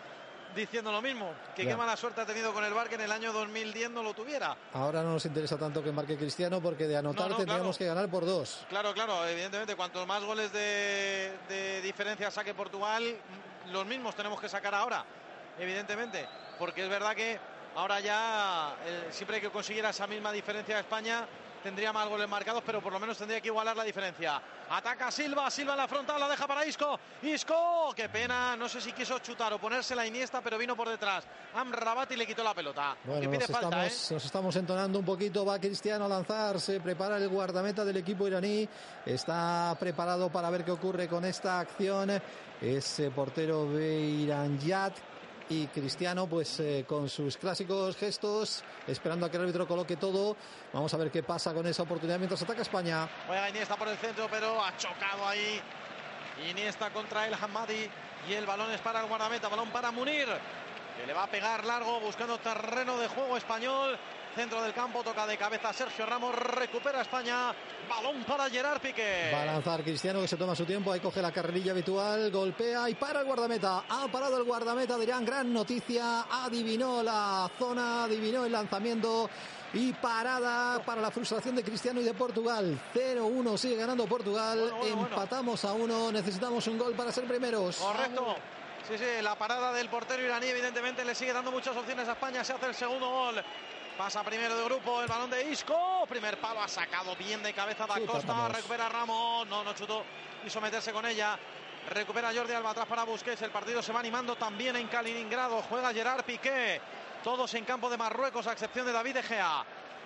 diciendo 0.56 0.92
lo 0.92 1.02
mismo. 1.02 1.34
Que 1.56 1.66
qué 1.66 1.76
mala 1.76 1.96
suerte 1.98 2.22
ha 2.22 2.26
tenido 2.26 2.54
con 2.54 2.64
el 2.64 2.74
bar 2.74 2.90
que 2.90 2.96
en 2.96 3.02
el 3.02 3.12
año 3.12 3.34
2010 3.34 3.92
no 3.92 4.04
lo 4.04 4.14
tuviera. 4.14 4.56
Ahora 4.74 5.04
no 5.04 5.14
nos 5.14 5.26
interesa 5.26 5.58
tanto 5.58 5.84
que 5.84 5.92
marque 5.92 6.18
Cristiano 6.18 6.62
porque 6.62 6.88
de 6.88 6.98
anotar 6.98 7.26
No, 7.26 7.30
no, 7.32 7.38
tendríamos 7.38 7.78
claro. 7.78 7.78
que 7.78 7.96
ganar 7.96 8.10
por 8.10 8.26
dos. 8.26 8.66
Claro, 8.70 8.94
claro, 8.94 9.28
evidentemente, 9.28 9.76
cuantos 9.76 10.08
más 10.08 10.24
goles 10.24 10.52
de, 10.52 11.34
de 11.50 11.82
diferencia 11.82 12.32
saque 12.32 12.54
Portugal, 12.54 13.04
los 13.72 13.86
mismos 13.86 14.16
tenemos 14.16 14.40
que 14.40 14.50
sacar 14.50 14.74
ahora, 14.74 15.06
evidentemente, 15.60 16.28
porque 16.58 16.84
es 16.84 16.90
verdad 16.90 17.16
que 17.16 17.40
Ahora 17.76 18.00
ya, 18.00 18.74
eh, 18.86 19.08
siempre 19.10 19.42
que 19.42 19.50
consiguiera 19.50 19.90
esa 19.90 20.08
misma 20.08 20.32
diferencia 20.32 20.76
de 20.76 20.82
España, 20.82 21.28
tendría 21.66 21.92
más 21.92 22.08
goles 22.08 22.30
marcados, 22.30 22.62
pero 22.64 22.80
por 22.80 22.94
lo 22.94 23.00
menos 23.00 23.18
tendría 23.18 23.42
que 23.42 23.48
igualar 23.48 23.76
la 23.76 23.84
diferencia. 23.84 24.40
Ataca 24.70 25.10
Silva, 25.10 25.50
Silva 25.50 25.74
en 25.74 25.80
la 25.80 25.88
frontal, 25.88 26.20
la 26.20 26.30
deja 26.30 26.46
para 26.46 26.64
Isco. 26.64 27.00
Isco, 27.24 27.92
qué 27.96 28.08
pena, 28.08 28.56
no 28.56 28.70
sé 28.70 28.80
si 28.80 28.92
quiso 28.92 29.18
chutar 29.18 29.52
o 29.52 29.58
ponerse 29.58 29.96
la 29.96 30.06
Iniesta, 30.06 30.42
pero 30.42 30.60
vino 30.60 30.76
por 30.76 30.88
detrás. 30.88 31.24
Amrabat 31.56 32.12
y 32.12 32.18
le 32.18 32.28
quitó 32.28 32.44
la 32.44 32.54
pelota. 32.54 32.96
Bueno, 33.04 33.22
que 33.22 33.30
pide 33.30 33.48
nos, 33.48 33.48
falta, 33.48 33.88
estamos, 33.88 34.12
¿eh? 34.12 34.14
nos 34.14 34.26
estamos 34.26 34.56
entonando 34.58 35.00
un 35.00 35.06
poquito. 35.06 35.44
Va 35.44 35.58
Cristiano 35.58 36.06
a 36.06 36.08
lanzar. 36.08 36.60
Se 36.60 36.80
prepara 36.80 37.18
el 37.18 37.30
guardameta 37.30 37.84
del 37.84 37.98
equipo 37.98 38.28
iraní. 38.28 38.70
Está 39.04 39.76
preparado 39.80 40.32
para 40.32 40.52
ver 40.52 40.64
qué 40.64 40.72
ocurre 40.72 41.08
con 41.08 41.26
esta 41.26 41.60
acción. 41.60 42.12
Ese 42.62 43.10
portero 43.10 43.68
Beiranjat 43.68 44.94
y 45.50 45.68
Cristiano 45.68 46.28
pues 46.28 46.60
eh, 46.60 46.86
con 46.88 47.10
sus 47.10 47.38
clásicos 47.38 47.96
gestos 47.98 48.64
esperando 48.88 49.26
a 49.26 49.30
que 49.30 49.38
el 49.38 49.44
árbitro 49.44 49.68
coloque 49.68 49.98
todo. 49.98 50.36
Vamos 50.74 50.94
a 50.94 50.98
ver 50.98 51.12
qué 51.12 51.24
pasa 51.24 51.54
con 51.54 51.66
esa 51.68 51.84
oportunidad 51.84 52.18
mientras 52.18 52.42
ataca 52.42 52.62
España. 52.62 53.08
Juega 53.28 53.50
Iniesta 53.50 53.76
por 53.76 53.88
el 53.88 53.98
centro 53.98 54.28
pero 54.30 54.64
ha 54.64 54.76
chocado 54.78 55.28
ahí. 55.28 55.62
Iniesta 56.50 56.90
contra 56.92 57.28
el 57.28 57.34
Hamadi 57.34 57.90
y 58.30 58.34
el 58.34 58.46
balón 58.46 58.72
es 58.72 58.82
para 58.82 59.02
el 59.02 59.08
guardameta 59.08 59.48
balón 59.48 59.70
para 59.70 59.92
Munir 59.92 60.28
que 60.98 61.06
le 61.06 61.14
va 61.14 61.24
a 61.24 61.28
pegar 61.28 61.66
largo 61.66 62.00
buscando 62.00 62.38
terreno 62.38 62.98
de 62.98 63.08
juego 63.08 63.38
español 63.38 63.98
centro 64.36 64.62
del 64.62 64.74
campo 64.74 65.02
toca 65.02 65.26
de 65.26 65.38
cabeza 65.38 65.72
Sergio 65.72 66.06
Ramos 66.06 66.36
recupera 66.36 67.02
España 67.02 67.54
balón 67.90 68.24
para 68.26 68.50
Gerard 68.50 68.82
Piqué 68.82 69.32
va 69.34 69.44
a 69.44 69.46
lanzar 69.46 69.82
Cristiano 69.82 70.20
que 70.22 70.28
se 70.28 70.36
toma 70.36 70.56
su 70.56 70.66
tiempo 70.66 70.92
ahí 70.92 71.00
coge 71.00 71.22
la 71.22 71.32
carrerilla 71.32 71.72
habitual 71.72 72.30
golpea 72.32 72.90
y 72.90 72.96
para 72.96 73.22
el 73.22 73.26
guardameta 73.26 73.86
ha 73.88 74.08
parado 74.12 74.38
el 74.38 74.44
guardameta 74.44 74.98
dirán 74.98 75.26
gran 75.26 75.54
noticia 75.54 76.26
adivinó 76.30 77.02
la 77.02 77.50
zona 77.58 78.04
adivinó 78.04 78.46
el 78.46 78.52
lanzamiento 78.52 79.30
y 79.74 79.94
parada 79.94 80.84
para 80.84 81.02
la 81.02 81.12
frustración 81.12 81.56
de 81.56 81.64
Cristiano 81.64 82.02
y 82.02 82.04
de 82.04 82.14
Portugal 82.14 82.78
0-1 82.94 83.58
sigue 83.58 83.78
ganando 83.78 84.06
Portugal 84.06 84.60
Bueno, 84.60 84.76
bueno, 84.78 84.96
bueno. 84.96 85.08
empatamos 85.08 85.64
a 85.64 85.74
uno 85.74 86.12
necesitamos 86.12 86.68
un 86.68 86.78
gol 86.78 86.94
para 86.94 87.12
ser 87.12 87.26
primeros 87.26 87.78
Correcto. 87.78 88.36
Sí, 88.88 89.00
sí, 89.00 89.06
la 89.24 89.34
parada 89.36 89.74
del 89.74 89.90
portero 89.90 90.22
iraní 90.22 90.46
evidentemente 90.46 91.04
le 91.04 91.16
sigue 91.16 91.34
dando 91.34 91.52
muchas 91.52 91.76
opciones 91.76 92.08
a 92.08 92.12
España. 92.12 92.44
Se 92.44 92.54
hace 92.54 92.68
el 92.68 92.76
segundo 92.76 93.10
gol. 93.10 93.44
Pasa 93.98 94.24
primero 94.24 94.58
de 94.58 94.66
grupo 94.66 95.02
el 95.02 95.08
balón 95.08 95.30
de 95.30 95.50
Isco. 95.50 96.06
Primer 96.10 96.38
palo 96.38 96.62
ha 96.62 96.68
sacado 96.68 97.16
bien 97.16 97.42
de 97.42 97.54
cabeza 97.54 97.88
da 97.88 97.96
Costa. 98.06 98.50
Recupera 98.50 98.90
Ramos. 98.90 99.48
No, 99.48 99.64
no 99.64 99.74
chutó. 99.74 100.04
Quiso 100.44 100.60
meterse 100.60 100.92
con 100.92 101.06
ella. 101.06 101.40
Recupera 101.90 102.34
Jordi 102.34 102.54
Alba 102.54 102.72
atrás 102.72 102.88
para 102.88 103.04
Busquets. 103.06 103.42
El 103.44 103.52
partido 103.52 103.82
se 103.82 103.94
va 103.94 104.02
animando 104.02 104.36
también 104.36 104.76
en 104.76 104.90
Kaliningrado. 104.90 105.62
Juega 105.70 105.94
Gerard 105.94 106.26
Piqué. 106.26 106.82
Todos 107.24 107.54
en 107.54 107.64
campo 107.64 107.90
de 107.90 107.98
Marruecos, 107.98 108.46
a 108.48 108.52
excepción 108.52 108.86
de 108.86 108.92
David 108.92 109.14
De 109.14 109.24
Gea. 109.24 109.64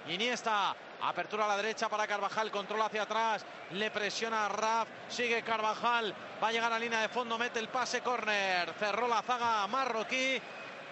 Iniesta, 0.07 0.75
apertura 1.01 1.45
a 1.45 1.47
la 1.47 1.57
derecha 1.57 1.89
para 1.89 2.07
Carvajal, 2.07 2.51
control 2.51 2.81
hacia 2.81 3.03
atrás, 3.03 3.45
le 3.71 3.91
presiona 3.91 4.45
a 4.45 4.49
Raf, 4.49 4.87
sigue 5.09 5.43
Carvajal, 5.43 6.15
va 6.41 6.47
a 6.47 6.51
llegar 6.53 6.71
a 6.71 6.79
línea 6.79 7.01
de 7.01 7.09
fondo, 7.09 7.37
mete 7.37 7.59
el 7.59 7.67
pase 7.67 8.01
córner, 8.01 8.73
cerró 8.79 9.09
la 9.09 9.21
zaga 9.21 9.67
marroquí 9.67 10.41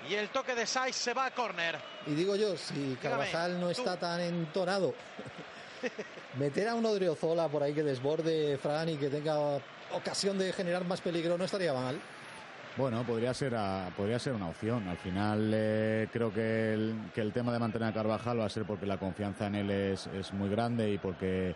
y 0.09 0.13
el 0.15 0.29
toque 0.29 0.55
de 0.55 0.65
Saiz 0.65 0.95
se 0.95 1.13
va 1.13 1.25
a 1.25 1.31
córner. 1.31 1.77
Y 2.05 2.11
digo 2.15 2.35
yo, 2.35 2.55
si 2.57 2.97
Carvajal 3.01 3.59
no 3.59 3.67
tú. 3.67 3.71
está 3.71 3.97
tan 3.97 4.21
entonado, 4.21 4.93
meter 6.39 6.67
a 6.69 6.75
uno 6.75 6.93
de 6.93 6.99
Riozola 6.99 7.47
por 7.47 7.63
ahí 7.63 7.73
que 7.73 7.83
desborde 7.83 8.57
Fran 8.57 8.89
y 8.89 8.97
que 8.97 9.09
tenga 9.09 9.37
ocasión 9.93 10.37
de 10.37 10.51
generar 10.53 10.85
más 10.85 11.01
peligro 11.01 11.37
no 11.37 11.45
estaría 11.45 11.73
mal. 11.73 11.99
Bueno, 12.77 13.03
podría 13.03 13.33
ser, 13.33 13.55
a- 13.55 13.89
podría 13.97 14.19
ser 14.19 14.33
una 14.33 14.49
opción. 14.49 14.87
Al 14.87 14.97
final 14.97 15.51
eh, 15.53 16.07
creo 16.13 16.31
que 16.31 16.73
el, 16.73 16.95
que 17.13 17.21
el 17.21 17.33
tema 17.33 17.51
de 17.51 17.57
mantener 17.59 17.89
a 17.89 17.93
Carvajal 17.93 18.39
va 18.39 18.45
a 18.45 18.49
ser 18.49 18.65
porque 18.65 18.85
la 18.85 18.97
confianza 18.97 19.47
en 19.47 19.55
él 19.55 19.71
es, 19.71 20.05
es 20.07 20.31
muy 20.33 20.47
grande 20.47 20.91
y 20.91 20.99
porque 20.99 21.55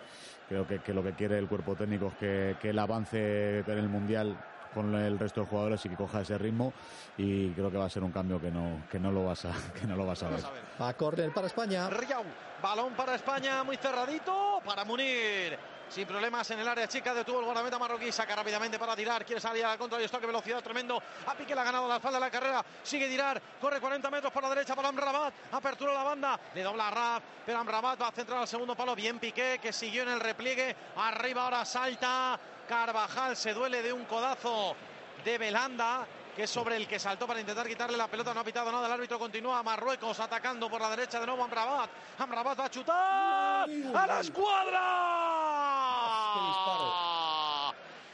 creo 0.49 0.65
que, 0.65 0.79
que 0.79 0.93
lo 0.95 1.03
que 1.03 1.13
quiere 1.13 1.37
el 1.37 1.47
cuerpo 1.47 1.75
técnico 1.75 2.07
es 2.07 2.15
que, 2.15 2.55
que 2.59 2.69
él 2.71 2.79
avance 2.79 3.59
en 3.59 3.77
el 3.77 3.87
Mundial 3.87 4.35
con 4.73 4.93
el 4.95 5.19
resto 5.19 5.41
de 5.41 5.47
jugadores 5.47 5.85
y 5.85 5.89
que 5.89 5.95
coja 5.95 6.21
ese 6.21 6.37
ritmo 6.37 6.73
y 7.17 7.51
creo 7.51 7.71
que 7.71 7.77
va 7.77 7.85
a 7.85 7.89
ser 7.89 8.03
un 8.03 8.11
cambio 8.11 8.39
que 8.39 8.51
no, 8.51 8.83
que 8.89 8.99
no 8.99 9.11
lo 9.11 9.25
vas 9.25 9.45
a, 9.45 9.53
que 9.79 9.85
no 9.85 9.95
lo 9.95 10.05
vas 10.05 10.23
a 10.23 10.29
ver. 10.29 10.41
Va 10.81 10.89
a 10.89 10.93
córner 10.95 11.33
para 11.33 11.47
España. 11.47 11.89
Riau, 11.89 12.23
balón 12.61 12.93
para 12.93 13.15
España, 13.15 13.63
muy 13.63 13.77
cerradito, 13.77 14.61
para 14.65 14.85
Munir. 14.85 15.57
Sin 15.91 16.07
problemas 16.07 16.49
en 16.51 16.59
el 16.59 16.67
área 16.69 16.87
chica, 16.87 17.13
detuvo 17.13 17.39
el 17.39 17.45
guardameta 17.45 17.77
marroquí, 17.77 18.13
saca 18.13 18.33
rápidamente 18.33 18.79
para 18.79 18.95
tirar, 18.95 19.25
quiere 19.25 19.41
salir 19.41 19.65
a 19.65 19.71
la 19.71 19.77
contra 19.77 19.99
y 19.99 20.05
esto 20.05 20.21
que 20.21 20.25
velocidad 20.25 20.63
tremendo. 20.63 21.03
A 21.27 21.35
Pique 21.35 21.53
le 21.53 21.59
ha 21.59 21.65
ganado 21.65 21.85
la 21.85 21.97
espalda 21.97 22.17
de 22.17 22.25
la 22.25 22.31
carrera, 22.31 22.65
sigue 22.81 23.09
tirar, 23.09 23.41
corre 23.59 23.81
40 23.81 24.09
metros 24.09 24.31
por 24.31 24.41
la 24.41 24.47
derecha 24.47 24.73
para 24.73 24.87
Amrabat, 24.87 25.33
apertura 25.51 25.93
la 25.93 26.03
banda, 26.03 26.39
le 26.55 26.63
dobla 26.63 26.87
a 26.87 26.91
Raf, 26.91 27.23
pero 27.45 27.59
Amrabat 27.59 28.01
va 28.01 28.07
a 28.07 28.11
centrar 28.13 28.39
al 28.39 28.47
segundo 28.47 28.73
palo, 28.73 28.95
bien 28.95 29.19
Piqué, 29.19 29.59
que 29.61 29.73
siguió 29.73 30.03
en 30.03 30.09
el 30.11 30.21
repliegue, 30.21 30.73
arriba 30.95 31.43
ahora 31.43 31.65
salta, 31.65 32.39
Carvajal 32.71 33.35
se 33.35 33.53
duele 33.53 33.81
de 33.81 33.91
un 33.91 34.05
codazo 34.05 34.77
de 35.25 35.37
Belanda 35.37 36.07
que 36.33 36.43
es 36.43 36.49
sobre 36.49 36.77
el 36.77 36.87
que 36.87 36.99
saltó 36.99 37.27
para 37.27 37.41
intentar 37.41 37.67
quitarle 37.67 37.97
la 37.97 38.07
pelota, 38.07 38.33
no 38.33 38.39
ha 38.39 38.45
pitado 38.45 38.71
nada, 38.71 38.87
el 38.87 38.93
árbitro 38.93 39.19
continúa, 39.19 39.61
Marruecos 39.61 40.17
atacando 40.21 40.69
por 40.69 40.79
la 40.79 40.89
derecha 40.91 41.19
de 41.19 41.25
nuevo 41.25 41.43
Amrabat, 41.43 41.89
Amrabat 42.17 42.57
va 42.57 42.63
a 42.63 42.69
chutar, 42.69 43.69
a 43.69 44.07
la 44.07 44.21
escuadra. 44.21 44.79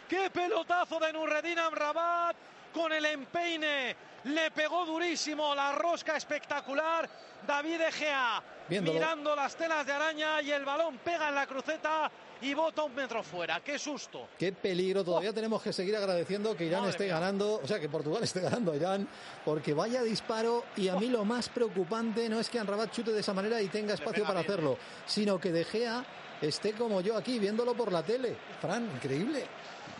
¡Qué 0.10 0.32
pelotazo 0.32 0.98
de 1.02 1.14
Nurredin 1.14 1.60
Amrabat 1.60 2.36
con 2.74 2.92
el 2.92 3.06
empeine! 3.06 3.96
Le 4.24 4.50
pegó 4.50 4.88
durísimo, 4.88 5.54
la 5.54 5.74
rosca 5.74 6.18
espectacular. 6.18 7.08
David 7.46 7.82
Egea 7.82 8.42
Viéndolo. 8.68 8.98
mirando 8.98 9.36
las 9.36 9.56
telas 9.56 9.86
de 9.86 9.94
araña 9.94 10.42
y 10.42 10.50
el 10.52 10.66
balón 10.66 10.98
pega 10.98 11.30
en 11.30 11.36
la 11.36 11.46
cruceta 11.46 12.10
y 12.42 12.54
bota 12.54 12.84
un 12.84 12.94
metro 12.94 13.24
fuera. 13.24 13.60
¡Qué 13.62 13.80
susto! 13.80 14.28
Qué 14.38 14.52
peligro. 14.52 15.04
Todavía 15.04 15.34
tenemos 15.34 15.62
que 15.62 15.74
seguir 15.74 15.96
agradeciendo 15.96 16.56
que 16.56 16.66
Irán 16.66 16.82
Madre 16.82 16.92
esté 16.92 17.06
mía. 17.06 17.16
ganando, 17.16 17.60
o 17.64 17.68
sea, 17.68 17.80
que 17.80 17.90
Portugal 17.90 18.24
esté 18.24 18.42
ganando 18.42 18.72
a 18.72 18.76
Irán, 18.76 19.08
porque 19.46 19.74
vaya 19.74 20.04
disparo. 20.04 20.64
Y 20.76 20.88
a 20.88 20.96
mí 20.96 21.08
lo 21.08 21.26
más 21.26 21.50
preocupante 21.50 22.30
no 22.30 22.40
es 22.40 22.50
que 22.50 22.60
Anrabat 22.60 22.92
chute 22.92 23.12
de 23.12 23.20
esa 23.22 23.34
manera 23.34 23.62
y 23.62 23.68
tenga 23.68 23.94
espacio 23.94 24.24
para 24.24 24.42
bien. 24.42 24.52
hacerlo, 24.52 24.78
sino 25.06 25.40
que 25.40 25.52
De 25.52 25.64
Gea 25.64 26.06
esté 26.42 26.74
como 26.74 27.02
yo 27.02 27.18
aquí 27.18 27.40
viéndolo 27.40 27.74
por 27.74 27.92
la 27.92 28.04
tele. 28.04 28.36
Fran, 28.62 28.86
increíble. 28.96 29.44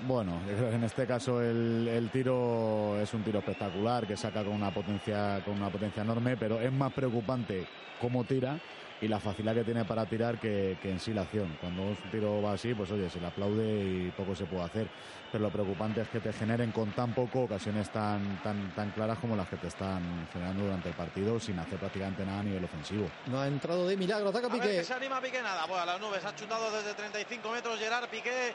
Bueno, 0.06 0.40
yo 0.48 0.56
creo 0.56 0.70
que 0.70 0.76
en 0.76 0.84
este 0.84 1.08
caso 1.08 1.42
el, 1.42 1.88
el 1.88 2.12
tiro 2.12 3.00
es 3.02 3.12
un 3.16 3.24
tiro 3.24 3.40
espectacular 3.40 4.06
que 4.06 4.16
saca 4.16 4.44
con 4.44 4.54
una 4.54 4.72
potencia 4.72 5.42
con 5.44 5.56
una 5.56 5.72
potencia 5.72 6.04
enorme, 6.04 6.38
pero 6.38 6.62
es 6.62 6.72
más 6.72 6.94
preocupante 6.94 7.66
cómo 8.00 8.24
tira 8.24 8.60
y 9.00 9.08
la 9.08 9.20
facilidad 9.20 9.54
que 9.54 9.64
tiene 9.64 9.86
para 9.86 10.06
tirar 10.06 10.40
que, 10.40 10.78
que 10.82 10.90
en 10.90 11.00
sí 11.00 11.14
la 11.14 11.22
acción. 11.22 11.56
Cuando 11.62 11.84
un 11.84 11.96
tiro 12.10 12.42
va 12.42 12.54
así, 12.54 12.74
pues 12.74 12.92
oye, 12.92 13.10
se 13.10 13.20
le 13.20 13.28
aplaude 13.28 13.64
y 13.64 14.12
poco 14.12 14.36
se 14.36 14.46
puede 14.46 14.64
hacer. 14.64 14.88
Pero 15.32 15.44
lo 15.44 15.52
preocupante 15.52 16.02
es 16.02 16.08
que 16.08 16.20
te 16.20 16.34
generen 16.34 16.72
con 16.72 16.92
tan 16.92 17.14
poco 17.14 17.42
ocasiones 17.44 17.90
tan 17.90 18.42
tan 18.42 18.74
tan 18.74 18.92
claras 18.92 19.20
como 19.20 19.36
las 19.36 19.48
que 19.48 19.58
te 19.58 19.68
están 19.68 20.28
generando 20.34 20.64
durante 20.64 20.90
el 20.90 20.96
partido 20.96 21.40
sin 21.40 21.60
hacer 21.60 21.78
prácticamente 21.78 22.26
nada 22.26 22.40
a 22.40 22.44
nivel 22.44 22.64
ofensivo. 22.64 23.08
No 23.28 23.40
ha 23.42 23.48
entrado 23.48 23.88
de 23.88 23.98
milagro, 23.98 24.30
ataca 24.30 24.48
A 24.48 24.50
ver 24.50 24.62
Piqué. 24.62 24.76
que 24.78 24.84
se 24.84 24.94
anima 24.94 25.22
Piqué 25.22 25.42
nada. 25.42 25.66
Bueno, 25.66 25.84
a 25.84 25.86
las 25.86 26.00
nubes 26.02 26.26
ha 26.26 26.34
chutado 26.36 26.72
desde 26.72 26.94
35 26.94 27.52
metros 27.52 27.78
Gerard 27.78 28.10
Piqué. 28.10 28.54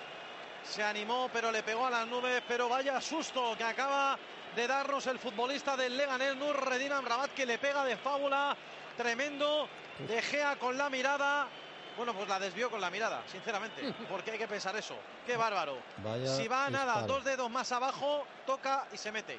Se 0.64 0.82
animó, 0.82 1.28
pero 1.32 1.50
le 1.52 1.62
pegó 1.62 1.86
a 1.86 1.90
las 1.90 2.06
nubes. 2.08 2.42
Pero 2.48 2.68
vaya 2.68 3.00
susto 3.00 3.54
que 3.56 3.64
acaba 3.64 4.18
de 4.56 4.66
darnos 4.66 5.06
el 5.06 5.18
futbolista 5.18 5.76
del 5.76 5.96
Leganés, 5.96 6.36
Nurredin 6.36 6.92
Amrabat, 6.92 7.30
que 7.32 7.46
le 7.46 7.58
pega 7.58 7.84
de 7.84 7.96
fábula. 7.96 8.56
Tremendo. 8.96 9.68
De 10.08 10.20
Gea 10.22 10.56
con 10.56 10.76
la 10.76 10.88
mirada. 10.90 11.48
Bueno, 11.96 12.14
pues 12.14 12.26
la 12.28 12.38
desvió 12.40 12.70
con 12.70 12.80
la 12.80 12.90
mirada, 12.90 13.22
sinceramente. 13.30 13.82
Porque 14.10 14.30
hay 14.32 14.38
que 14.38 14.48
pensar 14.48 14.74
eso. 14.76 14.96
Qué 15.26 15.36
bárbaro. 15.36 15.76
Vaya 16.02 16.34
si 16.36 16.48
va 16.48 16.66
a 16.66 16.70
nada, 16.70 16.94
disparo. 16.94 17.06
dos 17.14 17.24
dedos 17.24 17.50
más 17.50 17.70
abajo, 17.72 18.26
toca 18.46 18.86
y 18.92 18.96
se 18.96 19.12
mete. 19.12 19.38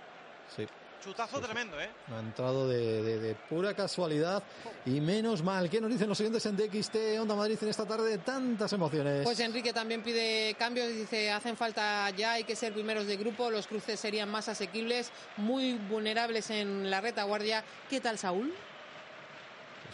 Sí. 0.56 0.68
Chutazo 1.04 1.42
tremendo, 1.42 1.82
¿eh? 1.82 1.90
Ha 2.16 2.20
entrado 2.20 2.66
de, 2.70 3.02
de- 3.04 3.20
de 3.20 3.36
pura 3.36 3.74
casualidad 3.74 4.42
y 4.86 5.02
menos 5.02 5.44
mal. 5.44 5.70
¿Qué 5.70 5.82
nos 5.82 5.90
dicen 5.92 6.08
los 6.08 6.18
oyentes 6.22 6.46
en 6.46 6.56
DXT 6.56 6.96
Onda 7.20 7.36
Madrid 7.36 7.58
en 7.62 7.68
esta 7.68 7.86
tarde 7.86 8.10
de 8.10 8.18
tantas 8.20 8.72
emociones? 8.72 9.24
Pues 9.26 9.38
Enrique 9.42 9.74
también 9.74 10.02
pide 10.02 10.56
cambios, 10.58 10.88
dice, 10.88 11.30
hacen 11.30 11.58
falta 11.58 12.10
ya, 12.12 12.34
hay 12.34 12.46
que 12.46 12.56
ser 12.56 12.72
primeros 12.72 13.06
de 13.06 13.18
grupo, 13.18 13.50
los 13.52 13.68
cruces 13.68 14.00
serían 14.00 14.30
más 14.32 14.48
asequibles, 14.48 15.12
muy 15.36 15.74
vulnerables 15.74 16.50
en 16.52 16.90
la 16.90 17.02
retaguardia. 17.02 17.66
¿Qué 17.90 18.00
tal, 18.00 18.18
Saúl? 18.18 18.54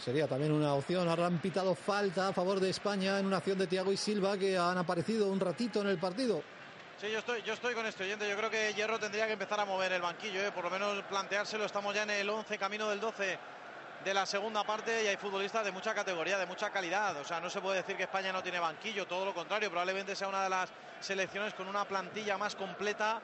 Sería 0.04 0.26
también 0.26 0.52
una 0.52 0.74
opción. 0.74 1.08
Ahora 1.08 1.26
han 1.26 1.38
pitado 1.40 1.74
falta 1.74 2.28
a 2.28 2.32
favor 2.32 2.58
de 2.60 2.70
España 2.70 3.18
en 3.18 3.26
una 3.26 3.36
acción 3.38 3.58
de 3.58 3.66
Thiago 3.66 3.92
y 3.92 3.96
Silva 3.96 4.38
que 4.38 4.56
han 4.56 4.78
aparecido 4.78 5.28
un 5.30 5.38
ratito 5.40 5.80
en 5.82 5.88
el 5.88 5.98
partido. 5.98 6.42
Sí, 7.00 7.08
yo 7.10 7.18
estoy, 7.18 7.42
yo 7.42 7.52
estoy 7.54 7.74
con 7.74 7.84
este 7.86 8.04
oyente. 8.04 8.28
Yo 8.28 8.36
creo 8.36 8.50
que 8.50 8.72
Hierro 8.74 8.98
tendría 8.98 9.26
que 9.26 9.32
empezar 9.34 9.60
a 9.60 9.64
mover 9.64 9.92
el 9.92 10.02
banquillo, 10.02 10.40
¿eh? 10.46 10.52
por 10.52 10.64
lo 10.64 10.70
menos 10.70 11.02
planteárselo. 11.04 11.64
Estamos 11.64 11.94
ya 11.94 12.02
en 12.04 12.10
el 12.10 12.28
11, 12.28 12.58
camino 12.58 12.88
del 12.88 13.00
12 13.00 13.38
de 14.04 14.14
la 14.14 14.24
segunda 14.24 14.64
parte 14.64 15.04
y 15.04 15.06
hay 15.06 15.16
futbolistas 15.16 15.64
de 15.64 15.72
mucha 15.72 15.94
categoría, 15.94 16.38
de 16.38 16.46
mucha 16.46 16.70
calidad. 16.70 17.16
O 17.18 17.24
sea, 17.24 17.40
no 17.40 17.50
se 17.50 17.60
puede 17.60 17.78
decir 17.78 17.96
que 17.96 18.04
España 18.04 18.32
no 18.32 18.42
tiene 18.42 18.58
banquillo, 18.58 19.06
todo 19.06 19.24
lo 19.26 19.34
contrario. 19.34 19.68
Probablemente 19.70 20.16
sea 20.16 20.28
una 20.28 20.42
de 20.44 20.50
las 20.50 20.70
selecciones 21.00 21.52
con 21.54 21.68
una 21.68 21.84
plantilla 21.86 22.36
más 22.38 22.54
completa 22.54 23.20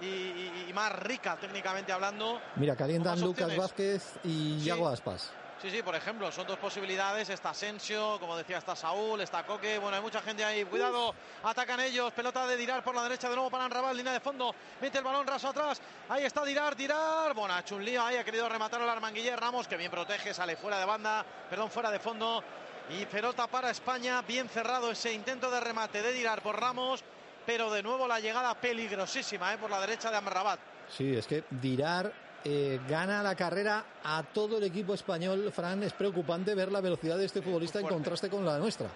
y, 0.00 0.06
y- 0.06 0.66
y 0.68 0.72
más 0.72 0.92
rica 1.00 1.36
técnicamente 1.40 1.90
hablando. 1.92 2.40
Mira, 2.56 2.76
calientan 2.76 3.20
Lucas. 3.20 3.56
Vázquez 3.56 4.14
y 4.24 4.58
Sí. 4.60 4.64
Yago 4.66 4.88
Aspas. 4.88 5.32
Sí, 5.60 5.70
sí, 5.70 5.82
por 5.82 5.94
ejemplo, 5.94 6.30
son 6.30 6.46
dos 6.46 6.58
posibilidades. 6.58 7.30
Está 7.30 7.50
Asensio, 7.50 8.18
como 8.20 8.36
decía, 8.36 8.58
está 8.58 8.76
Saúl, 8.76 9.22
está 9.22 9.44
Coque. 9.44 9.78
Bueno, 9.78 9.96
hay 9.96 10.02
mucha 10.02 10.20
gente 10.20 10.44
ahí. 10.44 10.64
Cuidado, 10.66 11.14
atacan 11.42 11.80
ellos. 11.80 12.12
Pelota 12.12 12.46
de 12.46 12.58
Dirar 12.58 12.84
por 12.84 12.94
la 12.94 13.02
derecha 13.02 13.30
de 13.30 13.36
nuevo 13.36 13.50
para 13.50 13.64
Anrabal, 13.64 13.96
línea 13.96 14.12
de 14.12 14.20
fondo. 14.20 14.54
Mete 14.82 14.98
el 14.98 15.04
balón 15.04 15.26
raso 15.26 15.48
atrás. 15.48 15.80
Ahí 16.10 16.24
está 16.24 16.44
Dirar, 16.44 16.76
Dirar. 16.76 17.32
Bueno, 17.32 17.54
ha 17.54 17.60
hecho 17.60 17.76
un 17.76 17.84
lío 17.84 18.04
ahí, 18.04 18.16
ha 18.16 18.24
querido 18.24 18.46
rematar 18.50 18.82
al 18.82 18.88
Armanguiller 18.90 19.40
Ramos, 19.40 19.66
que 19.66 19.78
bien 19.78 19.90
protege, 19.90 20.34
sale 20.34 20.56
fuera 20.56 20.78
de 20.78 20.84
banda, 20.84 21.24
perdón, 21.48 21.70
fuera 21.70 21.90
de 21.90 22.00
fondo. 22.00 22.44
Y 22.90 23.06
pelota 23.06 23.46
para 23.46 23.70
España, 23.70 24.20
bien 24.22 24.50
cerrado 24.50 24.90
ese 24.90 25.12
intento 25.12 25.50
de 25.50 25.60
remate 25.60 26.02
de 26.02 26.12
Dirar 26.12 26.42
por 26.42 26.60
Ramos. 26.60 27.02
Pero 27.46 27.70
de 27.70 27.82
nuevo 27.82 28.06
la 28.06 28.20
llegada 28.20 28.54
peligrosísima 28.54 29.54
eh, 29.54 29.58
por 29.58 29.70
la 29.70 29.80
derecha 29.80 30.10
de 30.10 30.16
Amrabat. 30.18 30.60
Sí, 30.90 31.16
es 31.16 31.26
que 31.26 31.44
Dirar 31.50 32.25
eh, 32.48 32.78
gana 32.88 33.24
la 33.24 33.34
carrera 33.34 33.84
a 34.04 34.22
todo 34.22 34.58
el 34.58 34.62
equipo 34.62 34.94
español. 34.94 35.50
Fran, 35.52 35.82
es 35.82 35.92
preocupante 35.92 36.54
ver 36.54 36.70
la 36.70 36.80
velocidad 36.80 37.18
de 37.18 37.24
este 37.24 37.42
futbolista 37.42 37.80
en 37.80 37.88
contraste 37.88 38.30
con 38.30 38.44
la 38.44 38.56
nuestra. 38.56 38.86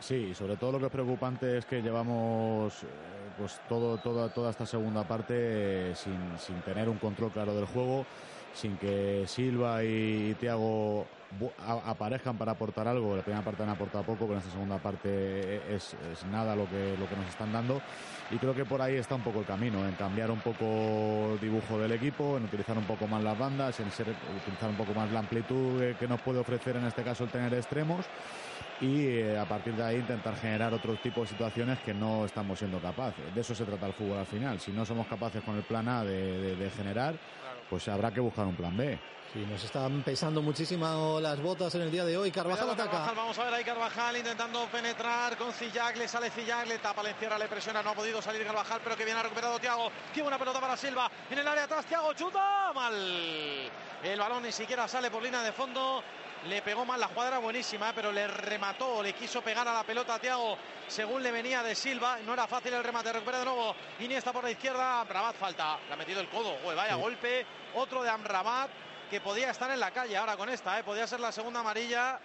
Sí, 0.00 0.34
sobre 0.34 0.56
todo 0.56 0.72
lo 0.72 0.78
que 0.80 0.86
es 0.86 0.90
preocupante 0.90 1.58
es 1.58 1.66
que 1.66 1.80
llevamos 1.80 2.82
eh, 2.82 2.86
pues 3.38 3.60
todo, 3.68 3.98
toda, 3.98 4.28
toda 4.34 4.50
esta 4.50 4.66
segunda 4.66 5.04
parte 5.04 5.34
eh, 5.36 5.94
sin, 5.94 6.18
sin 6.36 6.60
tener 6.62 6.88
un 6.88 6.98
control 6.98 7.30
claro 7.30 7.54
del 7.54 7.66
juego, 7.66 8.04
sin 8.56 8.76
que 8.78 9.24
Silva 9.26 9.84
y 9.84 10.34
Tiago 10.40 11.06
aparezcan 11.86 12.38
para 12.38 12.52
aportar 12.52 12.88
algo. 12.88 13.14
La 13.16 13.22
primera 13.22 13.44
parte 13.44 13.62
han 13.62 13.68
aportado 13.68 14.04
poco, 14.04 14.20
pero 14.26 14.32
en 14.34 14.38
esta 14.38 14.50
segunda 14.52 14.78
parte 14.78 15.74
es, 15.74 15.94
es 16.12 16.24
nada 16.32 16.56
lo 16.56 16.64
que, 16.68 16.96
lo 16.98 17.06
que 17.08 17.16
nos 17.16 17.28
están 17.28 17.52
dando. 17.52 17.80
Y 18.30 18.36
creo 18.38 18.54
que 18.54 18.64
por 18.64 18.80
ahí 18.80 18.94
está 18.96 19.14
un 19.14 19.22
poco 19.22 19.40
el 19.40 19.44
camino, 19.46 19.86
en 19.86 19.92
cambiar 19.94 20.30
un 20.30 20.40
poco 20.40 21.34
el 21.34 21.40
dibujo 21.40 21.78
del 21.78 21.92
equipo, 21.92 22.36
en 22.36 22.44
utilizar 22.44 22.76
un 22.76 22.84
poco 22.84 23.06
más 23.06 23.22
las 23.22 23.38
bandas, 23.38 23.78
en 23.80 23.90
ser- 23.92 24.14
utilizar 24.42 24.70
un 24.70 24.76
poco 24.76 24.94
más 24.94 25.10
la 25.12 25.20
amplitud 25.20 25.82
que 25.98 26.08
nos 26.08 26.20
puede 26.22 26.38
ofrecer 26.40 26.76
en 26.76 26.86
este 26.86 27.02
caso 27.04 27.24
el 27.24 27.30
tener 27.30 27.52
extremos 27.54 28.04
y 28.80 29.06
eh, 29.06 29.38
a 29.38 29.44
partir 29.46 29.74
de 29.74 29.82
ahí 29.82 29.96
intentar 29.98 30.36
generar 30.36 30.74
otro 30.74 30.94
tipo 30.96 31.20
de 31.22 31.28
situaciones 31.28 31.78
que 31.80 31.94
no 31.94 32.24
estamos 32.24 32.58
siendo 32.58 32.78
capaces. 32.78 33.32
De 33.34 33.40
eso 33.40 33.54
se 33.54 33.64
trata 33.64 33.86
el 33.86 33.92
fútbol 33.92 34.18
al 34.18 34.26
final. 34.26 34.58
Si 34.60 34.70
no 34.72 34.84
somos 34.84 35.06
capaces 35.06 35.42
con 35.42 35.56
el 35.56 35.62
plan 35.62 35.88
A 35.88 36.04
de, 36.04 36.40
de- 36.40 36.56
de 36.56 36.70
generar, 36.70 37.14
pues 37.68 37.88
habrá 37.88 38.12
que 38.12 38.20
buscar 38.20 38.46
un 38.46 38.54
plan 38.54 38.76
B. 38.76 38.98
Sí, 39.32 39.44
nos 39.50 39.62
están 39.62 40.02
pesando 40.02 40.40
muchísimo 40.40 41.18
las 41.20 41.40
botas 41.42 41.74
en 41.74 41.82
el 41.82 41.90
día 41.90 42.04
de 42.04 42.16
hoy. 42.16 42.30
Carvajal 42.30 42.70
ataca. 42.70 42.90
Carvajal, 42.90 43.16
vamos 43.16 43.38
a 43.38 43.44
ver 43.44 43.54
ahí 43.54 43.64
Carvajal 43.64 44.16
intentando 44.16 44.66
penetrar 44.66 45.36
con 45.36 45.52
Cillac, 45.52 45.96
le 45.96 46.06
sale 46.08 46.30
Cillac, 46.30 46.66
le 46.66 46.78
tapa, 46.78 47.02
le 47.02 47.10
encierra, 47.10 47.36
le 47.36 47.48
presiona, 47.48 47.82
no 47.82 47.90
ha 47.90 47.94
podido 47.94 48.22
salir 48.22 48.44
Carvajal, 48.46 48.80
pero 48.82 48.96
que 48.96 49.04
bien 49.04 49.16
ha 49.16 49.22
recuperado 49.22 49.58
Tiago. 49.58 49.90
Qué 50.14 50.22
buena 50.22 50.38
pelota 50.38 50.60
para 50.60 50.76
Silva, 50.76 51.10
en 51.28 51.38
el 51.38 51.46
área 51.46 51.64
atrás 51.64 51.84
Tiago, 51.86 52.14
chuta, 52.14 52.72
mal. 52.74 52.94
El 54.02 54.18
balón 54.18 54.44
ni 54.44 54.52
siquiera 54.52 54.86
sale 54.86 55.10
por 55.10 55.22
línea 55.22 55.42
de 55.42 55.52
fondo. 55.52 56.02
Le 56.48 56.62
pegó 56.62 56.84
mal, 56.84 57.00
la 57.00 57.08
jugada 57.08 57.28
era 57.28 57.38
buenísima, 57.38 57.92
pero 57.94 58.12
le 58.12 58.26
remató, 58.28 59.02
le 59.02 59.12
quiso 59.14 59.42
pegar 59.42 59.66
a 59.66 59.72
la 59.74 59.82
pelota 59.84 60.14
a 60.14 60.18
Tiago 60.18 60.56
según 60.86 61.22
le 61.22 61.32
venía 61.32 61.62
de 61.62 61.74
Silva. 61.74 62.18
No 62.24 62.34
era 62.34 62.46
fácil 62.46 62.72
el 62.74 62.84
remate, 62.84 63.12
recupera 63.12 63.40
de 63.40 63.44
nuevo. 63.44 63.74
Iniesta 64.00 64.32
por 64.32 64.44
la 64.44 64.50
izquierda, 64.50 65.00
Amrabat 65.00 65.34
falta, 65.36 65.78
le 65.88 65.92
ha 65.94 65.96
metido 65.96 66.20
el 66.20 66.28
codo, 66.28 66.56
Uy, 66.66 66.74
vaya 66.74 66.94
Sí. 66.94 67.00
golpe. 67.00 67.46
Otro 67.74 68.02
de 68.02 68.10
Amrabat 68.10 68.70
que 69.10 69.20
podía 69.20 69.50
estar 69.50 69.70
en 69.70 69.80
la 69.80 69.90
calle 69.90 70.16
ahora 70.16 70.36
con 70.36 70.48
esta, 70.48 70.78
¿eh? 70.78 70.84
podía 70.84 71.06
ser 71.06 71.20
la 71.20 71.32
segunda 71.32 71.60
amarilla 71.60 72.18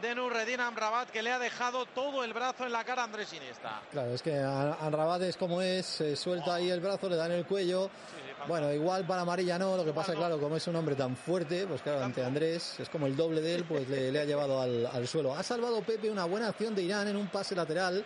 de 0.00 0.14
Nurredin 0.14 0.60
Amrabat 0.60 1.08
que 1.10 1.22
le 1.22 1.32
ha 1.32 1.38
dejado 1.38 1.86
todo 1.86 2.22
el 2.22 2.32
brazo 2.34 2.66
en 2.66 2.72
la 2.72 2.84
cara 2.84 3.02
a 3.02 3.04
Andrés 3.06 3.32
Iniesta. 3.32 3.80
Claro, 3.90 4.12
es 4.14 4.22
que 4.22 4.36
Anrabat 4.38 5.22
es 5.22 5.36
como 5.36 5.60
es, 5.62 5.86
se 5.86 6.14
suelta 6.16 6.54
ahí 6.54 6.70
el 6.70 6.80
brazo, 6.80 7.08
le 7.08 7.16
dan 7.16 7.32
el 7.32 7.46
cuello. 7.46 7.90
Bueno, 8.48 8.72
igual 8.72 9.04
para 9.06 9.22
amarilla 9.22 9.58
no, 9.58 9.76
lo 9.76 9.84
que 9.84 9.92
pasa, 9.92 10.14
claro, 10.14 10.38
como 10.38 10.56
es 10.56 10.66
un 10.68 10.76
hombre 10.76 10.94
tan 10.94 11.16
fuerte, 11.16 11.66
pues 11.66 11.82
claro, 11.82 12.04
ante 12.04 12.22
Andrés 12.22 12.78
es 12.78 12.88
como 12.88 13.06
el 13.06 13.16
doble 13.16 13.40
de 13.40 13.56
él, 13.56 13.64
pues 13.64 13.88
le, 13.88 14.12
le 14.12 14.20
ha 14.20 14.24
llevado 14.24 14.60
al, 14.60 14.86
al 14.86 15.08
suelo. 15.08 15.34
Ha 15.34 15.42
salvado 15.42 15.80
Pepe 15.82 16.10
una 16.10 16.24
buena 16.26 16.48
acción 16.48 16.74
de 16.74 16.82
Irán 16.82 17.08
en 17.08 17.16
un 17.16 17.26
pase 17.26 17.54
lateral. 17.54 18.04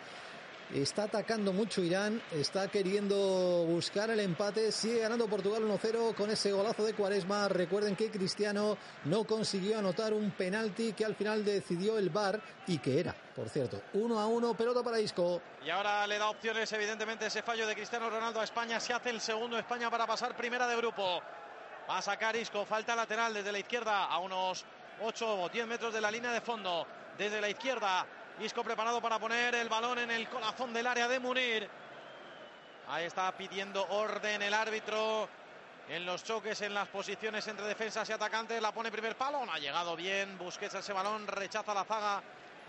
Está 0.74 1.02
atacando 1.02 1.52
mucho 1.52 1.82
Irán, 1.82 2.22
está 2.30 2.68
queriendo 2.68 3.16
buscar 3.66 4.08
el 4.10 4.20
empate, 4.20 4.70
sigue 4.70 5.00
ganando 5.00 5.26
Portugal 5.26 5.64
1-0 5.64 6.14
con 6.14 6.30
ese 6.30 6.52
golazo 6.52 6.84
de 6.84 6.94
Cuaresma. 6.94 7.48
Recuerden 7.48 7.96
que 7.96 8.08
Cristiano 8.08 8.78
no 9.06 9.24
consiguió 9.24 9.80
anotar 9.80 10.12
un 10.12 10.30
penalti 10.30 10.92
que 10.92 11.04
al 11.04 11.16
final 11.16 11.44
decidió 11.44 11.98
el 11.98 12.10
VAR 12.10 12.40
y 12.68 12.78
que 12.78 13.00
era, 13.00 13.12
por 13.34 13.48
cierto, 13.48 13.82
1 13.94 14.20
a 14.20 14.28
1, 14.28 14.54
pelota 14.54 14.84
para 14.84 15.00
Isco. 15.00 15.42
Y 15.64 15.70
ahora 15.70 16.06
le 16.06 16.18
da 16.18 16.30
opciones, 16.30 16.72
evidentemente, 16.72 17.26
ese 17.26 17.42
fallo 17.42 17.66
de 17.66 17.74
Cristiano 17.74 18.08
Ronaldo 18.08 18.40
a 18.40 18.44
España. 18.44 18.78
Se 18.78 18.92
hace 18.92 19.10
el 19.10 19.20
segundo 19.20 19.58
España 19.58 19.90
para 19.90 20.06
pasar 20.06 20.36
primera 20.36 20.68
de 20.68 20.76
grupo. 20.76 21.20
Va 21.90 21.98
a 21.98 22.02
sacar 22.02 22.36
Isco, 22.36 22.64
falta 22.64 22.94
lateral 22.94 23.34
desde 23.34 23.50
la 23.50 23.58
izquierda 23.58 24.04
a 24.04 24.18
unos 24.20 24.64
8 25.02 25.42
o 25.42 25.48
10 25.48 25.66
metros 25.66 25.92
de 25.92 26.00
la 26.00 26.12
línea 26.12 26.30
de 26.30 26.40
fondo. 26.40 26.86
Desde 27.18 27.40
la 27.40 27.48
izquierda, 27.48 28.06
Isco 28.40 28.64
preparado 28.64 29.02
para 29.02 29.18
poner 29.18 29.54
el 29.54 29.68
balón 29.68 29.98
en 29.98 30.10
el 30.10 30.26
corazón 30.26 30.72
del 30.72 30.86
área 30.86 31.06
de 31.06 31.18
Munir. 31.18 31.68
Ahí 32.88 33.04
está 33.04 33.30
pidiendo 33.32 33.86
orden 33.90 34.40
el 34.40 34.54
árbitro 34.54 35.28
en 35.86 36.06
los 36.06 36.24
choques, 36.24 36.62
en 36.62 36.72
las 36.72 36.88
posiciones 36.88 37.46
entre 37.48 37.66
defensas 37.66 38.08
y 38.08 38.12
atacantes. 38.12 38.62
La 38.62 38.72
pone 38.72 38.90
primer 38.90 39.14
palo, 39.14 39.44
no 39.44 39.52
ha 39.52 39.58
llegado 39.58 39.94
bien. 39.94 40.38
Busquets 40.38 40.74
ese 40.74 40.94
balón, 40.94 41.26
rechaza 41.26 41.74
la 41.74 41.84
zaga 41.84 42.22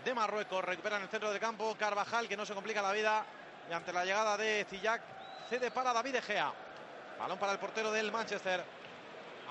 de 0.04 0.12
Marruecos. 0.12 0.62
Recupera 0.62 0.96
en 0.96 1.04
el 1.04 1.08
centro 1.08 1.30
del 1.30 1.40
campo 1.40 1.74
Carvajal, 1.78 2.28
que 2.28 2.36
no 2.36 2.44
se 2.44 2.52
complica 2.52 2.82
la 2.82 2.92
vida. 2.92 3.24
Y 3.70 3.72
ante 3.72 3.94
la 3.94 4.04
llegada 4.04 4.36
de 4.36 4.66
Zillac, 4.68 5.00
cede 5.48 5.70
para 5.70 5.94
David 5.94 6.12
De 6.12 6.22
Gea. 6.22 6.52
Balón 7.18 7.38
para 7.38 7.52
el 7.52 7.58
portero 7.58 7.90
del 7.90 8.12
Manchester. 8.12 8.62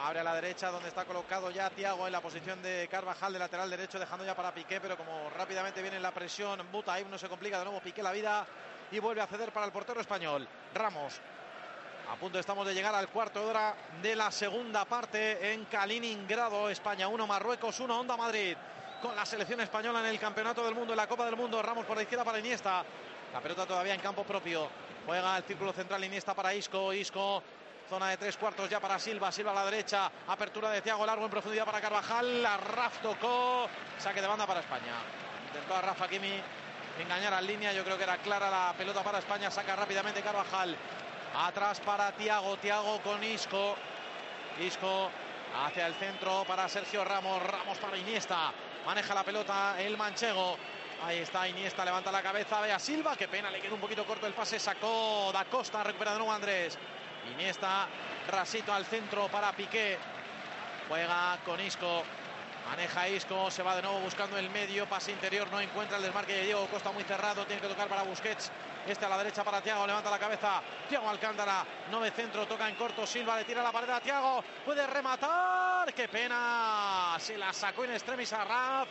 Abre 0.03 0.21
a 0.21 0.23
la 0.23 0.33
derecha 0.33 0.71
donde 0.71 0.89
está 0.89 1.05
colocado 1.05 1.51
ya 1.51 1.69
Tiago 1.69 2.07
en 2.07 2.11
la 2.11 2.21
posición 2.21 2.59
de 2.63 2.87
Carvajal 2.89 3.33
de 3.33 3.37
lateral 3.37 3.69
derecho, 3.69 3.99
dejando 3.99 4.25
ya 4.25 4.35
para 4.35 4.51
Piqué, 4.51 4.81
pero 4.81 4.97
como 4.97 5.29
rápidamente 5.29 5.79
viene 5.79 5.99
la 5.99 6.11
presión, 6.11 6.59
Butaib 6.71 7.07
no 7.07 7.19
se 7.19 7.29
complica 7.29 7.59
de 7.59 7.65
nuevo 7.65 7.81
Piqué 7.81 8.01
la 8.01 8.11
vida 8.11 8.47
y 8.91 8.97
vuelve 8.97 9.21
a 9.21 9.27
ceder 9.27 9.53
para 9.53 9.67
el 9.67 9.71
portero 9.71 10.01
español. 10.01 10.47
Ramos. 10.73 11.21
A 12.11 12.15
punto 12.15 12.39
estamos 12.39 12.65
de 12.65 12.73
llegar 12.73 12.95
al 12.95 13.09
cuarto 13.09 13.41
de 13.41 13.45
hora 13.45 13.75
de 14.01 14.15
la 14.15 14.31
segunda 14.31 14.85
parte 14.85 15.53
en 15.53 15.65
Kaliningrado, 15.65 16.67
España 16.71 17.07
1, 17.07 17.27
Marruecos 17.27 17.79
1, 17.79 17.99
Onda 17.99 18.17
Madrid. 18.17 18.57
Con 19.03 19.15
la 19.15 19.25
selección 19.25 19.61
española 19.61 19.99
en 19.99 20.07
el 20.07 20.19
Campeonato 20.19 20.65
del 20.65 20.73
Mundo, 20.73 20.93
en 20.93 20.97
la 20.97 21.07
Copa 21.07 21.25
del 21.25 21.35
Mundo, 21.35 21.61
Ramos 21.61 21.85
por 21.85 21.95
la 21.95 22.01
izquierda 22.01 22.25
para 22.25 22.39
Iniesta. 22.39 22.83
La 23.31 23.39
pelota 23.39 23.67
todavía 23.67 23.93
en 23.93 24.01
campo 24.01 24.23
propio. 24.23 24.67
Juega 25.05 25.37
el 25.37 25.43
círculo 25.43 25.71
central 25.73 26.03
Iniesta 26.03 26.33
para 26.33 26.55
Isco. 26.55 26.91
Isco, 26.91 27.43
zona 27.91 28.07
de 28.07 28.15
tres 28.15 28.37
cuartos 28.37 28.69
ya 28.69 28.79
para 28.79 28.97
Silva. 28.97 29.33
Silva 29.33 29.51
a 29.51 29.55
la 29.55 29.65
derecha. 29.65 30.09
Apertura 30.29 30.69
de 30.69 30.81
Thiago 30.81 31.05
Largo 31.05 31.25
en 31.25 31.29
profundidad 31.29 31.65
para 31.65 31.81
Carvajal. 31.81 32.41
La 32.41 32.55
Raf 32.55 32.99
tocó. 33.01 33.67
Saque 33.99 34.21
de 34.21 34.27
banda 34.27 34.47
para 34.47 34.61
España. 34.61 34.95
Intentó 35.47 35.75
a 35.75 35.81
Rafa 35.81 36.07
Kimi 36.07 36.39
engañar 37.01 37.33
al 37.33 37.45
línea. 37.45 37.73
Yo 37.73 37.83
creo 37.83 37.97
que 37.97 38.03
era 38.03 38.15
clara 38.19 38.49
la 38.49 38.73
pelota 38.77 39.03
para 39.03 39.19
España. 39.19 39.51
Saca 39.51 39.75
rápidamente 39.75 40.21
Carvajal. 40.21 40.73
Atrás 41.35 41.81
para 41.81 42.13
Tiago. 42.13 42.55
Tiago 42.59 43.01
con 43.01 43.21
Isco. 43.25 43.75
Isco 44.61 45.11
hacia 45.61 45.87
el 45.87 45.93
centro 45.95 46.45
para 46.47 46.69
Sergio 46.69 47.03
Ramos. 47.03 47.43
Ramos 47.43 47.77
para 47.77 47.97
Iniesta. 47.97 48.53
Maneja 48.85 49.13
la 49.13 49.23
pelota 49.23 49.75
el 49.81 49.97
manchego. 49.97 50.55
Ahí 51.03 51.17
está 51.17 51.45
Iniesta, 51.45 51.83
levanta 51.83 52.11
la 52.11 52.21
cabeza, 52.21 52.61
ve 52.61 52.71
a 52.71 52.77
Silva, 52.77 53.15
qué 53.17 53.27
pena, 53.27 53.49
le 53.49 53.59
quedó 53.59 53.73
un 53.73 53.81
poquito 53.81 54.05
corto 54.05 54.27
el 54.27 54.33
pase, 54.33 54.59
sacó 54.59 55.31
Da 55.33 55.45
Costa, 55.45 55.83
recupera 55.83 56.11
de 56.11 56.19
nuevo 56.19 56.31
Andrés. 56.31 56.77
Iniesta, 57.29 57.87
rasito 58.29 58.73
al 58.73 58.85
centro 58.85 59.27
para 59.27 59.51
Piqué. 59.51 59.97
Juega 60.87 61.37
con 61.45 61.59
Isco. 61.59 62.03
Maneja 62.69 63.09
Isco, 63.09 63.49
se 63.49 63.63
va 63.63 63.75
de 63.75 63.81
nuevo 63.81 63.99
buscando 63.99 64.37
el 64.37 64.49
medio, 64.51 64.87
pase 64.87 65.11
interior, 65.11 65.49
no 65.51 65.59
encuentra 65.59 65.97
el 65.97 66.03
desmarque 66.03 66.33
de 66.33 66.43
Diego 66.43 66.67
Costa 66.67 66.91
muy 66.91 67.03
cerrado, 67.03 67.45
tiene 67.45 67.61
que 67.61 67.67
tocar 67.67 67.87
para 67.87 68.03
Busquets. 68.03 68.51
Este 68.87 69.05
a 69.05 69.09
la 69.09 69.17
derecha 69.17 69.43
para 69.43 69.61
Tiago, 69.61 69.85
levanta 69.85 70.09
la 70.09 70.19
cabeza. 70.19 70.61
Tiago 70.87 71.09
Alcántara, 71.09 71.65
no 71.89 71.99
ve 71.99 72.11
centro, 72.11 72.47
toca 72.47 72.69
en 72.69 72.75
corto. 72.75 73.05
Silva 73.05 73.35
le 73.35 73.45
tira 73.45 73.63
la 73.63 73.71
pared 73.71 73.89
a 73.89 73.99
Tiago, 73.99 74.43
puede 74.63 74.85
rematar. 74.87 75.93
¡Qué 75.93 76.07
pena! 76.07 77.15
Se 77.19 77.37
la 77.37 77.51
sacó 77.51 77.83
en 77.83 77.93
extremis 77.93 78.31
a 78.33 78.45
Raf 78.45 78.87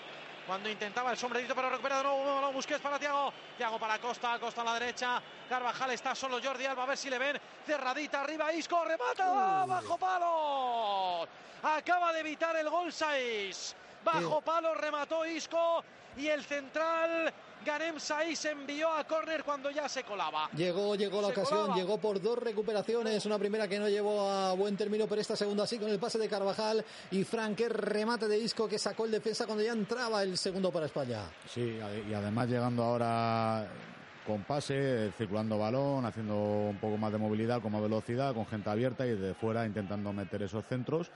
cuando 0.50 0.68
intentaba 0.68 1.12
el 1.12 1.16
sombrerito, 1.16 1.54
pero 1.54 1.70
recupera 1.70 1.98
de 1.98 2.02
nuevo 2.02 2.24
balón 2.24 2.52
Busquets 2.52 2.80
para 2.80 2.98
Tiago. 2.98 3.32
Tiago 3.56 3.78
para 3.78 4.00
Costa, 4.00 4.36
Costa 4.40 4.62
a 4.62 4.64
la 4.64 4.74
derecha. 4.80 5.22
Carvajal 5.48 5.92
está 5.92 6.12
solo 6.12 6.40
Jordi 6.42 6.66
Alba, 6.66 6.82
a 6.82 6.86
ver 6.86 6.96
si 6.96 7.08
le 7.08 7.20
ven. 7.20 7.40
Cerradita 7.64 8.22
arriba, 8.22 8.52
Isco, 8.52 8.84
remata, 8.84 9.64
bajo 9.64 9.96
palo. 9.96 11.28
Acaba 11.62 12.12
de 12.12 12.18
evitar 12.18 12.56
el 12.56 12.68
gol 12.68 12.92
6. 12.92 13.76
Bajo 14.02 14.40
palo 14.40 14.74
remató 14.74 15.24
Isco 15.24 15.84
y 16.16 16.26
el 16.26 16.44
central 16.44 17.32
Ganem 17.64 17.98
Saiz 17.98 18.44
envió 18.46 18.92
a 18.92 19.04
córner 19.04 19.44
cuando 19.44 19.70
ya 19.70 19.88
se 19.88 20.02
colaba. 20.04 20.48
Llegó, 20.56 20.94
llegó 20.94 21.20
la 21.20 21.28
Se 21.28 21.32
ocasión, 21.40 21.60
colaba. 21.60 21.76
llegó 21.76 21.98
por 21.98 22.20
dos 22.20 22.38
recuperaciones, 22.38 23.26
una 23.26 23.38
primera 23.38 23.68
que 23.68 23.78
no 23.78 23.88
llevó 23.88 24.28
a 24.30 24.54
buen 24.54 24.76
término, 24.76 25.06
pero 25.06 25.20
esta 25.20 25.36
segunda 25.36 25.66
sí 25.66 25.78
con 25.78 25.90
el 25.90 25.98
pase 25.98 26.18
de 26.18 26.28
Carvajal 26.28 26.84
y 27.10 27.24
Franque 27.24 27.68
remate 27.68 28.28
de 28.28 28.38
Isco 28.38 28.68
que 28.68 28.78
sacó 28.78 29.04
el 29.04 29.10
defensa 29.10 29.46
cuando 29.46 29.62
ya 29.64 29.72
entraba 29.72 30.22
el 30.22 30.38
segundo 30.38 30.70
para 30.70 30.86
España. 30.86 31.22
Sí, 31.48 31.78
y 32.08 32.14
además 32.14 32.48
llegando 32.48 32.82
ahora 32.82 33.66
con 34.26 34.44
pase, 34.44 35.12
circulando 35.18 35.58
balón, 35.58 36.04
haciendo 36.04 36.36
un 36.36 36.76
poco 36.78 36.96
más 36.96 37.10
de 37.10 37.18
movilidad, 37.18 37.60
con 37.60 37.72
más 37.72 37.82
velocidad, 37.82 38.34
con 38.34 38.46
gente 38.46 38.70
abierta 38.70 39.06
y 39.06 39.16
de 39.16 39.34
fuera 39.34 39.66
intentando 39.66 40.12
meter 40.12 40.42
esos 40.42 40.64
centros 40.66 41.10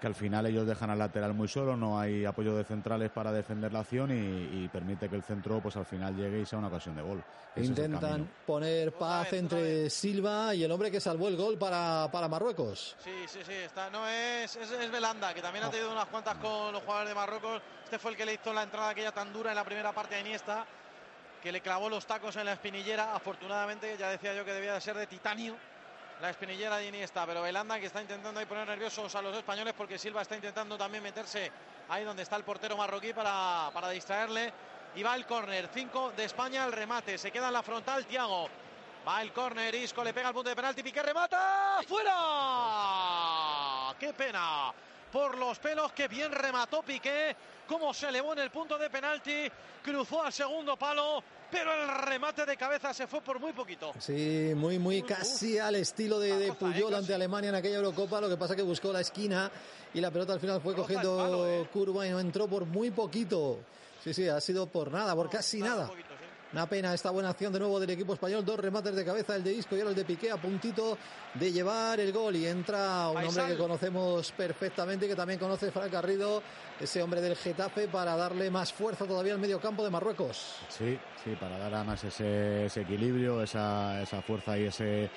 que 0.00 0.06
al 0.06 0.14
final 0.14 0.46
ellos 0.46 0.66
dejan 0.66 0.90
al 0.90 0.98
lateral 0.98 1.34
muy 1.34 1.46
solo, 1.46 1.76
no 1.76 2.00
hay 2.00 2.24
apoyo 2.24 2.56
de 2.56 2.64
centrales 2.64 3.10
para 3.10 3.30
defender 3.30 3.72
la 3.72 3.80
acción 3.80 4.10
y, 4.10 4.68
permite 4.68 5.08
que 5.08 5.16
el 5.16 5.22
centro 5.22 5.60
pues 5.60 5.76
al 5.76 5.84
final 5.84 6.16
llegue 6.16 6.40
y 6.40 6.46
sea 6.46 6.58
una 6.58 6.68
ocasión 6.68 6.94
de 6.94 7.02
gol. 7.02 7.22
Intentan 7.56 8.30
poner 8.46 8.92
paz 8.92 9.32
entre 9.32 9.90
Silva 9.90 10.54
y 10.54 10.62
el 10.62 10.70
hombre 10.70 10.90
que 10.90 11.00
salvó 11.00 11.28
el 11.28 11.36
gol 11.36 11.58
para, 11.58 12.08
para 12.10 12.28
Marruecos. 12.28 12.96
Sí, 13.02 13.10
sí, 13.26 13.40
sí, 13.44 13.52
está, 13.52 13.90
no 13.90 14.06
es, 14.06 14.54
es, 14.56 14.90
Belanda, 14.90 15.34
que 15.34 15.42
también 15.42 15.64
ha 15.64 15.70
tenido 15.70 15.90
unas 15.90 16.06
cuantas 16.06 16.36
con 16.36 16.72
los 16.72 16.82
jugadores 16.82 17.08
de 17.08 17.14
Marruecos. 17.14 17.60
Este 17.84 17.98
fue 17.98 18.12
el 18.12 18.16
que 18.16 18.24
le 18.24 18.34
hizo 18.34 18.54
la 18.54 18.62
entrada 18.62 18.90
aquella 18.90 19.12
tan 19.12 19.32
dura 19.32 19.50
en 19.50 19.56
la 19.56 19.64
primera 19.64 19.92
parte 19.92 20.14
a 20.14 20.20
Iniesta, 20.20 20.64
que 21.42 21.50
le 21.52 21.60
clavó 21.60 21.90
los 21.90 22.06
tacos 22.06 22.36
en 22.36 22.46
la 22.46 22.52
espinillera. 22.52 23.14
Afortunadamente, 23.14 23.96
ya 23.98 24.08
decía 24.08 24.34
yo 24.34 24.44
que 24.44 24.52
debía 24.52 24.74
de 24.74 24.80
ser 24.80 24.96
de 24.96 25.06
titanio 25.06 25.56
la 26.20 26.30
espinillera 26.30 26.76
de 26.76 26.88
Iniesta, 26.88 27.24
pero 27.24 27.40
Belanda 27.42 27.80
que 27.80 27.86
está 27.86 28.02
intentando 28.02 28.40
ahí 28.40 28.46
poner 28.46 28.66
nerviosos 28.66 29.14
a 29.14 29.22
los 29.22 29.34
españoles 29.36 29.72
porque 29.76 29.98
Silva 29.98 30.20
está 30.22 30.34
intentando 30.34 30.76
también 30.76 31.02
meterse 31.02 31.50
ahí 31.88 32.04
donde 32.04 32.22
está 32.22 32.36
el 32.36 32.44
portero 32.44 32.76
marroquí 32.76 33.14
para, 33.14 33.70
para 33.72 33.88
distraerle. 33.90 34.52
Y 34.94 35.02
va 35.02 35.14
el 35.14 35.24
córner, 35.24 35.70
5 35.72 36.12
de 36.16 36.24
España, 36.24 36.64
el 36.64 36.72
remate, 36.72 37.16
se 37.16 37.30
queda 37.30 37.46
en 37.46 37.54
la 37.54 37.62
frontal 37.62 38.04
Tiago. 38.06 38.48
Va 39.06 39.22
el 39.22 39.32
córner, 39.32 39.74
Isco 39.74 40.04
le 40.04 40.12
pega 40.12 40.28
el 40.28 40.34
punto 40.34 40.50
de 40.50 40.56
penalti, 40.56 40.82
Piqué 40.82 41.02
remata, 41.02 41.78
¡fuera! 41.86 42.12
¡Qué 43.98 44.12
pena! 44.12 44.72
Por 45.10 45.38
los 45.38 45.58
pelos, 45.58 45.92
que 45.92 46.06
bien 46.06 46.32
remató 46.32 46.82
Piqué, 46.82 47.34
cómo 47.66 47.94
se 47.94 48.08
elevó 48.08 48.32
en 48.34 48.40
el 48.40 48.50
punto 48.50 48.76
de 48.76 48.90
penalti, 48.90 49.50
cruzó 49.82 50.24
al 50.24 50.32
segundo 50.32 50.76
palo, 50.76 51.22
pero 51.50 51.72
el 51.74 51.88
remate 52.06 52.46
de 52.46 52.56
cabeza 52.56 52.94
se 52.94 53.06
fue 53.06 53.20
por 53.20 53.40
muy 53.40 53.52
poquito. 53.52 53.92
Sí, 53.98 54.52
muy, 54.54 54.78
muy 54.78 55.02
casi 55.02 55.58
al 55.58 55.76
estilo 55.76 56.18
de, 56.18 56.36
de 56.36 56.52
Puyol 56.52 56.94
ante 56.94 57.14
Alemania 57.14 57.50
en 57.50 57.56
aquella 57.56 57.76
Eurocopa. 57.76 58.20
Lo 58.20 58.28
que 58.28 58.36
pasa 58.36 58.56
que 58.56 58.62
buscó 58.62 58.92
la 58.92 59.00
esquina 59.00 59.50
y 59.92 60.00
la 60.00 60.10
pelota 60.10 60.32
al 60.32 60.40
final 60.40 60.60
fue 60.60 60.74
cogiendo 60.74 61.46
¿eh? 61.48 61.68
curva 61.72 62.06
y 62.06 62.10
no 62.10 62.20
entró 62.20 62.46
por 62.46 62.64
muy 62.64 62.90
poquito. 62.90 63.58
Sí, 64.02 64.14
sí, 64.14 64.28
ha 64.28 64.40
sido 64.40 64.66
por 64.66 64.90
nada, 64.90 65.14
por 65.14 65.28
casi 65.28 65.60
nada. 65.60 65.90
Una 66.52 66.66
pena 66.66 66.92
esta 66.92 67.10
buena 67.10 67.30
acción 67.30 67.52
de 67.52 67.60
nuevo 67.60 67.78
del 67.78 67.90
equipo 67.90 68.14
español. 68.14 68.44
Dos 68.44 68.58
remates 68.58 68.94
de 68.96 69.04
cabeza, 69.04 69.36
el 69.36 69.44
de 69.44 69.52
Isco 69.52 69.76
y 69.76 69.80
el 69.80 69.94
de 69.94 70.04
Piqué 70.04 70.32
a 70.32 70.36
puntito 70.36 70.98
de 71.34 71.52
llevar 71.52 72.00
el 72.00 72.12
gol. 72.12 72.34
Y 72.34 72.46
entra 72.46 73.08
un 73.08 73.24
hombre 73.24 73.46
que 73.46 73.56
conocemos 73.56 74.32
perfectamente, 74.32 75.06
que 75.06 75.14
también 75.14 75.38
conoce 75.38 75.70
Frank 75.70 75.92
Garrido, 75.92 76.42
ese 76.80 77.02
hombre 77.02 77.20
del 77.20 77.36
Getafe, 77.36 77.86
para 77.86 78.16
darle 78.16 78.50
más 78.50 78.72
fuerza 78.72 79.04
todavía 79.04 79.34
al 79.34 79.38
medio 79.38 79.60
campo 79.60 79.84
de 79.84 79.90
Marruecos. 79.90 80.56
Sí, 80.68 80.98
sí, 81.22 81.36
para 81.38 81.56
dar 81.56 81.72
además 81.72 82.02
ese, 82.02 82.66
ese 82.66 82.80
equilibrio, 82.80 83.42
esa, 83.42 84.02
esa 84.02 84.20
fuerza 84.20 84.58
y 84.58 84.64
ese 84.64 85.08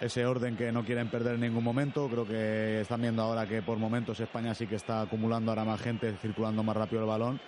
ese 0.00 0.26
orden 0.26 0.56
que 0.56 0.72
no 0.72 0.84
quieren 0.84 1.08
perder 1.08 1.34
en 1.34 1.42
ningún 1.42 1.62
momento. 1.62 2.08
Creo 2.08 2.26
que 2.26 2.80
están 2.80 3.02
viendo 3.02 3.22
ahora 3.22 3.46
que 3.46 3.62
por 3.62 3.78
momentos 3.78 4.18
España 4.18 4.52
sí 4.52 4.66
que 4.66 4.74
está 4.74 5.02
acumulando 5.02 5.52
ahora 5.52 5.64
más 5.64 5.80
gente, 5.80 6.16
circulando 6.20 6.64
más 6.64 6.76
rápido 6.76 7.02
el 7.02 7.08
balón 7.08 7.40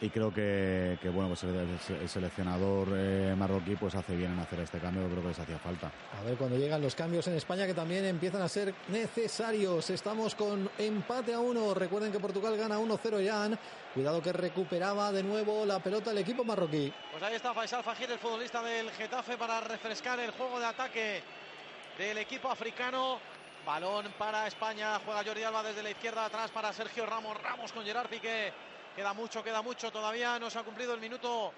y 0.00 0.08
creo 0.08 0.32
que, 0.32 0.98
bueno 1.12 1.28
pues 1.28 1.44
el, 1.44 2.08
seleccionador 2.08 2.88
eh, 2.92 3.34
marroquí 3.36 3.76
pues 3.76 3.94
hace 3.94 4.16
bien 4.16 4.32
en 4.32 4.38
hacer 4.38 4.60
este 4.60 4.78
cambio 4.78 5.06
creo 5.08 5.22
que 5.22 5.28
les 5.28 5.38
hacía 5.38 5.58
falta. 5.58 5.90
A 6.18 6.22
ver 6.24 6.36
cuando 6.36 6.56
llegan 6.56 6.80
los 6.80 6.94
cambios 6.94 7.26
en 7.28 7.34
España 7.34 7.66
que 7.66 7.74
también 7.74 8.04
empiezan 8.06 8.40
a 8.42 8.48
ser 8.48 8.74
necesarios. 8.88 9.90
Estamos 9.90 10.34
con 10.34 10.70
empate 10.78 11.34
a 11.34 11.40
uno. 11.40 11.74
Recuerden 11.74 12.12
que 12.12 12.18
Portugal 12.18 12.56
gana 12.56 12.78
1-0 12.78 13.22
Irán 13.22 13.58
cuidado 13.94 14.22
que 14.22 14.32
recuperaba 14.32 15.12
de 15.12 15.22
nuevo 15.22 15.66
la 15.66 15.80
pelota 15.80 16.12
el 16.12 16.18
equipo 16.18 16.44
marroquí. 16.44 16.92
Pues 17.10 17.22
ahí 17.22 17.34
está 17.34 17.52
Faisal 17.52 17.82
Fajir 17.82 18.10
el 18.10 18.18
futbolista 18.18 18.62
del 18.62 18.90
Getafe 18.92 19.36
para 19.36 19.60
refrescar 19.60 20.18
el 20.20 20.30
juego 20.30 20.58
de 20.58 20.66
ataque 20.66 21.22
del 21.98 22.18
equipo 22.18 22.48
africano. 22.48 23.18
Balón 23.66 24.06
para 24.16 24.46
España. 24.46 24.98
Juega 25.04 25.22
Jordi 25.22 25.42
Alba 25.42 25.62
desde 25.62 25.82
la 25.82 25.90
izquierda 25.90 26.24
atrás 26.24 26.50
para 26.50 26.72
Sergio 26.72 27.04
Ramos. 27.04 27.36
Ramos 27.42 27.72
con 27.72 27.84
Gerard 27.84 28.08
Piqué 28.08 28.52
Queda 29.00 29.14
mucho, 29.14 29.42
queda 29.42 29.62
mucho. 29.62 29.90
Todavía 29.90 30.38
no 30.38 30.50
se 30.50 30.58
ha 30.58 30.62
cumplido 30.62 30.92
el 30.92 31.00
minuto 31.00 31.54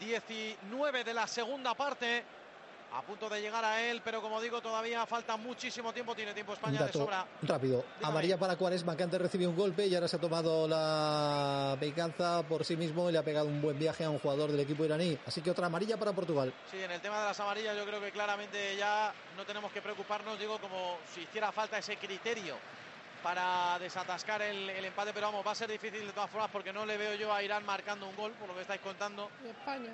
19 0.00 1.04
de 1.04 1.14
la 1.14 1.24
segunda 1.28 1.72
parte. 1.74 2.24
A 2.92 3.00
punto 3.02 3.28
de 3.28 3.40
llegar 3.40 3.64
a 3.64 3.80
él, 3.80 4.02
pero 4.04 4.20
como 4.20 4.40
digo, 4.40 4.60
todavía 4.60 5.06
falta 5.06 5.36
muchísimo 5.36 5.92
tiempo. 5.92 6.16
Tiene 6.16 6.34
tiempo 6.34 6.54
España 6.54 6.82
de 6.82 6.92
sobra. 6.92 7.24
Rápido. 7.42 7.84
Amarilla 8.02 8.36
para 8.38 8.56
Cuaresma, 8.56 8.96
que 8.96 9.04
antes 9.04 9.20
recibió 9.20 9.48
un 9.50 9.54
golpe 9.54 9.86
y 9.86 9.94
ahora 9.94 10.08
se 10.08 10.16
ha 10.16 10.20
tomado 10.20 10.66
la 10.66 11.76
venganza 11.80 12.42
por 12.42 12.64
sí 12.64 12.76
mismo 12.76 13.08
y 13.08 13.12
le 13.12 13.18
ha 13.18 13.22
pegado 13.22 13.46
un 13.46 13.62
buen 13.62 13.78
viaje 13.78 14.02
a 14.02 14.10
un 14.10 14.18
jugador 14.18 14.50
del 14.50 14.58
equipo 14.58 14.84
iraní. 14.84 15.16
Así 15.26 15.40
que 15.42 15.52
otra 15.52 15.66
amarilla 15.66 15.96
para 15.96 16.12
Portugal. 16.12 16.52
Sí, 16.72 16.82
en 16.82 16.90
el 16.90 17.00
tema 17.00 17.20
de 17.20 17.26
las 17.26 17.38
amarillas 17.38 17.76
yo 17.76 17.84
creo 17.84 18.00
que 18.00 18.10
claramente 18.10 18.74
ya 18.76 19.14
no 19.36 19.46
tenemos 19.46 19.70
que 19.70 19.80
preocuparnos, 19.80 20.36
digo, 20.40 20.58
como 20.58 20.98
si 21.14 21.20
hiciera 21.20 21.52
falta 21.52 21.78
ese 21.78 21.98
criterio 21.98 22.56
para 23.22 23.78
desatascar 23.78 24.42
el, 24.42 24.68
empate, 24.70 25.12
pero 25.12 25.26
vamos, 25.26 25.46
va 25.46 25.52
a 25.52 25.54
ser 25.54 25.70
difícil 25.70 26.06
de 26.06 26.12
todas 26.12 26.30
formas 26.30 26.50
porque 26.50 26.72
no 26.72 26.86
le 26.86 26.96
veo 26.96 27.14
yo 27.14 27.32
a 27.32 27.42
Irán 27.42 27.64
marcando 27.64 28.08
un 28.08 28.16
gol, 28.16 28.32
por 28.32 28.48
lo 28.48 28.54
que 28.54 28.62
estáis 28.62 28.80
contando. 28.80 29.30
España. 29.44 29.92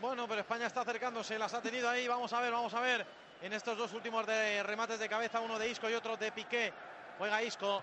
Bueno, 0.00 0.26
pero 0.26 0.40
España 0.40 0.66
está 0.66 0.80
acercándose, 0.80 1.38
las 1.38 1.54
ha 1.54 1.60
tenido 1.60 1.88
ahí, 1.88 2.08
vamos 2.08 2.32
a 2.32 2.40
ver, 2.40 2.52
vamos 2.52 2.74
a 2.74 2.80
ver. 2.80 3.06
En 3.42 3.52
estos 3.52 3.76
dos 3.76 3.92
últimos 3.92 4.26
de 4.26 4.62
remates 4.62 4.98
de 4.98 5.08
cabeza, 5.08 5.40
uno 5.40 5.58
de 5.58 5.68
Isco 5.68 5.90
y 5.90 5.94
otro 5.94 6.16
de 6.16 6.32
Piqué. 6.32 6.72
Juega 7.18 7.42
Isco, 7.42 7.82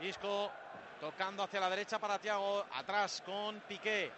Isco 0.00 0.50
tocando 1.00 1.42
hacia 1.42 1.60
la 1.60 1.70
derecha 1.70 1.98
para 1.98 2.18
Tiago, 2.18 2.64
atrás 2.72 3.22
con 3.24 3.60
Piqué. 3.60 4.12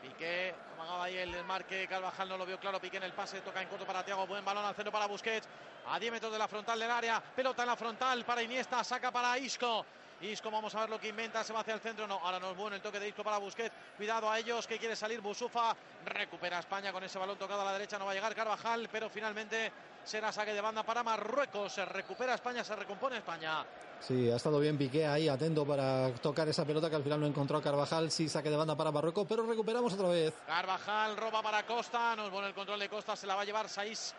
Piqué, 0.00 0.54
amagaba 0.74 1.04
ahí 1.04 1.18
el 1.18 1.44
marque, 1.44 1.86
Carvajal 1.86 2.28
no 2.28 2.38
lo 2.38 2.46
vio 2.46 2.58
claro, 2.58 2.80
Piqué 2.80 2.96
en 2.96 3.02
el 3.02 3.12
pase, 3.12 3.40
toca 3.42 3.60
en 3.60 3.68
corto 3.68 3.84
para 3.84 4.04
Tiago, 4.04 4.26
buen 4.26 4.44
balón 4.44 4.64
al 4.64 4.74
centro 4.74 4.90
para 4.90 5.06
Busquets, 5.06 5.46
a 5.88 5.98
10 5.98 6.12
metros 6.12 6.32
de 6.32 6.38
la 6.38 6.48
frontal 6.48 6.78
del 6.78 6.90
área, 6.90 7.20
pelota 7.20 7.62
en 7.62 7.68
la 7.68 7.76
frontal 7.76 8.24
para 8.24 8.42
Iniesta, 8.42 8.82
saca 8.84 9.10
para 9.10 9.38
Isco. 9.38 9.84
Isco, 10.22 10.50
vamos 10.50 10.74
a 10.74 10.80
ver 10.80 10.90
lo 10.90 11.00
que 11.00 11.08
inventa, 11.08 11.42
se 11.42 11.52
va 11.52 11.60
hacia 11.60 11.72
el 11.72 11.80
centro, 11.80 12.06
no, 12.06 12.14
ahora 12.22 12.38
no 12.38 12.50
es 12.50 12.56
bueno 12.56 12.76
el 12.76 12.82
toque 12.82 13.00
de 13.00 13.08
Isco 13.08 13.24
para 13.24 13.38
Busquets, 13.38 13.74
cuidado 13.96 14.30
a 14.30 14.38
ellos 14.38 14.66
que 14.66 14.78
quiere 14.78 14.94
salir 14.94 15.22
Busufa, 15.22 15.74
recupera 16.04 16.58
España 16.58 16.92
con 16.92 17.02
ese 17.02 17.18
balón 17.18 17.38
tocado 17.38 17.62
a 17.62 17.64
la 17.64 17.72
derecha, 17.72 17.98
no 17.98 18.04
va 18.04 18.10
a 18.10 18.14
llegar 18.14 18.34
Carvajal, 18.34 18.90
pero 18.92 19.08
finalmente 19.08 19.72
será 20.04 20.30
saque 20.30 20.52
de 20.52 20.60
banda 20.60 20.82
para 20.82 21.02
Marruecos, 21.02 21.72
se 21.72 21.86
recupera 21.86 22.34
España, 22.34 22.62
se 22.62 22.76
recompone 22.76 23.16
España. 23.16 23.64
Sí, 24.00 24.30
ha 24.30 24.36
estado 24.36 24.60
bien 24.60 24.76
Piqué 24.76 25.06
ahí, 25.06 25.28
atento 25.28 25.66
para 25.66 26.12
tocar 26.14 26.48
esa 26.48 26.66
pelota 26.66 26.90
que 26.90 26.96
al 26.96 27.02
final 27.02 27.20
no 27.20 27.26
encontró 27.26 27.60
Carvajal. 27.62 28.10
Sí, 28.10 28.28
saque 28.28 28.50
de 28.50 28.56
banda 28.56 28.76
para 28.76 28.92
Marruecos, 28.92 29.26
pero 29.28 29.46
recuperamos 29.46 29.92
otra 29.94 30.08
vez. 30.08 30.34
Carvajal 30.46 31.16
roba 31.16 31.42
para 31.42 31.64
Costa, 31.64 32.14
nos 32.16 32.30
pone 32.30 32.48
el 32.48 32.54
control 32.54 32.80
de 32.80 32.88
Costa, 32.88 33.16
se 33.16 33.26
la 33.26 33.34
va 33.34 33.42
a 33.42 33.44
llevar 33.44 33.68
Saiz. 33.68 34.14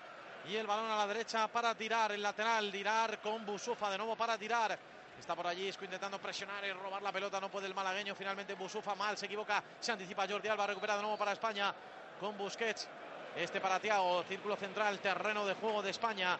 Y 0.48 0.56
el 0.56 0.66
balón 0.66 0.90
a 0.90 0.98
la 0.98 1.08
derecha 1.08 1.48
para 1.48 1.76
tirar, 1.76 2.12
el 2.12 2.22
lateral, 2.22 2.72
tirar 2.72 3.20
con 3.20 3.46
Busufa 3.46 3.90
de 3.90 3.98
nuevo 3.98 4.16
para 4.16 4.38
tirar. 4.38 4.78
Está 5.20 5.36
por 5.36 5.46
allí 5.46 5.68
Isco 5.68 5.86
intentando 5.86 6.20
presionar 6.20 6.66
y 6.66 6.72
robar 6.74 7.02
la 7.02 7.12
pelota, 7.12 7.40
no 7.40 7.50
puede 7.50 7.68
el 7.68 7.76
malagueño, 7.76 8.16
finalmente 8.16 8.56
Busufa 8.56 8.96
mal, 8.96 9.18
se 9.18 9.28
equivoca, 9.28 9.64
se 9.80 9.92
anticipa 9.92 10.28
Jordi 10.28 10.48
Alba, 10.48 10.66
recupera 10.66 10.96
de 10.96 11.04
nuevo 11.04 11.18
para 11.18 11.34
España 11.34 11.74
con 12.20 12.38
Busquets. 12.38 12.88
Este 13.36 13.62
para 13.62 13.80
Tiago, 13.80 14.24
círculo 14.24 14.56
central, 14.56 15.00
terreno 15.00 15.46
de 15.46 15.54
juego 15.54 15.82
de 15.82 15.92
España. 15.92 16.38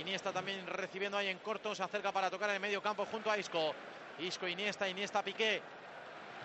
Iniesta 0.00 0.32
también 0.32 0.66
recibiendo 0.66 1.18
ahí 1.18 1.28
en 1.28 1.38
corto, 1.38 1.74
se 1.74 1.82
acerca 1.82 2.10
para 2.10 2.30
tocar 2.30 2.48
en 2.48 2.56
el 2.56 2.62
medio 2.62 2.82
campo 2.82 3.04
junto 3.04 3.30
a 3.30 3.36
Isco. 3.36 3.74
Isco, 4.18 4.48
Iniesta, 4.48 4.88
Iniesta, 4.88 5.22
Piqué. 5.22 5.62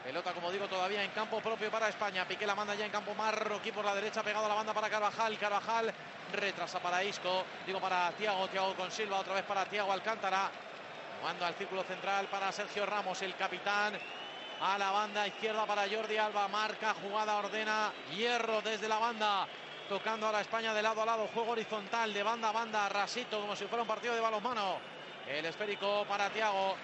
Pelota, 0.07 0.31
como 0.31 0.49
digo, 0.49 0.69
todavía 0.69 1.03
en 1.03 1.11
campo 1.11 1.41
propio 1.41 1.69
para 1.69 1.89
España. 1.89 2.25
Piqué 2.25 2.47
la 2.47 2.55
manda 2.55 2.73
ya 2.73 2.85
en 2.85 2.91
campo 2.93 3.13
marroquí 3.13 3.73
por 3.73 3.83
la 3.83 3.93
derecha, 3.93 4.23
pegado 4.23 4.45
a 4.45 4.47
la 4.47 4.55
banda 4.55 4.73
para 4.73 4.89
Carvajal. 4.89 5.37
Carvajal 5.37 5.93
retrasa 6.31 6.79
para 6.79 7.03
Isco, 7.03 7.43
digo 7.65 7.81
para 7.81 8.09
Tiago, 8.13 8.47
Tiago 8.47 8.73
con 8.75 8.89
Silva, 8.89 9.19
otra 9.19 9.33
vez 9.33 9.43
para 9.43 9.65
Tiago 9.65 9.91
Alcántara. 9.91 10.49
Manda 11.21 11.47
al 11.47 11.55
círculo 11.55 11.83
central 11.83 12.27
para 12.27 12.53
Sergio 12.53 12.85
Ramos, 12.85 13.21
el 13.21 13.35
capitán. 13.35 13.99
A 14.61 14.77
la 14.77 14.91
banda 14.91 15.27
izquierda 15.27 15.65
para 15.65 15.89
Jordi 15.89 16.15
Alba, 16.15 16.47
marca, 16.47 16.93
jugada, 16.93 17.35
ordena, 17.35 17.91
hierro 18.15 18.61
desde 18.61 18.87
la 18.87 18.99
banda 18.99 19.45
tocando 19.89 20.29
a 20.29 20.31
la 20.31 20.39
España 20.39 20.73
de 20.73 20.83
lado 20.83 21.01
a 21.01 21.05
lado, 21.05 21.27
juego 21.33 21.51
horizontal 21.51 22.13
de 22.13 22.23
banda 22.23 22.47
a 22.47 22.53
banda, 22.53 22.87
rasito, 22.87 23.41
como 23.41 23.57
si 23.57 23.65
fuera 23.65 23.81
un 23.81 23.89
partido 23.89 24.15
de 24.15 24.21
balonmano. 24.21 24.77
El 25.27 25.45
esférico 25.45 26.05
para 26.07 26.29
Tiago. 26.29 26.77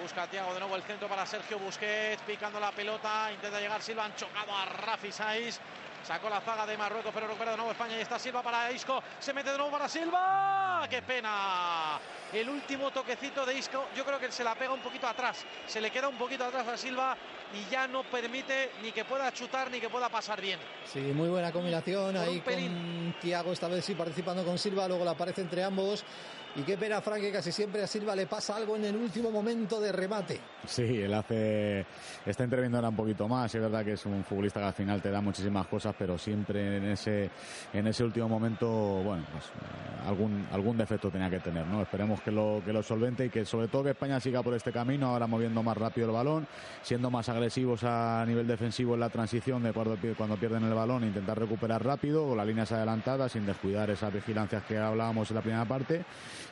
Busca 0.00 0.26
Tiago 0.26 0.54
de 0.54 0.60
nuevo 0.60 0.76
el 0.76 0.82
centro 0.82 1.08
para 1.08 1.26
Sergio 1.26 1.58
Busquets, 1.58 2.22
picando 2.22 2.60
la 2.60 2.70
pelota, 2.70 3.30
intenta 3.32 3.60
llegar 3.60 3.82
Silva, 3.82 4.04
han 4.04 4.14
chocado 4.14 4.56
a 4.56 4.64
Rafi 4.64 5.10
Saiz. 5.10 5.58
Sacó 6.04 6.30
la 6.30 6.40
zaga 6.40 6.64
de 6.64 6.78
Marruecos, 6.78 7.10
pero 7.12 7.26
recupera 7.26 7.50
de 7.50 7.56
nuevo 7.56 7.72
España 7.72 7.98
y 7.98 8.00
está 8.00 8.18
Silva 8.18 8.42
para 8.42 8.70
Isco. 8.70 9.02
Se 9.18 9.32
mete 9.32 9.50
de 9.50 9.58
nuevo 9.58 9.72
para 9.72 9.88
Silva. 9.88 10.86
¡Qué 10.88 11.02
pena! 11.02 11.98
El 12.32 12.48
último 12.48 12.90
toquecito 12.90 13.44
de 13.46 13.58
Isco, 13.58 13.86
yo 13.96 14.04
creo 14.04 14.18
que 14.18 14.30
se 14.30 14.44
la 14.44 14.54
pega 14.54 14.72
un 14.72 14.80
poquito 14.80 15.06
atrás, 15.06 15.44
se 15.66 15.80
le 15.80 15.90
queda 15.90 16.08
un 16.08 16.18
poquito 16.18 16.44
atrás 16.44 16.66
a 16.68 16.76
Silva 16.76 17.16
y 17.54 17.70
ya 17.70 17.88
no 17.88 18.02
permite 18.04 18.70
ni 18.82 18.92
que 18.92 19.04
pueda 19.04 19.32
chutar 19.32 19.70
ni 19.70 19.80
que 19.80 19.88
pueda 19.88 20.08
pasar 20.08 20.40
bien. 20.40 20.58
Sí, 20.84 21.00
muy 21.00 21.28
buena 21.28 21.52
combinación 21.52 22.16
ahí 22.16 22.40
con 22.40 23.14
Tiago, 23.20 23.52
esta 23.52 23.68
vez 23.68 23.84
sí 23.84 23.94
participando 23.94 24.44
con 24.44 24.58
Silva, 24.58 24.88
luego 24.88 25.04
la 25.04 25.12
aparece 25.12 25.40
entre 25.40 25.62
ambos. 25.64 26.04
Y 26.56 26.62
qué 26.62 26.76
pena, 26.76 27.00
Frank, 27.00 27.20
que 27.20 27.30
casi 27.30 27.52
siempre 27.52 27.82
a 27.82 27.86
Silva 27.86 28.16
le 28.16 28.26
pasa 28.26 28.56
algo 28.56 28.74
en 28.74 28.84
el 28.86 28.96
último 28.96 29.30
momento 29.30 29.80
de 29.80 29.92
remate. 29.92 30.40
Sí, 30.66 31.02
él 31.02 31.14
hace. 31.14 31.86
Está 32.26 32.42
interviniendo 32.42 32.78
ahora 32.78 32.88
un 32.88 32.96
poquito 32.96 33.28
más. 33.28 33.54
Es 33.54 33.60
verdad 33.60 33.84
que 33.84 33.92
es 33.92 34.06
un 34.06 34.24
futbolista 34.24 34.58
que 34.58 34.66
al 34.66 34.72
final 34.72 35.00
te 35.00 35.10
da 35.10 35.20
muchísimas 35.20 35.66
cosas, 35.68 35.94
pero 35.96 36.18
siempre 36.18 36.78
en 36.78 36.86
ese, 36.86 37.30
en 37.72 37.86
ese 37.86 38.02
último 38.02 38.28
momento, 38.28 38.66
bueno, 38.66 39.24
pues 39.30 39.44
eh, 39.44 40.08
algún, 40.08 40.48
algún 40.50 40.76
defecto 40.76 41.10
tenía 41.10 41.30
que 41.30 41.38
tener, 41.38 41.66
¿no? 41.66 41.82
Esperemos 41.82 42.17
que 42.20 42.30
lo, 42.30 42.62
que 42.64 42.72
lo 42.72 42.82
solvente 42.82 43.26
y 43.26 43.30
que 43.30 43.44
sobre 43.44 43.68
todo 43.68 43.84
que 43.84 43.90
España 43.90 44.20
siga 44.20 44.42
por 44.42 44.54
este 44.54 44.72
camino, 44.72 45.08
ahora 45.08 45.26
moviendo 45.26 45.62
más 45.62 45.76
rápido 45.76 46.08
el 46.08 46.12
balón, 46.12 46.46
siendo 46.82 47.10
más 47.10 47.28
agresivos 47.28 47.84
a 47.84 48.24
nivel 48.26 48.46
defensivo 48.46 48.94
en 48.94 49.00
la 49.00 49.10
transición 49.10 49.62
de 49.62 49.72
cuando, 49.72 49.96
cuando 50.16 50.36
pierden 50.36 50.64
el 50.64 50.74
balón, 50.74 51.04
intentar 51.04 51.38
recuperar 51.38 51.84
rápido, 51.84 52.26
con 52.26 52.36
las 52.36 52.46
líneas 52.46 52.72
adelantadas, 52.72 53.32
sin 53.32 53.46
descuidar 53.46 53.90
esas 53.90 54.12
vigilancias 54.12 54.62
que 54.64 54.78
hablábamos 54.78 55.30
en 55.30 55.36
la 55.36 55.42
primera 55.42 55.64
parte 55.64 56.04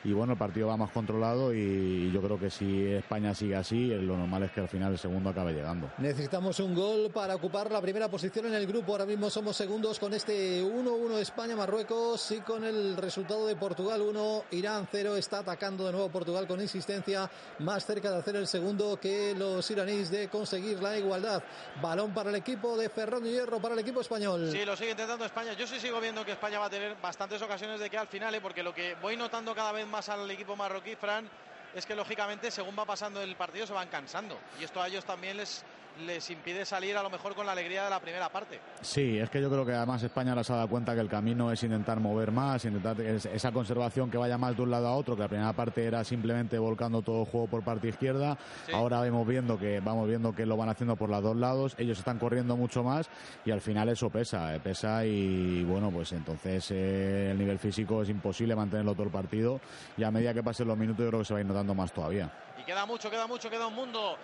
y 0.03 0.13
bueno, 0.13 0.33
el 0.33 0.39
partido 0.39 0.67
va 0.67 0.77
más 0.77 0.91
controlado 0.91 1.53
y 1.53 2.11
yo 2.11 2.21
creo 2.21 2.39
que 2.39 2.49
si 2.49 2.85
España 2.93 3.33
sigue 3.33 3.55
así, 3.55 3.87
lo 3.87 4.17
normal 4.17 4.43
es 4.43 4.51
que 4.51 4.61
al 4.61 4.69
final 4.69 4.93
el 4.93 4.97
segundo 4.97 5.29
acabe 5.29 5.53
llegando. 5.53 5.89
Necesitamos 5.97 6.59
un 6.59 6.73
gol 6.73 7.09
para 7.13 7.35
ocupar 7.35 7.71
la 7.71 7.81
primera 7.81 8.07
posición 8.07 8.45
en 8.45 8.53
el 8.53 8.67
grupo. 8.67 8.93
Ahora 8.93 9.05
mismo 9.05 9.29
somos 9.29 9.57
segundos 9.57 9.99
con 9.99 10.13
este 10.13 10.63
1-1 10.63 11.17
España-Marruecos 11.19 12.31
y 12.31 12.39
con 12.39 12.63
el 12.63 12.95
resultado 12.95 13.47
de 13.47 13.55
Portugal 13.55 14.01
1, 14.01 14.43
Irán 14.51 14.87
0. 14.89 15.17
Está 15.17 15.39
atacando 15.39 15.56
de 15.57 15.91
nuevo 15.91 16.09
Portugal 16.09 16.47
con 16.47 16.61
insistencia, 16.61 17.29
más 17.59 17.83
cerca 17.83 18.11
de 18.11 18.17
hacer 18.17 18.35
el 18.35 18.45
segundo 18.45 18.99
que 18.99 19.33
los 19.35 19.69
iraníes 19.71 20.11
de 20.11 20.29
conseguir 20.29 20.81
la 20.83 20.97
igualdad. 20.97 21.41
Balón 21.81 22.13
para 22.13 22.29
el 22.29 22.35
equipo 22.35 22.77
de 22.77 22.89
Ferrando 22.89 23.27
Hierro, 23.27 23.59
para 23.59 23.73
el 23.73 23.79
equipo 23.79 24.01
español. 24.01 24.49
Sí, 24.51 24.63
lo 24.63 24.75
sigue 24.75 24.91
intentando 24.91 25.25
España. 25.25 25.53
Yo 25.53 25.65
sí 25.65 25.79
sigo 25.79 25.99
viendo 25.99 26.23
que 26.23 26.33
España 26.33 26.59
va 26.59 26.67
a 26.67 26.69
tener 26.69 26.95
bastantes 27.01 27.41
ocasiones 27.41 27.79
de 27.79 27.89
que 27.89 27.97
al 27.97 28.07
final, 28.07 28.35
¿eh? 28.35 28.41
porque 28.41 28.61
lo 28.61 28.71
que 28.71 28.95
voy 29.01 29.17
notando 29.17 29.55
cada 29.55 29.71
vez 29.71 29.87
más 29.87 30.09
al 30.09 30.29
equipo 30.29 30.55
marroquí, 30.55 30.95
Fran, 30.95 31.27
es 31.73 31.85
que 31.85 31.95
lógicamente 31.95 32.51
según 32.51 32.77
va 32.77 32.85
pasando 32.85 33.19
el 33.21 33.35
partido 33.35 33.65
se 33.65 33.73
van 33.73 33.87
cansando. 33.87 34.37
Y 34.59 34.63
esto 34.63 34.79
a 34.79 34.87
ellos 34.87 35.05
también 35.05 35.37
les, 35.37 35.63
les 35.99 36.29
impide 36.29 36.65
salir 36.65 36.95
a 36.97 37.03
lo 37.03 37.09
mejor 37.09 37.35
con 37.35 37.45
la 37.45 37.51
alegría 37.51 37.83
de 37.83 37.89
la 37.89 37.99
primera 37.99 38.29
parte. 38.29 38.59
Sí, 38.81 39.17
es 39.17 39.29
que 39.29 39.41
yo 39.41 39.49
creo 39.49 39.65
que 39.65 39.73
además 39.73 40.03
España 40.03 40.41
se 40.43 40.53
ha 40.53 40.57
dado 40.57 40.67
cuenta 40.67 40.93
que 40.93 41.01
el 41.01 41.09
camino 41.09 41.51
es 41.51 41.63
intentar 41.63 41.99
mover 41.99 42.31
más, 42.31 42.63
intentar 42.65 42.99
esa 43.01 43.51
conservación 43.51 44.09
que 44.09 44.17
vaya 44.17 44.37
más 44.37 44.55
de 44.55 44.61
un 44.63 44.71
lado 44.71 44.87
a 44.87 44.95
otro, 44.95 45.15
que 45.15 45.21
la 45.21 45.27
primera 45.27 45.53
parte 45.53 45.85
era 45.85 46.03
simplemente 46.03 46.57
volcando 46.59 47.01
todo 47.01 47.21
el 47.21 47.27
juego 47.27 47.47
por 47.47 47.63
parte 47.63 47.87
izquierda. 47.87 48.37
Ahora 48.73 49.01
vemos 49.01 49.27
viendo 49.27 49.57
que 49.57 49.79
vamos 49.79 50.07
viendo 50.07 50.33
que 50.33 50.45
lo 50.45 50.57
van 50.57 50.69
haciendo 50.69 50.95
por 50.95 51.09
los 51.09 51.21
dos 51.21 51.35
lados, 51.35 51.75
ellos 51.77 51.97
están 51.97 52.19
corriendo 52.19 52.55
mucho 52.55 52.83
más 52.83 53.09
y 53.45 53.51
al 53.51 53.61
final 53.61 53.89
eso 53.89 54.09
pesa, 54.09 54.55
eh, 54.55 54.59
pesa 54.59 55.05
y 55.05 55.63
bueno, 55.63 55.91
pues 55.91 56.11
entonces 56.11 56.71
eh, 56.71 57.31
el 57.31 57.37
nivel 57.37 57.59
físico 57.59 58.01
es 58.01 58.09
imposible 58.09 58.55
mantenerlo 58.55 58.93
todo 58.93 59.03
el 59.03 59.11
partido 59.11 59.59
y 59.97 60.03
a 60.03 60.11
medida 60.11 60.33
que 60.33 60.43
pasen 60.43 60.67
los 60.67 60.77
minutos 60.77 61.03
yo 61.03 61.09
creo 61.09 61.19
que 61.19 61.25
se 61.25 61.33
va 61.33 61.39
a 61.39 61.41
ir 61.41 61.47
notando 61.47 61.73
más 61.73 61.91
todavía. 61.91 62.31
Y 62.59 62.63
queda 62.63 62.85
mucho, 62.85 63.09
queda 63.09 63.27
mucho, 63.27 63.49
queda 63.49 63.67
un 63.67 63.75
mundo. 63.75 64.17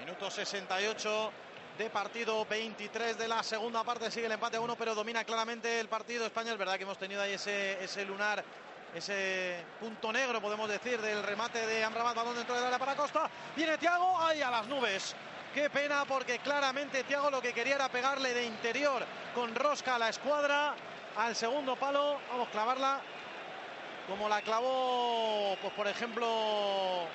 Minuto 0.00 0.30
68 0.30 1.32
de 1.76 1.90
partido, 1.90 2.46
23 2.46 3.18
de 3.18 3.28
la 3.28 3.42
segunda 3.42 3.84
parte, 3.84 4.10
sigue 4.10 4.24
el 4.24 4.32
empate 4.32 4.56
a 4.56 4.60
uno, 4.62 4.74
pero 4.74 4.94
domina 4.94 5.24
claramente 5.24 5.78
el 5.78 5.88
partido 5.88 6.24
España. 6.24 6.52
Es 6.52 6.58
verdad 6.58 6.78
que 6.78 6.84
hemos 6.84 6.96
tenido 6.96 7.20
ahí 7.20 7.34
ese, 7.34 7.84
ese 7.84 8.06
lunar, 8.06 8.42
ese 8.94 9.62
punto 9.78 10.10
negro, 10.10 10.40
podemos 10.40 10.70
decir, 10.70 11.02
del 11.02 11.22
remate 11.22 11.66
de 11.66 11.84
Amrabat, 11.84 12.16
balón 12.16 12.34
dentro 12.34 12.54
del 12.54 12.64
área 12.64 12.78
para 12.78 12.96
Costa. 12.96 13.28
Viene 13.54 13.76
Tiago, 13.76 14.18
ahí 14.18 14.40
a 14.40 14.50
las 14.50 14.66
nubes. 14.68 15.14
Qué 15.52 15.68
pena 15.68 16.06
porque 16.06 16.38
claramente 16.38 17.04
Tiago 17.04 17.30
lo 17.30 17.42
que 17.42 17.52
quería 17.52 17.74
era 17.74 17.90
pegarle 17.90 18.32
de 18.32 18.46
interior 18.46 19.04
con 19.34 19.54
rosca 19.54 19.96
a 19.96 19.98
la 19.98 20.08
escuadra 20.08 20.74
al 21.18 21.36
segundo 21.36 21.76
palo. 21.76 22.18
Vamos 22.30 22.48
a 22.48 22.52
clavarla 22.52 23.00
como 24.08 24.30
la 24.30 24.40
clavó, 24.40 25.58
pues 25.60 25.74
por 25.74 25.86
ejemplo, 25.86 27.06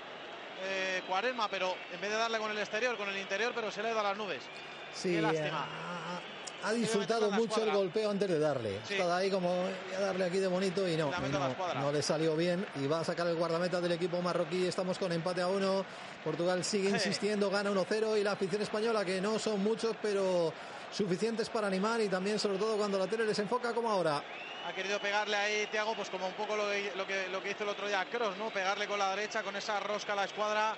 eh, 0.63 1.01
Cuaresma, 1.07 1.47
pero 1.49 1.75
en 1.93 2.01
vez 2.01 2.09
de 2.09 2.17
darle 2.17 2.37
con 2.39 2.51
el 2.51 2.57
exterior, 2.57 2.97
con 2.97 3.09
el 3.09 3.17
interior, 3.17 3.51
pero 3.55 3.71
se 3.71 3.83
le 3.83 3.93
da 3.93 4.03
las 4.03 4.17
nubes. 4.17 4.41
Sí, 4.93 5.13
Qué 5.15 5.21
lástima. 5.21 5.65
Ha, 6.63 6.69
ha 6.69 6.73
disfrutado 6.73 7.29
mucho 7.31 7.63
el 7.63 7.71
golpeo 7.71 8.09
antes 8.09 8.27
de 8.29 8.39
darle. 8.39 8.79
Sí. 8.87 8.93
Estaba 8.93 9.17
ahí 9.17 9.29
como 9.29 9.49
voy 9.63 9.71
a 9.95 9.99
darle 9.99 10.25
aquí 10.25 10.37
de 10.39 10.47
bonito 10.47 10.87
y 10.87 10.95
no, 10.95 11.11
a 11.13 11.73
no, 11.75 11.91
le 11.91 12.01
salió 12.01 12.35
bien 12.35 12.65
y 12.75 12.87
va 12.87 13.01
a 13.01 13.03
sacar 13.03 13.27
el 13.27 13.35
guardameta 13.35 13.79
del 13.81 13.91
equipo 13.91 14.21
marroquí. 14.21 14.65
Estamos 14.65 14.97
con 14.97 15.11
empate 15.11 15.41
a 15.41 15.47
uno. 15.47 15.85
Portugal 16.23 16.63
sigue 16.63 16.89
Sí. 16.89 16.95
insistiendo, 16.95 17.49
gana 17.51 17.69
1-0 17.71 18.17
y 18.19 18.23
la 18.23 18.31
afición 18.31 18.61
española, 18.61 19.05
que 19.05 19.21
no 19.21 19.37
son 19.37 19.61
muchos, 19.61 19.95
pero 20.01 20.51
suficientes 20.91 21.49
para 21.49 21.67
animar 21.67 21.99
y 22.01 22.07
también 22.07 22.39
sobre 22.39 22.57
todo 22.57 22.77
cuando 22.77 22.97
la 22.97 23.05
tele 23.05 23.25
les 23.25 23.37
enfoca 23.37 23.73
como 23.73 23.91
ahora. 23.91 24.23
Ha 24.67 24.73
querido 24.73 24.99
pegarle 24.99 25.35
ahí 25.37 25.67
Tiago, 25.67 25.93
pues 25.95 26.09
como 26.09 26.25
un 26.27 26.33
poco 26.33 26.55
lo, 26.55 26.67
que- 26.69 27.49
hizo 27.51 27.63
el 27.63 27.69
otro 27.69 27.87
día 27.87 28.03
Cross, 28.05 28.35
¿no? 28.37 28.49
Pegarle 28.49 28.87
con 28.87 28.97
la 28.97 29.15
derecha, 29.15 29.43
con 29.43 29.55
esa 29.55 29.79
rosca 29.79 30.13
a 30.13 30.15
la 30.15 30.23
escuadra. 30.25 30.75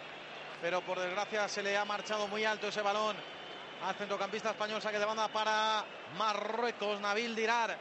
Pero 0.62 0.82
por 0.82 1.00
desgracia 1.00 1.48
se 1.48 1.64
le 1.64 1.78
ha 1.78 1.86
marchado 1.86 2.28
muy 2.28 2.44
alto 2.44 2.68
ese 2.68 2.82
balón 2.82 3.16
al 3.86 3.96
centrocampista 3.96 4.50
español. 4.50 4.82
Saque 4.82 5.00
de 5.00 5.06
banda 5.06 5.28
para 5.30 5.86
Marruecos, 6.18 7.00
Nabil 7.00 7.36
Dirar, 7.36 7.78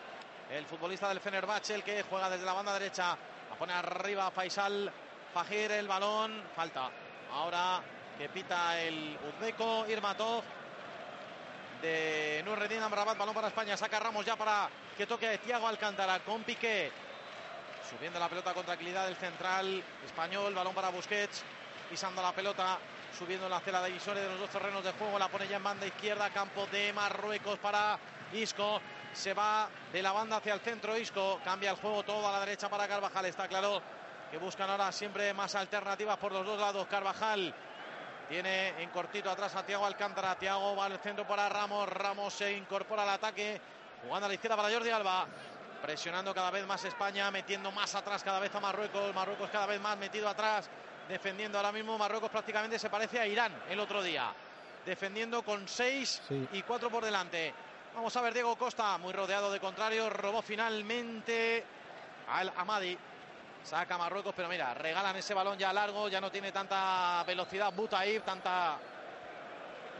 el 0.50 0.66
futbolista 0.66 1.08
del 1.08 1.20
Fenerbahce, 1.20 1.74
el 1.74 1.82
que 1.82 2.02
juega 2.02 2.30
desde 2.30 2.44
la 2.44 2.52
banda 2.52 2.72
derecha. 2.74 3.16
La 3.50 3.56
pone 3.56 3.72
arriba 3.72 4.30
Faisal 4.30 4.92
Fajir, 5.34 5.72
el 5.72 5.88
balón. 5.88 6.44
Falta. 6.54 6.88
Ahora 7.32 7.82
que 8.16 8.28
pita 8.28 8.80
el 8.80 9.18
uzbeko 9.28 9.86
Irmatov 9.88 10.44
de 11.82 12.42
Nurredin 12.44 12.82
Amrabat, 12.82 13.18
balón 13.18 13.34
para 13.34 13.48
España, 13.48 13.76
saca 13.76 13.98
Ramos 13.98 14.24
ya 14.24 14.36
para 14.36 14.68
que 14.96 15.06
toque 15.06 15.38
Thiago 15.38 15.68
Alcántara 15.68 16.20
con 16.20 16.42
Piqué, 16.42 16.90
subiendo 17.90 18.18
la 18.18 18.28
pelota 18.28 18.54
con 18.54 18.64
tranquilidad 18.64 19.06
el 19.08 19.16
central 19.16 19.82
español, 20.04 20.54
balón 20.54 20.74
para 20.74 20.88
Busquets, 20.88 21.44
pisando 21.90 22.22
la 22.22 22.32
pelota, 22.32 22.78
subiendo 23.16 23.48
la 23.48 23.60
cela 23.60 23.84
divisoria 23.84 24.22
de 24.22 24.30
los 24.30 24.40
dos 24.40 24.50
terrenos 24.50 24.82
de 24.82 24.92
juego, 24.92 25.18
la 25.18 25.28
pone 25.28 25.48
ya 25.48 25.58
en 25.58 25.64
banda 25.64 25.86
izquierda, 25.86 26.30
campo 26.30 26.66
de 26.66 26.92
Marruecos 26.94 27.58
para 27.58 27.98
Isco, 28.32 28.80
se 29.12 29.34
va 29.34 29.68
de 29.92 30.02
la 30.02 30.12
banda 30.12 30.38
hacia 30.38 30.54
el 30.54 30.60
centro 30.60 30.96
Isco, 30.96 31.40
cambia 31.44 31.70
el 31.70 31.76
juego 31.76 32.02
todo 32.02 32.26
a 32.26 32.32
la 32.32 32.40
derecha 32.40 32.70
para 32.70 32.88
Carvajal, 32.88 33.26
está 33.26 33.48
claro 33.48 33.82
que 34.30 34.38
buscan 34.38 34.70
ahora 34.70 34.90
siempre 34.92 35.34
más 35.34 35.54
alternativas 35.54 36.16
por 36.16 36.32
los 36.32 36.44
dos 36.44 36.58
lados, 36.58 36.86
Carvajal 36.86 37.54
tiene 38.28 38.82
en 38.82 38.90
cortito 38.90 39.30
atrás 39.30 39.54
a 39.54 39.64
Tiago 39.64 39.86
Alcántara. 39.86 40.36
Tiago 40.36 40.74
va 40.74 40.86
al 40.86 40.98
centro 40.98 41.24
para 41.26 41.48
Ramos. 41.48 41.88
Ramos 41.88 42.34
se 42.34 42.56
incorpora 42.56 43.04
al 43.04 43.10
ataque. 43.10 43.60
Jugando 44.06 44.26
a 44.26 44.28
la 44.28 44.34
izquierda 44.34 44.56
para 44.56 44.70
Jordi 44.70 44.90
Alba. 44.90 45.26
Presionando 45.82 46.34
cada 46.34 46.50
vez 46.50 46.66
más 46.66 46.84
España. 46.84 47.30
Metiendo 47.30 47.70
más 47.72 47.94
atrás 47.94 48.22
cada 48.22 48.38
vez 48.38 48.54
a 48.54 48.60
Marruecos. 48.60 49.14
Marruecos 49.14 49.50
cada 49.50 49.66
vez 49.66 49.80
más 49.80 49.96
metido 49.98 50.28
atrás. 50.28 50.68
Defendiendo 51.08 51.58
ahora 51.58 51.72
mismo. 51.72 51.98
Marruecos 51.98 52.30
prácticamente 52.30 52.78
se 52.78 52.88
parece 52.90 53.18
a 53.20 53.26
Irán 53.26 53.52
el 53.68 53.80
otro 53.80 54.02
día. 54.02 54.32
Defendiendo 54.84 55.42
con 55.42 55.66
6 55.66 56.22
Sí. 56.28 56.48
y 56.52 56.62
4 56.62 56.88
por 56.90 57.04
delante. 57.04 57.52
Vamos 57.94 58.16
a 58.16 58.20
ver 58.20 58.32
Diego 58.32 58.56
Costa. 58.56 58.96
Muy 58.98 59.12
rodeado 59.12 59.50
de 59.50 59.58
contrarios. 59.58 60.12
Robó 60.12 60.42
finalmente 60.42 61.64
al 62.28 62.52
Amadi. 62.56 62.96
Saca 63.64 63.98
Marruecos, 63.98 64.32
pero 64.36 64.48
mira, 64.48 64.72
regalan 64.74 65.16
ese 65.16 65.34
balón 65.34 65.58
ya 65.58 65.72
largo, 65.72 66.08
ya 66.08 66.20
no 66.20 66.30
tiene 66.30 66.52
tanta 66.52 67.24
velocidad 67.26 67.72
Butaib, 67.72 68.22
tanta 68.22 68.78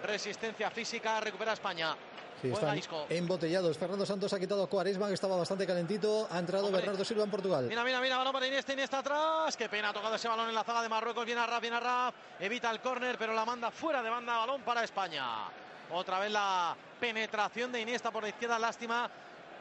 resistencia 0.05 0.71
física, 0.71 1.21
recupera 1.21 1.53
España. 1.55 1.97
Sí, 2.43 2.51
están 2.51 2.79
embotellados. 3.09 3.79
Fernando 3.79 4.05
Santos 4.05 4.33
ha 4.33 4.39
quitado 4.39 4.63
a 4.65 4.69
Cuaresma, 4.69 5.09
que 5.09 5.15
estaba 5.15 5.37
bastante 5.37 5.67
calentito. 5.67 6.29
Ha 6.31 6.39
entrado 6.39 6.67
Hombre. 6.67 6.83
Bernardo 6.83 7.05
Silva 7.05 7.25
en 7.25 7.31
Portugal. 7.31 7.67
Mira, 7.67 7.83
mira, 7.83 8.01
mira, 8.01 8.19
balón 8.19 8.33
para 8.33 8.47
Iniesta, 8.47 8.73
Iniesta 8.75 8.99
atrás. 8.99 9.57
Qué 9.57 9.69
pena, 9.69 9.89
ha 9.89 9.93
tocado 9.93 10.15
ese 10.15 10.29
balón 10.29 10.49
en 10.49 10.55
la 10.55 10.65
zaga 10.65 10.83
de 10.83 10.89
Marruecos. 10.89 11.25
Viene 11.25 11.41
a 11.41 11.47
Raf, 11.47 11.61
viene 11.61 11.77
a 11.77 11.81
Raf. 11.81 12.15
Evita 12.39 12.71
el 12.71 12.81
córner, 12.81 13.17
pero 13.19 13.33
la 13.33 13.45
manda 13.45 13.71
fuera 13.71 14.03
de 14.03 14.11
banda. 14.11 14.37
Balón 14.37 14.63
para 14.63 14.85
España. 14.85 15.25
Otra 15.93 16.19
vez 16.19 16.31
la 16.31 16.77
penetración 17.01 17.73
de 17.73 17.81
Iniesta 17.81 18.11
por 18.11 18.23
la 18.23 18.29
izquierda. 18.29 18.59
Lástima 18.59 19.11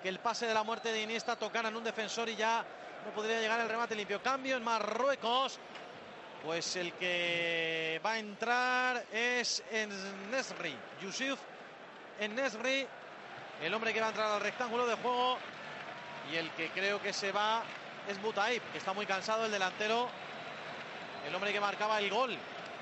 que 0.02 0.10
el 0.10 0.19
pase 0.19 0.45
de 0.45 0.53
la 0.53 0.64
muerte 0.64 0.91
de 0.91 1.02
Iniesta 1.02 1.35
tocara 1.35 1.69
en 1.69 1.76
un 1.77 1.84
defensor 1.84 2.27
y 2.27 2.35
ya 2.35 2.65
no 3.06 3.11
podría 3.14 3.39
llegar 3.39 3.60
el 3.61 3.69
remate 3.69 3.95
limpio. 3.95 4.22
Cambio 4.22 4.57
en 4.57 4.64
Marruecos. 4.64 5.60
Pues 6.43 6.76
el 6.76 6.93
que 6.93 7.99
va 8.06 8.11
a 8.11 8.19
entrar 8.19 9.06
es 9.11 9.64
Nesri. 10.30 10.76
Yusuf 11.02 11.39
Nesri. 12.20 12.88
El 13.62 13.74
hombre 13.74 13.94
que 13.94 14.00
va 14.02 14.08
a 14.08 14.10
entrar 14.10 14.32
al 14.32 14.42
rectángulo 14.42 14.86
de 14.86 14.96
juego. 14.96 15.38
Y 16.32 16.36
el 16.36 16.50
que 16.52 16.70
creo 16.70 17.02
que 17.02 17.14
se 17.14 17.32
va 17.32 17.64
es 18.08 18.22
Butaib, 18.22 18.62
que 18.72 18.78
está 18.78 18.94
muy 18.94 19.06
cansado 19.06 19.46
el 19.46 19.52
delantero. 19.52 20.10
El 21.28 21.34
hombre 21.34 21.54
que 21.54 21.60
marcaba 21.60 22.00
el 22.00 22.10
gol 22.10 22.38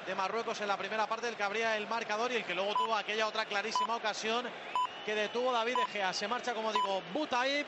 de 0.05 0.15
Marruecos 0.15 0.59
en 0.61 0.67
la 0.67 0.77
primera 0.77 1.07
parte, 1.07 1.27
el 1.27 1.35
que 1.35 1.43
abría 1.43 1.77
el 1.77 1.87
marcador 1.87 2.31
y 2.31 2.35
el 2.35 2.45
que 2.45 2.55
luego 2.55 2.73
tuvo 2.73 2.95
aquella 2.95 3.27
otra 3.27 3.45
clarísima 3.45 3.95
ocasión 3.95 4.45
que 5.05 5.15
detuvo 5.15 5.51
David 5.51 5.75
De 5.77 5.85
Gea. 5.87 6.13
Se 6.13 6.27
marcha, 6.27 6.53
como 6.53 6.71
digo, 6.71 7.01
Butaib 7.13 7.65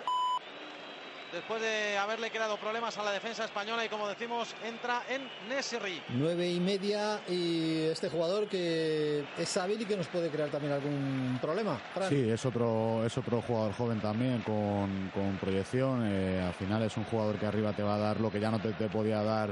después 1.35 1.61
de 1.61 1.97
haberle 1.97 2.31
creado 2.31 2.55
problemas 2.57 2.97
a 2.97 3.03
la 3.03 3.11
defensa 3.11 3.43
española 3.43 3.83
y 3.83 3.89
como 3.89 4.07
decimos 4.07 4.55
entra 4.63 5.03
en 5.09 5.29
Nesri. 5.49 6.01
Nueve 6.09 6.49
y 6.49 6.59
media 6.61 7.19
y 7.27 7.83
este 7.87 8.09
jugador 8.09 8.47
que 8.47 9.25
es 9.37 9.57
hábil 9.57 9.81
y 9.81 9.85
que 9.85 9.97
nos 9.97 10.07
puede 10.07 10.29
crear 10.29 10.49
también 10.49 10.73
algún 10.73 11.37
problema. 11.41 11.77
Fran. 11.93 12.09
Sí, 12.09 12.29
es 12.29 12.45
otro, 12.45 13.05
es 13.05 13.17
otro 13.17 13.41
jugador 13.41 13.73
joven 13.73 13.99
también 13.99 14.41
con, 14.41 15.11
con 15.13 15.37
proyección. 15.37 16.03
Eh, 16.05 16.41
al 16.41 16.53
final 16.53 16.83
es 16.83 16.95
un 16.95 17.03
jugador 17.03 17.37
que 17.37 17.45
arriba 17.45 17.73
te 17.73 17.83
va 17.83 17.95
a 17.95 17.99
dar 17.99 18.19
lo 18.21 18.31
que 18.31 18.39
ya 18.39 18.49
no 18.49 18.59
te, 18.59 18.71
te 18.71 18.87
podía 18.87 19.21
dar 19.21 19.49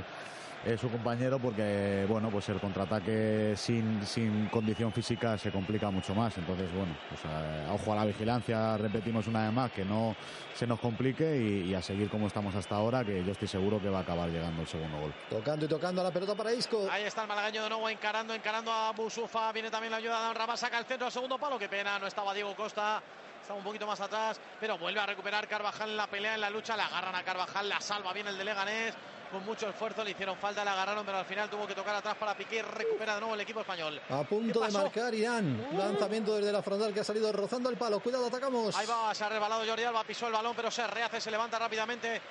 eh, 0.65 0.77
su 0.77 0.89
compañero 0.89 1.39
porque 1.39 2.05
bueno 2.07 2.29
pues 2.29 2.47
el 2.49 2.59
contraataque 2.59 3.53
sin, 3.57 4.05
sin 4.05 4.47
condición 4.47 4.91
física 4.93 5.37
se 5.37 5.51
complica 5.51 5.89
mucho 5.89 6.15
más 6.15 6.37
entonces 6.37 6.71
bueno 6.73 6.95
pues 7.09 7.23
a, 7.25 7.69
a 7.69 7.73
ojo 7.73 7.91
a 7.93 7.95
la 7.97 8.05
vigilancia 8.05 8.77
repetimos 8.77 9.27
una 9.27 9.43
vez 9.43 9.53
más 9.53 9.71
que 9.71 9.83
no 9.83 10.15
se 10.55 10.65
nos 10.67 10.79
complique 10.79 11.37
y, 11.37 11.71
y 11.71 11.75
a 11.75 11.81
seguir 11.81 12.09
como 12.09 12.27
estamos 12.27 12.55
hasta 12.55 12.75
ahora 12.75 13.03
que 13.03 13.23
yo 13.23 13.31
estoy 13.31 13.47
seguro 13.47 13.81
que 13.81 13.89
va 13.89 13.99
a 13.99 14.01
acabar 14.01 14.29
llegando 14.29 14.61
el 14.61 14.67
segundo 14.67 14.99
gol 14.99 15.13
Tocando 15.29 15.65
y 15.65 15.67
tocando 15.67 16.01
a 16.01 16.03
la 16.05 16.11
pelota 16.11 16.35
para 16.35 16.53
Isco. 16.53 16.87
Ahí 16.91 17.03
está 17.03 17.23
el 17.23 17.27
malagueño 17.27 17.63
de 17.63 17.69
nuevo 17.69 17.89
encarando, 17.89 18.33
encarando 18.33 18.71
a 18.71 18.91
Busufa. 18.91 19.51
Viene 19.51 19.69
también 19.71 19.91
la 19.91 19.97
ayuda 19.97 20.19
de 20.19 20.25
Dan 20.27 20.35
Rabat, 20.35 20.57
saca 20.57 20.77
el 20.77 20.85
centro 20.85 21.07
al 21.07 21.11
segundo 21.11 21.37
palo. 21.37 21.57
Qué 21.57 21.67
pena, 21.69 21.97
no 21.99 22.07
estaba 22.07 22.33
Diego 22.33 22.55
Costa. 22.55 23.01
Estaba 23.41 23.57
un 23.57 23.65
poquito 23.65 23.85
más 23.87 23.99
atrás, 23.99 24.39
pero 24.59 24.77
vuelve 24.77 24.99
a 24.99 25.05
recuperar 25.05 25.47
Carvajal 25.47 25.89
en 25.89 25.97
la 25.97 26.07
pelea, 26.07 26.35
en 26.35 26.41
la 26.41 26.49
lucha. 26.49 26.77
Le 26.77 26.83
agarran 26.83 27.15
a 27.15 27.23
Carvajal, 27.23 27.67
la 27.67 27.81
salva 27.81 28.13
bien 28.13 28.27
el 28.27 28.37
de 28.37 28.43
Leganés. 28.45 28.93
Con 29.33 29.45
mucho 29.45 29.67
esfuerzo 29.67 30.03
le 30.03 30.11
hicieron 30.11 30.37
falta, 30.37 30.63
le 30.63 30.69
agarraron, 30.69 31.03
pero 31.03 31.17
al 31.17 31.25
final 31.25 31.49
tuvo 31.49 31.65
que 31.65 31.73
tocar 31.73 31.95
atrás 31.95 32.15
para 32.19 32.37
Piqué. 32.37 32.61
Recupera 32.61 33.15
de 33.15 33.21
nuevo 33.21 33.33
el 33.33 33.41
equipo 33.41 33.61
español. 33.61 33.99
A 34.07 34.21
punto 34.21 34.61
¿Qué 34.61 34.67
de 34.67 34.71
marcar 34.73 35.15
Irán. 35.15 35.67
Un 35.71 35.75
lanzamiento 35.75 36.35
desde 36.35 36.51
la 36.51 36.61
frontal 36.61 36.93
que 36.93 36.99
ha 36.99 37.03
salido 37.03 37.31
rozando 37.31 37.67
el 37.71 37.75
palo. 37.75 37.99
Cuidado, 37.99 38.27
atacamos. 38.27 38.77
Ahí 38.77 38.85
va, 38.85 39.11
se 39.15 39.23
ha 39.23 39.29
resbalado 39.29 39.65
Jordi 39.65 39.85
Alba, 39.85 40.03
pisó 40.03 40.27
el 40.27 40.33
balón, 40.33 40.55
pero 40.55 40.69
se 40.69 40.85
rehace, 40.85 41.19
se 41.19 41.31
levanta 41.31 41.57
rápidamente 41.57 42.21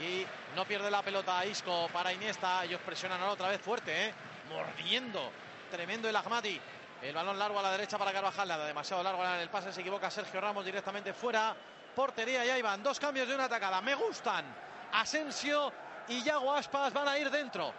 y 0.00 0.24
no 0.54 0.64
pierde 0.64 0.88
la 0.88 1.02
pelota. 1.02 1.44
Isco 1.44 1.88
para 1.92 2.12
Iniesta, 2.12 2.64
ellos 2.64 2.80
presionan 2.86 3.20
ahora 3.20 3.32
otra 3.32 3.48
vez 3.48 3.60
fuerte, 3.60 4.06
¿eh? 4.06 4.14
mordiendo. 4.48 5.32
Tremendo 5.68 6.08
el 6.08 6.14
Ahmadi. 6.14 6.60
El 7.02 7.12
balón 7.12 7.40
largo 7.40 7.58
a 7.58 7.62
la 7.62 7.72
derecha 7.72 7.98
para 7.98 8.12
Carvajal, 8.12 8.46
demasiado 8.68 9.02
largo 9.02 9.24
en 9.24 9.32
el 9.32 9.48
pase, 9.48 9.72
se 9.72 9.80
equivoca 9.80 10.08
Sergio 10.12 10.40
Ramos 10.40 10.64
directamente 10.64 11.12
fuera. 11.12 11.56
Portería, 11.92 12.44
ya 12.44 12.56
iban 12.56 12.84
dos 12.84 13.00
cambios 13.00 13.26
de 13.26 13.34
una 13.34 13.46
atacada. 13.46 13.80
Me 13.80 13.96
gustan. 13.96 14.44
Asensio 14.92 15.72
y 16.08 16.22
Yago 16.22 16.52
Aspas 16.52 16.92
van 16.92 17.08
a 17.08 17.18
ir 17.18 17.30
dentro. 17.30 17.72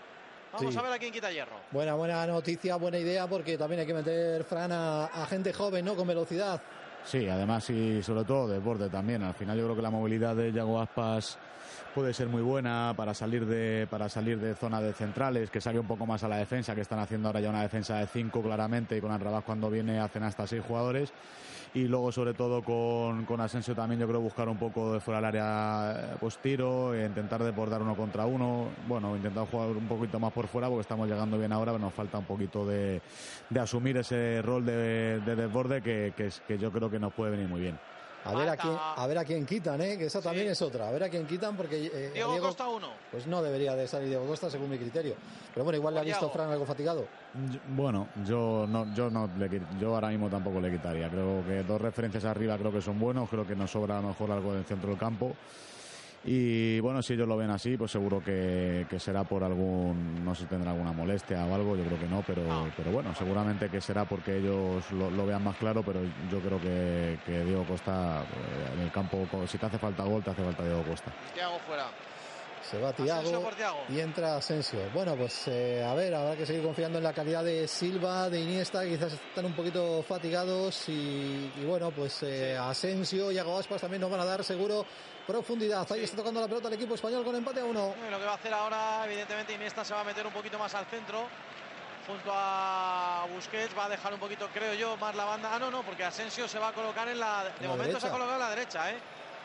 Vamos 0.53 0.71
Sí. 0.73 0.79
a 0.79 0.83
ver 0.83 0.93
a 0.93 0.99
quién 0.99 1.11
quita 1.11 1.31
hierro. 1.31 1.55
Buena, 1.71 1.95
buena 1.95 2.27
noticia, 2.27 2.75
buena 2.75 2.99
idea, 2.99 3.25
porque 3.27 3.57
también 3.57 3.81
hay 3.81 3.87
que 3.87 3.93
meter, 3.93 4.43
Fran, 4.43 4.71
a, 4.71 5.05
a 5.05 5.25
gente 5.25 5.51
joven, 5.51 5.83
¿no? 5.83 5.95
Con 5.95 6.07
velocidad. 6.07 6.61
Sí, 7.05 7.27
además 7.27 7.67
y 7.71 8.01
sobre 8.03 8.23
todo 8.23 8.47
de 8.47 8.59
borde 8.59 8.89
también. 8.89 9.23
Al 9.23 9.33
final 9.33 9.57
yo 9.57 9.63
creo 9.65 9.75
que 9.75 9.81
la 9.81 9.89
movilidad 9.89 10.35
de 10.35 10.51
Yago 10.51 10.79
Aspas 10.79 11.37
puede 11.95 12.13
ser 12.13 12.27
muy 12.27 12.41
buena 12.41 12.93
para 12.95 13.13
salir 13.13 13.45
de 13.45 13.87
para 13.89 14.07
salir 14.09 14.39
de 14.39 14.55
zona 14.55 14.79
de 14.79 14.93
centrales, 14.93 15.49
que 15.49 15.59
salga 15.59 15.79
un 15.81 15.87
poco 15.87 16.05
más 16.05 16.23
a 16.23 16.27
la 16.27 16.37
defensa, 16.37 16.73
que 16.75 16.81
están 16.81 16.99
haciendo 16.99 17.27
ahora 17.29 17.39
ya 17.41 17.49
una 17.49 17.61
defensa 17.63 17.97
de 17.97 18.07
cinco 18.07 18.41
claramente 18.41 18.95
y 18.95 19.01
con 19.01 19.11
Arrabás 19.11 19.43
cuando 19.43 19.69
viene 19.69 19.99
hacen 19.99 20.23
hasta 20.23 20.45
seis 20.47 20.63
jugadores. 20.67 21.11
Y 21.75 21.87
luego 21.87 22.11
sobre 22.11 22.35
todo 22.35 22.61
con, 22.61 23.25
con 23.25 23.41
Asensio 23.41 23.73
también 23.73 23.99
yo 23.99 24.07
creo 24.07 24.21
buscar 24.21 24.47
un 24.47 24.57
poco 24.57 24.93
de 24.93 24.99
fuera 24.99 25.17
del 25.17 25.25
área 25.25 26.13
eh, 26.13 26.15
pues 26.19 26.37
tiro, 26.37 26.93
e 26.93 27.03
intentar 27.03 27.43
desbordar 27.43 27.81
uno 27.81 27.95
contra 27.95 28.27
uno. 28.27 28.67
Bueno, 28.87 29.15
intentar 29.15 29.47
jugar 29.47 29.69
un 29.69 29.87
poquito 29.87 30.19
más 30.19 30.31
por 30.31 30.47
fuera 30.47 30.67
porque 30.67 30.81
estamos 30.81 31.07
llegando 31.07 31.37
bien 31.39 31.51
ahora, 31.51 31.71
pero 31.71 31.83
nos 31.83 31.93
falta 31.93 32.19
un 32.19 32.25
poquito 32.25 32.63
de, 32.63 33.01
de 33.49 33.59
asumir 33.59 33.97
ese 33.97 34.41
rol 34.43 34.63
de, 34.63 35.19
de 35.21 35.35
desborde 35.35 35.81
que, 35.81 36.13
que, 36.15 36.29
que 36.47 36.57
yo 36.59 36.71
creo 36.71 36.91
que 36.91 36.99
nos 36.99 37.11
puede 37.11 37.31
venir 37.31 37.47
muy 37.47 37.61
bien. 37.61 37.79
A 38.25 38.33
ver 38.33 38.49
a 38.49 38.57
quién, 38.57 38.73
a 38.77 39.07
ver 39.07 39.17
a 39.17 39.25
quién 39.25 39.45
quitan, 39.45 39.81
¿eh? 39.81 39.97
Que 39.97 40.05
esa 40.05 40.21
también 40.21 40.45
Sí. 40.47 40.51
es 40.53 40.61
otra. 40.61 40.87
A 40.87 40.91
ver 40.91 41.03
a 41.03 41.09
quién 41.09 41.25
quitan 41.27 41.57
porque 41.57 41.75
eh, 41.87 42.11
Diego, 42.13 42.31
Diego- 42.31 42.47
Costa 42.47 42.67
uno. 42.69 42.89
pues 43.11 43.27
no 43.27 43.41
debería 43.43 43.75
de 43.75 43.87
salir 43.87 44.07
Diego 44.09 44.25
Costa 44.25 44.49
según 44.49 44.69
mi 44.69 44.77
criterio. 44.77 45.15
Pero 45.53 45.63
bueno, 45.65 45.77
igual 45.77 45.93
le 45.93 45.99
ha 45.99 46.03
visto. 46.03 46.29
Fran 46.29 46.49
algo 46.49 46.65
fatigado. 46.65 47.05
Yo- 47.51 47.59
Bueno, 47.69 48.07
yo 48.25 48.65
no, 48.67 48.93
yo 48.95 49.09
no 49.09 49.29
le 49.37 49.61
yo 49.79 49.93
ahora 49.95 50.09
mismo 50.09 50.29
tampoco 50.29 50.59
le 50.61 50.71
quitaría. 50.71 51.09
Creo 51.09 51.43
que 51.45 51.63
dos 51.63 51.81
referencias 51.81 52.23
arriba 52.25 52.57
creo 52.57 52.71
que 52.71 52.81
son 52.81 52.99
buenos, 52.99 53.29
creo 53.29 53.45
que 53.45 53.55
nos 53.55 53.71
sobra 53.71 53.97
a 53.97 54.01
lo 54.01 54.09
mejor 54.09 54.31
algo 54.31 54.53
del 54.53 54.63
centro 54.65 54.89
del 54.89 54.97
campo. 54.97 55.35
Y 56.25 56.79
bueno, 56.79 57.01
si 57.01 57.13
ellos 57.13 57.27
lo 57.27 57.35
ven 57.35 57.49
así, 57.49 57.75
pues 57.75 57.91
seguro 57.91 58.21
que, 58.23 58.85
que 58.89 58.97
será 58.97 59.23
por 59.25 59.43
algún, 59.43 60.23
no 60.23 60.33
sé 60.33 60.43
si 60.43 60.47
tendrá 60.47 60.71
alguna 60.71 60.93
molestia 60.93 61.45
o 61.45 61.53
algo, 61.53 61.75
yo 61.75 61.83
creo 61.83 61.99
que 61.99 62.07
no, 62.07 62.23
pero, 62.25 62.43
pero 62.77 62.91
bueno, 62.91 63.13
seguramente 63.13 63.69
que 63.69 63.81
será 63.81 64.05
porque 64.05 64.37
ellos 64.37 64.89
lo, 64.91 65.11
lo 65.11 65.25
vean 65.25 65.43
más 65.43 65.57
claro, 65.57 65.83
pero 65.83 66.01
yo 66.31 66.39
creo 66.39 66.61
que, 66.61 67.19
que 67.25 67.43
Diego 67.43 67.65
Costa 67.65 68.21
eh, 68.23 68.73
en 68.75 68.79
el 68.81 68.91
campo, 68.91 69.27
si 69.47 69.57
te 69.57 69.65
hace 69.65 69.77
falta 69.77 70.03
gol, 70.03 70.23
te 70.23 70.31
hace 70.31 70.43
falta 70.43 70.63
Diego 70.63 70.83
Costa. 70.83 71.11
Thiago 71.33 71.59
fuera. 71.67 71.87
Se 72.73 72.79
va 72.79 72.91
Tiago 72.91 73.51
y 73.89 73.99
entra 73.99 74.37
Asensio. 74.37 74.79
Bueno, 74.95 75.15
pues 75.15 75.47
eh, 75.47 75.85
a 75.87 75.93
ver, 75.93 76.15
habrá 76.15 76.35
que 76.35 76.43
seguir 76.43 76.63
confiando 76.63 76.97
en 76.97 77.03
la 77.03 77.13
calidad 77.13 77.43
de 77.43 77.67
Silva, 77.67 78.31
de 78.31 78.39
Iniesta, 78.39 78.81
que 78.81 78.89
quizás 78.89 79.13
están 79.13 79.45
un 79.45 79.53
poquito 79.53 80.01
fatigados 80.01 80.89
y, 80.89 81.51
y 81.55 81.65
bueno, 81.65 81.91
pues 81.91 82.23
eh, 82.23 82.57
Asensio 82.57 83.31
y 83.31 83.35
Iago 83.35 83.59
Aspas 83.59 83.81
también 83.81 84.01
nos 84.01 84.09
van 84.09 84.21
a 84.21 84.25
dar 84.25 84.43
seguro 84.43 84.83
profundidad. 85.27 85.85
Ahí 85.91 86.03
está 86.03 86.17
tocando 86.17 86.41
la 86.41 86.47
pelota 86.47 86.67
el 86.67 86.73
equipo 86.73 86.95
español 86.95 87.23
con 87.23 87.35
empate 87.35 87.59
a 87.59 87.65
uno. 87.65 87.93
Y 88.07 88.09
lo 88.09 88.17
que 88.17 88.25
va 88.25 88.31
a 88.31 88.35
hacer 88.35 88.51
ahora, 88.51 89.03
evidentemente, 89.05 89.53
Iniesta 89.53 89.85
se 89.85 89.93
va 89.93 90.01
a 90.01 90.05
meter 90.05 90.25
un 90.25 90.33
poquito 90.33 90.57
más 90.57 90.73
al 90.73 90.87
centro. 90.87 91.27
Junto 92.07 92.31
a 92.33 93.27
Busquets 93.35 93.77
va 93.77 93.85
a 93.85 93.89
dejar 93.89 94.15
un 94.15 94.19
poquito, 94.19 94.49
creo 94.51 94.73
yo, 94.73 94.97
más 94.97 95.15
la 95.15 95.25
banda. 95.25 95.51
Ah, 95.53 95.59
no, 95.59 95.69
no, 95.69 95.83
porque 95.83 96.03
Asensio 96.05 96.47
se 96.47 96.57
va 96.57 96.69
a 96.69 96.73
colocar 96.73 97.07
en 97.07 97.19
la. 97.19 97.43
De 97.43 97.67
la 97.67 97.67
momento 97.67 97.99
se 97.99 98.07
derecha. 98.07 98.07
ha 98.07 98.11
colocado 98.11 98.33
en 98.33 98.39
la 98.39 98.49
derecha, 98.49 98.91
¿eh? 98.91 98.95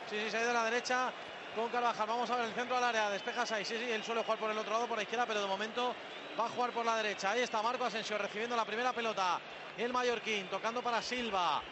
Sí, 0.09 0.17
sí, 0.25 0.31
se 0.31 0.39
ha 0.39 0.41
ido 0.41 0.51
a 0.51 0.55
la 0.55 0.65
derecha 0.65 1.13
con 1.55 1.69
Carvajal. 1.69 2.07
Vamos 2.07 2.31
a 2.31 2.37
ver 2.37 2.47
el 2.47 2.55
centro 2.55 2.77
del 2.77 2.85
área. 2.85 3.11
Despejas 3.11 3.51
ahí. 3.53 3.65
Sí, 3.65 3.77
sí, 3.79 3.91
él 3.91 4.03
suele 4.03 4.23
jugar 4.23 4.39
por 4.39 4.51
el 4.51 4.59
otro 4.59 4.73
lado, 4.73 4.87
por 4.87 4.97
la 4.97 5.03
izquierda, 5.03 5.27
pero 5.27 5.41
de 5.41 5.47
momento 5.47 5.95
va 6.39 6.47
a 6.47 6.49
jugar 6.49 6.71
por 6.71 6.85
la 6.85 6.97
derecha. 6.97 7.31
Ahí 7.31 7.41
está 7.41 7.63
Marco 7.63 7.85
Asensio 7.85 8.19
recibiendo 8.19 8.57
la 8.57 8.65
primera 8.65 8.93
pelota. 8.93 9.41
El 9.77 9.93
Mallorquín 9.93 10.49
tocando 10.49 10.83
para 10.83 11.03
Silva. 11.03 11.63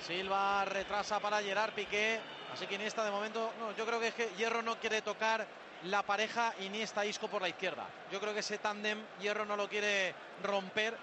Silva 0.00 0.64
retrasa 0.64 1.20
para 1.20 1.42
Gerard 1.42 1.72
Piqué. 1.72 2.20
Así 2.52 2.66
que 2.66 2.76
Iniesta 2.76 3.04
de 3.04 3.10
momento, 3.10 3.52
no, 3.58 3.76
yo 3.76 3.84
creo 3.84 4.00
que 4.00 4.08
es 4.08 4.14
que 4.14 4.30
Hierro 4.36 4.62
no 4.62 4.78
quiere 4.78 5.02
tocar 5.02 5.46
la 5.84 6.02
pareja 6.02 6.54
Iniesta-Isco 6.60 7.28
por 7.28 7.42
la 7.42 7.48
izquierda. 7.48 7.86
Yo 8.10 8.20
creo 8.20 8.32
que 8.32 8.40
ese 8.40 8.58
tándem 8.58 8.98
Hierro 9.20 9.44
no 9.44 9.56
lo 9.56 9.68
quiere 9.68 10.14
romper 10.42 10.96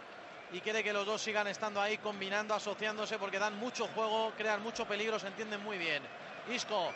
y 0.52 0.60
quiere 0.62 0.84
que 0.84 0.94
los 0.94 1.06
dos 1.06 1.22
sigan 1.22 1.48
estando 1.48 1.82
ahí 1.82 1.98
combinando, 1.98 2.54
asociándose 2.54 3.18
porque 3.18 3.40
dan 3.40 3.58
mucho 3.58 3.88
juego, 3.88 4.34
crean 4.38 4.62
mucho 4.62 4.86
peligro, 4.86 5.20
se 5.20 5.28
entienden 5.28 5.64
muy 5.64 5.78
bien. 5.78 6.04
Isco 6.52 6.94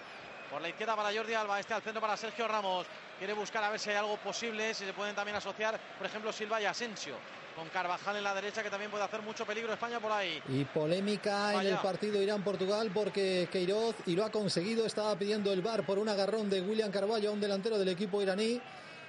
por 0.49 0.61
la 0.61 0.69
izquierda 0.69 0.95
para 0.95 1.13
Jordi 1.13 1.33
Alba, 1.33 1.59
este 1.59 1.73
al 1.73 1.81
centro 1.81 2.01
para 2.01 2.17
Sergio 2.17 2.47
Ramos. 2.47 2.85
Quiere 3.17 3.33
buscar 3.33 3.63
a 3.63 3.69
ver 3.69 3.79
si 3.79 3.89
hay 3.89 3.97
algo 3.97 4.17
posible, 4.17 4.73
si 4.73 4.85
se 4.85 4.93
pueden 4.93 5.15
también 5.15 5.37
asociar, 5.37 5.79
por 5.97 6.07
ejemplo, 6.07 6.31
Silva 6.31 6.61
y 6.61 6.65
Asensio. 6.65 7.15
Con 7.55 7.67
Carvajal 7.69 8.15
en 8.15 8.23
la 8.23 8.33
derecha, 8.33 8.63
que 8.63 8.69
también 8.69 8.89
puede 8.89 9.03
hacer 9.03 9.21
mucho 9.21 9.45
peligro 9.45 9.73
España 9.73 9.99
por 9.99 10.11
ahí. 10.11 10.41
Y 10.47 10.63
polémica 10.63 11.53
en 11.61 11.67
el 11.67 11.77
partido 11.77 12.21
Irán-Portugal 12.21 12.89
porque 12.93 13.49
Queiroz, 13.51 13.95
y 14.05 14.15
lo 14.15 14.23
ha 14.23 14.31
conseguido, 14.31 14.85
estaba 14.85 15.15
pidiendo 15.17 15.51
el 15.51 15.61
bar 15.61 15.85
por 15.85 15.99
un 15.99 16.07
agarrón 16.07 16.49
de 16.49 16.61
William 16.61 16.91
Carballo 16.91 17.29
a 17.29 17.33
un 17.33 17.41
delantero 17.41 17.77
del 17.77 17.89
equipo 17.89 18.21
iraní. 18.21 18.61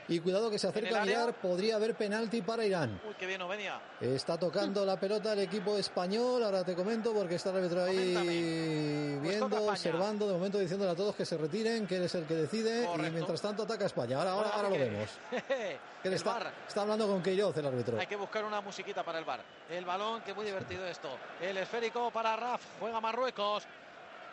Y 0.08 0.20
cuidado 0.20 0.50
que 0.50 0.58
se 0.58 0.66
acerca 0.66 1.02
a 1.02 1.04
mirar, 1.04 1.34
podría 1.34 1.76
haber 1.76 1.94
penalti 1.94 2.42
para 2.42 2.64
Irán. 2.64 3.00
Uy, 3.06 3.14
qué 3.18 3.26
bien 3.26 3.38
no 3.38 3.48
venía. 3.48 3.80
Está 4.00 4.38
tocando 4.38 4.84
la 4.84 4.98
pelota 4.98 5.32
el 5.32 5.40
equipo 5.40 5.76
español, 5.76 6.42
ahora 6.42 6.64
te 6.64 6.74
comento 6.74 7.12
porque 7.12 7.36
está 7.36 7.50
el 7.50 7.56
árbitro 7.58 7.84
ahí 7.84 8.14
Coméntame. 8.14 8.24
Pues 8.24 9.22
viendo, 9.22 9.46
España. 9.46 9.70
observando, 9.70 10.26
de 10.26 10.32
momento 10.32 10.58
diciéndole 10.58 10.90
a 10.90 10.96
todos 10.96 11.14
que 11.14 11.24
se 11.24 11.36
retiren, 11.36 11.86
que 11.86 11.96
él 11.96 12.04
es 12.04 12.14
el 12.14 12.24
que 12.26 12.34
decide 12.34 12.84
Correcto. 12.86 13.06
y 13.06 13.10
mientras 13.10 13.40
tanto 13.40 13.62
ataca 13.62 13.86
España. 13.86 14.18
Ahora, 14.18 14.32
ahora, 14.32 14.50
ahora 14.50 14.70
lo 14.70 14.78
vemos. 14.78 15.10
El 16.02 16.14
está 16.14 16.40
hablando 16.76 17.06
con 17.06 17.22
Queiroz 17.22 17.54
el 17.58 17.66
árbitro. 17.66 17.98
Hay 18.00 18.06
que 18.06 18.16
buscar 18.16 18.42
una 18.42 18.62
musiquita 18.62 19.02
para 19.02 19.18
el 19.18 19.24
bar. 19.26 19.40
El 19.68 19.84
balón, 19.84 20.22
que 20.22 20.32
muy 20.32 20.46
divertido 20.46 20.86
esto. 20.86 21.10
El 21.42 21.58
esférico 21.58 22.10
para 22.10 22.36
Raf. 22.36 22.62
Juega 22.80 23.02
Marruecos. 23.02 23.66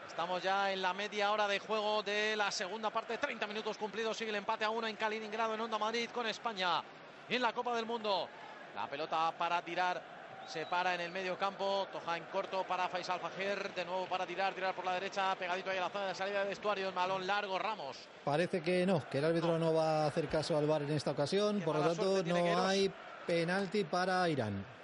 Estamos 0.07 0.41
ya 0.41 0.71
en 0.71 0.81
la 0.81 0.93
media 0.93 1.31
hora 1.31 1.47
de 1.47 1.59
juego 1.59 2.01
de 2.01 2.35
la 2.35 2.51
segunda 2.51 2.89
parte. 2.89 3.17
30 3.17 3.45
minutos 3.47 3.77
cumplidos. 3.77 4.17
Sigue 4.17 4.31
el 4.31 4.37
empate 4.37 4.65
a 4.65 4.69
uno 4.69 4.87
en 4.87 4.95
Kaliningrado, 4.95 5.53
en 5.53 5.61
Onda 5.61 5.77
Madrid, 5.77 6.09
con 6.11 6.25
España. 6.25 6.81
En 7.29 7.41
la 7.41 7.53
Copa 7.53 7.75
del 7.75 7.85
Mundo. 7.85 8.27
La 8.75 8.87
pelota 8.87 9.31
para 9.37 9.61
tirar. 9.61 10.17
Se 10.47 10.65
para 10.65 10.95
en 10.95 11.01
el 11.01 11.11
medio 11.11 11.37
campo. 11.37 11.87
Toja 11.91 12.17
en 12.17 12.23
corto 12.25 12.63
para 12.63 12.87
Faisal 12.87 13.19
Fajer. 13.19 13.73
De 13.75 13.85
nuevo 13.85 14.05
para 14.07 14.25
tirar. 14.25 14.53
Tirar 14.53 14.73
por 14.73 14.85
la 14.85 14.93
derecha. 14.93 15.35
Pegadito 15.35 15.69
ahí 15.69 15.77
a 15.77 15.81
la 15.81 15.89
zona 15.89 16.07
de 16.07 16.15
salida 16.15 16.43
de 16.43 16.49
vestuario. 16.49 16.87
El 16.87 16.95
balón 16.95 17.27
largo. 17.27 17.59
Ramos. 17.59 17.97
Parece 18.23 18.61
que 18.61 18.85
no, 18.85 19.07
que 19.09 19.19
el 19.19 19.25
árbitro 19.25 19.59
no, 19.59 19.73
va 19.73 20.03
a 20.03 20.07
hacer 20.07 20.27
caso 20.27 20.57
al 20.57 20.65
bar 20.65 20.81
en 20.81 20.91
esta 20.91 21.11
ocasión, 21.11 21.59
Qué 21.59 21.65
por 21.65 21.75
lo 21.75 21.81
tanto 21.81 22.23
no 22.23 22.65
hay 22.65 22.91
penalti 23.25 23.83
para 23.83 24.27
Irán. 24.29 24.76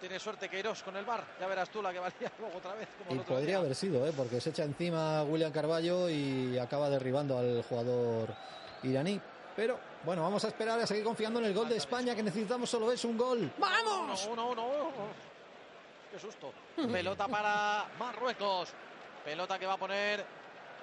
Tiene 0.00 0.18
suerte 0.20 0.48
Queiroz 0.48 0.82
con 0.82 0.96
el 0.96 1.04
bar. 1.04 1.24
Ya 1.40 1.46
verás 1.46 1.68
tú 1.70 1.82
la 1.82 1.92
que 1.92 1.98
valía 1.98 2.30
luego 2.38 2.58
otra 2.58 2.74
vez. 2.74 2.88
Como 3.06 3.20
Y 3.20 3.24
podría 3.24 3.46
día. 3.46 3.58
haber 3.58 3.74
sido, 3.74 4.06
¿eh? 4.06 4.12
porque 4.16 4.40
se 4.40 4.50
echa 4.50 4.62
encima 4.62 5.22
William 5.24 5.50
Carballo 5.52 6.08
y 6.08 6.58
acaba 6.58 6.88
derribando 6.88 7.36
al 7.38 7.62
jugador 7.68 8.32
iraní. 8.84 9.20
Pero 9.56 9.78
bueno, 10.04 10.22
vamos 10.22 10.44
a 10.44 10.48
esperar 10.48 10.78
a 10.78 10.86
seguir 10.86 11.02
confiando 11.02 11.40
en 11.40 11.46
el 11.46 11.54
gol 11.54 11.68
de 11.68 11.76
España, 11.76 12.14
que 12.14 12.22
necesitamos 12.22 12.70
solo 12.70 12.92
es 12.92 13.04
un 13.04 13.18
gol. 13.18 13.50
¡Vamos! 13.58 14.28
Uno, 14.30 14.50
uno, 14.50 14.66
uno. 14.66 14.90
¡Qué 16.12 16.18
susto! 16.18 16.52
Pelota 16.76 17.26
para 17.26 17.86
Marruecos. 17.98 18.68
Pelota 19.24 19.58
que 19.58 19.66
va 19.66 19.72
a 19.74 19.76
poner 19.78 20.24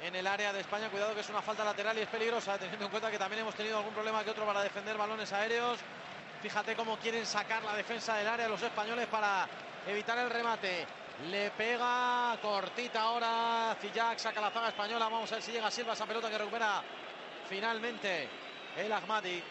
en 0.01 0.13
el 0.13 0.27
área 0.27 0.51
de 0.51 0.59
España. 0.59 0.89
Cuidado 0.89 1.13
que 1.15 1.21
es 1.21 1.29
una 1.29 1.41
falta 1.41 1.63
lateral 1.63 1.97
y 1.97 2.01
es 2.01 2.09
peligrosa, 2.09 2.57
teniendo 2.57 2.83
en 2.85 2.91
cuenta 2.91 3.09
que 3.09 3.17
también 3.17 3.43
hemos 3.43 3.55
tenido 3.55 3.77
algún 3.77 3.93
problema 3.93 4.25
que 4.25 4.31
otro 4.31 4.45
para 4.45 4.61
defender 4.61 4.97
balones 4.97 5.31
aéreos. 5.31 5.79
Fíjate 6.41 6.75
cómo 6.75 6.97
quieren 6.97 7.25
sacar 7.25 7.63
la 7.63 7.75
defensa 7.75 8.15
del 8.15 8.27
área 8.27 8.47
los 8.47 8.61
españoles 8.61 9.07
para 9.07 9.47
evitar 9.87 10.17
el 10.19 10.29
remate. 10.29 10.85
Le 11.29 11.49
pega 11.51 12.37
cortita 12.41 13.01
ahora. 13.01 13.75
Zillac 13.81 14.19
saca 14.19 14.41
la 14.41 14.51
zaga 14.51 14.69
española. 14.69 15.05
Vamos 15.05 15.31
a 15.31 15.35
ver 15.35 15.43
si 15.43 15.51
llega 15.51 15.71
Silva 15.71 15.93
esa 15.93 16.05
pelota 16.05 16.29
que 16.29 16.37
recupera 16.37 16.83
finalmente 17.49 18.27
el 18.77 18.91
Ahmadi. 18.91 19.41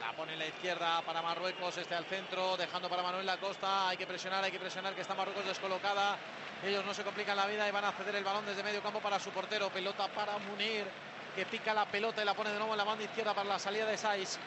La 0.00 0.12
pone 0.12 0.34
en 0.34 0.38
la 0.38 0.46
izquierda 0.46 1.02
para 1.02 1.22
Marruecos, 1.22 1.76
este 1.76 1.94
al 1.94 2.04
centro, 2.04 2.56
dejando 2.56 2.88
para 2.88 3.02
Manuel 3.02 3.26
La 3.26 3.38
Costa. 3.38 3.88
Hay 3.88 3.96
que 3.96 4.06
presionar, 4.06 4.44
hay 4.44 4.52
que 4.52 4.60
presionar, 4.60 4.94
que 4.94 5.00
está 5.00 5.14
Marruecos 5.14 5.44
descolocada. 5.44 6.16
Ellos 6.64 6.84
no 6.84 6.92
se 6.92 7.02
complican 7.02 7.36
la 7.36 7.46
vida 7.46 7.68
y 7.68 7.70
van 7.70 7.84
a 7.84 7.92
ceder 7.92 8.14
el 8.14 8.24
balón 8.24 8.44
desde 8.46 8.62
medio 8.62 8.82
campo 8.82 9.00
para 9.00 9.18
su 9.18 9.30
portero. 9.30 9.70
Pelota 9.70 10.06
para 10.08 10.38
Munir, 10.38 10.86
que 11.34 11.46
pica 11.46 11.72
la 11.72 11.86
pelota 11.86 12.22
y 12.22 12.24
la 12.24 12.34
pone 12.34 12.50
de 12.50 12.58
nuevo 12.58 12.74
en 12.74 12.78
la 12.78 12.84
banda 12.84 13.04
izquierda 13.04 13.34
para 13.34 13.48
la 13.48 13.58
salida 13.58 13.86
de 13.86 13.96
Saiz. 13.96 14.38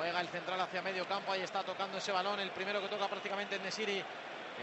Juega 0.00 0.22
el 0.22 0.28
central 0.28 0.58
hacia 0.58 0.80
medio 0.80 1.06
campo, 1.06 1.30
ahí 1.30 1.42
está 1.42 1.62
tocando 1.62 1.98
ese 1.98 2.10
balón. 2.10 2.40
El 2.40 2.52
primero 2.52 2.80
que 2.80 2.88
toca 2.88 3.06
prácticamente 3.06 3.56
es 3.56 3.60
Nesiri. 3.60 4.02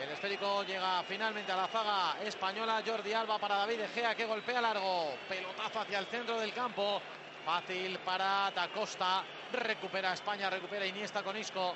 El 0.02 0.10
esférico 0.10 0.64
llega 0.64 1.04
finalmente 1.04 1.52
a 1.52 1.58
la 1.58 1.68
zaga 1.68 2.16
española. 2.24 2.82
Jordi 2.84 3.14
Alba 3.14 3.38
para 3.38 3.58
David 3.58 3.82
Egea 3.82 4.16
que 4.16 4.26
golpea 4.26 4.60
largo. 4.60 5.14
Pelotazo 5.30 5.82
hacia 5.82 6.00
el 6.00 6.08
centro 6.08 6.40
del 6.40 6.52
campo. 6.54 7.00
Fácil 7.46 8.00
para 8.00 8.50
Da 8.50 8.68
Costa. 8.70 9.24
Recupera 9.54 10.14
España, 10.14 10.50
recupera 10.50 10.88
Iniesta 10.88 11.22
con 11.22 11.38
Isco. 11.38 11.76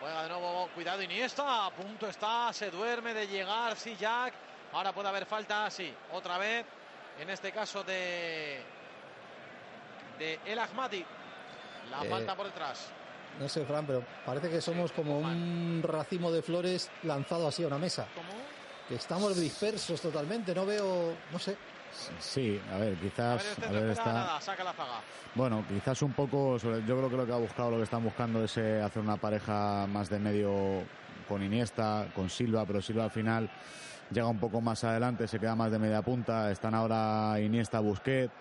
Juega 0.00 0.22
de 0.22 0.28
nuevo, 0.30 0.70
cuidado 0.74 1.02
Iniesta. 1.02 1.66
A 1.66 1.70
punto 1.72 2.08
está, 2.08 2.54
se 2.54 2.70
duerme 2.70 3.12
de 3.12 3.28
llegar. 3.28 3.76
Sí, 3.76 3.96
Jack. 4.00 4.32
Ahora 4.72 4.94
puede 4.94 5.10
haber 5.10 5.26
falta, 5.26 5.70
sí, 5.70 5.94
otra 6.10 6.38
vez. 6.38 6.64
En 7.20 7.28
este 7.28 7.52
caso 7.52 7.84
de, 7.84 8.62
de 10.18 10.40
El 10.46 10.58
Ahmadi. 10.58 11.04
La 11.90 12.04
Eh, 12.04 12.08
falta 12.10 12.34
por 12.36 12.46
detrás. 12.46 12.88
No 13.40 13.48
sé, 13.48 13.64
Fran, 13.66 13.84
pero 13.86 14.02
parece 14.24 14.48
que 14.48 14.60
somos 14.60 14.92
como 14.92 15.18
un 15.18 15.80
racimo 15.82 16.30
de 16.32 16.42
flores 16.42 16.90
lanzado 17.02 17.46
así 17.48 17.64
a 17.64 17.66
una 17.66 17.78
mesa. 17.78 18.06
Que 18.88 18.94
estamos 18.94 19.36
dispersos 19.36 20.00
totalmente, 20.00 20.54
no 20.54 20.64
veo, 20.64 21.14
no 21.32 21.38
sé. 21.38 21.56
Sí, 22.18 22.60
a 22.72 22.78
ver, 22.78 22.94
A 22.96 23.00
quizás. 23.00 23.42
ver, 23.42 23.52
este 23.52 23.64
a 23.66 23.70
ver, 23.70 23.76
espera 23.90 23.92
está- 23.92 24.12
nada, 24.12 24.40
saca 24.40 24.64
la 24.64 24.72
zaga. 24.72 25.00
Bueno, 25.34 25.64
quizás 25.68 26.00
un 26.02 26.12
poco, 26.12 26.58
sobre- 26.58 26.80
yo 26.86 26.96
creo 26.96 27.10
que 27.10 27.16
lo 27.16 27.26
que 27.26 27.32
ha 27.32 27.36
buscado, 27.36 27.70
lo 27.72 27.76
que 27.78 27.82
están 27.84 28.04
buscando 28.04 28.44
es 28.44 28.56
eh, 28.56 28.80
hacer 28.82 29.02
una 29.02 29.16
pareja 29.16 29.86
más 29.86 30.08
de 30.08 30.18
medio 30.18 30.82
con 31.28 31.42
Iniesta, 31.42 32.06
con 32.14 32.30
Silva, 32.30 32.64
pero 32.66 32.80
Silva 32.80 33.04
al 33.04 33.10
final 33.10 33.50
llega 34.10 34.26
un 34.26 34.38
poco 34.38 34.60
más 34.60 34.82
adelante, 34.84 35.26
se 35.26 35.38
queda 35.40 35.54
más 35.56 35.70
de 35.72 35.78
media 35.78 36.00
punta, 36.02 36.50
están 36.50 36.74
ahora 36.74 37.38
Iniesta, 37.40 37.80
Busquets, 37.80 38.32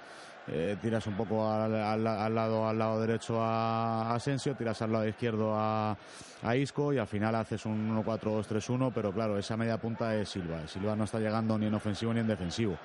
eh, 0.48 0.78
tiras 0.82 1.06
un 1.08 1.16
poco 1.16 1.50
al, 1.50 1.74
al- 1.76 2.36
lado 2.36 2.68
al 2.68 2.78
lado 2.78 3.02
derecho 3.02 3.42
a 3.42 4.14
Asensio, 4.14 4.56
tiras 4.56 4.82
al 4.82 4.92
lado 4.92 5.08
izquierdo 5.08 5.54
a, 5.56 5.98
a 6.44 6.56
Isco 6.56 6.94
y 6.94 6.98
al 6.98 7.08
final 7.08 7.34
haces 7.36 7.66
un 7.66 7.96
1-4-2-3-1, 8.06 8.92
pero 8.94 9.12
claro, 9.12 9.38
esa 9.38 9.58
media 9.58 9.78
punta 9.78 10.16
es 10.16 10.30
Silva. 10.30 10.68
Silva 10.68 10.96
no 10.96 11.06
está 11.06 11.20
llegando 11.20 11.58
ni 11.58 11.66
en 11.66 11.74
ofensivo 11.74 12.14
ni 12.14 12.20
en 12.20 12.28
defensivo. 12.28 12.78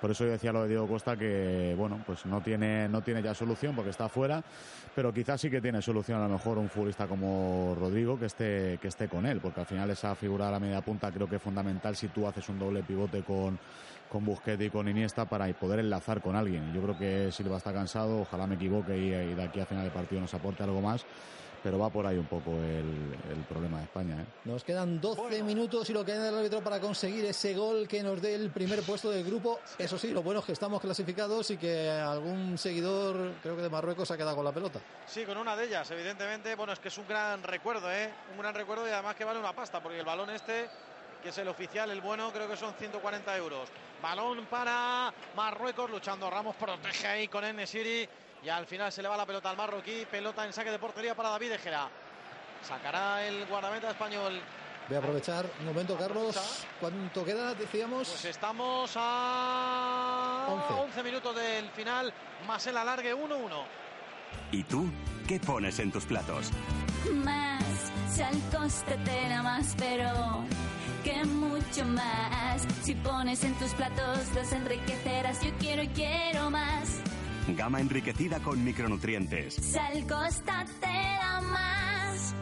Por 0.00 0.10
eso 0.10 0.24
yo 0.24 0.32
decía 0.32 0.52
lo 0.52 0.62
de 0.62 0.70
Diego 0.70 0.88
Costa 0.88 1.16
que 1.16 1.74
bueno, 1.78 2.02
pues 2.04 2.26
no 2.26 2.40
tiene 2.40 2.88
no 2.88 3.02
tiene 3.02 3.22
ya 3.22 3.34
solución 3.34 3.76
porque 3.76 3.90
está 3.90 4.08
fuera, 4.08 4.42
pero 4.96 5.12
quizás 5.14 5.40
sí 5.40 5.48
que 5.48 5.60
tiene 5.60 5.80
solución 5.80 6.18
a 6.20 6.26
lo 6.26 6.32
mejor 6.34 6.58
un 6.58 6.68
futbolista 6.68 7.06
como 7.06 7.76
Rodrigo 7.78 8.18
que 8.18 8.26
esté 8.26 8.78
que 8.82 8.88
esté 8.88 9.06
con 9.06 9.26
él, 9.26 9.38
porque 9.40 9.60
al 9.60 9.66
final 9.66 9.88
esa 9.90 10.16
figura 10.16 10.46
de 10.46 10.52
la 10.52 10.58
media 10.58 10.80
punta 10.80 11.12
creo 11.12 11.28
que 11.28 11.36
es 11.36 11.42
fundamental 11.42 11.94
si 11.94 12.08
tú 12.08 12.26
haces 12.26 12.48
un 12.48 12.58
doble 12.58 12.82
pivote 12.82 13.22
con 13.22 13.56
con 14.12 14.26
Busquets 14.26 14.62
y 14.62 14.68
con 14.68 14.86
Iniesta 14.88 15.24
para 15.24 15.50
poder 15.54 15.80
enlazar 15.80 16.20
con 16.20 16.36
alguien. 16.36 16.70
Yo 16.74 16.82
creo 16.82 16.98
que 16.98 17.32
Silva 17.32 17.56
está 17.56 17.72
cansado, 17.72 18.20
ojalá 18.20 18.46
me 18.46 18.56
equivoque 18.56 18.94
y, 18.94 19.06
y 19.06 19.34
de 19.34 19.42
aquí 19.42 19.58
a 19.58 19.64
final 19.64 19.84
de 19.84 19.90
partido 19.90 20.20
nos 20.20 20.34
aporte 20.34 20.62
algo 20.62 20.82
más, 20.82 21.06
pero 21.62 21.78
va 21.78 21.88
por 21.88 22.06
ahí 22.06 22.18
un 22.18 22.26
poco 22.26 22.50
el, 22.50 23.16
el 23.30 23.44
problema 23.48 23.78
de 23.78 23.84
España. 23.84 24.20
¿eh? 24.20 24.24
Nos 24.44 24.64
quedan 24.64 25.00
12 25.00 25.42
minutos 25.42 25.88
y 25.88 25.94
lo 25.94 26.04
que 26.04 26.12
hay 26.12 26.18
el 26.18 26.34
árbitro 26.34 26.60
para 26.60 26.78
conseguir 26.78 27.24
ese 27.24 27.54
gol 27.54 27.88
que 27.88 28.02
nos 28.02 28.20
dé 28.20 28.34
el 28.34 28.50
primer 28.50 28.82
puesto 28.82 29.08
del 29.08 29.24
grupo. 29.24 29.60
Eso 29.78 29.96
sí, 29.96 30.10
lo 30.10 30.22
bueno 30.22 30.40
es 30.40 30.46
que 30.46 30.52
estamos 30.52 30.82
clasificados 30.82 31.50
y 31.50 31.56
que 31.56 31.88
algún 31.88 32.58
seguidor, 32.58 33.36
creo 33.42 33.56
que 33.56 33.62
de 33.62 33.70
Marruecos, 33.70 34.10
ha 34.10 34.16
quedado 34.18 34.36
con 34.36 34.44
la 34.44 34.52
pelota. 34.52 34.80
Sí, 35.06 35.24
con 35.24 35.38
una 35.38 35.56
de 35.56 35.64
ellas, 35.64 35.90
evidentemente. 35.90 36.54
Bueno, 36.54 36.74
es 36.74 36.80
que 36.80 36.88
es 36.88 36.98
un 36.98 37.08
gran 37.08 37.42
recuerdo, 37.42 37.90
¿eh? 37.90 38.10
Un 38.32 38.42
gran 38.42 38.54
recuerdo 38.54 38.86
y 38.86 38.90
además 38.90 39.16
que 39.16 39.24
vale 39.24 39.38
una 39.38 39.54
pasta, 39.54 39.82
porque 39.82 40.00
el 40.00 40.04
balón 40.04 40.28
este, 40.28 40.68
que 41.22 41.30
es 41.30 41.38
el 41.38 41.48
oficial, 41.48 41.90
el 41.90 42.00
bueno, 42.00 42.30
creo 42.32 42.48
que 42.48 42.56
son 42.56 42.74
140 42.74 43.36
euros. 43.36 43.68
Balón 44.02 44.46
para 44.46 45.12
Marruecos, 45.36 45.90
luchando 45.90 46.28
Ramos, 46.28 46.56
protege 46.56 47.06
ahí 47.06 47.28
con 47.28 47.44
Enesiri 47.44 48.08
y 48.42 48.48
al 48.48 48.66
final 48.66 48.90
se 48.90 49.02
le 49.02 49.08
va 49.08 49.16
la 49.16 49.24
pelota 49.24 49.50
al 49.50 49.56
marroquí. 49.56 50.04
Pelota 50.10 50.44
en 50.44 50.52
saque 50.52 50.70
de 50.70 50.78
portería 50.78 51.14
para 51.14 51.30
David 51.30 51.52
Ejera. 51.52 51.88
Sacará 52.62 53.26
el 53.26 53.46
guardameta 53.46 53.90
español. 53.90 54.40
Voy 54.88 54.96
a 54.96 54.98
aprovechar 54.98 55.46
un 55.60 55.66
momento, 55.66 55.96
Carlos. 55.96 56.66
¿Cuánto 56.80 57.24
queda? 57.24 57.54
Decíamos. 57.54 58.08
Pues 58.08 58.24
estamos 58.24 58.92
a 58.96 60.46
11. 60.48 60.74
11 60.82 61.02
minutos 61.04 61.36
del 61.36 61.70
final, 61.70 62.12
más 62.46 62.66
el 62.66 62.76
alargue 62.76 63.14
1-1. 63.14 63.64
¿Y 64.50 64.64
tú? 64.64 64.90
¿Qué 65.28 65.38
pones 65.38 65.78
en 65.78 65.92
tus 65.92 66.04
platos? 66.04 66.50
Más, 67.12 67.62
sal, 68.10 68.34
costa, 68.50 68.96
te 69.04 69.28
da 69.28 69.42
más, 69.42 69.74
pero 69.78 70.44
que 71.02 71.24
mucho 71.24 71.84
más. 71.84 72.62
Si 72.82 72.94
pones 72.94 73.44
en 73.44 73.54
tus 73.54 73.72
platos, 73.74 74.32
los 74.34 74.52
enriquecerás. 74.52 75.42
Yo 75.42 75.50
quiero 75.58 75.82
y 75.82 75.88
quiero 75.88 76.50
más. 76.50 77.00
Gama 77.48 77.80
enriquecida 77.80 78.38
con 78.40 78.62
micronutrientes. 78.64 79.54
Sal, 79.54 80.06
costa, 80.06 80.64
te 80.80 80.86
da 80.86 81.40
más. 81.40 82.34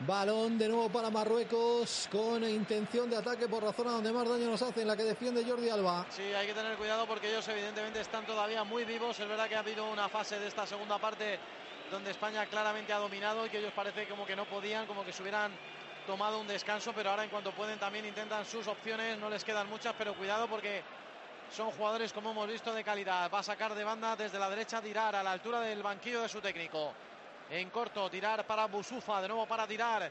Balón 0.00 0.58
de 0.58 0.68
nuevo 0.68 0.88
para 0.90 1.10
Marruecos 1.10 2.08
con 2.12 2.44
intención 2.44 3.08
de 3.08 3.16
ataque 3.16 3.48
por 3.48 3.62
la 3.62 3.72
zona 3.72 3.92
donde 3.92 4.12
más 4.12 4.28
daño 4.28 4.50
nos 4.50 4.62
hace, 4.62 4.82
en 4.82 4.88
la 4.88 4.96
que 4.96 5.02
defiende 5.02 5.44
Jordi 5.44 5.70
Alba. 5.70 6.06
Sí, 6.10 6.22
hay 6.22 6.46
que 6.46 6.54
tener 6.54 6.76
cuidado 6.76 7.06
porque 7.06 7.30
ellos 7.30 7.48
evidentemente 7.48 8.00
están 8.00 8.26
todavía 8.26 8.62
muy 8.62 8.84
vivos. 8.84 9.18
Es 9.18 9.26
verdad 9.26 9.48
que 9.48 9.56
ha 9.56 9.60
habido 9.60 9.90
una 9.90 10.08
fase 10.08 10.38
de 10.38 10.46
esta 10.46 10.66
segunda 10.66 10.98
parte 10.98 11.38
donde 11.90 12.10
España 12.10 12.44
claramente 12.46 12.92
ha 12.92 12.98
dominado 12.98 13.46
y 13.46 13.48
que 13.48 13.58
ellos 13.58 13.72
parece 13.74 14.06
como 14.06 14.26
que 14.26 14.36
no 14.36 14.44
podían, 14.44 14.86
como 14.86 15.04
que 15.04 15.12
se 15.12 15.22
hubieran 15.22 15.52
tomado 16.06 16.38
un 16.38 16.46
descanso, 16.46 16.92
pero 16.94 17.10
ahora 17.10 17.24
en 17.24 17.30
cuanto 17.30 17.50
pueden 17.52 17.78
también 17.78 18.06
intentan 18.06 18.44
sus 18.46 18.66
opciones, 18.68 19.18
no 19.18 19.28
les 19.28 19.44
quedan 19.44 19.68
muchas, 19.68 19.92
pero 19.98 20.14
cuidado 20.14 20.46
porque 20.46 20.82
son 21.50 21.70
jugadores 21.72 22.12
como 22.12 22.30
hemos 22.30 22.48
visto 22.48 22.72
de 22.72 22.84
calidad. 22.84 23.30
Va 23.32 23.40
a 23.40 23.42
sacar 23.42 23.74
de 23.74 23.84
banda 23.84 24.14
desde 24.14 24.38
la 24.38 24.48
derecha 24.48 24.80
tirar 24.80 25.16
a 25.16 25.22
la 25.22 25.32
altura 25.32 25.60
del 25.60 25.82
banquillo 25.82 26.22
de 26.22 26.28
su 26.28 26.40
técnico. 26.40 26.94
En 27.50 27.70
corto, 27.70 28.08
tirar 28.08 28.46
para 28.46 28.66
Busufa, 28.66 29.20
de 29.20 29.28
nuevo 29.28 29.46
para 29.46 29.66
tirar. 29.66 30.10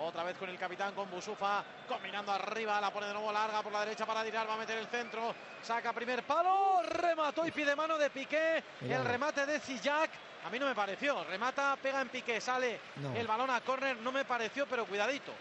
Otra 0.00 0.24
vez 0.24 0.36
con 0.36 0.48
el 0.48 0.58
capitán, 0.58 0.94
con 0.94 1.10
Busufa, 1.10 1.62
combinando 1.86 2.32
arriba, 2.32 2.80
la 2.80 2.90
pone 2.90 3.06
de 3.06 3.12
nuevo 3.12 3.30
larga 3.30 3.62
por 3.62 3.72
la 3.72 3.80
derecha 3.80 4.04
para 4.04 4.24
tirar, 4.24 4.48
va 4.48 4.54
a 4.54 4.58
meter 4.58 4.78
el 4.78 4.88
centro, 4.88 5.34
saca 5.62 5.92
primer 5.92 6.24
palo, 6.24 6.82
remató 6.82 7.46
y 7.46 7.52
pide 7.52 7.76
mano 7.76 7.96
de 7.96 8.10
Piqué, 8.10 8.64
el 8.80 9.04
remate 9.04 9.46
de 9.46 9.60
Zillac, 9.60 10.10
a 10.44 10.50
mí 10.50 10.58
no 10.58 10.66
me 10.66 10.74
pareció, 10.74 11.24
remata, 11.24 11.76
pega 11.82 12.00
en 12.00 12.08
Piqué, 12.08 12.40
sale 12.40 12.78
No. 12.96 13.14
el 13.14 13.26
balón 13.26 13.50
a 13.50 13.60
córner, 13.62 13.96
no 13.98 14.12
me 14.12 14.24
pareció, 14.24 14.66
pero 14.66 14.84
cuidadito. 14.86 15.32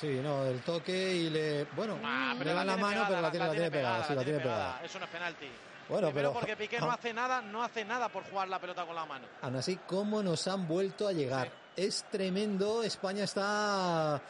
Sí, 0.00 0.20
no, 0.22 0.44
el 0.46 0.60
toque 0.62 0.92
y 1.14 1.30
le. 1.30 1.64
Bueno, 1.76 1.98
Ah, 2.04 2.34
le 2.38 2.52
da 2.52 2.64
la 2.64 2.76
mano, 2.76 2.88
pegada, 2.88 3.08
pero 3.08 3.20
la 3.22 3.30
tiene, 3.30 3.46
la 3.46 3.52
tiene 3.52 3.70
pegada. 3.70 4.04
Sí, 4.06 4.14
la 4.14 4.24
tiene 4.24 4.38
pegada. 4.40 4.80
Eso 4.82 4.98
no 4.98 5.04
es 5.04 5.10
penalti. 5.10 5.46
Bueno, 5.88 6.08
Primero 6.08 6.30
pero- 6.30 6.40
porque 6.40 6.56
Piqué 6.56 6.80
no 6.80 6.90
hace 6.90 7.12
nada, 7.12 7.40
no 7.42 7.62
hace 7.62 7.84
nada 7.84 8.08
por 8.08 8.24
jugar 8.28 8.48
la 8.48 8.58
pelota 8.58 8.84
con 8.86 8.94
la 8.96 9.04
mano. 9.04 9.26
Aún 9.42 9.56
así, 9.56 9.78
¿cómo 9.86 10.22
nos 10.22 10.48
han 10.48 10.66
vuelto 10.66 11.06
a 11.06 11.12
llegar? 11.12 11.50
Es 11.76 12.04
tremendo. 12.10 12.82
España 12.82 13.24
está 13.24 14.20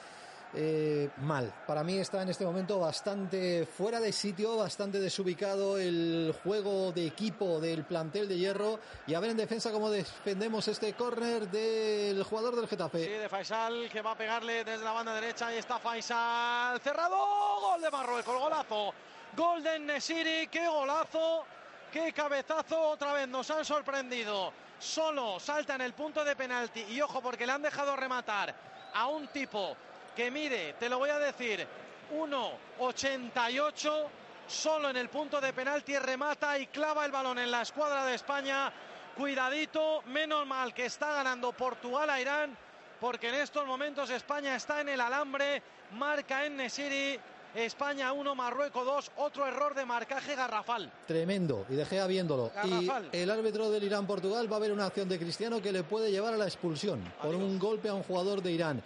eh, 0.55 1.11
mal. 1.19 1.53
Para 1.67 1.83
mí 1.83 1.99
está 1.99 2.23
en 2.23 2.29
este 2.29 2.45
momento 2.45 2.79
bastante 2.79 3.67
fuera 3.67 4.01
de 4.01 4.13
sitio, 4.13 4.57
bastante 4.57 5.01
desubicado 5.01 5.79
el 5.79 6.35
juego 6.43 6.93
de 6.93 7.07
equipo 7.07 7.61
del 7.61 7.85
plantel 7.85 8.29
de 8.29 8.39
hierro. 8.39 8.79
Y 9.07 9.15
a 9.15 9.21
ver 9.21 9.31
en 9.31 9.37
defensa 9.37 9.73
cómo 9.73 9.91
defendemos 9.91 10.69
este 10.69 10.93
córner 10.95 11.49
del 11.51 12.23
jugador 12.25 12.57
del 12.57 12.65
Sí, 12.65 12.71
Getafe. 12.71 12.99
de 13.19 13.29
Faisal 13.29 13.89
que 13.91 14.01
va 14.03 14.13
a 14.13 14.17
pegarle 14.17 14.65
desde 14.65 14.85
la 14.85 14.93
banda 14.93 15.15
derecha. 15.15 15.49
Ahí 15.49 15.59
está 15.59 15.79
Faisal. 15.79 16.81
Cerrado. 16.81 17.17
Gol 17.61 17.81
de 17.81 17.91
Marruecos. 17.91 18.39
Golazo. 18.39 18.95
Gol 19.37 19.63
de 19.63 19.79
Nesiri. 19.79 20.47
Qué 20.49 20.67
golazo. 20.69 21.45
Qué 21.93 22.13
cabezazo. 22.13 22.91
Otra 22.91 23.13
vez 23.13 23.29
nos 23.29 23.51
han 23.51 23.65
sorprendido. 23.65 24.53
Solo 24.79 25.39
salta 25.41 25.75
en 25.77 25.81
el 25.81 25.95
punto 25.95 26.25
de 26.25 26.37
penalti. 26.37 26.83
Y 26.91 27.01
ojo, 27.01 27.21
porque 27.21 27.47
le 27.47 27.53
han 27.53 27.63
dejado 27.63 27.97
rematar 27.97 28.55
a 28.93 29.07
un 29.09 29.27
tipo 29.29 29.77
que 30.15 30.31
mide, 30.31 30.75
te 30.79 30.89
lo 30.89 30.99
voy 30.99 31.11
a 31.11 31.19
decir, 31.19 31.67
1,88. 32.13 34.07
Solo 34.47 34.91
en 34.91 34.97
el 34.97 35.09
punto 35.09 35.41
de 35.41 35.55
penalti 35.55 35.99
remata 35.99 36.59
y 36.59 36.67
clava 36.67 37.07
el 37.07 37.13
balón 37.13 37.39
en 37.39 37.51
la 37.51 37.63
escuadra 37.63 38.05
de 38.05 38.15
España. 38.15 38.71
Cuidadito, 39.17 40.03
menos 40.07 40.47
mal 40.47 40.75
que 40.75 40.87
está 40.87 41.15
ganando 41.15 41.53
Portugal 41.53 42.11
a 42.11 42.21
Irán, 42.21 42.57
porque 43.01 43.29
en 43.29 43.37
estos 43.37 43.67
momentos 43.67 44.11
España 44.11 44.57
está 44.57 44.81
en 44.81 44.91
el 44.91 45.01
alambre, 45.01 45.63
marca 45.93 46.45
en 46.45 46.57
Nesiri 46.57 47.19
España 47.55 48.13
1, 48.13 48.35
Marruecos 48.35 48.85
2, 48.85 49.13
otro 49.19 49.47
error 49.47 49.75
de 49.75 49.85
marcaje 49.87 50.35
garrafal. 50.35 50.91
Tremendo, 51.07 51.65
y 51.69 51.75
dejé 51.75 52.05
viéndolo. 52.09 52.51
Garrafal. 52.53 53.11
Y 53.13 53.19
el 53.19 53.31
árbitro 53.31 53.71
del 53.71 53.85
Irán-Portugal 53.85 54.53
va 54.53 54.57
a 54.57 54.61
ver 54.61 54.73
una 54.73 54.87
acción 54.87 55.09
de 55.09 55.19
Cristiano 55.19 55.63
que 55.63 55.71
le 55.71 55.85
puede 55.85 56.11
llevar 56.11 56.35
a 56.35 56.37
la 56.37 56.47
expulsión 56.47 57.01
por 57.23 57.35
un 57.35 57.59
golpe 57.59 57.89
a 57.89 57.95
un 57.95 58.03
jugador 58.03 58.43
de 58.43 58.51
Irán. 58.51 58.83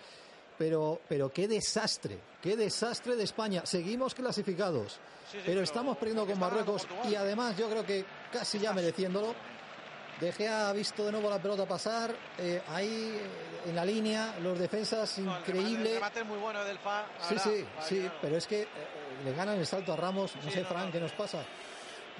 Pero, 0.58 1.00
pero 1.08 1.30
qué 1.30 1.46
desastre, 1.46 2.18
qué 2.42 2.56
desastre 2.56 3.14
de 3.16 3.22
España. 3.24 3.64
Seguimos 3.64 4.14
clasificados, 4.14 4.98
Sí, 5.30 5.38
sí, 5.38 5.42
pero 5.44 5.60
estamos 5.60 5.96
perdiendo 5.98 6.26
con 6.26 6.38
Marruecos 6.38 6.86
y 7.08 7.14
además 7.14 7.56
yo 7.56 7.68
creo 7.68 7.84
que 7.84 8.04
casi 8.32 8.58
ya 8.58 8.72
mereciéndolo. 8.72 9.34
Dejé 10.20 10.48
ha 10.48 10.72
visto 10.72 11.04
de 11.04 11.12
nuevo 11.12 11.30
la 11.30 11.40
pelota 11.40 11.64
pasar, 11.64 12.12
eh, 12.38 12.60
ahí 12.68 13.14
eh, 13.14 13.68
en 13.68 13.76
la 13.76 13.84
línea, 13.84 14.34
los 14.42 14.58
defensas 14.58 15.16
increíble. 15.18 15.90
El 15.90 15.94
remate 15.96 16.20
es 16.20 16.26
muy 16.26 16.38
bueno 16.38 16.64
del 16.64 16.76
FA. 16.78 17.06
Sí, 17.28 17.38
sí, 17.38 17.64
sí, 17.86 18.10
pero 18.20 18.36
es 18.36 18.46
que 18.48 18.62
eh, 18.62 18.66
le 19.24 19.32
ganan 19.32 19.58
el 19.60 19.66
salto 19.66 19.92
a 19.92 19.96
Ramos. 19.96 20.34
No 20.44 20.50
sé, 20.50 20.64
Fran. 20.64 20.90
¿qué 20.90 20.98
nos 20.98 21.12
pasa? 21.12 21.44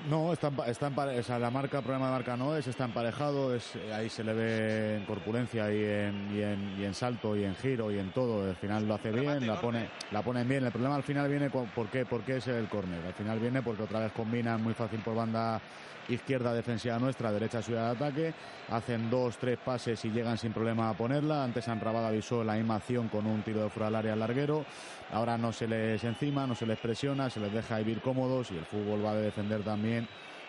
No, 0.06 0.32
está, 0.32 0.50
está 0.68 0.86
empare- 0.88 1.18
o 1.18 1.22
sea, 1.22 1.38
la 1.38 1.50
marca, 1.50 1.82
problema 1.82 2.06
de 2.06 2.12
marca 2.12 2.36
no 2.36 2.56
es, 2.56 2.66
está 2.66 2.84
emparejado, 2.84 3.54
es, 3.54 3.74
eh, 3.74 3.92
ahí 3.92 4.08
se 4.08 4.22
le 4.22 4.32
ve 4.32 4.96
en 4.96 5.04
corpulencia 5.04 5.72
y 5.72 5.84
en, 5.84 6.30
y, 6.36 6.40
en, 6.42 6.80
y 6.80 6.84
en 6.84 6.94
salto 6.94 7.36
y 7.36 7.44
en 7.44 7.54
giro 7.56 7.90
y 7.90 7.98
en 7.98 8.10
todo. 8.12 8.48
Al 8.48 8.54
final 8.56 8.86
lo 8.86 8.94
hace 8.94 9.10
bien, 9.10 9.46
la 9.46 9.60
pone, 9.60 9.88
la 10.12 10.22
ponen 10.22 10.48
bien. 10.48 10.64
El 10.64 10.70
problema 10.72 10.94
al 10.94 11.02
final 11.02 11.28
viene 11.28 11.50
¿por 11.50 11.88
qué? 11.90 12.06
Porque 12.06 12.36
es 12.36 12.46
el 12.46 12.68
córner. 12.68 13.04
Al 13.04 13.12
final 13.14 13.40
viene 13.40 13.60
porque 13.62 13.82
otra 13.82 13.98
vez 14.00 14.12
combinan 14.12 14.62
muy 14.62 14.72
fácil 14.72 15.00
por 15.00 15.14
banda 15.16 15.60
izquierda 16.08 16.54
defensiva 16.54 16.98
nuestra, 16.98 17.32
derecha 17.32 17.62
suya 17.62 17.84
de 17.84 17.90
ataque, 17.90 18.34
hacen 18.70 19.10
dos, 19.10 19.36
tres 19.36 19.58
pases 19.58 20.04
y 20.04 20.10
llegan 20.10 20.38
sin 20.38 20.52
problema 20.52 20.90
a 20.90 20.94
ponerla. 20.94 21.44
Antes 21.44 21.68
Anrabada 21.68 22.08
avisó 22.08 22.42
la 22.42 22.54
misma 22.54 22.80
con 23.10 23.26
un 23.26 23.42
tiro 23.42 23.62
de 23.62 23.70
fuera 23.70 23.86
del 23.86 23.96
área 23.96 24.12
al 24.14 24.20
larguero. 24.20 24.64
Ahora 25.12 25.36
no 25.36 25.52
se 25.52 25.66
les 25.66 26.02
encima, 26.04 26.46
no 26.46 26.54
se 26.54 26.66
les 26.66 26.78
presiona, 26.78 27.28
se 27.28 27.40
les 27.40 27.52
deja 27.52 27.78
vivir 27.78 28.00
cómodos 28.00 28.50
y 28.50 28.56
el 28.56 28.64
fútbol 28.64 29.04
va 29.04 29.14
de 29.14 29.22
defender 29.22 29.62
también. 29.62 30.08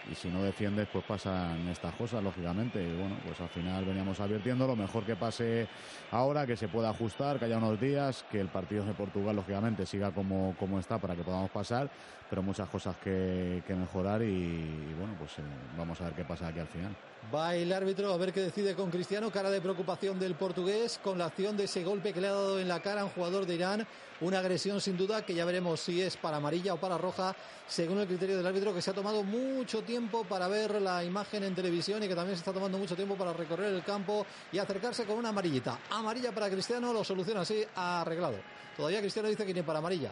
Y 0.09 0.15
si 0.15 0.29
no 0.29 0.41
defiendes, 0.41 0.87
pues 0.91 1.03
pasan 1.05 1.67
estas 1.67 1.93
cosas, 1.95 2.23
lógicamente. 2.23 2.81
Y 2.81 2.95
bueno, 2.95 3.15
pues 3.25 3.39
al 3.41 3.49
final 3.49 3.85
veníamos 3.85 4.19
advirtiendo 4.19 4.65
lo 4.65 4.75
mejor 4.75 5.03
que 5.03 5.15
pase 5.15 5.67
ahora, 6.11 6.47
que 6.47 6.55
se 6.55 6.67
pueda 6.67 6.89
ajustar, 6.89 7.37
que 7.37 7.45
haya 7.45 7.57
unos 7.57 7.79
días, 7.79 8.25
que 8.31 8.39
el 8.39 8.47
partido 8.47 8.85
de 8.85 8.93
Portugal, 8.93 9.35
lógicamente, 9.35 9.85
siga 9.85 10.11
como, 10.11 10.55
como 10.57 10.79
está 10.79 10.97
para 10.97 11.15
que 11.15 11.23
podamos 11.23 11.51
pasar, 11.51 11.89
pero 12.29 12.43
muchas 12.43 12.69
cosas 12.69 12.95
que, 12.97 13.63
mejorar 13.69 14.21
y, 14.21 14.25
y 14.25 14.95
bueno, 14.97 15.15
pues 15.17 15.31
eh, 15.39 15.41
vamos 15.77 15.99
a 16.01 16.05
ver 16.05 16.13
qué 16.13 16.23
pasa 16.23 16.47
aquí 16.47 16.59
al 16.59 16.67
final. 16.67 16.95
Va 17.33 17.55
el 17.55 17.71
árbitro 17.71 18.11
a 18.11 18.17
ver 18.17 18.33
qué 18.33 18.41
decide 18.41 18.73
con 18.75 18.89
Cristiano, 18.89 19.29
cara 19.29 19.51
de 19.51 19.61
preocupación 19.61 20.19
del 20.19 20.35
portugués 20.35 20.99
con 21.03 21.17
la 21.17 21.25
acción 21.25 21.57
de 21.57 21.65
ese 21.65 21.83
golpe 21.83 22.13
que 22.13 22.21
le 22.21 22.27
ha 22.27 22.31
dado 22.31 22.59
en 22.59 22.67
la 22.67 22.81
cara 22.81 23.01
a 23.01 23.05
un 23.05 23.11
jugador 23.11 23.45
de 23.45 23.55
Irán, 23.55 23.85
una 24.21 24.39
agresión 24.39 24.81
sin 24.81 24.97
duda 24.97 25.23
que 25.23 25.35
ya 25.35 25.45
veremos 25.45 25.79
si 25.79 26.01
es 26.01 26.17
para 26.17 26.37
amarilla 26.37 26.73
o 26.73 26.77
para 26.77 26.97
roja, 26.97 27.35
según 27.67 27.99
el 27.99 28.07
criterio 28.07 28.37
del 28.37 28.47
árbitro 28.47 28.73
que 28.73 28.81
se 28.81 28.89
ha 28.89 28.93
tomado 28.93 29.23
mucho 29.23 29.83
tiempo 29.83 30.23
para 30.23 30.47
ver 30.47 30.81
la 30.81 31.03
imagen 31.03 31.43
en 31.43 31.53
televisión 31.53 32.01
y 32.03 32.07
que 32.07 32.15
también 32.15 32.35
se 32.35 32.41
está 32.41 32.53
tomando 32.53 32.77
mucho 32.77 32.95
tiempo 32.95 33.15
para 33.15 33.33
recorrer 33.33 33.73
el 33.73 33.83
campo 33.83 34.25
y 34.51 34.57
acercarse 34.57 35.05
con 35.05 35.17
una 35.17 35.29
amarillita. 35.29 35.77
Amarilla 35.91 36.31
para 36.31 36.49
Cristiano, 36.49 36.91
lo 36.91 37.03
soluciona 37.03 37.41
así, 37.41 37.63
arreglado. 37.75 38.37
Todavía 38.75 39.01
Cristiano 39.01 39.29
dice 39.29 39.45
que 39.45 39.53
ni 39.53 39.61
para 39.61 39.79
amarilla. 39.79 40.11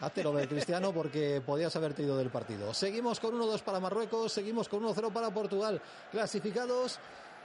Háztelo 0.00 0.32
ver, 0.32 0.48
Cristiano, 0.48 0.92
porque 0.92 1.42
podías 1.44 1.74
haberte 1.76 2.02
ido 2.02 2.16
del 2.16 2.30
partido. 2.30 2.72
Seguimos 2.72 3.18
con 3.20 3.34
1-2 3.34 3.62
para 3.62 3.80
Marruecos, 3.80 4.32
seguimos 4.32 4.68
con 4.68 4.82
1-0 4.84 5.12
para 5.12 5.30
Portugal. 5.30 5.80
Clasificados 6.12 6.98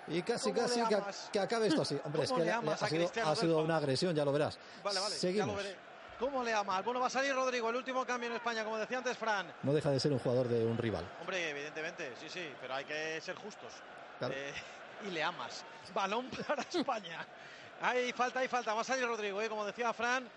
y 0.08 0.22
casi, 0.22 0.52
¿Cómo 0.52 0.62
casi 0.62 0.82
que, 0.84 0.98
que 1.32 1.40
acabe 1.40 1.68
esto 1.68 1.82
así. 1.82 2.00
Hombre, 2.04 2.24
es 2.24 2.30
¿Cómo 2.30 2.42
que 2.42 2.46
le 2.46 2.52
le- 2.62 2.72
ha 2.74 2.78
sido, 2.88 3.10
ha 3.26 3.36
sido 3.36 3.58
una 3.60 3.78
agresión, 3.78 4.14
ya 4.16 4.24
lo 4.26 4.32
verás. 4.32 4.58
Vale, 4.84 5.00
vale, 5.00 5.16
Seguimos. 5.16 5.48
ya 5.48 5.52
lo 5.54 5.58
veré. 5.58 5.76
¿Cómo 6.20 6.44
le 6.44 6.54
amas? 6.54 6.86
Bueno, 6.86 7.00
va 7.00 7.08
a 7.08 7.10
salir 7.10 7.34
Rodrigo, 7.34 7.70
el 7.70 7.76
último 7.76 8.06
cambio 8.06 8.30
en 8.30 8.36
España, 8.36 8.64
como 8.64 8.78
decía 8.78 9.00
antes 9.00 9.18
Fran. 9.18 9.52
No 9.64 9.74
deja 9.74 9.90
de 9.90 10.00
ser 10.00 10.12
un 10.14 10.20
jugador 10.20 10.48
de 10.48 10.64
un 10.64 10.78
rival. 10.78 11.04
Hombre, 11.22 11.50
evidentemente, 11.50 12.14
sí, 12.20 12.28
sí, 12.30 12.48
pero 12.62 12.76
hay 12.76 12.86
que 12.86 13.20
ser 13.20 13.36
justos. 13.36 13.72
Claro. 14.20 14.34
Eh, 14.38 14.54
y 15.08 15.12
le 15.12 15.24
amas. 15.24 15.66
Balón 15.94 16.30
para 16.48 16.62
España. 16.62 17.26
Hay 17.82 18.14
falta, 18.14 18.40
hay 18.40 18.48
falta. 18.48 18.74
Va 18.74 18.80
a 18.82 18.84
salir 18.86 19.06
Rodrigo, 19.06 19.42
¿eh? 19.42 19.50
como 19.50 19.66
decía 19.66 19.92
Fran. 19.92 20.30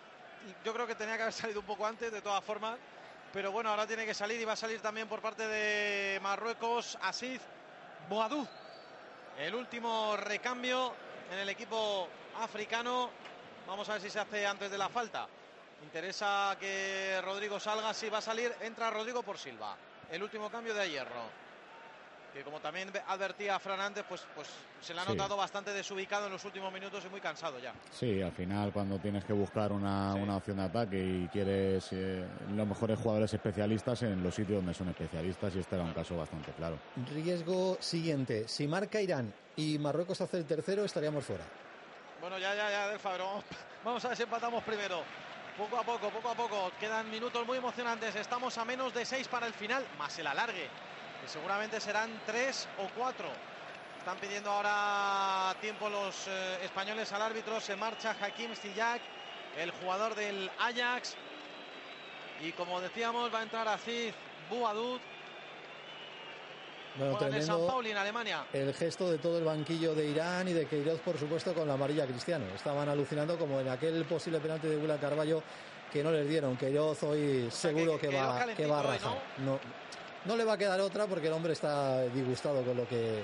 Yo 0.64 0.72
creo 0.72 0.86
que 0.86 0.94
tenía 0.94 1.16
que 1.16 1.22
haber 1.22 1.34
salido 1.34 1.60
un 1.60 1.66
poco 1.66 1.86
antes, 1.86 2.10
de 2.12 2.22
todas 2.22 2.42
formas. 2.44 2.78
Pero 3.32 3.52
bueno, 3.52 3.70
ahora 3.70 3.86
tiene 3.86 4.06
que 4.06 4.14
salir 4.14 4.40
y 4.40 4.44
va 4.44 4.52
a 4.54 4.56
salir 4.56 4.80
también 4.80 5.08
por 5.08 5.20
parte 5.20 5.46
de 5.46 6.18
Marruecos 6.20 6.96
Asid 7.02 7.40
Boadou. 8.08 8.46
El 9.38 9.54
último 9.54 10.16
recambio 10.16 10.94
en 11.30 11.38
el 11.38 11.48
equipo 11.48 12.08
africano. 12.40 13.10
Vamos 13.66 13.88
a 13.88 13.94
ver 13.94 14.02
si 14.02 14.10
se 14.10 14.20
hace 14.20 14.46
antes 14.46 14.70
de 14.70 14.78
la 14.78 14.88
falta. 14.88 15.26
Interesa 15.82 16.56
que 16.58 17.20
Rodrigo 17.22 17.60
salga. 17.60 17.92
Si 17.92 18.08
va 18.08 18.18
a 18.18 18.22
salir, 18.22 18.54
entra 18.60 18.90
Rodrigo 18.90 19.22
por 19.22 19.38
Silva. 19.38 19.76
El 20.10 20.22
último 20.22 20.50
cambio 20.50 20.72
de 20.72 20.88
Hierro. 20.88 21.45
Que 22.36 22.42
como 22.42 22.60
también 22.60 22.92
advertía 23.08 23.58
Fran 23.58 23.80
antes, 23.80 24.04
pues, 24.06 24.22
pues 24.34 24.46
se 24.82 24.92
le 24.92 25.00
ha 25.00 25.04
Sí. 25.04 25.10
notado 25.12 25.38
bastante 25.38 25.72
desubicado 25.72 26.26
en 26.26 26.32
los 26.32 26.44
últimos 26.44 26.70
minutos 26.70 27.02
y 27.06 27.08
muy 27.08 27.18
cansado 27.18 27.58
ya. 27.58 27.72
Sí, 27.90 28.20
al 28.20 28.32
final 28.32 28.72
cuando 28.74 28.98
tienes 28.98 29.24
que 29.24 29.32
buscar 29.32 29.72
una, 29.72 30.12
una 30.14 30.36
opción 30.36 30.58
de 30.58 30.64
ataque 30.64 30.98
y 30.98 31.28
quieres 31.28 31.88
eh, 31.92 32.26
los 32.54 32.66
mejores 32.66 32.98
jugadores 32.98 33.32
especialistas 33.32 34.02
en 34.02 34.22
los 34.22 34.34
sitios 34.34 34.58
donde 34.58 34.74
son 34.74 34.90
especialistas 34.90 35.56
y 35.56 35.60
este 35.60 35.76
era 35.76 35.84
un 35.84 35.94
caso 35.94 36.14
bastante 36.14 36.52
claro. 36.52 36.78
Riesgo 37.10 37.78
siguiente. 37.80 38.46
Si 38.48 38.68
marca 38.68 39.00
Irán 39.00 39.32
y 39.56 39.78
Marruecos 39.78 40.20
hace 40.20 40.36
el 40.36 40.44
tercero, 40.44 40.84
estaríamos 40.84 41.24
fuera. 41.24 41.44
Bueno, 42.20 42.38
ya, 42.38 42.54
ya, 42.54 42.68
ya, 42.70 42.88
del 42.88 42.98
Fabro. 42.98 43.42
Vamos 43.82 44.04
a 44.04 44.08
ver 44.08 44.16
si 44.18 44.24
empatamos 44.24 44.62
primero. 44.62 45.02
Poco 45.56 45.78
a 45.78 45.82
poco, 45.84 46.10
poco 46.10 46.28
a 46.28 46.34
poco. 46.34 46.70
Quedan 46.78 47.10
minutos 47.10 47.46
muy 47.46 47.56
emocionantes. 47.56 48.14
Estamos 48.14 48.58
a 48.58 48.64
menos 48.66 48.92
de 48.92 49.06
seis 49.06 49.26
para 49.26 49.46
el 49.46 49.54
final, 49.54 49.82
más 49.96 50.18
el 50.18 50.26
alargue, 50.26 50.68
que 51.26 51.32
seguramente 51.32 51.80
serán 51.80 52.10
tres 52.24 52.68
o 52.78 52.88
cuatro. 52.96 53.26
Están 53.98 54.16
pidiendo 54.18 54.48
ahora 54.50 55.56
tiempo 55.60 55.88
los 55.88 56.28
eh, 56.28 56.58
españoles 56.62 57.12
al 57.12 57.22
árbitro. 57.22 57.60
Se 57.60 57.74
marcha 57.74 58.14
Hakim 58.20 58.54
Ziyech, 58.54 59.02
el 59.58 59.72
jugador 59.72 60.14
del 60.14 60.48
Ajax. 60.60 61.16
Y 62.40 62.52
como 62.52 62.80
decíamos, 62.80 63.34
va 63.34 63.40
a 63.40 63.42
entrar 63.42 63.66
Aziz 63.66 64.14
Bouadoud. 64.48 65.00
Bueno, 66.96 67.12
en 67.12 67.18
San 67.18 67.30
tremendo 67.30 67.66
Pauli, 67.66 67.90
en 67.90 67.96
Alemania. 67.96 68.46
el 68.52 68.72
gesto 68.72 69.10
de 69.10 69.18
todo 69.18 69.38
el 69.38 69.44
banquillo 69.44 69.94
de 69.94 70.06
Irán 70.06 70.48
y 70.48 70.52
de 70.52 70.66
Queiroz, 70.66 71.00
por 71.00 71.18
supuesto, 71.18 71.52
con 71.52 71.66
la 71.66 71.74
amarilla 71.74 72.06
Cristiano. 72.06 72.46
Estaban 72.54 72.88
alucinando 72.88 73.36
como 73.36 73.60
en 73.60 73.68
aquel 73.68 74.04
posible 74.04 74.38
penalti 74.38 74.68
de 74.68 74.76
William 74.76 74.98
Carballo 74.98 75.42
que 75.92 76.04
no 76.04 76.12
les 76.12 76.28
dieron. 76.28 76.56
Queiroz 76.56 77.02
hoy 77.02 77.48
seguro 77.50 77.98
que, 77.98 78.08
va, 78.08 78.46
que 78.56 78.66
va 78.66 78.78
a 78.78 78.82
rajar. 78.82 79.18
¿no? 79.38 79.52
No, 79.52 79.60
le 80.34 80.44
va 80.44 80.54
a 80.54 80.58
quedar 80.58 80.80
otra 80.80 81.06
porque 81.06 81.26
el 81.26 81.34
hombre 81.34 81.52
está 81.52 82.02
disgustado 82.04 82.64
con 82.64 82.76
lo 82.76 82.88
que 82.88 83.22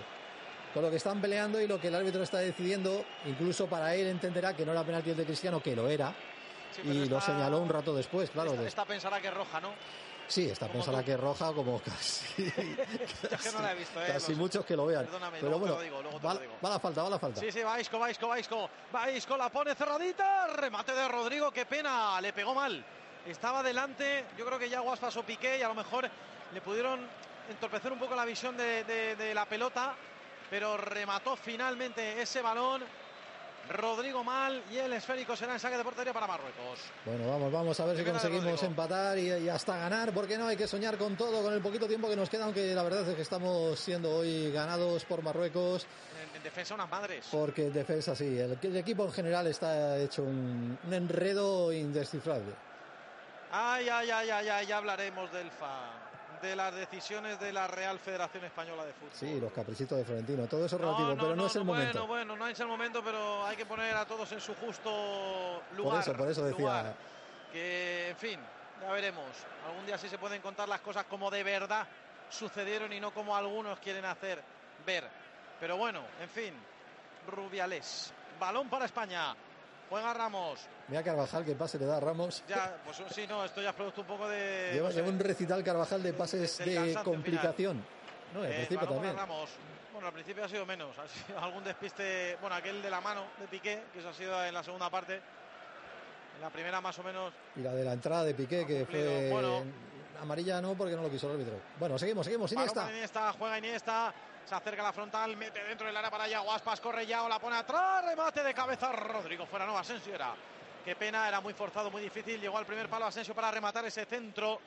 con 0.75 0.83
lo 0.83 0.91
que 0.91 0.97
están 0.97 1.21
peleando 1.21 1.61
y 1.61 1.67
lo 1.67 1.81
que 1.81 1.89
el 1.89 1.95
árbitro 1.95 2.23
está 2.23 2.39
decidiendo. 2.39 3.05
Incluso 3.27 3.67
para 3.67 3.95
él 3.95 4.07
entenderá 4.07 4.55
que 4.55 4.65
no 4.65 4.73
era 4.73 4.85
penalti 4.85 5.11
el 5.11 5.17
de 5.17 5.25
Cristiano, 5.25 5.61
que 5.63 5.75
lo 5.77 5.89
era. 5.89 6.15
Sí, 6.75 6.83
y 6.89 7.09
lo 7.09 7.21
señaló 7.21 7.59
un 7.61 7.69
rato 7.69 7.95
después, 7.95 8.31
claro. 8.31 8.53
Esta, 8.53 8.67
esta 8.67 8.85
pensará 8.87 9.21
que 9.21 9.29
es 9.29 9.35
roja, 9.35 9.61
¿no? 9.61 9.71
Sí, 10.29 10.51
pensada 10.73 11.01
tú. 11.01 11.05
que 11.05 11.13
es 11.13 11.21
roja 11.21 11.53
como 11.53 11.79
casi, 11.85 12.45
es 12.47 13.43
que 13.43 13.53
no 13.53 13.61
la 13.61 13.73
he 13.73 13.75
visto, 13.75 14.01
¿eh? 14.03 14.07
casi 14.07 14.35
muchos 14.35 14.65
que 14.65 14.75
lo 14.75 14.87
vean. 14.87 15.05
Perdóname, 15.05 15.39
Pero 15.41 15.51
luego 15.51 15.67
te 15.67 15.73
bueno, 15.73 15.75
lo 15.77 15.83
digo, 15.83 16.03
luego 16.03 16.19
te 16.21 16.27
va, 16.27 16.35
lo 16.35 16.41
digo. 16.41 16.55
va 16.65 16.71
la 16.71 16.81
falta, 16.81 17.03
va 17.03 17.11
la 17.11 17.19
falta. 17.19 17.41
Sí, 17.41 17.53
sí, 17.53 17.63
va 17.63 17.79
Isco, 17.79 17.99
va 17.99 18.11
Isco, 18.11 18.29
va 18.29 18.41
Isco. 18.41 18.71
Va 18.95 19.11
Isco, 19.11 19.37
la 19.37 19.51
pone 19.51 19.75
cerradita. 19.75 20.47
Remate 20.47 20.95
de 20.95 21.09
Rodrigo, 21.09 21.51
qué 21.51 21.67
pena. 21.67 22.19
Le 22.23 22.33
pegó 22.33 22.55
mal. 22.55 22.83
Estaba 23.27 23.63
delante. 23.63 24.25
Yo 24.39 24.47
creo 24.47 24.59
que 24.59 24.71
ya 24.71 24.81
Guas 24.81 24.99
pasó 24.99 25.23
Piqué 25.23 25.59
y 25.59 25.63
a 25.63 25.69
lo 25.69 25.75
mejor 25.75 26.09
le 26.53 26.61
pudieron 26.61 27.01
entorpecer 27.51 27.93
un 27.93 27.99
poco 27.99 28.15
la 28.15 28.25
visión 28.25 28.57
de, 28.57 28.85
de- 28.85 29.17
de 29.17 29.35
la 29.35 29.47
pelota. 29.47 29.95
Pero 30.51 30.77
remató 30.77 31.35
finalmente 31.37 32.21
ese 32.21 32.43
balón. 32.43 32.83
Rodrigo 33.71 34.25
mal 34.25 34.61
y 34.73 34.77
el 34.77 34.93
esférico 34.93 35.37
será 35.37 35.53
en 35.53 35.61
saque 35.61 35.77
de 35.79 35.85
portería 35.85 36.13
para 36.13 36.27
Marruecos. 36.27 36.81
Bueno, 37.07 37.29
vamos, 37.31 37.53
vamos 37.53 37.79
a 37.81 37.87
ver 37.87 37.97
si 37.97 38.05
conseguimos 38.05 38.61
empatar 38.65 39.17
y, 39.17 39.33
y 39.33 39.49
hasta 39.49 39.77
ganar, 39.79 40.13
porque 40.13 40.37
no 40.37 40.49
hay 40.49 40.57
que 40.57 40.67
soñar 40.67 40.99
con 40.99 41.17
todo, 41.17 41.43
con 41.45 41.55
el 41.55 41.63
poquito 41.63 41.87
tiempo 41.87 42.09
que 42.09 42.17
nos 42.17 42.29
queda, 42.29 42.45
aunque 42.45 42.75
la 42.75 42.83
verdad 42.83 43.09
es 43.09 43.15
que 43.15 43.23
estamos 43.23 43.79
siendo 43.79 44.11
hoy 44.17 44.51
ganados 44.51 45.05
por 45.05 45.23
Marruecos, 45.23 45.87
En, 46.31 46.37
en 46.39 46.43
defensa 46.43 46.75
unas 46.75 46.91
madres. 46.91 47.29
porque 47.31 47.67
en 47.69 47.73
defensa 47.73 48.17
sí, 48.17 48.37
el, 48.37 48.59
el 48.61 48.77
equipo 48.77 49.05
en 49.05 49.13
general 49.13 49.47
está 49.47 49.97
hecho 49.97 50.25
un, 50.25 50.77
un 50.85 50.93
enredo 50.93 51.73
indescifrable. 51.73 52.53
Ay, 53.53 53.89
ay, 53.89 54.11
ay, 54.11 54.31
ay, 54.31 54.49
ay, 54.49 54.67
ya 54.67 54.79
hablaremos 54.79 55.31
del 55.33 55.49
FA. 55.53 56.02
De 56.43 56.57
las 56.57 56.75
decisiones 56.75 57.39
de 57.39 57.53
la 57.53 57.69
Real 57.69 58.01
Federación 58.01 58.45
Española 58.45 58.85
de 58.85 58.93
Fútbol. 58.95 59.13
Sí, 59.13 59.41
los 59.41 59.53
caprichitos 59.53 59.97
de 59.97 60.05
Florentino, 60.05 60.47
todo 60.49 60.67
eso 60.67 60.75
es 60.75 60.83
relativo, 60.83 61.15
pero 61.15 61.37
no, 61.37 61.47
es 61.47 61.55
el 61.55 61.65
momento. 61.65 62.07
Bueno, 62.07 62.07
bueno, 62.09 62.37
no 62.37 62.49
es 62.49 62.59
el 62.59 62.67
momento, 62.67 63.03
pero 63.05 63.47
hay 63.47 63.57
que 63.57 63.65
poner 63.65 63.97
a 63.97 64.05
todos 64.05 64.33
en 64.33 64.41
su 64.41 64.53
justo 64.57 65.63
lugar. 65.77 65.93
por 65.93 66.01
eso, 66.01 66.17
por 66.17 66.29
eso 66.29 66.45
decía, 66.45 66.59
lugar. 66.59 66.95
Que, 67.53 68.11
en 68.11 68.17
fin, 68.17 68.41
ya 68.81 68.91
veremos. 68.91 69.25
Algún 69.69 69.87
día 69.87 69.97
sí 69.97 70.09
se 70.09 70.19
pueden 70.19 70.43
contar 70.43 70.69
las 70.69 70.81
cosas 70.81 71.05
como 71.05 71.31
de 71.31 71.45
verdad 71.45 71.87
sucedieron 72.29 72.93
y 72.93 72.99
no 72.99 73.13
como 73.13 73.37
algunos 73.37 73.79
quieren 73.79 74.05
hacer 74.05 74.43
ver. 74.85 75.09
Pero 75.61 75.77
bueno, 75.77 76.01
en 76.21 76.29
fin, 76.29 76.55
Rubiales. 77.29 78.13
Balón 78.41 78.69
para 78.69 78.87
España. 78.87 79.35
Juega 79.93 80.15
Ramos. 80.15 80.59
Mira 80.89 81.03
Carvajal, 81.03 81.45
que 81.45 81.55
pase 81.55 81.79
le 81.79 81.85
da 81.85 81.99
a 81.99 82.01
Ramos. 82.01 82.43
Ya, 82.49 82.79
pues 82.83 82.97
sí, 83.15 83.27
no, 83.29 83.45
esto 83.45 83.61
ya 83.61 83.69
es 83.69 83.75
producto 83.75 84.01
un 84.01 84.07
poco 84.07 84.27
de. 84.27 84.71
Lleva, 84.73 84.87
no 84.89 84.91
sé, 84.91 85.01
lleva 85.03 85.09
un 85.11 85.19
recital 85.19 85.63
Carvajal 85.63 86.03
de 86.03 86.15
pases 86.15 86.57
de 86.65 86.99
complicación. 87.05 87.85
No, 88.33 88.41
al 88.41 88.47
Eh, 88.47 88.55
principio 88.55 88.89
también. 88.89 89.15
Ramos. 89.15 89.51
Bueno, 89.93 90.07
al 90.07 90.15
principio 90.15 90.45
ha 90.45 90.49
sido 90.49 90.65
menos. 90.65 90.99
Ha 90.99 91.07
sido 91.07 91.39
algún 91.39 91.63
despiste. 91.63 92.39
Bueno, 92.41 92.57
aquel 92.57 92.81
de 92.81 92.89
la 92.89 93.03
mano 93.03 93.25
de 93.39 93.47
Piqué, 93.49 93.83
que 93.93 93.99
eso 93.99 94.09
ha 94.09 94.15
sido 94.15 94.43
en 94.43 94.55
la 94.55 94.63
segunda 94.65 94.89
parte. 94.89 95.17
En 96.37 96.41
la 96.41 96.49
primera, 96.49 96.81
más 96.81 96.99
o 96.99 97.03
menos. 97.03 97.35
Y 97.57 97.61
la 97.61 97.75
de 97.75 97.85
la 97.85 97.93
entrada 97.93 98.25
de 98.25 98.33
Piqué, 98.33 98.67
que 98.67 98.87
fue. 98.87 99.29
Bueno. 99.31 99.63
amarilla 100.23 100.63
no, 100.63 100.73
porque 100.73 100.97
no 100.97 101.03
lo 101.03 101.11
quiso 101.11 101.27
el 101.27 101.35
árbitro. 101.35 101.57
Bueno, 101.79 101.99
seguimos, 101.99 102.25
seguimos. 102.25 102.51
Iniesta. 102.51 102.91
Iniesta, 102.91 103.31
juega 103.39 103.59
Iniesta. 103.59 104.15
Se 104.45 104.55
acerca 104.55 104.83
la 104.83 104.93
frontal, 104.93 105.37
mete 105.37 105.63
dentro 105.65 105.87
del 105.87 105.97
área 105.97 106.11
para 106.11 106.29
Yago 106.29 106.53
Aspas, 106.53 106.81
corre 106.81 107.07
Yago, 107.07 107.29
la 107.29 107.39
pone 107.39 107.57
atrás, 107.57 108.05
remate 108.05 108.43
de 108.43 108.53
cabeza 108.53 108.93
Rodrigo 108.93 109.47
fuera, 109.47 109.65
no, 109.65 109.79
Asensio 109.79 110.15
era. 110.15 110.35
Qué 110.85 110.97
pena, 110.97 111.29
era 111.29 111.41
muy 111.41 111.55
forzado, 111.55 111.91
muy 111.91 112.03
difícil. 112.03 112.41
Llegó 112.41 112.59
al 112.59 112.67
primer 112.67 112.89
palo 112.89 113.07
Asensio 113.07 113.35
para 113.35 113.51
rematar 113.53 113.85
ese 113.85 114.05
centro, 114.05 114.61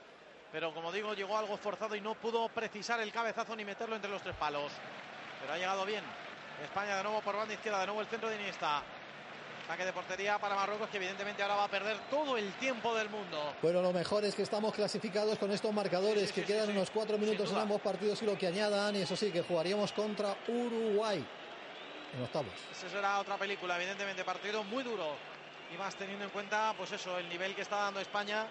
pero 0.52 0.73
como 0.73 0.91
digo, 0.91 1.14
llegó 1.14 1.38
algo 1.38 1.57
forzado 1.57 1.95
y 1.95 2.02
no 2.02 2.15
pudo 2.15 2.47
precisar 2.47 3.02
el 3.02 3.11
cabezazo 3.11 3.56
ni 3.56 3.65
meterlo 3.65 3.95
entre 3.95 4.10
los 4.10 4.22
tres 4.22 4.35
palos. 4.35 4.72
Pero 5.41 5.53
ha 5.53 5.57
llegado 5.57 5.85
bien. 5.85 6.03
España 6.64 6.95
de 6.95 7.03
nuevo 7.03 7.22
por 7.22 7.35
banda 7.35 7.53
izquierda, 7.53 7.81
de 7.81 7.88
nuevo 7.88 7.99
el 8.02 8.07
centro 8.07 8.30
de 8.30 8.35
Iniesta. 8.35 8.81
Saque 9.67 9.83
de 9.83 9.93
portería 9.93 10.37
para 10.37 10.53
Marruecos, 10.53 10.89
que 10.89 10.97
evidentemente 10.97 11.41
ahora 11.41 11.55
va 11.55 11.63
a 11.63 11.67
perder 11.67 11.97
todo 12.11 12.37
el 12.37 12.53
tiempo 12.53 12.93
del 12.93 13.09
mundo. 13.09 13.55
Bueno, 13.63 13.81
lo 13.81 13.91
mejor 13.91 14.23
es 14.23 14.35
que 14.35 14.43
estamos 14.43 14.71
clasificados 14.75 15.39
con 15.39 15.51
estos 15.51 15.73
marcadores, 15.73 16.31
que 16.31 16.43
quedan 16.43 16.69
unos 16.69 16.91
cuatro 16.91 17.17
minutos 17.17 17.49
en 17.51 17.57
ambos 17.57 17.81
partidos 17.81 18.21
y 18.21 18.25
lo 18.25 18.37
que 18.37 18.45
añadan, 18.45 18.95
y 18.95 19.01
eso 19.01 19.15
sí, 19.15 19.31
que 19.31 19.41
jugaríamos 19.41 19.91
contra 19.91 20.35
Uruguay 20.47 21.25
en 22.15 22.23
octavos. 22.23 22.53
Esa 22.71 22.89
será 22.89 23.19
otra 23.19 23.37
película, 23.37 23.75
evidentemente, 23.77 24.23
partido 24.23 24.63
muy 24.63 24.83
duro. 24.83 25.15
Y 25.73 25.77
más 25.77 25.95
teniendo 25.95 26.25
en 26.25 26.29
cuenta, 26.29 26.75
pues 26.77 26.91
eso, 26.91 27.17
el 27.17 27.27
nivel 27.27 27.55
que 27.55 27.63
está 27.63 27.77
dando 27.77 27.99
España 27.99 28.45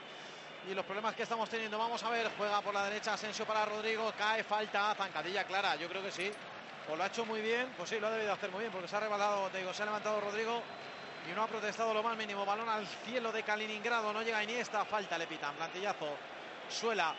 y 0.68 0.74
los 0.74 0.84
problemas 0.84 1.14
que 1.14 1.22
estamos 1.22 1.48
teniendo. 1.48 1.78
Vamos 1.78 2.02
a 2.02 2.10
ver, 2.10 2.28
juega 2.36 2.60
por 2.60 2.74
la 2.74 2.86
derecha 2.86 3.14
Asensio 3.14 3.46
para 3.46 3.64
Rodrigo, 3.64 4.12
cae, 4.18 4.42
falta, 4.42 4.92
zancadilla 4.96 5.44
clara, 5.44 5.76
yo 5.76 5.88
creo 5.88 6.02
que 6.02 6.10
sí. 6.10 6.32
O 6.90 6.96
lo 6.96 7.04
ha 7.04 7.06
hecho 7.06 7.24
muy 7.24 7.40
bien, 7.40 7.72
pues 7.76 7.88
sí, 7.88 8.00
lo 8.00 8.08
ha 8.08 8.10
debido 8.10 8.32
hacer 8.32 8.50
muy 8.50 8.60
bien, 8.60 8.72
porque 8.72 8.88
se 8.88 8.96
ha 8.96 9.00
rebalado, 9.00 9.48
te 9.50 9.58
digo, 9.58 9.72
se 9.72 9.82
ha 9.82 9.86
levantado 9.86 10.20
Rodrigo 10.20 10.60
y 11.30 11.34
no 11.34 11.42
ha 11.42 11.46
protestado 11.46 11.94
lo 11.94 12.02
más 12.02 12.16
mínimo. 12.16 12.44
Balón 12.44 12.68
al 12.68 12.86
cielo 12.86 13.32
de 13.32 13.42
Kaliningrado, 13.42 14.12
no 14.12 14.22
llega 14.22 14.42
Iniesta, 14.42 14.84
falta, 14.84 15.16
le 15.18 15.26
pitan, 15.26 15.55
plantillazo, 15.55 16.09
suela. 16.68 17.14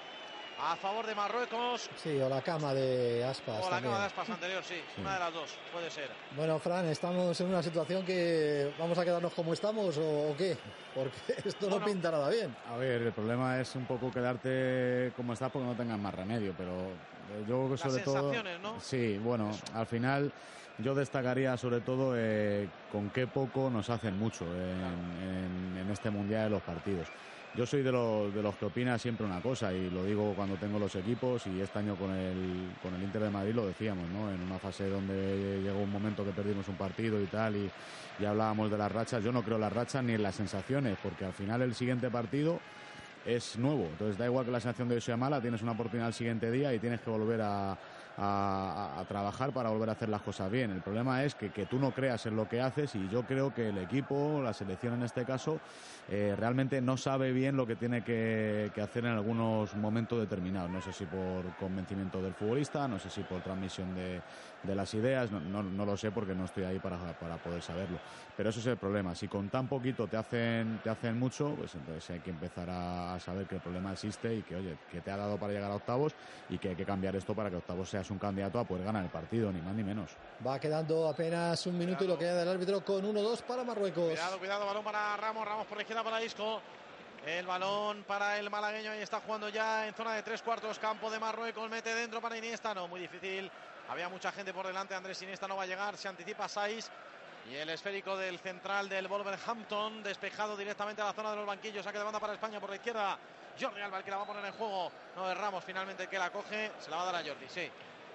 A 0.57 0.77
favor 0.77 1.05
de 1.05 1.13
Marruecos. 1.13 1.89
Sí, 2.01 2.17
o 2.17 2.29
la 2.29 2.41
cama 2.41 2.73
de 2.73 3.25
Aspas 3.25 3.57
O 3.59 3.63
la 3.65 3.71
también. 3.71 3.83
cama 3.91 3.99
de 3.99 4.05
Aspas 4.05 4.29
anterior, 4.29 4.63
sí, 4.63 4.81
una 5.01 5.15
de 5.15 5.19
las 5.19 5.33
dos, 5.33 5.49
puede 5.73 5.91
ser. 5.91 6.09
Bueno, 6.33 6.57
Fran, 6.59 6.85
estamos 6.87 7.37
en 7.41 7.47
una 7.47 7.61
situación 7.61 8.05
que 8.05 8.71
vamos 8.79 8.97
a 8.97 9.03
quedarnos 9.03 9.33
como 9.33 9.51
estamos 9.51 9.97
o, 9.97 10.31
o 10.31 10.37
qué, 10.37 10.57
porque 10.93 11.17
esto 11.43 11.69
no 11.69 11.83
pinta 11.83 12.09
nada 12.09 12.29
bien. 12.29 12.55
A 12.71 12.77
ver, 12.77 13.01
el 13.01 13.11
problema 13.11 13.59
es 13.59 13.75
un 13.75 13.85
poco 13.85 14.09
quedarte 14.09 15.11
como 15.17 15.33
estás 15.33 15.51
porque 15.51 15.67
no 15.67 15.75
tengas 15.75 15.99
más 15.99 16.15
remedio, 16.15 16.53
pero 16.57 16.71
yo 17.45 17.45
creo 17.45 17.65
que 17.65 17.71
Las 17.71 17.81
sobre 17.81 18.03
todo... 18.03 18.31
Sí, 18.79 19.17
bueno, 19.17 19.51
al 19.73 19.87
final 19.87 20.31
yo 20.79 20.93
destacaría 20.93 21.55
sobre 21.57 21.81
todo 21.81 22.13
eh, 22.15 22.67
con 22.91 23.09
qué 23.09 23.27
poco 23.27 23.69
nos 23.69 23.89
hacen 23.89 24.17
mucho 24.17 24.45
en, 24.45 25.75
este 25.91 26.09
Mundial 26.09 26.45
de 26.45 26.49
los 26.49 26.61
partidos. 26.61 27.07
Yo 27.55 27.65
soy 27.65 27.81
de 27.81 27.91
los, 27.91 28.33
de 28.33 28.41
los 28.41 28.55
que 28.55 28.65
opina 28.65 28.97
siempre 28.97 29.25
una 29.25 29.39
cosa 29.39 29.71
y 29.71 29.89
lo 29.89 30.03
digo 30.03 30.33
cuando 30.35 30.55
tengo 30.55 30.77
los 30.77 30.93
equipos 30.95 31.47
y 31.47 31.61
este 31.61 31.79
año 31.79 31.95
con 31.95 32.11
el, 32.11 32.71
con 32.83 32.93
el 32.95 33.01
Inter 33.01 33.21
de 33.21 33.29
Madrid 33.29 33.53
lo 33.53 33.65
decíamos, 33.65 34.09
¿no? 34.09 34.29
En 34.29 34.41
una 34.41 34.59
fase 34.59 34.89
donde 34.89 35.61
llegó 35.63 35.79
un 35.79 35.91
momento 35.91 36.25
que 36.25 36.31
perdimos 36.31 36.67
un 36.67 36.75
partido 36.75 37.21
y 37.21 37.25
tal 37.27 37.55
y, 37.55 37.71
y 38.19 38.25
hablábamos 38.25 38.69
de 38.69 38.77
las 38.77 38.91
rachas. 38.91 39.23
Yo 39.23 39.31
no 39.31 39.41
creo 39.41 39.55
en 39.55 39.61
las 39.61 39.71
rachas 39.71 40.03
ni 40.03 40.13
en 40.13 40.23
las 40.23 40.35
sensaciones 40.35 40.97
porque 41.01 41.23
al 41.23 41.33
final 41.33 41.61
el 41.61 41.75
siguiente 41.75 42.09
partido 42.09 42.59
es 43.25 43.57
nuevo. 43.57 43.85
Entonces 43.85 44.17
da 44.17 44.25
igual 44.25 44.45
que 44.45 44.51
la 44.51 44.59
sensación 44.59 44.89
de 44.89 44.95
hoy 44.95 45.01
sea 45.01 45.15
mala, 45.15 45.39
tienes 45.39 45.61
una 45.61 45.71
oportunidad 45.71 46.09
el 46.09 46.13
siguiente 46.13 46.51
día 46.51 46.73
y 46.73 46.79
tienes 46.79 46.99
que 46.99 47.09
volver 47.09 47.39
a, 47.41 47.77
a- 48.17 49.05
trabajar 49.07 49.53
para 49.53 49.69
volver 49.69 49.89
a 49.89 49.93
hacer 49.93 50.09
las 50.09 50.21
cosas 50.21 50.49
bien. 50.49 50.71
El 50.71 50.81
problema 50.81 51.23
es 51.23 51.35
que, 51.35 51.51
que 51.51 51.65
tú 51.67 51.79
no 51.79 51.93
creas 51.93 52.25
en 52.25 52.35
lo 52.35 52.47
que 52.47 52.61
haces 52.61 52.95
y 52.95 53.09
yo 53.09 53.25
creo 53.25 53.53
que 53.53 53.69
el 53.69 53.77
equipo, 53.77 54.41
la 54.43 54.53
selección 54.53 54.93
en 54.93 55.03
este 55.03 55.25
caso, 55.25 55.61
eh, 56.07 56.35
realmente 56.35 56.81
no 56.81 56.97
sabe 56.97 57.31
bien 57.31 57.55
lo 57.55 57.65
que 57.65 57.75
tiene 57.75 58.03
que, 58.03 58.71
que 58.73 58.81
hacer 58.81 59.05
en 59.05 59.11
algunos 59.11 59.75
momentos 59.75 60.19
determinados. 60.19 60.69
No 60.69 60.81
sé 60.81 60.93
si 60.93 61.05
por 61.05 61.55
convencimiento 61.55 62.21
del 62.21 62.35
futbolista, 62.35 62.87
no 62.87 62.99
sé 62.99 63.09
si 63.09 63.23
por 63.23 63.41
transmisión 63.41 63.93
de, 63.93 64.23
de 64.61 64.75
las 64.75 64.93
ideas, 64.93 65.31
no, 65.31 65.39
no- 65.39 65.63
no 65.63 65.85
lo 65.85 65.97
sé 65.97 66.11
porque 66.11 66.35
no 66.35 66.45
estoy 66.45 66.63
ahí 66.63 66.79
para, 66.79 67.13
para 67.15 67.37
poder 67.39 67.61
saberlo. 67.63 68.01
Pero 68.35 68.49
eso 68.49 68.59
es 68.59 68.65
el 68.67 68.77
problema. 68.77 69.15
Si 69.15 69.27
con 69.27 69.49
tan 69.49 69.67
poquito 69.67 70.07
te 70.07 70.17
hacen, 70.17 70.79
te 70.79 70.89
hacen 70.89 71.17
mucho, 71.17 71.55
pues 71.55 71.73
entonces 71.75 72.09
hay 72.11 72.21
que 72.21 72.29
empezar 72.29 72.69
a, 72.69 73.15
a 73.15 73.19
saber 73.19 73.47
que 73.47 73.55
el 73.55 73.61
problema 73.61 73.91
existe 73.91 74.35
y 74.35 74.43
que, 74.43 74.55
oye, 74.55 74.77
que 74.87 75.01
te 75.01 75.09
ha 75.11 75.17
dado 75.17 75.39
para 75.39 75.53
llegar 75.53 75.71
a 75.71 75.75
octavos 75.75 76.15
y 76.47 76.59
que 76.59 76.69
hay 76.69 76.75
que 76.75 76.85
cambiar 76.85 77.15
esto 77.15 77.35
para 77.35 77.49
que 77.49 77.55
octavos 77.57 77.89
seas 77.89 78.09
un 78.11 78.19
candidato 78.19 78.59
a 78.59 78.65
poder 78.67 78.85
ganar 78.85 79.03
el 79.03 79.09
partido, 79.11 79.51
ni 79.51 79.61
más 79.61 79.73
ni 79.75 79.83
menos. 79.83 80.17
Va 80.45 80.59
quedando 80.59 81.07
apenas 81.07 81.65
un 81.65 81.77
minuto 81.77 82.03
y 82.03 82.07
lo 82.07 82.17
queda 82.17 82.37
del 82.39 82.47
árbitro 82.49 82.83
con 82.83 83.03
1-2 83.03 83.41
para 83.41 83.63
Marruecos. 83.63 84.09
Cuidado, 84.09 84.37
cuidado, 84.37 84.65
balón 84.65 84.83
para 84.83 85.17
Ramos, 85.17 85.45
Ramos 85.45 85.65
por 85.65 85.77
la 85.77 85.83
izquierda 85.83 85.94
para 86.03 86.21
Isco. 86.21 86.61
El 87.25 87.47
balón 87.47 88.03
para 88.03 88.37
el 88.37 88.49
malagueño, 88.49 88.91
ahí 88.91 89.01
está 89.01 89.19
jugando 89.19 89.49
ya 89.49 89.87
en 89.87 89.95
zona 89.95 90.13
de 90.13 90.21
tres 90.21 90.43
cuartos, 90.43 90.77
campo 90.77 91.09
de 91.09 91.19
Marruecos, 91.19 91.69
mete 91.69 91.95
dentro 91.95 92.21
para 92.21 92.37
Iniesta, 92.37 92.73
no, 92.73 92.87
muy 92.87 92.99
difícil. 92.99 93.49
Había 93.89 94.09
mucha 94.09 94.31
gente 94.31 94.53
por 94.53 94.67
delante, 94.67 94.93
Andrés 94.93 95.21
Iniesta 95.23 95.47
no 95.47 95.55
va 95.55 95.63
a 95.63 95.65
llegar, 95.65 95.97
se 95.97 96.07
anticipa 96.07 96.47
Saiz. 96.47 96.89
Y 97.49 97.55
el 97.55 97.69
esférico 97.69 98.17
del 98.17 98.39
central 98.39 98.89
del 98.89 99.07
Wolverhampton, 99.07 100.03
despejado 100.03 100.57
directamente 100.57 101.01
a 101.01 101.05
la 101.05 101.13
zona 101.13 101.31
de 101.31 101.37
los 101.37 101.45
banquillos, 101.45 101.83
saque 101.83 101.97
de 101.97 102.03
banda 102.03 102.19
para 102.19 102.33
España 102.33 102.59
por 102.59 102.69
la 102.69 102.75
izquierda. 102.75 103.17
Jordi 103.59 103.81
Alba 103.81 103.99
el 103.99 104.03
que 104.03 104.11
la 104.11 104.17
va 104.17 104.23
a 104.23 104.27
poner 104.27 104.45
en 104.45 104.53
juego, 104.53 104.91
no 105.15 105.31
es 105.31 105.37
Ramos 105.37 105.63
finalmente 105.63 106.07
que 106.07 106.19
la 106.19 106.31
coge, 106.31 106.71
se 106.79 106.89
la 106.89 106.97
va 106.97 107.03
a 107.03 107.05
dar 107.11 107.15
a 107.15 107.27
Jordi, 107.27 107.47
sí. 107.47 107.69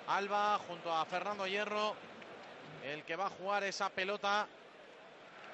Alba 0.08 0.58
junto 0.68 0.94
a 0.94 1.04
Fernando 1.04 1.46
Hierro, 1.46 1.96
el 2.84 3.04
que 3.04 3.16
va 3.16 3.26
a 3.26 3.30
jugar 3.30 3.64
esa 3.64 3.88
pelota 3.88 4.46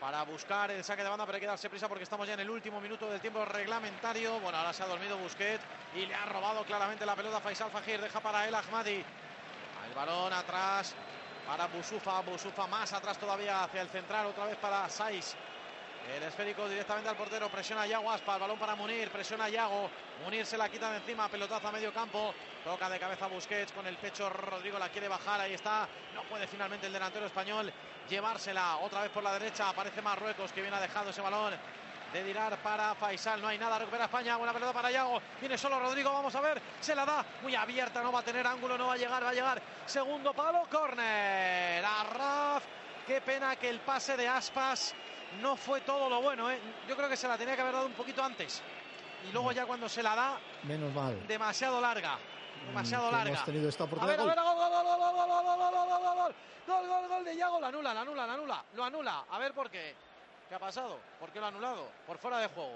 para 0.00 0.22
buscar 0.24 0.70
el 0.70 0.84
saque 0.84 1.02
de 1.02 1.08
banda, 1.08 1.24
pero 1.24 1.36
hay 1.36 1.40
que 1.40 1.46
darse 1.46 1.70
prisa 1.70 1.88
porque 1.88 2.04
estamos 2.04 2.26
ya 2.26 2.34
en 2.34 2.40
el 2.40 2.50
último 2.50 2.80
minuto 2.80 3.10
del 3.10 3.20
tiempo 3.20 3.44
reglamentario. 3.44 4.38
Bueno, 4.40 4.58
ahora 4.58 4.72
se 4.72 4.82
ha 4.82 4.86
dormido 4.86 5.16
Busquets 5.18 5.64
y 5.94 6.06
le 6.06 6.14
ha 6.14 6.26
robado 6.26 6.64
claramente 6.64 7.06
la 7.06 7.16
pelota 7.16 7.40
Faisal 7.40 7.70
Fajir, 7.70 8.00
deja 8.00 8.20
para 8.20 8.46
el 8.46 8.54
Ahmadi. 8.54 9.04
El 9.88 9.94
balón 9.94 10.32
atrás 10.32 10.94
para 11.46 11.66
Busufa, 11.66 12.20
Busufa 12.20 12.66
más 12.66 12.92
atrás 12.92 13.18
todavía 13.18 13.64
hacia 13.64 13.82
el 13.82 13.88
central, 13.88 14.26
otra 14.26 14.46
vez 14.46 14.56
para 14.56 14.88
Saiz. 14.88 15.36
El 16.14 16.22
esférico 16.22 16.68
directamente 16.68 17.10
al 17.10 17.16
portero, 17.16 17.48
presiona 17.48 17.86
Yago 17.86 18.10
Aspa, 18.10 18.34
el 18.34 18.40
balón 18.40 18.58
para 18.58 18.76
Munir, 18.76 19.10
presiona 19.10 19.48
Yago, 19.48 19.90
Munir 20.22 20.46
se 20.46 20.56
la 20.56 20.68
quita 20.68 20.90
de 20.92 20.98
encima, 20.98 21.28
pelotazo 21.28 21.66
a 21.66 21.72
medio 21.72 21.92
campo, 21.92 22.32
toca 22.64 22.88
de 22.88 23.00
cabeza 23.00 23.26
Busquets 23.26 23.72
con 23.72 23.86
el 23.86 23.96
pecho, 23.96 24.30
Rodrigo 24.30 24.78
la 24.78 24.88
quiere 24.88 25.08
bajar, 25.08 25.40
ahí 25.40 25.54
está, 25.54 25.88
no 26.14 26.22
puede 26.22 26.46
finalmente 26.46 26.86
el 26.86 26.92
delantero 26.92 27.26
español 27.26 27.72
llevársela, 28.08 28.76
otra 28.76 29.02
vez 29.02 29.10
por 29.10 29.24
la 29.24 29.32
derecha, 29.32 29.68
aparece 29.68 30.00
Marruecos 30.00 30.52
que 30.52 30.62
viene 30.62 30.80
dejado 30.80 31.10
ese 31.10 31.20
balón 31.20 31.54
de 32.12 32.22
tirar 32.22 32.56
para 32.58 32.94
Faisal, 32.94 33.42
no 33.42 33.48
hay 33.48 33.58
nada, 33.58 33.78
recupera 33.80 34.04
España, 34.04 34.36
buena 34.36 34.52
pelota 34.52 34.72
para 34.72 34.92
Yago, 34.92 35.20
viene 35.40 35.58
solo 35.58 35.80
Rodrigo, 35.80 36.12
vamos 36.12 36.34
a 36.36 36.40
ver, 36.40 36.62
se 36.80 36.94
la 36.94 37.04
da, 37.04 37.24
muy 37.42 37.56
abierta, 37.56 38.00
no 38.00 38.12
va 38.12 38.20
a 38.20 38.24
tener 38.24 38.46
ángulo, 38.46 38.78
no 38.78 38.86
va 38.86 38.94
a 38.94 38.96
llegar, 38.96 39.24
va 39.24 39.30
a 39.30 39.34
llegar, 39.34 39.60
segundo 39.84 40.32
palo, 40.32 40.68
córner, 40.70 41.84
Arraf, 41.84 42.62
qué 43.08 43.20
pena 43.20 43.56
que 43.56 43.68
el 43.68 43.80
pase 43.80 44.16
de 44.16 44.28
Aspas 44.28 44.94
no 45.40 45.56
fue 45.56 45.80
todo 45.82 46.08
lo 46.10 46.20
bueno, 46.22 46.50
¿eh? 46.50 46.58
yo 46.88 46.96
creo 46.96 47.08
que 47.08 47.16
se 47.16 47.28
la 47.28 47.36
tenía 47.38 47.54
que 47.54 47.62
haber 47.62 47.74
dado 47.74 47.86
un 47.86 47.92
poquito 47.92 48.22
antes, 48.22 48.62
y 49.28 49.32
luego 49.32 49.52
ya 49.52 49.66
cuando 49.66 49.88
se 49.88 50.02
la 50.02 50.14
da, 50.14 50.38
Menos 50.64 50.92
mal. 50.94 51.26
demasiado 51.26 51.80
larga, 51.80 52.18
demasiado 52.66 53.08
Mm, 53.08 53.12
larga. 53.12 53.30
Hemos 53.30 53.44
tenido 53.44 53.68
esta 53.68 53.84
A 53.84 53.86
ver, 53.86 53.94
oportunidad. 53.94 54.20
a 54.20 54.26
ver, 54.26 54.36
gol, 54.36 54.44
gol, 54.44 54.56
gol, 54.56 54.70
gol, 54.70 54.84
gol, 54.84 54.98
gol, 54.98 55.26
gol, 55.26 55.56
gol, 55.56 55.56
gol, 55.56 55.88
gol, 55.88 56.14
gol, 56.14 56.34
gol, 56.66 56.88
gol, 56.88 57.08
gol, 57.08 57.24
de 57.24 57.36
Yago, 57.36 57.60
lo 57.60 57.66
anula, 57.66 57.94
lo 57.94 58.00
anula, 58.00 58.26
lo 58.26 58.32
anula, 58.32 58.64
lo 58.74 58.84
anula. 58.84 59.24
A 59.30 59.38
ver 59.38 59.52
por 59.52 59.70
qué. 59.70 59.94
¿Qué 60.48 60.54
ha 60.54 60.58
pasado? 60.60 60.98
¿Por 61.18 61.30
qué 61.32 61.40
lo 61.40 61.46
ha 61.46 61.48
anulado? 61.48 61.88
Por 62.06 62.18
fuera 62.18 62.38
de 62.38 62.46
juego. 62.48 62.74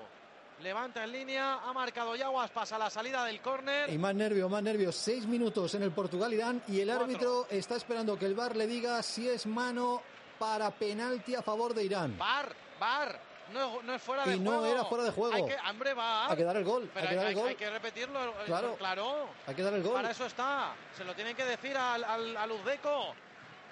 Levanta 0.61 1.05
en 1.05 1.13
línea, 1.13 1.55
ha 1.65 1.73
marcado 1.73 2.15
Yaguas, 2.17 2.51
pasa 2.51 2.77
la 2.77 2.91
salida 2.91 3.25
del 3.25 3.41
córner. 3.41 3.89
Y 3.89 3.97
más 3.97 4.15
nervio, 4.15 4.49
más 4.49 4.63
nervios. 4.63 4.95
Seis 4.95 5.25
minutos 5.27 5.75
en 5.75 5.83
el 5.85 5.91
Portugal-Irán 5.93 6.63
y 6.69 6.81
el 6.81 6.91
árbitro 6.91 7.47
está 7.49 7.77
esperando 7.77 8.19
que 8.19 8.27
el 8.27 8.35
VAR 8.35 8.57
le 8.57 8.67
diga 8.67 9.03
si 9.03 9.27
es 9.29 9.47
mano 9.47 10.03
para 10.41 10.71
penalti 10.71 11.35
a 11.35 11.43
favor 11.43 11.75
de 11.75 11.85
Irán. 11.85 12.17
Bar, 12.17 12.49
bar. 12.81 13.21
No, 13.53 13.83
no 13.83 13.95
es 13.95 14.01
fuera 14.03 14.25
de 14.25 14.37
Y 14.37 14.39
no 14.41 14.53
juego. 14.53 14.67
era 14.67 14.85
fuera 14.85 15.05
de 15.05 15.11
juego. 15.11 15.35
Hay 15.35 15.45
que, 15.45 15.57
hombre, 15.69 15.93
va. 15.93 16.31
Hay 16.31 16.37
que 16.37 16.45
dar 16.45 16.57
el 16.57 16.65
gol, 16.65 16.91
Pero 16.95 17.05
hay 17.07 17.11
que 17.11 17.17
dar 17.17 17.27
el 17.27 17.35
gol. 17.35 17.49
hay 17.49 17.57
que 17.57 17.71
repetirlo. 17.71 18.25
eh, 18.31 18.33
Claro. 18.47 18.77
claro. 18.77 19.29
Hay 19.47 19.55
que 19.55 19.63
dar 19.63 19.75
el 19.75 19.83
gol. 19.83 19.93
Para 19.95 20.11
eso 20.13 20.25
está. 20.25 20.73
Se 20.97 21.05
lo 21.05 21.15
tienen 21.15 21.37
que 21.37 21.45
decir 21.45 21.77
al, 21.77 22.03
al, 22.05 22.37
al 22.37 22.53
Uzbeko. 22.53 23.13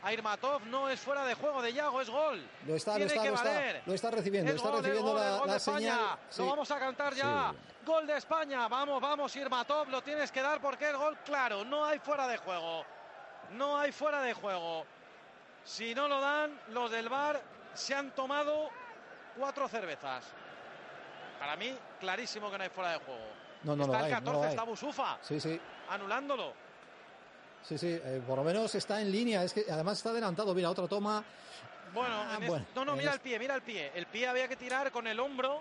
A 0.03 0.13
Irmatov 0.13 0.65
no 0.67 0.89
es 0.89 1.01
fuera 1.01 1.25
de 1.25 1.35
juego 1.35 1.61
de 1.63 1.73
Yago, 1.73 2.01
es 2.01 2.09
gol. 2.11 2.45
Lo 2.67 2.77
está, 2.77 2.93
lo 2.93 2.97
Tiene 2.99 3.13
está, 3.13 3.23
que 3.23 3.29
lo 3.31 3.35
está, 3.35 3.49
valer. 3.53 3.83
lo 3.87 3.95
está 3.95 4.11
recibiendo, 4.13 4.51
Es 4.51 4.57
está 4.57 4.69
gol, 4.69 4.79
recibiendo 4.79 5.13
gol, 5.13 5.21
la, 5.21 5.31
gol 5.39 5.47
la 5.47 5.53
de 5.53 5.59
España. 5.59 5.79
señal. 5.79 6.19
Lo 6.39 6.47
vamos 6.47 6.71
a 6.71 6.79
cantar 6.79 7.15
ya. 7.15 7.55
Gol 7.87 8.07
de 8.07 8.17
España. 8.17 8.69
Vamos, 8.69 9.01
vamos, 9.01 9.35
Irmatov. 9.37 9.89
Lo 9.89 10.03
tienes 10.03 10.31
que 10.31 10.41
dar 10.43 10.61
porque 10.61 10.91
es 10.91 10.97
gol 10.97 11.17
claro. 11.25 11.65
No 11.65 11.85
hay 11.85 11.99
fuera 11.99 12.29
de 12.29 12.37
juego. 12.37 12.85
No 13.53 13.79
hay 13.79 13.91
fuera 13.93 14.21
de 14.23 14.35
juego. 14.35 14.85
Si 15.69 15.95
no 15.95 16.09
lo 16.09 16.19
dan, 16.19 16.59
los 16.71 16.91
del 16.91 17.11
VAR 17.11 17.43
se 17.75 17.95
han 17.95 18.13
tomado 18.13 18.71
cuatro 19.37 19.69
cervezas. 19.69 20.25
Para 21.39 21.57
mí, 21.57 21.77
clarísimo 22.01 22.51
que 22.51 22.57
no 22.57 22.65
hay 22.65 22.71
fuera 22.71 22.93
de 22.93 22.99
juego. 23.01 23.21
No, 23.65 23.77
no 23.77 23.85
está 23.85 23.99
lo 23.99 23.99
el 23.99 24.05
hay, 24.07 24.11
no 24.13 24.17
14, 24.25 24.33
lo 24.39 24.43
hay. 24.45 24.49
está 24.49 24.63
Busufa, 24.63 25.19
Sí, 25.21 25.39
sí. 25.39 25.61
anulándolo. 25.91 26.55
Sí, 27.63 27.77
sí, 27.77 27.89
eh, 28.03 28.23
por 28.27 28.39
lo 28.39 28.45
menos 28.45 28.75
está 28.75 28.99
en 29.03 29.13
línea. 29.13 29.45
Es 29.45 29.53
que 29.53 29.67
además 29.71 29.99
está 29.99 30.09
adelantado. 30.09 30.55
Mira, 30.55 30.71
otra 30.71 30.89
toma. 30.89 31.23
Bueno, 31.93 32.15
Ah, 32.17 32.35
en 32.39 32.43
es- 32.45 32.49
bueno, 32.49 32.67
no, 32.75 32.85
no, 32.87 32.97
mira 32.97 33.11
es- 33.11 33.17
el 33.17 33.21
pie, 33.21 33.39
mira 33.39 33.55
el 33.55 33.63
pie. 33.63 33.93
El 33.95 34.07
pie 34.07 34.27
había 34.27 34.49
que 34.49 34.57
tirar 34.57 34.91
con 34.91 35.07
el 35.07 35.21
hombro. 35.21 35.61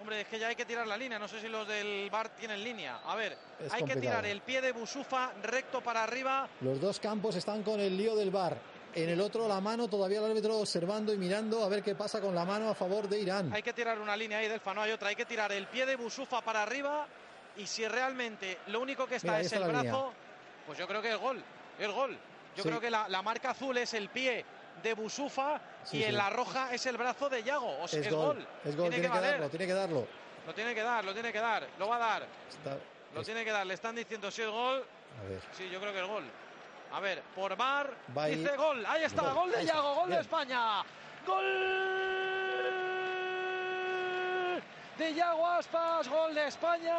Hombre, 0.00 0.22
es 0.22 0.28
que 0.28 0.38
ya 0.38 0.48
hay 0.48 0.56
que 0.56 0.64
tirar 0.64 0.86
la 0.86 0.96
línea. 0.96 1.18
No 1.18 1.28
sé 1.28 1.40
si 1.40 1.48
los 1.48 1.68
del 1.68 2.08
bar 2.10 2.30
tienen 2.30 2.64
línea. 2.64 3.00
A 3.06 3.14
ver, 3.14 3.36
Es 3.60 3.72
hay 3.72 3.84
que 3.84 3.96
tirar 3.96 4.24
el 4.24 4.40
pie 4.40 4.60
de 4.62 4.72
Busufa 4.72 5.32
recto 5.42 5.82
para 5.82 6.02
arriba. 6.02 6.48
Los 6.62 6.80
dos 6.80 6.98
campos 6.98 7.36
están 7.36 7.62
con 7.62 7.78
el 7.78 7.94
lío 7.96 8.16
del 8.16 8.30
bar. 8.30 8.56
En 8.94 9.08
el 9.08 9.20
otro, 9.20 9.48
la 9.48 9.60
mano, 9.60 9.88
todavía 9.88 10.18
el 10.20 10.24
árbitro 10.26 10.56
observando 10.58 11.12
y 11.12 11.18
mirando 11.18 11.64
a 11.64 11.68
ver 11.68 11.82
qué 11.82 11.94
pasa 11.94 12.20
con 12.20 12.34
la 12.34 12.44
mano 12.44 12.68
a 12.70 12.74
favor 12.74 13.08
de 13.08 13.18
Irán. 13.18 13.52
Hay 13.52 13.62
que 13.62 13.72
tirar 13.72 13.98
una 13.98 14.16
línea 14.16 14.38
ahí, 14.38 14.48
Delfa, 14.48 14.72
no 14.72 14.82
hay 14.82 14.92
otra. 14.92 15.08
Hay 15.08 15.16
que 15.16 15.24
tirar 15.24 15.50
el 15.52 15.66
pie 15.66 15.84
de 15.86 15.96
Busufa 15.96 16.40
para 16.42 16.62
arriba. 16.62 17.06
Y 17.56 17.66
si 17.66 17.86
realmente 17.86 18.58
lo 18.68 18.80
único 18.80 19.06
que 19.06 19.16
está 19.16 19.28
Mira, 19.32 19.40
es 19.40 19.46
está 19.52 19.58
el 19.58 19.70
brazo, 19.70 19.82
línea. 19.82 20.04
pues 20.66 20.78
yo 20.78 20.86
creo 20.88 21.00
que 21.02 21.10
es 21.12 21.16
gol. 21.18 21.42
Es 21.78 21.88
gol. 21.88 22.18
Yo 22.56 22.62
Sí. 22.62 22.68
creo 22.68 22.80
que 22.80 22.90
la, 22.90 23.08
la 23.08 23.22
marca 23.22 23.50
azul 23.50 23.76
es 23.78 23.94
el 23.94 24.08
pie 24.10 24.44
de 24.82 24.94
Busufa 24.94 25.60
Sí, 25.84 25.98
y 25.98 26.04
en 26.04 26.16
la 26.16 26.30
roja 26.30 26.72
es 26.72 26.86
el 26.86 26.96
brazo 26.96 27.28
de 27.28 27.42
Yago. 27.42 27.80
O 27.80 27.88
sea, 27.88 28.00
es, 28.00 28.06
es, 28.06 28.12
gol, 28.12 28.36
gol. 28.36 28.46
es 28.64 28.76
gol, 28.76 28.90
tiene, 28.90 29.02
que, 29.08 29.20
darlo, 29.20 29.48
tiene 29.50 29.66
que 29.66 29.72
darlo. 29.74 30.06
Lo 30.46 30.54
tiene 30.54 30.74
que 30.74 30.82
dar, 30.82 31.04
lo 31.04 31.12
tiene 31.12 31.32
que 31.32 31.40
dar. 31.40 31.66
Lo 31.78 31.88
va 31.88 31.96
a 31.96 31.98
dar. 31.98 32.26
Está- 32.48 32.78
Lo 33.14 33.20
es- 33.20 33.26
tiene 33.26 33.44
que 33.44 33.50
dar. 33.50 33.66
Le 33.66 33.74
están 33.74 33.94
diciendo 33.96 34.30
si 34.30 34.42
es 34.42 34.48
gol. 34.48 34.84
a 35.20 35.28
ver, 35.28 35.40
Sí, 35.56 35.68
yo 35.70 35.80
creo 35.80 35.92
que 35.92 36.00
es 36.00 36.06
gol. 36.06 36.24
A 36.94 37.00
ver, 37.00 37.22
por 37.34 37.56
ahí. 38.16 38.36
dice 38.36 38.56
gol. 38.56 38.86
Ahí 38.86 39.02
está, 39.02 39.22
Gol. 39.22 39.34
gol, 39.34 39.50
de. 39.50 39.64
Yago, 39.66 39.94
gol 39.96 40.06
Bien. 40.06 40.16
de 40.18 40.22
España. 40.22 40.82
Gol 41.26 41.44
de 44.96 45.14
Yago 45.14 45.46
Aspas, 45.48 46.08
gol 46.08 46.34
de 46.34 46.46
España. 46.46 46.94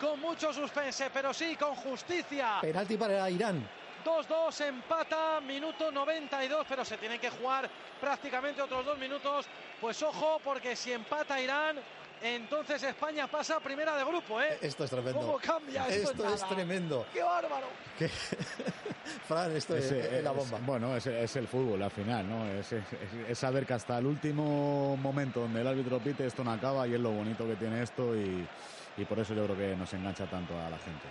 Con 0.00 0.18
mucho 0.20 0.50
suspense, 0.52 1.10
pero 1.12 1.34
sí, 1.34 1.56
con 1.56 1.74
justicia. 1.74 2.58
penalti 2.62 2.96
para 2.96 3.28
Irán. 3.28 3.68
2-2 4.04 4.60
empata, 4.66 5.40
minuto 5.42 5.90
92, 5.92 6.64
pero 6.66 6.84
se 6.84 6.96
tienen 6.96 7.20
que 7.20 7.28
jugar 7.28 7.68
prácticamente 8.00 8.62
otros 8.62 8.86
dos 8.86 8.96
minutos. 8.96 9.46
Pues 9.78 10.02
ojo, 10.02 10.40
porque 10.42 10.74
si 10.74 10.92
empata 10.92 11.38
Irán, 11.38 11.78
entonces 12.22 12.82
España 12.82 13.26
pasa 13.28 13.56
a 13.56 13.60
primera 13.60 13.96
de 13.96 14.04
grupo, 14.04 14.40
¿eh? 14.40 14.58
Esto 14.60 14.84
es 14.84 14.90
tremendo. 14.90 15.20
¿Cómo 15.20 15.38
cambia 15.38 15.86
esto? 15.88 16.10
Esto 16.12 16.24
es 16.34 16.40
nada? 16.42 16.54
tremendo. 16.54 17.06
¡Qué 17.12 17.22
bárbaro! 17.22 17.66
Fran, 19.26 19.54
esto 19.56 19.76
es, 19.76 19.90
la 20.22 20.30
es- 20.30 20.36
bomba. 20.36 20.58
bueno, 20.62 20.96
es, 20.96 21.06
es 21.06 21.36
el 21.36 21.48
fútbol 21.48 21.82
al 21.82 21.90
final, 21.90 22.28
¿no? 22.28 22.46
Es, 22.46 22.72
es- 22.72 22.92
es 22.92 23.38
saber 23.38 23.66
que 23.66 23.74
hasta 23.74 23.98
el 23.98 24.06
último 24.06 24.96
momento 24.96 25.40
donde 25.40 25.60
el 25.60 25.66
árbitro 25.66 25.98
pite 26.00 26.26
esto 26.26 26.44
no 26.44 26.52
acaba 26.52 26.86
y 26.86 26.94
es 26.94 27.00
lo 27.00 27.10
bonito 27.12 27.46
que 27.46 27.56
tiene 27.56 27.82
esto 27.82 28.16
y, 28.16 28.46
y 28.96 29.04
por 29.04 29.18
eso 29.18 29.34
yo 29.34 29.44
creo 29.44 29.56
que 29.56 29.76
nos 29.76 29.92
engancha 29.94 30.26
tanto 30.26 30.58
a 30.60 30.68
la 30.70 30.78
gente. 30.78 31.08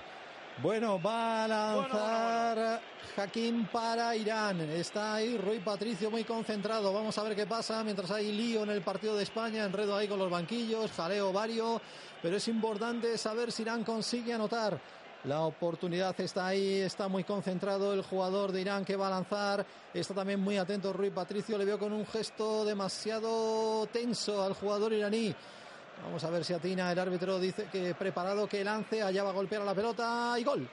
Bueno, 0.60 1.00
va 1.00 1.44
a 1.44 1.48
lanzar 1.48 2.82
Hakim 3.16 3.68
para 3.68 4.16
Irán. 4.16 4.60
Está 4.62 5.14
ahí 5.14 5.38
Rui 5.38 5.60
Patricio 5.60 6.10
muy 6.10 6.24
concentrado. 6.24 6.92
Vamos 6.92 7.16
a 7.16 7.24
ver 7.24 7.36
qué 7.36 7.46
pasa 7.46 7.84
mientras 7.84 8.10
hay 8.10 8.32
lío 8.32 8.64
en 8.64 8.72
el 8.72 8.82
partido 8.82 9.16
de 9.16 9.22
España. 9.22 9.66
Enredo 9.66 9.96
ahí 9.96 10.08
con 10.08 10.18
los 10.18 10.32
banquillos, 10.32 10.92
jaleo 10.94 11.32
vario. 11.32 11.80
Pero 12.24 12.38
es 12.38 12.48
importante 12.48 13.20
saber 13.20 13.52
si 13.52 13.62
Irán 13.62 13.84
consigue 13.84 14.34
anotar. 14.34 14.82
La 15.26 15.42
oportunidad 15.42 16.20
está 16.20 16.48
ahí, 16.48 16.80
está 16.80 17.08
muy 17.08 17.24
concentrado 17.24 17.94
el 17.94 18.02
jugador 18.02 18.52
de 18.52 18.62
Irán 18.62 18.84
que 18.84 18.96
va 18.96 19.08
a 19.08 19.12
lanzar. 19.12 19.64
Está 19.94 20.16
también 20.16 20.40
muy 20.40 20.58
atento 20.58 20.92
Rui 20.92 21.12
Patricio. 21.12 21.60
Le 21.60 21.66
veo 21.66 21.78
con 21.78 21.94
un 21.94 22.06
gesto 22.08 22.66
demasiado 22.66 23.86
tenso 23.94 24.42
al 24.42 24.54
jugador 24.54 24.92
iraní. 24.92 25.36
Vamos 26.04 26.24
a 26.24 26.30
ver 26.30 26.46
si 26.46 26.54
atina. 26.54 26.92
El 26.92 27.00
árbitro 27.00 27.40
dice 27.40 27.68
que 27.72 27.94
preparado 27.96 28.48
que 28.48 28.64
lance. 28.64 29.02
Allá 29.02 29.24
va 29.24 29.30
a 29.30 29.34
golpear 29.34 29.62
a 29.62 29.66
la 29.66 29.76
pelota 29.76 30.36
y 30.38 30.44
gol. 30.44 30.70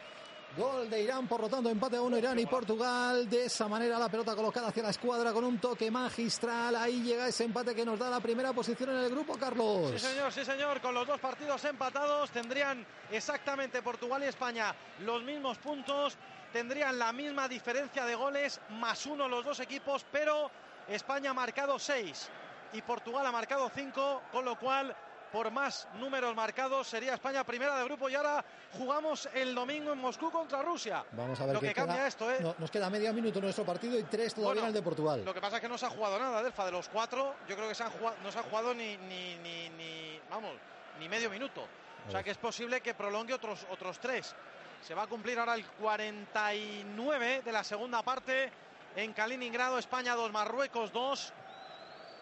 Gol 0.57 0.89
de 0.89 1.03
Irán, 1.03 1.27
por 1.27 1.41
lo 1.41 1.49
tanto, 1.49 1.69
empate 1.69 1.97
a 1.97 2.03
uno 2.03 2.17
Irán 2.17 2.39
y 2.39 2.47
Portugal. 2.47 3.29
De 3.29 3.47
esa 3.47 3.67
manera 3.67 3.99
la 3.99 4.09
pelota 4.09 4.37
colocada 4.37 4.69
hacia 4.69 4.85
la 4.85 4.91
escuadra 4.91 5.33
con 5.33 5.43
un 5.43 5.59
toque 5.59 5.91
magistral. 5.91 6.77
Ahí 6.77 7.03
llega 7.03 7.27
ese 7.27 7.43
empate 7.43 7.75
que 7.75 7.85
nos 7.85 7.99
da 7.99 8.09
la 8.09 8.21
primera 8.21 8.53
posición 8.53 8.91
en 8.91 8.99
el 8.99 9.11
grupo, 9.11 9.37
Carlos. 9.37 9.91
Sí, 9.91 9.99
señor, 9.99 10.33
sí, 10.33 10.45
señor. 10.45 10.81
Con 10.81 10.95
los 10.95 11.09
dos 11.09 11.19
partidos 11.19 11.65
empatados 11.65 12.31
tendrían 12.31 12.87
exactamente 13.11 13.83
Portugal 13.83 14.23
y 14.23 14.27
España 14.27 14.73
los 15.01 15.25
mismos 15.25 15.59
puntos, 15.59 16.17
tendrían 16.53 17.01
la 17.01 17.13
misma 17.13 17.49
diferencia 17.49 18.05
de 18.05 18.15
goles, 18.15 18.61
más 18.71 19.07
uno 19.07 19.27
los 19.27 19.45
dos 19.45 19.59
equipos, 19.59 20.07
pero 20.13 20.53
España 20.87 21.31
ha 21.31 21.35
marcado 21.35 21.81
seis 21.81 22.31
y 22.73 22.83
Portugal 22.83 23.27
ha 23.27 23.33
marcado 23.33 23.69
cinco, 23.75 24.23
con 24.31 24.45
lo 24.45 24.57
cual, 24.57 24.95
por 25.35 25.51
más 25.51 25.89
números 25.99 26.33
marcados, 26.37 26.87
sería 26.87 27.15
España 27.15 27.43
primera 27.43 27.77
de 27.77 27.83
grupo 27.83 28.09
y 28.09 28.15
ahora 28.15 28.45
jugamos 28.79 29.29
el 29.35 29.53
domingo 29.53 29.93
en 29.93 29.99
Moscú 29.99 30.31
contra 30.31 30.63
Rusia. 30.63 31.05
Vamos 31.11 31.41
a 31.41 31.47
ver 31.47 31.55
Lo 31.57 31.61
que 31.61 31.75
cambia 31.75 31.97
queda. 31.97 32.07
esto, 32.07 32.31
¿eh? 32.31 32.37
No, 32.41 32.55
nos 32.57 32.71
queda 32.71 32.89
medio 32.89 33.13
minuto 33.13 33.41
nuestro 33.41 33.65
partido 33.65 33.99
y 33.99 34.05
tres 34.05 34.33
todavía 34.33 34.53
Bueno, 34.55 34.61
en 34.61 34.67
el 34.69 34.75
de 34.75 34.83
Portugal. 34.83 35.25
Lo 35.25 35.35
que 35.35 35.41
pasa 35.41 35.57
es 35.57 35.63
que 35.63 35.69
no 35.69 35.77
se 35.77 35.87
ha 35.87 35.91
jugado 35.91 36.21
nada, 36.21 36.41
Delfa. 36.41 36.65
De 36.65 36.71
los 36.71 36.89
cuatro, 36.89 37.35
yo 37.49 37.57
creo 37.57 37.67
que 37.69 37.75
se 37.75 37.83
han 37.83 37.91
jugado- 37.91 38.17
no 38.23 38.31
se 38.31 38.39
ha 38.39 38.43
jugado 38.45 38.73
ni, 38.75 38.97
ni, 38.97 39.35
ni, 39.39 39.69
ni- 39.71 40.21
vamos, 40.31 40.53
ni 41.01 41.09
medio 41.09 41.29
minuto. 41.29 41.67
O 42.07 42.11
sea 42.13 42.23
que 42.23 42.31
es 42.31 42.39
posible 42.39 42.81
que 42.81 42.95
prolongue 42.95 43.35
otros, 43.35 43.67
otros 43.73 43.99
tres. 43.99 44.37
Se 44.83 44.95
va 44.95 45.03
a 45.03 45.07
cumplir 45.09 45.37
ahora 45.41 45.55
el 45.57 45.67
49 45.67 47.43
de 47.45 47.51
la 47.51 47.65
segunda 47.65 48.03
parte 48.05 48.53
en 48.95 49.13
Kaliningrado, 49.13 49.79
España 49.79 50.15
2, 50.15 50.31
Marruecos 50.31 50.93
2. 50.93 51.33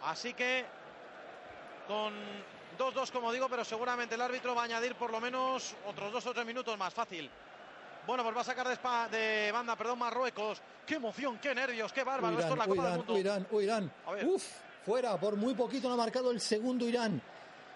Así 0.04 0.32
que 0.32 0.64
con 1.86 2.14
2-2 2.82 3.10
como 3.10 3.32
digo, 3.32 3.48
pero 3.48 3.64
seguramente 3.64 4.14
el 4.14 4.20
árbitro 4.20 4.54
va 4.54 4.62
a 4.62 4.64
añadir 4.64 4.94
por 4.96 5.10
lo 5.10 5.20
menos 5.20 5.74
otros 5.86 6.12
dos 6.12 6.26
o 6.26 6.32
tres 6.34 6.44
minutos 6.46 6.76
más 6.78 6.92
fácil. 6.92 7.30
Bueno, 8.06 8.24
pues 8.24 8.36
va 8.36 8.40
a 8.40 8.44
sacar 8.44 8.66
de, 8.66 8.74
spa- 8.74 9.08
de 9.08 9.50
banda, 9.52 9.76
perdón, 9.76 9.98
Marruecos. 10.00 10.60
¡Qué 10.86 10.94
emoción, 10.96 11.38
qué 11.38 11.54
nervios, 11.54 11.92
qué 11.92 12.02
bárbaro! 12.02 12.38
Esto 12.38 12.52
es 12.54 12.58
la 12.58 12.66
Copa 12.66 12.84
del 12.88 12.96
Mundo. 12.98 13.12
uy, 13.14 13.20
Irán, 13.20 13.46
uy, 13.52 13.64
Irán. 13.64 13.92
A 14.06 14.12
ver. 14.12 14.26
Uf, 14.26 14.44
fuera, 14.84 15.16
por 15.18 15.36
muy 15.36 15.54
poquito 15.54 15.86
no 15.88 15.94
ha 15.94 15.96
marcado 15.96 16.30
el 16.32 16.40
segundo 16.40 16.84
Irán. 16.88 17.22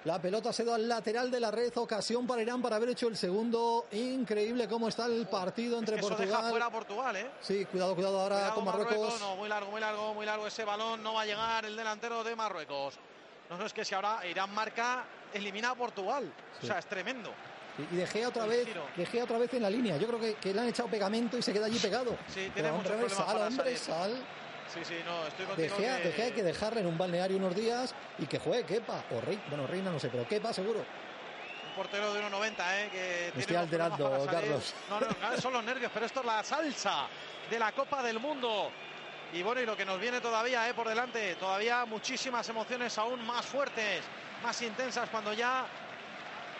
La 0.05 0.21
pelota 0.21 0.53
se 0.53 0.65
da 0.65 0.77
al 0.77 0.89
lateral 0.89 1.31
de 1.33 1.41
la 1.41 1.51
red, 1.51 1.77
ocasión 1.79 2.27
para 2.29 2.41
Irán 2.43 2.63
para 2.63 2.77
haber 2.77 2.91
hecho 2.91 3.09
el 3.09 3.17
segundo. 3.17 3.87
Increíble 3.93 4.69
cómo 4.69 4.87
está 4.89 5.07
el 5.07 5.27
partido 5.29 5.79
entre 5.79 5.97
Es 5.97 6.01
que 6.01 6.07
eso 6.07 6.17
deja 6.17 6.27
Portugal. 6.33 6.51
fuera 6.51 6.67
a 6.67 6.71
Portugal, 6.71 7.17
¿eh? 7.17 7.31
Sí, 7.41 7.65
cuidado, 7.65 7.95
cuidado 7.95 8.21
ahora 8.21 8.37
Cuidado, 8.37 8.55
con 8.55 8.65
Marruecos. 8.65 9.21
No, 9.21 9.37
muy 9.37 9.49
largo, 9.49 9.71
muy 9.71 9.81
largo, 9.81 10.15
muy 10.15 10.27
largo 10.27 10.47
ese 10.47 10.65
balón. 10.65 11.03
No 11.03 11.15
va 11.15 11.23
a 11.23 11.27
llegar 11.27 11.65
el 11.65 11.75
delantero 11.77 12.23
de 12.23 12.37
Marruecos. 12.37 12.95
No, 13.51 13.57
no, 13.59 13.67
es 13.67 13.73
que 13.73 13.85
si 13.85 13.95
ahora 13.95 14.21
Irán 14.27 14.53
marca, 14.53 15.05
elimina 15.33 15.71
a 15.71 15.75
Portugal. 15.75 16.31
Sí. 16.61 16.65
O 16.65 16.69
sea, 16.69 16.79
es 16.79 16.87
tremendo. 16.87 17.33
Y- 17.79 17.95
Y 17.95 17.99
dejé 17.99 18.27
otra 18.27 18.45
El 18.45 18.51
vez, 18.51 18.67
giro. 18.67 18.87
dejé 18.97 19.23
otra 19.23 19.39
vez 19.39 19.53
en 19.55 19.63
la 19.63 19.71
línea. 19.71 19.97
Yo 19.99 20.07
creo 20.07 20.19
que, 20.21 20.35
que 20.35 20.53
le 20.55 20.61
han 20.63 20.69
echado 20.69 20.89
pegamento 20.89 21.37
y 21.39 21.43
se 21.43 21.53
queda 21.53 21.67
allí 21.67 21.79
pegado. 21.79 22.17
Sí, 22.29 22.51
tiene 22.55 22.73
muchos 22.73 22.89
problemas 22.89 23.13
sal, 23.13 23.27
para 23.27 23.47
hombre, 23.49 23.77
salir. 23.77 23.79
sal. 23.79 24.25
Sí, 24.73 24.81
sí, 24.85 24.95
no, 25.05 25.27
estoy 25.27 25.47
contigo. 25.47 25.77
Dejé, 25.77 25.97
que- 26.03 26.09
dejé 26.09 26.23
hay 26.25 26.33
que 26.33 26.43
dejarle 26.43 26.81
en 26.81 26.87
un 26.87 26.99
balneario 26.99 27.37
unos 27.37 27.55
días 27.55 27.95
y 28.19 28.27
que 28.27 28.39
juegue 28.39 28.65
Kepa. 28.65 29.05
O 29.13 29.21
Rey, 29.21 29.41
bueno, 29.49 29.67
Reina 29.67 29.91
no 29.93 30.01
sé, 30.01 30.09
pero 30.09 30.27
Kepa 30.27 30.53
seguro. 30.53 30.81
Un 30.81 31.75
portero 31.77 32.13
de 32.15 32.21
1.90, 32.21 32.81
¿eh? 32.83 32.89
Que 32.91 33.31
Me 33.35 33.41
estoy 33.43 33.57
alterando. 33.57 34.27
Carlos. 34.31 34.75
No, 34.89 34.99
no, 35.01 35.07
no, 35.09 35.41
son 35.41 35.53
los 35.53 35.63
nervios, 35.63 35.91
pero 35.93 36.07
esto 36.07 36.21
es 36.21 36.27
la 36.27 36.43
salsa 36.43 37.07
de 37.51 37.59
la 37.59 37.71
Copa 37.73 38.03
del 38.03 38.19
Mundo. 38.19 38.71
Y 39.37 39.43
bueno, 39.43 39.61
y 39.61 39.67
lo 39.67 39.77
que 39.77 39.85
nos 39.85 40.01
viene 40.01 40.23
todavía, 40.23 40.67
¿eh? 40.67 40.73
Por 40.73 40.89
delante, 40.89 41.35
todavía 41.35 41.85
muchísimas 41.85 42.49
emociones 42.49 42.97
aún 42.97 43.25
más 43.27 43.45
fuertes, 43.45 44.03
más 44.43 44.63
intensas 44.63 45.11
cuando 45.11 45.35
ya 45.35 45.67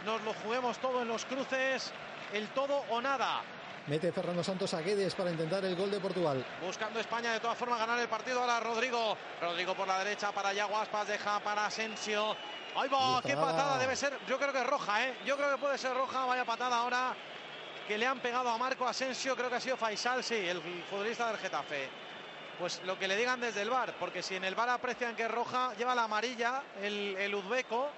nos 0.05 0.21
lo 0.21 0.35
juguemos 0.35 0.77
todo 0.77 1.01
en 1.01 1.09
los 1.09 1.25
cruces, 1.25 1.91
el 2.35 2.49
todo 2.49 2.85
o 2.91 3.01
nada. 3.01 3.41
Mete 3.87 4.13
Fernando 4.13 4.45
Santos 4.45 4.75
a 4.75 4.83
Guedes 4.83 5.15
para 5.15 5.31
intentar 5.31 5.65
el 5.65 5.75
gol 5.75 5.91
de 5.91 6.01
Portugal. 6.01 6.45
Buscando 6.61 7.01
España 7.01 7.33
de 7.33 7.41
todas 7.41 7.57
formas 7.57 7.79
ganar 7.79 7.99
el 7.99 8.09
partido. 8.09 8.41
Ahora 8.41 8.61
Rodrigo. 8.61 9.17
Rodrigo 9.41 9.75
por 9.75 9.89
la 9.89 10.01
derecha 10.01 10.33
para 10.33 10.53
Yago 10.53 10.77
Aspas. 10.77 11.09
Deja 11.09 11.41
para 11.41 11.67
Asensio. 11.67 12.37
¡Ahí 12.77 12.91
va! 12.91 13.23
¡Qué 13.23 13.37
patada! 13.37 13.79
Debe 13.79 13.97
ser. 13.97 14.19
Yo 14.29 14.37
creo 14.39 14.53
que 14.53 14.59
es 14.59 14.67
roja, 14.67 15.07
¿eh? 15.07 15.17
Yo 15.25 15.37
creo 15.37 15.53
que 15.53 15.59
puede 15.59 15.79
ser 15.79 15.95
roja. 15.95 16.27
Vaya 16.27 16.45
patada 16.45 16.77
ahora 16.77 17.15
que 17.89 17.97
le 17.97 18.07
han 18.07 18.19
pegado 18.19 18.51
a 18.51 18.59
Marco 18.59 18.87
Asensio. 18.87 19.35
Creo 19.35 19.49
que 19.49 19.55
ha 19.55 19.61
sido 19.61 19.77
Faisal, 19.77 20.23
sí, 20.23 20.35
el 20.35 20.61
futbolista 20.91 21.29
del 21.29 21.39
Getafe. 21.39 22.06
Pues 22.59 22.81
lo 22.87 22.99
que 22.99 23.07
le 23.07 23.17
digan 23.17 23.41
desde 23.41 23.63
el 23.63 23.71
bar, 23.71 23.95
porque 24.01 24.23
si 24.23 24.35
en 24.37 24.45
el 24.45 24.55
bar 24.55 24.69
aprecian 24.71 25.15
que 25.15 25.25
es 25.25 25.31
roja, 25.31 25.75
lleva 25.75 25.95
la 25.95 26.05
amarilla 26.05 26.63
el, 26.83 27.15
el 27.19 27.35
uzbeco, 27.35 27.89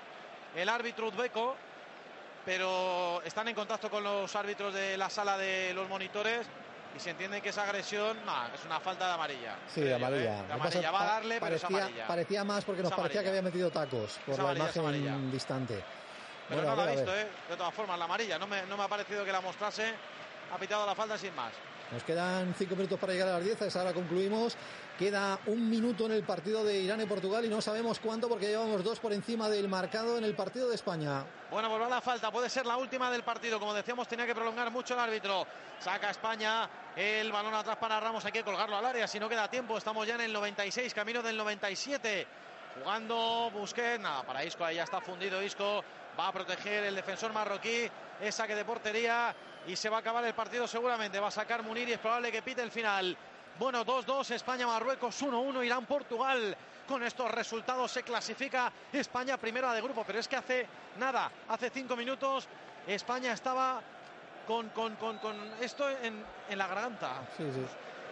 el 0.57 0.69
árbitro 0.69 1.09
uzbeco, 1.09 1.57
pero 2.45 3.23
están 3.25 3.47
en 3.49 3.55
contacto 3.55 3.89
con 3.89 4.03
los 4.03 4.35
árbitros 4.35 4.75
de 4.75 4.97
la 4.97 5.11
sala 5.11 5.39
de 5.39 5.73
los 5.75 5.89
monitores 5.89 6.47
y 6.97 6.99
se 6.99 7.11
entiende 7.11 7.41
que 7.41 7.51
esa 7.51 7.63
agresión 7.65 8.17
nah, 8.25 8.49
es 8.53 8.65
una 8.65 8.81
falta 8.81 9.07
de 9.07 9.13
amarilla. 9.15 9.55
Sí, 9.73 9.83
de 9.83 9.95
amarilla. 9.95 10.43
De 10.43 10.53
amarilla. 10.53 10.91
Va 10.91 11.03
a 11.03 11.07
darle, 11.07 11.41
pero 11.41 11.55
es 11.55 11.63
parecía, 11.63 11.79
amarilla. 11.85 12.07
parecía 12.07 12.45
más 12.45 12.65
porque 12.65 12.83
nos 12.83 12.93
parecía 12.93 13.23
que 13.23 13.29
había 13.29 13.43
metido 13.43 13.71
tacos 13.71 14.19
por 14.27 14.39
la 14.43 14.55
imagen 14.55 15.31
distante. 15.31 15.85
Pero 16.49 16.63
Bueno, 16.63 16.77
no 16.77 16.85
la 16.85 16.91
a 16.91 16.95
visto. 16.95 17.15
¿eh? 17.15 17.29
De 17.51 17.57
todas 17.57 17.75
formas, 17.75 17.99
la 17.99 18.07
amarilla. 18.07 18.39
No 18.39 18.47
me, 18.47 18.63
no 18.63 18.77
me 18.77 18.83
ha 18.83 18.89
parecido 18.89 19.25
que 19.25 19.31
la 19.31 19.41
mostrase. 19.41 19.95
Ha 20.51 20.57
pitado 20.57 20.87
la 20.87 20.95
falta 20.95 21.19
sin 21.19 21.35
más. 21.35 21.53
Nos 21.91 22.03
quedan 22.03 22.55
cinco 22.55 22.77
minutos 22.77 22.99
para 22.99 23.15
llegar 23.15 23.29
a 23.29 23.33
las 23.33 23.45
10, 23.45 23.63
a 23.63 23.67
esa 23.67 23.81
hora 23.81 23.95
concluimos. 23.95 24.57
Queda 24.99 25.39
un 25.47 25.71
minuto 25.71 26.05
en 26.05 26.13
el 26.13 26.23
partido 26.23 26.63
de 26.63 26.79
Irán 26.79 27.01
y 27.01 27.07
Portugal 27.07 27.45
y 27.47 27.49
no 27.49 27.63
sabemos 27.63 27.99
cuánto 27.99 28.29
porque 28.29 28.49
llevamos 28.49 28.85
dos 28.85 28.99
por 28.99 29.13
encima 29.13 29.49
del 29.49 29.69
marcado 29.69 30.19
en 30.19 30.25
el 30.25 30.35
partido 30.35 30.69
de 30.69 30.75
España. 30.75 31.25
Bueno, 31.51 31.75
a 31.75 31.89
la 31.89 32.01
falta, 32.03 32.31
puede 32.31 32.51
ser 32.51 32.67
la 32.67 32.77
última 32.77 33.11
del 33.11 33.23
partido. 33.23 33.59
Como 33.59 33.73
decíamos, 33.73 34.07
tenía 34.07 34.27
que 34.27 34.35
prolongar 34.35 34.71
mucho 34.71 34.93
el 34.95 35.01
árbitro. 35.01 35.47
Saca 35.79 36.11
España 36.11 36.69
el 36.95 37.33
balón 37.33 37.55
atrás 37.55 37.77
para 37.77 37.99
Ramos, 38.01 38.23
hay 38.25 38.33
que 38.33 38.45
colgarlo 38.45 38.77
al 38.77 38.85
área 38.85 39.07
si 39.07 39.19
no 39.19 39.29
queda 39.29 39.49
tiempo. 39.49 39.79
Estamos 39.79 40.07
ya 40.07 40.17
en 40.17 40.23
el 40.23 40.33
96, 40.33 40.93
camino 40.93 41.23
del 41.23 41.39
97. 41.39 42.27
Jugando 42.83 43.51
Busquets, 43.53 44.01
nada, 44.01 44.25
para 44.25 44.45
Isco, 44.45 44.65
ahí 44.65 44.77
ya 44.77 44.85
está 44.85 45.01
fundido 45.01 45.43
Isco. 45.43 45.83
Va 46.19 46.29
a 46.29 46.33
proteger 46.33 46.85
el 46.85 46.97
defensor 46.97 47.33
marroquí, 47.33 47.89
es 48.21 48.35
saque 48.35 48.57
de 48.57 48.65
portería 48.65 49.35
y 49.69 49.77
se 49.77 49.89
va 49.89 49.99
a 49.99 50.01
acabar 50.01 50.25
el 50.25 50.35
partido 50.35 50.67
seguramente. 50.67 51.21
Va 51.21 51.29
a 51.29 51.31
sacar 51.31 51.63
Munir 51.63 51.89
y 51.89 51.93
es 51.93 51.99
probable 51.99 52.33
que 52.33 52.43
pite 52.43 52.63
el 52.63 52.71
final. 52.71 53.17
Bueno, 53.59 53.85
2-2, 53.85 54.31
España-Marruecos, 54.31 55.23
1-1, 55.23 55.65
Irán-Portugal. 55.65 56.57
Con 56.89 57.03
estos 57.03 57.31
resultados 57.31 57.91
se 57.93 58.03
clasifica 58.03 58.73
España 58.91 59.37
primera 59.37 59.73
de 59.75 59.83
grupo, 59.83 60.05
pero 60.07 60.19
es 60.19 60.27
que 60.27 60.37
hace 60.37 60.67
nada, 60.97 61.31
hace 61.49 61.69
cinco 61.69 61.95
minutos 61.97 62.49
España 62.87 63.35
estaba 63.35 63.83
con, 64.47 64.71
con, 64.71 64.97
con, 64.97 65.19
con 65.19 65.37
esto 65.61 65.91
en, 65.91 66.25
en, 66.49 66.59
la 66.59 66.67
garganta. 66.67 67.21
Sí, 67.37 67.45
sí. 67.53 67.61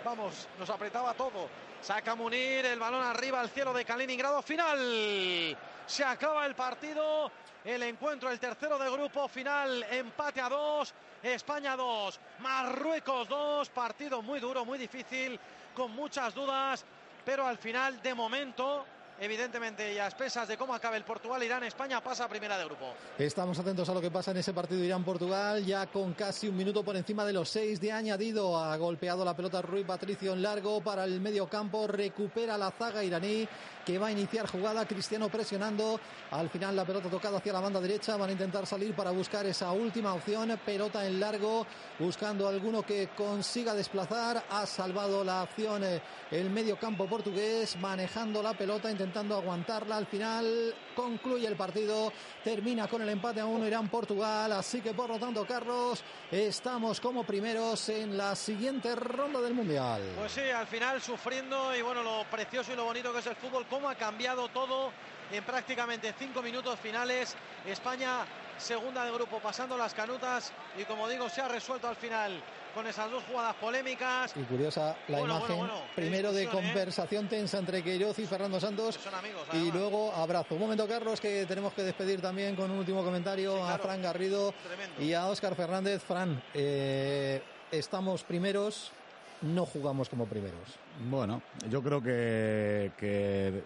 Vamos, 0.05 0.47
nos 0.59 0.69
apretaba 0.69 1.15
todo. 1.15 1.49
Saca 1.81 2.15
Munir 2.15 2.67
el 2.67 2.79
balón 2.79 3.03
arriba 3.03 3.41
al 3.41 3.49
cielo 3.49 3.73
de 3.73 3.87
Kaliningrado. 3.87 4.43
Final. 4.43 5.57
Se 5.87 6.05
acaba 6.05 6.47
el 6.47 6.55
partido. 6.55 7.31
El 7.65 7.83
encuentro, 7.83 8.31
el 8.31 8.39
tercero 8.39 8.79
de 8.79 8.91
grupo 8.91 9.29
final. 9.29 9.85
Empate 9.91 10.41
a 10.41 10.49
dos. 10.49 10.95
España 11.23 11.77
2, 11.77 12.21
Marruecos 12.41 13.29
2. 13.29 13.69
Partido 13.71 14.23
muy 14.23 14.39
duro, 14.39 14.65
muy 14.65 14.79
difícil, 14.79 15.39
con 15.75 15.93
muchas 15.93 16.35
dudas. 16.35 16.85
Pero 17.25 17.47
al 17.47 17.59
final, 17.59 18.01
de 18.01 18.15
momento, 18.15 18.87
evidentemente, 19.21 19.95
y 19.95 19.99
a 19.99 20.07
expensas 20.07 20.49
de 20.49 20.57
cómo 20.57 20.75
acabe 20.75 20.97
el 20.97 21.05
Portugal-Irán, 21.05 21.65
España 21.65 22.01
pasa 22.03 22.25
a 22.25 22.29
primera 22.29 22.59
de 22.59 22.65
grupo. 22.65 22.95
Estamos 23.19 23.59
atentos 23.59 23.89
a 23.89 23.95
lo 23.95 24.01
que 24.01 24.11
pasa 24.11 24.31
en 24.31 24.39
ese 24.39 24.53
partido 24.53 24.83
Irán-Portugal, 24.83 25.65
ya 25.65 25.87
con 25.87 26.15
casi 26.15 26.49
un 26.49 26.57
minuto 26.57 26.83
por 26.83 26.97
encima 26.97 27.25
de 27.25 27.33
los 27.33 27.49
seis 27.49 27.81
de 27.81 27.93
añadido. 27.93 28.59
Ha 28.59 28.77
golpeado 28.77 29.25
la 29.25 29.35
pelota 29.35 29.63
Rui 29.63 29.85
Patricio 29.85 30.33
en 30.33 30.43
largo 30.43 30.81
para 30.83 31.05
el 31.05 31.21
medio 31.21 31.49
campo, 31.49 31.87
recupera 31.87 32.59
la 32.59 32.71
zaga 32.71 33.03
iraní 33.03 33.49
que 33.87 33.99
va 33.99 34.09
a 34.09 34.13
iniciar 34.13 34.49
jugada, 34.49 34.85
Cristiano 34.85 35.29
presionando, 35.29 36.01
al 36.33 36.51
final 36.51 36.75
la 36.75 36.85
pelota 36.85 37.09
tocada 37.09 37.39
hacia 37.39 37.53
la 37.53 37.61
banda 37.61 37.81
derecha, 37.81 38.17
van 38.17 38.31
a 38.31 38.33
intentar 38.33 38.67
salir 38.67 38.97
para 38.97 39.13
buscar 39.13 39.47
esa 39.47 39.71
última 39.71 40.13
opción, 40.13 40.59
pelota 40.67 41.07
en 41.07 41.21
largo, 41.21 41.65
buscando 42.01 42.49
alguno 42.49 42.83
que 42.83 43.11
consiga 43.17 43.75
desplazar, 43.75 44.43
ha 44.51 44.67
salvado 44.67 45.23
la 45.23 45.43
acción 45.43 45.85
eh, 45.85 46.03
el 46.33 46.51
medio 46.51 46.77
campo 46.81 47.07
portugués, 47.07 47.77
manejando 47.77 48.43
la 48.43 48.55
pelota, 48.55 48.91
intentando 48.91 49.06
aguantarla, 49.15 49.97
al 49.97 50.07
final 50.07 50.75
concluye 50.95 51.47
el 51.47 51.57
partido, 51.57 52.13
termina 52.43 52.89
con 52.89 53.03
el 53.03 53.09
empate 53.09 53.41
a 53.41 53.47
uno 53.47 53.67
Irán-Portugal, 53.67 54.53
así 54.53 54.81
que 54.81 54.95
por 54.95 55.09
lo 55.09 55.19
tanto 55.19 55.47
Carlos, 55.47 56.03
estamos 56.31 57.01
como 57.01 57.25
primeros 57.25 57.89
en 57.89 58.17
la 58.17 58.35
siguiente 58.35 58.95
ronda 58.95 59.41
del 59.41 59.55
Mundial. 59.55 60.03
Pues 60.17 60.33
sí, 60.33 60.43
al 60.43 60.67
final 60.67 61.01
sufriendo 61.01 61.75
y 61.77 61.83
bueno, 61.83 62.03
lo 62.03 62.25
precioso 62.31 62.73
y 62.73 62.77
lo 62.77 62.85
bonito 62.85 63.13
que 63.13 63.21
es 63.21 63.27
el 63.27 63.37
fútbol 63.37 63.67
cómo 63.69 63.89
ha 63.89 63.95
cambiado 63.95 64.49
todo 64.49 64.93
en 65.31 65.45
prácticamente 65.45 66.15
cinco 66.19 66.43
minutos 66.43 66.79
finales. 66.81 67.35
España 67.65 68.25
segunda 68.59 69.05
de 69.05 69.13
grupo 69.13 69.39
pasando 69.39 69.77
las 69.77 69.93
canutas 69.95 70.53
y 70.79 70.85
como 70.85 71.09
digo 71.09 71.29
se 71.29 71.43
ha 71.43 71.49
resuelto 71.49 71.89
al 71.89 71.97
final 71.97 72.43
con 72.77 72.87
esas 72.87 73.11
dos 73.11 73.25
jugadas 73.25 73.55
polémicas. 73.55 74.35
Y 74.37 74.43
curiosa 74.43 74.95
la 75.09 75.21
Bueno, 75.21 75.39
imagen, 75.39 75.57
bueno, 75.57 75.73
bueno, 75.73 75.87
qué 75.95 76.03
primero 76.03 76.31
de 76.31 76.43
¿eh? 76.43 76.49
conversación 76.49 77.27
tensa 77.27 77.59
entre 77.59 77.83
Queiroz 77.83 78.19
y 78.19 78.27
Fernando 78.27 78.61
Santos 78.61 78.97
Son 79.03 79.15
amigos, 79.15 79.49
y 79.55 79.73
luego 79.73 80.13
abrazo. 80.13 80.57
Un 80.57 80.61
momento 80.61 80.87
Carlos 80.87 81.19
que 81.19 81.47
tenemos 81.47 81.73
que 81.73 81.83
despedir 81.83 82.21
también 82.21 82.55
con 82.55 82.71
un 82.71 82.79
último 82.79 83.03
comentario 83.03 83.57
a 83.65 83.69
claro. 83.69 83.83
Fran 83.83 84.03
Garrido 84.03 84.53
Tremendo. 84.63 85.03
y 85.03 85.15
a 85.15 85.27
Óscar 85.27 85.55
Fernández. 85.55 86.03
Fran, 86.03 86.43
eh, 86.53 87.43
estamos 87.71 88.23
primeros, 88.25 88.93
no 89.41 89.65
jugamos 89.65 90.11
como 90.11 90.27
primeros. 90.27 90.79
Bueno, 91.09 91.41
yo 91.71 91.83
creo 91.83 92.03
que, 92.03 92.93
que 92.99 93.63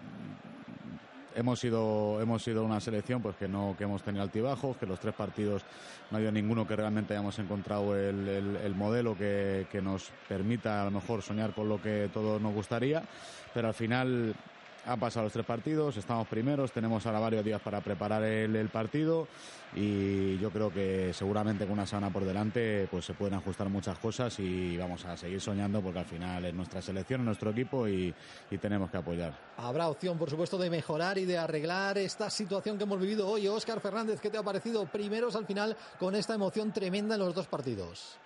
hemos 1.40 1.60
sido 1.60 2.20
hemos 2.20 2.42
sido 2.42 2.64
una 2.64 2.80
selección 2.80 3.22
pues 3.22 3.36
que 3.36 3.48
no 3.48 3.74
que 3.76 3.84
hemos 3.84 4.02
tenido 4.02 4.22
altibajos, 4.22 4.76
que 4.76 4.86
los 4.86 5.00
tres 5.00 5.14
partidos 5.14 5.66
no 6.10 6.16
ha 6.16 6.18
habido 6.18 6.32
ninguno 6.32 6.66
que 6.66 6.76
realmente 6.76 7.14
hayamos 7.14 7.38
encontrado 7.38 7.94
el, 7.96 8.28
el- 8.28 8.56
el 8.56 8.74
modelo 8.74 9.16
que, 9.16 9.66
que 9.70 9.82
nos 9.82 10.12
permita 10.26 10.82
a 10.82 10.84
lo 10.86 10.90
mejor 10.92 11.22
soñar 11.22 11.52
con 11.52 11.68
lo 11.68 11.80
que 11.80 12.08
todos 12.12 12.40
nos 12.40 12.52
gustaría, 12.52 13.06
pero 13.52 13.68
al 13.68 13.74
final 13.74 14.36
han 14.86 14.98
pasado 14.98 15.24
los 15.24 15.32
tres 15.32 15.46
partidos, 15.46 15.96
estamos 15.96 16.26
primeros, 16.28 16.72
tenemos 16.72 17.04
ahora 17.06 17.20
varios 17.20 17.44
días 17.44 17.60
para 17.60 17.80
preparar 17.80 18.22
el, 18.22 18.54
el 18.56 18.68
partido 18.68 19.28
y 19.74 20.38
yo 20.38 20.50
creo 20.50 20.72
que 20.72 21.12
seguramente 21.12 21.64
con 21.64 21.74
una 21.74 21.86
semana 21.86 22.10
por 22.10 22.24
delante 22.24 22.88
pues 22.90 23.04
se 23.04 23.14
pueden 23.14 23.34
ajustar 23.34 23.68
muchas 23.68 23.98
cosas 23.98 24.38
y 24.40 24.76
vamos 24.76 25.04
a 25.04 25.16
seguir 25.16 25.40
soñando 25.40 25.80
porque 25.80 26.00
al 26.00 26.06
final 26.06 26.44
es 26.44 26.54
nuestra 26.54 26.82
selección, 26.82 27.20
es 27.20 27.26
nuestro 27.26 27.50
equipo 27.50 27.86
y, 27.86 28.12
y 28.50 28.58
tenemos 28.58 28.90
que 28.90 28.96
apoyar. 28.96 29.32
Habrá 29.58 29.88
opción, 29.88 30.18
por 30.18 30.30
supuesto, 30.30 30.58
de 30.58 30.70
mejorar 30.70 31.18
y 31.18 31.24
de 31.24 31.38
arreglar 31.38 31.98
esta 31.98 32.30
situación 32.30 32.78
que 32.78 32.84
hemos 32.84 33.00
vivido 33.00 33.28
hoy. 33.28 33.46
Óscar 33.46 33.80
Fernández, 33.80 34.20
¿qué 34.20 34.30
te 34.30 34.38
ha 34.38 34.42
parecido 34.42 34.86
primeros 34.86 35.36
al 35.36 35.46
final 35.46 35.76
con 35.98 36.14
esta 36.14 36.34
emoción 36.34 36.72
tremenda 36.72 37.14
en 37.14 37.20
los 37.20 37.34
dos 37.34 37.46
partidos? 37.46 38.18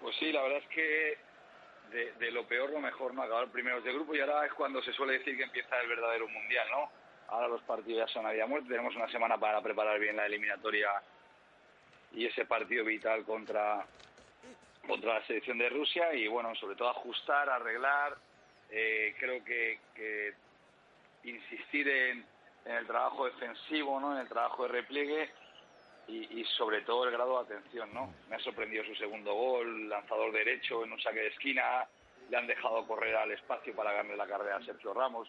Pues 0.00 0.14
sí, 0.18 0.30
la 0.30 0.42
verdad 0.42 0.58
es 0.58 0.68
que 0.68 1.33
de, 1.94 2.30
lo 2.32 2.44
peor 2.46 2.70
lo 2.70 2.80
mejor, 2.80 3.14
¿no? 3.14 3.22
Acabar 3.22 3.48
primeros 3.48 3.84
de 3.84 3.92
grupo 3.92 4.14
y 4.14 4.20
ahora 4.20 4.44
es 4.46 4.52
cuando 4.52 4.82
se 4.82 4.92
suele 4.92 5.18
decir 5.18 5.36
que 5.36 5.44
empieza 5.44 5.80
el 5.80 5.88
verdadero 5.88 6.28
mundial, 6.28 6.66
¿no? 6.70 6.90
Ahora 7.28 7.48
los 7.48 7.62
partidos 7.62 8.06
ya 8.06 8.12
son 8.12 8.26
a 8.26 8.32
día 8.32 8.46
muerte, 8.46 8.68
tenemos 8.68 8.94
una 8.96 9.08
semana 9.08 9.38
para 9.38 9.62
preparar 9.62 9.98
bien 10.00 10.16
la 10.16 10.26
eliminatoria 10.26 10.90
y 12.12 12.26
ese 12.26 12.44
partido 12.46 12.84
vital 12.84 13.24
contra, 13.24 13.86
contra 14.86 15.14
la 15.14 15.26
selección 15.26 15.58
de 15.58 15.68
Rusia 15.68 16.12
y 16.14 16.26
bueno, 16.26 16.54
sobre 16.56 16.76
todo 16.76 16.90
ajustar, 16.90 17.48
arreglar, 17.48 18.16
eh, 18.70 19.14
creo 19.18 19.44
que, 19.44 19.78
que 19.94 20.34
insistir 21.22 21.88
en, 21.88 22.26
en 22.64 22.72
el 22.72 22.86
trabajo 22.86 23.26
defensivo, 23.26 24.00
¿no? 24.00 24.14
En 24.14 24.20
el 24.20 24.28
trabajo 24.28 24.64
de 24.64 24.72
repliegue 24.72 25.30
y, 26.08 26.40
y 26.40 26.44
sobre 26.56 26.82
todo 26.82 27.04
el 27.04 27.12
grado 27.12 27.42
de 27.44 27.54
atención, 27.54 27.92
¿no? 27.92 28.12
Me 28.28 28.36
ha 28.36 28.40
sorprendido 28.40 28.84
su 28.84 28.94
segundo 28.94 29.34
gol, 29.34 29.88
lanzador 29.88 30.32
derecho 30.32 30.84
en 30.84 30.92
un 30.92 31.00
saque 31.00 31.20
de 31.20 31.28
esquina, 31.28 31.86
le 32.30 32.36
han 32.36 32.46
dejado 32.46 32.86
correr 32.86 33.16
al 33.16 33.30
espacio 33.32 33.74
para 33.74 33.92
ganarle 33.92 34.16
la 34.16 34.26
carrera 34.26 34.56
a 34.56 34.64
Sergio 34.64 34.94
Ramos. 34.94 35.28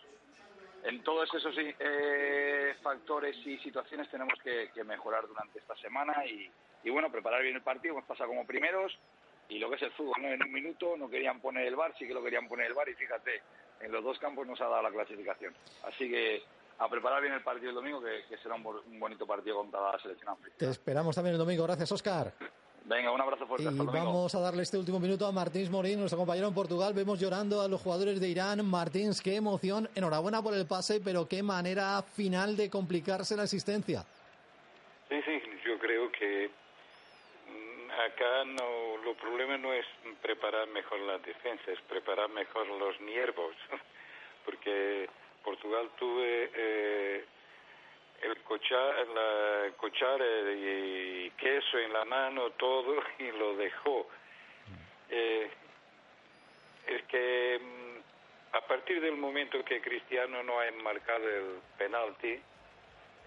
En 0.83 1.01
todos 1.03 1.33
esos 1.33 1.55
eh, 1.57 2.75
factores 2.81 3.35
y 3.45 3.57
situaciones 3.57 4.09
tenemos 4.09 4.39
que, 4.43 4.69
que 4.73 4.83
mejorar 4.83 5.27
durante 5.27 5.59
esta 5.59 5.75
semana 5.77 6.25
y, 6.25 6.49
y, 6.83 6.89
bueno, 6.89 7.11
preparar 7.11 7.41
bien 7.41 7.55
el 7.55 7.63
partido, 7.63 7.95
hemos 7.95 8.05
pasado 8.05 8.29
como 8.29 8.45
primeros 8.45 8.97
y 9.49 9.59
lo 9.59 9.69
que 9.69 9.77
es 9.77 9.81
el 9.83 9.91
fútbol, 9.91 10.21
¿no? 10.21 10.27
En 10.27 10.43
un 10.43 10.51
minuto 10.51 10.95
no 10.97 11.09
querían 11.09 11.39
poner 11.39 11.67
el 11.67 11.75
bar, 11.75 11.93
sí 11.97 12.07
que 12.07 12.13
lo 12.13 12.23
querían 12.23 12.47
poner 12.47 12.67
el 12.67 12.73
bar 12.73 12.87
y 12.89 12.93
fíjate, 12.93 13.41
en 13.81 13.91
los 13.91 14.03
dos 14.03 14.19
campos 14.19 14.45
nos 14.47 14.61
ha 14.61 14.67
dado 14.67 14.83
la 14.83 14.91
clasificación. 14.91 15.55
Así 15.83 16.09
que 16.09 16.43
a 16.77 16.89
preparar 16.89 17.21
bien 17.21 17.33
el 17.33 17.41
partido 17.41 17.69
el 17.69 17.75
domingo, 17.75 18.01
que, 18.01 18.25
que 18.29 18.37
será 18.37 18.55
un, 18.55 18.63
bo- 18.63 18.83
un 18.85 18.99
bonito 18.99 19.25
partido 19.25 19.55
contra 19.57 19.79
la 19.91 19.99
selección 19.99 20.29
africana. 20.29 20.55
Te 20.57 20.69
esperamos 20.69 21.15
también 21.15 21.33
el 21.35 21.39
domingo. 21.39 21.63
Gracias, 21.63 21.91
Óscar. 21.91 22.33
Venga, 22.87 23.11
un 23.11 23.19
abrazo 23.19 23.47
fuerte. 23.47 23.63
Y 23.63 23.67
hasta 23.67 23.79
el 23.81 23.85
domingo. 23.87 24.05
vamos 24.05 24.35
a 24.35 24.39
darle 24.41 24.61
este 24.61 24.77
último 24.77 24.99
minuto 24.99 25.25
a 25.25 25.31
Martins 25.31 25.69
Morín, 25.71 25.97
nuestro 25.99 26.19
compañero 26.19 26.47
en 26.47 26.53
Portugal. 26.53 26.93
Vemos 26.93 27.19
llorando 27.19 27.61
a 27.61 27.67
los 27.67 27.81
jugadores 27.81 28.19
de 28.19 28.27
Irán. 28.27 28.63
Martins, 28.65 29.21
qué 29.21 29.35
emoción. 29.37 29.89
Enhorabuena 29.95 30.43
por 30.43 30.53
el 30.53 30.67
pase, 30.67 31.01
pero 31.03 31.27
qué 31.27 31.41
manera 31.41 32.03
final 32.03 32.55
de 32.55 32.69
complicarse 32.69 33.35
la 33.35 33.43
asistencia. 33.43 34.03
Sí, 35.09 35.15
sí, 35.25 35.41
yo 35.65 35.79
creo 35.79 36.11
que 36.11 36.49
mm, 37.47 37.91
acá 37.91 38.43
no, 38.45 38.97
lo 39.03 39.15
problema 39.15 39.57
no 39.57 39.73
es 39.73 39.85
preparar 40.21 40.67
mejor 40.67 40.99
la 40.99 41.17
defensa, 41.19 41.71
es 41.71 41.79
preparar 41.89 42.29
mejor 42.29 42.67
los 42.67 42.99
nervios, 43.01 43.55
porque 44.45 45.09
Portugal 45.45 45.89
tuve 45.99 46.49
eh, 46.55 47.25
el 48.23 48.37
cochar, 48.41 49.07
la 49.09 49.71
cochara 49.77 50.25
y 50.51 51.31
queso 51.37 51.77
en 51.77 51.93
la 51.93 52.03
mano, 52.03 52.49
todo, 52.51 52.95
y 53.19 53.31
lo 53.31 53.55
dejó. 53.55 54.07
Eh, 55.09 55.49
es 56.87 57.03
que 57.03 57.59
mm, 57.61 58.55
a 58.57 58.61
partir 58.67 58.99
del 59.01 59.15
momento 59.17 59.63
que 59.63 59.79
Cristiano 59.81 60.41
no 60.43 60.59
ha 60.59 60.71
marcado 60.83 61.27
el 61.29 61.59
penalti, 61.77 62.39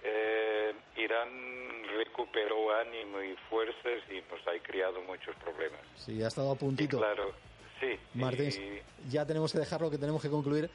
eh, 0.03 0.73
Irán 0.97 1.85
recuperó 1.97 2.75
ánimo 2.77 3.23
y 3.23 3.35
fuerzas 3.49 4.03
y 4.11 4.23
nos 4.31 4.47
ha 4.47 4.59
creado 4.63 5.01
muchos 5.03 5.35
problemas. 5.37 5.81
Sí, 5.97 6.23
ha 6.23 6.29
estado 6.29 6.51
a 6.51 6.55
Y 6.55 6.59
puntito. 6.59 6.99
claro, 6.99 7.33
sí. 7.81 7.99
Martins, 8.15 8.59
y- 8.59 8.83
ya 9.09 9.25
tenemos 9.27 9.53
que 9.53 9.59
dejarlo, 9.59 9.91
que 9.91 9.99
tenemos 9.99 10.21
que 10.23 10.31
concluir. 10.31 10.69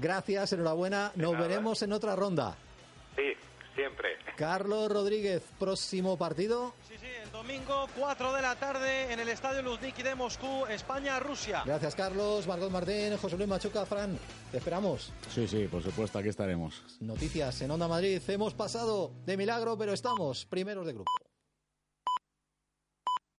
Gracias, 0.00 0.52
enhorabuena. 0.52 1.12
Nos 1.14 1.32
nada. 1.32 1.46
veremos 1.46 1.82
en 1.82 1.92
otra 1.92 2.16
ronda. 2.16 2.56
sí, 3.16 3.32
siempre. 3.74 4.08
Carlos 4.36 4.90
Rodríguez, 4.90 5.42
próximo 5.58 6.16
partido. 6.16 6.72
Sí, 6.88 6.94
sí, 6.98 7.06
el 7.06 7.30
El 7.30 7.30
domingo, 7.32 7.86
4 7.98 8.32
de 8.34 8.42
la 8.42 8.54
tarde, 8.56 9.12
en 9.12 9.20
el 9.20 9.28
Estadio 9.28 9.62
Luzniki 9.62 10.02
de 10.02 10.14
Moscú, 10.14 10.66
España-Rusia. 10.66 11.62
Gracias, 11.64 11.94
Carlos, 11.94 12.46
Margot 12.46 12.70
Martín, 12.70 13.16
José 13.16 13.36
Luis 13.36 13.48
Machuca, 13.48 13.86
Fran. 13.86 14.18
Te 14.50 14.58
esperamos. 14.58 15.12
Sí, 15.28 15.46
sí, 15.48 15.66
por 15.70 15.82
supuesto, 15.82 16.18
aquí 16.18 16.28
estaremos. 16.28 16.82
Noticias 17.00 17.60
en 17.62 17.70
Onda 17.70 17.88
Madrid. 17.88 18.20
Hemos 18.28 18.54
pasado 18.54 19.12
de 19.24 19.36
milagro, 19.36 19.76
pero 19.78 19.92
estamos 19.92 20.44
primeros 20.46 20.86
de 20.86 20.92
grupo. 20.92 21.10